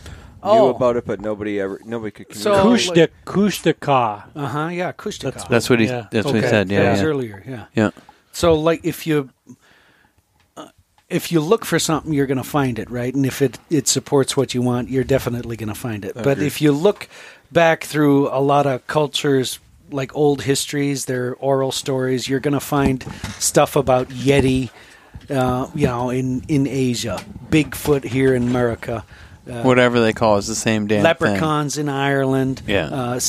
knew 0.44 0.50
Oh. 0.50 0.70
about 0.70 0.98
it, 0.98 1.06
but 1.06 1.22
nobody 1.22 1.60
ever, 1.60 1.80
nobody 1.86 2.12
could 2.12 2.36
So- 2.36 2.60
communicate? 2.62 3.12
Kushta 3.26 3.74
Kushtaka. 3.76 4.24
Uh 4.36 4.48
huh. 4.48 4.68
Yeah, 4.68 4.92
Kushtaka. 4.92 5.22
That's- 5.24 5.48
That's 5.48 5.70
what 5.70 5.80
he. 5.80 5.86
Yeah. 5.88 6.08
That's 6.12 6.26
what 6.26 6.36
he 6.36 6.40
Okay. 6.42 6.50
said. 6.50 6.68
that 6.70 6.74
Yeah, 6.74 6.92
was 6.92 7.02
yeah. 7.02 7.08
earlier. 7.08 7.44
Yeah. 7.48 7.66
yeah. 7.76 7.90
So, 8.32 8.54
like, 8.56 8.82
if 8.84 9.06
you 9.08 9.30
uh, 10.58 10.68
if 11.10 11.32
you 11.32 11.40
look 11.40 11.64
for 11.66 11.80
something, 11.80 12.12
you're 12.14 12.26
going 12.26 12.38
to 12.40 12.44
find 12.44 12.80
it, 12.80 12.90
right? 12.90 13.14
And 13.14 13.26
if 13.26 13.42
it 13.42 13.60
it 13.70 13.88
supports 13.88 14.36
what 14.36 14.54
you 14.54 14.62
want, 14.62 14.90
you're 14.90 15.04
definitely 15.04 15.56
going 15.56 15.70
to 15.74 15.80
find 15.80 16.04
it. 16.04 16.14
But 16.16 16.40
if 16.40 16.62
you 16.62 16.72
look 16.72 17.08
back 17.52 17.84
through 17.84 18.30
a 18.30 18.42
lot 18.42 18.66
of 18.66 18.86
cultures, 18.88 19.60
like 19.94 20.16
old 20.16 20.42
histories, 20.44 21.06
their 21.06 21.36
oral 21.36 21.72
stories, 21.72 22.28
you're 22.28 22.40
going 22.42 22.54
to 22.54 22.60
find 22.60 23.04
stuff 23.40 23.76
about 23.76 24.10
Yeti. 24.10 24.70
Uh, 25.30 25.70
you 25.74 25.88
know, 25.88 26.10
in 26.10 26.44
in 26.50 26.68
Asia, 26.68 27.24
Bigfoot 27.50 28.04
here 28.04 28.36
in 28.36 28.44
America. 28.44 29.06
Uh, 29.50 29.62
Whatever 29.62 30.00
they 30.02 30.14
call 30.14 30.36
it, 30.36 30.40
it's 30.40 30.48
the 30.48 30.56
same 30.56 30.88
damn 30.88 30.98
thing. 30.98 31.04
leprechauns 31.04 31.78
in 31.78 31.88
Ireland, 31.90 32.62
Yeah. 32.68 32.88
uh, 32.88 33.20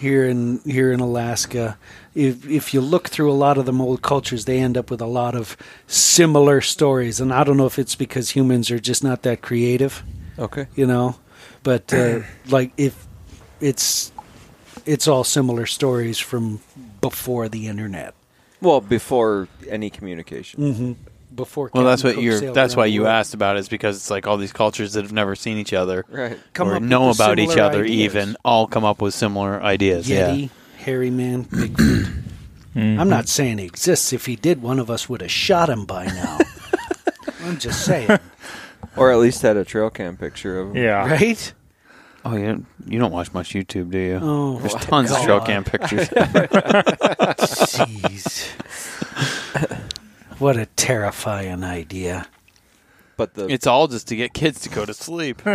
here 0.00 0.26
in 0.28 0.60
here 0.64 0.92
in 0.92 1.00
Alaska. 1.00 1.76
If 2.14 2.46
if 2.48 2.74
you 2.74 2.80
look 2.82 3.08
through 3.08 3.30
a 3.30 3.38
lot 3.46 3.56
of 3.58 3.64
them 3.66 3.80
old 3.80 4.02
cultures, 4.02 4.44
they 4.44 4.58
end 4.58 4.76
up 4.76 4.90
with 4.90 5.00
a 5.00 5.06
lot 5.06 5.34
of 5.34 5.56
similar 5.86 6.60
stories. 6.60 7.20
And 7.20 7.32
I 7.32 7.44
don't 7.44 7.56
know 7.56 7.66
if 7.66 7.78
it's 7.78 7.94
because 7.94 8.30
humans 8.30 8.70
are 8.70 8.78
just 8.80 9.02
not 9.04 9.22
that 9.22 9.40
creative, 9.42 10.02
Okay. 10.38 10.66
you 10.74 10.86
know, 10.86 11.16
but 11.62 11.92
uh, 11.94 12.20
like 12.48 12.72
if 12.76 13.06
it's 13.60 14.12
it's 14.92 15.06
all 15.08 15.24
similar 15.24 15.66
stories 15.66 16.18
from 16.18 16.60
before 17.00 17.48
the 17.48 17.66
internet, 17.68 18.14
Well, 18.60 18.80
before 18.80 19.48
any 19.68 19.88
communication. 19.90 20.60
mm-hmm. 20.60 20.92
before. 21.34 21.70
Well, 21.72 21.84
that's 21.84 22.02
what 22.04 22.14
Cook 22.16 22.24
you're. 22.24 22.52
That's 22.52 22.74
why 22.76 22.86
you 22.86 23.06
asked 23.06 23.34
about 23.34 23.56
it, 23.56 23.60
is 23.60 23.68
because 23.68 23.96
it's 23.96 24.10
like 24.10 24.26
all 24.26 24.36
these 24.36 24.52
cultures 24.52 24.92
that 24.94 25.02
have 25.02 25.12
never 25.12 25.34
seen 25.36 25.56
each 25.58 25.72
other 25.72 26.04
Right. 26.08 26.38
Come 26.52 26.68
or 26.68 26.76
up 26.76 26.82
know 26.82 27.10
about 27.10 27.38
each 27.38 27.56
other, 27.56 27.84
ideas. 27.84 28.14
even 28.16 28.36
all 28.44 28.66
come 28.66 28.84
up 28.84 29.00
with 29.00 29.14
similar 29.14 29.62
ideas. 29.62 30.08
Yeti, 30.08 30.42
Yeah. 30.42 30.48
hairy 30.84 31.10
man, 31.10 31.44
Bigfoot. 31.44 32.16
I'm 32.74 33.08
not 33.08 33.28
saying 33.28 33.58
he 33.58 33.64
exists. 33.66 34.12
If 34.12 34.26
he 34.26 34.36
did, 34.36 34.62
one 34.62 34.78
of 34.78 34.90
us 34.90 35.08
would 35.08 35.20
have 35.22 35.30
shot 35.30 35.68
him 35.68 35.84
by 35.86 36.06
now. 36.06 36.38
I'm 37.44 37.58
just 37.58 37.84
saying, 37.84 38.10
Or 38.96 39.10
at 39.12 39.18
least 39.18 39.42
had 39.42 39.56
a 39.56 39.64
trail 39.64 39.90
cam 39.90 40.16
picture 40.16 40.58
of 40.60 40.70
him. 40.70 40.76
Yeah. 40.82 41.06
right? 41.08 41.52
Oh, 42.24 42.36
you 42.36 42.46
don't, 42.46 42.66
you 42.86 42.98
don't 42.98 43.12
watch 43.12 43.32
much 43.32 43.50
YouTube, 43.54 43.90
do 43.90 43.98
you? 43.98 44.18
Oh, 44.20 44.58
There's 44.58 44.74
my 44.74 44.80
tons 44.80 45.10
of 45.10 45.16
God. 45.18 45.24
trail 45.24 45.40
cam 45.40 45.64
pictures. 45.64 46.08
Jeez. 47.40 48.48
what 50.38 50.56
a 50.58 50.66
terrifying 50.66 51.64
idea. 51.64 52.26
But 53.16 53.34
the 53.34 53.46
it's 53.48 53.66
all 53.66 53.86
just 53.88 54.08
to 54.08 54.16
get 54.16 54.32
kids 54.34 54.60
to 54.62 54.68
go 54.70 54.84
to 54.86 54.94
sleep. 54.94 55.42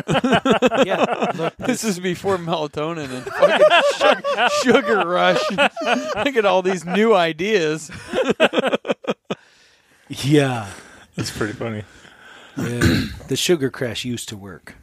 Yeah, 0.86 1.32
look, 1.36 1.56
this 1.58 1.84
is 1.84 2.00
before 2.00 2.38
melatonin 2.38 3.10
and 3.12 3.26
fucking 3.26 3.66
sugar, 3.98 4.50
sugar 4.64 5.08
rush. 5.08 5.42
Look 5.52 6.36
at 6.36 6.46
all 6.46 6.62
these 6.62 6.86
new 6.86 7.14
ideas. 7.16 7.90
yeah. 10.10 10.68
That's 11.16 11.32
pretty 11.36 11.54
funny. 11.54 11.84
Yeah. 12.58 13.06
the 13.28 13.36
sugar 13.36 13.70
crash 13.72 14.06
used 14.06 14.30
to 14.30 14.38
work. 14.38 14.76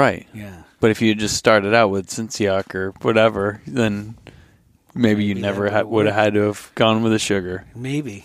Right. 0.00 0.26
Yeah. 0.32 0.62
But 0.80 0.90
if 0.90 1.02
you 1.02 1.14
just 1.14 1.36
started 1.36 1.74
out 1.74 1.88
with 1.90 2.06
Cinciac 2.08 2.74
or 2.74 2.92
whatever, 3.02 3.60
then 3.66 4.16
maybe 4.94 5.24
you 5.24 5.34
never 5.34 5.68
ha- 5.70 5.80
would 5.82 5.88
would 5.90 6.06
have 6.06 6.14
had 6.14 6.34
to 6.34 6.40
have 6.40 6.70
gone 6.74 7.02
with 7.02 7.12
the 7.12 7.18
sugar. 7.18 7.66
Maybe. 7.74 8.24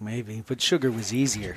Maybe. 0.00 0.44
But 0.46 0.60
sugar 0.60 0.90
was 0.92 1.12
easier. 1.12 1.56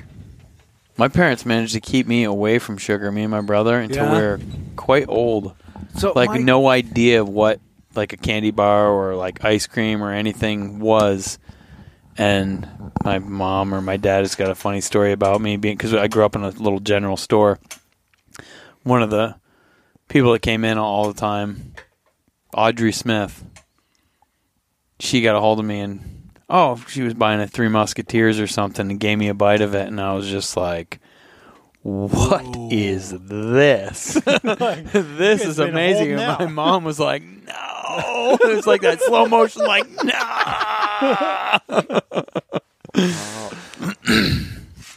My 0.96 1.06
parents 1.08 1.46
managed 1.46 1.74
to 1.74 1.80
keep 1.80 2.06
me 2.08 2.24
away 2.24 2.58
from 2.58 2.76
sugar, 2.76 3.10
me 3.12 3.22
and 3.22 3.30
my 3.30 3.40
brother, 3.40 3.78
until 3.78 4.04
Yeah. 4.06 4.12
we 4.12 4.18
were 4.20 4.40
quite 4.76 5.06
old. 5.08 5.54
So 5.96 6.12
Like 6.14 6.30
my- 6.30 6.38
no 6.38 6.68
idea 6.68 7.20
of 7.20 7.28
what 7.28 7.60
like 7.94 8.12
a 8.12 8.16
candy 8.16 8.50
bar 8.50 8.88
or 8.88 9.14
like 9.14 9.44
ice 9.44 9.66
cream 9.68 10.02
or 10.02 10.10
anything 10.12 10.80
was. 10.80 11.38
And 12.18 12.66
my 13.04 13.20
mom 13.20 13.72
or 13.72 13.80
my 13.80 13.96
dad 13.96 14.20
has 14.20 14.34
got 14.34 14.50
a 14.50 14.54
funny 14.54 14.80
story 14.80 15.12
about 15.12 15.40
me 15.40 15.56
being 15.56 15.76
because 15.76 15.94
I 15.94 16.08
grew 16.08 16.24
up 16.24 16.34
in 16.34 16.42
a 16.42 16.48
little 16.50 16.80
general 16.80 17.16
store. 17.16 17.58
One 18.82 19.02
of 19.02 19.10
the 19.10 19.36
people 20.08 20.32
that 20.32 20.42
came 20.42 20.64
in 20.64 20.78
all 20.78 21.12
the 21.12 21.18
time, 21.18 21.74
Audrey 22.56 22.92
Smith. 22.92 23.44
She 25.00 25.22
got 25.22 25.34
a 25.34 25.40
hold 25.40 25.58
of 25.58 25.64
me 25.64 25.80
and 25.80 26.12
oh, 26.48 26.76
she 26.88 27.02
was 27.02 27.14
buying 27.14 27.40
a 27.40 27.46
Three 27.48 27.68
Musketeers 27.68 28.38
or 28.38 28.46
something 28.46 28.90
and 28.90 29.00
gave 29.00 29.18
me 29.18 29.28
a 29.28 29.34
bite 29.34 29.62
of 29.62 29.74
it, 29.74 29.88
and 29.88 30.00
I 30.00 30.12
was 30.12 30.28
just 30.28 30.56
like, 30.56 31.00
"What 31.82 32.44
is 32.70 33.10
this? 33.18 34.14
this 34.24 35.44
is 35.44 35.58
amazing." 35.58 36.12
And 36.12 36.38
my 36.38 36.46
mom 36.46 36.84
was 36.84 37.00
like, 37.00 37.22
"No!" 37.22 38.36
it 38.40 38.56
was 38.56 38.66
like 38.66 38.82
that 38.82 39.00
slow 39.00 39.26
motion, 39.26 39.64
like 39.64 39.86
no. 40.04 40.18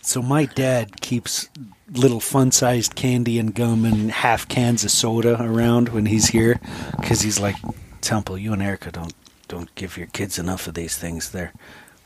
So 0.01 0.21
my 0.21 0.45
dad 0.45 1.01
keeps 1.01 1.49
little 1.97 2.19
fun-sized 2.19 2.95
candy 2.95 3.39
and 3.39 3.53
gum 3.53 3.85
and 3.85 4.11
half 4.11 4.47
cans 4.47 4.83
of 4.83 4.91
soda 4.91 5.41
around 5.41 5.89
when 5.89 6.05
he's 6.05 6.27
here 6.27 6.59
because 6.99 7.21
he's 7.21 7.39
like, 7.39 7.55
Temple, 8.01 8.37
you 8.37 8.53
and 8.53 8.61
Erica 8.61 8.91
don't 8.91 9.13
don't 9.47 9.73
give 9.75 9.97
your 9.97 10.07
kids 10.07 10.39
enough 10.39 10.67
of 10.67 10.73
these 10.73 10.97
things. 10.97 11.31
There, 11.31 11.53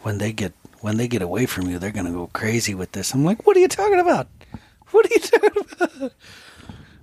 when 0.01 0.17
they 0.17 0.31
get 0.31 0.53
when 0.81 0.97
they 0.97 1.07
get 1.07 1.21
away 1.21 1.45
from 1.45 1.67
you, 1.69 1.79
they're 1.79 1.91
gonna 1.91 2.11
go 2.11 2.27
crazy 2.33 2.73
with 2.73 2.91
this. 2.93 3.13
I'm 3.13 3.25
like, 3.25 3.45
what 3.45 3.57
are 3.57 3.59
you 3.59 3.67
talking 3.67 3.99
about? 3.99 4.27
What 4.91 5.05
are 5.05 5.13
you 5.13 5.19
talking 5.19 5.65
about? 5.71 6.11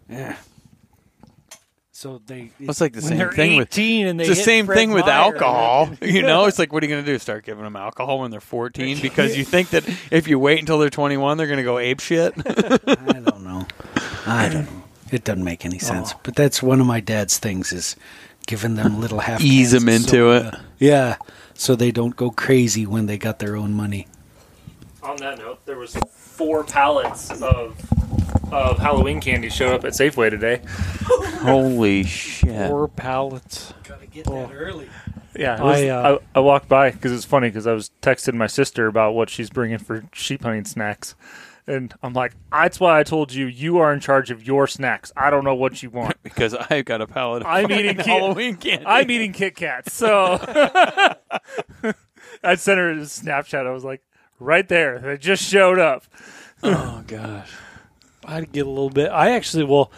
Yeah. 0.08 0.36
So 1.96 2.20
they. 2.26 2.50
It's 2.60 2.82
like 2.82 2.92
the 2.92 3.00
same 3.00 3.16
they're 3.16 3.32
thing 3.32 3.56
with 3.56 3.68
18 3.68 4.06
and 4.06 4.20
they 4.20 4.26
it's 4.26 4.36
the 4.36 4.44
same 4.44 4.66
Fred 4.66 4.76
thing 4.76 4.90
with 4.90 5.06
Meyer. 5.06 5.14
alcohol. 5.14 5.88
You 6.02 6.20
know, 6.20 6.44
it's 6.44 6.58
like, 6.58 6.70
what 6.70 6.82
are 6.82 6.86
you 6.86 6.92
going 6.92 7.02
to 7.02 7.10
do? 7.10 7.18
Start 7.18 7.46
giving 7.46 7.64
them 7.64 7.74
alcohol 7.74 8.18
when 8.18 8.30
they're 8.30 8.38
14 8.38 9.00
because 9.02 9.34
you 9.34 9.44
think 9.44 9.70
that 9.70 9.88
if 10.10 10.28
you 10.28 10.38
wait 10.38 10.60
until 10.60 10.78
they're 10.78 10.90
21, 10.90 11.38
they're 11.38 11.46
going 11.46 11.56
to 11.56 11.62
go 11.62 11.78
ape 11.78 12.00
shit? 12.00 12.34
I 12.46 12.96
don't 13.20 13.44
know. 13.44 13.66
I 14.26 14.50
don't 14.50 14.66
know. 14.66 14.84
It 15.10 15.24
doesn't 15.24 15.42
make 15.42 15.64
any 15.64 15.78
sense. 15.78 16.12
Oh. 16.14 16.20
But 16.22 16.36
that's 16.36 16.62
one 16.62 16.82
of 16.82 16.86
my 16.86 17.00
dad's 17.00 17.38
things 17.38 17.72
is 17.72 17.96
giving 18.46 18.74
them 18.74 19.00
little 19.00 19.20
half 19.20 19.40
Ease 19.40 19.70
them 19.70 19.88
into 19.88 20.10
soda. 20.10 20.62
Yeah, 20.78 21.16
so 21.54 21.76
they 21.76 21.92
don't 21.92 22.14
go 22.14 22.30
crazy 22.30 22.84
when 22.84 23.06
they 23.06 23.16
got 23.16 23.38
their 23.38 23.56
own 23.56 23.72
money. 23.72 24.06
On 25.02 25.16
that 25.16 25.38
note, 25.38 25.64
there 25.64 25.78
was 25.78 25.96
four 26.36 26.64
pallets 26.64 27.30
of 27.42 27.76
of 28.52 28.78
Halloween 28.78 29.20
candy 29.20 29.48
showed 29.48 29.72
up 29.72 29.84
at 29.84 29.92
Safeway 29.92 30.30
today. 30.30 30.60
Holy 31.42 32.04
shit! 32.04 32.68
Four 32.68 32.88
pallets. 32.88 33.72
Gotta 33.84 34.06
get 34.06 34.24
that 34.26 34.50
early. 34.52 34.88
Yeah, 35.34 35.60
was- 35.62 35.80
I, 35.82 35.88
uh, 35.88 36.18
I, 36.34 36.38
I 36.38 36.40
walked 36.40 36.68
by 36.68 36.90
because 36.90 37.12
it's 37.12 37.24
funny 37.24 37.48
because 37.48 37.66
I 37.66 37.72
was 37.72 37.90
texting 38.02 38.34
my 38.34 38.46
sister 38.46 38.86
about 38.86 39.14
what 39.14 39.28
she's 39.30 39.50
bringing 39.50 39.78
for 39.78 40.04
sheep 40.12 40.42
hunting 40.44 40.64
snacks, 40.64 41.14
and 41.66 41.92
I'm 42.02 42.12
like, 42.14 42.34
"That's 42.52 42.78
why 42.80 42.98
I 42.98 43.02
told 43.02 43.32
you 43.32 43.46
you 43.46 43.78
are 43.78 43.92
in 43.92 44.00
charge 44.00 44.30
of 44.30 44.46
your 44.46 44.66
snacks. 44.66 45.12
I 45.16 45.30
don't 45.30 45.44
know 45.44 45.54
what 45.54 45.82
you 45.82 45.90
want. 45.90 46.16
Because 46.26 46.54
I've 46.54 46.84
got 46.84 47.00
a 47.00 47.06
pallet 47.06 47.42
of 47.42 47.48
I'm 47.48 47.70
eating 47.70 47.96
ki- 47.96 48.02
Halloween 48.10 48.56
candy. 48.56 48.84
I'm 48.86 49.10
eating 49.10 49.32
Kit 49.32 49.56
Kats." 49.56 49.92
So 49.92 50.38
I 52.42 52.54
sent 52.56 52.78
her 52.78 52.90
a 52.90 52.96
Snapchat. 52.96 53.66
I 53.66 53.70
was 53.70 53.84
like, 53.84 54.02
"Right 54.38 54.68
there, 54.68 54.98
they 54.98 55.16
just 55.18 55.42
showed 55.42 55.78
up." 55.78 56.04
oh 56.62 57.02
gosh. 57.06 57.50
I'd 58.24 58.50
get 58.52 58.66
a 58.66 58.70
little 58.70 58.90
bit. 58.90 59.08
I 59.10 59.30
actually 59.32 59.64
will 59.64 59.92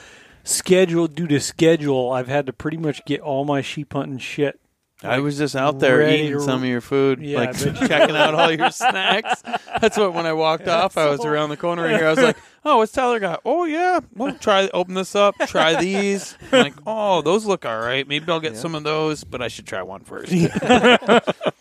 schedule 0.44 1.06
due 1.08 1.26
to 1.28 1.40
schedule. 1.40 2.10
I've 2.12 2.28
had 2.28 2.46
to 2.46 2.52
pretty 2.52 2.76
much 2.76 3.04
get 3.06 3.20
all 3.20 3.44
my 3.44 3.62
sheep 3.62 3.92
hunting 3.94 4.18
shit. 4.18 4.60
I 5.00 5.20
was 5.20 5.38
just 5.38 5.54
out 5.54 5.78
there 5.78 5.98
ready 5.98 6.22
eating 6.24 6.32
to- 6.38 6.40
some 6.40 6.62
of 6.64 6.68
your 6.68 6.80
food, 6.80 7.20
Yeah, 7.22 7.38
like 7.38 7.52
bet 7.52 7.80
you- 7.80 7.88
checking 7.88 8.16
out 8.16 8.34
all 8.34 8.50
your 8.50 8.70
snacks. 8.72 9.42
That's 9.80 9.96
what 9.96 10.12
when 10.12 10.26
I 10.26 10.32
walked 10.32 10.66
off, 10.68 10.96
I 10.98 11.08
was 11.08 11.24
around 11.24 11.50
the 11.50 11.56
corner 11.56 11.88
here. 11.88 12.04
I 12.06 12.10
was 12.10 12.18
like, 12.18 12.36
"Oh, 12.64 12.78
what's 12.78 12.90
Tyler 12.90 13.20
got? 13.20 13.40
Oh 13.44 13.64
yeah, 13.64 14.00
well 14.16 14.34
try 14.34 14.68
open 14.74 14.94
this 14.94 15.14
up, 15.14 15.36
try 15.46 15.80
these." 15.80 16.36
I'm 16.52 16.62
like, 16.64 16.74
"Oh, 16.84 17.22
those 17.22 17.46
look 17.46 17.64
all 17.64 17.78
right. 17.78 18.08
Maybe 18.08 18.30
I'll 18.30 18.40
get 18.40 18.56
some 18.56 18.74
of 18.74 18.82
those, 18.82 19.22
but 19.22 19.40
I 19.40 19.46
should 19.46 19.66
try 19.68 19.82
one 19.82 20.00
first. 20.02 20.32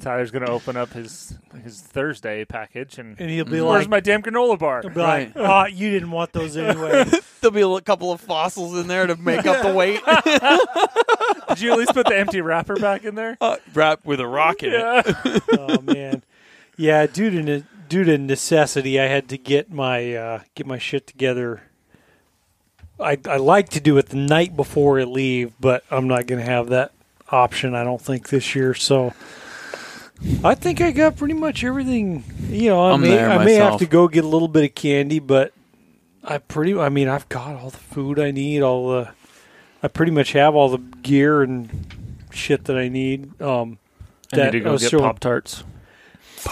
Tyler's 0.00 0.30
gonna 0.30 0.50
open 0.50 0.76
up 0.76 0.92
his 0.92 1.34
his 1.62 1.80
Thursday 1.80 2.44
package, 2.44 2.98
and, 2.98 3.14
And 3.20 3.30
he'll 3.30 3.44
be 3.44 3.52
where's 3.52 3.62
like, 3.62 3.70
"Where's 3.74 3.88
my 3.88 4.00
damn 4.00 4.22
granola 4.22 4.58
bar? 4.58 4.80
he'll 4.82 4.90
be 4.90 5.00
like, 5.00 5.32
"Ah, 5.36 5.66
you 5.66 5.90
didn't 5.90 6.10
want 6.10 6.32
those 6.32 6.56
anyway. 6.56 7.04
There'll 7.40 7.52
be 7.52 7.60
a 7.62 7.80
couple 7.82 8.10
of 8.12 8.20
fossils 8.20 8.76
in 8.78 8.86
there 8.88 9.06
to 9.06 9.16
make 9.16 9.46
up 9.46 9.62
the 9.62 9.72
weight, 9.72 10.00
Did 11.48 11.60
you 11.60 11.72
at 11.72 11.78
least 11.78 11.92
put 11.92 12.06
the 12.06 12.16
empty 12.18 12.40
wrapper 12.40 12.76
back 12.76 13.04
in 13.04 13.14
there? 13.14 13.36
uh, 13.40 13.56
wrapped 13.74 14.04
with 14.06 14.20
a 14.20 14.26
rock 14.26 14.62
in 14.62 14.72
it. 14.74 15.42
oh 15.58 15.80
man, 15.82 16.22
yeah. 16.76 17.06
Due 17.06 17.30
to 17.30 17.42
ne- 17.42 17.64
due 17.88 18.04
to 18.04 18.16
necessity, 18.18 18.98
I 19.00 19.04
had 19.04 19.28
to 19.28 19.38
get 19.38 19.70
my 19.70 20.14
uh, 20.14 20.40
get 20.54 20.66
my 20.66 20.78
shit 20.78 21.06
together. 21.06 21.62
I 22.98 23.18
I 23.26 23.36
like 23.36 23.68
to 23.70 23.80
do 23.80 23.98
it 23.98 24.06
the 24.10 24.16
night 24.16 24.56
before 24.56 24.98
I 25.00 25.04
leave, 25.04 25.52
but 25.60 25.84
I'm 25.90 26.08
not 26.08 26.26
going 26.26 26.40
to 26.40 26.46
have 26.50 26.68
that 26.70 26.92
option. 27.30 27.74
I 27.74 27.84
don't 27.84 28.00
think 28.00 28.28
this 28.28 28.54
year. 28.54 28.74
So 28.74 29.12
I 30.44 30.54
think 30.54 30.80
I 30.80 30.90
got 30.92 31.16
pretty 31.16 31.34
much 31.34 31.64
everything. 31.64 32.24
You 32.48 32.70
know, 32.70 32.82
I 32.82 32.92
I'm 32.92 33.00
may 33.00 33.08
there 33.08 33.30
I 33.30 33.44
may 33.44 33.54
have 33.54 33.64
myself. 33.64 33.78
to 33.80 33.86
go 33.86 34.08
get 34.08 34.24
a 34.24 34.28
little 34.28 34.48
bit 34.48 34.64
of 34.64 34.74
candy, 34.74 35.18
but 35.18 35.52
I 36.24 36.38
pretty. 36.38 36.78
I 36.78 36.88
mean, 36.88 37.08
I've 37.08 37.28
got 37.28 37.56
all 37.56 37.70
the 37.70 37.78
food 37.78 38.18
I 38.18 38.30
need. 38.30 38.62
All 38.62 38.90
the 38.90 39.10
I 39.82 39.88
pretty 39.88 40.12
much 40.12 40.32
have 40.32 40.54
all 40.54 40.68
the 40.68 40.78
gear 40.78 41.42
and 41.42 41.68
shit 42.30 42.64
that 42.64 42.76
I 42.78 42.88
need. 42.88 43.40
Um, 43.40 43.78
I 44.32 44.36
that 44.36 44.52
need 44.52 44.58
to 44.60 44.64
I 44.64 44.64
go 44.64 44.72
was 44.72 44.82
get 44.82 44.90
showing- 44.90 45.04
Pop 45.04 45.18
Tarts. 45.20 45.64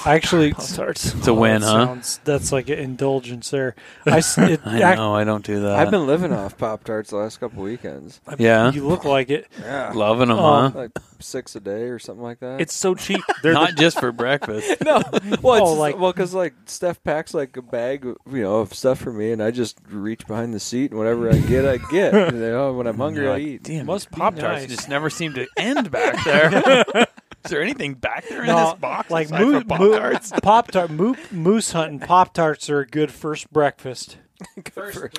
Actually, 0.06 0.52
Pop 0.52 0.66
Tarts. 0.68 1.14
It's 1.14 1.26
a 1.26 1.34
win, 1.34 1.60
that 1.60 1.66
huh? 1.66 1.86
sounds- 1.86 2.20
that's 2.24 2.52
like 2.52 2.68
an 2.68 2.78
indulgence 2.78 3.50
there. 3.50 3.74
I, 4.06 4.18
s- 4.18 4.38
it, 4.38 4.60
I 4.64 4.76
ac- 4.92 4.96
know. 4.96 5.14
I 5.14 5.24
don't 5.24 5.44
do 5.44 5.60
that. 5.62 5.76
I've 5.76 5.90
been 5.90 6.06
living 6.06 6.32
off 6.32 6.56
Pop 6.58 6.84
Tarts 6.84 7.10
the 7.10 7.16
last 7.16 7.38
couple 7.40 7.62
weekends. 7.62 8.20
yeah, 8.38 8.70
You 8.72 8.86
look 8.86 9.04
like 9.04 9.30
it. 9.30 9.46
Yeah, 9.60 9.92
loving 9.94 10.28
them, 10.28 10.38
Um, 10.38 10.72
huh? 10.72 10.78
like 10.78 10.90
six 11.18 11.54
a 11.56 11.60
day 11.60 11.84
or 11.84 11.98
something 11.98 12.22
like 12.22 12.40
that. 12.40 12.60
It's 12.60 12.74
so 12.74 12.94
cheap. 12.94 13.20
They're 13.42 13.52
Not 13.52 13.70
the, 13.70 13.76
just 13.76 14.00
for 14.00 14.10
breakfast. 14.12 14.68
no, 14.84 15.02
well, 15.42 15.54
it's 15.56 15.70
Oh, 15.70 15.74
like- 15.74 15.98
well, 15.98 16.12
because 16.12 16.32
like 16.34 16.54
Steph 16.66 17.02
packs 17.04 17.34
like 17.34 17.56
a 17.56 17.62
bag, 17.62 18.06
of, 18.06 18.16
you 18.30 18.42
know, 18.42 18.60
of 18.60 18.72
stuff 18.74 18.98
for 18.98 19.12
me, 19.12 19.32
and 19.32 19.42
I 19.42 19.50
just 19.50 19.78
reach 19.90 20.26
behind 20.26 20.54
the 20.54 20.60
seat, 20.60 20.90
and 20.92 20.98
whatever 20.98 21.30
I 21.30 21.38
get, 21.38 21.66
I 21.66 21.76
get. 21.90 22.14
you 22.32 22.38
know, 22.40 22.72
when 22.72 22.86
I'm 22.86 22.96
hungry, 22.98 23.28
I 23.28 23.32
Like, 23.32 23.42
eat. 23.42 23.62
Damn, 23.64 23.86
most 23.86 24.10
Pop 24.10 24.34
Tarts 24.36 24.62
nice. 24.62 24.68
just 24.70 24.88
never 24.88 25.10
seem 25.10 25.34
to 25.34 25.46
end 25.56 25.90
back 25.90 26.24
there. 26.24 27.06
Is 27.44 27.50
there 27.50 27.62
anything 27.62 27.94
back 27.94 28.28
there 28.28 28.40
in 28.42 28.46
No, 28.48 28.70
this 28.70 28.80
box? 28.80 29.10
like 29.10 29.26
aside 29.26 29.40
moo- 29.40 29.58
from 29.60 29.68
Pop 29.68 29.78
Tarts? 29.80 30.32
Pop 30.42 30.70
Tart, 30.70 30.90
moo- 30.90 31.14
moose 31.30 31.72
hunting. 31.72 31.98
Pop 32.00 32.34
Tarts 32.34 32.68
are 32.70 32.80
a 32.80 32.86
good 32.86 33.10
first 33.12 33.50
breakfast. 33.52 34.18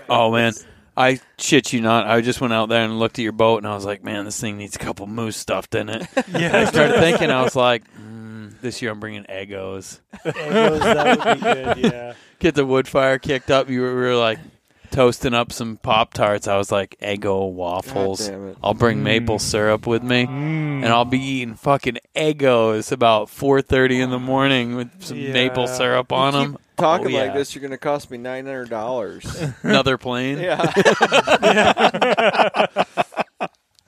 Oh 0.09 0.31
man, 0.31 0.53
I 0.97 1.19
shit 1.37 1.73
you 1.73 1.81
not. 1.81 2.07
I 2.07 2.21
just 2.21 2.41
went 2.41 2.53
out 2.53 2.69
there 2.69 2.83
and 2.83 2.99
looked 2.99 3.17
at 3.19 3.23
your 3.23 3.31
boat, 3.31 3.57
and 3.57 3.67
I 3.67 3.73
was 3.75 3.85
like, 3.85 4.03
man, 4.03 4.25
this 4.25 4.39
thing 4.39 4.57
needs 4.57 4.75
a 4.75 4.79
couple 4.79 5.07
moose 5.07 5.37
stuffed 5.37 5.75
in 5.75 5.89
it. 5.89 6.07
yeah. 6.29 6.59
I 6.59 6.65
started 6.65 6.99
thinking, 6.99 7.29
I 7.31 7.41
was 7.43 7.55
like, 7.55 7.83
mm, 7.95 8.59
this 8.61 8.81
year 8.81 8.91
I'm 8.91 8.99
bringing 8.99 9.23
Eggos." 9.23 9.99
Eggos, 10.25 10.79
that 10.79 11.25
would 11.25 11.35
be 11.37 11.41
good. 11.41 11.91
Yeah. 11.93 12.13
Get 12.39 12.55
the 12.55 12.65
wood 12.65 12.87
fire 12.87 13.19
kicked 13.19 13.51
up. 13.51 13.69
You 13.69 13.81
were, 13.81 13.95
we 13.95 14.01
were 14.01 14.15
like 14.15 14.39
toasting 14.91 15.33
up 15.33 15.51
some 15.51 15.77
Pop 15.77 16.13
Tarts. 16.13 16.47
I 16.47 16.57
was 16.57 16.71
like, 16.71 16.97
Eggo 17.01 17.51
waffles. 17.51 18.27
God 18.27 18.31
damn 18.31 18.47
it. 18.49 18.57
I'll 18.63 18.73
bring 18.73 19.03
maple 19.03 19.37
mm. 19.37 19.41
syrup 19.41 19.87
with 19.87 20.03
me, 20.03 20.25
mm. 20.25 20.29
and 20.29 20.87
I'll 20.87 21.05
be 21.05 21.19
eating 21.19 21.55
fucking 21.55 21.97
Eggos 22.15 22.91
about 22.91 23.27
4:30 23.29 24.01
in 24.01 24.09
the 24.09 24.19
morning 24.19 24.75
with 24.75 25.03
some 25.03 25.17
Yeah. 25.17 25.33
maple 25.33 25.67
syrup 25.67 26.11
on 26.11 26.33
them. 26.33 26.57
Talking 26.77 27.15
Oh, 27.15 27.19
like 27.19 27.33
this, 27.33 27.53
you're 27.53 27.61
going 27.61 27.71
to 27.71 27.77
cost 27.77 28.09
me 28.09 28.17
nine 28.17 28.45
hundred 28.45 28.69
dollars. 28.69 29.25
Another 29.63 29.97
plane. 29.97 30.39
yeah, 30.39 30.57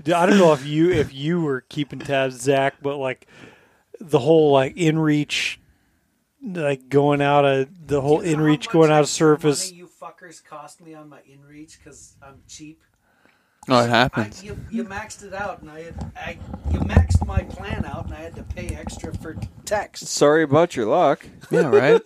Dude, 0.03 0.15
I 0.15 0.25
don't 0.25 0.37
know 0.37 0.53
if 0.53 0.65
you 0.65 0.91
if 0.91 1.13
you 1.13 1.41
were 1.41 1.61
keeping 1.61 1.99
tabs, 1.99 2.41
Zach, 2.41 2.75
but 2.81 2.97
like 2.97 3.27
the 3.99 4.19
whole 4.19 4.51
like 4.51 4.75
inReach, 4.75 5.57
like 6.43 6.89
going 6.89 7.21
out 7.21 7.45
of 7.45 7.87
the 7.87 8.01
whole 8.01 8.21
inReach 8.21 8.69
going 8.69 8.91
out 8.91 9.01
of 9.01 9.09
surface. 9.09 9.71
You 10.03 10.09
fuckers 10.09 10.43
cost 10.43 10.81
me 10.81 10.93
on 10.93 11.09
my 11.09 11.19
inReach 11.19 11.77
because 11.77 12.15
I'm 12.21 12.41
cheap. 12.47 12.81
Oh, 13.69 13.79
it 13.79 13.83
I, 13.83 13.87
happens. 13.87 14.43
you, 14.43 14.57
you 14.69 14.83
maxed 14.83 15.23
it 15.23 15.33
out, 15.33 15.61
and 15.61 15.71
I, 15.71 15.83
had, 15.83 16.11
I 16.17 16.37
you 16.71 16.79
maxed 16.81 17.25
my 17.25 17.43
plan 17.43 17.85
out, 17.85 18.05
and 18.05 18.13
I 18.13 18.17
had 18.19 18.35
to 18.35 18.43
pay 18.43 18.75
extra 18.75 19.13
for 19.15 19.37
text. 19.63 20.07
sorry 20.07 20.43
about 20.43 20.75
your 20.75 20.87
luck. 20.87 21.25
Yeah, 21.49 21.69
right. 21.69 22.01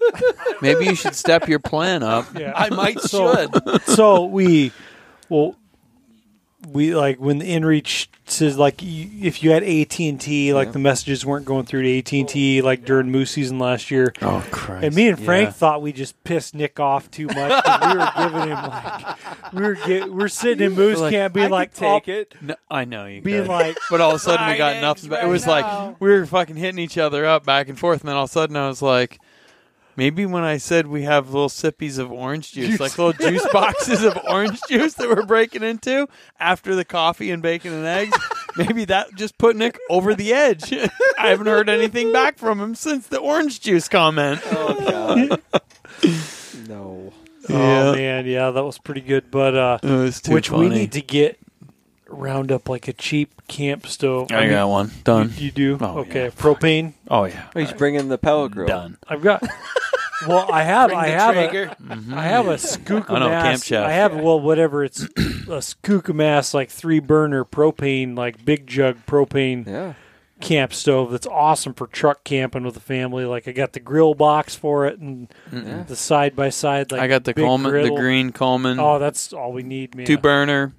Maybe 0.62 0.86
you 0.86 0.94
should 0.94 1.16
step 1.16 1.48
your 1.48 1.58
plan 1.60 2.04
up. 2.04 2.28
Yeah. 2.38 2.54
I 2.56 2.70
might 2.70 3.00
So- 3.02 3.34
should. 3.36 3.82
so 3.84 4.26
we 4.26 4.72
well 5.30 5.56
we 6.72 6.96
like 6.96 7.20
when 7.20 7.38
the 7.38 7.46
inReach 7.46 8.08
says 8.26 8.58
like 8.58 8.82
you, 8.82 9.08
if 9.22 9.44
you 9.44 9.52
had 9.52 9.64
AT&T 9.64 10.54
like 10.54 10.68
Yeah. 10.68 10.72
the 10.72 10.80
messages 10.80 11.24
weren't 11.26 11.46
going 11.46 11.66
through 11.66 11.84
to 11.84 11.98
AT&T 12.00 12.62
oh, 12.62 12.66
like 12.66 12.84
during 12.84 13.12
moose 13.12 13.30
season 13.32 13.60
last 13.60 13.92
year 13.92 14.12
Oh 14.24 14.44
Christ! 14.50 14.84
and 14.86 14.96
me 14.96 15.08
and 15.10 15.24
Frank 15.24 15.48
Yeah. 15.48 15.52
thought 15.52 15.82
we 15.84 15.94
just 15.94 16.22
pissed 16.24 16.56
Nick 16.56 16.80
off 16.80 17.12
too 17.12 17.28
much 17.28 17.36
we 17.38 17.98
were 17.98 18.12
giving 18.18 18.48
him 18.50 18.64
like 18.64 19.54
we 19.54 19.62
were 19.62 19.76
get, 19.76 20.12
we're 20.12 20.28
sitting 20.28 20.66
in 20.66 20.74
moose 20.74 21.00
Like, 21.00 21.14
camp 21.14 21.36
being 21.36 21.48
I 21.48 21.50
like 21.50 21.74
take 21.76 22.10
oh, 22.10 22.12
it. 22.12 22.34
No, 22.42 22.56
I 22.72 22.86
know 22.86 23.06
you. 23.06 23.22
being 23.22 23.44
could. 23.44 23.50
like 23.50 23.78
but 23.92 24.02
all 24.02 24.10
of 24.10 24.16
a 24.16 24.20
sudden 24.20 24.50
we 24.50 24.58
got 24.58 24.82
nothing. 24.82 25.10
But 25.12 25.24
it 25.24 25.28
was 25.28 25.46
now. 25.46 25.52
like 25.52 26.02
we 26.02 26.10
were 26.10 26.26
fucking 26.26 26.56
hitting 26.56 26.80
each 26.80 26.98
other 26.98 27.26
up 27.26 27.46
back 27.46 27.70
and 27.70 27.78
forth, 27.78 28.02
and 28.02 28.10
then 28.10 28.16
all 28.16 28.24
of 28.24 28.30
a 28.30 28.34
sudden 28.34 28.58
I 28.58 28.68
was 28.68 28.82
like, 28.82 29.20
maybe 29.98 30.26
when 30.26 30.44
I 30.46 30.56
said 30.58 30.88
we 30.88 31.02
have 31.04 31.32
little 31.34 31.50
sippies 31.50 32.00
of 32.00 32.12
orange 32.12 32.54
juice, 32.54 32.80
like 32.80 32.98
little 32.98 33.12
juice 33.12 33.46
boxes 33.54 34.04
of 34.04 34.18
orange 34.30 34.62
juice 34.70 34.94
that 34.94 35.10
we're 35.10 35.26
breaking 35.26 35.64
into 35.64 36.08
after 36.40 36.74
the 36.76 36.86
coffee 36.86 37.32
and 37.32 37.42
bacon 37.42 37.74
and 37.74 37.86
eggs, 37.86 38.18
maybe 38.56 38.86
that 38.86 39.14
just 39.16 39.38
put 39.38 39.56
Nick 39.58 39.78
over 39.90 40.16
the 40.16 40.32
edge. 40.34 40.72
I 41.18 41.28
haven't 41.28 41.48
heard 41.48 41.68
anything 41.68 42.14
back 42.14 42.38
from 42.38 42.62
him 42.62 42.76
since 42.76 43.08
the 43.08 43.20
orange 43.20 43.60
juice 43.60 43.90
comment. 43.90 44.40
Oh 44.46 45.30
God. 45.30 45.42
no. 46.70 47.12
oh 47.50 47.96
man 47.96 48.26
yeah 48.26 48.52
that 48.52 48.64
was 48.64 48.78
pretty 48.78 49.00
good 49.02 49.32
but 49.32 49.56
uh 49.56 49.80
It 49.82 49.90
was 49.90 50.22
too 50.22 50.34
which 50.34 50.50
funny. 50.50 50.70
we 50.70 50.76
need 50.76 50.92
to 50.92 51.02
get 51.02 51.40
round 52.10 52.52
up 52.52 52.70
like 52.70 52.88
a 52.88 52.94
cheap 52.94 53.48
camp 53.48 53.86
stove 53.88 54.32
I 54.32 54.42
mean, 54.42 54.50
got 54.52 54.68
one 54.70 54.92
done. 55.04 55.34
you, 55.38 55.46
you 55.46 55.52
do 55.52 55.78
Oh, 55.82 56.00
okay 56.00 56.26
yeah. 56.26 56.30
propane 56.30 56.94
Oh 57.10 57.26
yeah, 57.26 57.48
He's 57.54 57.74
bringing 57.74 58.08
the 58.10 58.18
pellet 58.18 58.52
grill. 58.52 58.68
done. 58.68 58.98
I've 59.08 59.22
got. 59.22 59.44
Well, 60.28 60.52
I 60.52 60.64
have. 60.64 60.92
I 60.92 61.08
have 61.10 61.36
a. 61.38 61.48
Mhm. 61.76 62.14
I 62.14 62.24
have 62.24 62.48
a 62.48 62.56
skookum 62.56 63.12
I 63.12 63.20
know, 63.20 63.28
Camp 63.30 63.46
ass. 63.46 63.64
Chef. 63.66 63.86
I 63.86 63.92
have 63.92 64.16
well, 64.16 64.40
whatever 64.40 64.84
it's 64.84 65.04
a 65.18 65.60
skookum 65.62 66.24
ass 66.24 66.54
like 66.56 66.70
three 66.72 67.00
burner 67.00 67.46
propane 67.46 68.18
like 68.18 68.44
big 68.44 68.66
jug 68.66 68.98
propane 69.06 69.68
Yeah. 69.68 69.94
camp 70.42 70.74
stove 70.74 71.12
that's 71.12 71.28
awesome 71.28 71.74
for 71.76 71.86
truck 71.86 72.24
camping 72.24 72.64
with 72.64 72.74
the 72.74 72.80
family. 72.80 73.26
Like 73.26 73.48
I 73.48 73.52
got 73.52 73.74
the 73.74 73.80
grill 73.80 74.16
box 74.16 74.56
for 74.56 74.88
it 74.88 74.98
and 75.00 75.28
Yeah. 75.54 75.84
the 75.84 75.96
side 75.96 76.36
by 76.36 76.50
side. 76.50 76.92
Like 76.92 77.02
I 77.02 77.08
got 77.08 77.24
the 77.24 77.34
big 77.36 77.46
Coleman, 77.46 77.72
the 77.84 77.90
green 77.96 78.32
Coleman, 78.32 78.80
Oh, 78.80 78.98
that's 78.98 79.32
all 79.34 79.52
we 79.54 79.62
need, 79.62 79.94
man. 79.96 80.08
two 80.08 80.18
burner, 80.18 80.74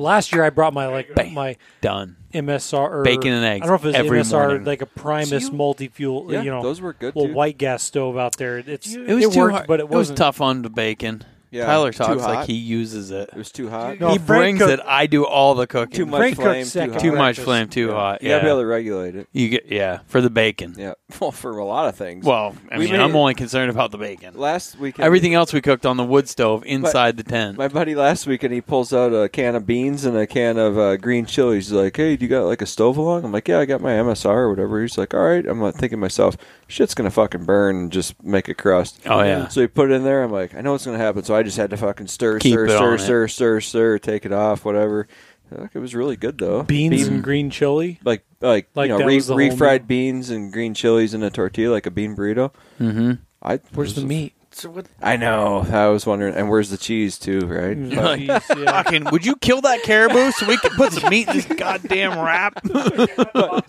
Last 0.00 0.32
year 0.32 0.42
I 0.44 0.50
brought 0.50 0.72
my 0.74 0.86
like 0.86 1.14
Bam. 1.14 1.34
my 1.34 1.56
done. 1.80 2.16
MSR 2.32 2.90
or, 2.90 3.02
Bacon 3.02 3.32
and 3.32 3.44
eggs 3.44 3.64
I 3.64 3.66
don't 3.66 3.82
know 3.82 3.88
if 3.88 3.94
it's 3.94 3.98
every 4.06 4.20
MSR 4.20 4.46
morning. 4.48 4.64
like 4.64 4.82
a 4.82 4.86
Primus 4.86 5.46
So 5.46 5.52
multi 5.52 5.88
fuel. 5.88 6.32
Yeah, 6.32 6.42
you 6.42 6.50
know, 6.50 6.62
those 6.62 6.80
were 6.80 6.92
good 6.92 7.14
little 7.16 7.28
too. 7.28 7.34
white 7.34 7.58
gas 7.58 7.82
stove 7.82 8.16
out 8.16 8.36
there. 8.36 8.58
It's 8.58 8.94
It 8.94 9.06
was 9.14 9.24
it 9.24 9.32
too 9.32 9.38
worked, 9.40 9.54
hard. 9.54 9.66
but 9.66 9.80
it 9.80 9.82
it 9.84 9.88
was 9.88 9.96
wasn't 9.96 10.18
tough 10.18 10.40
on 10.40 10.62
the 10.62 10.70
bacon. 10.70 11.24
Yeah, 11.50 11.66
Tyler 11.66 11.92
too 11.92 11.98
talks 11.98 12.22
hot. 12.22 12.34
like 12.34 12.46
he 12.46 12.54
uses 12.54 13.10
it. 13.10 13.30
It 13.32 13.36
was 13.36 13.50
too 13.50 13.68
hot. 13.68 13.98
No, 14.00 14.10
he 14.12 14.18
Frank 14.18 14.26
brings 14.26 14.58
cook- 14.60 14.70
it. 14.70 14.80
I 14.86 15.06
do 15.06 15.24
all 15.26 15.54
the 15.54 15.66
cooking. 15.66 15.96
Too 15.96 16.06
much 16.06 16.20
Frank 16.20 16.36
flame. 16.36 16.64
Too 16.66 16.92
hot. 16.92 17.00
Too 17.00 17.12
much 17.12 17.38
flame. 17.40 17.68
Too 17.68 17.90
hot. 17.92 18.22
You 18.22 18.28
gotta 18.28 18.44
be 18.44 18.48
able 18.50 18.60
to 18.60 18.66
regulate 18.66 19.16
it. 19.16 19.28
you 19.32 19.48
get 19.48 19.66
yeah 19.66 20.00
for 20.06 20.20
the 20.20 20.30
bacon. 20.30 20.74
Yeah. 20.78 20.94
Well, 21.20 21.32
for 21.32 21.58
a 21.58 21.64
lot 21.64 21.88
of 21.88 21.96
things. 21.96 22.24
Well, 22.24 22.54
I 22.70 22.78
We 22.78 22.84
mean, 22.84 22.92
made- 22.92 23.00
I'm 23.00 23.16
only 23.16 23.34
concerned 23.34 23.68
about 23.68 23.90
the 23.90 23.98
bacon. 23.98 24.38
last 24.38 24.78
weekend, 24.78 25.04
Everything 25.04 25.34
else 25.34 25.52
we 25.52 25.60
cooked 25.60 25.84
on 25.84 25.96
the 25.96 26.04
wood 26.04 26.28
stove 26.28 26.62
inside 26.64 27.16
the 27.16 27.24
tent. 27.24 27.58
My 27.58 27.66
buddy 27.66 27.96
last 27.96 28.28
weekend 28.28 28.54
he 28.54 28.60
pulls 28.60 28.92
out 28.92 29.12
a 29.12 29.28
can 29.28 29.56
of 29.56 29.66
beans 29.66 30.04
and 30.04 30.16
a 30.16 30.24
can 30.28 30.56
of 30.56 30.78
uh, 30.78 30.96
green 30.98 31.26
chilies. 31.26 31.66
He's 31.66 31.72
like, 31.72 31.96
"Hey, 31.96 32.16
do 32.16 32.24
you 32.24 32.28
got 32.28 32.44
like 32.44 32.62
a 32.62 32.66
stove 32.66 32.96
along?" 32.96 33.24
I'm 33.24 33.32
like, 33.32 33.48
"Yeah, 33.48 33.58
I 33.58 33.64
got 33.64 33.80
my 33.80 33.90
MSR 33.90 34.26
or 34.26 34.50
whatever." 34.50 34.80
He's 34.80 34.96
like, 34.96 35.12
"All 35.12 35.20
right." 35.20 35.44
I'm 35.44 35.60
like, 35.60 35.74
thinking 35.74 35.96
to 35.98 36.00
myself, 36.00 36.36
"Shit's 36.68 36.94
gonna 36.94 37.10
fucking 37.10 37.44
burn 37.44 37.74
and 37.76 37.92
just 37.92 38.22
make 38.22 38.48
a 38.48 38.54
crust." 38.54 39.00
Oh, 39.04 39.20
yeah. 39.22 39.48
So 39.48 39.60
he 39.62 39.66
put 39.66 39.90
it 39.90 39.94
in 39.94 40.04
there. 40.04 40.22
I'm 40.22 40.30
like, 40.30 40.54
"I 40.54 40.60
know 40.60 40.72
what's 40.72 40.86
gonna 40.86 40.96
happen." 40.98 41.24
So 41.24 41.34
I 41.34 41.39
just 41.42 41.56
had 41.56 41.70
to 41.70 41.76
fucking 41.76 42.06
stir, 42.08 42.38
Keep 42.38 42.52
stir, 42.52 42.64
it 42.66 42.70
stir, 42.70 42.92
on 42.92 42.98
stir, 42.98 43.28
stir, 43.28 43.60
stir, 43.60 43.98
take 43.98 44.24
it 44.26 44.32
off, 44.32 44.64
whatever. 44.64 45.06
Like, 45.50 45.70
it 45.74 45.78
was 45.80 45.94
really 45.96 46.16
good 46.16 46.38
though. 46.38 46.62
Beans 46.62 47.04
Bean- 47.04 47.14
and 47.14 47.22
green 47.24 47.50
chili. 47.50 47.98
like 48.04 48.24
like, 48.40 48.68
Like 48.74 48.86
you 48.88 48.94
know 48.94 48.98
that 48.98 49.06
re- 49.06 49.16
was 49.16 49.26
the 49.26 49.34
whole 49.34 49.40
refried 49.42 49.80
meal? 49.80 49.86
beans 49.86 50.30
and 50.30 50.52
green 50.52 50.74
chilies 50.74 51.12
in 51.12 51.22
a 51.24 51.30
tortilla 51.30 51.72
like 51.72 51.86
a 51.86 51.90
bean 51.90 52.14
burrito. 52.14 52.52
mm-hmm. 52.80 53.12
I 53.42 53.56
Where's 53.74 53.94
the 53.94 54.02
meat? 54.04 54.34
So 54.52 54.68
what? 54.70 54.86
I 55.00 55.16
know. 55.16 55.64
I 55.70 55.86
was 55.88 56.04
wondering, 56.06 56.34
and 56.34 56.48
where's 56.50 56.70
the 56.70 56.76
cheese 56.76 57.18
too? 57.18 57.40
Right? 57.46 57.76
But- 57.94 58.18
Jeez, 58.18 58.28
yeah. 58.28 58.38
Fucking, 58.82 59.04
would 59.12 59.24
you 59.24 59.34
kill 59.36 59.60
that 59.62 59.82
caribou 59.82 60.30
so 60.32 60.46
we 60.46 60.56
can 60.58 60.70
put 60.72 60.92
some 60.92 61.08
meat 61.10 61.28
in 61.28 61.34
this 61.36 61.46
goddamn 61.56 62.18
wrap? 62.18 62.60
yeah, 62.64 63.62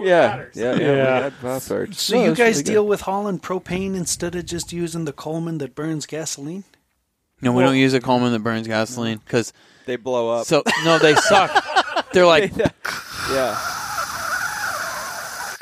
yeah, 0.00 0.44
yeah, 0.54 0.76
We 0.78 0.84
Yeah. 0.84 1.20
had 1.22 1.40
Pop-Tarts. 1.40 2.02
So 2.02 2.16
No, 2.16 2.24
you 2.24 2.30
guys 2.30 2.38
really 2.38 2.52
good. 2.64 2.64
deal 2.72 2.86
with 2.86 3.00
hauling 3.02 3.38
propane 3.38 3.94
instead 3.96 4.34
of 4.34 4.44
just 4.46 4.72
using 4.72 5.04
the 5.04 5.12
Coleman 5.12 5.58
that 5.58 5.74
burns 5.74 6.06
gasoline? 6.06 6.64
No, 7.40 7.52
we 7.52 7.62
don't 7.62 7.76
use 7.76 7.94
a 7.94 8.00
Coleman 8.00 8.32
that 8.32 8.40
burns 8.40 8.66
gasoline 8.66 9.18
because 9.18 9.52
They 9.86 9.96
blow 9.96 10.30
up. 10.30 10.46
so 10.46 10.62
no, 10.84 10.98
they 10.98 11.14
suck. 11.14 11.64
They're 12.12 12.26
like 12.26 12.52
yeah, 13.32 13.56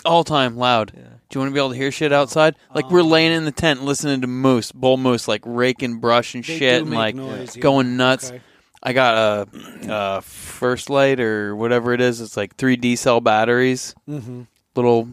all 0.05 0.25
time 0.25 0.57
loud. 0.57 0.93
Do 1.29 1.39
you 1.39 1.41
want 1.41 1.51
to 1.51 1.55
be 1.55 1.59
able 1.61 1.71
to 1.71 1.77
hear 1.77 1.91
shit 1.91 2.13
outside? 2.13 2.55
Like 2.75 2.91
we're 2.91 3.03
laying 3.03 3.33
in 3.33 3.45
the 3.45 3.51
tent 3.53 3.83
listening 3.83 4.21
to 4.21 4.27
moose, 4.29 4.71
bull 4.73 4.97
moose, 4.97 5.27
like 5.27 5.43
raking 5.45 5.97
brush 5.99 6.35
and 6.35 6.45
They 6.45 6.59
shit, 6.59 6.79
do 6.79 6.83
and 6.83 6.91
make 6.91 6.97
like 6.99 7.15
noise, 7.17 7.57
yeah. 7.57 7.63
going 7.63 7.97
nuts. 7.97 8.31
Okay. 8.31 8.41
I 8.83 8.93
got 8.93 9.15
a, 9.17 9.49
a 9.89 10.23
first 10.23 10.89
light 10.91 11.19
or 11.19 11.57
whatever 11.57 11.93
it 11.93 12.01
is. 12.01 12.21
It's 12.21 12.37
like 12.37 12.55
three 12.57 12.77
D 12.77 12.95
cell 12.95 13.21
batteries, 13.21 13.95
Mm-hmm. 14.09 14.43
little 14.77 15.09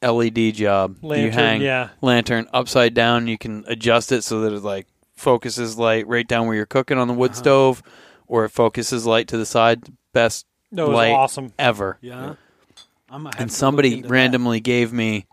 LED 0.00 0.54
job. 0.54 0.96
you 1.02 1.08
Lantern, 1.08 1.32
hang 1.32 1.60
yeah. 1.62 1.88
lantern 2.00 2.46
upside 2.52 2.94
down. 2.94 3.26
You 3.26 3.38
can 3.38 3.64
adjust 3.66 4.12
it 4.12 4.22
so 4.22 4.42
that 4.42 4.52
it 4.52 4.62
like 4.62 4.86
focuses 5.22 5.78
light 5.78 6.06
right 6.06 6.26
down 6.28 6.46
where 6.46 6.56
you're 6.56 6.66
cooking 6.66 6.98
on 6.98 7.08
the 7.08 7.14
wood 7.14 7.30
Uh-huh. 7.30 7.38
stove, 7.40 7.82
or 8.26 8.44
it 8.44 8.50
focuses 8.50 9.06
light 9.06 9.28
to 9.28 9.36
the 9.38 9.46
side. 9.46 9.84
Best 10.12 10.44
That 10.72 10.86
was 10.88 10.94
light 10.94 11.12
awesome. 11.12 11.52
ever. 11.58 11.98
Yeah. 12.02 12.34
I'm 13.10 13.26
And 13.38 13.50
somebody 13.52 14.02
randomly 14.02 14.60
gave 14.60 14.92
me 14.92 15.26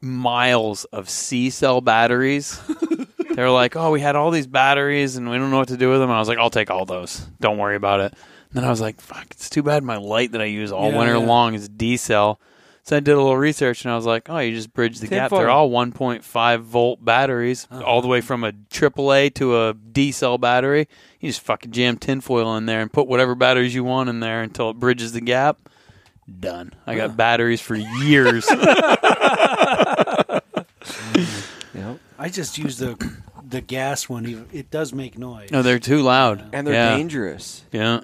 miles 0.00 0.84
of 0.86 1.08
C 1.08 1.50
cell 1.50 1.80
batteries. 1.80 2.60
They're 3.34 3.50
like, 3.50 3.76
"Oh, 3.76 3.90
we 3.90 4.00
had 4.00 4.16
all 4.16 4.30
these 4.30 4.46
batteries, 4.46 5.16
and 5.16 5.30
we 5.30 5.38
don't 5.38 5.50
know 5.50 5.58
what 5.58 5.68
to 5.68 5.76
do 5.76 5.90
with 5.90 6.00
them." 6.00 6.10
And 6.10 6.16
I 6.16 6.18
was 6.18 6.28
like, 6.28 6.38
"I'll 6.38 6.50
take 6.50 6.70
all 6.70 6.84
those. 6.84 7.26
Don't 7.40 7.58
worry 7.58 7.76
about 7.76 8.00
it." 8.00 8.12
And 8.12 8.52
then 8.52 8.64
I 8.64 8.70
was 8.70 8.80
like, 8.80 9.00
"Fuck, 9.00 9.26
it's 9.30 9.48
too 9.48 9.62
bad 9.62 9.82
my 9.84 9.96
light 9.96 10.32
that 10.32 10.40
I 10.42 10.46
use 10.46 10.72
all 10.72 10.90
Yeah, 10.90 10.98
winter 10.98 11.16
yeah. 11.18 11.26
long 11.26 11.54
is 11.54 11.68
D 11.68 11.96
cell." 11.96 12.40
So 12.82 12.96
I 12.96 13.00
did 13.00 13.12
a 13.12 13.16
little 13.16 13.36
research, 13.36 13.84
and 13.84 13.92
I 13.92 13.96
was 13.96 14.06
like, 14.06 14.28
"Oh, 14.30 14.38
you 14.38 14.54
just 14.54 14.72
bridge 14.72 14.98
the 15.00 15.06
gap. 15.06 15.30
Tinfoil. 15.30 15.40
They're 15.40 15.50
all 15.50 15.70
1.5 15.70 16.60
volt 16.60 17.04
batteries, 17.04 17.68
uh-huh. 17.70 17.82
all 17.84 18.02
the 18.02 18.08
way 18.08 18.20
from 18.20 18.42
a 18.42 18.52
AAA 18.52 19.34
to 19.34 19.56
a 19.68 19.74
D 19.74 20.12
cell 20.12 20.38
battery. 20.38 20.88
You 21.20 21.28
just 21.28 21.40
fucking 21.42 21.72
jam 21.72 21.98
tinfoil 21.98 22.56
in 22.56 22.66
there 22.66 22.80
and 22.80 22.92
put 22.92 23.06
whatever 23.06 23.34
batteries 23.34 23.74
you 23.74 23.84
want 23.84 24.08
in 24.08 24.20
there 24.20 24.42
until 24.42 24.70
it 24.70 24.78
bridges 24.78 25.12
the 25.12 25.20
gap." 25.20 25.58
Done. 26.38 26.72
I 26.86 26.94
got 26.94 27.16
batteries 27.16 27.60
for 27.60 27.74
years. 27.74 28.46
yeah. 31.74 31.94
I 32.18 32.28
just 32.28 32.56
use 32.58 32.78
the 32.78 32.96
the 33.48 33.60
gas 33.60 34.08
one. 34.08 34.26
Even- 34.26 34.46
It 34.52 34.70
does 34.70 34.92
make 34.92 35.18
noise. 35.18 35.50
No, 35.50 35.62
they're 35.62 35.78
too 35.80 36.02
loud. 36.02 36.50
and 36.52 36.66
they're 36.66 36.74
yeah. 36.74 36.96
dangerous. 36.96 37.64
Yeah. 37.72 38.00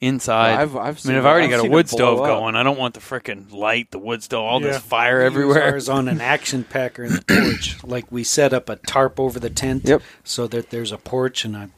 Inside. 0.00 0.54
Oh, 0.54 0.62
I've- 0.62 0.78
I've 0.78 1.06
I 1.06 1.08
mean, 1.10 1.18
I've 1.18 1.26
already 1.26 1.44
I've 1.52 1.60
got 1.60 1.66
a 1.66 1.70
wood 1.70 1.88
stove 1.88 2.20
up. 2.20 2.26
going. 2.26 2.56
I 2.56 2.62
don't 2.62 2.78
want 2.78 2.94
the 2.94 3.00
frickin' 3.00 3.52
light, 3.52 3.90
the 3.90 3.98
wood 3.98 4.22
stove, 4.22 4.44
all 4.46 4.60
Yeah. 4.62 4.68
this 4.68 4.78
fire 4.78 5.18
We 5.18 5.24
use 5.24 5.32
everywhere. 5.32 5.62
ours 5.64 5.88
on 5.90 6.08
an 6.08 6.22
action 6.22 6.64
packer 6.64 7.04
in 7.04 7.12
the 7.16 7.22
porch. 7.28 7.76
Like 7.84 8.06
we 8.10 8.24
set 8.24 8.54
up 8.54 8.70
a 8.70 8.76
tarp 8.76 9.20
over 9.20 9.38
the 9.38 9.50
tent, 9.50 9.82
Yep. 9.84 10.00
so 10.24 10.46
that 10.46 10.70
there's 10.70 10.90
a 10.90 10.96
porch, 10.96 11.44
and 11.44 11.54
I, 11.54 11.68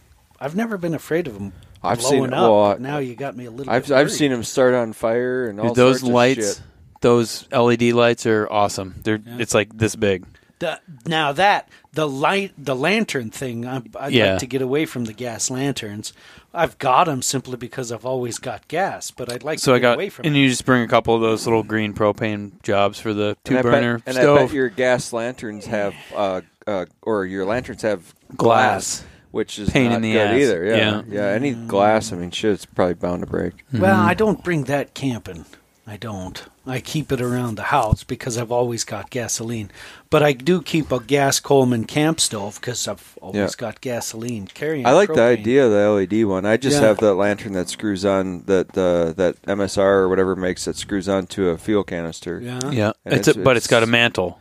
I've 0.40 0.54
never 0.54 0.78
been 0.78 0.94
afraid 0.94 1.26
of 1.26 1.34
them 1.34 1.52
I've 1.82 1.98
blowing 1.98 2.24
seen- 2.26 2.32
up. 2.32 2.48
well, 2.50 2.70
but 2.72 2.80
now 2.80 2.98
you 2.98 3.16
got 3.16 3.36
me 3.36 3.46
a 3.46 3.50
little. 3.50 3.72
I've 3.72 3.88
bit 3.88 3.96
I've 3.96 4.12
seen 4.12 4.30
them 4.30 4.44
start 4.44 4.72
on 4.74 4.92
fire 4.92 5.48
and 5.48 5.58
all 5.58 5.68
Dude, 5.68 5.76
those 5.76 5.96
sorts 6.00 6.08
of 6.08 6.14
lights, 6.14 6.48
shit. 6.56 6.60
those 7.00 7.48
LED 7.50 7.90
lights 7.92 8.24
are 8.26 8.46
awesome. 8.52 8.94
They're 9.02 9.20
Yeah. 9.26 9.38
it's 9.40 9.52
like 9.52 9.76
this 9.76 9.96
big. 9.96 10.24
The, 10.60 10.78
now 11.06 11.32
that 11.32 11.68
the 11.94 12.09
light, 12.09 12.52
the 12.56 12.74
lantern 12.77 13.31
thing, 13.31 13.66
I, 13.66 13.82
I'd 13.98 14.12
Yeah. 14.12 14.31
like 14.32 14.40
to 14.40 14.47
get 14.47 14.62
away 14.62 14.86
from 14.86 15.05
the 15.05 15.12
gas 15.12 15.51
lanterns. 15.51 16.12
I've 16.55 16.78
got 16.78 17.05
them 17.05 17.23
simply 17.23 17.56
because 17.56 17.93
I've 17.93 18.05
always 18.06 18.39
got 18.39 18.66
gas, 18.69 19.10
but 19.10 19.31
I'd 19.32 19.43
like 19.43 19.59
So 19.59 19.73
to 19.73 19.77
I 19.77 19.78
get 19.78 19.82
got, 19.82 19.94
away 19.94 20.09
from 20.10 20.27
and 20.27 20.36
it. 20.36 20.39
you 20.39 20.48
just 20.48 20.64
bring 20.64 20.82
a 20.82 20.89
couple 20.89 21.14
of 21.14 21.20
those 21.20 21.47
little 21.47 21.62
green 21.62 21.94
propane 21.94 22.62
jobs 22.62 22.98
for 22.98 23.12
the 23.14 23.36
two 23.44 23.56
and 23.56 23.59
I 23.59 23.62
burner 23.70 23.98
bet, 23.98 24.16
and 24.16 24.28
I 24.28 24.35
bet 24.36 24.52
your 24.52 24.69
gas 24.69 25.12
lanterns 25.12 25.66
have, 25.66 25.94
uh, 26.14 26.40
uh, 26.66 26.86
or 27.02 27.24
your 27.27 27.44
lanterns 27.44 27.82
have 27.82 28.14
Glass. 28.36 29.05
which 29.31 29.59
is 29.59 29.70
Pain 29.70 29.90
not 29.90 29.97
in 29.97 30.02
the 30.02 30.12
good 30.12 30.28
ass. 30.28 30.40
either. 30.40 30.64
Yeah. 30.64 30.77
Yeah. 30.77 31.02
yeah, 31.09 31.27
Any 31.35 31.52
glass, 31.55 32.12
I 32.12 32.16
mean, 32.16 32.31
shit, 32.31 32.52
it's 32.52 32.66
probably 32.66 32.94
bound 32.94 33.20
to 33.20 33.27
break. 33.27 33.64
Well, 33.73 33.94
Mm-hmm. 33.97 34.09
I 34.09 34.14
don't 34.14 34.43
bring 34.44 34.64
that 34.64 34.94
camping. 34.94 35.44
I 35.84 35.96
don't. 35.96 36.40
I 36.64 36.78
keep 36.78 37.10
it 37.10 37.20
around 37.20 37.56
the 37.56 37.64
house 37.64 38.04
because 38.04 38.38
I've 38.38 38.52
always 38.52 38.84
got 38.84 39.10
gasoline. 39.10 39.68
But 40.10 40.22
I 40.22 40.32
do 40.32 40.62
keep 40.62 40.92
a 40.92 41.00
gas 41.00 41.40
Coleman 41.40 41.86
camp 41.86 42.20
stove 42.20 42.60
because 42.60 42.86
I've 42.86 43.18
always 43.20 43.36
Yeah. 43.36 43.48
got 43.59 43.80
gasoline 43.80 44.46
carrying. 44.46 44.86
I 44.86 44.92
like 44.92 45.12
the 45.12 45.22
idea 45.22 45.66
of 45.66 45.72
the 45.72 45.78
LED 45.78 46.24
one. 46.24 46.46
I 46.46 46.56
just 46.56 46.80
Yeah. 46.80 46.86
have 46.86 46.98
the 46.98 47.14
lantern 47.14 47.52
that 47.54 47.68
screws 47.68 48.04
on 48.04 48.44
that 48.46 48.78
uh, 48.78 49.12
that 49.16 49.42
MSR 49.42 50.02
or 50.02 50.09
whatever 50.09 50.36
makes 50.36 50.64
that 50.66 50.76
screws 50.76 51.09
onto 51.09 51.48
a 51.48 51.59
fuel 51.59 51.82
canister. 51.82 52.40
Yeah. 52.40 52.60
yeah, 52.70 52.92
And 53.04 53.14
it's, 53.14 53.26
a, 53.26 53.32
it's- 53.32 53.44
but 53.44 53.56
it's 53.56 53.66
got 53.66 53.82
a 53.82 53.86
mantle. 53.86 54.38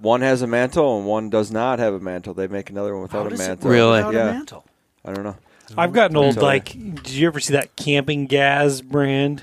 One 0.00 0.20
has 0.20 0.42
a 0.42 0.46
mantle 0.46 0.98
and 0.98 1.06
one 1.06 1.28
does 1.28 1.50
not 1.50 1.80
have 1.80 1.94
a 1.94 2.00
mantle. 2.00 2.34
They 2.34 2.46
make 2.46 2.70
another 2.70 2.92
one 2.94 3.02
without 3.02 3.26
a 3.26 3.30
does 3.30 3.40
it 3.40 3.46
mantle. 3.48 3.66
work 3.68 3.74
Really? 3.74 3.96
without 3.98 4.14
Yeah. 4.14 4.28
a 4.28 4.32
mantle? 4.34 4.64
I 5.04 5.12
don't 5.12 5.24
know. 5.24 5.36
I've 5.76 5.92
got 5.92 6.10
an 6.12 6.16
old 6.18 6.36
like. 6.36 6.66
Did 6.72 7.10
you 7.10 7.26
ever 7.26 7.40
see 7.40 7.54
that 7.54 7.74
camping 7.74 8.26
gas 8.26 8.80
brand 8.80 9.42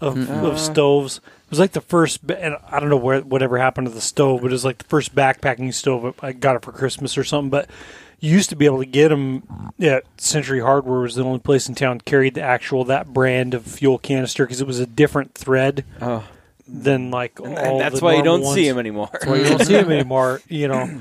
of, 0.00 0.30
Uh. 0.30 0.48
of 0.48 0.58
stoves? 0.60 1.18
It 1.18 1.50
was 1.50 1.58
like 1.58 1.72
the 1.72 1.80
first, 1.80 2.20
and 2.30 2.56
I 2.70 2.78
don't 2.80 2.90
know 2.90 2.96
where 2.96 3.20
whatever 3.22 3.58
happened 3.58 3.86
to 3.86 3.92
the 3.92 4.00
stove, 4.02 4.42
but 4.42 4.48
it 4.48 4.52
was 4.52 4.64
like 4.64 4.78
the 4.78 4.84
first 4.84 5.14
backpacking 5.14 5.72
stove. 5.72 6.14
I 6.22 6.32
got 6.32 6.56
it 6.56 6.62
for 6.64 6.72
Christmas 6.72 7.16
or 7.16 7.24
something. 7.24 7.48
But 7.50 7.70
you 8.20 8.32
used 8.32 8.50
to 8.50 8.56
be 8.56 8.66
able 8.66 8.80
to 8.80 8.84
get 8.86 9.08
them 9.08 9.70
at 9.80 10.04
Century 10.18 10.60
Hardware 10.60 11.00
was 11.00 11.14
the 11.14 11.24
only 11.24 11.38
place 11.38 11.68
in 11.68 11.74
town 11.74 12.00
carried 12.02 12.34
the 12.34 12.42
actual 12.42 12.84
that 12.84 13.12
brand 13.14 13.54
of 13.54 13.64
fuel 13.64 13.96
canister 13.96 14.44
because 14.44 14.60
it 14.60 14.66
was 14.66 14.78
a 14.80 14.86
different 14.86 15.34
thread 15.34 15.84
Oh, 16.02 16.24
than 16.66 17.10
like 17.10 17.38
and, 17.40 17.56
all 17.56 17.72
and 17.72 17.80
that's 17.80 18.00
the 18.00 18.04
why 18.04 18.14
you 18.16 18.22
don't 18.22 18.42
ones. 18.42 18.54
see 18.54 18.68
them 18.68 18.78
anymore. 18.78 19.08
That's 19.12 19.24
why 19.26 19.36
you 19.36 19.44
don't 19.44 19.64
see 19.64 19.72
them 19.80 19.90
anymore. 19.90 20.42
You 20.48 20.68
know, 20.68 21.00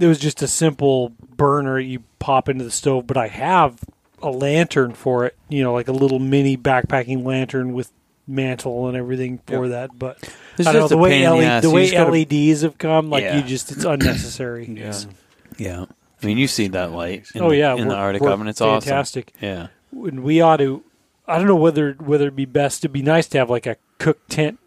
it 0.00 0.06
was 0.06 0.18
just 0.18 0.42
a 0.42 0.48
simple 0.48 1.10
burner 1.36 1.78
you 1.78 2.02
pop 2.18 2.48
into 2.48 2.64
the 2.64 2.70
stove. 2.72 3.06
But 3.06 3.16
I 3.18 3.28
have 3.28 3.78
a 4.20 4.30
lantern 4.30 4.94
for 4.94 5.26
it. 5.26 5.36
You 5.48 5.62
know, 5.62 5.72
like 5.74 5.86
a 5.86 5.92
little 5.92 6.18
mini 6.18 6.56
backpacking 6.56 7.24
lantern 7.24 7.72
with 7.72 7.92
mantle 8.26 8.88
and 8.88 8.96
everything 8.96 9.38
for 9.46 9.66
Yep. 9.66 9.70
that. 9.70 9.98
But 9.98 10.18
It's 10.58 10.66
I 10.66 10.72
don't 10.72 10.82
know 10.82 10.88
the 10.88 10.96
way 10.98 11.10
pain 11.10 11.24
the 11.24 11.30
LED 11.36 11.44
ass. 11.44 11.62
the 11.62 11.68
You 11.68 11.74
way 11.74 11.82
just 11.84 11.94
gotta- 11.94 12.10
LEDs 12.10 12.62
have 12.62 12.78
come, 12.78 13.10
like 13.10 13.22
Yeah. 13.24 13.36
you 13.36 13.42
just 13.42 13.72
it's 13.72 13.84
unnecessary. 13.84 14.66
Yeah. 14.76 14.94
Yeah, 15.58 15.84
I 16.22 16.26
mean, 16.26 16.36
you 16.38 16.48
see 16.48 16.68
that 16.68 16.92
light. 16.92 17.26
In 17.34 17.40
oh 17.42 17.48
the, 17.50 17.56
yeah, 17.56 17.74
in 17.76 17.88
the 17.88 17.94
Arctic 17.94 18.22
oven, 18.22 18.46
it's 18.48 18.60
awesome. 18.60 18.86
fantastic. 18.86 19.32
Yeah, 19.40 19.68
And 19.92 20.22
we 20.22 20.40
ought 20.40 20.58
to. 20.58 20.82
I 21.26 21.38
don't 21.38 21.46
know 21.46 21.56
whether 21.56 21.92
whether 21.92 22.24
it'd 22.24 22.36
be 22.36 22.44
best. 22.44 22.80
It'd 22.84 22.92
be 22.92 23.02
nice 23.02 23.26
to 23.28 23.38
have 23.38 23.48
like 23.48 23.66
a 23.66 23.76
cook 23.98 24.18
tent 24.28 24.58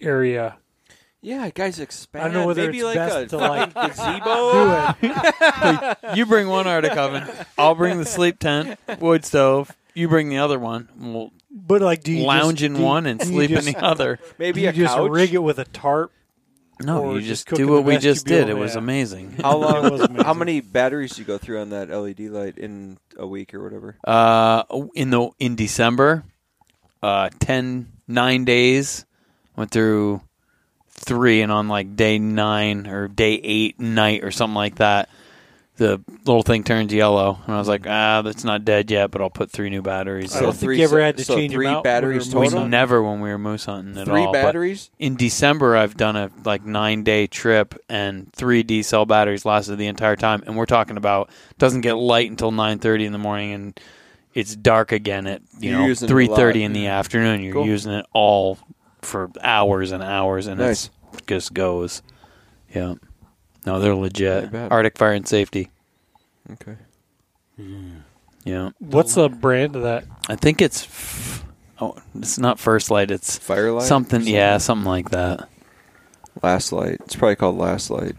area. 0.00 0.56
Yeah, 1.22 1.50
guys, 1.50 1.78
expand. 1.78 2.24
I 2.24 2.28
don't 2.28 2.34
know 2.40 2.46
whether 2.46 2.62
Maybe 2.64 2.78
it's 2.78 2.84
like 2.86 2.94
best 2.96 3.16
a 3.18 3.26
to 3.26 3.36
like 3.36 3.74
gazebo. 3.74 4.94
do 5.02 5.12
it. 5.12 5.98
you 6.16 6.24
bring 6.24 6.48
one 6.48 6.66
Arctic 6.66 6.96
oven. 6.96 7.28
I'll 7.58 7.74
bring 7.74 7.98
the 7.98 8.06
sleep 8.06 8.38
tent, 8.38 8.78
wood 8.98 9.26
stove. 9.26 9.70
You 9.92 10.08
bring 10.08 10.30
the 10.30 10.38
other 10.38 10.58
one. 10.58 10.88
and 10.98 11.14
We'll 11.14 11.32
But 11.50 11.82
like, 11.82 12.02
do 12.02 12.12
you 12.12 12.24
lounge 12.24 12.58
just, 12.58 12.66
in 12.66 12.74
do 12.74 12.80
you- 12.80 12.84
one 12.86 13.06
and 13.06 13.20
sleep 13.24 13.50
just- 13.50 13.66
in 13.66 13.74
the 13.74 13.84
other. 13.84 14.18
Maybe 14.38 14.62
you 14.62 14.68
a 14.68 14.72
just 14.72 14.94
couch. 14.94 15.10
rig 15.10 15.34
it 15.34 15.38
with 15.42 15.58
a 15.58 15.64
tarp. 15.64 16.12
No, 16.82 17.12
you 17.14 17.20
just 17.20 17.46
just 17.46 17.58
do 17.58 17.68
what 17.68 17.84
we 17.84 17.98
just 17.98 18.24
did. 18.26 18.48
It 18.48 18.56
was 18.56 18.74
amazing. 18.74 19.32
How 19.42 19.56
It 19.56 19.90
was 19.90 20.00
long? 20.00 20.08
amazing. 20.08 20.24
how 20.24 20.32
many 20.32 20.60
batteries 20.62 21.14
do 21.14 21.20
you 21.20 21.26
go 21.26 21.36
through 21.36 21.60
on 21.60 21.70
that 21.70 21.90
LED 21.90 22.20
light 22.20 22.56
in 22.56 22.96
a 23.18 23.26
week 23.26 23.52
or 23.52 23.62
whatever? 23.62 23.96
Uh, 24.02 24.62
in 24.94 25.10
the 25.10 25.28
in 25.38 25.56
December, 25.56 26.24
uh, 27.02 27.28
10, 27.40 27.86
nine 28.08 28.44
days. 28.46 29.04
Went 29.56 29.70
through 29.72 30.22
three, 30.88 31.42
and 31.42 31.52
on 31.52 31.68
like 31.68 31.96
day 31.96 32.18
nine 32.18 32.86
or 32.86 33.08
day 33.08 33.34
eight 33.34 33.78
night 33.78 34.24
or 34.24 34.30
something 34.30 34.54
like 34.54 34.76
that, 34.76 35.10
the 35.80 35.98
little 36.26 36.42
thing 36.42 36.62
turns 36.62 36.92
yellow, 36.92 37.38
and 37.46 37.54
I 37.54 37.58
was 37.58 37.66
like, 37.66 37.86
ah, 37.88 38.20
that's 38.20 38.44
not 38.44 38.66
dead 38.66 38.90
yet, 38.90 39.10
but 39.10 39.22
I'll 39.22 39.30
put 39.30 39.50
three 39.50 39.70
new 39.70 39.80
batteries. 39.80 40.30
I 40.36 40.40
So 40.40 40.40
don't 40.42 40.48
in. 40.50 40.52
think 40.52 40.60
three 40.68 40.78
you 40.78 40.84
ever 40.84 41.00
had 41.00 41.16
to 41.16 41.24
so 41.24 41.34
change 41.36 41.52
'em 41.52 41.56
three 41.56 41.66
out 41.68 41.82
batteries 41.84 42.34
when 42.34 42.42
we 42.42 42.48
total? 42.50 42.68
never 42.68 43.02
when 43.02 43.20
we 43.22 43.30
were 43.30 43.38
moose 43.38 43.64
hunting 43.64 43.96
at 43.96 44.06
Three 44.06 44.20
all. 44.20 44.32
but 44.32 44.42
batteries? 44.42 44.90
in 44.98 45.16
December, 45.16 45.76
I've 45.76 45.96
done 45.96 46.16
a 46.16 46.30
like 46.44 46.66
nine 46.66 47.02
day 47.02 47.26
trip, 47.26 47.74
and 47.88 48.30
three 48.34 48.62
D 48.62 48.82
cell 48.82 49.06
batteries 49.06 49.46
lasted 49.46 49.76
the 49.76 49.86
entire 49.86 50.16
time. 50.16 50.42
And 50.46 50.54
we're 50.54 50.66
talking 50.66 50.98
about 50.98 51.30
doesn't 51.58 51.80
get 51.80 51.94
light 51.94 52.28
until 52.28 52.52
nine 52.52 52.78
thirty 52.78 53.06
in 53.06 53.12
the 53.12 53.18
morning, 53.18 53.52
and 53.54 53.80
it's 54.34 54.54
dark 54.54 54.92
again 54.92 55.26
at 55.26 55.40
you 55.60 55.70
You're 55.70 55.78
know 55.80 55.86
using 55.86 56.06
it 56.06 56.10
a 56.10 56.12
three 56.12 56.26
thirty 56.26 56.60
lot. 56.60 56.66
in 56.66 56.72
the 56.74 56.88
afternoon. 56.88 57.40
You're 57.42 57.54
Cool. 57.54 57.66
using 57.66 57.92
it 57.92 58.04
all 58.12 58.58
for 59.00 59.30
hours 59.42 59.92
and 59.92 60.02
hours, 60.02 60.46
and 60.46 60.60
Nice. 60.60 60.90
it 61.14 61.26
just 61.26 61.54
goes. 61.54 62.02
Yeah, 62.74 62.94
no, 63.66 63.78
they're 63.80 63.94
legit. 63.94 64.50
bet. 64.50 64.70
Arctic 64.72 64.96
Fire 64.98 65.12
and 65.12 65.26
Safety. 65.26 65.70
Okay. 66.52 66.76
Yeah, 68.44 68.70
What's 68.78 69.14
the 69.14 69.28
brand 69.28 69.76
of 69.76 69.82
that? 69.82 70.04
I 70.28 70.36
think 70.36 70.62
it's. 70.62 70.84
F- 70.84 71.44
oh, 71.80 71.96
it's 72.14 72.38
not 72.38 72.58
First 72.58 72.90
Light. 72.90 73.10
It's 73.10 73.36
Firelight? 73.38 73.86
something. 73.86 74.22
Yeah, 74.22 74.56
something 74.58 74.86
like 74.88 75.10
that. 75.10 75.48
Last 76.42 76.72
light. 76.72 76.96
It's 77.04 77.16
probably 77.16 77.36
called 77.36 77.58
Last 77.58 77.90
Light. 77.90 78.16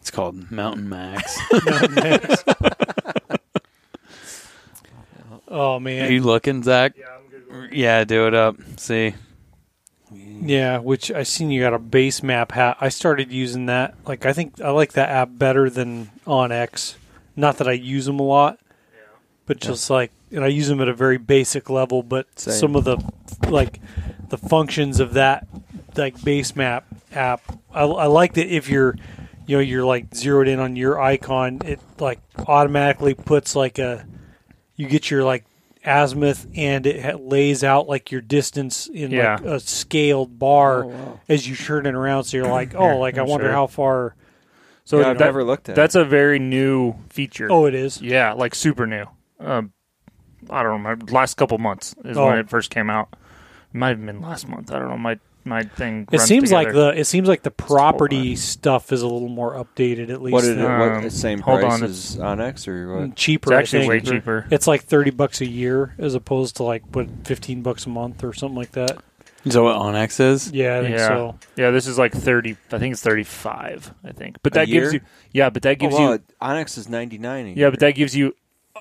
It's 0.00 0.10
called 0.10 0.50
Mountain 0.50 0.88
Max. 0.88 1.38
Oh 5.48 5.78
man. 5.78 5.98
Are 5.98 6.02
man, 6.02 6.12
you 6.12 6.22
looking, 6.22 6.62
Zach? 6.64 6.94
Yeah, 7.70 8.04
do 8.04 8.26
it 8.26 8.34
up. 8.34 8.56
See. 8.78 9.14
Yeah. 10.42 10.78
Which 10.78 11.10
I 11.10 11.22
seen 11.22 11.50
you 11.50 11.60
got 11.60 11.74
a 11.74 11.78
base 11.78 12.22
map 12.22 12.52
hat. 12.52 12.76
I 12.80 12.88
started 12.88 13.32
using 13.32 13.66
that. 13.66 13.94
Like 14.06 14.26
I 14.26 14.32
think 14.32 14.60
I 14.60 14.70
like 14.70 14.92
that 14.92 15.08
app 15.08 15.30
better 15.32 15.70
than 15.70 16.10
OnX. 16.26 16.96
Not 17.34 17.58
that 17.58 17.68
I 17.68 17.72
use 17.72 18.06
them 18.06 18.18
a 18.18 18.22
lot, 18.22 18.58
but 19.46 19.60
just 19.60 19.90
like 19.90 20.12
and 20.30 20.44
I 20.44 20.48
use 20.48 20.68
them 20.68 20.80
at 20.80 20.88
a 20.88 20.94
very 20.94 21.18
basic 21.18 21.70
level. 21.70 22.02
But 22.02 22.38
Same. 22.38 22.54
some 22.54 22.76
of 22.76 22.84
the 22.84 22.98
like 23.48 23.80
the 24.28 24.38
functions 24.38 25.00
of 25.00 25.14
that 25.14 25.46
like 25.96 26.22
base 26.22 26.56
map 26.56 26.86
app, 27.12 27.42
I, 27.72 27.82
I 27.82 28.06
like 28.06 28.34
that 28.34 28.54
if 28.54 28.68
you're 28.68 28.96
you 29.46 29.56
know 29.56 29.60
you're 29.60 29.84
like 29.84 30.14
zeroed 30.14 30.48
in 30.48 30.58
on 30.58 30.76
your 30.76 31.00
icon, 31.00 31.60
it 31.64 31.80
like 31.98 32.20
automatically 32.46 33.14
puts 33.14 33.54
like 33.56 33.78
a 33.78 34.06
you 34.76 34.88
get 34.88 35.10
your 35.10 35.24
like 35.24 35.44
azimuth 35.86 36.46
and 36.54 36.86
it 36.86 37.20
lays 37.20 37.62
out 37.64 37.88
like 37.88 38.10
your 38.10 38.20
distance 38.20 38.86
in 38.88 39.10
like 39.16 39.40
a 39.42 39.60
scaled 39.60 40.38
bar 40.38 40.84
Oh, 40.84 40.88
wow. 40.88 41.20
as 41.28 41.48
you 41.48 41.54
turn 41.56 41.86
it 41.86 41.94
around. 41.94 42.24
So 42.24 42.36
you're 42.38 42.48
like, 42.48 42.72
Here, 42.72 42.80
oh, 42.80 42.98
like 42.98 43.16
I 43.18 43.20
I'll 43.22 43.26
wonder 43.26 43.46
show 43.46 43.50
you. 43.50 43.54
how 43.54 43.66
far. 43.66 44.14
So 44.84 45.00
Yeah, 45.00 45.10
I've 45.10 45.18
that- 45.18 45.24
never 45.24 45.44
looked 45.44 45.68
at 45.68 45.74
That's 45.76 45.94
a 45.94 46.04
very 46.04 46.38
new 46.38 46.94
feature. 47.10 47.48
Oh, 47.50 47.66
it 47.66 47.74
is. 47.74 48.00
Yeah, 48.00 48.32
like 48.32 48.54
super 48.54 48.86
new. 48.86 49.04
Um, 49.40 49.72
I 50.48 50.62
don't 50.62 50.82
know. 50.82 50.96
My 50.96 51.12
last 51.12 51.36
couple 51.36 51.58
months 51.58 51.94
is 52.04 52.16
Oh. 52.16 52.26
when 52.26 52.38
it 52.38 52.48
first 52.48 52.70
came 52.70 52.88
out. 52.90 53.08
It 53.74 53.76
might 53.78 53.90
have 53.90 54.04
been 54.06 54.20
last 54.20 54.48
month. 54.48 54.70
I 54.72 54.78
don't 54.78 54.88
know. 54.88 54.98
My 54.98 55.18
my 55.46 55.62
thing. 55.62 56.08
It 56.12 56.18
runs 56.18 56.28
seems 56.28 56.52
like 56.52 56.72
the 56.72 56.88
it 56.98 57.04
seems 57.04 57.28
like 57.28 57.42
the 57.42 57.50
property 57.50 58.36
stuff 58.36 58.92
is 58.92 59.02
a 59.02 59.06
little 59.08 59.28
more 59.28 59.54
updated 59.54 60.10
at 60.10 60.20
least. 60.22 60.32
What 60.32 60.42
did 60.42 60.52
it, 60.58 60.62
than- 60.62 60.78
what, 60.78 60.92
Um, 60.92 61.02
the 61.04 61.10
same 61.10 61.40
hold 61.40 61.60
price 61.60 61.72
on, 61.72 61.82
as 61.84 62.16
OnX 62.16 62.68
or 62.68 62.96
what? 63.06 63.16
cheaper. 63.16 63.52
It's 63.52 63.56
I 63.56 63.60
actually 63.60 63.80
think. 63.80 63.90
way 63.90 64.00
cheaper. 64.00 64.46
It's 64.50 64.66
like 64.66 64.82
thirty 64.84 65.10
bucks 65.10 65.40
a 65.40 65.46
year 65.46 65.94
as 65.98 66.14
opposed 66.14 66.56
to 66.56 66.62
like 66.64 66.82
what 66.94 67.08
fifteen 67.24 67.62
bucks 67.62 67.86
a 67.86 67.88
month 67.88 68.22
or 68.24 68.32
something 68.32 68.56
like 68.56 68.72
that. 68.72 68.98
Is 69.44 69.54
that 69.54 69.62
what 69.62 69.76
OnX 69.76 70.18
is? 70.18 70.50
Yeah, 70.50 70.78
I 70.78 70.82
think 70.82 70.96
Yeah. 70.96 71.06
so. 71.06 71.38
Yeah, 71.56 71.70
this 71.70 71.86
is 71.86 71.96
like 71.98 72.12
thirty. 72.12 72.56
I 72.72 72.78
think 72.78 72.92
it's 72.94 73.02
thirty-five. 73.02 73.94
I 74.04 74.10
think, 74.12 74.38
but 74.42 74.52
A 74.52 74.60
that 74.60 74.66
gives 74.66 74.92
year? 74.92 75.02
you. 75.02 75.08
Yeah, 75.32 75.50
but 75.50 75.62
that 75.62 75.78
gives 75.78 75.94
oh, 75.94 75.98
wow, 76.00 76.12
you. 76.14 76.20
OnX 76.42 76.76
is 76.78 76.88
ninety 76.88 77.16
nine. 77.18 77.54
Yeah, 77.56 77.70
but 77.70 77.78
that 77.80 77.94
gives 77.94 78.16
you 78.16 78.34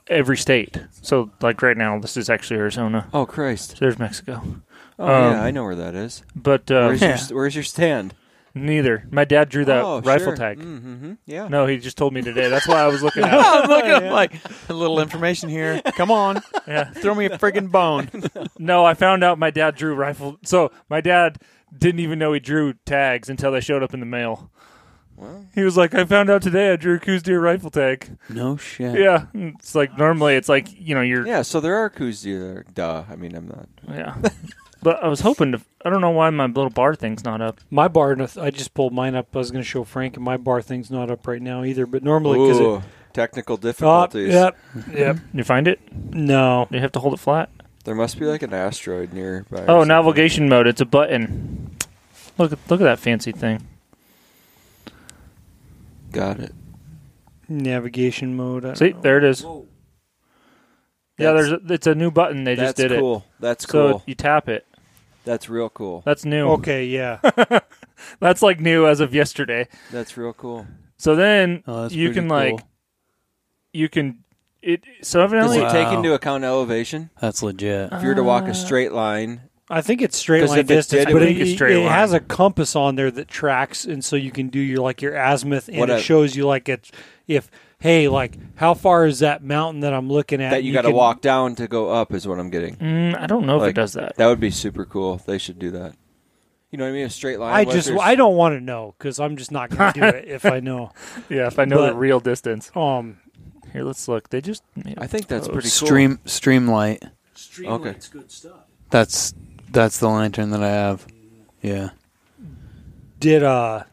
every 0.08 0.38
state. 0.38 0.78
So 1.04 1.30
like 1.42 1.62
right 1.62 1.78
now, 1.78 2.00
this 2.00 2.18
is 2.18 2.30
actually 2.32 2.60
Arizona. 2.60 3.08
Oh 3.14 3.28
Christ! 3.28 3.72
So 3.72 3.78
there's 3.82 4.00
Mexico. 4.00 4.42
Oh 4.98 5.06
Um, 5.08 5.32
yeah, 5.34 5.44
I 5.44 5.52
know 5.52 5.64
where 5.64 5.76
that 5.76 5.96
is. 5.96 6.24
But 6.36 6.70
uh, 6.72 6.88
Where's, 6.88 7.02
Yeah. 7.02 7.18
your, 7.28 7.28
where's 7.38 7.56
your 7.56 7.64
stand? 7.64 8.14
neither. 8.58 9.06
My 9.12 9.26
dad 9.26 9.50
drew 9.50 9.66
that 9.66 9.84
oh, 9.84 10.00
rifle 10.00 10.28
sure. 10.28 10.36
tag. 10.38 10.60
Mm-hmm. 10.60 11.14
Yeah. 11.26 11.50
No, 11.50 11.66
he 11.66 11.78
just 11.78 11.98
told 11.98 12.14
me 12.14 12.22
today. 12.22 12.48
That's 12.50 12.66
why 12.66 12.76
I 12.80 12.88
was 12.88 13.04
looking 13.04 13.24
at 13.26 13.34
it. 13.34 13.38
I'm 13.38 13.68
looking 13.70 13.92
up 13.92 14.04
like 14.14 14.34
a 14.70 14.74
little 14.74 15.02
information 15.02 15.50
here. 15.50 15.82
Come 15.98 16.10
on, 16.10 16.42
Yeah. 16.68 16.86
throw 16.94 17.14
me 17.14 17.26
a 17.26 17.38
friggin' 17.38 17.70
bone. 17.70 18.10
No, 18.58 18.86
I 18.86 18.94
found 18.94 19.26
out 19.26 19.38
my 19.38 19.52
dad 19.52 19.76
drew 19.76 19.94
rifle. 19.94 20.38
So 20.46 20.72
my 20.90 21.02
dad 21.02 21.40
didn't 21.78 22.00
even 22.00 22.18
know 22.18 22.32
he 22.32 22.40
drew 22.40 22.72
tags 22.86 23.28
until 23.30 23.52
they 23.52 23.60
showed 23.60 23.84
up 23.84 23.94
in 23.94 24.00
the 24.00 24.06
mail. 24.06 24.50
Well, 25.18 25.46
He 25.54 25.64
was 25.64 25.76
like, 25.76 25.94
"I 25.94 26.06
found 26.06 26.30
out 26.30 26.42
today 26.42 26.72
I 26.72 26.76
drew 26.78 26.96
a 26.96 27.00
Coues 27.00 27.24
deer 27.24 27.42
rifle 27.42 27.70
tag." 27.70 28.18
No 28.30 28.56
shit. 28.56 28.98
Yeah, 29.00 29.26
it's 29.34 29.76
like 29.76 29.98
normally 29.98 30.36
it's 30.36 30.48
like 30.48 30.68
you 30.72 30.96
know 30.96 31.02
you're 31.02 31.28
yeah. 31.28 31.42
So 31.42 31.60
there 31.60 31.76
are 31.76 31.90
Coues 31.90 32.24
there. 32.24 32.64
Duh. 32.74 33.04
I 33.10 33.18
mean, 33.18 33.36
I'm 33.36 33.48
not. 33.50 33.68
yeah. 33.90 34.16
But 34.86 35.04
I 35.04 35.08
was 35.08 35.22
hoping 35.22 35.52
to. 35.54 35.62
I 35.84 35.90
don't 35.90 36.00
know 36.00 36.12
why 36.12 36.30
my 36.30 36.46
little 36.46 36.70
bar 36.70 36.94
thing's 36.94 37.24
not 37.24 37.42
up. 37.42 37.60
My 37.72 37.88
bar, 37.88 38.16
I 38.40 38.52
just 38.52 38.76
pulled 38.76 38.94
mine 38.94 39.16
up. 39.16 39.36
I 39.36 39.40
was 39.40 39.50
going 39.50 39.64
to 39.64 39.68
show 39.68 39.84
Frank, 39.84 40.16
and 40.16 40.24
my 40.24 40.38
bar 40.38 40.62
thing's 40.62 40.92
not 40.92 41.10
up 41.10 41.26
right 41.26 41.42
now 41.42 41.64
either. 41.64 41.88
But 41.88 42.04
normally, 42.04 42.38
because 42.48 42.84
technical 43.12 43.56
oh, 43.56 43.58
difficulties. 43.58 44.32
yep, 44.32 44.56
yep, 44.94 45.18
You 45.34 45.44
find 45.44 45.68
it? 45.68 45.80
no, 45.92 46.68
You 46.70 46.80
have 46.82 46.92
to 46.92 47.00
hold 47.00 47.16
it 47.16 47.20
flat. 47.20 47.50
There 47.84 47.96
must 47.96 48.20
be 48.20 48.26
like 48.26 48.44
an 48.44 48.54
asteroid 48.54 49.12
nearby. 49.12 49.64
or 49.64 49.70
Oh, 49.72 49.84
navigation 49.84 50.48
mode. 50.48 50.68
It's 50.68 50.82
a 50.82 50.86
button. 50.86 51.76
Look 52.38 52.52
at 52.52 52.60
look 52.70 52.80
at 52.80 52.84
that 52.84 53.00
fancy 53.00 53.32
thing. 53.32 53.66
Got 56.12 56.40
it. 56.40 56.54
navigation 57.50 58.36
mode. 58.36 58.66
I 58.66 58.76
See, 58.76 58.92
know. 58.92 59.02
there 59.02 59.18
it 59.18 59.24
is. 59.24 59.42
Yeah, 61.18 61.32
That's- 61.32 61.50
there's 61.50 61.52
a, 61.52 61.74
it's 61.74 61.88
a 61.88 61.96
new 61.96 62.12
button. 62.12 62.44
They 62.44 62.56
just 62.56 62.78
That's 62.78 62.90
did 62.92 63.00
cool. 63.00 63.26
That's 63.40 63.64
it. 63.64 63.68
So 63.72 63.72
cool. 63.90 64.00
So 64.00 64.04
you 64.06 64.14
tap 64.14 64.48
it. 64.48 64.68
That's 65.26 65.50
real 65.50 65.70
cool. 65.70 66.02
That's 66.06 66.24
new. 66.26 66.48
Okay, 66.52 66.86
yeah. 66.86 67.20
That's 68.20 68.42
like 68.42 68.60
new 68.60 68.88
as 68.88 69.00
of 69.00 69.14
yesterday. 69.14 69.68
That's 69.92 70.16
real 70.18 70.34
cool. 70.34 70.66
So 70.98 71.16
then 71.16 71.64
Oh, 71.68 71.84
that's 71.84 71.94
you 71.94 72.08
pretty 72.10 72.20
can 72.22 72.30
cool. 72.30 72.38
like 72.38 72.60
you 73.74 73.90
can 73.90 74.24
it 74.62 74.84
so 75.02 75.20
Does 75.20 75.26
evidently 75.34 75.58
it 75.60 75.70
take 75.72 75.88
Wow. 75.88 75.98
into 75.98 76.14
account 76.14 76.44
elevation? 76.44 77.10
That's 77.20 77.44
legit. 77.44 77.92
If 77.92 78.02
you 78.02 78.10
were 78.10 78.16
to 78.16 78.24
walk 78.24 78.46
Uh, 78.46 78.48
a 78.52 78.54
straight 78.54 78.92
line, 78.94 79.42
I 79.70 79.82
think 79.82 80.02
it's 80.02 80.18
straight 80.18 80.42
'Cause 80.42 80.52
line 80.52 80.60
if 80.60 80.66
it 80.72 80.76
distance, 80.76 81.00
did, 81.02 81.10
it 81.10 81.14
but 81.14 81.20
would 81.22 81.30
it, 81.32 81.36
be 81.36 81.42
a 81.52 81.56
straight 81.56 81.76
it 81.78 81.90
has 81.90 82.14
a 82.14 82.20
compass 82.20 82.76
on 82.76 82.96
there 82.96 83.12
that 83.12 83.28
tracks, 83.28 83.84
and 83.86 84.04
so 84.06 84.16
you 84.16 84.32
can 84.32 84.48
do 84.50 84.60
your 84.60 84.80
like 84.80 85.02
your 85.02 85.16
azimuth, 85.16 85.68
and 85.68 85.78
What 85.78 85.90
it 85.90 85.94
I- 85.98 86.02
shows 86.02 86.36
you 86.36 86.46
like 86.48 86.70
it 86.70 86.90
if 87.28 87.50
hey 87.80 88.08
like 88.08 88.38
how 88.56 88.74
far 88.74 89.06
is 89.06 89.20
that 89.20 89.44
mountain 89.44 89.82
that 89.82 89.94
I'm 89.94 90.10
looking 90.10 90.42
at? 90.42 90.52
that 90.52 90.64
you, 90.64 90.74
got 90.74 90.84
to 90.84 90.90
can- 90.90 90.96
walk 90.96 91.22
down 91.22 91.56
to 91.56 91.68
go 91.68 91.92
up 91.92 92.14
is 92.14 92.28
what 92.28 92.40
I'm 92.40 92.50
getting. 92.50 92.76
Mm, 92.78 93.20
I 93.20 93.28
don't 93.28 93.46
know 93.46 93.62
if 93.64 93.70
it 93.70 93.74
does 93.74 93.94
that. 93.94 94.16
That 94.18 94.28
would 94.28 94.40
be 94.40 94.52
super 94.52 94.86
cool. 94.86 95.18
They 95.26 95.38
should 95.38 95.60
do 95.60 95.72
that. 95.72 95.96
You 96.72 96.78
know 96.80 96.86
what 96.86 96.90
I 96.90 96.94
mean? 96.94 97.06
A 97.06 97.10
straight 97.10 97.40
line. 97.40 97.54
I 97.54 97.64
What 97.64 97.74
just 97.74 97.88
there's- 97.88 98.02
I 98.04 98.16
don't 98.16 98.36
want 98.36 98.56
to 98.56 98.60
know 98.60 98.96
because 98.98 99.20
I'm 99.20 99.38
just 99.38 99.52
not 99.52 99.70
going 99.70 99.94
to 99.94 100.00
do 100.00 100.06
it 100.08 100.28
if 100.28 100.46
I 100.46 100.60
know. 100.60 100.92
Yeah, 101.30 101.48
if 101.48 101.58
I 101.60 101.66
know 101.66 101.82
the 101.86 101.94
real 101.96 102.20
distance. 102.20 102.70
Um, 102.76 103.18
Here, 103.72 103.84
let's 103.84 104.08
look. 104.08 104.30
They 104.30 104.42
just 104.42 104.64
made 104.76 104.98
I 104.98 105.08
think 105.08 105.28
that's 105.28 105.48
pretty 105.48 105.70
cool. 105.70 105.88
Stream 105.88 106.20
Streamlight. 106.26 107.10
Okay. 107.64 107.96
good 108.12 108.32
stuff. 108.32 108.60
That's 108.90 109.34
that's 109.72 110.00
the 110.00 110.08
lantern 110.10 110.50
that 110.52 110.64
I 110.64 110.70
have. 110.70 111.06
Yeah. 111.62 111.90
Did 113.20 113.44
uh, 113.44 113.84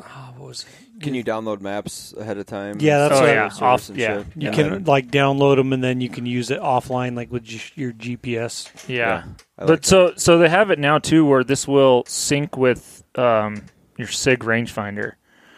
oh, 0.00 0.34
what 0.36 0.41
was 0.52 0.64
it? 0.96 1.02
Can 1.02 1.14
you 1.14 1.24
download 1.24 1.60
maps 1.60 2.12
ahead 2.16 2.38
of 2.38 2.46
time? 2.46 2.76
Yeah, 2.80 2.98
that's 3.08 3.20
Oh, 3.20 3.24
what- 3.24 3.28
yeah. 3.34 3.50
Off- 3.60 3.88
and 3.88 3.98
yeah. 3.98 4.18
You 4.18 4.24
Yeah. 4.36 4.52
can 4.52 4.84
like 4.84 5.08
download 5.10 5.56
them 5.56 5.72
and 5.72 5.82
then 5.82 6.00
you 6.00 6.08
can 6.08 6.26
use 6.26 6.50
it 6.50 6.60
offline, 6.60 7.16
like 7.16 7.32
with 7.32 7.42
G- 7.44 7.60
your 7.74 7.92
GPS. 7.92 8.70
Yeah. 8.88 8.96
Yeah, 8.96 9.24
I 9.58 9.60
but 9.66 9.68
like 9.70 9.84
so 9.84 10.12
so 10.16 10.38
they 10.38 10.48
have 10.48 10.70
it 10.70 10.78
now 10.78 10.98
too 10.98 11.24
where 11.26 11.42
this 11.44 11.66
will 11.66 12.04
sync 12.06 12.56
with 12.56 13.02
um 13.16 13.62
your 13.98 14.08
SIG 14.08 14.40
rangefinder. 14.40 15.12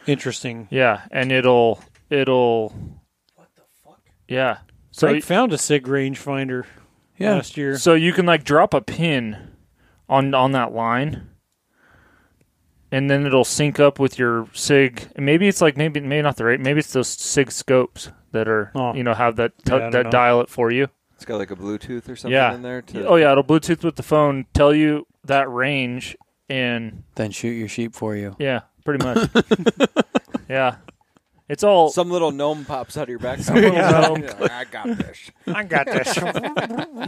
Interesting. 0.06 0.68
Yeah, 0.70 1.02
and 1.10 1.30
it'll 1.32 1.80
it'll 2.10 2.70
What 3.36 3.48
the 3.56 3.62
fuck? 3.84 4.00
Yeah. 4.28 4.58
So 4.92 5.08
Frank 5.08 5.24
found 5.24 5.52
a 5.52 5.58
Sig 5.58 5.84
rangefinder 5.86 6.64
Yeah. 7.18 7.34
last 7.34 7.56
year. 7.56 7.76
So 7.78 7.94
you 7.94 8.12
can 8.12 8.26
like 8.26 8.44
drop 8.44 8.72
a 8.74 8.80
pin 8.80 9.36
on 10.08 10.34
on 10.34 10.52
that 10.52 10.72
line, 10.72 11.28
and 12.94 13.10
then 13.10 13.26
it'll 13.26 13.44
sync 13.44 13.80
up 13.80 13.98
with 13.98 14.18
your 14.18 14.46
Sig. 14.54 15.08
Maybe 15.18 15.48
it's 15.48 15.60
like 15.60 15.76
maybe 15.76 15.98
maybe 16.00 16.22
not 16.22 16.36
the 16.36 16.44
right. 16.44 16.60
Maybe 16.60 16.78
it's 16.78 16.92
those 16.92 17.08
Sig 17.08 17.50
scopes 17.50 18.10
that 18.32 18.46
are 18.48 18.70
Oh. 18.74 18.94
you 18.94 19.02
know 19.02 19.14
have 19.14 19.34
that 19.36 19.52
Yeah, 19.68 19.90
that 19.90 20.04
know. 20.04 20.10
dial 20.10 20.40
it 20.40 20.48
for 20.48 20.70
you. 20.70 20.88
It's 21.16 21.24
got 21.24 21.38
like 21.38 21.50
a 21.50 21.56
Bluetooth 21.56 22.08
or 22.08 22.16
something 22.16 22.32
Yeah. 22.32 22.54
in 22.54 22.62
there. 22.62 22.82
To, 22.82 23.06
Oh 23.06 23.16
yeah, 23.16 23.32
it'll 23.32 23.44
Bluetooth 23.44 23.82
with 23.84 23.96
the 23.96 24.02
phone, 24.02 24.46
tell 24.54 24.74
you 24.74 25.06
that 25.24 25.50
range, 25.50 26.16
and 26.48 27.02
Then 27.16 27.30
shoot 27.32 27.52
your 27.52 27.68
sheep 27.68 27.94
for 27.94 28.14
you. 28.16 28.36
yeah, 28.38 28.60
pretty 28.84 29.04
much. 29.04 29.28
yeah, 30.48 30.76
it's 31.48 31.62
all 31.64 31.90
Some 31.90 32.10
little 32.10 32.30
gnome 32.32 32.64
pops 32.64 32.96
out 32.96 33.04
of 33.04 33.08
your 33.08 33.18
back. 33.18 33.38
little 33.48 33.72
gnome. 33.72 34.24
I 34.50 34.64
got 34.70 34.86
this. 34.98 35.30
I 35.46 35.62
got 35.64 35.86
this. 35.86 36.16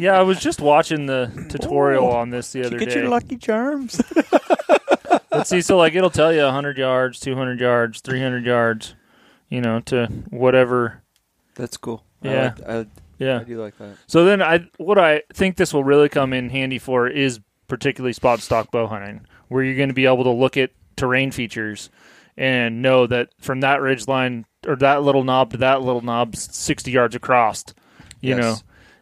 yeah. 0.01 0.19
I 0.19 0.23
was 0.23 0.39
just 0.41 0.61
watching 0.61 1.07
the 1.07 1.31
tutorial 1.51 2.09
on 2.11 2.31
this 2.31 2.53
the 2.53 2.61
other 2.67 2.79
Get 2.79 2.89
day. 2.89 2.95
Get 2.95 3.01
your 3.03 3.09
lucky 3.11 3.37
charms. 3.37 4.01
It's 5.41 5.51
see, 5.51 5.61
so 5.61 5.77
like 5.77 5.95
it'll 5.95 6.11
tell 6.11 6.33
you 6.33 6.43
100 6.43 6.79
yards, 6.79 7.21
200 7.21 7.61
yards, 7.61 8.01
300 8.01 8.45
yards, 8.45 8.95
you 9.49 9.61
know, 9.61 9.81
to 9.81 10.07
whatever. 10.31 11.03
That's 11.55 11.77
cool. 11.77 12.05
Yeah. 12.23 12.55
I, 12.67 12.73
like, 12.77 12.87
I, 12.87 12.87
Yeah. 13.19 13.41
I 13.41 13.45
do 13.45 13.61
like 13.61 13.79
that. 13.79 13.97
So 14.07 14.25
then 14.25 14.43
I 14.43 14.69
what 14.79 14.99
I 14.99 15.23
think 15.33 15.57
this 15.57 15.73
will 15.73 15.85
really 15.85 16.09
come 16.09 16.33
in 16.33 16.51
handy 16.51 16.79
for 16.79 17.09
is 17.09 17.41
particularly 17.69 18.13
spot 18.13 18.41
stock 18.41 18.71
bow 18.71 18.87
hunting, 18.87 19.27
where 19.49 19.63
you're 19.65 19.77
going 19.77 19.89
to 19.89 19.95
be 19.95 20.07
able 20.07 20.25
to 20.25 20.31
look 20.31 20.57
at 20.57 20.71
terrain 20.97 21.31
features 21.31 21.91
and 22.37 22.83
know 22.83 23.07
that 23.07 23.31
from 23.41 23.61
that 23.61 23.81
ridge 23.81 24.07
line 24.07 24.45
or 24.67 24.77
that 24.77 25.03
little 25.03 25.25
knob 25.25 25.51
to 25.53 25.57
that 25.59 25.81
little 25.83 26.03
knob 26.03 26.37
60 26.37 26.91
yards 26.91 27.15
across, 27.15 27.65
you 28.21 28.35
Yes. 28.37 28.39
know. 28.39 28.57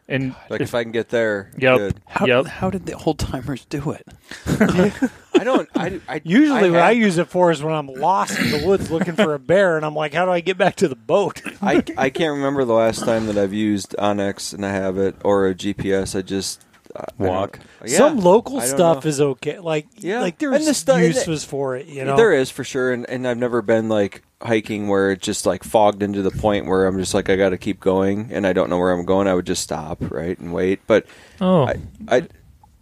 And 0.06 0.34
Like 0.50 0.60
if- 0.60 0.68
if, 0.68 0.74
I 0.74 0.82
can 0.82 0.92
get 0.92 1.08
there, 1.08 1.50
Yep. 1.58 1.78
good. 1.78 2.00
How, 2.06 2.26
Yep. 2.26 2.46
how 2.46 2.68
did 2.70 2.84
the 2.86 2.94
old 2.94 3.18
timers 3.18 3.64
do 3.64 3.92
it? 3.92 4.06
I 5.36 5.42
don't. 5.44 5.68
I, 5.74 6.00
I 6.08 6.20
Usually, 6.24 6.68
I 6.68 6.70
what 6.70 6.80
I 6.80 6.90
use 6.92 7.18
it 7.18 7.28
for 7.28 7.50
is 7.50 7.62
when 7.62 7.74
I'm 7.74 7.86
lost 7.88 8.38
in 8.38 8.50
the 8.50 8.66
woods 8.66 8.90
looking 8.90 9.14
for 9.16 9.34
a 9.34 9.38
bear, 9.38 9.76
and 9.76 9.84
I'm 9.84 9.94
like, 9.94 10.12
"How 10.14 10.24
do 10.26 10.30
I 10.30 10.40
get 10.40 10.56
back 10.58 10.76
to 10.76 10.88
the 10.88 10.94
boat?" 10.94 11.40
I, 11.62 11.82
I 11.96 12.10
can't 12.10 12.34
remember 12.36 12.64
the 12.64 12.72
last 12.74 13.04
time 13.04 13.26
that 13.26 13.36
I've 13.38 13.52
used 13.54 13.94
OnX 13.98 14.52
and 14.54 14.64
I 14.64 14.70
have 14.70 14.96
it 14.98 15.16
or 15.24 15.48
a 15.48 15.54
GPS. 15.54 16.16
I 16.16 16.22
just 16.22 16.60
I- 16.60 16.64
I 16.64 16.64
don't- 16.64 16.73
Walk. 17.18 17.58
Yeah, 17.84 17.96
Some 17.98 18.20
local 18.20 18.58
I 18.58 18.66
don't 18.66 18.68
stuff 18.76 19.04
know. 19.04 19.08
is 19.08 19.20
okay. 19.20 19.58
Like, 19.58 19.86
Yeah. 19.98 20.20
like 20.20 20.40
And 20.42 20.52
there's 20.52 20.66
the 20.66 20.74
stu- 20.74 20.92
and 20.92 21.02
the- 21.02 21.06
uses 21.08 21.44
for 21.44 21.76
it. 21.76 21.86
You 21.86 22.04
know, 22.04 22.16
There 22.16 22.32
is 22.32 22.50
for 22.50 22.62
sure, 22.64 22.92
and, 22.92 23.08
and 23.08 23.26
I've 23.26 23.38
never 23.38 23.62
been 23.62 23.88
like 23.88 24.22
hiking 24.42 24.88
where 24.88 25.10
it 25.10 25.20
just 25.22 25.46
like 25.46 25.64
fogged 25.64 26.02
into 26.02 26.22
the 26.22 26.30
point 26.30 26.66
where 26.66 26.86
I'm 26.86 26.98
just 26.98 27.14
like 27.14 27.28
I 27.30 27.36
got 27.36 27.50
to 27.50 27.58
keep 27.58 27.80
going 27.80 28.28
and 28.30 28.46
I 28.46 28.52
don't 28.52 28.68
know 28.70 28.78
where 28.78 28.92
I'm 28.92 29.04
going. 29.04 29.26
I 29.26 29.34
would 29.34 29.46
just 29.46 29.62
stop 29.62 29.98
right 30.10 30.38
and 30.38 30.52
wait. 30.52 30.80
But 30.86 31.06
oh, 31.40 31.64
I, 31.66 31.76
I 32.08 32.28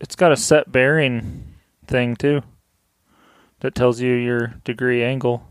it's 0.00 0.16
got 0.16 0.32
a 0.32 0.36
set 0.36 0.70
bearing 0.72 1.44
thing 1.86 2.16
too 2.16 2.42
that 3.60 3.74
tells 3.74 4.00
you 4.00 4.12
your 4.12 4.54
degree 4.64 5.02
angle. 5.04 5.46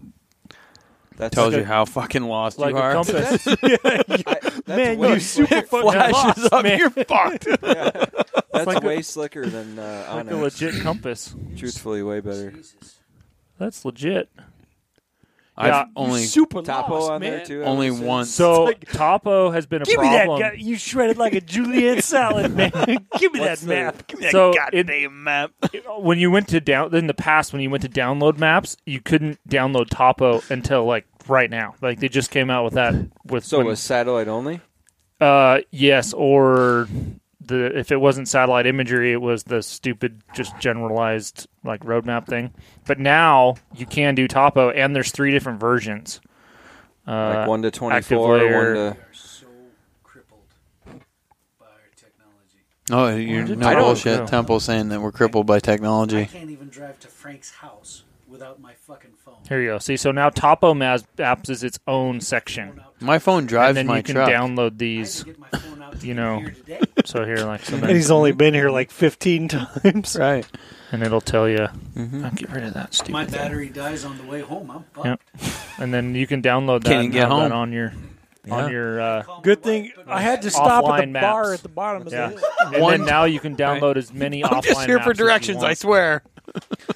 That's 1.18 1.36
Tells 1.36 1.54
like 1.54 1.60
you 1.62 1.66
how 1.66 1.86
fucking 1.86 2.24
lost 2.24 2.58
Like 2.58 2.72
you 2.72 2.78
a 2.78 2.82
are. 2.82 2.94
compass. 2.94 3.48
I, 3.64 4.62
man, 4.68 4.98
way 4.98 5.14
you 5.14 5.20
super 5.20 5.62
fucking 5.62 5.82
Flashes 5.92 6.14
lost, 6.44 6.54
up, 6.54 6.64
man. 6.64 6.80
you're 6.80 6.90
fucked. 6.90 7.48
That's 7.62 8.66
like 8.68 8.84
a- 8.84 8.88
way 8.88 9.02
slicker 9.02 9.46
than 9.46 9.78
uh, 9.78 10.12
like 10.16 10.32
a 10.32 10.36
legit 10.36 10.76
compass. 10.82 11.36
Truthfully, 11.58 12.02
way 12.04 12.20
better. 12.22 12.54
That's 13.58 13.86
legit. 13.86 14.30
I've 15.58 15.88
only 15.96 16.24
super 16.24 16.62
Topo 16.62 16.94
lost, 16.96 17.12
on 17.12 17.22
man. 17.22 17.32
there 17.32 17.46
too. 17.46 17.64
Only 17.64 17.92
would 17.92 18.02
once. 18.02 18.32
So 18.32 18.64
like- 18.64 18.90
Topo 18.92 19.52
has 19.52 19.66
been 19.66 19.82
a 19.82 19.86
Give 19.86 20.00
me 20.00 20.08
that 20.08 20.26
problem. 20.26 20.40
guy. 20.52 20.56
You 20.58 20.76
shredded 20.78 21.18
like 21.18 21.34
a 21.34 21.42
julienne 21.42 22.02
salad, 22.02 22.56
man. 22.56 22.72
Give 23.20 23.34
me 23.34 23.40
What's 23.42 23.62
that 23.62 23.68
the- 23.68 23.74
map. 23.74 24.08
Give 24.08 24.20
me 24.20 24.26
that 24.28 24.32
So 24.32 24.54
goddamn 24.54 25.24
map. 25.24 25.52
when 26.00 26.18
you 26.20 26.32
went 26.32 26.48
to 26.50 26.60
down 26.62 26.96
in 26.96 27.08
the 27.08 27.14
past 27.14 27.54
when 27.54 27.62
you 27.62 27.70
went 27.70 27.84
to 27.84 27.90
download 27.90 28.38
maps, 28.38 28.78
you 28.86 29.02
couldn't 29.02 29.40
download 29.48 29.90
Topo 29.90 30.42
until 30.50 30.86
like 30.86 31.06
right 31.28 31.50
now. 31.50 31.76
Like 31.82 32.00
they 32.00 32.10
just 32.10 32.32
came 32.32 32.50
out 32.50 32.64
with 32.64 32.74
that 32.76 32.96
with 33.26 33.44
So 33.46 33.58
when- 33.58 33.68
it 33.68 33.70
was 33.70 33.80
satellite 33.82 34.28
only. 34.30 34.62
uh 35.20 35.60
yes 35.70 36.14
or 36.14 36.88
the 37.52 37.78
if 37.78 37.92
it 37.92 37.98
wasn't 38.02 38.28
satellite 38.28 38.66
imagery 38.66 39.12
it 39.14 39.22
was 39.22 39.44
the 39.44 39.62
stupid 39.62 40.22
just 40.34 40.58
generalized 40.60 41.48
like 41.64 41.82
roadmap 41.84 42.26
thing. 42.28 42.54
But 42.88 43.00
now 43.00 43.56
you 43.76 43.86
can 43.86 44.16
do 44.16 44.28
Topo 44.28 44.72
and 44.72 44.96
there's 44.96 45.12
three 45.12 45.32
different 45.32 45.60
versions. 45.60 46.20
Uh, 47.08 47.12
Like 47.40 47.48
one 47.48 47.62
to 47.62 47.72
twenty 47.72 47.94
four, 47.94 47.98
active 47.98 48.18
four, 48.18 48.30
one 48.30 48.40
layer. 48.40 48.92
to 48.94 48.98
so 49.14 49.46
crippled 50.04 50.42
by 51.60 51.66
our 51.66 51.72
technology. 51.96 52.60
Oh, 52.92 53.16
you're 53.16 53.46
no 53.56 53.74
don't 53.74 53.84
bullshit. 53.84 54.20
know. 54.22 54.26
Temple 54.28 54.60
saying 54.60 54.90
that 54.90 55.02
we're 55.02 55.12
crippled 55.12 55.46
by 55.48 55.60
technology. 55.60 56.22
I 56.22 56.26
can't 56.26 56.50
even 56.50 56.70
drive 56.70 57.00
to 57.02 57.08
Frank's 57.08 57.52
house 57.52 58.04
without 58.28 58.62
my 58.62 58.74
fucking 58.74 59.12
phone. 59.26 59.36
Here 59.50 59.60
you 59.62 59.70
go. 59.72 59.78
See, 59.80 59.98
so 59.98 60.12
now 60.12 60.30
Topo 60.30 60.74
Maps 60.74 61.04
apps 61.18 61.50
is 61.50 61.64
its 61.64 61.80
own 61.88 62.22
section. 62.22 62.80
My 63.02 63.20
phone 63.20 63.46
drives 63.46 63.70
And 63.70 63.78
then 63.78 63.88
my 63.88 63.98
you 63.98 64.04
can 64.04 64.16
truck. 64.16 64.30
download 64.30 64.60
I 64.60 64.64
had 64.66 64.78
these. 64.78 65.26
To 66.00 66.06
get 66.06 66.16
my 66.16 66.24
phone 66.24 66.36
out 66.36 66.36
to 66.36 66.40
you 66.40 66.40
know. 66.40 66.40
here 66.40 66.52
today. 66.52 66.80
So 67.06 67.26
here, 67.26 67.38
like, 67.38 67.62
so 67.66 67.74
And 67.76 67.84
then, 67.84 67.96
he's 67.96 68.12
only 68.12 68.32
been 68.32 68.54
here 68.54 68.70
like 68.70 68.92
15 68.92 69.48
times. 69.48 70.16
right. 70.20 70.46
and 70.92 71.04
it'll 71.04 71.22
tell 71.22 71.48
you. 71.50 71.68
Mm-hmm. 71.96 72.26
I'll 72.26 72.32
get 72.32 72.50
rid 72.52 72.64
of 72.64 72.74
that 72.74 72.94
stupid 72.94 73.12
My 73.14 73.26
thing. 73.26 73.40
battery 73.40 73.70
dies 73.70 74.06
on 74.06 74.18
the 74.18 74.24
way 74.26 74.42
home. 74.42 74.70
I'm 74.72 74.84
fucked. 74.94 75.06
Yep. 75.06 75.22
And 75.80 75.94
then 75.94 76.16
you 76.16 76.28
can 76.28 76.42
download 76.42 76.84
that 76.84 76.90
Can't 76.90 77.04
and 77.06 77.14
get 77.14 77.22
have 77.22 77.30
home. 77.30 77.40
that 77.44 77.52
on 77.52 77.72
your 77.74 77.94
Yeah. 78.46 78.54
on 78.56 78.72
your. 78.72 79.00
Uh, 79.02 79.24
Call 79.24 79.36
my 79.38 79.42
Good 79.44 79.60
wife, 79.60 79.64
thing 79.66 79.92
but 79.98 80.08
I 80.10 80.22
had 80.22 80.42
to 80.44 80.52
stop 80.52 80.84
at 80.86 80.98
the 81.02 81.08
Offline 81.08 81.14
bar 81.14 81.44
maps. 81.44 81.54
at 81.54 81.64
the 81.64 81.70
bottom 81.70 82.08
of 82.08 82.14
yeah. 82.14 82.30
the. 82.30 82.46
And 82.74 82.82
One- 82.82 82.92
then 83.00 83.06
now 83.06 83.24
you 83.26 83.40
can 83.40 83.56
download 83.56 83.98
as 83.98 84.12
many 84.14 84.44
I'm 84.44 84.50
offline 84.52 84.64
just 84.64 84.86
here 84.86 84.96
maps 84.98 85.06
for 85.06 85.12
as 85.12 85.20
you 85.20 85.26
directions. 85.26 85.64
I 85.64 85.74
swear. 85.76 86.24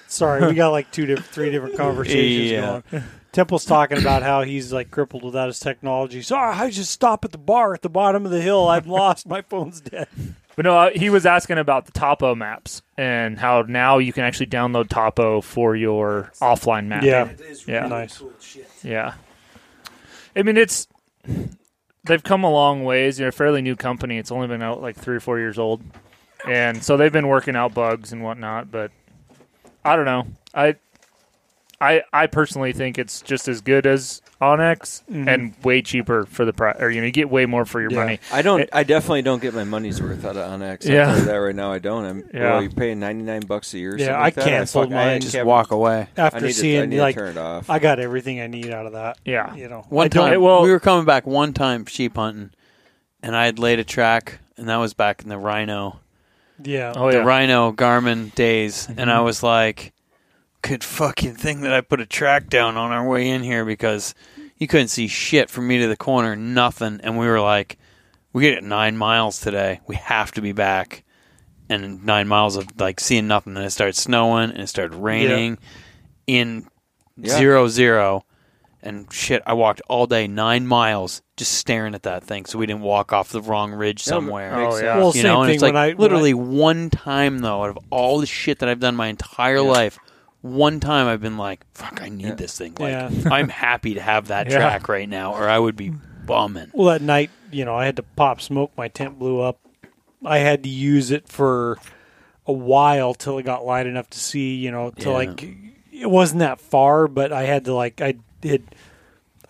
Sorry, 0.07 0.45
we 0.47 0.53
got 0.53 0.69
like 0.69 0.91
two 0.91 1.05
different, 1.05 1.29
three 1.31 1.49
different 1.51 1.77
conversations 1.77 2.51
Yeah. 2.51 2.81
going. 2.91 3.03
Temple's 3.35 3.65
talking 3.65 3.97
about 3.97 4.23
how 4.23 4.43
he's 4.43 4.71
like 4.71 4.89
crippled 4.91 5.21
without 5.23 5.47
his 5.47 5.59
technology. 5.59 6.21
So 6.21 6.37
I 6.37 6.69
just 6.69 6.89
stop 6.89 7.25
at 7.25 7.33
the 7.33 7.37
bar 7.37 7.73
at 7.73 7.81
the 7.81 7.89
bottom 7.89 8.25
of 8.25 8.31
the 8.31 8.41
hill. 8.41 8.69
I've 8.69 8.87
lost. 8.87 9.27
My 9.27 9.41
phone's 9.41 9.81
dead. 9.81 10.07
But 10.55 10.63
no, 10.63 10.77
uh, 10.77 10.89
he 10.95 11.09
was 11.09 11.25
asking 11.25 11.57
about 11.57 11.85
the 11.85 11.91
Topo 11.91 12.33
maps 12.33 12.81
and 12.97 13.37
how 13.37 13.63
now 13.63 13.97
you 13.97 14.13
can 14.13 14.23
actually 14.23 14.45
download 14.45 14.87
Topo 14.87 15.41
for 15.41 15.75
your 15.75 16.31
offline 16.41 16.87
map. 16.87 17.03
Yeah. 17.03 17.25
It 17.25 17.41
is 17.41 17.67
Yeah. 17.67 17.79
really 17.79 17.89
Nice. 17.89 18.17
cool. 18.19 18.31
Yeah. 18.83 19.15
I 20.33 20.43
mean, 20.43 20.55
it's 20.55 20.87
they've 22.05 22.23
come 22.23 22.45
a 22.45 22.49
long 22.49 22.85
ways. 22.85 23.17
They're 23.17 23.27
a 23.27 23.33
fairly 23.33 23.61
new 23.61 23.75
company. 23.75 24.17
It's 24.17 24.31
only 24.31 24.47
been 24.47 24.61
out 24.61 24.81
like 24.81 24.95
three 24.95 25.17
or 25.17 25.19
four 25.19 25.39
years 25.39 25.59
old, 25.59 25.81
and 26.47 26.81
so 26.81 26.95
they've 26.95 27.11
been 27.11 27.27
working 27.27 27.57
out 27.57 27.73
bugs 27.73 28.13
and 28.13 28.23
whatnot. 28.23 28.71
But 28.71 28.91
I 29.83 29.97
don't 29.97 30.05
know. 30.05 30.25
I 30.53 30.75
I 31.81 32.03
I 32.13 32.27
personally 32.27 32.73
think 32.73 32.97
it's 32.97 33.21
just 33.21 33.47
as 33.47 33.61
good 33.61 33.85
as 33.85 34.21
OnX 34.41 35.03
mm-hmm. 35.03 35.27
and 35.27 35.53
way 35.63 35.81
cheaper 35.81 36.25
for 36.25 36.45
the 36.45 36.53
price. 36.53 36.77
Or 36.79 36.89
you 36.89 37.01
know, 37.01 37.05
you 37.05 37.11
get 37.11 37.29
way 37.29 37.45
more 37.45 37.65
for 37.65 37.81
your 37.81 37.91
Yeah. 37.91 37.99
money. 37.99 38.19
I 38.31 38.41
don't. 38.41 38.61
It- 38.61 38.69
I 38.71 38.83
definitely 38.83 39.21
don't 39.23 39.41
get 39.41 39.53
my 39.53 39.63
money's 39.63 40.01
worth 40.01 40.23
out 40.25 40.37
of 40.37 40.51
OnX. 40.59 40.85
Yeah. 40.85 41.11
I'll 41.11 41.21
that 41.21 41.35
right 41.35 41.55
now. 41.55 41.71
I 41.71 41.79
don't. 41.79 42.05
I'm. 42.05 42.29
Yeah. 42.33 42.51
Well, 42.51 42.61
you're 42.61 42.71
paying 42.71 42.99
ninety 42.99 43.23
nine 43.23 43.41
bucks 43.41 43.73
a 43.73 43.79
year. 43.79 43.97
Yeah, 43.97 44.17
I 44.17 44.21
like 44.21 44.35
that. 44.35 44.45
canceled 44.45 44.89
fuck- 44.89 44.97
I. 44.97 45.19
Just 45.19 45.33
can't- 45.33 45.47
walk 45.47 45.71
away. 45.71 46.07
I 46.17 46.21
After 46.21 46.41
need 46.41 46.41
to, 46.41 46.47
I 46.47 46.51
seeing 46.51 46.89
need 46.89 46.99
like 46.99 47.15
to 47.15 47.21
turn 47.21 47.29
it 47.31 47.37
off. 47.37 47.69
I 47.69 47.79
got 47.79 47.99
everything 47.99 48.39
I 48.41 48.47
need 48.47 48.69
out 48.71 48.85
of 48.85 48.93
that. 48.93 49.17
Yeah. 49.25 49.53
You 49.55 49.67
know, 49.67 49.85
One 49.89 50.05
I 50.05 50.07
don't- 50.07 50.29
time, 50.31 50.41
well- 50.41 50.61
we 50.63 50.71
were 50.71 50.79
coming 50.79 51.05
back 51.05 51.25
one 51.27 51.53
time 51.53 51.85
sheep 51.85 52.15
hunting, 52.15 52.51
and 53.21 53.35
I 53.35 53.45
had 53.45 53.59
laid 53.59 53.79
a 53.79 53.83
track, 53.83 54.39
and 54.57 54.69
that 54.69 54.77
was 54.77 54.93
back 54.93 55.23
in 55.23 55.29
the 55.29 55.37
Rhino, 55.37 55.99
Yeah. 56.63 56.93
Oh 56.95 57.11
the 57.11 57.17
yeah. 57.17 57.23
Rhino 57.23 57.71
Garmin 57.71 58.33
days, 58.35 58.87
mm-hmm. 58.87 58.99
and 58.99 59.11
I 59.11 59.21
was 59.21 59.43
like, 59.43 59.91
"Good 60.67 60.83
fucking 60.83 61.35
thing 61.35 61.61
that 61.61 61.73
I 61.73 61.81
put 61.81 62.01
a 62.01 62.05
track 62.05 62.47
down 62.49 62.77
on 62.77 62.91
our 62.91 63.07
way 63.07 63.29
in 63.29 63.43
here 63.43 63.65
because 63.65 64.15
you 64.57 64.67
couldn't 64.67 64.87
see 64.87 65.07
shit 65.07 65.49
from 65.49 65.67
me 65.67 65.77
to 65.79 65.87
the 65.87 65.97
corner, 65.97 66.35
nothing." 66.35 66.99
And 67.03 67.17
we 67.17 67.27
were 67.27 67.41
like, 67.41 67.77
"We 68.33 68.41
get 68.43 68.63
nine 68.63 68.97
miles 68.97 69.39
today. 69.39 69.81
We 69.87 69.95
have 69.95 70.31
to 70.33 70.41
be 70.41 70.51
back." 70.53 71.03
And 71.69 72.05
nine 72.05 72.27
miles 72.27 72.55
of 72.55 72.67
like 72.79 72.99
seeing 72.99 73.27
nothing. 73.27 73.53
Then 73.55 73.63
it 73.63 73.71
started 73.71 73.95
snowing 73.95 74.51
and 74.51 74.59
it 74.61 74.67
started 74.67 74.95
raining 74.95 75.57
in 76.27 76.67
Yeah. 77.17 77.37
zero 77.37 77.67
zero. 77.67 78.25
And 78.83 79.11
shit, 79.11 79.41
I 79.47 79.53
walked 79.53 79.81
all 79.87 80.05
day 80.05 80.27
nine 80.27 80.67
miles 80.67 81.23
just 81.37 81.53
staring 81.53 81.95
at 81.95 82.03
that 82.03 82.23
thing, 82.23 82.45
so 82.45 82.59
we 82.59 82.67
didn't 82.67 82.83
walk 82.83 83.11
off 83.11 83.29
the 83.29 83.41
wrong 83.41 83.71
ridge 83.71 84.05
Yeah, 84.05 84.11
somewhere. 84.11 84.55
Oh, 84.55 84.77
yeah. 84.77 84.97
Well, 84.97 85.07
you 85.07 85.13
same 85.13 85.23
know, 85.23 85.41
and 85.41 85.47
thing 85.49 85.55
it's 85.55 85.63
like 85.63 85.73
I 85.73 85.93
literally 85.93 86.31
I- 86.31 86.33
one 86.33 86.91
time 86.91 87.39
though, 87.39 87.63
out 87.63 87.71
of 87.71 87.79
all 87.89 88.19
the 88.19 88.27
shit 88.27 88.59
that 88.59 88.69
I've 88.69 88.79
done 88.79 88.95
my 88.95 89.07
entire 89.07 89.55
Yeah. 89.55 89.61
life, 89.61 89.97
one 90.45 90.79
time 90.79 91.07
I've 91.07 91.21
been 91.21 91.37
like, 91.37 91.65
"Fuck, 91.73 92.01
I 92.01 92.09
need 92.09 92.25
Yeah. 92.27 92.35
this 92.35 92.57
thing." 92.57 92.75
Like, 92.79 92.91
Yeah. 92.91 93.09
I'm 93.31 93.49
happy 93.49 93.95
to 93.95 94.01
have 94.01 94.27
that 94.27 94.47
Yeah. 94.51 94.57
track 94.57 94.87
right 94.87 95.09
now, 95.09 95.33
or 95.33 95.49
I 95.49 95.57
would 95.57 95.75
be 95.75 95.89
bumming. 96.25 96.69
Well, 96.73 96.87
that 96.87 97.01
night, 97.01 97.31
you 97.51 97.65
know, 97.65 97.75
I 97.75 97.85
had 97.85 97.95
to 97.97 98.03
pop 98.03 98.41
smoke. 98.41 98.71
My 98.77 98.87
tent 98.87 99.17
blew 99.19 99.39
up. 99.41 99.59
I 100.23 100.39
had 100.39 100.63
to 100.63 100.69
use 100.69 101.11
it 101.11 101.27
for 101.27 101.77
a 102.47 102.53
while 102.53 103.13
till 103.13 103.37
it 103.39 103.43
got 103.43 103.65
light 103.65 103.87
enough 103.87 104.09
to 104.11 104.19
see. 104.19 104.55
You 104.55 104.71
know, 104.71 104.91
to 104.99 105.11
like 105.11 105.43
it 105.91 106.09
wasn't 106.09 106.39
that 106.39 106.59
far, 106.61 107.07
but 107.07 107.31
I 107.33 107.43
had 107.43 107.65
to 107.65 107.73
like 107.73 108.01
I 108.01 108.15
did. 108.41 108.63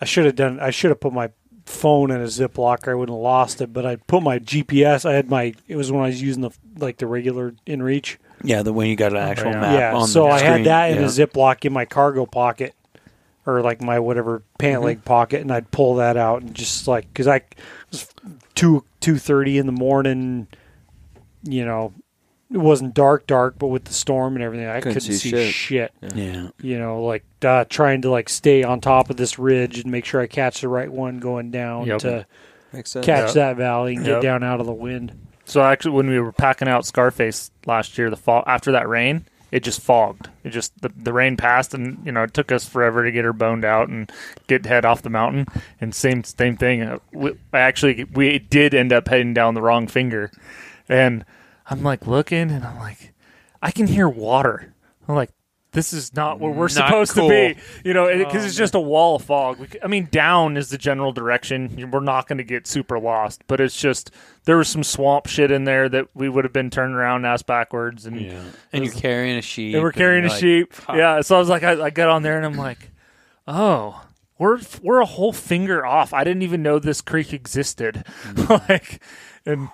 I 0.00 0.04
should 0.04 0.24
have 0.26 0.36
done. 0.36 0.60
I 0.60 0.70
should 0.70 0.90
have 0.90 1.00
put 1.00 1.12
my 1.12 1.30
phone 1.64 2.10
in 2.10 2.20
a 2.20 2.24
Ziploc. 2.26 2.86
I 2.88 2.94
wouldn't 2.94 3.16
have 3.16 3.22
lost 3.22 3.60
it. 3.60 3.72
But 3.72 3.84
I 3.86 3.96
put 3.96 4.22
my 4.22 4.38
GPS. 4.38 5.04
I 5.08 5.14
had 5.14 5.28
my. 5.30 5.54
It 5.68 5.76
was 5.76 5.90
when 5.92 6.02
I 6.04 6.08
was 6.08 6.22
using 6.22 6.42
the 6.42 6.50
like 6.78 6.98
the 6.98 7.06
regular 7.06 7.54
InReach. 7.66 8.16
Yeah, 8.46 8.62
the 8.62 8.72
when 8.72 8.88
you 8.88 8.96
got 8.96 9.12
an 9.12 9.18
actual 9.18 9.50
yeah. 9.52 9.60
map. 9.60 9.78
yeah. 9.78 9.94
on 9.94 10.06
So 10.08 10.24
the 10.24 10.30
I 10.30 10.38
had 10.40 10.64
that 10.64 10.90
in 10.92 10.98
yeah. 10.98 11.04
a 11.04 11.08
Ziploc 11.08 11.64
in 11.64 11.72
my 11.72 11.84
cargo 11.84 12.26
pocket. 12.26 12.74
Or 13.48 13.60
like 13.62 13.80
my 13.80 14.00
whatever 14.00 14.42
pant 14.58 14.82
leg 14.82 15.04
pocket, 15.04 15.40
and 15.40 15.52
I'd 15.52 15.70
pull 15.70 15.94
that 15.96 16.16
out 16.16 16.42
and 16.42 16.52
just 16.52 16.88
like 16.88 17.06
because 17.12 17.28
I 17.28 17.42
was 17.92 18.08
two 18.56 18.82
two 18.98 19.18
thirty 19.18 19.56
in 19.56 19.66
the 19.66 19.72
morning. 19.72 20.48
You 21.44 21.64
know, 21.64 21.92
it 22.52 22.58
wasn't 22.58 22.92
dark, 22.94 23.24
dark, 23.28 23.56
but 23.56 23.68
with 23.68 23.84
the 23.84 23.92
storm 23.94 24.34
and 24.34 24.42
everything, 24.42 24.66
I 24.66 24.80
Couldn't 24.80 24.94
couldn't, 24.94 25.00
see 25.02 25.30
see, 25.30 25.30
shit. 25.30 25.54
shit. 25.54 25.92
Yeah, 26.16 26.48
You 26.60 26.76
know, 26.80 27.04
like 27.04 27.24
uh, 27.44 27.66
trying 27.68 28.02
to 28.02 28.10
like 28.10 28.28
stay 28.28 28.64
on 28.64 28.80
top 28.80 29.10
of 29.10 29.16
this 29.16 29.38
ridge 29.38 29.78
and 29.78 29.92
make 29.92 30.04
sure 30.06 30.20
I 30.20 30.26
catch 30.26 30.60
the 30.60 30.68
right 30.68 30.90
one 30.90 31.18
going 31.20 31.52
down 31.52 31.86
Yep. 31.86 31.98
to 32.00 32.26
Makes 32.72 32.90
sense. 32.90 33.06
catch 33.06 33.26
Yep. 33.28 33.34
that 33.34 33.56
valley 33.58 33.94
and 33.94 34.04
get 34.04 34.22
down 34.22 34.42
out 34.42 34.58
of 34.58 34.66
the 34.66 34.72
wind. 34.74 35.12
So 35.46 35.62
actually, 35.62 35.92
when 35.92 36.10
we 36.10 36.20
were 36.20 36.32
packing 36.32 36.68
out 36.68 36.84
Scarface 36.84 37.50
last 37.66 37.96
year, 37.96 38.10
the 38.10 38.16
fall 38.16 38.42
after 38.46 38.72
that 38.72 38.88
rain, 38.88 39.24
it 39.52 39.62
just 39.62 39.80
fogged. 39.80 40.28
It 40.42 40.50
just 40.50 40.78
the, 40.82 40.90
the 40.96 41.12
rain 41.12 41.36
passed, 41.36 41.72
and 41.72 42.04
you 42.04 42.10
know 42.12 42.24
it 42.24 42.34
took 42.34 42.50
us 42.50 42.68
forever 42.68 43.04
to 43.04 43.12
get 43.12 43.24
her 43.24 43.32
boned 43.32 43.64
out 43.64 43.88
and 43.88 44.10
get 44.48 44.66
head 44.66 44.84
off 44.84 45.02
the 45.02 45.08
mountain. 45.10 45.46
And 45.80 45.94
same 45.94 46.24
same 46.24 46.56
thing. 46.56 46.82
uh, 46.82 46.98
We, 47.12 47.32
I 47.52 47.60
actually 47.60 48.04
we 48.04 48.40
did 48.40 48.74
end 48.74 48.92
up 48.92 49.06
heading 49.08 49.34
down 49.34 49.54
the 49.54 49.62
wrong 49.62 49.86
finger, 49.86 50.32
and 50.88 51.24
I'm 51.70 51.82
like 51.82 52.06
looking, 52.06 52.50
and 52.50 52.64
I'm 52.64 52.78
like, 52.78 53.14
I 53.62 53.70
can 53.70 53.86
hear 53.86 54.08
water. 54.08 54.74
I'm 55.08 55.14
like. 55.14 55.30
This 55.76 55.92
is 55.92 56.14
not 56.14 56.40
where 56.40 56.50
we're 56.50 56.62
Not 56.62 56.70
supposed 56.70 57.12
cool. 57.12 57.28
to 57.28 57.54
be, 57.54 57.60
you 57.84 57.92
know, 57.92 58.08
because 58.16 58.46
it's 58.46 58.56
just 58.56 58.74
a 58.74 58.80
wall 58.80 59.16
of 59.16 59.22
fog. 59.24 59.58
We 59.58 59.66
c- 59.68 59.78
I 59.84 59.88
mean, 59.88 60.08
down 60.10 60.56
is 60.56 60.70
the 60.70 60.78
general 60.78 61.12
direction. 61.12 61.90
We're 61.92 62.00
not 62.00 62.26
going 62.26 62.38
to 62.38 62.44
get 62.44 62.66
super 62.66 62.98
lost, 62.98 63.42
but 63.46 63.60
it's 63.60 63.78
just 63.78 64.10
there 64.44 64.56
was 64.56 64.68
some 64.68 64.82
swamp 64.82 65.26
shit 65.26 65.50
in 65.50 65.64
there 65.64 65.86
that 65.90 66.08
we 66.14 66.30
would 66.30 66.44
have 66.44 66.52
been 66.54 66.70
turned 66.70 66.94
around 66.94 67.26
ass 67.26 67.42
backwards, 67.42 68.06
and 68.06 68.18
Yeah. 68.18 68.42
And 68.72 68.84
you're 68.86 68.94
carrying 68.94 69.36
a 69.36 69.42
sheep. 69.42 69.74
and 69.74 69.82
we're 69.82 69.92
carrying 69.92 70.24
a 70.24 70.28
like, 70.28 70.40
sheep. 70.40 70.72
"Fuck." 70.72 70.96
Yeah, 70.96 71.20
so 71.20 71.36
I 71.36 71.38
was 71.38 71.50
like, 71.50 71.62
I, 71.62 71.78
I 71.84 71.90
got 71.90 72.08
on 72.08 72.22
there 72.22 72.38
and 72.38 72.46
I'm 72.46 72.56
like, 72.56 72.90
oh, 73.46 74.02
we're 74.38 74.58
we're 74.82 75.00
a 75.00 75.04
whole 75.06 75.34
finger 75.34 75.84
off. 75.84 76.14
I 76.14 76.24
didn't 76.24 76.42
even 76.42 76.62
know 76.62 76.78
this 76.78 77.02
creek 77.02 77.34
existed. 77.34 78.02
Mm-hmm. 78.22 78.52
like, 78.72 79.02
and 79.44 79.68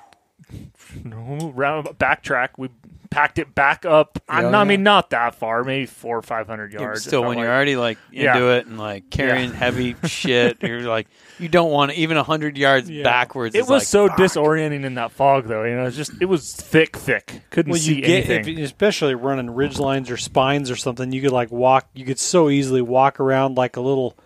no, 1.05 1.52
round 1.55 1.86
backtrack. 1.98 2.50
We 2.58 2.70
packed 3.12 3.39
it 3.39 3.55
back 3.55 3.84
up. 3.84 4.18
I, 4.28 4.42
Yeah, 4.42 4.57
I 4.58 4.65
mean, 4.65 4.82
not 4.82 5.10
that 5.10 5.34
far, 5.34 5.62
maybe 5.65 5.86
four 5.86 6.16
or 6.18 6.23
five 6.23 6.47
hundred 6.47 6.73
Yeah, 6.73 6.78
but 6.78 6.84
yards. 6.84 7.00
it 7.00 7.08
still, 7.10 7.20
when 7.20 7.36
like. 7.36 7.39
you're 7.44 7.52
already 7.55 7.76
like 7.76 7.99
into 8.10 8.24
Yeah. 8.24 8.57
it 8.57 8.66
and 8.66 8.78
like 8.78 9.10
carrying 9.10 9.52
heavy 9.52 9.94
shit, 10.05 10.58
you're 10.62 10.81
like, 10.82 11.07
you 11.39 11.49
don't 11.49 11.70
want 11.70 11.91
to, 11.92 11.99
even 11.99 12.16
hundred 12.16 12.57
yards 12.57 12.89
Yeah. 12.91 13.05
backwards. 13.05 13.55
It 13.55 13.60
was 13.60 13.68
like, 13.70 13.82
so 13.82 14.08
fuck. 14.08 14.18
disorienting 14.18 14.84
in 14.84 14.94
that 14.94 15.12
fog, 15.12 15.47
though. 15.47 15.65
You 15.65 15.76
know, 15.76 15.86
it's 15.86 15.97
just 15.97 16.12
it 16.20 16.24
was 16.26 16.55
thick, 16.55 16.97
thick. 16.97 17.42
Couldn't 17.50 17.73
Well, 17.73 17.81
see 17.81 17.97
you 17.97 18.00
get 18.02 18.31
anything. 18.31 18.58
if, 18.58 18.65
especially 18.65 19.15
running 19.15 19.50
ridge 19.50 19.78
lines 19.78 20.10
or 20.10 20.16
spines 20.16 20.70
or 20.70 20.76
something. 20.76 21.12
You 21.12 21.20
could 21.20 21.32
like 21.32 21.50
walk. 21.52 21.89
You 21.94 22.05
could 22.05 22.18
so 22.18 22.49
easily 22.50 22.82
walk 22.82 23.20
around 23.20 23.57
like 23.57 23.76
a 23.76 23.81
little 23.81 24.16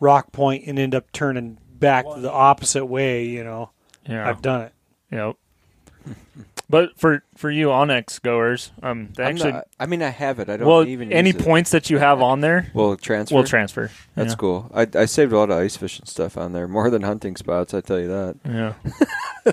rock 0.00 0.32
point 0.32 0.64
and 0.66 0.78
end 0.78 0.94
up 0.94 1.12
turning 1.12 1.58
back 1.78 2.04
the 2.16 2.30
opposite 2.32 2.86
way. 2.86 3.24
You 3.26 3.44
know, 3.44 3.70
yeah, 4.08 4.28
I've 4.28 4.40
done 4.42 4.62
it. 4.62 4.72
Yep. 5.12 5.36
but 6.70 6.98
for 6.98 7.22
for 7.36 7.50
you 7.50 7.66
OnX 7.68 8.22
goers, 8.22 8.70
um, 8.82 9.08
they 9.16 9.24
I'm 9.24 9.34
actually 9.34 9.52
not- 9.52 9.66
I 9.80 9.86
mean, 9.86 10.02
I 10.02 10.08
have 10.10 10.38
it. 10.38 10.48
I 10.48 10.56
don't 10.56 10.68
well, 10.68 10.86
even 10.86 11.12
any 11.12 11.30
use 11.30 11.36
it. 11.40 11.44
points 11.44 11.70
that 11.72 11.90
you 11.90 11.98
have 11.98 12.22
on 12.22 12.40
there 12.40 12.70
Will 12.74 12.92
it 12.92 13.02
transfer? 13.02 13.34
will 13.34 13.44
transfer. 13.44 13.90
That's 14.14 14.32
yeah. 14.32 14.36
cool. 14.36 14.70
I, 14.74 14.86
I 14.94 15.04
saved 15.06 15.32
a 15.32 15.38
lot 15.38 15.50
of 15.50 15.58
ice 15.58 15.76
fishing 15.76 16.06
stuff 16.06 16.36
on 16.38 16.52
there, 16.52 16.68
more 16.68 16.88
than 16.90 17.02
hunting 17.02 17.34
spots. 17.36 17.74
I 17.74 17.80
tell 17.80 17.98
you 17.98 18.08
that. 18.08 18.36
Yeah, 18.44 18.74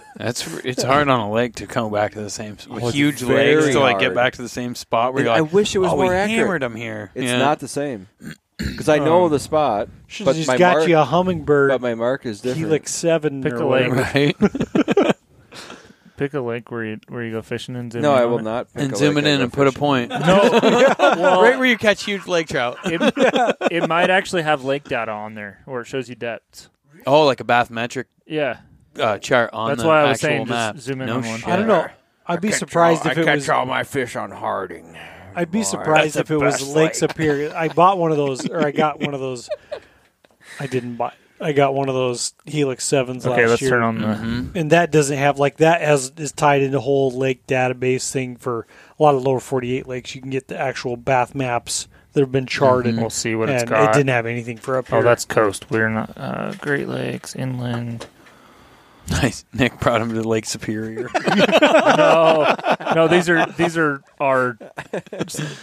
That's 0.17 0.45
it's 0.63 0.83
hard 0.83 1.07
on 1.09 1.19
a 1.19 1.31
lake 1.31 1.55
to 1.55 1.65
come 1.67 1.91
back 1.91 2.13
to 2.13 2.21
the 2.21 2.29
same 2.29 2.51
with 2.69 2.83
Oh, 2.83 2.87
it's 2.87 2.95
huge 2.95 3.19
very 3.21 3.55
lakes 3.55 3.73
to 3.73 3.79
like 3.79 3.99
get 3.99 4.13
back 4.13 4.33
to 4.33 4.41
the 4.41 4.49
same 4.49 4.75
spot 4.75 5.13
where 5.13 5.21
And 5.21 5.25
you're 5.27 5.35
I 5.35 5.39
like, 5.41 5.53
wish 5.53 5.75
it 5.75 5.79
was 5.79 5.91
oh, 5.91 5.95
more 5.97 6.09
we 6.09 6.15
accurate. 6.15 6.39
hammered 6.39 6.61
them 6.61 6.75
here. 6.75 7.11
It's 7.15 7.25
Yeah. 7.25 7.37
not 7.39 7.59
the 7.59 7.67
same 7.67 8.07
because 8.57 8.89
I 8.89 8.97
know 8.99 9.25
Um, 9.25 9.31
the 9.31 9.39
spot, 9.39 9.89
Should 10.07 10.25
but 10.25 10.31
have 10.35 10.37
just 10.37 10.47
my 10.49 10.57
got 10.57 10.77
mark, 10.77 10.89
you 10.89 10.97
a 10.97 11.05
Humminbird 11.05 11.69
but 11.69 11.81
my 11.81 11.95
mark 11.95 12.25
is 12.25 12.41
different. 12.41 12.57
Helix 12.65 12.93
Seven 12.93 13.41
Pick 13.41 13.53
or 13.53 13.61
a 13.61 13.67
lake. 13.67 13.89
whatever. 13.89 14.11
right. 14.13 15.15
pick 16.17 16.33
a 16.33 16.41
lake 16.41 16.69
where 16.71 16.83
you 16.83 16.99
where 17.07 17.23
you 17.23 17.31
go 17.31 17.41
fishing 17.41 17.75
and 17.77 17.91
zoom 17.91 18.01
no, 18.01 18.13
in 18.13 18.19
I 18.19 18.23
on 18.23 18.29
will 18.31 18.39
it. 18.39 18.43
not. 18.43 18.73
Pick 18.73 18.83
and 18.83 18.93
a 18.93 18.95
zoom 18.97 19.15
lake 19.15 19.25
it 19.25 19.27
I 19.27 19.31
in 19.31 19.37
go 19.37 19.43
and 19.43 19.53
put 19.53 19.67
a 19.67 19.71
fishing. 19.71 19.79
point. 19.79 20.09
No, 20.09 20.17
well, 20.99 21.41
right 21.41 21.57
where 21.57 21.65
you 21.67 21.77
catch 21.77 22.03
huge 22.03 22.27
lake 22.27 22.47
trout. 22.49 22.77
it, 22.85 23.01
it 23.71 23.87
might 23.87 24.09
actually 24.09 24.41
have 24.43 24.63
lake 24.65 24.83
data 24.83 25.11
on 25.11 25.35
there, 25.35 25.61
or 25.65 25.81
it 25.81 25.85
shows 25.85 26.09
you 26.09 26.15
depths. 26.15 26.69
Oh, 27.05 27.25
like 27.25 27.39
a 27.39 27.43
bathymetric 27.45 28.05
Yeah, 28.25 28.57
uh, 28.99 29.17
chart 29.19 29.51
on 29.53 29.69
That's 29.69 29.81
the 29.83 29.87
why 29.87 30.01
I 30.01 30.09
was 30.09 30.15
actual 30.23 30.27
saying 30.27 30.45
just 30.47 30.49
map. 30.49 30.77
zoom 30.79 31.01
in 31.01 31.07
no 31.07 31.15
on 31.17 31.25
one. 31.25 31.39
shit. 31.39 31.47
I 31.47 31.55
don't 31.55 31.67
know. 31.67 31.87
I'd 32.25 32.41
be 32.41 32.51
surprised 32.51 33.05
if 33.05 33.17
it 33.17 33.19
was. 33.19 33.27
I'd 33.27 33.39
catch 33.39 33.49
all 33.49 33.65
my 33.65 33.83
fish 33.83 34.15
on 34.17 34.31
Harding. 34.31 34.97
I'd 35.35 35.51
be 35.51 35.63
surprised 35.63 36.17
if 36.17 36.31
it 36.31 36.37
was 36.37 36.67
Lake 36.75 36.95
Superior. 36.95 37.55
I 37.55 37.67
bought 37.67 37.99
one 37.99 38.11
of 38.11 38.17
those, 38.17 38.49
or 38.49 38.65
I 38.65 38.71
got 38.71 38.99
one 38.99 39.13
of 39.13 39.19
those. 39.19 39.47
I 40.59 40.65
didn't 40.65 40.95
buy. 40.95 41.13
I 41.39 41.51
got 41.51 41.73
one 41.75 41.87
of 41.89 41.95
those 41.95 42.33
Helix 42.45 42.83
Sevens 42.83 43.25
okay. 43.25 43.41
last 43.43 43.49
Let's 43.51 43.61
year, 43.61 43.69
turn 43.71 43.83
on 43.83 44.01
the. 44.01 44.07
Mhm. 44.07 44.55
and 44.55 44.71
that 44.71 44.91
doesn't 44.91 45.17
have 45.17 45.37
like 45.37 45.57
that 45.57 45.81
as 45.81 46.11
is 46.17 46.31
tied 46.31 46.61
into 46.63 46.79
whole 46.79 47.11
lake 47.11 47.45
database 47.47 48.11
thing 48.11 48.35
for 48.37 48.65
a 48.99 49.03
lot 49.03 49.13
of 49.15 49.21
lower 49.23 49.39
forty 49.39 49.77
eight 49.77 49.87
lakes. 49.87 50.15
You 50.15 50.21
can 50.21 50.31
get 50.31 50.47
the 50.47 50.59
actual 50.59 50.97
bath 50.97 51.35
maps 51.35 51.87
that 52.13 52.21
have 52.21 52.31
been 52.31 52.47
charted, 52.47 52.97
We'll 52.97 53.11
see 53.11 53.35
what 53.35 53.49
and 53.49 53.61
it's 53.61 53.69
got. 53.69 53.91
it 53.91 53.93
didn't 53.93 54.09
have 54.09 54.25
anything 54.25 54.57
for 54.57 54.77
up 54.77 54.87
here. 54.87 54.97
oh, 54.97 55.03
that's 55.03 55.25
coast. 55.25 55.69
We're 55.69 55.89
not 55.89 56.11
uh, 56.17 56.53
Great 56.59 56.87
Lakes 56.87 57.35
inland. 57.35 58.07
Nice. 59.09 59.45
Nick 59.53 59.79
brought 59.79 60.01
him 60.01 60.13
to 60.15 60.21
Lake 60.23 60.45
Superior. 60.45 61.09
no, 61.37 62.55
no. 62.95 63.07
These 63.07 63.29
are 63.29 63.45
these 63.53 63.77
are 63.77 64.01
our 64.19 64.57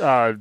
uh, 0.01 0.35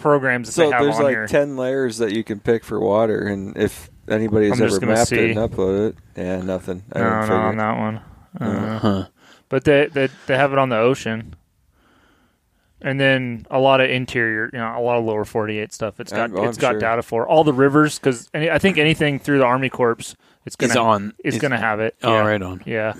programs 0.00 0.48
that 0.48 0.52
So 0.52 0.64
they 0.66 0.70
have 0.70 0.82
there's 0.82 0.96
on 0.96 1.02
like 1.02 1.12
here. 1.12 1.26
ten 1.26 1.56
layers 1.56 1.98
that 1.98 2.12
you 2.12 2.24
can 2.24 2.40
pick 2.40 2.64
for 2.64 2.80
water, 2.80 3.26
and 3.26 3.56
if 3.56 3.90
anybody's 4.10 4.52
I'm 4.60 4.66
ever 4.66 4.86
mapped 4.86 5.08
see. 5.08 5.16
it 5.30 5.36
and 5.36 5.50
uploaded 5.50 5.88
it, 5.90 5.96
yeah, 6.16 6.40
nothing. 6.42 6.82
I 6.92 6.98
no, 7.00 7.04
didn't 7.20 7.28
no, 7.28 7.36
on 7.36 7.56
that 7.56 7.78
one. 7.78 8.00
Uh, 8.40 8.78
huh. 8.78 9.06
but 9.48 9.64
they, 9.64 9.86
they 9.86 10.08
they 10.26 10.36
have 10.36 10.52
it 10.52 10.58
on 10.58 10.68
the 10.68 10.76
ocean, 10.76 11.34
and 12.80 13.00
then 13.00 13.46
a 13.50 13.58
lot 13.58 13.80
of 13.80 13.90
interior, 13.90 14.50
you 14.52 14.58
know, 14.58 14.78
a 14.78 14.80
lot 14.82 14.98
of 14.98 15.04
lower 15.04 15.24
forty 15.24 15.58
eight 15.58 15.72
stuff. 15.72 15.98
It's 16.00 16.12
got 16.12 16.30
I'm- 16.30 16.36
oh, 16.36 16.42
I'm 16.42 16.48
it's 16.48 16.58
got 16.58 16.72
sure. 16.72 16.80
data 16.80 17.02
for 17.02 17.26
all 17.26 17.44
the 17.44 17.52
rivers 17.52 17.98
because 17.98 18.28
I 18.34 18.58
think 18.58 18.78
anything 18.78 19.18
through 19.18 19.38
the 19.38 19.44
Army 19.44 19.68
Corps, 19.70 20.14
it's 20.46 20.56
gonna 20.56 20.78
on. 20.80 21.12
it's 21.18 21.34
he's- 21.34 21.42
gonna 21.42 21.58
have 21.58 21.80
it. 21.80 21.96
Oh, 22.02 22.12
yeah. 22.12 22.26
right 22.26 22.42
on. 22.42 22.62
Yeah, 22.66 22.94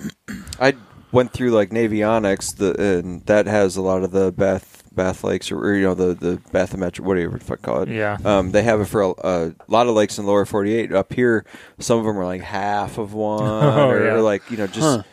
I 0.59 0.75
went 1.11 1.31
through 1.31 1.51
like 1.51 1.69
Navionics, 1.69 2.57
the 2.57 2.99
and 2.99 3.25
that 3.27 3.45
has 3.47 3.77
a 3.77 3.81
lot 3.81 4.03
of 4.03 4.11
the 4.11 4.31
Bath 4.31 4.78
Bath 4.99 5.23
Lakes 5.23 5.51
or, 5.51 5.57
or, 5.59 5.73
you 5.75 5.83
know 5.83 5.93
the 5.93 6.13
the 6.13 6.37
bathymetric 6.51 6.99
whatever 7.01 7.37
the 7.37 7.43
fuck 7.45 7.61
call 7.61 7.83
it. 7.83 7.89
yeah. 7.89 8.17
Um, 8.25 8.51
they 8.51 8.63
have 8.63 8.81
it 8.81 8.85
for 8.85 9.01
a, 9.01 9.09
a 9.23 9.53
lot 9.67 9.87
of 9.87 9.95
lakes 9.95 10.17
in 10.19 10.25
lower 10.25 10.45
48. 10.45 10.91
Up 10.93 11.13
here, 11.13 11.45
some 11.79 11.97
of 11.99 12.05
them 12.05 12.17
are 12.17 12.25
like 12.25 12.41
half 12.41 12.97
of 12.97 13.13
one, 13.13 13.41
Oh, 13.43 13.89
or, 13.89 14.03
yeah. 14.05 14.13
or 14.15 14.21
like 14.21 14.49
you 14.51 14.57
know 14.57 14.67
just 14.67 14.79
Huh. 14.97 15.03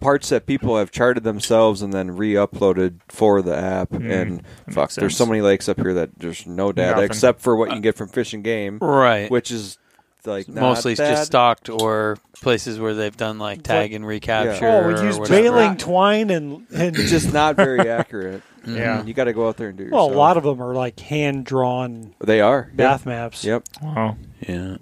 parts 0.00 0.28
that 0.30 0.46
people 0.46 0.76
have 0.78 0.90
charted 0.90 1.24
themselves 1.24 1.82
and 1.82 1.92
then 1.92 2.16
re-uploaded 2.16 3.00
for 3.08 3.42
the 3.42 3.56
app. 3.56 3.90
Mm, 3.90 4.10
and 4.10 4.42
fuck, 4.74 4.90
there's 4.92 5.16
so 5.16 5.26
many 5.26 5.40
lakes 5.40 5.68
up 5.68 5.78
here 5.80 5.94
that 5.94 6.18
there's 6.18 6.46
no 6.46 6.72
data 6.72 6.92
Nothing. 6.92 7.04
except 7.06 7.40
for 7.40 7.56
what 7.56 7.68
you 7.68 7.74
can 7.74 7.82
get 7.82 7.96
from 7.96 8.08
Fish 8.08 8.32
and 8.34 8.42
Game, 8.44 8.78
Right. 8.80 9.30
which 9.30 9.50
is 9.50 9.78
like 10.26 10.48
not 10.48 10.60
Mostly 10.62 10.92
it's 10.92 11.00
bad. 11.00 11.10
just 11.12 11.26
stocked 11.26 11.68
or 11.68 12.18
places 12.40 12.78
where 12.78 12.94
they've 12.94 13.16
done 13.16 13.38
like 13.38 13.62
tag 13.62 13.92
and 13.92 14.06
recapture. 14.06 14.66
oh, 14.66 14.88
we 14.88 14.94
or 14.94 15.04
use 15.04 15.18
whatever. 15.18 15.42
baling 15.42 15.76
twine 15.76 16.30
and 16.30 16.66
and 16.72 16.94
just 16.96 17.32
not 17.32 17.56
very 17.56 17.80
accurate. 17.88 18.42
Mm-hmm. 18.62 18.76
Yeah. 18.76 19.02
you 19.04 19.14
got 19.14 19.24
to 19.24 19.32
go 19.32 19.48
out 19.48 19.56
there 19.56 19.68
and 19.70 19.78
do 19.78 19.84
it. 19.84 19.90
well, 19.90 20.04
a 20.04 20.12
lot 20.12 20.36
of 20.36 20.42
them 20.42 20.62
are 20.62 20.74
like 20.74 21.00
hand 21.00 21.46
drawn 21.46 22.14
they 22.20 22.40
are 22.42 22.70
bath 22.74 23.06
maps. 23.06 23.42
Yep. 23.44 23.64
Wow. 23.82 24.16
Yeah. 24.46 24.76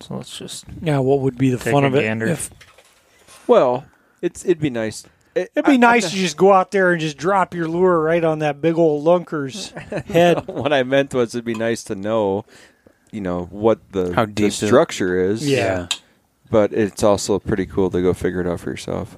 So 0.00 0.16
let's 0.16 0.36
just 0.38 0.64
Yeah, 0.80 0.98
what 0.98 1.20
would 1.20 1.36
be 1.36 1.50
the 1.50 1.58
fun 1.58 1.84
a 1.84 1.88
of 1.88 1.94
it? 1.94 2.02
gander. 2.02 2.26
If, 2.26 2.50
Well, 3.46 3.84
it's 4.22 4.44
it'd 4.44 4.60
be 4.60 4.70
nice. 4.70 5.04
It, 5.34 5.50
it'd 5.54 5.64
be 5.66 5.72
I- 5.74 5.76
nice 5.76 6.04
I'm 6.06 6.10
to 6.10 6.16
just 6.16 6.36
go 6.36 6.52
out 6.52 6.70
there 6.70 6.92
and 6.92 7.00
just 7.00 7.16
drop 7.16 7.54
your 7.54 7.68
lure 7.68 8.00
right 8.00 8.24
on 8.24 8.38
that 8.40 8.60
big 8.60 8.76
old 8.78 9.04
lunker's 9.04 9.70
head. 10.06 10.46
what 10.46 10.72
I 10.72 10.82
meant 10.82 11.12
was 11.14 11.34
it'd 11.34 11.44
be 11.44 11.54
nice 11.54 11.84
to 11.84 11.94
know, 11.94 12.44
you 13.12 13.20
know, 13.20 13.44
what 13.50 13.78
the, 13.92 14.12
How 14.14 14.24
deep 14.24 14.52
the- 14.52 14.66
structure 14.66 15.18
is. 15.30 15.48
Yeah. 15.48 15.88
But 16.50 16.72
it's 16.72 17.02
also 17.04 17.38
pretty 17.38 17.66
cool 17.66 17.90
to 17.90 18.02
go 18.02 18.12
figure 18.12 18.40
it 18.40 18.46
out 18.46 18.58
for 18.60 18.70
yourself. 18.70 19.16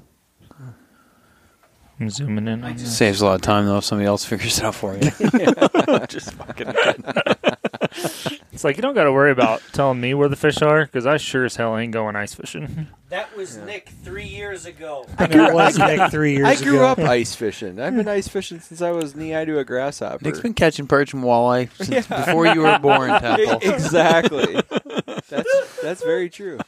I'm 2.00 2.10
zooming 2.10 2.48
in. 2.48 2.64
On 2.64 2.72
this. 2.76 2.96
Saves 2.96 3.20
a 3.20 3.26
lot 3.26 3.34
of 3.36 3.42
time 3.42 3.66
though 3.66 3.78
if 3.78 3.84
somebody 3.84 4.06
else 4.06 4.24
figures 4.24 4.58
it 4.58 4.64
out 4.64 4.74
for 4.74 4.96
you. 4.96 5.10
Just 6.08 6.32
fucking. 6.32 6.74
It's 8.52 8.64
like 8.64 8.76
you 8.76 8.82
don't 8.82 8.94
got 8.94 9.04
to 9.04 9.12
worry 9.12 9.32
about 9.32 9.62
telling 9.72 10.00
me 10.00 10.14
where 10.14 10.28
the 10.28 10.36
fish 10.36 10.60
are 10.62 10.84
because 10.84 11.06
I 11.06 11.16
sure 11.16 11.44
as 11.44 11.56
hell 11.56 11.76
ain't 11.76 11.92
going 11.92 12.16
ice 12.16 12.34
fishing. 12.34 12.86
That 13.08 13.34
was 13.36 13.56
Nick 13.56 13.88
three 14.02 14.26
years 14.26 14.66
ago. 14.66 15.06
And 15.18 15.34
it 15.34 15.52
was 15.54 15.78
Nick 15.78 16.10
three 16.10 16.34
years 16.36 16.46
I 16.46 16.62
grew 16.62 16.76
ago. 16.76 16.86
up 16.86 16.98
ice 16.98 17.34
fishing. 17.34 17.80
I've 17.80 17.96
been 17.96 18.08
ice 18.08 18.28
fishing 18.28 18.60
since 18.60 18.80
I 18.82 18.90
was 18.92 19.14
knee 19.16 19.32
high 19.32 19.46
to 19.46 19.58
a 19.58 19.64
grasshopper. 19.64 20.24
Nick's 20.24 20.40
been 20.40 20.54
catching 20.54 20.86
perch 20.86 21.12
and 21.14 21.22
walleye 21.24 21.70
since 21.84 22.06
before 22.06 22.46
you 22.46 22.60
were 22.62 22.78
born, 22.78 23.08
Tackle. 23.08 23.58
exactly. 23.62 24.60
that's 25.28 25.80
that's 25.82 26.02
very 26.02 26.28
true. 26.30 26.58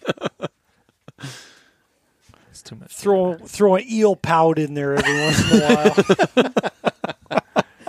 It's 2.65 2.71
too 2.71 2.77
much. 2.77 2.93
Throw 2.95 3.35
throw 3.37 3.75
an 3.77 3.85
eel 3.91 4.17
pout 4.17 4.59
in 4.59 4.73
there 4.75 4.95
every 4.95 5.21
once 5.21 5.53
in 5.53 5.63
a 5.63 6.45
while. 6.45 6.53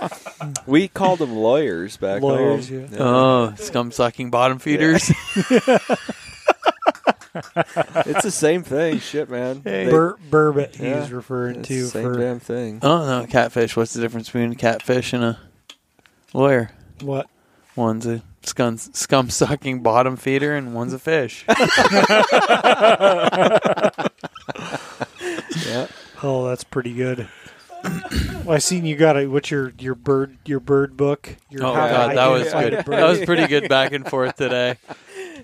We 0.66 0.86
called 0.88 1.18
them 1.20 1.34
lawyers 1.34 1.96
back 1.96 2.22
Lawyers, 2.22 2.68
home. 2.68 2.88
yeah. 2.92 2.98
Oh, 3.00 3.54
scum 3.56 3.90
sucking 3.90 4.30
bottom 4.30 4.58
feeders. 4.58 5.10
It's 8.06 8.22
the 8.22 8.30
same 8.30 8.62
thing. 8.62 8.98
Shit, 9.00 9.28
man. 9.28 9.60
They- 9.62 9.88
Bur- 9.90 10.16
burbot 10.30 10.70
he's 10.70 10.80
Yeah, 10.80 11.08
referring 11.10 11.56
it's 11.60 11.68
to 11.68 11.86
same 11.86 12.02
for 12.04 12.18
damn 12.18 12.40
thing. 12.40 12.78
oh 12.82 13.06
no, 13.06 13.26
catfish. 13.26 13.76
What's 13.76 13.92
the 13.94 14.00
difference 14.00 14.28
between 14.28 14.52
a 14.52 14.54
catfish 14.54 15.12
and 15.12 15.22
a 15.24 15.38
lawyer? 16.32 16.70
what? 17.02 17.28
One's 17.74 18.06
a 18.06 18.22
scum 18.42 18.78
scum 18.78 19.28
sucking 19.30 19.82
bottom 19.82 20.16
feeder, 20.16 20.54
and 20.56 20.74
one's 20.74 20.92
a 20.94 20.98
fish. 20.98 21.44
Yeah. 25.76 25.86
Oh, 26.22 26.46
that's 26.46 26.64
pretty 26.64 26.94
good. 26.94 27.28
Well, 27.84 28.50
I 28.50 28.58
seen 28.58 28.84
you 28.84 28.96
got 28.96 29.16
a 29.16 29.26
what's 29.26 29.50
your 29.50 29.72
your 29.78 29.94
bird 29.94 30.36
your 30.44 30.60
bird 30.60 30.96
book. 30.96 31.36
Your 31.50 31.64
Oh 31.64 31.74
god, 31.74 32.16
that 32.16 32.26
was 32.28 32.52
good. 32.52 32.72
That 32.86 33.08
was 33.08 33.24
pretty 33.24 33.46
good 33.46 33.68
back 33.68 33.92
and 33.92 34.08
forth 34.08 34.36
today. 34.36 34.78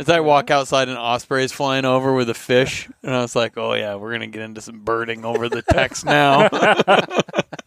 As 0.01 0.09
I 0.09 0.21
walk 0.21 0.51
outside 0.51 0.89
and 0.89 0.97
osprey's 0.99 1.53
flying 1.53 1.85
over 1.85 2.15
with 2.15 2.31
a 2.31 2.35
fish, 2.35 2.89
and 3.03 3.15
I 3.15 3.21
was 3.21 3.37
like, 3.37 3.59
"Oh 3.59 3.75
yeah, 3.75 3.95
we're 3.97 4.13
gonna 4.13 4.27
get 4.27 4.43
into 4.43 4.61
some 4.61 4.81
birding 4.81 5.25
over 5.25 5.49
the 5.49 5.63
text 5.63 6.05
now." 6.05 6.49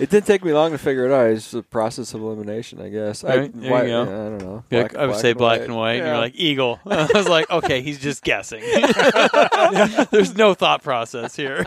It 0.00 0.08
didn't 0.08 0.26
take 0.26 0.42
me 0.44 0.52
long 0.54 0.72
to 0.72 0.78
figure 0.78 1.04
it 1.04 1.12
out. 1.12 1.26
It's 1.30 1.52
a 1.52 1.62
process 1.62 2.14
of 2.14 2.22
elimination, 2.22 2.80
I 2.80 2.88
guess. 2.88 3.22
I, 3.24 3.36
Right, 3.36 3.52
there 3.54 3.64
you 3.64 3.70
why- 3.70 3.86
go. 3.86 4.02
I 4.02 4.04
don't 4.06 4.38
know. 4.38 4.64
Yeah, 4.70 4.80
Black- 4.88 4.96
I 4.96 5.06
would 5.06 5.16
say 5.16 5.32
black 5.34 5.60
and 5.60 5.76
white, 5.76 5.96
and 5.96 5.98
you're 6.06 6.14
Yeah. 6.14 6.18
like 6.18 6.34
eagle. 6.34 6.80
I 6.86 7.08
was 7.14 7.28
like, 7.28 7.50
okay, 7.50 7.82
he's 7.82 7.98
just 7.98 8.24
guessing. 8.24 8.60
There's 10.10 10.34
no 10.34 10.54
thought 10.54 10.82
process 10.82 11.36
here. 11.36 11.66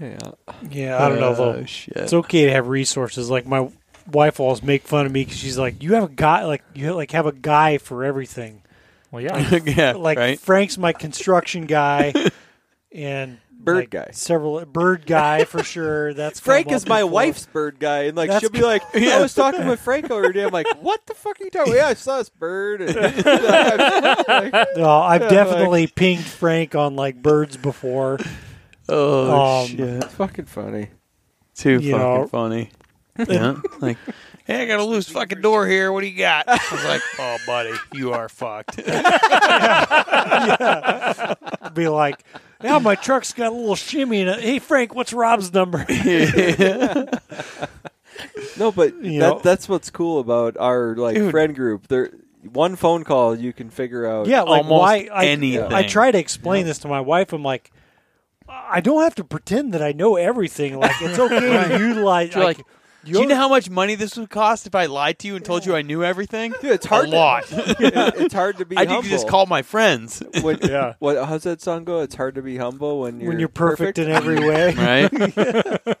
yeah. 0.00 0.18
yeah, 0.70 1.04
I 1.04 1.08
don't 1.08 1.20
know 1.20 1.34
though. 1.34 1.52
Oh, 1.56 1.64
shit. 1.64 1.96
It's 1.96 2.12
okay 2.12 2.46
to 2.46 2.52
have 2.52 2.68
resources. 2.68 3.30
Like 3.30 3.46
my 3.46 3.68
wife 4.10 4.40
always 4.40 4.62
make 4.62 4.84
fun 4.84 5.06
of 5.06 5.12
me 5.12 5.24
because 5.24 5.38
she's 5.38 5.58
like, 5.58 5.82
"You 5.82 5.94
have 5.94 6.04
a 6.04 6.08
guy 6.08 6.44
like 6.44 6.62
you 6.74 6.94
like 6.94 7.10
have 7.12 7.26
a 7.26 7.32
guy 7.32 7.78
for 7.78 8.04
everything." 8.04 8.62
Well, 9.10 9.22
yeah. 9.22 9.58
yeah, 9.64 9.92
Like 9.92 10.18
right. 10.18 10.38
Frank's 10.38 10.76
my 10.78 10.92
construction 10.92 11.66
guy, 11.66 12.12
and 12.92 13.38
Bird 13.60 13.76
like, 13.76 13.90
guy. 13.90 14.08
several 14.12 14.64
bird 14.66 15.04
guy 15.04 15.44
for 15.44 15.62
sure. 15.64 16.14
That's 16.14 16.38
Frank 16.40 16.70
is 16.70 16.86
my 16.86 17.00
before. 17.00 17.10
wife's 17.12 17.46
bird 17.46 17.78
guy, 17.80 18.04
and 18.04 18.16
like 18.16 18.30
That's 18.30 18.40
she'll 18.40 18.50
be 18.50 18.62
like, 18.62 18.82
"I 18.94 19.20
was 19.20 19.34
talking 19.34 19.66
with 19.66 19.80
Frank 19.80 20.10
over 20.10 20.32
day." 20.32 20.44
I'm 20.44 20.50
like, 20.52 20.66
"What 20.80 21.04
the 21.06 21.14
fuck 21.14 21.40
are 21.40 21.44
you 21.44 21.50
talking? 21.50 21.72
about? 21.72 21.82
Yeah, 21.82 21.88
I 21.88 21.94
saw 21.94 22.18
this 22.18 22.28
bird." 22.28 22.80
And, 22.82 22.94
like, 22.96 23.16
No, 24.76 24.88
I've 24.90 25.22
Yeah, 25.22 25.28
definitely 25.28 25.86
pinged 25.88 26.24
Frank 26.24 26.74
on 26.76 26.94
like 26.96 27.20
birds 27.20 27.56
before. 27.56 28.18
Oh 28.88 29.62
Um, 29.62 29.66
shit! 29.68 29.80
it's 29.80 30.14
fucking 30.14 30.44
funny. 30.46 30.88
Too 31.54 31.80
you 31.80 31.92
fucking 31.92 31.98
know- 31.98 32.26
funny. 32.28 32.70
Yeah, 33.28 33.56
like, 33.80 33.96
hey, 34.46 34.62
I 34.62 34.66
got 34.66 34.78
a 34.78 34.84
loose 34.84 35.08
fucking 35.08 35.40
door 35.40 35.66
here. 35.66 35.90
What 35.92 36.02
do 36.02 36.06
you 36.06 36.16
got? 36.16 36.44
I 36.48 36.60
was 36.70 36.84
like, 36.84 37.02
oh, 37.18 37.36
buddy, 37.48 37.72
you 37.92 38.12
are 38.12 38.28
fucked. 38.28 38.76
Be 41.74 41.88
like, 41.88 42.22
"Yeah, 42.62 42.78
my 42.78 42.94
truck's 42.94 43.32
got 43.32 43.52
a 43.52 43.54
little 43.54 43.76
shimmy 43.76 44.20
in 44.20 44.28
it." 44.28 44.40
Hey, 44.40 44.58
Frank, 44.58 44.94
what's 44.94 45.12
Rob's 45.12 45.52
number? 45.52 45.84
No, 48.56 48.72
but 48.72 48.96
You 48.96 49.20
that, 49.20 49.28
know- 49.34 49.40
that's 49.42 49.68
what's 49.68 49.90
cool 49.90 50.18
about 50.18 50.56
our 50.56 50.96
like 50.96 51.14
Dude. 51.14 51.30
friend 51.30 51.54
group. 51.54 51.86
There, 51.86 52.10
one 52.42 52.74
phone 52.74 53.04
call 53.04 53.38
you 53.38 53.52
can 53.52 53.70
figure 53.70 54.06
out. 54.06 54.26
Yeah, 54.26 54.42
like 54.42 54.64
Almost 54.64 54.80
why 54.80 55.08
I, 55.12 55.26
anything. 55.26 55.72
I 55.72 55.84
try 55.84 56.10
to 56.10 56.18
explain 56.18 56.66
this 56.66 56.78
to 56.78 56.88
my 56.88 57.00
wife. 57.00 57.32
I'm 57.32 57.44
like, 57.44 57.70
I 58.48 58.80
don't 58.80 59.02
have 59.02 59.14
to 59.16 59.24
pretend 59.24 59.74
that 59.74 59.82
I 59.82 59.92
know 59.92 60.16
everything. 60.16 60.76
Like 60.78 61.00
it's 61.00 61.18
okay 61.18 61.68
to 61.68 61.78
utilize. 61.78 62.34
You're 62.34 62.42
like, 62.44 62.58
you 62.58 62.64
Do 63.14 63.20
you 63.20 63.26
know 63.26 63.36
how 63.36 63.48
much 63.48 63.70
money 63.70 63.94
this 63.94 64.16
would 64.16 64.30
cost 64.30 64.66
if 64.66 64.74
I 64.74 64.86
lied 64.86 65.18
to 65.20 65.28
you 65.28 65.36
and 65.36 65.44
told 65.44 65.64
you 65.66 65.74
I 65.74 65.82
knew 65.82 66.04
everything? 66.04 66.52
Dude, 66.60 66.72
it's 66.72 66.86
hard 66.86 67.08
a 67.08 67.10
to- 67.10 67.16
lot. 67.16 67.44
It- 67.50 67.76
it's 68.20 68.34
hard 68.34 68.58
to 68.58 68.64
be. 68.64 68.76
Humble. 68.76 68.90
I 68.90 68.94
humble. 68.94 69.02
need 69.02 69.08
to 69.08 69.14
just 69.14 69.28
call 69.28 69.46
my 69.46 69.62
friends, 69.62 70.22
When, 70.42 70.58
Yeah. 70.62 70.94
What? 70.98 71.24
How's 71.26 71.42
that 71.44 71.60
song 71.60 71.84
go? 71.84 72.00
It's 72.00 72.14
hard 72.14 72.34
to 72.36 72.42
be 72.42 72.56
humble 72.56 73.00
when 73.00 73.20
you're 73.20 73.28
when 73.30 73.38
you're 73.38 73.48
perfect, 73.48 73.98
in 73.98 74.10
every 74.10 74.38
way? 74.38 74.74
right? 75.84 75.96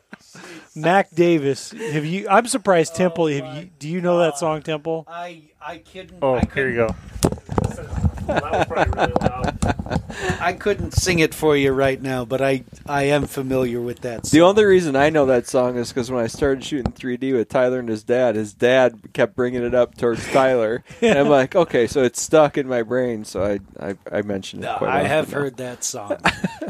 Mac 0.76 1.10
Davis, 1.10 1.72
have 1.72 2.04
you? 2.04 2.28
I'm 2.28 2.46
surprised. 2.46 2.94
Temple, 2.94 3.26
have 3.28 3.56
you? 3.56 3.70
Do 3.78 3.88
you 3.88 4.00
know 4.00 4.18
that 4.20 4.38
song, 4.38 4.62
Temple? 4.62 5.04
I 5.08 5.42
I 5.60 5.78
couldn't. 5.78 6.18
Oh, 6.22 6.34
I 6.34 6.40
couldn't, 6.44 6.54
here 6.54 6.68
you 6.70 6.76
go. 6.76 7.27
That 8.28 8.42
was 8.52 8.66
probably 8.66 9.00
really 9.00 9.12
loud. 9.20 10.02
I 10.40 10.52
couldn't 10.52 10.92
sing 10.92 11.18
it 11.18 11.34
for 11.34 11.56
you 11.56 11.72
right 11.72 12.00
now, 12.00 12.24
but 12.24 12.40
I 12.40 12.64
I 12.86 13.04
am 13.04 13.26
familiar 13.26 13.80
with 13.80 14.00
that. 14.00 14.24
The 14.24 14.40
only 14.40 14.64
reason 14.64 14.96
I 14.96 15.10
know 15.10 15.26
that 15.26 15.46
song 15.46 15.76
is 15.76 15.88
because 15.88 16.10
when 16.10 16.22
I 16.22 16.26
started 16.26 16.64
shooting 16.64 16.92
3D 16.92 17.32
with 17.34 17.48
Tyler 17.48 17.78
and 17.80 17.88
his 17.88 18.02
dad, 18.02 18.36
his 18.36 18.52
dad 18.52 19.00
kept 19.12 19.36
bringing 19.36 19.62
it 19.64 19.74
up 19.74 19.96
towards 19.96 20.26
Tyler, 20.32 20.84
and 21.00 21.18
I'm 21.18 21.28
like, 21.28 21.54
okay, 21.56 21.86
so 21.86 22.02
it's 22.02 22.20
stuck 22.20 22.58
in 22.58 22.66
my 22.68 22.82
brain. 22.82 23.24
So 23.24 23.42
I 23.44 23.60
I, 23.80 23.96
I 24.10 24.22
mentioned 24.22 24.62
it. 24.64 24.66
No, 24.66 24.76
Quite 24.78 24.90
I 24.90 24.96
often 24.98 25.06
have 25.10 25.28
now. 25.32 25.38
heard 25.38 25.56
that 25.58 25.84
song. 25.84 26.16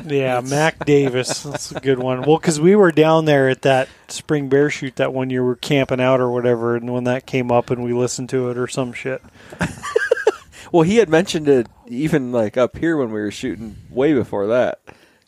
Yeah, 0.06 0.40
Mac 0.40 0.84
Davis. 0.86 1.42
That's 1.42 1.72
a 1.72 1.80
good 1.80 1.98
one. 1.98 2.22
Well, 2.22 2.38
because 2.38 2.60
we 2.60 2.76
were 2.76 2.92
down 2.92 3.24
there 3.24 3.48
at 3.48 3.62
that 3.62 3.88
spring 4.08 4.48
bear 4.48 4.70
shoot 4.70 4.96
that 4.96 5.12
one 5.12 5.30
year, 5.30 5.44
we 5.44 5.52
are 5.52 5.56
camping 5.56 6.00
out 6.00 6.20
or 6.20 6.30
whatever, 6.30 6.76
and 6.76 6.92
when 6.92 7.04
that 7.04 7.26
came 7.26 7.50
up 7.50 7.70
and 7.70 7.82
we 7.84 7.92
listened 7.92 8.28
to 8.30 8.48
it 8.50 8.56
or 8.58 8.66
some 8.68 8.92
shit. 8.92 9.22
Well, 10.72 10.82
he 10.82 10.96
had 10.96 11.08
mentioned 11.08 11.48
it 11.48 11.66
even 11.86 12.32
like 12.32 12.56
up 12.56 12.76
here 12.76 12.96
when 12.96 13.08
we 13.08 13.20
were 13.20 13.30
shooting 13.30 13.76
way 13.90 14.12
before 14.14 14.46
that. 14.48 14.80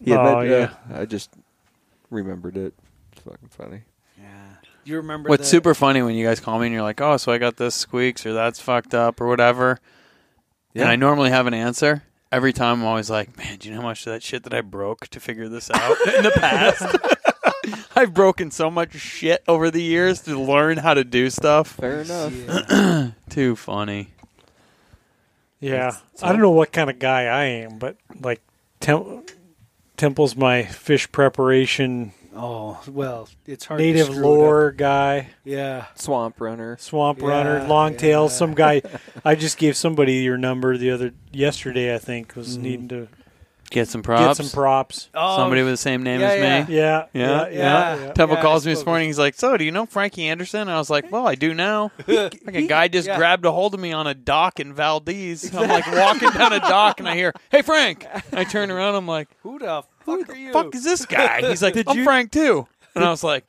He 0.02 0.10
had 0.10 0.20
Oh, 0.20 0.40
men- 0.40 0.50
yeah. 0.50 0.70
uh, 0.96 1.00
I 1.02 1.04
just 1.06 1.30
remembered 2.10 2.56
it. 2.56 2.74
It's 3.12 3.22
fucking 3.22 3.48
funny. 3.50 3.82
yeah. 4.18 4.26
You 4.84 4.96
remember 4.96 5.28
What's 5.28 5.42
the- 5.44 5.48
super 5.48 5.74
funny 5.74 6.02
when 6.02 6.14
you 6.14 6.26
guys 6.26 6.40
call 6.40 6.58
me 6.58 6.66
and 6.66 6.72
you're 6.74 6.82
like, 6.82 7.00
"Oh, 7.00 7.16
so 7.16 7.32
I 7.32 7.38
got 7.38 7.56
this 7.56 7.74
squeaks 7.74 8.24
or 8.26 8.32
that's 8.32 8.60
fucked 8.60 8.94
up 8.94 9.20
or 9.20 9.26
whatever," 9.26 9.78
Yeah. 10.72 10.82
and 10.82 10.90
I 10.90 10.96
normally 10.96 11.30
have 11.30 11.46
an 11.46 11.54
answer. 11.54 12.02
Every 12.32 12.52
time 12.52 12.80
I'm 12.80 12.86
always 12.86 13.10
like, 13.10 13.36
"Man, 13.36 13.58
do 13.58 13.68
you 13.68 13.74
know 13.74 13.80
how 13.82 13.88
much 13.88 14.06
of 14.06 14.12
that 14.12 14.22
shit 14.22 14.44
that 14.44 14.54
I 14.54 14.60
broke 14.60 15.08
to 15.08 15.20
figure 15.20 15.48
this 15.48 15.70
out 15.70 15.96
in 16.16 16.22
the 16.24 16.30
past?" 16.30 16.96
I've 17.96 18.14
broken 18.14 18.50
so 18.50 18.70
much 18.70 18.94
shit 18.94 19.42
over 19.46 19.70
the 19.70 19.82
years 19.82 20.20
to 20.22 20.40
learn 20.40 20.78
how 20.78 20.94
to 20.94 21.04
do 21.04 21.28
stuff. 21.28 21.68
Fair 21.72 22.00
enough. 22.02 22.32
Yeah. 22.70 23.10
Too 23.28 23.54
funny. 23.56 24.10
Yeah, 25.60 25.96
I 26.22 26.32
don't 26.32 26.40
know 26.40 26.50
what 26.50 26.72
kind 26.72 26.88
of 26.90 26.98
guy 26.98 27.24
I 27.24 27.44
am, 27.44 27.78
but 27.78 27.96
like 28.18 28.40
Tem- 28.80 29.22
Temple's 29.96 30.34
my 30.34 30.62
fish 30.64 31.10
preparation 31.12 32.12
Oh 32.34 32.80
well, 32.88 33.28
it's 33.46 33.64
hard. 33.66 33.80
native 33.80 34.06
screw 34.06 34.22
lore 34.22 34.68
up. 34.70 34.76
guy, 34.76 35.28
Yeah. 35.44 35.86
Swamp 35.96 36.40
runner. 36.40 36.76
swamp 36.80 37.20
Yeah, 37.20 37.26
runner, 37.28 37.66
long 37.68 37.96
tail. 37.96 38.28
Some 38.28 38.54
guy. 38.54 38.82
I 39.24 39.34
just 39.34 39.58
gave 39.58 39.76
somebody 39.76 40.14
your 40.18 40.38
number 40.38 40.76
the 40.78 40.90
other 40.92 41.12
yesterday. 41.32 41.94
I 41.94 41.98
think 41.98 42.36
was 42.36 42.56
Mhm. 42.56 42.62
needing 42.62 42.88
to 42.88 43.08
Get 43.70 43.88
some 43.88 44.02
props. 44.02 44.20
get 44.20 44.24
props. 44.36 44.36
some 44.50 44.60
props. 44.60 45.08
Oh, 45.14 45.36
Somebody 45.36 45.62
with 45.62 45.72
the 45.72 45.76
same 45.76 46.02
name 46.02 46.20
yeah, 46.20 46.28
as 46.28 46.38
yeah. 46.40 46.64
me. 46.66 46.74
Yeah, 46.74 47.04
Yeah, 47.12 47.48
yeah. 47.48 47.96
yeah. 48.06 48.12
Temple 48.12 48.36
Yeah, 48.36 48.42
calls 48.42 48.66
me 48.66 48.74
this 48.74 48.84
morning. 48.84 49.06
He's 49.08 49.18
like, 49.18 49.34
"So, 49.36 49.56
do 49.56 49.64
you 49.64 49.70
know 49.70 49.86
Frankie 49.86 50.26
Anderson?" 50.26 50.62
And 50.62 50.70
I 50.72 50.78
was 50.78 50.90
like, 50.90 51.10
"Well, 51.12 51.26
I 51.28 51.34
do 51.36 51.54
now." 51.54 51.92
Like 52.08 52.34
a 52.54 52.66
guy 52.66 52.88
just 52.88 53.06
yeah. 53.06 53.16
grabbed 53.16 53.44
a 53.44 53.52
hold 53.52 53.74
of 53.74 53.80
me 53.80 53.92
on 53.92 54.06
a 54.06 54.14
dock 54.14 54.58
in 54.60 54.74
Valdez. 54.74 55.54
I'm 55.54 55.68
like 55.68 55.86
walking 55.86 56.30
down 56.30 56.52
a 56.52 56.58
dock, 56.60 56.98
and 57.00 57.08
I 57.08 57.14
hear, 57.14 57.32
"Hey, 57.50 57.62
Frank!" 57.62 58.06
I 58.32 58.44
turn 58.44 58.70
around. 58.70 58.96
I'm 58.96 59.06
like, 59.06 59.28
Who 59.42 59.58
the 59.60 59.66
fuck 59.66 59.88
"Who 60.04 60.18
fuck 60.18 60.26
the 60.26 60.32
are 60.32 60.36
you? 60.36 60.52
fuck 60.52 60.74
is 60.74 60.82
this 60.84 61.06
guy?" 61.06 61.48
He's 61.48 61.62
like, 61.62 61.74
Did 61.80 61.88
"I'm 61.88 61.98
you- 61.98 62.04
Frank 62.04 62.32
too." 62.32 62.66
And 62.96 63.04
I 63.04 63.10
was 63.10 63.22
like, 63.22 63.44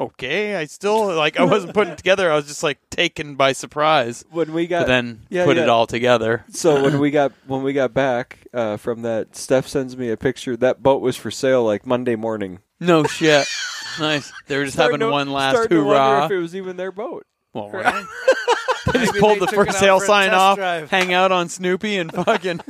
"Okay." 0.00 0.56
I 0.56 0.64
still 0.66 1.14
like 1.14 1.38
I 1.38 1.44
wasn't 1.44 1.74
putting 1.74 1.92
it 1.92 1.96
together. 1.96 2.30
I 2.30 2.36
was 2.36 2.46
just 2.46 2.62
like 2.62 2.78
taken 2.90 3.36
by 3.36 3.52
surprise. 3.52 4.24
When 4.30 4.52
we 4.52 4.66
got 4.66 4.80
But 4.82 4.86
then 4.88 5.22
yeah, 5.28 5.44
put 5.44 5.56
yeah. 5.56 5.64
it 5.64 5.68
all 5.68 5.86
together. 5.86 6.44
So 6.50 6.82
when 6.82 6.98
we 6.98 7.10
got 7.10 7.32
when 7.46 7.62
we 7.62 7.72
got 7.72 7.92
back 7.94 8.38
uh, 8.52 8.76
from 8.76 9.02
that, 9.02 9.36
Steph 9.36 9.68
sends 9.68 9.96
me 9.96 10.10
a 10.10 10.16
picture. 10.16 10.56
That 10.56 10.82
boat 10.82 11.00
was 11.02 11.16
for 11.16 11.30
sale 11.30 11.64
like 11.64 11.86
Monday 11.86 12.16
morning. 12.16 12.60
No 12.80 13.04
shit. 13.04 13.46
Nice. 13.98 14.32
They 14.46 14.56
were 14.56 14.64
just 14.64 14.76
Starting 14.76 15.00
having 15.00 15.08
to- 15.08 15.12
one 15.12 15.30
last 15.32 15.54
starting 15.56 15.76
to 15.78 15.84
wonder 15.84 16.00
hoorah. 16.00 16.24
if 16.26 16.30
it 16.30 16.38
was 16.38 16.56
even 16.56 16.76
their 16.76 16.92
boat. 16.92 17.26
Well, 17.52 17.70
right. 17.70 18.04
They 18.86 18.98
just 19.00 19.12
Maybe 19.12 19.20
pulled 19.20 19.36
they 19.36 19.40
the 19.40 19.46
took 19.46 19.66
first 19.66 19.76
it 19.76 19.78
sale 19.80 20.00
for 20.00 20.06
sign 20.06 20.30
off, 20.30 20.56
drive. 20.56 20.90
hang 20.90 21.12
out 21.12 21.30
on 21.30 21.50
Snoopy, 21.50 21.98
and 21.98 22.10
fucking 22.10 22.60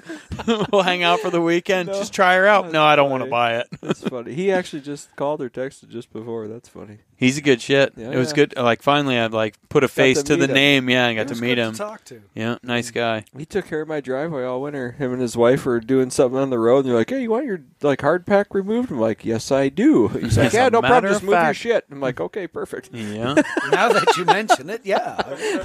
we'll 0.73 0.83
hang 0.83 1.05
out 1.05 1.21
for 1.21 1.31
the 1.31 1.41
weekend. 1.41 1.87
No. 1.89 1.95
Just 1.95 2.13
try 2.13 2.35
her 2.35 2.49
out. 2.49 2.73
No, 2.73 2.83
I 2.83 2.97
don't 2.97 3.11
want 3.11 3.23
to 3.23 3.31
buy 3.31 3.59
it. 3.59 3.69
That's 3.81 4.03
funny. 4.03 4.35
He 4.35 4.51
actually 4.51 4.83
just 4.83 5.15
called 5.15 5.41
or 5.41 5.49
texted 5.49 5.89
just 5.89 6.13
before. 6.13 6.49
That's 6.49 6.69
funny. 6.69 6.99
He's 7.21 7.37
a 7.37 7.43
good 7.43 7.61
shit. 7.61 7.93
Yeah, 7.99 8.13
it 8.13 8.17
was 8.17 8.31
yeah. 8.31 8.35
good. 8.35 8.57
Like 8.57 8.81
finally, 8.83 9.19
I've 9.19 9.35
like 9.35 9.55
put 9.69 9.85
a 9.85 9.89
face 9.89 10.17
to 10.23 10.25
to, 10.25 10.37
the 10.37 10.47
him. 10.47 10.55
name. 10.55 10.89
Yeah, 10.89 11.07
I 11.07 11.11
It 11.11 11.15
got 11.17 11.29
to 11.29 11.35
meet 11.35 11.57
good 11.57 11.59
him. 11.59 11.73
To 11.73 11.79
talk 11.79 12.03
to. 12.07 12.23
Yeah, 12.35 12.57
nice 12.63 12.91
guy. 12.91 13.27
He 13.37 13.45
took 13.45 13.67
care 13.67 13.83
of 13.83 13.89
my 13.89 14.01
driveway 14.01 14.43
all 14.45 14.63
winter. 14.63 14.93
Him 14.93 15.13
and 15.13 15.21
his 15.21 15.37
wife 15.37 15.67
were 15.67 15.81
doing 15.81 16.09
something 16.09 16.39
on 16.41 16.49
the 16.49 16.59
road, 16.59 16.79
and 16.79 16.89
they're 16.89 16.95
like, 16.97 17.11
"Hey, 17.11 17.21
you 17.21 17.31
want 17.31 17.45
your 17.45 17.61
like 17.83 18.01
hard 18.01 18.25
pack 18.25 18.55
removed?" 18.55 18.91
I'm 18.91 18.99
like, 18.99 19.23
"Yes, 19.23 19.53
I 19.53 19.69
do." 19.69 20.09
He's 20.19 20.39
like, 20.39 20.55
"Yeah, 20.55 20.71
no 20.71 20.81
problem. 20.81 21.13
Just 21.13 21.23
move 21.23 21.35
your 21.35 21.53
shit." 21.53 21.85
I'm 21.91 22.01
like, 22.01 22.21
"Okay, 22.21 22.47
perfect." 22.47 22.89
Yeah. 22.95 23.35
Now 23.71 23.93
that 23.93 24.17
you 24.17 24.25
mention 24.25 24.71
it, 24.71 24.81
yeah. 24.85 25.21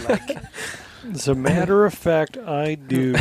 Like, 0.09 0.38
As 1.09 1.30
a 1.30 1.35
matter 1.35 1.85
of 1.85 1.93
fact, 1.93 2.38
I 2.38 2.75
do. 2.75 3.16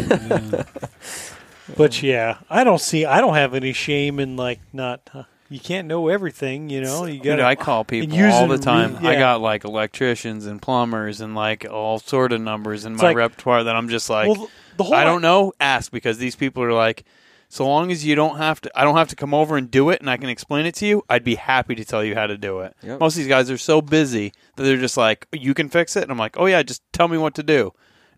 but 1.77 2.03
yeah, 2.03 2.39
I 2.51 2.65
don't 2.65 2.81
see. 2.81 3.05
I 3.05 3.21
don't 3.21 3.35
have 3.35 3.55
any 3.55 3.73
shame 3.73 4.19
in 4.19 4.37
like 4.37 4.61
not. 4.73 5.09
Uh, 5.15 5.23
you 5.55 5.61
can't 5.61 5.87
know 5.87 6.09
everything, 6.09 6.69
you 6.69 6.81
know. 6.81 7.05
You 7.05 7.21
got. 7.21 7.39
I 7.39 7.55
call 7.55 7.85
people 7.85 8.13
using 8.13 8.33
all 8.33 8.49
the 8.49 8.57
re- 8.57 8.61
time. 8.61 8.97
I 9.07 9.15
got 9.15 9.41
like 9.41 9.65
electricians 9.65 10.47
and 10.47 10.61
plumbers 10.61 11.21
and 11.21 11.37
like 11.37 11.65
all 11.71 12.01
sort 12.01 12.33
of 12.33 12.41
numbers 12.41 12.85
in 12.85 12.95
It's 12.95 13.03
my 13.03 13.09
like- 13.11 13.17
repertoire 13.17 13.63
that 13.63 13.77
I'm 13.77 13.89
just 13.89 14.11
like, 14.11 14.27
well, 14.29 14.51
the 14.77 14.83
whole 14.83 14.95
I 14.95 15.05
don't 15.05 15.23
know. 15.23 15.53
Ask 15.61 15.93
because 15.93 16.19
these 16.19 16.35
people 16.35 16.65
are 16.65 16.73
like, 16.73 17.05
so 17.49 17.65
long 17.69 17.93
as 17.93 18.05
you 18.05 18.17
don't 18.17 18.39
have 18.39 18.61
to, 18.63 18.71
I 18.75 18.83
don't 18.83 18.97
have 18.97 19.07
to 19.11 19.17
come 19.17 19.33
over 19.33 19.57
and 19.57 19.71
do 19.71 19.91
it, 19.91 20.01
and 20.01 20.11
I 20.11 20.17
can 20.17 20.29
explain 20.29 20.67
it 20.67 20.75
to 20.77 20.87
you. 20.87 21.05
I'd 21.09 21.23
be 21.23 21.37
happy 21.37 21.77
to 21.77 21.85
tell 21.85 22.03
you 22.03 22.17
how 22.17 22.27
to 22.27 22.37
do 22.37 22.59
it. 22.61 22.75
Yep. 22.83 22.99
Most 22.99 23.15
of 23.15 23.19
these 23.19 23.29
guys 23.29 23.49
are 23.49 23.57
so 23.59 23.81
busy 23.81 24.33
that 24.57 24.65
they're 24.65 24.77
just 24.77 24.97
like, 24.97 25.29
you 25.33 25.55
can 25.55 25.69
fix 25.69 25.95
it, 25.95 26.03
and 26.03 26.11
I'm 26.11 26.19
like, 26.19 26.37
oh 26.37 26.47
yeah, 26.47 26.65
just 26.65 26.83
tell 26.93 27.07
me 27.07 27.17
what 27.17 27.35
to 27.37 27.45
do. 27.45 27.73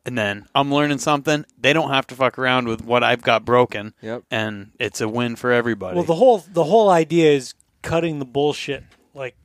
And 0.06 0.16
then 0.16 0.46
I'm 0.54 0.72
learning 0.72 0.98
something. 0.98 1.44
They 1.60 1.72
don't 1.74 1.90
have 1.90 2.06
to 2.06 2.14
fuck 2.14 2.38
around 2.38 2.68
with 2.68 2.82
what 2.82 3.02
I've 3.04 3.22
got 3.22 3.44
broken, 3.44 3.92
Yep. 4.00 4.22
and 4.30 4.70
it's 4.78 5.00
a 5.02 5.08
win 5.08 5.36
for 5.36 5.50
everybody. 5.52 5.96
Well, 5.96 6.04
the 6.04 6.14
whole 6.14 6.38
the 6.50 6.64
whole 6.64 6.88
idea 6.88 7.32
is 7.32 7.52
cutting 7.82 8.18
the 8.20 8.24
bullshit. 8.24 8.84
Like 9.12 9.36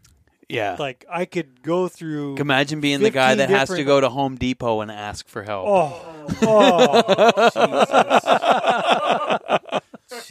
yeah. 0.48 0.75
like 0.80 1.03
I 1.11 1.25
could 1.25 1.64
go 1.64 1.88
through. 1.88 2.35
Imagine 2.38 2.80
being 2.80 2.99
the 3.01 3.09
guy 3.09 3.30
15 3.35 3.38
that 3.40 3.49
has 3.49 3.67
to 3.69 3.75
different- 3.75 3.88
go 3.88 4.01
to 4.01 4.09
Home 4.09 4.35
Depot 4.35 4.81
and 4.81 4.91
ask 4.91 5.27
for 5.27 5.43
help. 5.43 5.65
Oh, 5.67 6.27
oh, 6.43 7.49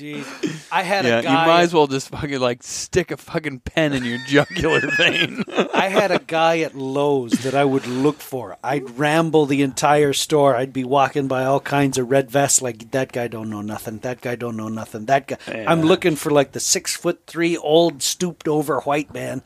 Jeez. 0.00 0.68
I 0.72 0.82
had 0.82 1.04
yeah, 1.04 1.18
a 1.18 1.22
you 1.22 1.28
might 1.28 1.62
as 1.62 1.74
well 1.74 1.86
just 1.86 2.08
fucking 2.08 2.40
like 2.40 2.62
stick 2.62 3.10
a 3.10 3.18
fucking 3.18 3.60
pen 3.60 3.92
in 3.92 4.04
your 4.04 4.18
jugular 4.26 4.80
vein. 4.96 5.44
I 5.74 5.88
had 5.88 6.10
a 6.10 6.18
guy 6.18 6.60
at 6.60 6.74
Lowe's 6.74 7.32
that 7.42 7.54
I 7.54 7.66
would 7.66 7.86
look 7.86 8.20
for. 8.20 8.56
I'd 8.64 8.98
ramble 8.98 9.44
the 9.44 9.60
entire 9.60 10.14
store. 10.14 10.56
I'd 10.56 10.72
be 10.72 10.84
walking 10.84 11.28
by 11.28 11.44
all 11.44 11.60
kinds 11.60 11.98
of 11.98 12.10
red 12.10 12.30
vests, 12.30 12.62
like 12.62 12.92
that 12.92 13.12
guy 13.12 13.28
don't 13.28 13.50
know 13.50 13.60
nothing. 13.60 13.98
That 13.98 14.22
guy 14.22 14.36
don't 14.36 14.56
know 14.56 14.68
nothing. 14.68 15.04
That 15.04 15.26
guy. 15.26 15.64
I'm 15.66 15.82
looking 15.82 16.16
for 16.16 16.30
like 16.30 16.52
the 16.52 16.60
six 16.60 16.96
foot 16.96 17.20
three 17.26 17.58
old 17.58 18.02
stooped 18.02 18.48
over 18.48 18.80
white 18.80 19.12
man. 19.12 19.42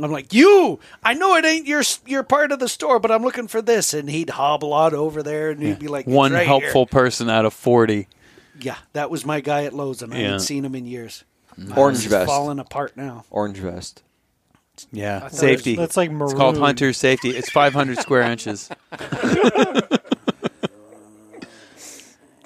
I'm 0.00 0.12
like, 0.12 0.32
you. 0.32 0.78
I 1.02 1.14
know 1.14 1.34
it 1.36 1.44
ain't 1.44 1.66
your 1.66 1.82
your 2.06 2.22
part 2.22 2.52
of 2.52 2.60
the 2.60 2.68
store, 2.68 2.98
but 2.98 3.10
I'm 3.10 3.22
looking 3.22 3.48
for 3.48 3.60
this, 3.60 3.92
and 3.92 4.08
he'd 4.08 4.30
hobble 4.30 4.72
on 4.72 4.94
over 4.94 5.22
there, 5.22 5.50
and 5.50 5.62
he'd 5.62 5.78
be 5.78 5.88
like, 5.88 6.06
One 6.06 6.32
right 6.32 6.46
helpful 6.46 6.82
here." 6.84 6.92
person 6.92 7.28
out 7.28 7.44
of 7.44 7.52
forty. 7.52 8.06
Yeah, 8.60 8.76
that 8.92 9.10
was 9.10 9.24
my 9.26 9.40
guy 9.40 9.64
at 9.64 9.72
Lowe's, 9.74 10.02
and 10.02 10.12
I 10.12 10.18
Yeah. 10.18 10.24
hadn't 10.24 10.40
seen 10.40 10.64
him 10.64 10.74
in 10.74 10.86
years. 10.86 11.24
Orange 11.76 12.02
He's 12.02 12.10
vest. 12.10 12.26
falling 12.26 12.58
apart 12.58 12.96
now. 12.96 13.24
Orange 13.30 13.58
vest. 13.58 14.02
Yeah, 14.92 15.14
that's- 15.20 15.38
safety. 15.38 15.74
That's 15.76 15.96
like 15.96 16.10
maroon. 16.10 16.30
It's 16.30 16.38
called 16.38 16.56
hunter 16.58 16.92
safety. 16.92 17.30
It's 17.30 17.50
500 17.50 17.98
square 17.98 18.22
inches. 18.22 18.68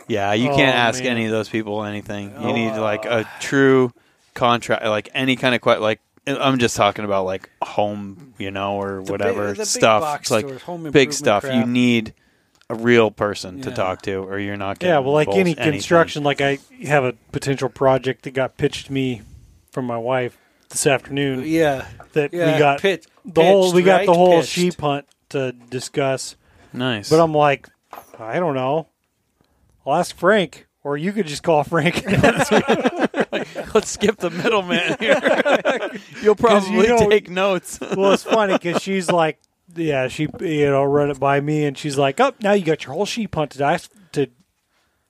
yeah, 0.08 0.32
you 0.32 0.50
Oh, 0.50 0.56
can't 0.56 0.74
ask 0.76 1.02
man. 1.02 1.12
any 1.12 1.24
of 1.26 1.30
those 1.30 1.48
people 1.48 1.84
anything. 1.84 2.30
You 2.30 2.36
oh. 2.48 2.52
need 2.54 2.76
like 2.76 3.04
a 3.04 3.28
true 3.40 3.92
contract, 4.34 4.84
like 4.84 5.08
any 5.14 5.36
kind 5.36 5.54
of 5.54 5.60
que- 5.60 5.78
like. 5.78 6.00
I'm 6.24 6.58
just 6.58 6.76
talking 6.76 7.04
about 7.04 7.24
like 7.24 7.50
home, 7.62 8.32
you 8.38 8.52
know, 8.52 8.76
or 8.80 9.02
The 9.02 9.10
whatever 9.10 9.48
big- 9.48 9.56
the 9.56 9.62
big 9.62 9.66
stuff. 9.66 10.02
box 10.02 10.20
It's 10.22 10.30
like 10.30 10.44
stores, 10.46 10.62
home 10.62 10.82
big 10.84 10.86
improvement 10.86 11.14
stuff. 11.14 11.42
You 11.44 11.50
crap. 11.50 11.66
need 11.66 12.14
a 12.72 12.74
real 12.76 13.10
person 13.10 13.60
to 13.62 13.68
Yeah. 13.68 13.74
talk 13.74 14.02
to, 14.02 14.14
or 14.16 14.38
you're 14.38 14.56
not. 14.56 14.78
Getting 14.78 14.92
Yeah, 14.94 14.98
well, 15.00 15.12
like 15.12 15.26
involved 15.28 15.40
any 15.40 15.50
in 15.52 15.58
anything. 15.58 15.72
construction, 15.74 16.22
like 16.24 16.40
I 16.40 16.58
have 16.84 17.04
a 17.04 17.12
potential 17.32 17.68
project 17.68 18.22
that 18.24 18.32
got 18.32 18.56
pitched 18.56 18.86
to 18.86 18.92
me 18.92 19.22
from 19.70 19.84
my 19.86 19.98
wife 19.98 20.36
this 20.70 20.86
afternoon. 20.86 21.44
Yeah, 21.46 21.84
That 22.14 22.32
yeah. 22.32 22.52
we 22.54 22.58
got 22.58 22.80
Pit- 22.80 23.06
the 23.24 23.42
whole 23.42 23.64
pitched, 23.64 23.74
we 23.74 23.82
got 23.82 24.06
the 24.06 24.14
whole 24.14 24.40
Pitched. 24.40 24.52
sheep 24.52 24.80
hunt 24.80 25.06
to 25.30 25.52
discuss. 25.52 26.36
Nice, 26.72 27.10
But 27.10 27.20
I'm 27.20 27.34
like, 27.34 27.68
I 28.18 28.38
don't 28.38 28.54
know. 28.54 28.88
I'll 29.86 29.96
ask 29.96 30.16
Frank, 30.16 30.66
or 30.82 30.96
you 30.96 31.12
could 31.12 31.26
just 31.26 31.42
call 31.42 31.62
Frank. 31.64 32.02
let's 33.74 33.90
skip 33.90 34.16
the 34.18 34.30
middleman 34.30 34.96
here. 34.98 35.20
You'll 36.22 36.34
probably 36.36 36.86
know- 36.88 37.08
take 37.08 37.28
notes. 37.28 37.78
well, 37.96 38.12
it's 38.12 38.22
funny 38.22 38.54
because 38.54 38.80
she's 38.82 39.10
like, 39.10 39.38
yeah, 39.74 40.08
she 40.08 40.28
you 40.40 40.70
know 40.70 40.84
run 40.84 41.10
it 41.10 41.18
by 41.20 41.40
me, 41.40 41.64
and 41.64 41.76
she's 41.76 41.96
like, 41.98 42.20
oh, 42.20 42.32
now 42.40 42.52
you 42.52 42.64
got 42.64 42.84
your 42.84 42.94
whole 42.94 43.06
sheep 43.06 43.34
hunt 43.34 43.60
I 43.60 43.74
ask 43.74 43.90
to 44.12 44.28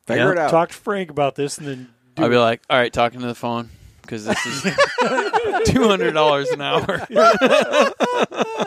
Figure 0.07 0.27
Yeah. 0.27 0.33
it 0.33 0.39
out. 0.39 0.51
talk 0.51 0.69
to 0.71 0.75
Frank 0.75 1.11
about 1.11 1.35
this, 1.37 1.59
and 1.59 1.67
then 1.67 1.89
I'll 2.17 2.29
be 2.29 2.37
like, 2.37 2.61
all 2.69 2.77
right, 2.79 2.93
talking 2.93 3.21
to 3.21 3.27
the 3.27 3.35
phone 3.35 3.71
because 4.03 4.25
this 4.25 4.45
is 4.47 4.63
two 5.67 5.87
hundred 5.89 6.13
dollars 6.13 6.51
an 6.51 6.61
hour. 6.61 7.07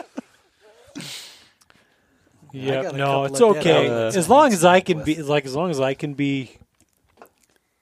Yeah, 2.52 2.90
no, 2.92 3.24
it's 3.24 3.40
okay 3.40 3.88
outlets 3.90 4.16
as 4.16 4.28
long 4.30 4.52
as 4.52 4.64
I 4.64 4.80
can 4.80 5.02
be 5.02 5.20
like 5.22 5.44
as 5.44 5.54
long 5.54 5.70
as 5.70 5.78
I 5.80 5.92
can 5.94 6.14
be 6.14 6.52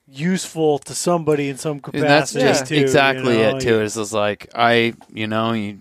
useful 0.09 0.78
to 0.81 0.94
somebody 0.94 1.49
in 1.49 1.59
some 1.59 1.81
And 1.93 2.02
that's 2.02 2.33
capacity. 2.33 2.41
just 2.44 2.67
too, 2.67 2.75
exactly 2.76 3.36
you 3.39 3.43
know? 3.44 3.57
it 3.57 3.60
too. 3.60 3.81
It's 3.81 3.94
just 3.94 4.12
like 4.12 4.49
I, 4.55 4.94
you 5.12 5.28
know, 5.28 5.52
you, 5.52 5.78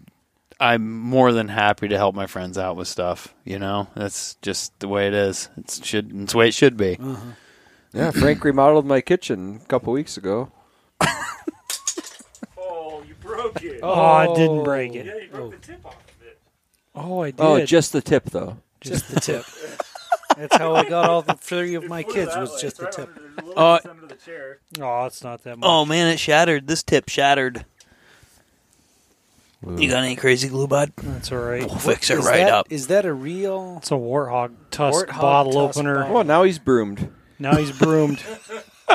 I'm 0.63 1.01
more 1.01 1.33
than 1.33 1.49
happy 1.49 1.89
to 1.89 1.97
help 1.97 2.15
my 2.15 2.25
friends 2.25 2.57
out 2.57 2.77
with 2.77 2.87
stuff. 2.87 3.35
You 3.43 3.59
know, 3.59 3.89
that's 3.95 4.35
just 4.41 4.79
the 4.79 4.87
way 4.87 5.07
it 5.07 5.13
is. 5.13 5.49
It's 5.57 5.85
should 5.85 6.13
it's 6.15 6.31
the 6.31 6.37
way 6.37 6.47
it 6.47 6.53
should 6.53 6.77
be. 6.77 6.97
Uh-huh. 6.97 7.31
Yeah, 7.91 8.11
Frank 8.11 8.45
remodeled 8.45 8.85
my 8.85 9.01
kitchen 9.01 9.59
a 9.61 9.67
couple 9.67 9.91
weeks 9.93 10.17
ago. 10.17 10.51
Oh, 12.55 13.03
you 13.07 13.15
broke 13.15 13.61
it. 13.63 13.79
Oh, 13.83 14.01
I 14.01 14.33
didn't 14.35 14.63
break 14.63 14.95
it. 14.95 15.05
Yeah, 15.05 15.17
you 15.17 15.29
broke 15.29 15.51
the 15.51 15.67
tip 15.67 15.85
off 15.85 15.95
of 15.95 16.27
it. 16.27 16.39
Oh, 16.95 17.19
I 17.23 17.27
oh, 17.37 17.57
did. 17.57 17.63
Oh, 17.63 17.65
just 17.65 17.91
the 17.91 18.01
tip 18.01 18.25
though. 18.25 18.57
Just 18.81 19.13
the 19.13 19.19
tip. 19.19 19.45
That's 20.37 20.55
how 20.55 20.75
I 20.75 20.87
got 20.87 21.09
all 21.09 21.21
the 21.21 21.33
three 21.33 21.75
of 21.75 21.85
my 21.85 22.03
kids 22.03 22.35
was 22.35 22.61
just 22.61 22.77
the 22.77 22.87
tip. 22.87 23.09
Oh. 23.55 23.79
under 23.83 24.59
oh, 24.81 25.05
it's 25.05 25.23
not 25.23 25.43
that 25.43 25.53
oh, 25.53 25.57
much. 25.57 25.67
Oh 25.67 25.85
man, 25.85 26.07
it 26.07 26.19
shattered. 26.19 26.67
This 26.67 26.83
tip 26.83 27.09
shattered. 27.09 27.65
You 29.65 29.89
got 29.89 30.03
any 30.03 30.15
crazy 30.15 30.49
glue, 30.49 30.67
bud? 30.67 30.91
that's 30.97 31.31
all 31.31 31.37
right. 31.39 31.65
We'll 31.65 31.77
fix 31.77 32.09
it 32.09 32.19
Is 32.19 32.25
right 32.25 32.37
that- 32.45 32.53
up. 32.53 32.67
Is 32.69 32.87
that 32.87 33.05
a 33.05 33.13
real? 33.13 33.75
It's 33.77 33.91
a 33.91 33.95
warthog 33.95 34.51
tusk 34.71 35.07
Warthog 35.07 35.21
bottle 35.21 35.51
tusk 35.67 35.77
opener. 35.79 36.01
bottle. 36.01 36.17
Oh, 36.17 36.21
now 36.23 36.43
he's 36.43 36.59
broomed. 36.59 37.09
Now 37.39 37.55
he's 37.55 37.71
broomed. 37.71 38.21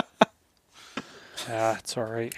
ah, 1.49 1.77
it's 1.79 1.97
all 1.97 2.05
right. 2.05 2.35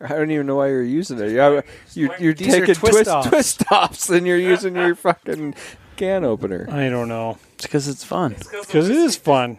I 0.00 0.08
don't 0.08 0.30
even 0.30 0.46
know 0.46 0.56
why 0.56 0.68
you're 0.68 0.82
using 0.82 1.18
it. 1.18 1.32
Yeah, 1.32 1.62
you, 1.94 2.10
you're 2.18 2.34
These 2.34 2.48
are 2.54 2.60
taking 2.60 2.74
twist 2.74 2.92
twist 2.92 3.10
offs. 3.10 3.28
twist 3.28 3.62
offs 3.72 4.10
and 4.10 4.26
you're 4.26 4.36
using 4.38 4.76
your 4.76 4.94
fucking 4.94 5.54
can 5.96 6.22
opener. 6.24 6.68
I 6.70 6.90
don't 6.90 7.08
know 7.08 7.38
It's 7.54 7.62
because 7.64 7.88
it's 7.88 8.04
fun. 8.04 8.36
because 8.50 8.90
it 8.90 8.96
is 8.96 9.16
fun. 9.16 9.56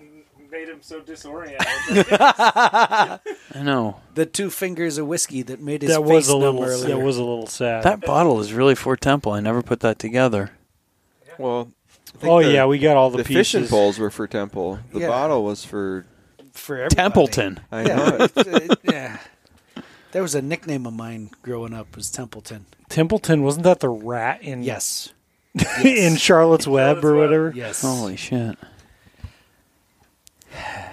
Made 0.57 0.69
him 0.69 0.81
so 0.81 1.01
disoriented. 1.01 1.59
I 2.09 3.19
know. 3.57 3.99
The 4.15 4.25
two 4.25 4.49
fingers 4.49 4.97
of 4.97 5.05
whiskey 5.05 5.43
that 5.43 5.61
made 5.61 5.83
his 5.83 5.91
That 5.91 6.01
face 6.01 6.09
was 6.09 6.29
a 6.29 6.31
numb 6.31 6.57
little. 6.57 6.63
earlier. 6.63 6.87
That 6.95 6.99
was 6.99 7.17
a 7.17 7.23
little 7.23 7.45
sad. 7.45 7.83
That 7.83 8.01
bottle 8.01 8.39
is 8.39 8.53
really 8.53 8.73
for 8.73 8.97
Temple. 8.97 9.33
I 9.33 9.39
never 9.39 9.61
put 9.61 9.81
that 9.81 9.99
together. 9.99 10.49
Well, 11.37 11.69
I 12.15 12.17
think 12.17 12.31
oh 12.33 12.41
the- 12.41 12.51
yeah, 12.51 12.65
we 12.65 12.79
got 12.79 12.97
all 12.97 13.11
the, 13.11 13.17
the 13.19 13.23
pieces. 13.23 13.51
fishing 13.51 13.67
poles 13.67 13.99
were 13.99 14.09
for 14.09 14.25
Temple. 14.25 14.79
The 14.93 15.01
Yeah. 15.01 15.09
bottle 15.09 15.43
was 15.43 15.63
for 15.63 16.07
for 16.53 16.75
everybody. 16.77 16.95
Templeton. 16.95 17.59
I 17.71 17.83
know 17.83 17.89
Yeah, 17.95 18.23
it. 18.23 18.31
it- 18.37 18.71
it- 18.71 18.79
yeah. 18.83 19.17
That 20.13 20.21
was 20.21 20.33
a 20.33 20.41
nickname 20.41 20.87
of 20.87 20.93
mine 20.93 21.29
growing 21.43 21.73
up. 21.75 21.95
Was 21.95 22.09
Templeton? 22.09 22.65
Templeton 22.89 23.43
wasn't 23.43 23.65
that 23.65 23.79
the 23.81 23.89
rat 23.89 24.41
in 24.41 24.63
Yes. 24.63 25.13
in 25.85 26.15
Charlotte's 26.15 26.65
Web 26.67 27.05
or 27.05 27.15
whatever? 27.15 27.51
Yes. 27.55 27.83
Holy 27.83 28.15
shit. 28.15 28.57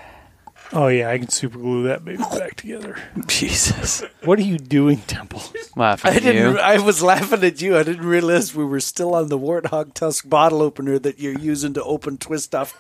Oh 0.73 0.89
yeah, 0.89 1.09
I 1.11 1.19
can 1.19 1.29
super 1.29 1.59
glue 1.59 1.85
that 1.85 2.05
baby 2.05 2.23
back 2.33 2.57
together. 2.57 2.97
Jesus. 3.29 4.03
What 4.25 4.41
are 4.41 4.43
you 4.43 4.59
doing, 4.59 4.99
Temple? 5.03 5.41
Laughing 5.77 6.11
I 6.11 6.17
at 6.17 6.23
didn't. 6.23 6.55
you. 6.55 6.59
I 6.59 6.79
was 6.79 7.01
laughing 7.01 7.45
at 7.45 7.61
you. 7.61 7.77
I 7.79 7.85
didn't 7.85 8.05
realize 8.07 8.57
we 8.57 8.65
were 8.65 8.81
still 8.81 9.15
on 9.15 9.29
the 9.29 9.39
Warthog 9.39 9.95
Tusk 9.95 10.29
bottle 10.29 10.63
opener 10.63 10.99
that 10.99 11.21
you're 11.21 11.39
using 11.39 11.75
to 11.75 11.85
open 11.85 12.19
twist 12.19 12.57
off. 12.57 12.75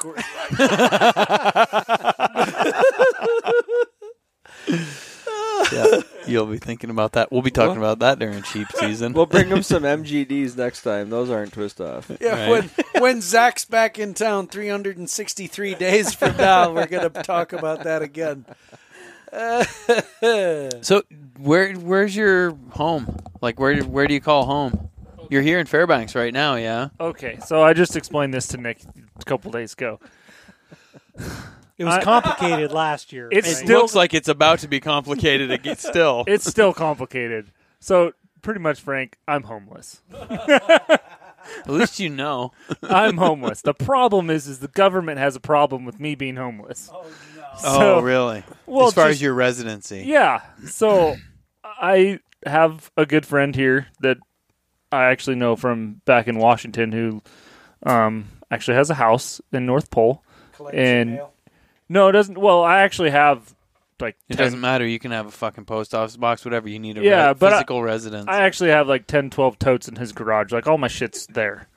Cor- 5.68 5.78
Yeah. 5.78 6.00
You'll 6.26 6.46
be 6.46 6.58
thinking 6.58 6.90
about 6.90 7.12
that. 7.12 7.30
We'll 7.30 7.42
be 7.42 7.50
talking 7.50 7.76
about 7.76 7.98
that 8.00 8.18
during 8.18 8.42
sheep 8.44 8.68
season. 8.74 9.12
We'll 9.12 9.26
bring 9.26 9.48
them 9.50 9.62
some 9.62 9.82
MGDs 9.82 10.56
next 10.56 10.82
time. 10.82 11.10
Those 11.10 11.28
aren't 11.30 11.52
twist 11.52 11.80
off. 11.80 12.10
yeah. 12.20 12.50
Right. 12.50 12.70
When 12.96 13.02
when 13.02 13.20
Zach's 13.20 13.64
back 13.64 13.98
in 13.98 14.14
town, 14.14 14.46
363 14.48 15.74
days 15.74 16.14
from 16.14 16.36
now, 16.36 16.72
we're 16.72 16.86
gonna 16.86 17.10
talk 17.10 17.52
about 17.52 17.84
that 17.84 18.02
again. 18.02 18.44
So 20.82 21.02
where 21.38 21.72
where's 21.74 22.14
your 22.14 22.56
home? 22.70 23.18
Like 23.40 23.58
where 23.58 23.82
where 23.82 24.06
do 24.06 24.14
you 24.14 24.20
call 24.20 24.46
home? 24.46 24.90
You're 25.28 25.42
here 25.42 25.58
in 25.58 25.66
Fairbanks 25.66 26.14
right 26.14 26.32
now, 26.32 26.54
yeah. 26.54 26.90
okay, 27.00 27.38
so 27.44 27.62
I 27.62 27.72
just 27.72 27.96
explained 27.96 28.32
this 28.32 28.46
to 28.48 28.58
Nick 28.58 28.78
a 29.18 29.24
couple 29.24 29.50
days 29.50 29.72
ago. 29.72 29.98
It 31.78 31.84
was 31.84 31.94
I- 31.94 32.02
complicated 32.02 32.72
last 32.72 33.12
year. 33.12 33.28
It 33.32 33.44
right? 33.44 33.54
still- 33.56 33.80
looks 33.80 33.94
like 33.94 34.14
it's 34.14 34.28
about 34.28 34.60
to 34.60 34.68
be 34.68 34.80
complicated 34.80 35.50
again 35.50 35.76
still. 35.78 36.24
It's 36.26 36.44
still 36.48 36.72
complicated. 36.72 37.50
So 37.80 38.12
pretty 38.42 38.60
much, 38.60 38.80
Frank, 38.80 39.18
I'm 39.26 39.42
homeless. 39.42 40.00
At 40.20 41.68
least 41.68 42.00
you 42.00 42.08
know. 42.08 42.52
I'm 42.82 43.16
homeless. 43.18 43.60
The 43.62 43.74
problem 43.74 44.30
is, 44.30 44.46
is 44.46 44.60
the 44.60 44.68
government 44.68 45.18
has 45.18 45.36
a 45.36 45.40
problem 45.40 45.84
with 45.84 46.00
me 46.00 46.14
being 46.14 46.36
homeless. 46.36 46.90
oh, 46.92 47.06
So- 47.58 48.00
really? 48.00 48.42
Well, 48.66 48.88
as 48.88 48.94
far 48.94 49.08
just- 49.08 49.16
as 49.18 49.22
your 49.22 49.34
residency. 49.34 50.04
Yeah. 50.06 50.40
So 50.66 51.16
I 51.64 52.20
have 52.46 52.90
a 52.96 53.04
good 53.06 53.26
friend 53.26 53.54
here 53.54 53.88
that 54.00 54.18
I 54.92 55.04
actually 55.06 55.36
know 55.36 55.56
from 55.56 56.00
back 56.06 56.28
in 56.28 56.38
Washington 56.38 56.92
who 56.92 57.22
um, 57.84 58.28
actually 58.50 58.76
has 58.76 58.88
a 58.90 58.94
house 58.94 59.40
in 59.52 59.66
North 59.66 59.90
Pole. 59.90 60.22
And 60.72 61.20
no, 61.88 62.08
it 62.08 62.12
doesn't. 62.12 62.38
Well, 62.38 62.62
I 62.62 62.80
actually 62.80 63.10
have 63.10 63.54
like 64.00 64.16
It 64.28 64.36
10 64.36 64.44
doesn't 64.46 64.60
matter. 64.60 64.86
You 64.86 64.98
can 64.98 65.10
have 65.12 65.26
a 65.26 65.30
fucking 65.30 65.64
post 65.66 65.94
office 65.94 66.16
box, 66.16 66.44
whatever 66.44 66.68
you 66.68 66.78
need. 66.78 66.98
A 66.98 67.02
Yeah, 67.02 67.28
re- 67.28 67.34
but 67.34 67.52
I- 67.52 67.56
physical 67.56 67.82
residence. 67.82 68.26
I 68.28 68.40
actually 68.42 68.70
have 68.70 68.88
like 68.88 69.06
10, 69.06 69.30
12 69.30 69.58
totes 69.58 69.88
in 69.88 69.96
his 69.96 70.12
garage. 70.12 70.52
Like 70.52 70.66
all 70.66 70.78
my 70.78 70.88
shit's 70.88 71.26
there. 71.26 71.68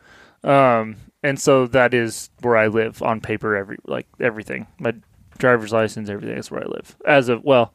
Um, 0.43 0.95
and 1.23 1.39
so 1.39 1.67
that 1.67 1.93
is 1.93 2.29
where 2.41 2.57
I 2.57 2.67
live 2.67 3.01
on 3.03 3.21
paper. 3.21 3.55
Every 3.55 3.77
like 3.85 4.07
everything, 4.19 4.67
my 4.79 4.93
driver's 5.37 5.71
license, 5.73 6.09
everything 6.09 6.37
is 6.37 6.49
where 6.51 6.63
I 6.63 6.67
live. 6.67 6.95
As 7.05 7.29
of 7.29 7.43
well, 7.43 7.73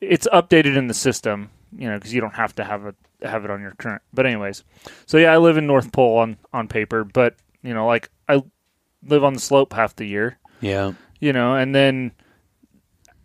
it's 0.00 0.26
updated 0.32 0.76
in 0.76 0.86
the 0.88 0.94
system, 0.94 1.50
you 1.76 1.88
know, 1.88 1.96
because 1.98 2.12
you 2.14 2.20
don't 2.20 2.34
have 2.34 2.54
to 2.56 2.64
have 2.64 2.86
it 2.86 2.94
have 3.22 3.44
it 3.44 3.50
on 3.50 3.60
your 3.60 3.72
current. 3.72 4.02
But 4.12 4.26
anyways, 4.26 4.64
so 5.06 5.16
yeah, 5.18 5.32
I 5.32 5.36
live 5.38 5.56
in 5.58 5.66
North 5.66 5.92
Pole 5.92 6.18
on 6.18 6.38
on 6.52 6.66
paper, 6.66 7.04
but 7.04 7.36
you 7.62 7.72
know, 7.74 7.86
like 7.86 8.10
I 8.28 8.42
live 9.06 9.22
on 9.22 9.34
the 9.34 9.40
slope 9.40 9.72
half 9.74 9.94
the 9.94 10.06
year, 10.06 10.38
Yeah. 10.60 10.92
You 11.22 11.32
know, 11.32 11.54
and 11.54 11.74
then 11.74 12.12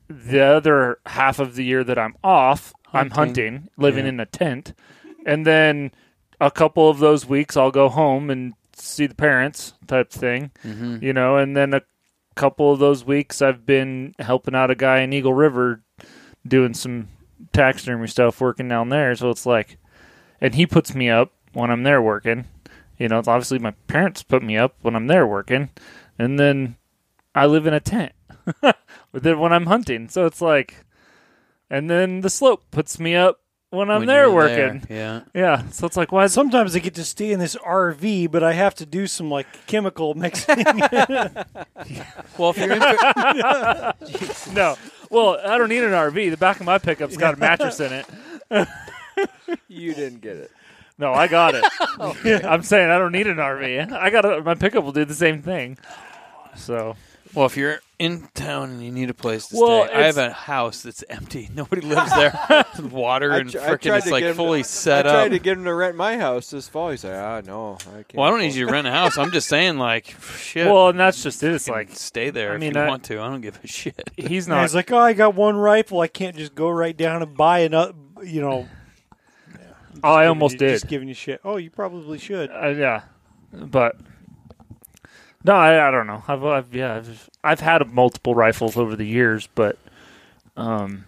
the 0.09 0.40
other 0.42 1.00
half 1.06 1.40
of 1.40 1.56
the 1.56 1.64
year 1.66 1.84
that 1.84 1.98
I'm 1.98 2.16
off, 2.24 2.74
I'm 2.93 3.09
Hunting. 3.09 3.16
hunting, 3.53 3.69
living 3.77 4.06
Yeah. 4.06 4.09
in 4.09 4.19
a 4.19 4.26
tent, 4.26 4.74
and 5.26 5.45
then 5.45 5.92
a 6.40 6.50
couple 6.51 6.90
of 6.90 7.00
those 7.00 7.26
weeks 7.26 7.58
I'll 7.58 7.72
go 7.72 7.90
home 7.90 8.30
and 8.30 8.53
see 8.74 9.08
the 9.08 9.16
parents 9.16 9.74
type 9.88 10.11
thing, 10.11 10.51
Mm-hmm. 10.64 11.03
you 11.03 11.11
know, 11.14 11.38
and 11.38 11.58
then 11.58 11.74
a 11.74 11.82
couple 12.35 12.72
of 12.72 12.80
those 12.80 13.03
weeks 13.03 13.42
I've 13.42 13.66
been 13.66 14.14
helping 14.19 14.56
out 14.56 14.72
a 14.72 14.76
guy 14.76 15.00
in 15.00 15.11
Eagle 15.11 15.34
River 15.34 15.82
doing 16.48 16.74
some 16.74 17.08
taxidermy 17.51 18.08
stuff 18.08 18.40
working 18.40 18.67
down 18.69 18.90
there, 18.90 19.16
so 19.16 19.30
it's 19.30 19.45
like 19.45 19.77
and 20.40 20.53
he 20.56 20.66
puts 20.67 20.93
me 20.93 21.09
up 21.09 21.34
when 21.53 21.72
I'm 21.72 21.82
there 21.84 22.01
working. 22.01 22.45
You 23.00 23.09
know, 23.09 23.17
obviously 23.17 23.59
my 23.59 23.72
parents 23.88 24.22
put 24.24 24.43
me 24.43 24.56
up 24.58 24.76
when 24.82 24.95
I'm 24.95 25.08
there 25.08 25.26
working, 25.27 25.69
and 26.17 26.40
then 26.40 26.76
I 27.38 27.46
live 27.46 27.68
in 27.68 27.74
a 27.74 27.80
tent 27.80 28.14
with 29.12 29.28
it 29.28 29.38
when 29.38 29.54
I'm 29.54 29.68
hunting. 29.68 30.10
So 30.10 30.26
it's 30.26 30.42
like, 30.42 30.86
and 31.70 31.90
then 31.90 32.22
the 32.22 32.30
slope 32.30 32.64
puts 32.72 33.00
me 33.00 33.16
up 33.16 33.40
when 33.70 33.92
I'm 33.92 34.00
When 34.00 34.08
there 34.08 34.26
you're 34.26 34.34
working. 34.34 34.88
Yeah. 34.90 35.22
Yeah, 35.36 35.70
so 35.70 35.86
it's 35.86 35.98
like, 35.98 36.12
why? 36.12 36.26
Sometimes 36.28 36.76
I 36.76 36.80
get 36.80 36.96
to 36.96 37.04
stay 37.04 37.32
in 37.32 37.40
this 37.40 37.56
RV, 37.58 38.32
but 38.32 38.42
I 38.44 38.54
have 38.54 38.74
to 38.76 38.86
do 38.88 39.06
some 39.06 39.30
like 39.30 39.46
chemical 39.68 40.14
mixing. 40.16 40.64
Well, 42.38 42.52
if 42.52 42.58
you're 42.58 42.72
in, 42.72 42.80
no, 44.54 44.76
well, 45.10 45.40
I 45.44 45.58
don't 45.58 45.70
need 45.70 45.84
an 45.84 45.92
RV. 45.92 46.30
The 46.30 46.38
back 46.38 46.60
of 46.60 46.68
my 46.68 46.78
pickup's 46.78 47.18
got 47.18 47.34
a 47.34 47.38
mattress 47.38 47.80
in 47.80 47.92
it. 47.92 48.68
You 49.68 49.96
didn't 49.96 50.22
get 50.22 50.36
it. 50.36 50.52
No, 51.00 51.14
I 51.14 51.28
got 51.28 51.56
it. 51.56 51.64
Oh. 52.00 52.16
I'm 52.44 52.62
saying 52.62 52.92
I 52.92 53.00
don't 53.00 53.12
need 53.12 53.26
an 53.26 53.38
RV. 53.38 53.92
I 53.92 54.10
got 54.12 54.26
a, 54.26 54.42
my 54.42 54.54
pickup 54.54 54.84
will 54.84 54.92
do 54.92 55.04
the 55.06 55.16
same 55.16 55.42
thing. 55.42 55.80
So 56.56 56.96
well, 57.38 57.46
if 57.46 57.56
you're 57.56 57.80
in 58.00 58.28
town 58.34 58.72
and 58.72 58.84
you 58.84 58.92
need 58.92 59.10
a 59.12 59.14
place 59.14 59.48
to 59.50 59.58
Well, 59.58 59.86
stay, 59.86 59.94
I 59.94 60.02
have 60.08 60.18
a 60.18 60.32
house 60.32 60.82
that's 60.82 61.04
empty. 61.08 61.50
Nobody 61.56 61.82
lives 61.82 62.12
there. 62.16 62.66
Water 62.92 63.32
I 63.32 63.38
and 63.40 63.52
tr- 63.52 63.60
I 63.60 63.62
freaking, 63.62 63.82
tried 63.82 63.98
it's 63.98 64.06
to 64.08 64.12
like 64.12 64.22
get 64.22 64.30
him 64.30 64.34
to- 64.34 64.38
fully 64.38 64.64
set 64.64 65.06
up. 65.06 65.12
I 65.12 65.16
tried 65.16 65.26
up. 65.26 65.32
to 65.34 65.40
get 65.40 65.58
him 65.58 65.64
to 65.66 65.74
rent 65.74 65.96
my 65.96 66.18
house 66.18 66.50
this 66.50 66.68
fall. 66.68 66.90
He's 66.90 67.04
like, 67.04 67.14
ah, 67.14 67.42
no, 67.46 67.78
I 67.90 68.04
can't. 68.04 68.16
well, 68.16 68.26
I 68.28 68.30
don't 68.32 68.40
need 68.40 68.56
you 68.56 68.66
to 68.66 68.72
rent 68.72 68.88
a 68.88 68.92
house. 68.92 69.18
I'm 69.20 69.32
just 69.32 69.48
saying, 69.48 69.78
like, 69.78 70.16
shit. 70.38 70.66
well, 70.66 70.90
and 70.90 71.00
that's 71.00 71.22
just 71.22 71.42
it. 71.44 71.54
It's 71.54 71.68
you 71.68 71.74
like 71.74 71.90
stay 71.92 72.32
there 72.32 72.52
I 72.52 72.56
if 72.56 72.62
mean, 72.62 72.74
you 72.76 72.82
I- 72.82 72.88
want 72.88 73.04
to. 73.06 73.20
I 73.22 73.30
don't 73.30 73.42
give 73.42 73.60
a 73.64 73.68
shit. 73.68 74.10
he's 74.18 74.48
And 74.48 74.54
I 74.56 74.58
not. 74.58 74.64
was 74.64 74.76
like, 74.76 74.92
oh, 74.92 74.98
I 74.98 75.14
got 75.14 75.36
one 75.36 75.56
rifle. 75.56 76.02
I 76.02 76.08
can't 76.08 76.36
just 76.36 76.56
go 76.56 76.70
right 76.70 76.98
down 76.98 77.22
and 77.22 77.38
buy 77.38 77.60
another. 77.60 77.94
You 78.24 78.42
know, 78.42 78.68
oh, 80.04 80.12
I 80.12 80.26
almost 80.28 80.54
you- 80.54 80.60
did. 80.60 80.70
Just 80.72 80.88
giving 80.88 81.08
you 81.08 81.14
shit. 81.14 81.40
Oh, 81.44 81.58
you 81.58 81.70
probably 81.70 82.18
should. 82.18 82.50
Uh, 82.50 82.70
yeah, 82.70 83.04
but 83.54 83.96
no, 85.48 85.53
I, 85.53 85.88
I 85.88 85.92
don't 85.92 86.08
know. 86.08 86.24
I've, 86.27 86.43
I've 86.43 86.76
yeah, 86.76 86.95
I've, 86.95 87.30
I've 87.43 87.59
had 87.61 87.90
multiple 87.92 88.35
rifles 88.35 88.76
over 88.77 88.95
the 88.95 89.06
years, 89.06 89.48
but 89.56 89.77
um, 90.58 91.06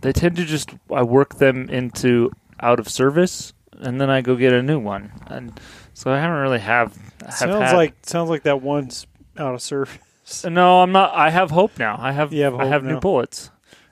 they 0.00 0.12
tend 0.12 0.36
to 0.36 0.44
just 0.44 0.70
I 0.92 1.02
work 1.02 1.36
them 1.36 1.70
into 1.70 2.32
out 2.60 2.80
of 2.80 2.88
service, 2.88 3.52
and 3.78 4.00
then 4.00 4.10
I 4.10 4.20
go 4.20 4.34
get 4.34 4.52
a 4.52 4.62
new 4.62 4.78
one, 4.78 5.12
and 5.28 5.58
so 5.94 6.12
I 6.12 6.18
haven't 6.18 6.38
really 6.38 6.58
have. 6.58 6.96
have 7.24 7.34
Sounds 7.34 7.70
had- 7.70 7.76
like 7.76 7.94
sounds 8.02 8.30
like 8.30 8.42
that 8.42 8.60
one's 8.62 9.06
out 9.36 9.54
of 9.54 9.62
service. 9.62 10.44
no, 10.44 10.82
I'm 10.82 10.92
not. 10.92 11.14
I 11.14 11.30
have 11.30 11.50
hope 11.52 11.78
now. 11.78 11.96
I 11.98 12.12
have 12.12 12.32
You 12.32 12.42
have 12.42 12.54
I 12.56 12.66
have 12.66 12.82
new 12.84 12.98
bullets 13.00 13.50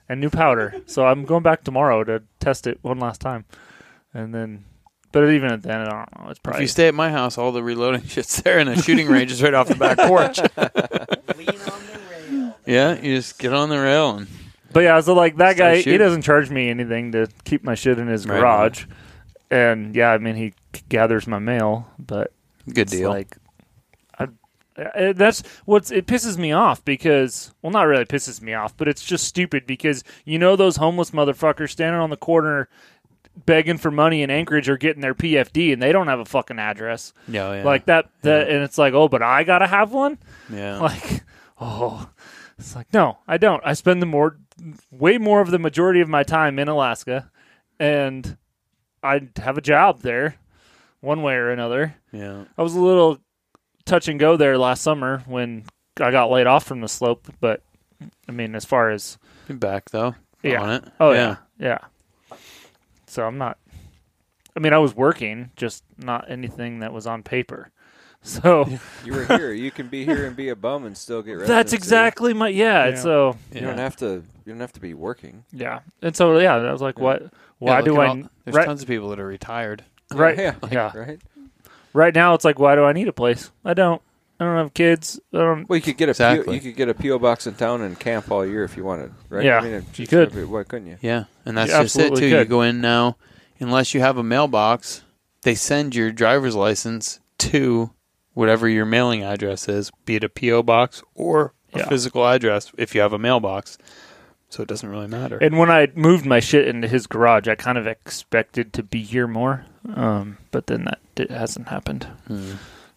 and 0.09 0.19
new 0.19 0.29
powder, 0.29 0.81
so 0.85 1.05
I'm 1.07 1.25
going 1.25 1.43
back 1.43 1.63
tomorrow 1.63 2.03
to 2.03 2.23
test 2.39 2.67
it 2.67 2.79
one 2.81 2.99
last 2.99 3.21
time, 3.21 3.45
and 4.13 4.33
then. 4.35 4.65
But 5.11 5.29
even 5.29 5.51
at 5.51 5.63
then, 5.63 5.81
I 5.81 5.89
don't 5.89 6.23
know. 6.25 6.29
It's 6.29 6.39
probably 6.39 6.59
If 6.59 6.61
you 6.63 6.67
stay 6.67 6.87
at 6.87 6.93
my 6.93 7.09
house, 7.09 7.37
all 7.37 7.51
the 7.51 7.63
reloading 7.63 8.03
shit's 8.07 8.41
there, 8.41 8.59
and 8.59 8.69
the 8.69 8.81
shooting 8.81 9.07
range 9.07 9.31
is 9.31 9.41
right 9.41 9.53
off 9.53 9.67
the 9.67 9.75
back 9.75 9.97
porch. 10.07 10.37
Lean 10.39 10.49
on 10.59 11.81
the 11.85 11.99
rail. 12.11 12.55
Yeah, 12.65 12.95
you 12.99 13.15
just 13.15 13.39
get 13.39 13.53
on 13.53 13.69
the 13.69 13.79
rail 13.79 14.17
and 14.17 14.27
But 14.73 14.81
yeah, 14.81 14.99
so 14.99 15.13
like 15.13 15.37
that 15.37 15.57
guy, 15.57 15.77
he 15.77 15.97
doesn't 15.97 16.23
charge 16.23 16.49
me 16.49 16.69
anything 16.69 17.13
to 17.13 17.27
keep 17.45 17.63
my 17.63 17.75
shit 17.75 17.99
in 17.99 18.07
his 18.07 18.27
Right, 18.27 18.39
garage. 18.39 18.85
And 19.49 19.95
yeah, 19.95 20.11
I 20.11 20.17
mean 20.17 20.35
he 20.35 20.53
gathers 20.89 21.25
my 21.25 21.39
mail, 21.39 21.87
but 21.97 22.33
good 22.67 22.79
it's 22.79 22.91
deal. 22.91 23.09
like 23.09 23.37
I, 24.19 24.27
I, 24.77 25.13
that's 25.13 25.41
what's 25.63 25.89
it 25.89 26.05
pisses 26.05 26.37
me 26.37 26.51
off 26.51 26.83
because 26.83 27.53
well, 27.61 27.71
not 27.71 27.83
really 27.83 28.03
pisses 28.03 28.41
me 28.41 28.53
off, 28.53 28.75
but 28.75 28.89
it's 28.89 29.05
just 29.05 29.23
stupid 29.23 29.65
because 29.65 30.03
you 30.25 30.37
know 30.37 30.57
those 30.57 30.75
homeless 30.75 31.11
motherfuckers 31.11 31.69
standing 31.69 32.01
on 32.01 32.09
the 32.09 32.17
corner 32.17 32.67
begging 33.45 33.77
for 33.77 33.91
money 33.91 34.23
in 34.23 34.29
Anchorage 34.29 34.69
are 34.69 34.77
getting 34.77 35.01
their 35.01 35.15
PFD 35.15 35.73
and 35.73 35.81
they 35.81 35.91
don't 35.91 36.07
have 36.07 36.19
a 36.19 36.25
fucking 36.25 36.59
address 36.59 37.13
yeah, 37.27 37.53
yeah, 37.53 37.63
like 37.63 37.85
that. 37.85 38.09
That 38.23 38.49
and 38.49 38.63
it's 38.63 38.77
like 38.77 38.93
oh, 38.93 39.07
but 39.07 39.21
I 39.21 39.43
gotta 39.43 39.67
have 39.67 39.91
one 39.91 40.17
yeah. 40.49 40.77
like 40.81 41.23
oh 41.59 42.09
it's 42.57 42.75
like 42.75 42.91
no 42.93 43.17
i 43.27 43.37
don't 43.37 43.61
i 43.65 43.73
spend 43.73 44.01
the 44.01 44.05
more 44.05 44.37
way 44.91 45.17
more 45.17 45.41
of 45.41 45.51
the 45.51 45.59
majority 45.59 46.01
of 46.01 46.09
my 46.09 46.23
time 46.23 46.59
in 46.59 46.67
alaska 46.67 47.29
and 47.79 48.37
i 49.03 49.21
have 49.37 49.57
a 49.57 49.61
job 49.61 50.01
there 50.01 50.35
one 51.01 51.21
way 51.21 51.33
or 51.33 51.49
another 51.49 51.95
yeah. 52.11 52.43
i 52.57 52.61
was 52.61 52.75
a 52.75 52.79
little 52.79 53.19
touch 53.85 54.07
and 54.07 54.19
go 54.19 54.37
there 54.37 54.57
last 54.57 54.81
summer 54.81 55.23
when 55.25 55.63
i 55.99 56.11
got 56.11 56.31
laid 56.31 56.47
off 56.47 56.63
from 56.63 56.81
the 56.81 56.87
slope 56.87 57.27
but 57.39 57.61
i 58.27 58.31
mean 58.31 58.55
as 58.55 58.65
far 58.65 58.89
as 58.89 59.17
Be 59.47 59.53
back 59.53 59.89
though. 59.91 60.15
Yeah. 60.43 60.61
On 60.61 60.69
it. 60.69 60.83
oh 60.99 61.11
yeah 61.11 61.37
yeah, 61.59 61.79
so 63.07 63.25
i'm 63.25 63.37
not 63.37 63.57
i 64.55 64.59
mean 64.59 64.73
i 64.73 64.77
was 64.77 64.95
working 64.95 65.49
just 65.55 65.83
not 65.97 66.29
anything 66.29 66.79
that 66.79 66.93
was 66.93 67.07
on 67.07 67.23
paper 67.23 67.71
so 68.21 68.67
You 69.05 69.13
were 69.13 69.25
here. 69.25 69.53
You 69.53 69.71
can 69.71 69.87
be 69.87 70.03
here 70.05 70.25
and 70.25 70.35
be 70.35 70.49
a 70.49 70.55
bum 70.55 70.85
and 70.85 70.97
still 70.97 71.21
get 71.21 71.33
residency. 71.33 71.53
that's 71.53 71.73
exactly 71.73 72.33
my 72.33 72.49
yeah, 72.49 72.87
Yeah. 72.89 72.95
so 72.95 73.37
You 73.53 73.61
don't 73.61 73.77
have 73.77 73.95
to. 73.97 74.23
You 74.45 74.53
don't 74.53 74.59
have 74.59 74.73
to 74.73 74.79
be 74.81 74.93
working. 74.93 75.45
Yeah, 75.53 75.79
and 76.01 76.15
so 76.15 76.37
yeah, 76.39 76.55
I 76.55 76.71
was 76.71 76.81
like, 76.81 76.97
Yeah. 76.97 77.03
what? 77.03 77.21
Yeah, 77.21 77.27
Why 77.59 77.75
look 77.77 77.85
do 77.85 77.97
I? 78.01 78.07
all- 78.07 78.15
there's 78.43 78.55
right, 78.55 78.65
tons 78.65 78.81
of 78.81 78.87
people 78.87 79.09
that 79.09 79.19
are 79.19 79.25
retired. 79.27 79.83
right, 80.13 80.37
Yeah. 80.37 80.55
yeah. 80.71 80.97
Right. 80.97 81.21
Right 81.93 82.13
now, 82.15 82.33
it's 82.33 82.43
like, 82.45 82.59
why 82.59 82.75
do 82.75 82.83
I 82.83 82.91
need 82.93 83.07
a 83.07 83.13
place? 83.13 83.51
I 83.63 83.73
don't. 83.73 84.01
I 84.39 84.45
don't 84.45 84.57
have 84.57 84.73
kids. 84.73 85.19
I 85.33 85.37
don't. 85.37 85.67
Well, 85.69 85.77
you 85.77 85.81
could 85.81 85.97
get 85.97 86.09
a 86.09 86.11
Exactly. 86.11 86.45
PO, 86.45 86.51
you 86.53 86.59
could 86.61 86.75
get 86.75 86.89
a 86.89 86.93
PO 86.93 87.17
box 87.19 87.47
in 87.47 87.55
town 87.55 87.81
and 87.81 87.99
camp 87.99 88.29
all 88.31 88.45
year 88.45 88.63
if 88.63 88.77
you 88.77 88.83
wanted, 88.83 89.11
right? 89.29 89.43
Yeah, 89.43 89.57
I 89.57 89.61
mean, 89.61 89.73
if- 89.73 89.99
you 89.99 90.05
could. 90.07 90.49
Why 90.49 90.63
couldn't 90.63 90.87
you? 90.87 90.97
Yeah, 91.01 91.25
and 91.45 91.57
that's 91.57 91.71
You 91.71 91.77
just 91.81 91.95
it 91.95 91.99
absolutely 92.01 92.21
too. 92.21 92.27
You 92.27 92.37
could. 92.41 92.49
go 92.49 92.61
in 92.61 92.79
now, 92.81 93.17
unless 93.59 93.93
you 93.93 94.01
have 94.01 94.17
a 94.17 94.23
mailbox, 94.23 95.01
they 95.41 95.55
send 95.55 95.95
your 95.95 96.11
driver's 96.11 96.55
license 96.55 97.19
to 97.39 97.91
whatever 98.33 98.69
your 98.69 98.85
mailing 98.85 99.23
address 99.23 99.67
is, 99.67 99.91
be 100.05 100.15
it 100.17 100.23
a 100.23 100.29
PO 100.29 100.61
box 100.63 101.01
or 101.15 101.53
a 101.73 101.79
Yeah. 101.79 101.89
physical 101.89 102.27
address 102.27 102.71
if 102.77 102.93
you 102.93 103.01
have 103.01 103.13
a 103.13 103.17
mailbox. 103.19 103.77
So 104.49 104.61
it 104.63 104.69
doesn't 104.69 104.87
really 104.87 105.07
matter. 105.07 105.37
And 105.39 105.57
when 105.57 105.69
I 105.71 105.87
moved 105.95 106.25
my 106.25 106.39
shit 106.39 106.67
into 106.67 106.87
his 106.87 107.05
garage, 107.07 107.47
I 107.47 107.55
kind 107.55 107.77
of 107.77 107.85
expected 107.87 108.71
to 108.73 108.83
be 108.83 109.01
here 109.03 109.27
more, 109.27 109.65
um, 109.93 110.37
but 110.51 110.67
then 110.67 110.85
that 110.85 110.99
di- 111.15 111.33
hasn't 111.33 111.67
happened. 111.69 112.05
Hmm. 112.27 112.51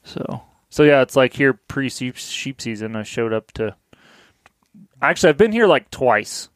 So, 0.04 0.42
so 0.70 0.82
yeah, 0.84 1.02
it's 1.02 1.16
like 1.16 1.34
here 1.34 1.52
pre 1.52 1.89
sheep 1.90 2.18
season. 2.60 2.97
I 2.97 3.02
showed 3.02 3.32
up 3.32 3.52
to. 3.52 3.76
Actually, 5.02 5.31
I've 5.31 5.36
been 5.36 5.52
here 5.52 5.66
like 5.66 5.90
twice 5.90 6.49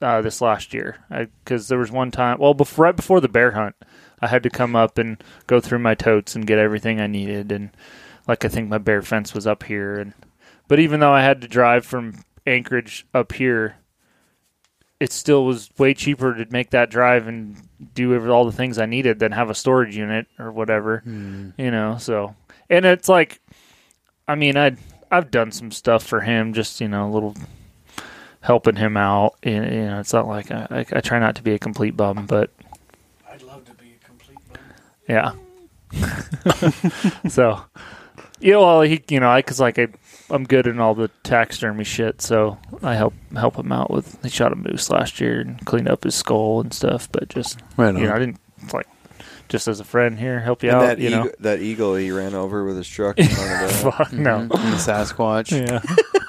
uh, 0.00 0.22
this 0.22 0.40
last 0.40 0.72
year 0.74 0.98
because 1.44 1.68
there 1.68 1.78
was 1.78 1.90
one 1.92 2.10
time. 2.10 2.38
Well, 2.38 2.54
before, 2.54 2.86
right 2.86 2.96
before 2.96 3.20
the 3.20 3.28
bear 3.28 3.52
hunt, 3.52 3.76
I 4.20 4.28
had 4.28 4.42
to 4.44 4.50
come 4.50 4.74
up 4.74 4.98
and 4.98 5.22
go 5.46 5.60
through 5.60 5.80
my 5.80 5.94
totes 5.94 6.34
and 6.34 6.46
get 6.46 6.58
everything 6.58 7.00
I 7.00 7.06
needed, 7.06 7.52
and 7.52 7.70
like 8.26 8.44
I 8.44 8.48
think 8.48 8.68
my 8.68 8.78
bear 8.78 9.02
fence 9.02 9.34
was 9.34 9.46
up 9.46 9.64
here, 9.64 9.94
and 9.98 10.14
but 10.68 10.80
even 10.80 11.00
though 11.00 11.12
I 11.12 11.22
had 11.22 11.40
to 11.42 11.48
drive 11.48 11.84
from 11.84 12.24
Anchorage 12.46 13.06
up 13.12 13.32
here, 13.32 13.76
it 15.00 15.12
still 15.12 15.44
was 15.44 15.68
way 15.78 15.92
cheaper 15.92 16.34
to 16.34 16.50
make 16.50 16.70
that 16.70 16.90
drive 16.90 17.26
and 17.26 17.56
do 17.92 18.30
all 18.30 18.44
the 18.44 18.52
things 18.52 18.78
I 18.78 18.86
needed 18.86 19.18
than 19.18 19.32
have 19.32 19.50
a 19.50 19.54
storage 19.54 19.96
unit 19.96 20.26
or 20.38 20.50
whatever 20.52 21.00
Hmm. 21.00 21.50
you 21.58 21.70
know 21.70 21.98
so 21.98 22.34
and 22.70 22.84
it's 22.84 23.08
like 23.08 23.40
i 24.28 24.34
mean 24.34 24.56
i 24.56 24.74
i've 25.10 25.30
done 25.30 25.50
some 25.52 25.70
stuff 25.70 26.02
for 26.04 26.20
him 26.20 26.52
just 26.52 26.80
you 26.80 26.88
know 26.88 27.08
a 27.08 27.12
little 27.12 27.34
helping 28.40 28.76
him 28.76 28.96
out 28.96 29.34
you 29.42 29.60
know 29.60 29.68
you 29.70 29.84
know, 29.86 30.00
it's 30.00 30.12
not 30.12 30.26
like 30.26 30.50
I, 30.50 30.66
I, 30.70 30.78
I 30.96 31.00
try 31.00 31.18
not 31.18 31.36
to 31.36 31.42
be 31.42 31.52
a 31.54 31.58
complete 31.58 31.96
bum 31.96 32.26
but 32.26 32.50
I'd 33.30 33.42
love 33.42 33.64
to 33.66 33.72
be 33.74 33.96
a 34.00 34.06
complete 34.06 34.38
bum. 34.52 34.58
yeah 35.08 35.32
so 37.28 37.60
yeah 38.40 38.56
well 38.56 38.82
he 38.82 39.02
you 39.08 39.20
know 39.20 39.30
i 39.30 39.40
cause 39.42 39.60
like 39.60 39.78
I, 39.78 39.86
i'm 40.30 40.44
good 40.44 40.66
in 40.66 40.80
all 40.80 40.94
the 40.94 41.08
taxidermy 41.22 41.84
shit 41.84 42.20
so 42.20 42.58
i 42.82 42.94
help 42.96 43.14
help 43.34 43.56
him 43.56 43.70
out 43.72 43.90
with 43.90 44.20
he 44.22 44.28
shot 44.28 44.52
a 44.52 44.56
moose 44.56 44.90
last 44.90 45.20
year 45.20 45.40
and 45.40 45.64
cleaned 45.64 45.88
up 45.88 46.04
his 46.04 46.14
skull 46.14 46.60
and 46.60 46.72
stuff 46.74 47.08
but 47.12 47.28
just 47.28 47.60
Right 47.76 47.88
on. 47.88 47.98
you 47.98 48.06
know 48.08 48.14
i 48.14 48.18
didn't 48.18 48.38
like 48.72 48.88
just 49.54 49.68
as 49.68 49.78
a 49.78 49.84
friend 49.84 50.18
here, 50.18 50.40
help 50.40 50.64
you 50.64 50.70
And 50.70 50.78
out. 50.78 50.82
that 50.86 50.98
you 50.98 51.10
eagle, 51.10 51.24
know, 51.26 51.30
that 51.38 51.60
eagle 51.60 51.94
he 51.94 52.10
ran 52.10 52.34
over 52.34 52.64
with 52.64 52.76
his 52.76 52.88
truck 52.88 53.16
in 53.20 53.28
front 53.28 53.52
of 53.62 53.82
that. 53.84 53.92
fuck 53.98 54.12
no. 54.12 54.38
And 54.40 54.50
the 54.50 54.56
Sasquatch, 54.82 55.52
Yeah. 55.68 55.80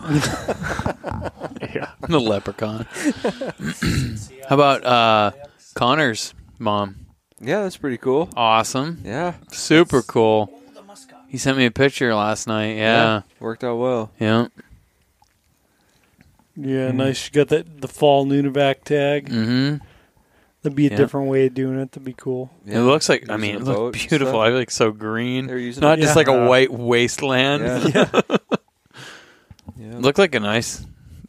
yeah. 1.74 1.90
the 2.08 2.20
leprechaun. 2.20 2.86
How 4.48 4.54
about 4.56 4.86
uh, 4.86 5.32
Connor's 5.74 6.36
mom? 6.60 7.08
Yeah, 7.42 7.64
that's 7.64 7.78
pretty 7.78 7.98
cool. 7.98 8.30
Awesome, 8.36 9.02
Yeah, 9.04 9.34
super 9.52 10.04
cool. 10.04 10.52
He 11.28 11.40
sent 11.40 11.58
me 11.58 11.66
a 11.66 11.72
picture 11.72 12.14
last 12.14 12.46
night. 12.48 12.78
Yeah, 12.78 13.22
worked 13.40 13.64
out 13.64 13.78
well. 13.78 14.12
yeah. 14.20 14.48
Yeah, 16.56 16.92
nice. 16.92 17.26
You 17.28 17.32
got 17.34 17.48
that 17.50 17.82
the 17.82 17.88
fall 17.90 18.26
Nunivak 18.26 18.84
tag. 18.86 19.30
Mm-hmm. 19.30 19.84
That'd 20.66 20.76
be 20.76 20.88
a 20.88 20.90
Yeah. 20.90 20.98
different 20.98 21.28
way 21.30 21.46
of 21.46 21.54
doing 21.54 21.80
it. 21.80 21.92
That'd 21.92 22.04
be 22.04 22.14
cool. 22.14 22.50
Yeah. 22.66 22.80
It 22.80 22.82
looks 22.82 23.08
like 23.08 23.30
I 23.30 23.36
Using 23.36 23.42
mean, 23.42 23.56
a 23.56 23.60
it 23.60 23.66
boat 23.66 23.80
looks 23.86 24.02
and 24.02 24.10
beautiful. 24.10 24.32
stuff. 24.34 24.42
I 24.42 24.50
like 24.50 24.72
so 24.72 24.92
green, 24.92 25.46
They're 25.46 25.60
using 25.60 25.82
not 25.82 26.00
it. 26.00 26.02
just 26.02 26.16
like 26.16 26.28
a 26.28 26.32
Yeah. 26.32 26.48
white 26.48 26.72
wasteland. 26.74 27.94
Yeah. 27.94 28.10
yeah. 29.78 29.98
Looked 30.00 30.18
like 30.18 30.34
a 30.36 30.40
nice, 30.40 30.86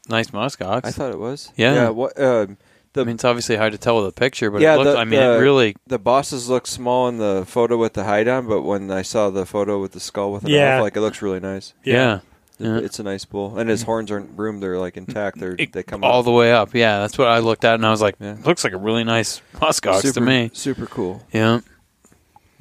nice 0.08 0.30
muskox. 0.30 0.80
I 0.84 0.90
thought 0.90 1.12
it 1.12 1.18
was. 1.18 1.52
Yeah. 1.56 1.74
Yeah. 1.74 1.88
What? 1.90 2.18
Um, 2.20 2.56
the 2.92 3.02
I 3.02 3.04
mean, 3.04 3.16
it's 3.16 3.24
obviously 3.24 3.56
hard 3.56 3.72
to 3.72 3.78
tell 3.78 3.96
with 3.96 4.06
a 4.06 4.12
picture, 4.12 4.50
but 4.50 4.62
Yeah, 4.62 4.74
it 4.74 4.78
looked. 4.78 4.90
the- 4.92 4.98
I 4.98 5.04
mean, 5.04 5.20
it 5.20 5.38
really. 5.38 5.76
the 5.86 5.98
bosses 5.98 6.48
look 6.48 6.66
small 6.66 7.08
in 7.08 7.18
the 7.18 7.44
photo 7.46 7.76
with 7.76 7.92
the 7.92 8.04
hide 8.04 8.26
on, 8.28 8.46
but 8.48 8.62
when 8.62 8.90
I 8.90 9.02
saw 9.02 9.28
the 9.30 9.44
photo 9.44 9.78
with 9.80 9.92
the 9.92 10.00
skull 10.00 10.32
with 10.32 10.44
it 10.44 10.50
Yeah. 10.50 10.76
off, 10.78 10.82
like 10.82 10.96
it 10.96 11.00
looks 11.02 11.20
really 11.20 11.40
nice. 11.40 11.74
Yeah. 11.84 12.20
Yeah. 12.58 12.78
It's 12.78 12.98
a 12.98 13.02
nice 13.02 13.24
bull, 13.26 13.58
and 13.58 13.68
his 13.68 13.82
horns 13.82 14.10
aren't 14.10 14.34
broomed; 14.34 14.62
they're 14.62 14.78
like 14.78 14.96
intact. 14.96 15.38
They're 15.38 15.56
It- 15.58 15.72
they 15.72 15.82
come 15.82 16.02
all 16.02 16.20
up. 16.20 16.24
the 16.24 16.32
way 16.32 16.52
up. 16.52 16.74
Yeah, 16.74 17.00
that's 17.00 17.18
what 17.18 17.28
I 17.28 17.40
looked 17.40 17.64
at, 17.64 17.74
and 17.74 17.84
I 17.86 17.90
was 17.90 18.00
like, 18.00 18.16
Yeah. 18.18 18.36
looks 18.44 18.64
like 18.64 18.72
a 18.72 18.78
really 18.78 19.04
nice 19.04 19.42
muskox 19.56 20.00
super, 20.00 20.14
to 20.14 20.20
me. 20.22 20.50
Super 20.54 20.86
cool. 20.86 21.22
Yeah, 21.32 21.60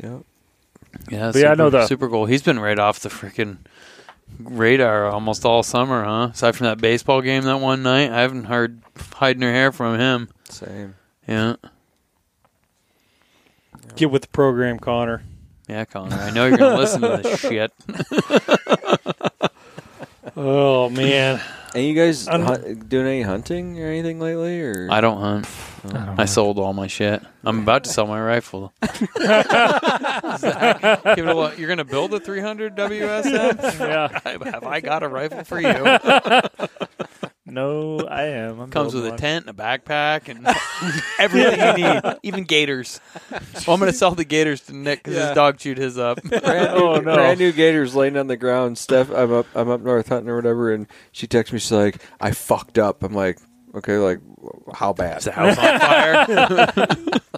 Yeah. 0.03 0.17
yeah. 1.09 1.31
But 1.31 1.41
yeah, 1.41 1.51
I 1.51 1.55
know 1.55 1.69
the- 1.69 1.87
super 1.87 2.09
cool. 2.09 2.25
He's 2.25 2.41
been 2.41 2.59
right 2.59 2.77
off 2.77 2.99
the 2.99 3.07
freaking 3.09 3.59
radar 4.39 5.05
almost 5.07 5.45
all 5.45 5.63
summer, 5.63 6.03
huh? 6.03 6.29
Aside 6.33 6.57
from 6.57 6.65
that 6.65 6.79
baseball 6.79 7.21
game 7.21 7.43
that 7.43 7.61
one 7.61 7.81
night, 7.83 8.11
I 8.11 8.19
haven't 8.19 8.45
heard 8.45 8.81
hiding 9.13 9.43
her 9.43 9.51
hair 9.51 9.71
from 9.71 9.97
him. 9.97 10.27
Same. 10.49 10.95
Yeah, 11.25 11.55
Get 13.95 14.11
with 14.11 14.23
the 14.23 14.27
program, 14.27 14.77
Connor. 14.77 15.23
yeah, 15.69 15.85
Connor. 15.85 16.17
I 16.17 16.31
know 16.31 16.47
you're 16.47 16.57
gonna 16.57 16.75
listen 16.77 16.99
to 17.01 17.17
this 17.23 17.39
shit. 17.39 17.71
Oh 20.37 20.89
man, 20.89 21.39
And 21.73 21.85
you 21.85 21.93
guys 21.93 22.27
I'm- 22.27 22.41
hunt, 22.43 22.89
doing 22.89 23.07
any 23.07 23.21
hunting 23.21 23.81
or 23.81 23.87
anything 23.87 24.19
lately? 24.19 24.61
Or 24.61 24.87
I 24.91 24.99
don't 25.01 25.19
hunt. 25.19 25.47
I 25.85 26.05
don't 26.05 26.19
I 26.19 26.25
sold 26.25 26.57
all 26.59 26.73
my 26.73 26.87
shit. 26.87 27.21
I'm 27.43 27.59
about 27.59 27.83
to 27.83 27.89
sell 27.91 28.07
my 28.07 28.19
rifle. 28.19 28.73
Zach, 29.21 30.81
give 31.15 31.27
it 31.27 31.27
a 31.27 31.33
look. 31.35 31.57
You're 31.59 31.69
gonna 31.69 31.85
build 31.85 32.13
a 32.13 32.19
300 32.19 32.75
WSM? 32.75 33.79
yeah. 33.79 34.19
Have 34.51 34.63
I 34.63 34.81
got 34.81 35.03
a 35.03 35.07
rifle 35.07 35.43
for 35.43 35.59
you? 35.59 35.67
No, 37.55 37.99
I 38.01 38.23
am. 38.23 38.59
I'm 38.59 38.69
Comes 38.69 38.93
with 38.93 39.03
building 39.03 39.07
a 39.07 39.11
one. 39.13 39.17
tent 39.19 39.47
and 39.47 39.59
a 39.59 39.63
backpack 39.63 40.27
and 40.29 40.45
everything 41.19 41.59
you 41.59 41.73
need, 41.93 42.01
even 42.23 42.43
gators. 42.43 42.99
Well, 43.65 43.73
I'm 43.73 43.79
going 43.79 43.91
to 43.91 43.97
sell 43.97 44.11
the 44.13 44.25
gators 44.25 44.61
to 44.61 44.75
Nick 44.75 44.99
because 45.03 45.15
Yeah. 45.17 45.27
his 45.29 45.35
dog 45.35 45.57
chewed 45.57 45.77
his 45.79 45.97
up. 45.97 46.21
brand 46.23 46.73
new, 46.73 46.83
Oh, 46.83 46.95
no. 46.99 47.15
brand 47.15 47.39
new 47.39 47.51
gators 47.51 47.95
laying 47.95 48.15
on 48.17 48.27
the 48.27 48.37
ground. 48.37 48.77
Steph, 48.77 49.09
I'm 49.09 49.31
up, 49.33 49.47
I'm 49.55 49.69
up 49.69 49.81
north 49.81 50.09
hunting 50.09 50.29
or 50.29 50.35
whatever, 50.35 50.71
and 50.73 50.85
she 51.11 51.25
texts 51.25 51.51
me. 51.53 51.57
She's 51.59 51.71
like, 51.71 52.01
"I 52.21 52.31
fucked 52.31 52.77
up." 52.77 53.01
I'm 53.01 53.13
like, 53.13 53.39
"Okay, 53.75 53.97
like 53.97 54.19
how 54.73 54.93
bad?" 54.93 55.17
Is 55.19 55.25
the 55.25 55.31
house 55.31 55.57
on 55.57 55.79
fire? 55.79 57.19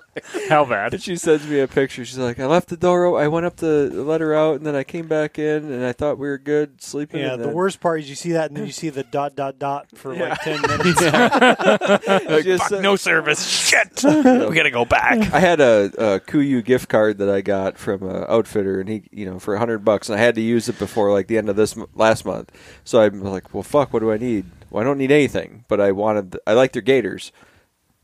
How 0.50 0.66
bad? 0.66 0.94
And 0.96 1.02
she 1.04 1.16
sends 1.16 1.46
me 1.48 1.60
a 1.60 1.68
picture. 1.68 2.04
She's 2.04 2.18
like, 2.18 2.40
"I 2.40 2.48
left 2.48 2.70
the 2.70 2.76
door. 2.78 3.06
o- 3.06 3.16
I 3.16 3.28
went 3.28 3.46
up 3.46 3.58
to 3.58 3.66
let 4.04 4.20
her 4.20 4.34
out, 4.34 4.56
and 4.56 4.66
then 4.66 4.76
I 4.76 4.84
came 4.84 5.08
back 5.08 5.38
in, 5.38 5.72
and 5.72 5.86
I 5.86 5.94
thought 5.94 6.18
we 6.18 6.28
were 6.28 6.40
good 6.40 6.82
sleeping." 6.82 7.20
yeah. 7.22 7.34
and 7.34 7.42
The 7.44 7.48
then 7.48 7.56
worst 7.56 7.80
part 7.80 8.00
is 8.00 8.10
you 8.10 8.16
see 8.16 8.32
that, 8.32 8.50
and 8.50 8.58
then 8.58 8.66
you 8.66 8.72
see 8.72 8.90
the 8.90 9.04
dot 9.04 9.36
dot 9.36 9.60
dot 9.60 9.88
for 9.96 10.16
Yeah. 10.16 10.30
like 10.30 10.40
ten 10.42 10.62
minutes. 10.68 11.02
Like, 11.02 12.44
Just, 12.44 12.64
fuck, 12.70 12.82
no 12.82 12.96
service. 12.96 13.48
Shit. 13.48 14.02
we 14.04 14.56
got 14.56 14.64
to 14.64 14.72
go 14.72 14.86
back. 14.86 15.32
I 15.34 15.40
had 15.40 15.60
a, 15.62 15.92
a 16.16 16.20
Kuiu 16.20 16.64
gift 16.66 16.90
card 16.90 17.20
that 17.20 17.30
I 17.30 17.42
got 17.42 17.78
from 17.78 18.02
an 18.04 18.26
outfitter, 18.28 18.80
and 18.80 18.90
he, 18.90 19.04
you 19.12 19.26
know, 19.26 19.38
for 19.40 19.54
a 19.56 19.60
hundred 19.60 19.86
bucks, 19.86 20.10
and 20.10 20.20
I 20.20 20.22
had 20.24 20.34
to 20.36 20.42
use 20.42 20.68
it 20.68 20.80
before 20.80 21.12
like 21.12 21.28
the 21.28 21.38
end 21.38 21.48
of 21.48 21.56
this 21.56 21.78
m- 21.78 21.86
last 21.94 22.26
month. 22.26 22.52
So 22.84 23.02
I'm 23.02 23.22
like, 23.24 23.54
well, 23.54 23.64
fuck, 23.64 23.94
what 23.94 24.00
do 24.00 24.12
I 24.12 24.18
need? 24.18 24.46
Well, 24.70 24.82
I 24.82 24.86
don't 24.86 24.98
need 24.98 25.12
anything, 25.12 25.64
but 25.68 25.80
I 25.80 25.92
wanted, 25.92 26.38
I 26.46 26.54
like 26.54 26.74
their 26.74 26.82
gators, 26.82 27.32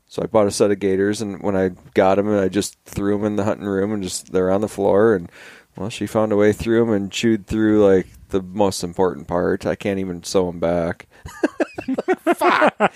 so 0.06 0.22
I 0.22 0.26
bought 0.26 0.46
a 0.46 0.50
set 0.50 0.70
of 0.70 0.78
gators, 0.78 1.20
and 1.20 1.42
when 1.42 1.56
I 1.56 1.70
got 1.94 2.14
them, 2.16 2.28
and 2.28 2.40
I 2.40 2.48
just 2.48 2.78
threw 2.84 3.16
them 3.16 3.26
in 3.26 3.36
the 3.36 3.44
hunting 3.44 3.66
room, 3.66 3.92
and 3.92 4.02
just 4.02 4.32
they're 4.32 4.50
on 4.50 4.60
the 4.62 4.68
floor, 4.68 5.14
and 5.14 5.30
well, 5.76 5.90
she 5.90 6.06
found 6.06 6.32
a 6.32 6.36
way 6.36 6.52
through 6.52 6.80
them 6.84 6.94
and 6.94 7.10
chewed 7.10 7.46
through 7.46 7.84
like 7.84 8.06
the 8.28 8.40
most 8.42 8.82
important 8.84 9.26
part. 9.28 9.66
I 9.66 9.74
can't 9.74 9.98
even 9.98 10.22
sew 10.22 10.46
them 10.46 10.60
back. 10.60 11.06
fuck. 12.34 12.92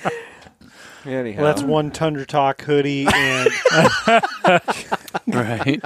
Anyhow, 1.05 1.42
Well, 1.42 1.55
that's 1.55 1.62
one 1.62 1.90
Tundra 1.90 2.26
Talk 2.26 2.60
hoodie 2.62 3.06
and 3.12 3.48
Right. 5.26 5.82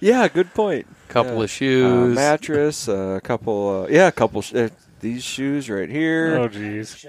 yeah, 0.00 0.28
good 0.28 0.52
point. 0.54 0.86
Couple 1.08 1.36
Yeah. 1.38 1.42
of 1.44 1.50
shoes. 1.50 2.16
uh, 2.16 2.20
mattress, 2.20 2.88
uh, 2.88 3.14
a 3.16 3.20
couple, 3.20 3.84
uh, 3.84 3.92
yeah, 3.92 4.08
a 4.08 4.12
couple. 4.12 4.42
Sh- 4.42 4.54
uh, 4.54 4.68
these 5.00 5.22
shoes 5.24 5.68
right 5.70 5.88
here. 5.88 6.36
Oh, 6.38 6.48
jeez. 6.48 7.06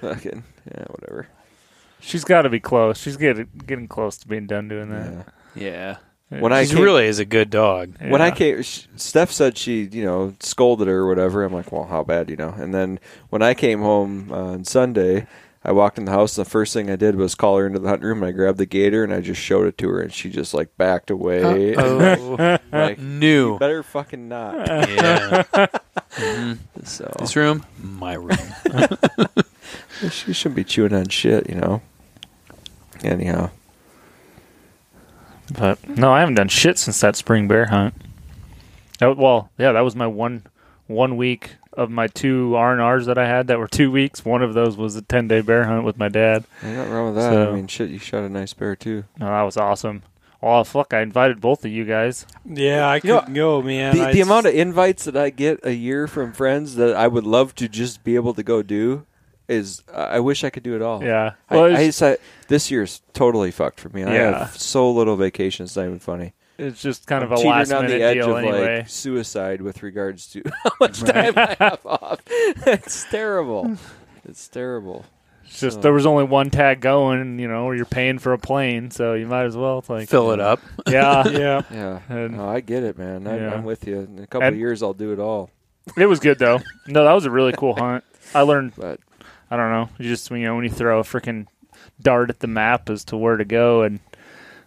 Fucking, 0.00 0.42
yeah, 0.70 0.84
whatever. 0.88 1.28
She's 2.00 2.24
got 2.24 2.42
to 2.42 2.48
be 2.50 2.58
close. 2.60 2.98
She's 2.98 3.16
getting 3.16 3.48
getting 3.66 3.86
close 3.88 4.16
to 4.18 4.28
being 4.28 4.46
done 4.46 4.68
doing 4.68 4.90
that. 4.90 5.26
Yeah. 5.54 5.96
yeah. 6.30 6.40
When 6.40 6.52
I 6.52 6.64
She 6.64 6.74
came- 6.74 6.82
really 6.82 7.06
is 7.06 7.18
a 7.18 7.24
good 7.24 7.50
dog. 7.50 7.94
When 8.00 8.20
I 8.22 8.28
Yeah. 8.28 8.34
came, 8.34 8.62
sh- 8.62 8.86
Steph 8.96 9.30
said 9.30 9.56
she, 9.58 9.82
you 9.92 10.02
know, 10.04 10.34
scolded 10.40 10.88
her 10.88 11.00
or 11.00 11.06
whatever. 11.08 11.44
I'm 11.44 11.52
like, 11.52 11.70
well, 11.70 11.84
how 11.84 12.02
bad, 12.02 12.30
you 12.30 12.36
know? 12.36 12.54
And 12.56 12.72
then 12.74 12.98
when 13.28 13.42
I 13.42 13.52
came 13.54 13.80
home 13.80 14.30
uh, 14.32 14.36
on 14.54 14.64
Sunday, 14.64 15.26
I 15.64 15.70
walked 15.72 15.96
in 15.98 16.04
the 16.06 16.10
house. 16.12 16.36
And 16.36 16.44
the 16.46 16.50
first 16.50 16.72
thing 16.72 16.90
I 16.90 16.96
did 16.96 17.14
was 17.16 17.34
call 17.34 17.56
her 17.58 17.66
into 17.66 17.78
the 17.78 17.88
hunting 17.88 18.08
room. 18.08 18.18
And 18.22 18.26
I 18.26 18.32
grabbed 18.32 18.58
the 18.58 18.66
gator 18.66 19.04
and 19.04 19.12
I 19.14 19.20
just 19.20 19.40
showed 19.40 19.66
it 19.66 19.78
to 19.78 19.88
her, 19.90 20.00
and 20.00 20.12
she 20.12 20.28
just 20.30 20.54
like 20.54 20.76
backed 20.76 21.10
away. 21.10 21.74
Oh, 21.76 22.58
like, 22.72 22.98
new. 22.98 23.58
better 23.58 23.82
fucking 23.82 24.28
not. 24.28 24.66
Yeah. 24.68 25.44
Mhm. 26.12 26.58
So 26.84 27.10
This 27.20 27.34
room, 27.36 27.64
my 27.82 28.12
room. 28.12 28.36
she 30.10 30.34
shouldn't 30.34 30.56
be 30.56 30.64
chewing 30.64 30.92
on 30.92 31.08
shit, 31.08 31.48
you 31.48 31.54
know. 31.54 31.80
Anyhow, 33.02 33.48
But 35.58 35.88
no, 35.88 36.12
I 36.12 36.20
haven't 36.20 36.34
done 36.34 36.48
shit 36.48 36.78
since 36.78 37.00
that 37.00 37.16
spring 37.16 37.48
bear 37.48 37.64
hunt. 37.66 37.94
That, 38.98 39.16
well, 39.16 39.50
yeah, 39.56 39.72
that 39.72 39.80
was 39.80 39.96
my 39.96 40.06
one 40.06 40.44
one 40.86 41.16
week 41.16 41.52
of 41.74 41.90
my 41.90 42.06
two 42.06 42.54
R 42.54 42.72
and 42.72 42.80
R's 42.80 43.06
that 43.06 43.18
I 43.18 43.26
had 43.26 43.46
that 43.48 43.58
were 43.58 43.68
two 43.68 43.90
weeks. 43.90 44.24
One 44.24 44.42
of 44.42 44.54
those 44.54 44.76
was 44.76 44.96
a 44.96 45.02
ten 45.02 45.28
day 45.28 45.40
bear 45.40 45.64
hunt 45.64 45.84
with 45.84 45.96
my 45.98 46.08
dad. 46.08 46.44
ain't 46.62 46.76
nothing 46.76 46.92
wrong 46.92 47.06
with 47.06 47.14
that. 47.16 47.30
So- 47.32 47.52
I 47.52 47.54
mean, 47.54 47.66
shit, 47.66 47.90
you 47.90 47.98
shot 47.98 48.24
a 48.24 48.28
nice 48.28 48.52
bear 48.54 48.76
too. 48.76 49.04
No, 49.18 49.26
that 49.26 49.42
was 49.42 49.56
awesome. 49.56 50.02
Oh 50.44 50.64
fuck! 50.64 50.92
I 50.92 51.02
invited 51.02 51.40
both 51.40 51.64
of 51.64 51.70
you 51.70 51.84
guys. 51.84 52.26
yeah, 52.44 52.86
I 52.88 52.96
You 52.96 53.02
know, 53.04 53.18
couldn't 53.20 53.34
go, 53.34 53.62
man. 53.62 53.96
the, 53.96 54.04
the 54.06 54.12
just- 54.12 54.22
amount 54.28 54.46
of 54.46 54.54
invites 54.54 55.04
that 55.04 55.16
I 55.16 55.30
get 55.30 55.60
a 55.64 55.72
year 55.74 56.06
from 56.08 56.32
friends 56.32 56.74
that 56.76 56.96
I 56.96 57.06
would 57.06 57.24
love 57.24 57.54
to 57.56 57.68
just 57.68 58.02
be 58.02 58.16
able 58.16 58.34
to 58.34 58.42
go 58.42 58.60
do 58.62 59.06
is 59.48 59.82
I 59.94 60.02
I 60.16 60.20
wish 60.20 60.42
I 60.42 60.50
could 60.50 60.62
do 60.64 60.74
it 60.74 60.82
all. 60.82 61.02
Yeah. 61.02 61.32
I, 61.48 61.54
Well, 61.54 61.64
I 61.66 61.80
it's, 61.82 61.98
just, 61.98 62.02
I, 62.02 62.16
this 62.48 62.70
year's 62.72 63.02
totally 63.12 63.50
fucked 63.52 63.78
for 63.80 63.88
me. 63.90 64.02
I 64.02 64.10
have 64.14 64.56
so 64.56 64.90
little 64.90 65.14
vacation. 65.16 65.64
It's 65.64 65.76
not 65.76 65.86
even 65.86 65.98
funny. 66.00 66.32
It's 66.62 66.80
just 66.82 67.06
kind 67.06 67.24
I'm 67.24 67.32
of 67.32 67.38
a 67.38 67.42
teetering 67.42 67.58
last 67.58 67.72
on 67.72 67.84
minute 67.86 67.98
the 67.98 68.04
edge 68.04 68.14
deal 68.14 68.30
of 68.36 68.42
anyway. 68.44 68.78
like 68.78 68.88
suicide 68.88 69.60
with 69.60 69.82
regards 69.82 70.26
to 70.32 70.42
how 70.64 70.70
much 70.80 71.00
time 71.00 71.34
I 71.36 71.56
have 71.60 71.84
off. 71.84 72.20
it's 72.26 73.04
terrible. 73.10 73.76
It's 74.24 74.48
terrible. 74.48 75.04
It's 75.44 75.60
just 75.60 75.76
So- 75.76 75.80
there 75.82 75.92
was 75.92 76.06
only 76.06 76.24
one 76.24 76.50
tag 76.50 76.80
going, 76.80 77.38
you 77.38 77.48
know 77.48 77.70
you're 77.72 77.84
paying 77.84 78.18
for 78.18 78.32
a 78.32 78.38
plane, 78.38 78.90
so 78.90 79.14
you 79.14 79.26
might 79.26 79.44
as 79.44 79.56
well. 79.56 79.84
Like 79.88 80.08
Fill 80.08 80.30
it 80.32 80.40
up. 80.40 80.60
Yeah, 80.88 81.26
yeah. 81.28 81.62
Yeah, 81.70 82.00
And- 82.08 82.36
no, 82.36 82.48
I 82.48 82.60
get 82.60 82.82
it, 82.84 82.96
man. 82.98 83.26
I, 83.26 83.36
Yeah. 83.38 83.54
I'm 83.54 83.64
with 83.64 83.86
you. 83.86 84.00
In 84.00 84.18
a 84.20 84.26
couple 84.26 84.46
And- 84.46 84.54
of 84.54 84.58
years, 84.60 84.82
I'll 84.82 84.94
do 84.94 85.12
it 85.12 85.18
all. 85.18 85.50
it 85.96 86.06
was 86.06 86.20
good 86.20 86.38
though. 86.38 86.60
No, 86.86 87.04
that 87.04 87.12
was 87.12 87.24
a 87.24 87.30
really 87.30 87.52
cool 87.52 87.74
hunt. 87.74 88.04
I 88.34 88.42
learned. 88.42 88.72
But 88.76 89.00
I 89.50 89.56
don't 89.56 89.70
know. 89.70 89.88
You 89.98 90.08
just 90.08 90.30
you 90.30 90.38
know 90.44 90.54
when 90.54 90.64
you 90.64 90.70
throw 90.70 91.00
a 91.00 91.02
freaking 91.02 91.46
dart 92.00 92.30
at 92.30 92.38
the 92.40 92.46
map 92.46 92.88
as 92.88 93.04
to 93.06 93.16
where 93.16 93.36
to 93.36 93.44
go, 93.44 93.82
and 93.82 93.98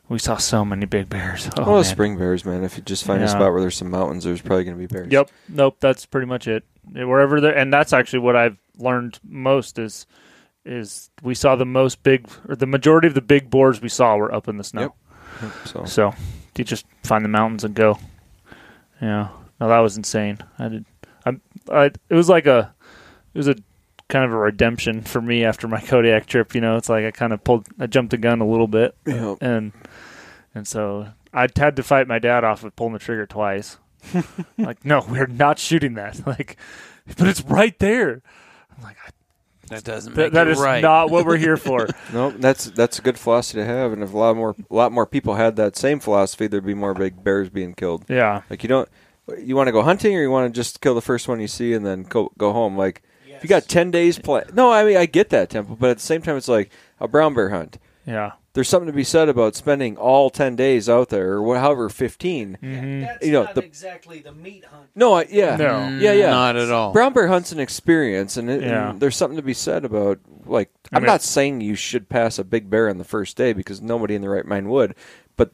we 0.09 0.19
saw 0.19 0.37
so 0.37 0.63
many 0.63 0.85
big 0.85 1.09
bears. 1.09 1.49
Oh, 1.57 1.63
well, 1.63 1.75
man. 1.75 1.83
spring 1.83 2.17
bears, 2.17 2.45
man. 2.45 2.63
If 2.63 2.77
you 2.77 2.83
just 2.83 3.03
find 3.03 3.23
a 3.23 3.27
spot 3.27 3.51
where 3.51 3.61
there's 3.61 3.77
some 3.77 3.89
mountains, 3.89 4.23
there's 4.23 4.41
probably 4.41 4.63
going 4.63 4.77
to 4.77 4.87
be 4.87 4.93
bears. 4.93 5.11
Yep. 5.11 5.31
Nope. 5.49 5.77
That's 5.79 6.05
pretty 6.05 6.27
much 6.27 6.47
it. 6.47 6.63
Wherever 6.91 7.41
there, 7.41 7.57
and 7.57 7.73
that's 7.73 7.93
actually 7.93 8.19
what 8.19 8.35
I've 8.35 8.57
learned 8.77 9.19
most 9.23 9.79
is 9.79 10.05
is 10.65 11.09
we 11.21 11.35
saw 11.35 11.55
the 11.55 11.65
most 11.65 12.01
big 12.03 12.27
or 12.47 12.55
the 12.55 12.65
majority 12.65 13.07
of 13.07 13.13
the 13.13 13.21
big 13.21 13.49
boars 13.49 13.81
we 13.81 13.89
saw 13.89 14.15
were 14.15 14.33
up 14.33 14.47
in 14.47 14.57
the 14.57 14.63
snow. 14.63 14.93
Yep. 15.41 15.51
So 15.65 15.85
So 15.85 16.13
you 16.57 16.63
just 16.63 16.85
find 17.03 17.23
the 17.23 17.29
mountains 17.29 17.63
and 17.63 17.73
go. 17.73 17.99
Yeah. 19.01 19.29
No, 19.59 19.67
that 19.67 19.79
was 19.79 19.97
insane. 19.97 20.37
I 20.59 20.67
did. 20.67 20.85
I. 21.25 21.31
I. 21.71 21.85
It 21.85 22.15
was 22.15 22.29
like 22.29 22.45
a. 22.45 22.73
It 23.33 23.37
was 23.37 23.47
a 23.47 23.55
kind 24.09 24.25
of 24.25 24.31
a 24.31 24.37
redemption 24.37 25.01
for 25.01 25.21
me 25.21 25.43
after 25.43 25.67
my 25.67 25.79
Kodiak 25.87 26.25
trip. 26.27 26.53
You 26.55 26.61
know, 26.61 26.75
it's 26.77 26.89
like 26.89 27.05
I 27.05 27.11
kind 27.11 27.33
of 27.33 27.43
pulled. 27.43 27.67
I 27.79 27.87
jumped 27.87 28.11
the 28.11 28.17
gun 28.17 28.41
a 28.41 28.47
little 28.47 28.67
bit, 28.67 28.95
Yep. 29.05 29.37
and 29.41 29.71
And 30.53 30.67
so 30.67 31.09
I 31.33 31.47
had 31.55 31.75
to 31.75 31.83
fight 31.83 32.07
my 32.07 32.19
dad 32.19 32.43
off 32.43 32.63
of 32.63 32.75
pulling 32.75 32.93
the 32.93 32.99
trigger 32.99 33.25
twice. 33.25 33.77
like, 34.57 34.85
no, 34.85 35.03
we're 35.09 35.25
not 35.27 35.59
shooting 35.59 35.95
that. 35.95 36.19
Like, 36.27 36.57
but 37.17 37.27
it's 37.27 37.41
right 37.41 37.77
there. 37.79 38.21
I'm 38.77 38.83
like, 38.83 38.97
That 39.69 39.83
doesn't 39.83 40.13
that, 40.15 40.21
make 40.21 40.31
that 40.33 40.47
it 40.47 40.51
is 40.51 40.59
right. 40.59 40.81
not 40.81 41.09
what 41.09 41.25
we're 41.25 41.37
here 41.37 41.57
for. 41.57 41.87
No, 42.13 42.29
that's 42.31 42.65
that's 42.65 42.99
a 42.99 43.01
good 43.01 43.17
philosophy 43.17 43.59
to 43.59 43.65
have, 43.65 43.91
and 43.93 44.03
if 44.03 44.13
a 44.13 44.17
lot 44.17 44.35
more 44.35 44.55
a 44.69 44.75
lot 44.75 44.91
more 44.91 45.05
people 45.07 45.35
had 45.35 45.55
that 45.55 45.75
same 45.75 45.99
philosophy, 45.99 46.45
there'd 46.47 46.65
be 46.65 46.73
more 46.75 46.93
big 46.93 47.23
bears 47.23 47.49
being 47.49 47.73
killed. 47.73 48.05
yeah. 48.07 48.43
Like 48.49 48.61
you 48.63 48.69
don't, 48.69 48.87
you 49.39 49.55
want 49.55 49.67
to 49.67 49.71
go 49.71 49.81
hunting 49.81 50.15
or 50.15 50.21
you 50.21 50.29
want 50.31 50.53
to 50.53 50.55
just 50.57 50.81
kill 50.81 50.93
the 50.95 51.01
first 51.01 51.27
one 51.27 51.39
you 51.39 51.47
see 51.47 51.73
and 51.73 51.83
then 51.85 52.03
go 52.03 52.31
go 52.37 52.53
home. 52.53 52.77
Like 52.77 53.01
if 53.37 53.43
you 53.43 53.49
got 53.49 53.67
ten 53.67 53.91
days 53.91 54.17
play. 54.19 54.43
No, 54.53 54.71
I 54.71 54.83
mean 54.83 54.97
I 54.97 55.05
get 55.05 55.29
that 55.29 55.49
temple, 55.49 55.75
but 55.79 55.89
at 55.91 55.97
the 55.97 56.03
same 56.03 56.21
time 56.21 56.37
it's 56.37 56.47
like 56.47 56.71
a 56.99 57.07
brown 57.07 57.33
bear 57.33 57.49
hunt. 57.49 57.77
Yeah. 58.05 58.33
There's 58.53 58.69
something 58.69 58.87
to 58.87 58.93
be 58.93 59.03
said 59.03 59.27
about 59.27 59.55
spending 59.55 59.97
all 59.97 60.29
ten 60.29 60.55
days 60.55 60.87
out 60.87 61.09
there 61.09 61.33
or 61.33 61.41
wha- 61.43 61.59
however 61.59 61.89
15 61.89 62.57
Mm-hmm. 62.61 63.01
That's 63.01 63.25
You 63.25 63.31
know, 63.33 63.43
not 63.43 63.55
the- 63.55 63.63
exactly 63.65 64.19
the 64.19 64.31
meat 64.31 64.63
hunt. 64.63 64.89
No, 64.95 65.13
I, 65.15 65.25
yeah, 65.29 65.57
No. 65.57 65.65
Mm, 65.73 65.99
yeah, 66.01 66.13
yeah. 66.13 66.29
Not 66.29 66.55
at 66.55 66.71
all. 66.71 66.93
Brown 66.93 67.11
bear 67.11 67.27
hunt's 67.27 67.51
an 67.51 67.59
experience, 67.59 68.37
and, 68.37 68.49
it, 68.49 68.61
Yeah. 68.61 68.91
and 68.91 68.99
there's 69.01 69.17
something 69.17 69.35
to 69.35 69.43
be 69.43 69.53
said 69.53 69.83
about 69.83 70.19
like 70.45 70.69
I 70.93 70.97
I'm 70.97 71.01
mean- 71.03 71.07
not 71.07 71.21
saying 71.21 71.59
you 71.61 71.75
should 71.75 72.07
pass 72.07 72.39
a 72.39 72.43
big 72.45 72.69
bear 72.69 72.87
on 72.89 72.97
the 72.97 73.03
first 73.03 73.35
day 73.35 73.51
because 73.51 73.81
nobody 73.81 74.15
in 74.15 74.21
the 74.21 74.29
right 74.29 74.45
mind 74.45 74.69
would, 74.69 74.95
but 75.35 75.51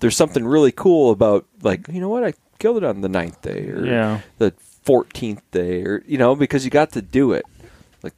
there's 0.00 0.16
something 0.16 0.44
really 0.44 0.72
cool 0.72 1.12
about 1.12 1.46
like 1.62 1.86
you 1.86 2.00
know 2.00 2.08
what 2.08 2.24
I 2.24 2.32
killed 2.58 2.78
it 2.78 2.84
on 2.84 3.02
the 3.02 3.08
ninth 3.08 3.40
day 3.42 3.68
or 3.68 3.84
Yeah. 3.86 4.20
the 4.38 4.52
fourteenth 4.82 5.42
day 5.50 5.82
or 5.84 6.02
you 6.06 6.18
know 6.18 6.34
because 6.34 6.64
you 6.64 6.70
got 6.70 6.92
to 6.92 7.02
do 7.02 7.32
it. 7.32 7.46
Like 8.02 8.14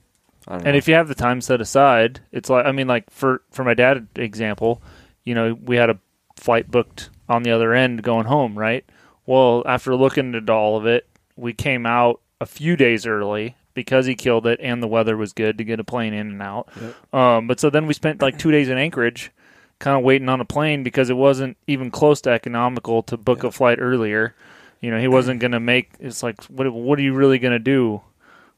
I 0.49 0.59
don't 0.59 0.65
And 0.65 0.73
know. 0.73 0.79
if 0.79 0.89
you 0.89 0.95
have 0.95 1.09
the 1.09 1.15
time 1.15 1.41
set 1.41 1.61
aside, 1.61 2.21
it's 2.33 2.51
like 2.51 2.67
I 2.67 2.73
mean, 2.73 2.87
like 2.87 3.11
for 3.11 3.43
for 3.51 3.65
my 3.65 3.75
dad 3.75 4.09
example, 4.17 4.83
you 5.25 5.35
know, 5.35 5.55
we 5.55 5.77
had 5.77 5.91
a 5.91 5.99
flight 6.37 6.71
booked 6.71 7.11
on 7.29 7.43
the 7.43 7.51
other 7.51 7.73
end 7.75 8.03
going 8.03 8.27
home, 8.27 8.59
right? 8.59 8.85
Well, 9.27 9.63
after 9.67 9.95
looking 9.97 10.35
at 10.35 10.51
all 10.51 10.77
of 10.77 10.87
it, 10.87 11.07
we 11.37 11.53
came 11.53 11.87
out 11.87 12.21
a 12.41 12.47
few 12.47 12.77
days 12.77 13.07
early 13.07 13.57
because 13.73 14.07
he 14.07 14.15
killed 14.15 14.47
it 14.47 14.61
and 14.63 14.83
the 14.83 14.87
weather 14.89 15.17
was 15.17 15.33
good 15.33 15.59
to 15.59 15.65
get 15.65 15.81
a 15.81 15.85
plane 15.85 16.13
in 16.13 16.29
and 16.29 16.43
out. 16.43 16.69
Um, 17.13 17.47
but 17.47 17.59
so 17.61 17.71
then 17.71 17.87
we 17.87 17.95
spent 17.95 18.23
like 18.23 18.39
two 18.39 18.51
days 18.51 18.69
in 18.69 18.79
Anchorage, 18.79 19.33
kind 19.79 19.97
of 19.97 20.05
waiting 20.05 20.29
on 20.29 20.41
a 20.41 20.45
plane 20.45 20.83
because 20.83 21.11
it 21.11 21.17
wasn't 21.17 21.57
even 21.67 21.91
close 21.91 22.21
to 22.23 22.31
economical 22.31 23.03
to 23.05 23.17
book 23.17 23.43
a 23.45 23.51
flight 23.51 23.79
earlier. 23.81 24.35
You 24.81 24.91
know, 24.91 25.01
he 25.01 25.09
wasn't 25.09 25.41
going 25.41 25.53
to 25.53 25.61
make. 25.61 25.93
It's 25.99 26.23
like, 26.23 26.45
what? 26.45 26.71
What 26.73 26.99
are 26.99 27.03
you 27.03 27.15
really 27.15 27.39
going 27.39 27.53
to 27.53 27.59
do 27.59 28.03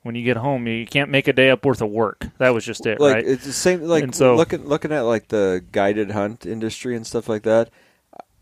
when 0.02 0.14
you 0.14 0.24
get 0.24 0.36
home? 0.36 0.66
You 0.66 0.86
can't 0.86 1.10
make 1.10 1.28
a 1.28 1.32
day 1.32 1.50
up 1.50 1.64
worth 1.64 1.82
of 1.82 1.90
work. 1.90 2.26
That 2.38 2.54
was 2.54 2.64
just 2.64 2.84
it, 2.86 3.00
like 3.00 3.14
right? 3.14 3.26
it's 3.26 3.44
the 3.44 3.52
same 3.52 3.82
like 3.82 4.04
And 4.04 4.14
so- 4.14 4.36
looking 4.36 4.66
looking 4.66 4.92
at 4.92 5.02
like 5.02 5.28
the 5.28 5.64
guided 5.72 6.10
hunt 6.10 6.46
industry 6.46 6.96
and 6.96 7.06
stuff 7.06 7.28
like 7.28 7.42
that 7.42 7.70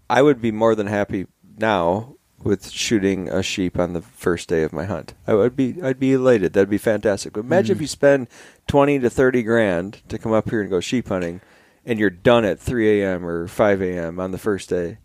i 0.09 0.23
would 0.23 0.41
be 0.41 0.53
more 0.53 0.75
than 0.75 0.87
happy 0.87 1.27
now 1.59 2.15
with 2.43 2.71
shooting 2.71 3.29
a 3.29 3.43
sheep 3.43 3.79
on 3.79 3.93
the 3.95 4.03
first 4.03 4.49
day 4.49 4.63
of 4.63 4.73
my 4.73 4.85
hunt 4.85 5.15
i 5.27 5.35
would 5.35 5.57
be 5.57 5.81
i'd 5.83 5.99
be 5.99 6.13
elated 6.13 6.53
that'd 6.53 6.69
be 6.71 6.79
fantastic 6.79 7.33
but 7.33 7.41
imagine 7.41 7.73
if 7.73 7.77
mm-hmm. 7.77 7.83
you 7.83 7.89
spend 7.89 8.29
20 8.69 8.99
to 9.01 9.11
30 9.11 9.43
grand 9.43 10.03
to 10.09 10.19
come 10.19 10.33
up 10.33 10.51
here 10.51 10.61
and 10.61 10.71
go 10.71 10.81
sheep 10.81 11.09
hunting 11.09 11.41
and 11.87 11.99
you're 11.99 12.11
done 12.11 12.45
at 12.45 12.59
3 12.61 13.03
a.m 13.03 13.27
or 13.27 13.49
5 13.49 13.83
a.m 13.83 14.21
on 14.21 14.31
the 14.31 14.39
first 14.39 14.69
day 14.69 14.99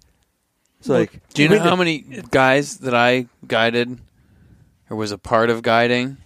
it's 0.80 0.90
like 0.90 1.20
Do 1.34 1.44
you 1.44 1.50
know 1.50 1.60
how 1.60 1.76
many 1.76 2.00
guys 2.32 2.78
that 2.80 2.94
I 2.96 3.28
guided 3.48 3.98
or 4.90 4.98
was 4.98 5.12
a 5.12 5.18
part 5.18 5.50
of 5.50 5.62
guiding? 5.62 6.18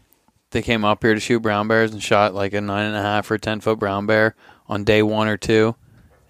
They 0.51 0.61
came 0.61 0.85
up 0.85 1.01
here 1.03 1.14
to 1.15 1.19
shoot 1.19 1.40
brown 1.41 1.67
bears 1.67 1.91
and 1.93 2.01
shot 2.03 2.33
like 2.35 2.53
a 2.53 2.61
nine 2.61 2.85
and 2.85 2.95
a 2.95 3.01
half 3.01 3.30
or 3.32 3.38
ten 3.38 3.59
foot 3.59 3.80
brown 3.80 4.06
bear 4.06 4.35
on 4.67 4.83
day 4.83 5.01
one 5.01 5.27
or 5.27 5.35
two, 5.38 5.75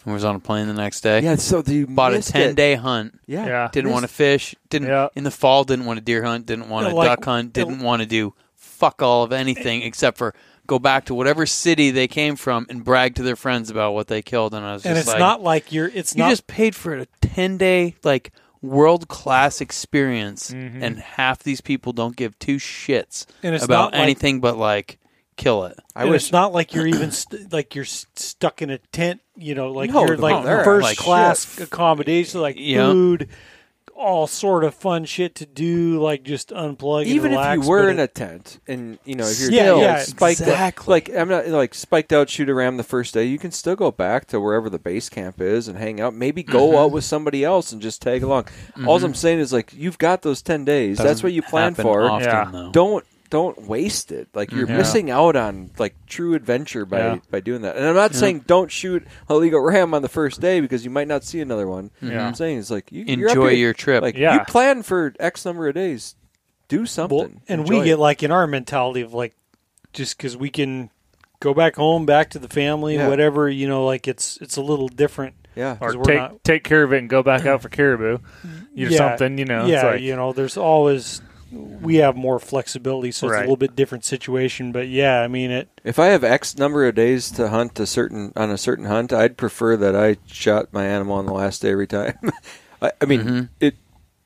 and 0.06 0.14
was 0.14 0.24
on 0.24 0.36
a 0.36 0.40
plane 0.40 0.68
the 0.68 0.74
next 0.74 1.02
day. 1.02 1.20
yeah 1.22 1.36
so 1.36 1.62
you 1.68 1.86
Bought 1.88 2.14
a 2.14 2.16
missed 2.18 2.30
ten 2.32 2.52
it. 2.52 2.56
day 2.56 2.76
hunt. 2.76 3.20
yeah, 3.28 3.46
Yeah. 3.46 3.70
Didn't 3.72 3.92
want 3.92 4.04
to 4.04 4.08
fish. 4.08 4.56
Didn't 4.70 4.88
Yeah. 4.88 5.10
in 5.16 5.24
the 5.26 5.32
fall. 5.32 5.66
Didn't 5.66 5.86
want 5.86 6.00
to 6.00 6.04
deer 6.06 6.24
hunt. 6.24 6.46
Didn't 6.46 6.70
want 6.70 6.86
to 6.88 6.92
Yeah, 6.92 6.98
like- 6.98 7.10
duck 7.10 7.26
hunt. 7.26 7.52
Didn't 7.54 7.80
want 7.82 8.02
to 8.02 8.06
do 8.06 8.34
fuck 8.56 9.02
all 9.02 9.24
of 9.24 9.32
anything 9.34 9.82
except 9.84 10.18
for 10.18 10.34
go 10.68 10.80
back 10.80 11.06
to 11.06 11.14
whatever 11.16 11.46
city 11.46 11.92
they 11.92 12.08
came 12.08 12.36
from 12.36 12.66
and 12.70 12.84
brag 12.84 13.16
to 13.16 13.24
their 13.24 13.36
friends 13.36 13.70
about 13.70 13.94
what 13.94 14.08
they 14.08 14.22
killed. 14.22 14.54
And 14.54 14.66
I 14.66 14.74
was 14.74 14.84
just 14.84 14.90
and 14.90 14.98
it's 14.98 15.08
like, 15.08 15.20
not 15.20 15.42
like 15.42 15.72
you're. 15.72 15.88
It's 15.88 16.16
you 16.16 16.20
not. 16.24 16.30
just 16.30 16.48
paid 16.48 16.76
for 16.76 16.96
a 16.96 17.06
10 17.22 17.58
day 17.58 17.96
like 18.04 18.32
world 18.62 19.08
class 19.10 19.60
experience 19.60 20.52
Mhm. 20.52 20.82
and 20.82 20.98
half 21.00 21.44
these 21.44 21.60
people 21.60 21.92
don't 21.92 22.16
give 22.16 22.38
two 22.40 22.56
shits 22.56 23.26
and 23.44 23.54
it's 23.54 23.66
about 23.66 23.92
not 23.92 23.94
like, 23.94 24.02
anything 24.04 24.40
but 24.40 24.56
like 24.58 25.00
kill 25.36 25.66
it 25.66 25.78
i 25.98 26.04
and 26.04 26.12
wish 26.12 26.24
it's 26.24 26.32
not 26.32 26.54
like 26.54 26.74
you're 26.74 26.88
even 26.88 27.12
st- 27.12 27.52
like 27.52 27.76
you're 27.76 27.84
st- 27.84 28.18
stuck 28.18 28.62
in 28.62 28.70
a 28.70 28.78
tent. 28.78 29.20
You 29.36 29.56
know, 29.56 29.72
like 29.72 29.90
No, 29.90 30.06
you're 30.06 30.16
like 30.16 30.46
they're 30.46 30.64
first 30.64 30.84
like 30.84 30.98
class 30.98 31.56
shit. 31.56 31.64
accommodation, 31.68 32.40
like 32.40 32.56
Yeah. 32.58 32.86
food, 32.86 33.30
all 33.96 34.28
sort 34.28 34.64
of 34.64 34.74
fun 34.74 35.06
shit 35.06 35.36
to 35.36 35.46
do, 35.46 36.02
like 36.02 36.24
just 36.24 36.50
unplug. 36.50 37.02
and 37.04 37.12
even 37.12 37.32
if 37.32 37.54
you 37.64 37.70
were 37.70 37.90
in 37.90 38.00
it- 38.00 38.04
a 38.04 38.08
tent 38.08 38.60
and 38.68 39.00
you 39.06 39.16
know 39.16 39.26
if 39.26 39.40
you're 39.40 39.52
Yeah, 39.52 39.62
still 39.64 39.80
yeah, 39.80 40.00
spiked 40.00 40.42
out- 40.42 40.48
exactly. 40.48 40.92
like 40.92 41.10
I'm 41.16 41.30
not 41.30 41.48
like 41.48 41.74
spiked 41.74 42.12
out 42.12 42.30
shoot 42.30 42.50
a 42.50 42.54
ram 42.54 42.78
the 42.78 42.84
first 42.84 43.14
day 43.14 43.24
you 43.26 43.38
can 43.40 43.52
still 43.52 43.76
go 43.76 43.92
back 43.92 44.26
to 44.28 44.40
wherever 44.40 44.70
the 44.70 44.80
base 44.80 45.10
camp 45.10 45.40
is 45.40 45.68
and 45.68 45.78
hang 45.78 46.02
out 46.02 46.14
maybe 46.14 46.44
go 46.44 46.68
Mm-hmm. 46.70 46.78
out 46.78 46.92
with 46.92 47.04
somebody 47.06 47.44
else 47.44 47.72
and 47.72 47.82
just 47.82 48.02
tag 48.02 48.24
along 48.24 48.48
all 48.86 49.02
I'm 49.04 49.14
saying 49.14 49.40
is 49.40 49.54
like 49.54 49.72
you've 49.74 49.98
got 50.00 50.22
those 50.24 50.42
10 50.42 50.66
days 50.66 50.98
that's 50.98 51.10
Doesn't 51.10 51.24
what 51.24 51.34
you 51.34 51.42
plan 51.42 51.76
for 51.76 52.10
often, 52.10 52.28
Yeah. 52.28 52.50
though. 52.52 52.72
don't 52.72 53.06
don't 53.34 53.64
waste 53.68 54.12
it 54.12 54.28
like 54.36 54.52
you're 54.52 54.68
Mhm. 54.68 54.78
missing 54.78 55.10
out 55.10 55.36
on 55.36 55.72
like 55.80 55.96
true 56.06 56.36
adventure 56.36 56.86
by 56.86 57.00
Yeah. 57.00 57.18
by 57.32 57.40
doing 57.40 57.64
that 57.64 57.76
and 57.76 57.84
I'm 57.84 57.96
not 57.96 58.14
saying 58.14 58.44
don't 58.46 58.70
shoot 58.70 59.04
a 59.28 59.34
legal 59.34 59.60
ram 59.60 59.96
on 59.96 60.04
the 60.04 60.08
first 60.08 60.40
day 60.40 60.60
because 60.60 60.86
you 60.86 60.92
might 60.92 61.08
not 61.08 61.24
see 61.24 61.42
another 61.42 61.68
one 61.68 61.90
Yeah. 62.00 62.28
I'm 62.28 62.36
saying 62.36 62.60
is 62.60 62.70
like 62.70 62.92
you 62.92 63.06
you're 63.08 63.30
enjoy 63.30 63.50
here- 63.50 63.58
your 63.58 63.74
trip 63.74 64.04
like 64.04 64.16
Yeah. 64.16 64.36
you 64.36 64.40
plan 64.46 64.84
for 64.84 65.16
x 65.20 65.46
number 65.46 65.68
of 65.68 65.74
days 65.74 66.14
do 66.68 66.86
something 66.86 67.18
Well, 67.18 67.30
and 67.48 67.62
Enjoy 67.62 67.74
we 67.78 67.82
it. 67.82 67.86
get 67.86 68.00
like 68.00 68.22
in 68.22 68.30
our 68.30 68.46
mentality 68.46 69.02
of 69.02 69.16
like 69.16 69.34
just 69.94 70.16
because 70.16 70.38
we 70.38 70.52
can 70.52 70.92
go 71.40 71.56
back 71.56 71.76
home, 71.76 72.06
back 72.06 72.30
to 72.30 72.40
the 72.40 72.48
family, 72.48 72.96
Yeah. 72.96 73.10
whatever. 73.10 73.50
You 73.50 73.68
know, 73.68 73.84
like 73.84 74.08
it's 74.08 74.38
it's 74.42 74.58
a 74.58 74.62
little 74.62 74.88
different. 74.88 75.34
yeah 75.56 75.78
or 75.82 75.88
'cause 75.90 75.98
we're 75.98 76.04
take 76.04 76.18
not- 76.18 76.44
take 76.44 76.64
care 76.64 76.84
of 76.84 76.94
it 76.94 76.98
and 77.00 77.10
go 77.10 77.22
back 77.22 77.46
out 77.46 77.62
for 77.64 77.70
caribou, 77.70 78.14
or 78.16 78.20
Yeah. 78.74 78.90
something. 78.98 79.38
You 79.40 79.46
know, 79.46 79.66
yeah, 79.66 79.76
it's 79.76 79.84
like, 79.84 80.02
you 80.02 80.16
know, 80.16 80.34
there's 80.34 80.56
always 80.58 81.22
we 81.54 81.96
have 81.98 82.16
more 82.16 82.40
flexibility, 82.40 83.12
so 83.12 83.28
it's 83.28 83.34
Right. 83.34 83.40
a 83.40 83.42
little 83.44 83.58
bit 83.58 83.76
different 83.76 84.04
situation. 84.06 84.72
But 84.72 84.88
yeah, 84.88 85.22
I 85.22 85.28
mean 85.28 85.52
it. 85.52 85.70
If 85.84 86.00
I 86.00 86.08
have 86.08 86.24
X 86.24 86.58
number 86.58 86.88
of 86.88 86.96
days 86.96 87.30
to 87.32 87.50
hunt 87.50 87.80
a 87.80 87.86
certain 87.86 88.34
on 88.36 88.50
a 88.52 88.58
certain 88.58 88.86
hunt, 88.86 89.14
I'd 89.14 89.38
prefer 89.38 89.76
that 89.78 89.96
I 89.96 90.18
shot 90.28 90.74
my 90.74 90.86
animal 90.86 91.16
on 91.18 91.26
the 91.26 91.34
last 91.34 91.62
day 91.62 91.72
every 91.72 91.88
time. 91.88 92.18
I, 92.82 92.92
I 93.02 93.06
mean, 93.06 93.22
Mhm. 93.22 93.50
it. 93.60 93.76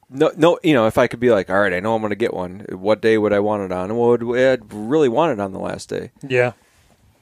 No, 0.09 0.31
no, 0.38 0.57
you 0.64 0.73
know, 0.73 0.88
if 0.88 0.97
I 0.97 1.07
could 1.07 1.19
be 1.19 1.31
like, 1.31 1.49
all 1.49 1.59
right, 1.59 1.73
I 1.73 1.81
know 1.81 1.93
I'm 1.93 2.01
going 2.01 2.11
to 2.11 2.15
get 2.15 2.33
one. 2.33 2.65
What 2.69 3.01
day 3.01 3.17
would 3.17 3.33
I 3.33 3.39
want 3.39 3.64
it 3.64 3.73
on? 3.73 3.93
What 3.95 4.23
would- 4.23 4.39
I'd 4.39 4.73
really 4.73 5.09
want 5.09 5.33
it 5.33 5.41
on 5.41 5.51
the 5.51 5.59
last 5.59 5.89
day. 5.89 6.11
Yeah, 6.25 6.53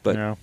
But- 0.04 0.16
no, 0.16 0.38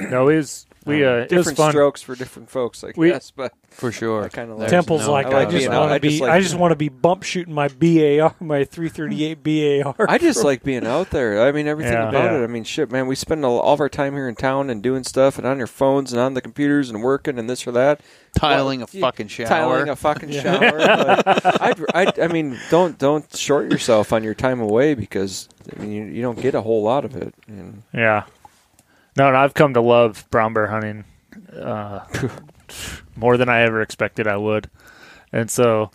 no, 0.00 0.28
it 0.28 0.36
was 0.36 0.66
we 0.90 1.04
uh, 1.04 1.26
different 1.26 1.56
fun. 1.56 1.70
strokes 1.72 2.02
for 2.02 2.14
different 2.14 2.50
folks, 2.50 2.84
I 2.84 2.92
We- 2.96 3.10
guess. 3.10 3.30
But 3.30 3.52
for 3.70 3.92
sure 3.92 4.24
I 4.24 4.28
kinda 4.28 4.54
like- 4.56 4.68
Temple's 4.68 5.06
no 5.06 5.12
like 5.12 5.26
I 5.28 5.42
I, 5.42 5.44
just 5.44 5.68
want 5.68 5.92
to 5.92 6.00
be. 6.00 6.08
just 6.08 6.20
like- 6.22 6.30
I 6.30 6.40
just 6.40 6.54
want 6.56 6.72
to 6.72 6.76
be 6.76 6.88
bump 6.88 7.22
shooting 7.22 7.54
my 7.54 7.68
BAR, 7.68 8.34
my 8.40 8.64
338 8.64 9.42
BAR. 9.96 10.06
I 10.10 10.18
just 10.18 10.44
like 10.44 10.62
being 10.62 10.86
out 10.86 11.10
there. 11.10 11.40
I 11.46 11.52
mean, 11.52 11.66
everything 11.68 11.92
Yeah. 11.94 12.08
about 12.08 12.24
Yeah. 12.32 12.40
it. 12.40 12.44
I 12.44 12.46
mean, 12.48 12.64
shit, 12.64 12.90
man. 12.90 13.06
We 13.06 13.14
spend 13.14 13.44
all, 13.44 13.58
all 13.60 13.74
of 13.74 13.80
our 13.80 13.88
time 13.88 14.14
here 14.14 14.28
in 14.28 14.34
town 14.34 14.70
and 14.70 14.82
doing 14.82 15.04
stuff, 15.04 15.38
and 15.38 15.46
on 15.46 15.58
your 15.58 15.66
phones 15.66 16.12
and 16.12 16.20
on 16.20 16.34
the 16.34 16.40
computers 16.40 16.90
and 16.90 17.02
working 17.02 17.38
and 17.38 17.48
this 17.48 17.66
or 17.66 17.72
that. 17.72 18.00
tiling 18.36 18.80
Well, 18.80 18.88
a 18.92 19.00
fucking 19.00 19.28
shower 19.28 19.46
tiling 19.46 19.88
a 19.88 19.96
fucking 19.96 20.28
Yeah. 20.32 20.42
shower. 20.42 20.78
Like, 20.78 21.26
I'd, 21.60 21.84
I'd, 21.94 22.18
I 22.20 22.26
mean, 22.28 22.58
don't 22.70 22.98
don't 22.98 23.34
short 23.36 23.70
yourself 23.72 24.12
on 24.12 24.22
your 24.24 24.34
time 24.34 24.60
away 24.60 24.94
because 24.94 25.48
I 25.76 25.80
mean 25.82 25.92
you, 25.92 26.04
you 26.04 26.22
don't 26.22 26.40
get 26.40 26.54
a 26.54 26.60
whole 26.60 26.82
lot 26.82 27.04
of 27.04 27.16
it. 27.16 27.34
And 27.48 27.82
Yeah, 27.92 28.24
no, 29.16 29.28
and 29.28 29.36
I've 29.36 29.54
come 29.54 29.74
to 29.74 29.80
love 29.80 30.26
brown 30.30 30.52
bear 30.54 30.66
hunting 30.68 31.04
uh, 31.56 32.06
more 33.16 33.36
than 33.36 33.48
I 33.48 33.60
ever 33.62 33.82
expected 33.82 34.26
I 34.26 34.36
would, 34.36 34.70
and 35.32 35.50
so 35.50 35.90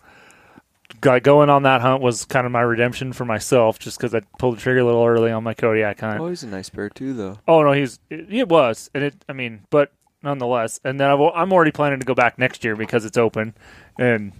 go- 1.00 1.20
going 1.20 1.50
on 1.50 1.62
that 1.64 1.80
hunt 1.80 2.02
was 2.02 2.24
kind 2.24 2.46
of 2.46 2.52
my 2.52 2.60
redemption 2.62 3.12
for 3.12 3.24
myself, 3.24 3.78
just 3.78 3.98
because 3.98 4.14
I 4.14 4.20
pulled 4.38 4.56
the 4.56 4.60
trigger 4.60 4.80
a 4.80 4.84
little 4.84 5.04
early 5.04 5.30
on 5.30 5.44
my 5.44 5.54
Kodiak 5.54 6.00
hunt. 6.00 6.20
oh, 6.20 6.28
he's 6.28 6.42
a 6.42 6.46
nice 6.48 6.68
bear 6.70 6.88
too, 6.88 7.12
though. 7.14 7.38
Oh 7.48 7.62
no, 7.62 7.72
he's 7.72 7.98
it, 8.10 8.32
it 8.32 8.48
was, 8.48 8.90
and 8.94 9.04
it. 9.04 9.14
I 9.28 9.32
mean, 9.32 9.62
but 9.70 9.92
nonetheless, 10.22 10.80
and 10.84 10.98
then 10.98 11.08
I've, 11.10 11.20
I'm 11.34 11.52
already 11.52 11.70
planning 11.72 12.00
to 12.00 12.06
go 12.06 12.14
back 12.14 12.38
next 12.38 12.64
year 12.64 12.76
because 12.76 13.04
it's 13.04 13.18
open, 13.18 13.54
and 13.98 14.32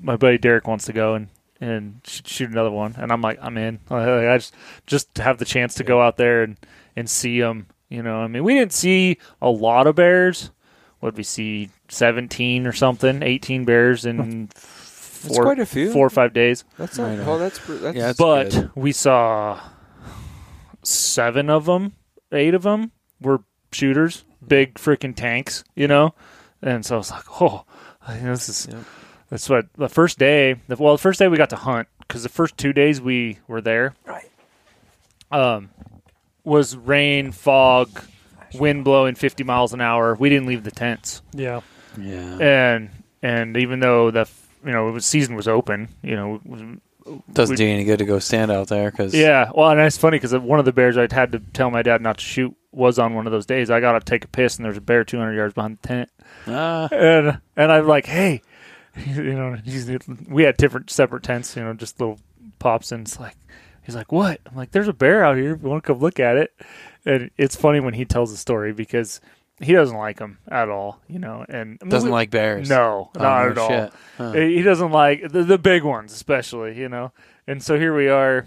my 0.00 0.16
buddy 0.16 0.38
Derek 0.38 0.66
wants 0.66 0.84
to 0.86 0.92
go 0.92 1.14
and 1.14 1.28
and 1.60 2.00
shoot 2.04 2.50
another 2.50 2.70
one, 2.70 2.94
and 2.98 3.12
I'm 3.12 3.20
like, 3.22 3.38
I'm 3.40 3.56
in. 3.56 3.78
I, 3.90 4.28
I 4.34 4.36
just 4.38 4.54
just 4.86 5.18
have 5.18 5.38
the 5.38 5.44
chance 5.44 5.74
to 5.74 5.84
go 5.84 6.00
out 6.00 6.16
there 6.16 6.42
and 6.42 6.58
and 6.96 7.08
see 7.08 7.40
them. 7.40 7.66
You 7.88 8.02
know, 8.02 8.16
I 8.20 8.26
mean, 8.26 8.44
we 8.44 8.54
didn't 8.54 8.72
see 8.72 9.18
a 9.42 9.50
lot 9.50 9.86
of 9.86 9.94
bears. 9.94 10.50
What 11.00 11.10
did 11.10 11.18
we 11.18 11.22
see? 11.24 11.70
Seventeen 11.88 12.66
or 12.66 12.72
something, 12.72 13.22
eighteen 13.22 13.64
bears 13.64 14.06
in 14.06 14.48
four, 14.48 15.44
quite 15.44 15.58
a 15.58 15.66
few. 15.66 15.92
four 15.92 16.06
or 16.06 16.10
five 16.10 16.32
days. 16.32 16.64
That's 16.78 16.96
not. 16.98 17.08
Right 17.10 17.18
on. 17.20 17.28
Oh, 17.28 17.38
that's 17.38 17.58
pr- 17.58 17.72
that's. 17.74 17.96
Yeah, 17.96 18.06
That's 18.06 18.18
but 18.18 18.50
good. 18.50 18.70
we 18.74 18.90
saw 18.92 19.60
seven 20.82 21.50
of 21.50 21.66
them, 21.66 21.92
eight 22.32 22.54
of 22.54 22.62
them 22.62 22.90
were 23.20 23.42
shooters, 23.72 24.24
big 24.46 24.74
freaking 24.74 25.14
tanks, 25.14 25.64
you 25.74 25.86
know. 25.88 26.14
and 26.62 26.84
so 26.84 26.94
I 26.96 26.98
was 26.98 27.10
like, 27.10 27.40
oh, 27.42 27.64
this 28.08 28.48
is 28.48 28.68
that's 29.30 29.48
what 29.48 29.66
the 29.76 29.88
first 29.88 30.18
day. 30.18 30.56
Well, 30.68 30.94
the 30.94 30.98
first 31.02 31.18
day 31.18 31.28
we 31.28 31.36
got 31.36 31.50
to 31.50 31.56
hunt 31.56 31.88
because 32.00 32.22
the 32.22 32.28
first 32.28 32.56
two 32.56 32.72
days 32.72 33.00
we 33.00 33.38
were 33.46 33.60
there, 33.60 33.94
right? 34.06 34.30
Um, 35.30 35.70
was 36.44 36.76
rain, 36.76 37.32
fog, 37.32 38.02
wind 38.54 38.84
blowing 38.84 39.14
fifty 39.14 39.44
miles 39.44 39.72
an 39.72 39.80
hour. 39.80 40.14
We 40.14 40.28
didn't 40.28 40.46
leave 40.46 40.64
the 40.64 40.70
tents, 40.70 41.22
Yeah. 41.32 41.60
Yeah. 41.98 42.38
and 42.38 42.90
and 43.22 43.56
even 43.56 43.80
though 43.80 44.10
the 44.10 44.28
you 44.64 44.72
know 44.72 44.92
the 44.92 45.00
season 45.00 45.34
was 45.36 45.48
open, 45.48 45.88
you 46.02 46.16
know. 46.16 46.40
it 47.06 47.34
Doesn't 47.34 47.56
do 47.56 47.66
any 47.66 47.84
good 47.84 47.98
to 47.98 48.04
go 48.04 48.18
stand 48.18 48.50
out 48.50 48.68
there 48.68 48.90
because 48.90 49.14
Yeah, 49.14 49.50
well, 49.54 49.70
and 49.70 49.80
it's 49.80 49.98
funny 49.98 50.16
because 50.18 50.34
one 50.34 50.58
of 50.58 50.64
the 50.64 50.72
bears 50.72 50.96
I'd 50.96 51.12
had 51.12 51.32
to 51.32 51.38
tell 51.38 51.70
my 51.70 51.82
dad 51.82 52.00
not 52.00 52.18
to 52.18 52.24
shoot 52.24 52.56
was 52.72 52.98
on 52.98 53.14
one 53.14 53.26
of 53.26 53.32
those 53.32 53.46
days. 53.46 53.70
I 53.70 53.78
got 53.80 53.92
to 53.92 54.00
take 54.00 54.24
a 54.24 54.28
piss, 54.28 54.56
and 54.56 54.64
there's 54.64 54.76
a 54.78 54.80
bear 54.80 55.04
200 55.04 55.32
yards 55.34 55.54
behind 55.54 55.78
the 55.82 55.88
tent, 55.88 56.10
Ah, 56.46 56.88
and 56.90 57.38
and 57.56 57.70
I'm 57.72 57.86
like, 57.86 58.06
hey, 58.06 58.42
you 59.06 59.34
know, 59.34 59.54
he's, 59.64 59.90
we 60.28 60.42
had 60.44 60.56
different 60.56 60.90
separate 60.90 61.22
tents, 61.22 61.54
you 61.56 61.62
know, 61.62 61.74
just 61.74 62.00
little 62.00 62.18
pops, 62.58 62.90
and 62.90 63.06
it's 63.06 63.20
like, 63.20 63.36
he's 63.84 63.94
like, 63.94 64.10
what? 64.12 64.40
I'm 64.46 64.56
like, 64.56 64.70
there's 64.72 64.88
a 64.88 64.92
bear 64.92 65.24
out 65.24 65.36
here. 65.36 65.54
If 65.54 65.62
you 65.62 65.68
want 65.68 65.82
to 65.84 65.86
come 65.92 66.00
look 66.00 66.18
at 66.20 66.36
it, 66.36 66.52
and 67.06 67.30
it's 67.36 67.56
funny 67.56 67.80
when 67.80 67.94
he 67.94 68.04
tells 68.04 68.30
the 68.30 68.36
story 68.36 68.72
because 68.72 69.20
he 69.60 69.72
doesn't 69.72 69.96
like 69.96 70.18
them 70.18 70.38
at 70.50 70.68
all, 70.68 71.00
you 71.08 71.18
know, 71.20 71.44
and 71.48 71.78
I 71.80 71.84
mean, 71.84 71.90
doesn't 71.90 72.08
we- 72.08 72.12
like 72.12 72.30
bears. 72.30 72.68
no, 72.68 73.10
Oh, 73.16 73.22
not 73.22 73.44
no 73.44 73.50
at 73.50 73.58
all. 73.58 73.90
Huh. 74.18 74.32
He 74.32 74.62
doesn't 74.62 74.90
like 74.90 75.28
the, 75.30 75.44
the 75.44 75.58
big 75.58 75.84
ones, 75.84 76.12
especially, 76.12 76.76
you 76.78 76.88
know. 76.88 77.12
And 77.46 77.62
so 77.62 77.78
here 77.78 77.94
we 77.94 78.08
are. 78.08 78.46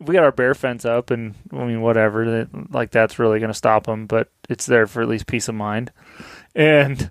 We 0.00 0.12
got 0.12 0.24
our 0.24 0.32
bear 0.32 0.54
fence 0.54 0.84
up, 0.84 1.10
and 1.12 1.34
I 1.52 1.64
mean, 1.64 1.80
whatever. 1.80 2.28
That, 2.28 2.72
like 2.72 2.90
that's 2.90 3.18
really 3.20 3.38
going 3.38 3.50
to 3.52 3.54
stop 3.54 3.86
him, 3.86 4.06
but 4.06 4.28
it's 4.50 4.66
there 4.66 4.86
for 4.88 5.02
at 5.02 5.08
least 5.08 5.26
peace 5.28 5.48
of 5.48 5.54
mind. 5.54 5.92
And 6.54 7.10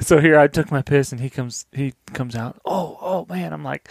so 0.00 0.20
here 0.20 0.38
I 0.38 0.46
took 0.46 0.70
my 0.70 0.82
piss, 0.82 1.12
and 1.12 1.20
he 1.20 1.30
comes. 1.30 1.66
He 1.72 1.94
comes 2.12 2.34
out. 2.36 2.60
Oh, 2.64 2.98
oh 3.00 3.26
man! 3.28 3.52
I'm 3.52 3.64
like, 3.64 3.90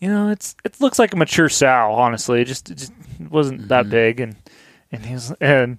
you 0.00 0.08
know, 0.08 0.28
it's 0.28 0.56
it 0.64 0.80
looks 0.80 0.98
like 0.98 1.12
a 1.12 1.16
mature 1.16 1.48
sow. 1.48 1.92
Honestly, 1.92 2.42
it 2.42 2.46
just 2.46 2.70
it 2.70 2.78
just 2.78 2.92
wasn't 3.30 3.68
that 3.68 3.82
mm-hmm. 3.82 3.90
big, 3.90 4.20
and 4.20 4.36
and 4.92 5.06
he's 5.06 5.30
and 5.40 5.78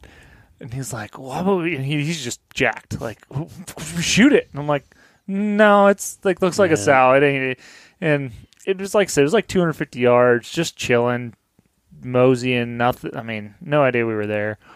and 0.59 0.73
he's 0.73 0.93
like, 0.93 1.17
well, 1.17 1.31
how 1.31 1.41
about 1.41 1.63
we-" 1.63 1.75
and 1.75 1.85
he, 1.85 2.03
he's 2.03 2.23
just 2.23 2.41
jacked. 2.53 2.99
Like, 2.99 3.19
shoot 3.99 4.33
it. 4.33 4.49
And 4.51 4.59
I'm 4.59 4.67
like, 4.67 4.85
no, 5.27 5.87
it's 5.87 6.19
like 6.23 6.41
looks 6.41 6.59
like 6.59 6.71
a 6.71 6.77
sow. 6.77 7.13
It 7.13 7.23
ain't. 7.23 7.59
And 8.01 8.31
it 8.65 8.77
was 8.77 8.93
like 8.95 9.07
I 9.07 9.09
said, 9.09 9.21
it 9.21 9.25
was 9.25 9.33
like 9.33 9.47
250 9.47 9.99
yards, 9.99 10.51
just 10.51 10.75
chilling, 10.75 11.33
moseying. 12.01 12.77
Nothing. 12.77 13.15
I 13.15 13.23
mean, 13.23 13.55
no 13.61 13.83
idea 13.83 14.05
we 14.05 14.15
were 14.15 14.27
there. 14.27 14.57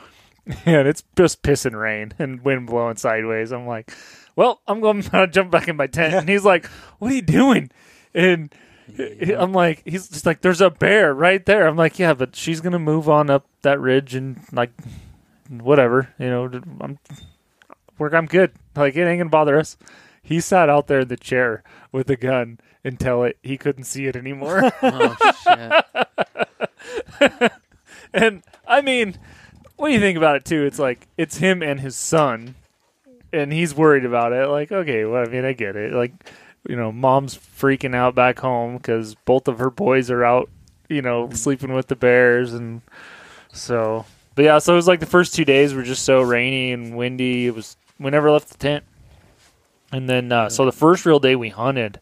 And 0.65 0.89
it's 0.89 1.05
just 1.15 1.41
pissing 1.41 1.79
rain 1.79 2.13
and 2.19 2.41
wind 2.43 2.67
blowing 2.67 2.97
sideways. 2.97 3.53
I'm 3.53 3.65
like, 3.65 3.93
well, 4.35 4.61
I'm 4.67 4.79
going 4.81 5.01
to 5.03 5.27
jump 5.27 5.51
back 5.51 5.67
in 5.67 5.75
my 5.75 5.87
tent. 5.87 6.13
And 6.13 6.29
he's 6.29 6.45
like, 6.45 6.65
what 6.99 7.11
are 7.11 7.15
you 7.15 7.21
doing? 7.21 7.69
And 8.13 8.53
I'm 9.37 9.53
like, 9.53 9.81
he's 9.85 10.09
just 10.09 10.25
like, 10.25 10.41
there's 10.41 10.61
a 10.61 10.69
bear 10.69 11.13
right 11.13 11.45
there. 11.45 11.67
I'm 11.67 11.77
like, 11.77 11.99
yeah, 11.99 12.13
but 12.13 12.35
she's 12.35 12.61
gonna 12.61 12.79
move 12.79 13.09
on 13.09 13.29
up 13.29 13.45
that 13.61 13.79
ridge 13.79 14.13
and 14.13 14.41
like, 14.51 14.71
whatever, 15.49 16.09
you 16.19 16.29
know. 16.29 16.49
I'm, 16.81 16.99
work. 17.97 18.13
I'm 18.13 18.25
good. 18.25 18.51
Like 18.75 18.95
it 18.95 19.05
ain't 19.05 19.19
gonna 19.19 19.29
bother 19.29 19.57
us. 19.57 19.77
He 20.21 20.39
sat 20.39 20.69
out 20.69 20.87
there 20.87 21.01
in 21.01 21.07
the 21.07 21.17
chair 21.17 21.63
with 21.91 22.07
the 22.07 22.15
gun 22.15 22.59
until 22.83 23.23
it 23.23 23.37
he 23.41 23.57
couldn't 23.57 23.85
see 23.85 24.05
it 24.07 24.15
anymore. 24.15 24.71
Oh 24.81 25.15
shit! 27.21 27.51
and 28.13 28.43
I 28.67 28.81
mean, 28.81 29.15
what 29.75 29.87
do 29.87 29.93
you 29.93 29.99
think 29.99 30.17
about 30.17 30.35
it 30.35 30.45
too, 30.45 30.65
it's 30.65 30.79
like 30.79 31.07
it's 31.17 31.37
him 31.37 31.61
and 31.61 31.79
his 31.79 31.95
son, 31.95 32.55
and 33.33 33.51
he's 33.51 33.75
worried 33.75 34.05
about 34.05 34.31
it. 34.31 34.47
Like, 34.47 34.71
okay, 34.71 35.03
well, 35.05 35.23
I 35.23 35.29
mean, 35.29 35.43
I 35.43 35.53
get 35.53 35.75
it. 35.75 35.91
Like, 35.91 36.13
you 36.67 36.75
know, 36.75 36.91
mom's 36.91 37.35
freaking 37.35 37.95
out 37.95 38.15
back 38.15 38.39
home 38.39 38.77
because 38.77 39.15
both 39.15 39.47
of 39.47 39.59
her 39.59 39.69
boys 39.69 40.09
are 40.09 40.23
out, 40.23 40.49
you 40.87 41.01
know, 41.01 41.29
sleeping 41.31 41.73
with 41.73 41.87
the 41.87 41.95
bears, 41.95 42.53
and 42.53 42.81
so. 43.51 44.05
But 44.35 44.45
yeah, 44.45 44.59
so 44.59 44.73
it 44.73 44.77
was 44.77 44.87
like 44.87 44.99
the 44.99 45.05
first 45.05 45.35
two 45.35 45.45
days 45.45 45.73
were 45.73 45.83
just 45.83 46.03
so 46.03 46.21
rainy 46.21 46.71
and 46.71 46.95
windy. 46.95 47.47
It 47.47 47.55
was 47.55 47.75
we 47.99 48.09
never 48.11 48.31
left 48.31 48.49
the 48.49 48.57
tent, 48.57 48.83
and 49.91 50.09
then 50.09 50.31
uh, 50.31 50.49
so 50.49 50.65
the 50.65 50.71
first 50.71 51.05
real 51.05 51.19
day 51.19 51.35
we 51.35 51.49
hunted 51.49 51.95
it 51.95 52.01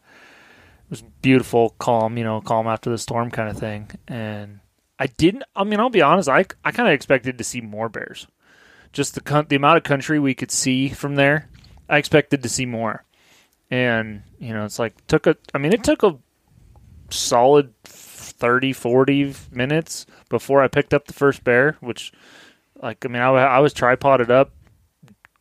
was 0.90 1.02
beautiful, 1.22 1.70
calm, 1.78 2.16
you 2.16 2.24
know, 2.24 2.40
calm 2.40 2.66
after 2.66 2.90
the 2.90 2.98
storm 2.98 3.30
kind 3.30 3.48
of 3.48 3.58
thing, 3.58 3.90
and 4.06 4.60
I 4.98 5.06
didn't. 5.06 5.44
I 5.56 5.64
mean, 5.64 5.80
I'll 5.80 5.90
be 5.90 6.02
honest. 6.02 6.28
I 6.28 6.44
I 6.64 6.70
kind 6.70 6.88
of 6.88 6.94
expected 6.94 7.38
to 7.38 7.44
see 7.44 7.60
more 7.60 7.88
bears. 7.88 8.26
Just 8.92 9.14
the 9.14 9.46
the 9.48 9.56
amount 9.56 9.78
of 9.78 9.84
country 9.84 10.18
we 10.18 10.34
could 10.34 10.50
see 10.50 10.88
from 10.88 11.14
there, 11.14 11.48
I 11.88 11.98
expected 11.98 12.42
to 12.42 12.48
see 12.48 12.66
more. 12.66 13.04
And 13.70 14.22
you 14.38 14.52
know, 14.52 14.64
it's 14.64 14.78
like 14.78 15.06
took 15.06 15.26
a. 15.26 15.36
I 15.54 15.58
mean, 15.58 15.72
it 15.72 15.82
took 15.82 16.02
a 16.02 16.18
solid 17.10 17.72
30, 17.84 18.72
40 18.72 19.34
minutes 19.50 20.06
before 20.28 20.62
I 20.62 20.68
picked 20.68 20.92
up 20.92 21.06
the 21.06 21.12
first 21.14 21.42
bear. 21.44 21.76
Which, 21.80 22.12
like, 22.82 23.04
I 23.04 23.08
mean, 23.08 23.22
I, 23.22 23.28
I 23.30 23.58
was 23.60 23.72
tripoded 23.72 24.30
up, 24.30 24.50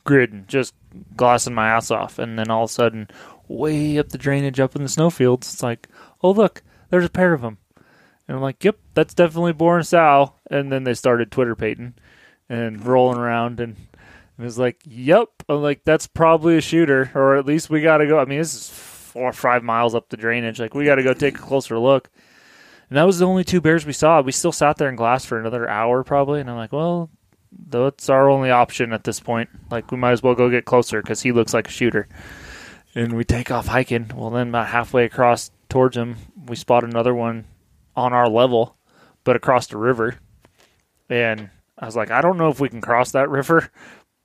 gridding, 0.06 0.48
just 0.48 0.74
glassing 1.16 1.54
my 1.54 1.70
ass 1.70 1.92
off, 1.92 2.20
and 2.20 2.40
then 2.40 2.50
all 2.50 2.64
of 2.64 2.70
a 2.70 2.74
sudden, 2.74 3.10
way 3.48 3.98
up 3.98 4.10
the 4.10 4.18
drainage, 4.18 4.60
up 4.60 4.76
in 4.76 4.84
the 4.84 4.90
snowfields, 4.90 5.54
it's 5.54 5.64
like, 5.64 5.88
oh 6.22 6.32
look, 6.32 6.62
there's 6.90 7.06
a 7.06 7.10
pair 7.10 7.34
of 7.34 7.42
them. 7.42 7.58
And 8.28 8.38
I'm 8.38 8.42
like, 8.42 8.64
yep, 8.64 8.78
that's 8.94 9.14
definitely 9.14 9.54
Bourne 9.54 9.84
Sow. 9.84 10.36
And 10.50 10.72
then 10.72 10.84
they 10.84 10.94
started 10.94 11.32
Twitter 11.32 11.56
pating 11.56 11.96
and 12.52 12.86
rolling 12.86 13.18
around 13.18 13.62
and 13.62 13.78
it 14.38 14.44
was 14.44 14.60
like, 14.60 14.82
yep. 14.86 15.30
I'm 15.48 15.62
like, 15.62 15.84
that's 15.86 16.08
probably 16.08 16.58
a 16.58 16.62
shooter, 16.62 17.12
or 17.14 17.38
at 17.38 17.46
least 17.46 17.70
we 17.70 17.82
got 17.82 17.98
to 17.98 18.08
go. 18.08 18.20
I 18.20 18.26
mean, 18.26 18.40
this 18.40 18.54
is 18.54 18.70
four 18.70 19.30
or 19.30 19.34
five 19.34 19.64
miles 19.64 19.94
up 19.94 20.10
the 20.10 20.18
drainage. 20.18 20.60
Like, 20.60 20.74
we 20.74 20.86
got 20.86 20.96
to 20.96 21.04
go 21.04 21.14
take 21.14 21.36
a 21.38 21.42
closer 21.42 21.78
look. 21.78 22.10
And 22.90 22.98
that 22.98 23.04
was 23.04 23.20
the 23.20 23.28
only 23.28 23.44
two 23.44 23.62
bears 23.62 23.86
we 23.86 23.94
saw. 23.94 24.20
We 24.22 24.32
still 24.32 24.52
sat 24.52 24.78
there 24.78 24.90
in 24.90 24.96
glass 24.96 25.26
for 25.26 25.40
another 25.40 25.70
hour 25.70 26.04
probably. 26.04 26.42
And 26.42 26.50
I'm 26.50 26.58
like, 26.58 26.74
well, 26.74 27.10
that's 27.68 28.10
our 28.10 28.30
only 28.30 28.50
option 28.50 28.94
at 28.94 29.04
this 29.04 29.20
point. 29.20 29.50
Like, 29.70 29.92
we 29.92 29.98
might 29.98 30.12
as 30.12 30.24
well 30.24 30.36
go 30.36 30.50
get 30.50 30.66
closer 30.66 31.02
because 31.02 31.22
he 31.22 31.32
looks 31.32 31.54
like 31.54 31.68
a 31.68 31.72
shooter. 31.72 32.10
And 32.96 33.14
we 33.14 33.24
take 33.24 33.52
off 33.52 33.68
hiking. 33.68 34.10
Well, 34.14 34.32
then 34.32 34.50
about 34.50 34.68
halfway 34.68 35.06
across 35.06 35.52
towards 35.70 35.96
him, 35.96 36.18
we 36.48 36.56
spot 36.56 36.84
another 36.84 37.14
one 37.14 37.46
on 37.96 38.12
our 38.12 38.28
level, 38.28 38.76
but 39.24 39.36
across 39.36 39.68
the 39.68 39.78
river. 39.78 40.16
And 41.10 41.50
I 41.82 41.86
was 41.86 41.96
like, 41.96 42.12
I 42.12 42.22
don't 42.22 42.38
know 42.38 42.50
if 42.50 42.60
we 42.60 42.70
can 42.70 42.80
cross 42.80 43.12
that 43.12 43.30
river, 43.30 43.72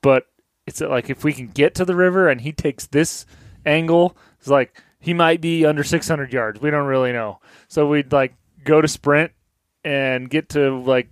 but 0.01 0.27
it's 0.67 0.79
like 0.79 1.09
if 1.09 1.23
we 1.23 1.33
can 1.33 1.47
get 1.47 1.73
to 1.75 1.85
the 1.85 1.95
river 1.95 2.29
and 2.29 2.39
he 2.39 2.53
takes 2.53 2.85
this 2.85 3.25
angle, 3.65 4.15
it's 4.39 4.47
like 4.47 4.81
he 4.99 5.13
might 5.13 5.41
be 5.41 5.65
under 5.65 5.83
600 5.83 6.31
yards. 6.31 6.61
We 6.61 6.69
don't 6.69 6.87
really 6.87 7.11
know. 7.11 7.39
So 7.67 7.87
we'd 7.87 8.11
like 8.11 8.35
go 8.63 8.79
to 8.79 8.87
sprint 8.87 9.31
and 9.83 10.29
get 10.29 10.49
to 10.49 10.77
like 10.79 11.09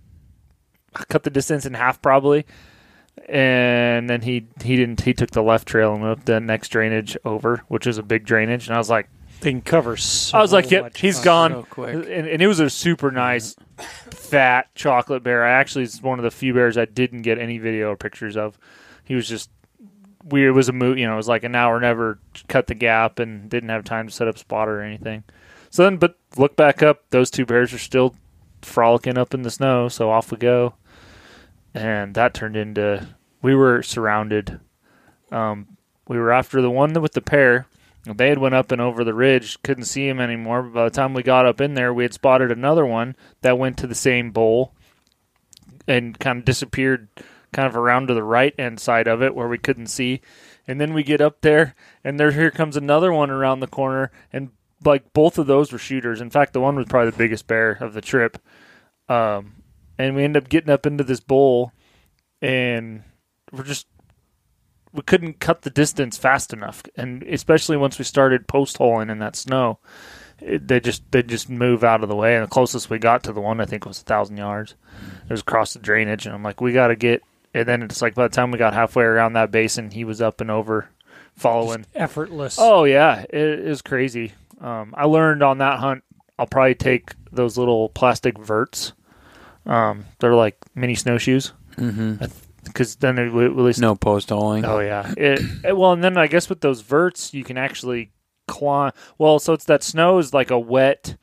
cut 0.92 1.24
the 1.24 1.30
distance 1.30 1.66
in 1.66 1.74
half 1.74 2.00
probably. 2.00 2.46
And 3.28 4.08
then 4.08 4.22
he 4.22 4.46
he 4.62 4.76
didn't 4.76 5.00
he 5.00 5.14
took 5.14 5.30
the 5.30 5.42
left 5.42 5.66
trail 5.66 5.94
and 5.94 6.04
up 6.04 6.26
the 6.26 6.38
next 6.38 6.68
drainage 6.68 7.16
over, 7.24 7.62
which 7.68 7.86
is 7.86 7.98
a 7.98 8.02
big 8.02 8.24
drainage. 8.24 8.68
And 8.68 8.74
I 8.74 8.78
was 8.78 8.90
like, 8.90 9.08
They 9.40 9.50
can 9.50 9.60
cover 9.62 9.96
so 9.96 10.38
I 10.38 10.40
was 10.40 10.52
like, 10.52 10.70
yep, 10.70 10.84
much 10.84 11.00
he's 11.00 11.16
fucking- 11.16 11.24
gone. 11.24 11.66
So. 11.74 11.84
And, 11.84 12.26
and 12.26 12.42
it 12.42 12.46
was 12.46 12.60
a 12.60 12.70
super 12.70 13.10
nice, 13.10 13.54
fat 14.10 14.74
chocolate 14.74 15.22
bear. 15.22 15.44
I 15.44 15.50
actually 15.50 15.84
is 15.84 16.02
one 16.02 16.18
of 16.18 16.22
the 16.22 16.30
few 16.30 16.54
bears 16.54 16.76
I 16.78 16.86
didn't 16.86 17.22
get 17.22 17.38
any 17.38 17.58
video 17.58 17.90
or 17.90 17.96
pictures 17.96 18.36
of. 18.36 18.58
He 19.04 19.14
was 19.14 19.28
just 19.28 19.50
weird. 20.24 20.50
It 20.50 20.52
was 20.52 20.68
a 20.68 20.72
mo 20.72 20.94
you 20.94 21.06
know, 21.06 21.14
it 21.14 21.16
was 21.16 21.28
like 21.28 21.44
an 21.44 21.54
hour 21.54 21.78
never 21.78 22.18
cut 22.48 22.66
the 22.66 22.74
gap 22.74 23.18
and 23.18 23.48
didn't 23.48 23.68
have 23.68 23.84
time 23.84 24.08
to 24.08 24.12
set 24.12 24.28
up 24.28 24.38
spotter 24.38 24.80
or 24.80 24.82
anything. 24.82 25.24
So 25.70 25.84
then, 25.84 25.98
but 25.98 26.16
look 26.36 26.56
back 26.56 26.82
up, 26.82 27.04
those 27.10 27.30
two 27.30 27.44
bears 27.44 27.72
are 27.72 27.78
still 27.78 28.14
frolicking 28.62 29.18
up 29.18 29.34
in 29.34 29.42
the 29.42 29.50
snow. 29.50 29.88
So 29.88 30.10
off 30.10 30.30
we 30.30 30.38
go, 30.38 30.74
and 31.74 32.14
that 32.14 32.34
turned 32.34 32.56
into 32.56 33.06
we 33.42 33.54
were 33.54 33.82
surrounded. 33.82 34.60
Um, 35.30 35.76
we 36.08 36.18
were 36.18 36.32
after 36.32 36.62
the 36.62 36.70
one 36.70 36.92
with 36.94 37.12
the 37.12 37.20
pair. 37.20 37.66
They 38.14 38.28
had 38.28 38.38
went 38.38 38.54
up 38.54 38.72
and 38.72 38.80
over 38.80 39.04
the 39.04 39.14
ridge, 39.14 39.60
couldn't 39.62 39.84
see 39.84 40.08
him 40.08 40.20
anymore. 40.20 40.62
But 40.62 40.74
by 40.74 40.84
the 40.84 40.90
time 40.90 41.14
we 41.14 41.22
got 41.22 41.46
up 41.46 41.60
in 41.60 41.74
there, 41.74 41.92
we 41.92 42.04
had 42.04 42.14
spotted 42.14 42.50
another 42.50 42.86
one 42.86 43.16
that 43.40 43.58
went 43.58 43.78
to 43.78 43.86
the 43.86 43.94
same 43.94 44.30
bowl 44.30 44.72
and 45.88 46.18
kind 46.18 46.38
of 46.38 46.44
disappeared, 46.44 47.08
kind 47.52 47.66
of 47.66 47.76
around 47.76 48.08
to 48.08 48.14
the 48.14 48.22
right 48.22 48.54
hand 48.58 48.80
side 48.80 49.08
of 49.08 49.22
it 49.22 49.34
where 49.34 49.48
we 49.48 49.58
couldn't 49.58 49.86
see. 49.88 50.20
And 50.68 50.80
then 50.80 50.94
we 50.94 51.02
get 51.02 51.20
up 51.20 51.42
there, 51.42 51.74
and 52.02 52.18
there 52.18 52.32
here 52.32 52.50
comes 52.50 52.76
another 52.76 53.12
one 53.12 53.30
around 53.30 53.60
the 53.60 53.66
corner, 53.66 54.10
and 54.32 54.50
like 54.84 55.12
both 55.12 55.38
of 55.38 55.46
those 55.46 55.72
were 55.72 55.78
shooters. 55.78 56.20
In 56.20 56.30
fact, 56.30 56.52
the 56.52 56.60
one 56.60 56.76
was 56.76 56.86
probably 56.86 57.10
the 57.10 57.16
biggest 57.16 57.46
bear 57.46 57.72
of 57.72 57.94
the 57.94 58.00
trip. 58.00 58.38
Um, 59.08 59.62
and 59.98 60.16
we 60.16 60.24
end 60.24 60.36
up 60.36 60.48
getting 60.48 60.70
up 60.70 60.86
into 60.86 61.04
this 61.04 61.20
bowl, 61.20 61.72
and 62.42 63.04
we're 63.52 63.62
just 63.62 63.86
we 64.96 65.02
couldn't 65.02 65.40
cut 65.40 65.62
the 65.62 65.70
distance 65.70 66.16
fast 66.16 66.52
enough, 66.52 66.82
and 66.96 67.22
especially 67.24 67.76
once 67.76 67.98
we 67.98 68.04
started 68.04 68.48
post 68.48 68.78
holing 68.78 69.10
in 69.10 69.18
that 69.18 69.36
snow, 69.36 69.78
it, 70.40 70.66
they 70.66 70.80
just 70.80 71.02
they 71.12 71.22
just 71.22 71.48
move 71.48 71.84
out 71.84 72.02
of 72.02 72.08
the 72.08 72.16
way. 72.16 72.34
And 72.34 72.44
the 72.44 72.50
closest 72.50 72.90
we 72.90 72.98
got 72.98 73.22
to 73.24 73.32
the 73.32 73.40
one 73.40 73.60
I 73.60 73.66
think 73.66 73.86
was 73.86 74.00
a 74.00 74.04
thousand 74.04 74.36
yards. 74.38 74.74
It 75.24 75.30
was 75.30 75.40
across 75.40 75.72
the 75.74 75.78
drainage, 75.78 76.26
and 76.26 76.34
I'm 76.34 76.42
like, 76.42 76.60
we 76.60 76.72
got 76.72 76.88
to 76.88 76.96
get. 76.96 77.22
And 77.54 77.66
then 77.66 77.82
it's 77.82 78.02
like 78.02 78.14
by 78.14 78.28
the 78.28 78.34
time 78.34 78.50
we 78.50 78.58
got 78.58 78.74
halfway 78.74 79.04
around 79.04 79.34
that 79.34 79.50
basin, 79.50 79.90
he 79.90 80.04
was 80.04 80.20
up 80.20 80.40
and 80.40 80.50
over 80.50 80.88
following. 81.36 81.86
Effortless. 81.94 82.56
Oh 82.58 82.84
yeah, 82.84 83.24
it 83.28 83.34
is 83.34 83.82
crazy. 83.82 84.32
Um, 84.60 84.94
I 84.96 85.04
learned 85.04 85.42
on 85.42 85.58
that 85.58 85.78
hunt. 85.78 86.02
I'll 86.38 86.46
probably 86.46 86.74
take 86.74 87.12
those 87.32 87.56
little 87.56 87.88
plastic 87.90 88.38
verts. 88.38 88.92
Um, 89.64 90.06
they're 90.18 90.34
like 90.34 90.56
mini 90.74 90.94
snowshoes 90.94 91.52
Mm-hmm. 91.76 92.24
Because 92.66 92.96
then 92.96 93.18
it 93.18 93.32
will 93.32 93.46
at 93.46 93.56
least. 93.56 93.80
No 93.80 93.94
post 93.94 94.30
holing. 94.30 94.64
Oh 94.64 94.80
yeah. 94.80 95.12
It, 95.16 95.40
it- 95.64 95.76
well, 95.76 95.92
and 95.92 96.02
then 96.04 96.16
I 96.16 96.26
guess 96.26 96.48
with 96.48 96.60
those 96.60 96.80
verts, 96.82 97.32
you 97.34 97.44
can 97.44 97.56
actually 97.58 98.12
climb. 98.48 98.92
Well, 99.18 99.38
so 99.38 99.52
it's 99.52 99.64
that 99.64 99.82
snow 99.82 100.18
is 100.18 100.32
like 100.34 100.50
a 100.50 100.58
wet, 100.58 101.16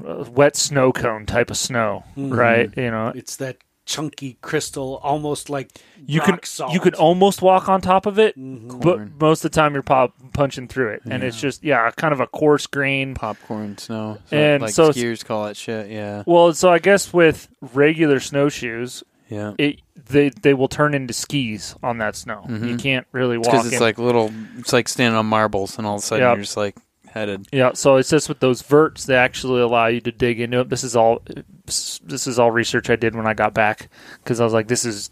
wet 0.00 0.56
snow 0.56 0.92
cone 0.92 1.26
type 1.26 1.50
of 1.50 1.56
snow, 1.56 2.04
Mhm. 2.16 2.36
right? 2.36 2.70
You 2.76 2.90
know, 2.90 3.12
It's 3.14 3.36
that 3.36 3.56
chunky 3.92 4.38
crystal, 4.40 4.98
almost 5.02 5.50
like 5.50 5.70
you 6.06 6.20
rock 6.20 6.28
can 6.28 6.38
salt. 6.44 6.72
you 6.72 6.80
can 6.80 6.94
almost 6.94 7.42
walk 7.42 7.68
on 7.68 7.80
top 7.80 8.06
of 8.06 8.18
it, 8.18 8.38
Mhm. 8.38 8.80
but 8.80 9.20
most 9.20 9.44
of 9.44 9.50
the 9.50 9.54
time 9.54 9.74
you're 9.74 9.82
pop 9.82 10.14
punching 10.32 10.68
through 10.68 10.88
it, 10.94 11.02
and 11.08 11.22
it's 11.22 11.38
just 11.40 11.62
yeah, 11.62 11.90
kind 11.92 12.12
of 12.14 12.20
a 12.20 12.26
coarse 12.26 12.66
grain. 12.66 13.14
Popcorn 13.14 13.76
snow. 13.78 14.18
So, 14.26 14.36
And 14.36 14.62
like 14.62 14.72
so 14.72 14.88
it's- 14.88 14.96
skiers 15.02 15.24
call 15.24 15.44
that 15.44 15.56
shit. 15.56 15.90
Yeah. 15.90 16.22
Well, 16.26 16.52
so 16.54 16.70
I 16.70 16.78
guess 16.78 17.12
with 17.12 17.48
regular 17.74 18.18
snowshoes, 18.20 19.04
Yeah. 19.28 19.52
it 19.58 19.80
they 20.10 20.30
they 20.30 20.54
will 20.54 20.68
turn 20.68 20.94
into 20.94 21.12
skis 21.14 21.74
on 21.82 21.98
that 21.98 22.16
snow. 22.16 22.44
You 22.48 22.54
Mhm. 22.56 22.78
can't 22.82 23.06
really 23.12 23.36
walk. 23.38 23.46
Because 23.52 23.66
it's 23.66 23.76
in- 23.76 23.82
like 23.82 23.98
little. 23.98 24.32
It's 24.58 24.72
like 24.72 24.88
standing 24.88 25.16
on 25.16 25.26
marbles, 25.26 25.78
and 25.78 25.86
all 25.86 25.96
of 25.96 26.02
a 26.02 26.04
sudden 26.04 26.24
Yep. 26.26 26.36
you're 26.36 26.44
just 26.44 26.56
like 26.56 26.76
headed. 27.12 27.46
Yeah, 27.52 27.72
so 27.74 27.96
it's 27.96 28.10
just 28.10 28.28
with 28.28 28.40
those 28.40 28.62
verts, 28.62 29.04
they 29.04 29.16
actually 29.16 29.60
allow 29.60 29.86
you 29.86 30.00
to 30.00 30.12
dig 30.12 30.40
into 30.40 30.60
it. 30.60 30.68
This 30.68 30.84
is 30.84 30.96
all 30.96 31.22
this 31.66 32.26
is 32.26 32.38
all 32.38 32.50
research 32.50 32.90
I 32.90 32.96
did 32.96 33.14
when 33.14 33.26
I 33.26 33.34
got 33.34 33.54
back 33.54 33.88
because 34.22 34.40
I 34.40 34.44
was 34.44 34.52
like, 34.52 34.68
this 34.68 34.84
is 34.84 35.10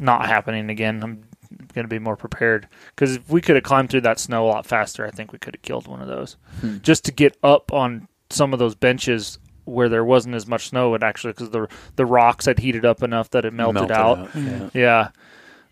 not 0.00 0.26
happening 0.26 0.70
again. 0.70 1.02
I'm 1.02 1.24
going 1.74 1.84
to 1.84 1.88
be 1.88 1.98
more 1.98 2.16
prepared 2.16 2.68
because 2.94 3.16
if 3.16 3.28
we 3.28 3.40
could 3.40 3.56
have 3.56 3.64
climbed 3.64 3.90
through 3.90 4.02
that 4.02 4.18
snow 4.18 4.46
a 4.46 4.48
lot 4.48 4.66
faster, 4.66 5.06
I 5.06 5.10
think 5.10 5.32
we 5.32 5.38
could 5.38 5.54
have 5.54 5.62
killed 5.62 5.86
one 5.86 6.00
of 6.00 6.08
those. 6.08 6.36
Hmm. 6.60 6.78
Just 6.82 7.04
to 7.04 7.12
get 7.12 7.36
up 7.42 7.72
on 7.72 8.08
some 8.30 8.52
of 8.52 8.58
those 8.58 8.74
benches 8.74 9.38
where 9.64 9.88
there 9.88 10.04
wasn't 10.04 10.34
as 10.34 10.46
much 10.46 10.68
snow, 10.68 10.94
it 10.94 11.02
actually 11.02 11.32
because 11.32 11.50
the 11.50 11.68
the 11.96 12.06
rocks 12.06 12.46
had 12.46 12.58
heated 12.58 12.84
up 12.84 13.02
enough 13.02 13.30
that 13.30 13.44
it 13.44 13.52
melted, 13.52 13.90
out. 13.90 14.30
Yeah. 14.34 14.70
Yeah. 14.74 15.08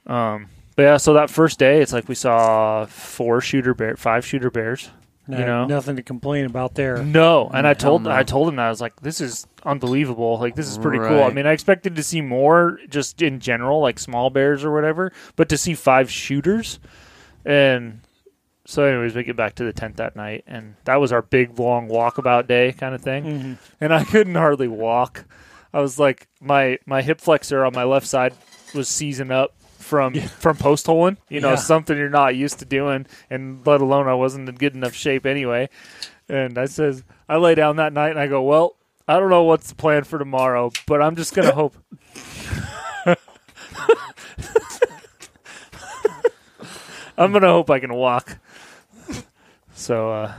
Um, 0.07 0.49
but 0.77 0.83
yeah, 0.83 0.97
so 0.97 1.15
that 1.15 1.31
first 1.31 1.59
day, 1.59 1.81
it's 1.81 1.93
like 1.93 2.09
we 2.09 2.15
saw 2.15 2.85
four 2.87 3.41
shooter 3.41 3.75
bear, 3.75 3.97
five 3.97 4.27
shooter 4.27 4.51
bears. 4.51 4.91
No- 5.27 5.39
you 5.39 5.45
know? 5.47 5.67
nothing 5.67 5.97
to 5.97 6.03
complain 6.03 6.45
about 6.45 6.75
there. 6.75 7.03
No, 7.03 7.49
and 7.53 7.67
I 7.67 7.73
told 7.75 8.03
no. 8.03 8.11
I 8.11 8.23
told 8.25 8.49
him 8.49 8.57
that 8.57 8.67
I 8.67 8.69
was 8.69 8.81
like, 8.81 9.01
this 9.01 9.21
is 9.21 9.47
unbelievable. 9.65 10.39
Like 10.39 10.55
this 10.55 10.69
is 10.69 10.77
pretty 10.77 10.99
cool. 10.99 11.23
I 11.23 11.31
mean, 11.31 11.47
I 11.47 11.53
expected 11.53 11.97
to 11.97 12.03
see 12.03 12.21
more 12.21 12.79
just 12.91 13.23
in 13.23 13.41
general, 13.41 13.81
like 13.81 13.99
small 13.99 14.29
bears 14.31 14.65
or 14.65 14.73
whatever, 14.73 15.13
but 15.37 15.49
to 15.49 15.57
see 15.57 15.75
five 15.75 16.11
shooters, 16.11 16.79
and 17.45 18.01
so 18.67 18.85
anyways, 18.85 19.15
we 19.15 19.25
get 19.25 19.37
back 19.37 19.55
to 19.57 19.65
the 19.65 19.73
tent 19.73 19.97
that 19.99 20.17
night, 20.17 20.45
and 20.47 20.75
that 20.85 20.97
was 20.97 21.13
our 21.13 21.23
big 21.23 21.59
long 21.59 21.89
walkabout 21.89 22.47
day 22.47 22.73
kind 22.73 22.95
of 22.95 23.01
thing, 23.03 23.25
Mhm. 23.25 23.59
and 23.81 23.95
I 23.95 24.05
couldn't 24.13 24.35
hardly 24.35 24.69
walk. 24.69 25.25
I 25.73 25.81
was 25.81 25.99
like, 25.99 26.29
my 26.41 26.79
my 26.87 27.03
hip 27.03 27.21
flexor 27.21 27.65
on 27.65 27.73
my 27.75 27.85
left 27.85 28.07
side 28.07 28.35
was 28.75 28.89
seizing 28.89 29.31
up 29.31 29.55
from 29.85 30.15
from 30.15 30.57
post 30.57 30.87
holing. 30.87 31.19
You 31.29 31.41
know, 31.41 31.51
Yeah. 31.51 31.57
something 31.57 31.97
you're 31.97 32.09
not 32.09 32.35
used 32.35 32.59
to 32.61 32.65
doing, 32.65 33.07
and 33.31 33.65
let 33.67 33.81
alone 33.81 34.09
I 34.09 34.15
wasn't 34.15 34.49
in 34.49 34.55
good 34.57 34.75
enough 34.75 34.95
shape 34.95 35.27
anyway. 35.27 35.69
And 36.29 36.57
I 36.59 36.65
says, 36.65 37.05
I 37.29 37.37
lay 37.37 37.55
down 37.55 37.77
that 37.77 37.93
night 37.93 38.11
and 38.11 38.19
I 38.19 38.27
go, 38.27 38.43
well, 38.43 38.77
I 39.07 39.19
don't 39.21 39.29
know 39.29 39.43
what's 39.43 39.69
the 39.69 39.75
plan 39.75 40.05
for 40.05 40.19
tomorrow, 40.19 40.73
but 40.87 41.03
I'm 41.03 41.17
just 41.17 41.35
gonna 41.35 41.53
hope. 41.55 41.77
I'm 47.17 47.33
gonna 47.33 47.49
hope 47.49 47.71
I 47.71 47.79
can 47.79 47.95
walk. 47.95 48.39
So, 49.75 50.11
uh, 50.11 50.33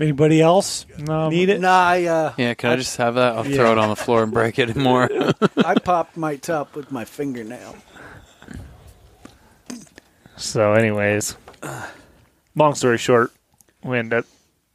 Anybody 0.00 0.40
else 0.40 0.86
no, 0.96 1.28
need 1.28 1.48
it? 1.48 1.60
Nah, 1.60 1.88
I, 1.88 2.04
uh, 2.04 2.32
Yeah, 2.36 2.54
can 2.54 2.70
I 2.70 2.76
just 2.76 2.96
have 2.98 3.16
that? 3.16 3.34
I'll 3.34 3.42
throw 3.42 3.72
it 3.72 3.78
on 3.78 3.88
the 3.88 3.96
floor 3.96 4.22
and 4.22 4.32
break 4.32 4.56
it 4.60 4.76
more. 4.76 5.10
I 5.56 5.74
popped 5.74 6.16
my 6.16 6.36
top 6.36 6.76
with 6.76 6.92
my 6.92 7.04
fingernail. 7.04 7.74
So, 10.38 10.72
anyways, 10.74 11.36
long 12.54 12.74
story 12.74 12.98
short, 12.98 13.32
we 13.82 13.98
ended 13.98 14.20
up 14.20 14.24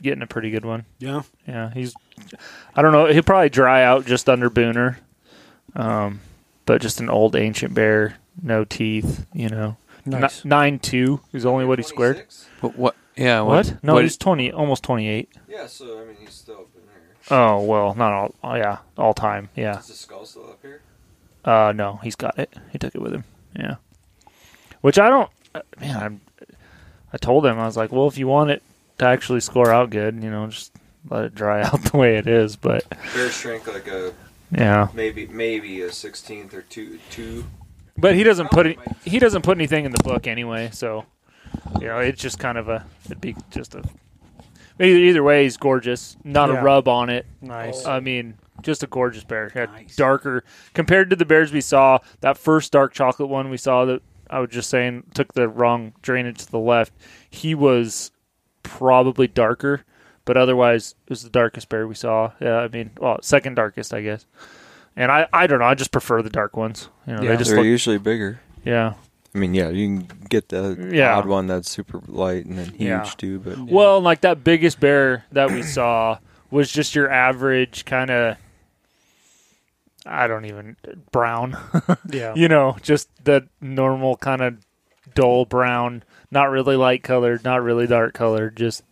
getting 0.01 0.21
a 0.21 0.27
pretty 0.27 0.51
good 0.51 0.65
one. 0.65 0.85
Yeah. 0.99 1.23
Yeah, 1.47 1.71
he's. 1.73 1.93
I 2.75 2.81
don't 2.81 2.91
know. 2.91 3.05
He'll 3.07 3.23
probably 3.23 3.49
dry 3.49 3.83
out 3.83 4.05
just 4.05 4.29
under 4.29 4.49
Booner, 4.49 4.97
um, 5.75 6.19
but 6.65 6.81
just 6.81 6.99
an 6.99 7.09
old 7.09 7.35
ancient 7.35 7.73
bear, 7.73 8.15
no 8.41 8.65
teeth. 8.65 9.25
You 9.33 9.49
know, 9.49 9.77
Nice. 10.05 10.43
N- 10.45 10.49
nine 10.49 10.79
two 10.79 11.21
is 11.31 11.45
only 11.45 11.65
what 11.65 11.79
he 11.79 11.83
squared. 11.83 12.25
But 12.61 12.77
what? 12.77 12.95
Yeah. 13.15 13.41
What? 13.41 13.77
No, 13.83 13.93
what- 13.95 14.03
he's 14.03 14.17
twenty, 14.17 14.51
almost 14.51 14.83
twenty 14.83 15.07
eight. 15.07 15.29
Yeah, 15.47 15.67
so 15.67 16.01
I 16.01 16.05
mean, 16.05 16.17
he's 16.19 16.33
still 16.33 16.55
up 16.59 16.69
in 16.75 16.81
there. 16.85 17.37
Oh 17.39 17.61
well, 17.63 17.93
not 17.95 18.11
all. 18.11 18.35
Oh 18.43 18.55
yeah, 18.55 18.79
all 18.97 19.13
time. 19.13 19.49
Yeah. 19.55 19.79
Is 19.79 19.87
the 19.87 19.93
skull 19.93 20.25
still 20.25 20.49
up 20.49 20.59
here? 20.61 20.81
Uh, 21.45 21.73
no, 21.75 21.99
he's 22.03 22.15
got 22.15 22.37
it. 22.37 22.53
He 22.71 22.77
took 22.77 22.95
it 22.95 23.01
with 23.01 23.13
him. 23.13 23.23
Yeah. 23.57 23.75
Which 24.81 24.99
I 24.99 25.09
don't. 25.09 25.29
Man, 25.79 25.95
I'm, 25.97 26.21
I 27.11 27.17
told 27.17 27.45
him 27.45 27.59
I 27.59 27.65
was 27.65 27.77
like, 27.77 27.91
well, 27.91 28.07
if 28.07 28.17
you 28.17 28.27
want 28.27 28.49
it 28.51 28.63
to 28.99 29.05
actually 29.05 29.39
score 29.39 29.71
out 29.71 29.89
good, 29.89 30.23
you 30.23 30.29
know, 30.31 30.47
just 30.47 30.71
let 31.09 31.25
it 31.25 31.35
dry 31.35 31.61
out 31.65 31.81
the 31.83 31.97
way 31.97 32.17
it 32.17 32.27
is. 32.27 32.55
But 32.55 32.85
Bear 33.13 33.29
shrink 33.29 33.67
like 33.67 33.87
a 33.87 34.13
yeah, 34.51 34.87
maybe 34.93 35.27
maybe 35.27 35.81
a 35.81 35.91
sixteenth 35.91 36.53
or 36.53 36.61
two 36.63 36.99
two. 37.09 37.45
but 37.97 38.15
he 38.15 38.23
doesn't 38.23 38.51
put 38.51 38.67
it. 38.67 38.77
He 39.03 39.19
doesn't 39.19 39.41
put 39.43 39.57
anything 39.57 39.85
in 39.85 39.91
the 39.91 40.03
book 40.03 40.27
anyway, 40.27 40.69
so 40.71 41.05
you 41.79 41.87
know, 41.87 41.99
it's 41.99 42.21
just 42.21 42.39
kind 42.39 42.57
of 42.57 42.69
a. 42.69 42.85
It'd 43.05 43.21
be 43.21 43.35
just 43.51 43.75
a. 43.75 43.83
Either, 44.79 44.97
either 44.97 45.23
way, 45.23 45.43
he's 45.43 45.57
gorgeous. 45.57 46.17
Not 46.23 46.49
Yeah. 46.49 46.59
a 46.59 46.63
rub 46.63 46.87
on 46.87 47.09
it. 47.09 47.25
Nice. 47.41 47.85
I 47.85 47.99
mean, 47.99 48.35
just 48.63 48.81
a 48.83 48.87
gorgeous 48.87 49.23
bear. 49.23 49.51
Yeah, 49.55 49.65
Nice. 49.65 49.95
Darker 49.95 50.43
compared 50.73 51.11
to 51.11 51.15
the 51.15 51.25
bears 51.25 51.51
we 51.51 51.61
saw. 51.61 51.99
That 52.21 52.37
first 52.39 52.71
dark 52.71 52.93
chocolate 52.93 53.29
one 53.29 53.49
we 53.51 53.57
saw 53.57 53.85
that 53.85 54.01
I 54.33 54.39
was 54.39 54.49
just 54.49 54.69
saying 54.69 55.03
took 55.13 55.33
the 55.33 55.47
wrong 55.47 55.93
drainage 56.01 56.39
to 56.45 56.51
the 56.51 56.59
left. 56.59 56.91
He 57.29 57.53
was 57.55 58.11
probably 58.63 59.27
darker, 59.27 59.81
but 60.25 60.37
otherwise 60.37 60.95
it 61.05 61.09
was 61.09 61.23
the 61.23 61.29
darkest 61.29 61.69
bear 61.69 61.87
we 61.87 61.95
saw. 61.95 62.31
Yeah, 62.39 62.57
I 62.57 62.67
mean, 62.67 62.91
well, 62.99 63.19
second 63.21 63.55
darkest, 63.55 63.93
I 63.93 64.01
guess. 64.01 64.25
And 64.95 65.11
I, 65.11 65.27
I 65.33 65.47
don't 65.47 65.59
know. 65.59 65.65
I 65.65 65.75
just 65.75 65.91
prefer 65.91 66.21
the 66.21 66.29
dark 66.29 66.55
ones. 66.55 66.89
You 67.07 67.13
know, 67.15 67.21
Yeah. 67.23 67.29
they 67.31 67.37
just 67.37 67.49
They're 67.49 67.59
look. 67.59 67.65
usually 67.65 67.97
bigger. 67.97 68.39
Yeah. 68.63 68.93
I 69.35 69.37
mean, 69.39 69.53
yeah, 69.55 69.69
you 69.69 69.87
can 69.99 70.07
get 70.29 70.49
the 70.49 70.89
Yeah. 70.93 71.17
odd 71.17 71.25
one 71.25 71.47
that's 71.47 71.69
super 71.69 71.99
light 72.07 72.45
and 72.45 72.57
then 72.59 72.65
huge 72.67 72.79
Yeah. 72.81 73.03
too. 73.17 73.39
But 73.39 73.57
Well, 73.59 73.99
like 73.99 74.21
that 74.21 74.43
biggest 74.43 74.79
bear 74.79 75.25
that 75.31 75.49
we 75.51 75.63
saw 75.63 76.19
was 76.51 76.71
just 76.71 76.93
your 76.95 77.09
average 77.09 77.85
kind 77.85 78.11
of. 78.11 78.37
I 80.05 80.27
don't 80.27 80.45
even 80.45 80.75
brown. 81.11 81.57
yeah. 82.11 82.33
you 82.35 82.47
know, 82.47 82.77
just 82.81 83.09
the 83.23 83.47
normal 83.61 84.17
kind 84.17 84.41
of 84.41 84.57
dull 85.13 85.45
brown, 85.45 86.03
not 86.31 86.49
really 86.49 86.75
light 86.75 87.03
colored, 87.03 87.43
not 87.43 87.63
really 87.63 87.87
dark 87.87 88.13
colored, 88.13 88.57
just 88.57 88.83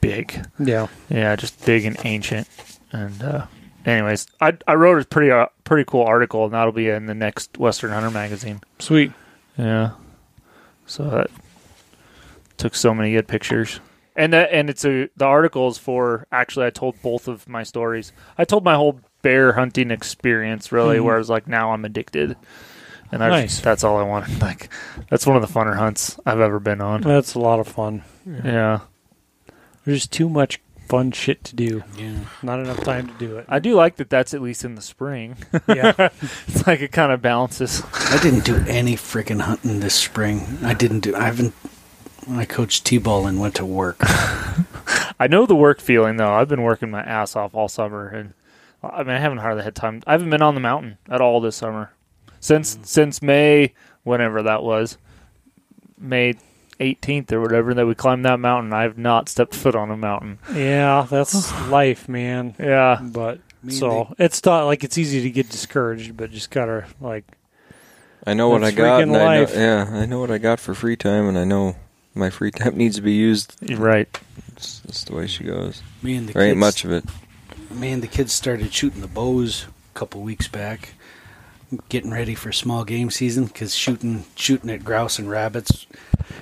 big. 0.00 0.46
Yeah. 0.58 0.88
Yeah, 1.08 1.36
just 1.36 1.64
big 1.64 1.84
and 1.84 1.96
ancient. 2.04 2.48
And 2.92 3.22
uh, 3.22 3.46
anyways, 3.84 4.26
I 4.40 4.56
I 4.66 4.74
wrote 4.74 5.02
a 5.02 5.04
pretty 5.06 5.30
uh, 5.30 5.46
pretty 5.64 5.84
cool 5.84 6.04
article, 6.04 6.44
and 6.44 6.54
that'll 6.54 6.72
be 6.72 6.88
in 6.88 7.06
the 7.06 7.14
next 7.14 7.58
Western 7.58 7.90
Hunter 7.90 8.10
magazine. 8.10 8.60
Sweet. 8.78 9.12
Yeah. 9.58 9.92
So 10.86 11.04
that 11.10 11.30
took 12.56 12.74
so 12.74 12.94
many 12.94 13.12
good 13.12 13.28
pictures. 13.28 13.80
And 14.14 14.32
that 14.32 14.50
and 14.52 14.70
it's 14.70 14.84
a 14.84 15.10
the 15.16 15.26
articles 15.26 15.76
for 15.76 16.26
actually 16.32 16.66
I 16.66 16.70
told 16.70 17.00
both 17.02 17.28
of 17.28 17.48
my 17.48 17.62
stories. 17.64 18.12
I 18.38 18.44
told 18.44 18.64
my 18.64 18.74
whole 18.74 19.00
bear 19.26 19.52
hunting 19.54 19.90
experience 19.90 20.70
really 20.70 20.98
Mhm. 20.98 21.04
where 21.04 21.14
I 21.16 21.18
was 21.18 21.28
like 21.30 21.48
now 21.48 21.72
I'm 21.72 21.84
addicted. 21.84 22.36
And 23.12 23.22
I 23.24 23.28
Nice. 23.28 23.60
that's 23.60 23.82
all 23.84 23.98
I 23.98 24.02
wanted. 24.04 24.40
Like 24.48 24.68
that's 25.10 25.26
one 25.26 25.36
of 25.36 25.42
the 25.42 25.52
funner 25.52 25.76
hunts 25.76 26.18
I've 26.24 26.40
ever 26.40 26.60
been 26.60 26.80
on. 26.80 27.00
That's 27.00 27.34
a 27.34 27.38
lot 27.40 27.58
of 27.58 27.66
fun. 27.68 28.02
Yeah. 28.24 28.80
There's 29.84 29.98
just 30.00 30.12
too 30.12 30.28
much 30.28 30.60
fun 30.88 31.10
shit 31.10 31.42
to 31.44 31.56
do. 31.56 31.82
Yeah. 31.98 32.18
Not 32.42 32.60
enough 32.60 32.82
time 32.84 33.08
to 33.08 33.14
do 33.18 33.36
it. 33.38 33.46
I 33.48 33.58
do 33.58 33.74
like 33.74 33.96
that 33.96 34.08
that's 34.10 34.32
at 34.34 34.40
least 34.42 34.64
in 34.64 34.76
the 34.76 34.82
spring. 34.82 35.36
yeah. 35.68 36.10
it's 36.46 36.66
like 36.66 36.80
it 36.80 36.92
kind 36.92 37.10
of 37.12 37.20
balances. 37.20 37.82
I 38.10 38.18
didn't 38.22 38.44
do 38.44 38.62
any 38.68 38.94
freaking 38.94 39.40
hunting 39.40 39.80
this 39.80 39.94
spring. 39.94 40.58
I 40.62 40.74
didn't 40.74 41.00
do. 41.00 41.14
I 41.16 41.24
haven't. 41.24 41.54
I 42.30 42.44
coached 42.44 42.84
t-ball 42.84 43.26
and 43.26 43.38
went 43.40 43.54
to 43.56 43.64
work. 43.66 43.96
I 45.20 45.26
know 45.28 45.46
the 45.46 45.54
work 45.56 45.80
feeling 45.80 46.16
though. 46.16 46.32
I've 46.32 46.48
been 46.48 46.62
working 46.62 46.90
my 46.90 47.02
ass 47.02 47.36
off 47.36 47.54
all 47.54 47.68
summer, 47.68 48.08
and 48.08 48.34
I 48.92 49.02
mean 49.02 49.16
I 49.16 49.18
haven't 49.18 49.38
hardly 49.38 49.62
had 49.62 49.74
time. 49.74 50.02
I 50.06 50.12
haven't 50.12 50.30
been 50.30 50.42
on 50.42 50.54
the 50.54 50.60
mountain 50.60 50.98
at 51.08 51.20
all 51.20 51.40
this 51.40 51.56
summer 51.56 51.92
since 52.40 52.76
mm. 52.76 52.86
since 52.86 53.22
May, 53.22 53.74
whenever 54.04 54.42
that 54.42 54.62
was, 54.62 54.98
May 55.98 56.34
eighteenth 56.78 57.32
or 57.32 57.40
whatever 57.40 57.74
that 57.74 57.86
we 57.86 57.94
climbed 57.94 58.24
that 58.24 58.40
mountain. 58.40 58.72
I 58.72 58.82
have 58.82 58.98
not 58.98 59.28
stepped 59.28 59.54
foot 59.54 59.74
on 59.74 59.90
a 59.90 59.96
mountain. 59.96 60.38
Yeah, 60.54 61.06
that's 61.08 61.52
life, 61.68 62.08
man. 62.08 62.54
Yeah, 62.58 63.00
But 63.02 63.38
Me 63.62 63.70
and 63.70 63.74
so 63.74 64.14
it's 64.18 64.44
not 64.44 64.64
like 64.64 64.84
it's 64.84 64.98
easy 64.98 65.22
to 65.22 65.30
get 65.30 65.48
discouraged, 65.50 66.16
but 66.16 66.30
just 66.30 66.50
gotta 66.50 66.86
like 67.00 67.24
I 68.26 68.34
know 68.34 68.48
what 68.48 68.64
I 68.64 68.72
got. 68.72 69.00
freaking 69.00 69.14
And 69.14 69.16
I 69.16 69.44
know, 69.44 69.50
yeah, 69.52 69.90
I 70.00 70.06
know 70.06 70.20
what 70.20 70.30
I 70.30 70.38
got 70.38 70.58
for 70.60 70.74
free 70.74 70.96
time, 70.96 71.28
and 71.28 71.38
I 71.38 71.44
know 71.44 71.76
my 72.14 72.30
free 72.30 72.50
time 72.52 72.76
needs 72.76 72.96
to 72.96 73.02
be 73.02 73.12
used. 73.12 73.56
Right. 73.78 74.08
That's, 74.48 74.80
that's 74.80 75.04
the 75.04 75.14
way 75.14 75.26
she 75.26 75.44
goes. 75.44 75.82
Me 76.02 76.16
and 76.16 76.28
the 76.28 76.32
There 76.32 76.42
ain't 76.42 76.54
kids, 76.54 76.60
much 76.60 76.84
of 76.84 76.92
it. 76.92 77.04
Me 77.76 77.92
and 77.92 78.02
the 78.02 78.06
kids 78.08 78.32
started 78.32 78.72
shooting 78.72 79.02
the 79.02 79.06
bows 79.06 79.66
a 79.94 79.98
couple 79.98 80.22
weeks 80.22 80.48
back, 80.48 80.94
getting 81.90 82.10
ready 82.10 82.34
for 82.34 82.50
small 82.50 82.84
game 82.84 83.10
season 83.10 83.44
because 83.44 83.74
shooting 83.74 84.24
shooting 84.34 84.70
at 84.70 84.82
grouse 84.82 85.18
and 85.18 85.28
rabbits, 85.28 85.86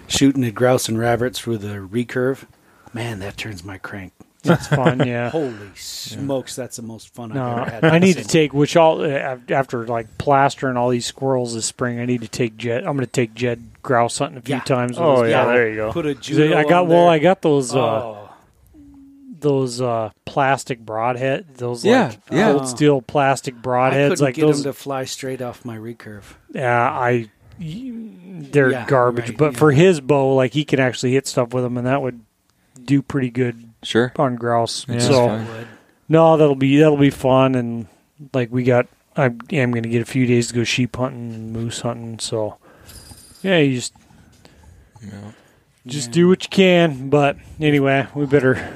shooting 0.07 0.45
at 0.45 0.55
grouse 0.55 0.89
and 0.89 0.97
rabbits 0.99 1.45
with 1.47 1.65
a 1.65 1.79
recurve, 1.79 2.45
man, 2.93 3.19
that 3.19 3.37
turns 3.37 3.65
my 3.65 3.79
crank. 3.79 4.13
That's 4.43 4.69
fun. 4.69 4.99
Yeah. 5.09 5.31
Holy 5.31 5.55
smokes, 5.75 6.55
that's 6.55 6.77
the 6.77 6.83
most 6.83 7.13
fun 7.15 7.31
No, 7.31 7.43
I've 7.45 7.59
ever 7.69 7.71
had. 7.71 7.85
I 7.85 7.99
need 7.99 8.19
to 8.19 8.25
take 8.25 8.53
which 8.55 8.77
all 8.77 9.01
uh, 9.03 9.39
after 9.49 9.87
like 9.89 10.19
plastering 10.19 10.77
all 10.77 10.91
these 10.91 11.07
squirrels 11.07 11.55
this 11.55 11.67
spring. 11.67 11.99
I 11.99 12.05
need 12.05 12.21
to 12.23 12.29
take 12.29 12.57
Jed. 12.57 12.85
I'm 12.85 12.95
going 12.95 13.07
to 13.07 13.11
take 13.11 13.35
Jed 13.35 13.61
grouse 13.83 14.19
hunting 14.19 14.39
a 14.39 14.43
few 14.43 14.55
Yeah. 14.57 14.61
times. 14.63 14.99
with 14.99 15.07
Oh 15.09 15.23
his 15.23 15.31
yeah, 15.33 15.45
bow. 15.47 15.53
there 15.53 15.69
you 15.71 15.77
go. 15.77 15.93
Put 15.93 16.07
a 16.07 16.15
'Cause 16.15 16.27
judo 16.27 16.57
I 16.57 16.63
got 16.63 16.83
on 16.85 16.89
well, 16.91 17.01
there. 17.07 17.11
I 17.11 17.19
got 17.19 17.41
those 17.43 17.75
uh, 17.75 17.79
oh, 17.81 18.24
those 19.45 19.81
uh, 19.81 20.11
plastic 20.25 20.81
broadhead. 20.81 21.55
Those 21.55 21.85
Yeah, 21.85 22.07
like 22.09 22.19
yeah. 22.33 22.51
old 22.53 22.67
steel 22.69 23.01
plastic 23.01 23.55
I 23.55 23.59
broadheads. 23.59 24.09
couldn't 24.09 24.21
Like 24.25 24.35
get 24.35 24.43
those. 24.47 24.63
them 24.65 24.73
to 24.73 24.79
fly 24.79 25.05
straight 25.05 25.41
off 25.41 25.65
my 25.65 25.79
recurve. 25.79 26.25
Yeah, 26.53 26.91
I. 26.91 27.31
They're 27.61 28.73
Yeah, 28.73 28.87
garbage, 28.87 29.29
right, 29.29 29.39
but 29.39 29.53
yeah. 29.53 29.59
for 29.59 29.71
his 29.71 30.01
bow, 30.01 30.35
like 30.35 30.53
he 30.53 30.65
can 30.65 30.81
actually 30.81 31.13
hit 31.13 31.29
stuff 31.29 31.55
with 31.55 31.63
them, 31.63 31.77
and 31.79 31.87
that 31.87 32.03
would 32.03 32.21
do 32.85 33.01
pretty 33.01 33.31
good 33.31 33.71
Sure. 33.85 34.13
on 34.17 34.35
grouse. 34.35 34.85
Yeah. 34.89 34.99
So 34.99 35.47
no, 36.09 36.37
that'll 36.37 36.57
be 36.57 36.79
that'll 36.79 36.97
be 36.97 37.11
fun, 37.11 37.55
and 37.55 37.87
like 38.33 38.51
we 38.51 38.65
got, 38.65 38.89
I 39.17 39.27
am 39.27 39.71
going 39.71 39.85
to 39.85 39.89
get 39.89 40.03
a 40.03 40.05
few 40.07 40.27
days 40.27 40.49
to 40.49 40.55
go 40.55 40.65
sheep 40.65 40.97
hunting 40.97 41.33
and 41.33 41.53
moose 41.53 41.81
hunting. 41.83 42.19
So 42.19 42.57
yeah, 43.43 43.59
you 43.59 43.77
just 43.77 43.95
Yeah. 45.01 45.11
just 45.87 46.09
Yeah. 46.09 46.13
do 46.15 46.29
what 46.29 46.43
you 46.43 46.51
can. 46.51 47.09
But 47.09 47.37
anyway, 47.61 48.09
we 48.17 48.27
better. 48.27 48.69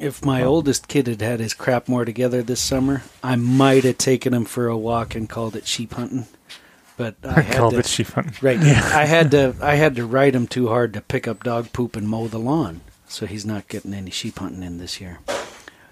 If 0.00 0.24
my 0.24 0.42
oldest 0.42 0.86
kid 0.88 1.06
had 1.08 1.20
had 1.20 1.40
his 1.40 1.54
crap 1.54 1.88
more 1.88 2.04
together 2.04 2.42
this 2.42 2.60
summer, 2.60 3.02
I 3.22 3.36
might 3.36 3.84
have 3.84 3.98
taken 3.98 4.32
him 4.32 4.44
for 4.44 4.68
a 4.68 4.76
walk 4.76 5.14
and 5.14 5.28
called 5.28 5.56
it 5.56 5.66
sheep 5.66 5.94
hunting. 5.94 6.26
But 6.96 7.16
I 7.24 7.40
had 7.40 7.56
Called 7.56 7.74
to, 7.74 7.80
it 7.80 7.86
sheep 7.86 8.08
hunting. 8.08 8.34
right. 8.40 8.58
I 8.58 9.04
had 9.06 9.30
to 9.32 9.54
I 9.62 9.74
had 9.76 9.96
to 9.96 10.06
ride 10.06 10.34
him 10.34 10.46
too 10.46 10.68
hard 10.68 10.92
to 10.94 11.00
pick 11.00 11.26
up 11.28 11.42
dog 11.44 11.72
poop 11.72 11.96
and 11.96 12.08
mow 12.08 12.28
the 12.28 12.38
lawn, 12.38 12.80
so 13.08 13.26
he's 13.26 13.44
not 13.46 13.68
getting 13.68 13.94
any 13.94 14.10
sheep 14.10 14.38
hunting 14.38 14.62
in 14.62 14.78
this 14.78 15.00
year. 15.00 15.18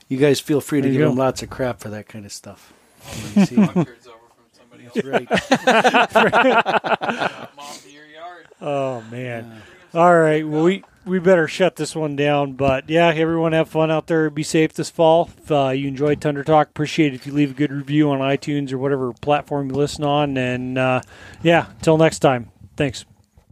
You 0.08 0.18
guys 0.18 0.38
feel 0.40 0.60
free 0.60 0.80
to 0.80 0.86
There 0.86 0.92
you 0.92 0.98
give 0.98 1.06
go. 1.06 1.12
him 1.12 1.18
lots 1.18 1.42
of 1.42 1.50
crap 1.50 1.80
for 1.80 1.88
that 1.90 2.08
kind 2.08 2.24
of 2.26 2.32
stuff. 2.32 2.72
When 3.06 3.40
you 3.40 3.46
see 3.46 3.54
him. 3.56 3.84
Turds 3.84 4.06
over 4.08 4.18
from 4.34 4.46
somebody 4.52 4.84
else. 4.86 5.04
right. 5.04 5.28
Mom 7.56 7.76
to 7.82 7.90
your 7.90 8.06
yard. 8.06 8.46
Oh 8.60 9.00
man! 9.10 9.62
All 9.94 10.16
right, 10.18 10.46
well 10.46 10.64
we 10.64 10.82
we 11.06 11.18
better 11.18 11.48
shut 11.48 11.76
this 11.76 11.94
one 11.94 12.16
down. 12.16 12.52
But 12.54 12.90
yeah, 12.90 13.08
everyone 13.08 13.52
have 13.52 13.68
fun 13.68 13.90
out 13.90 14.08
there. 14.08 14.28
Be 14.28 14.42
safe 14.42 14.72
this 14.74 14.90
fall. 14.90 15.30
If 15.38 15.50
uh, 15.50 15.68
you 15.68 15.88
enjoyed 15.88 16.20
Tundra 16.20 16.44
Talk, 16.44 16.68
appreciate 16.68 17.12
it 17.12 17.16
if 17.16 17.26
you 17.26 17.32
leave 17.32 17.52
a 17.52 17.54
good 17.54 17.72
review 17.72 18.10
on 18.10 18.18
iTunes 18.18 18.72
or 18.72 18.78
whatever 18.78 19.12
platform 19.14 19.70
you 19.70 19.74
listen 19.74 20.04
on. 20.04 20.36
And 20.36 20.76
uh, 20.76 21.00
yeah, 21.42 21.66
until 21.70 21.96
next 21.96 22.18
time. 22.18 22.50
Thanks. 22.76 23.06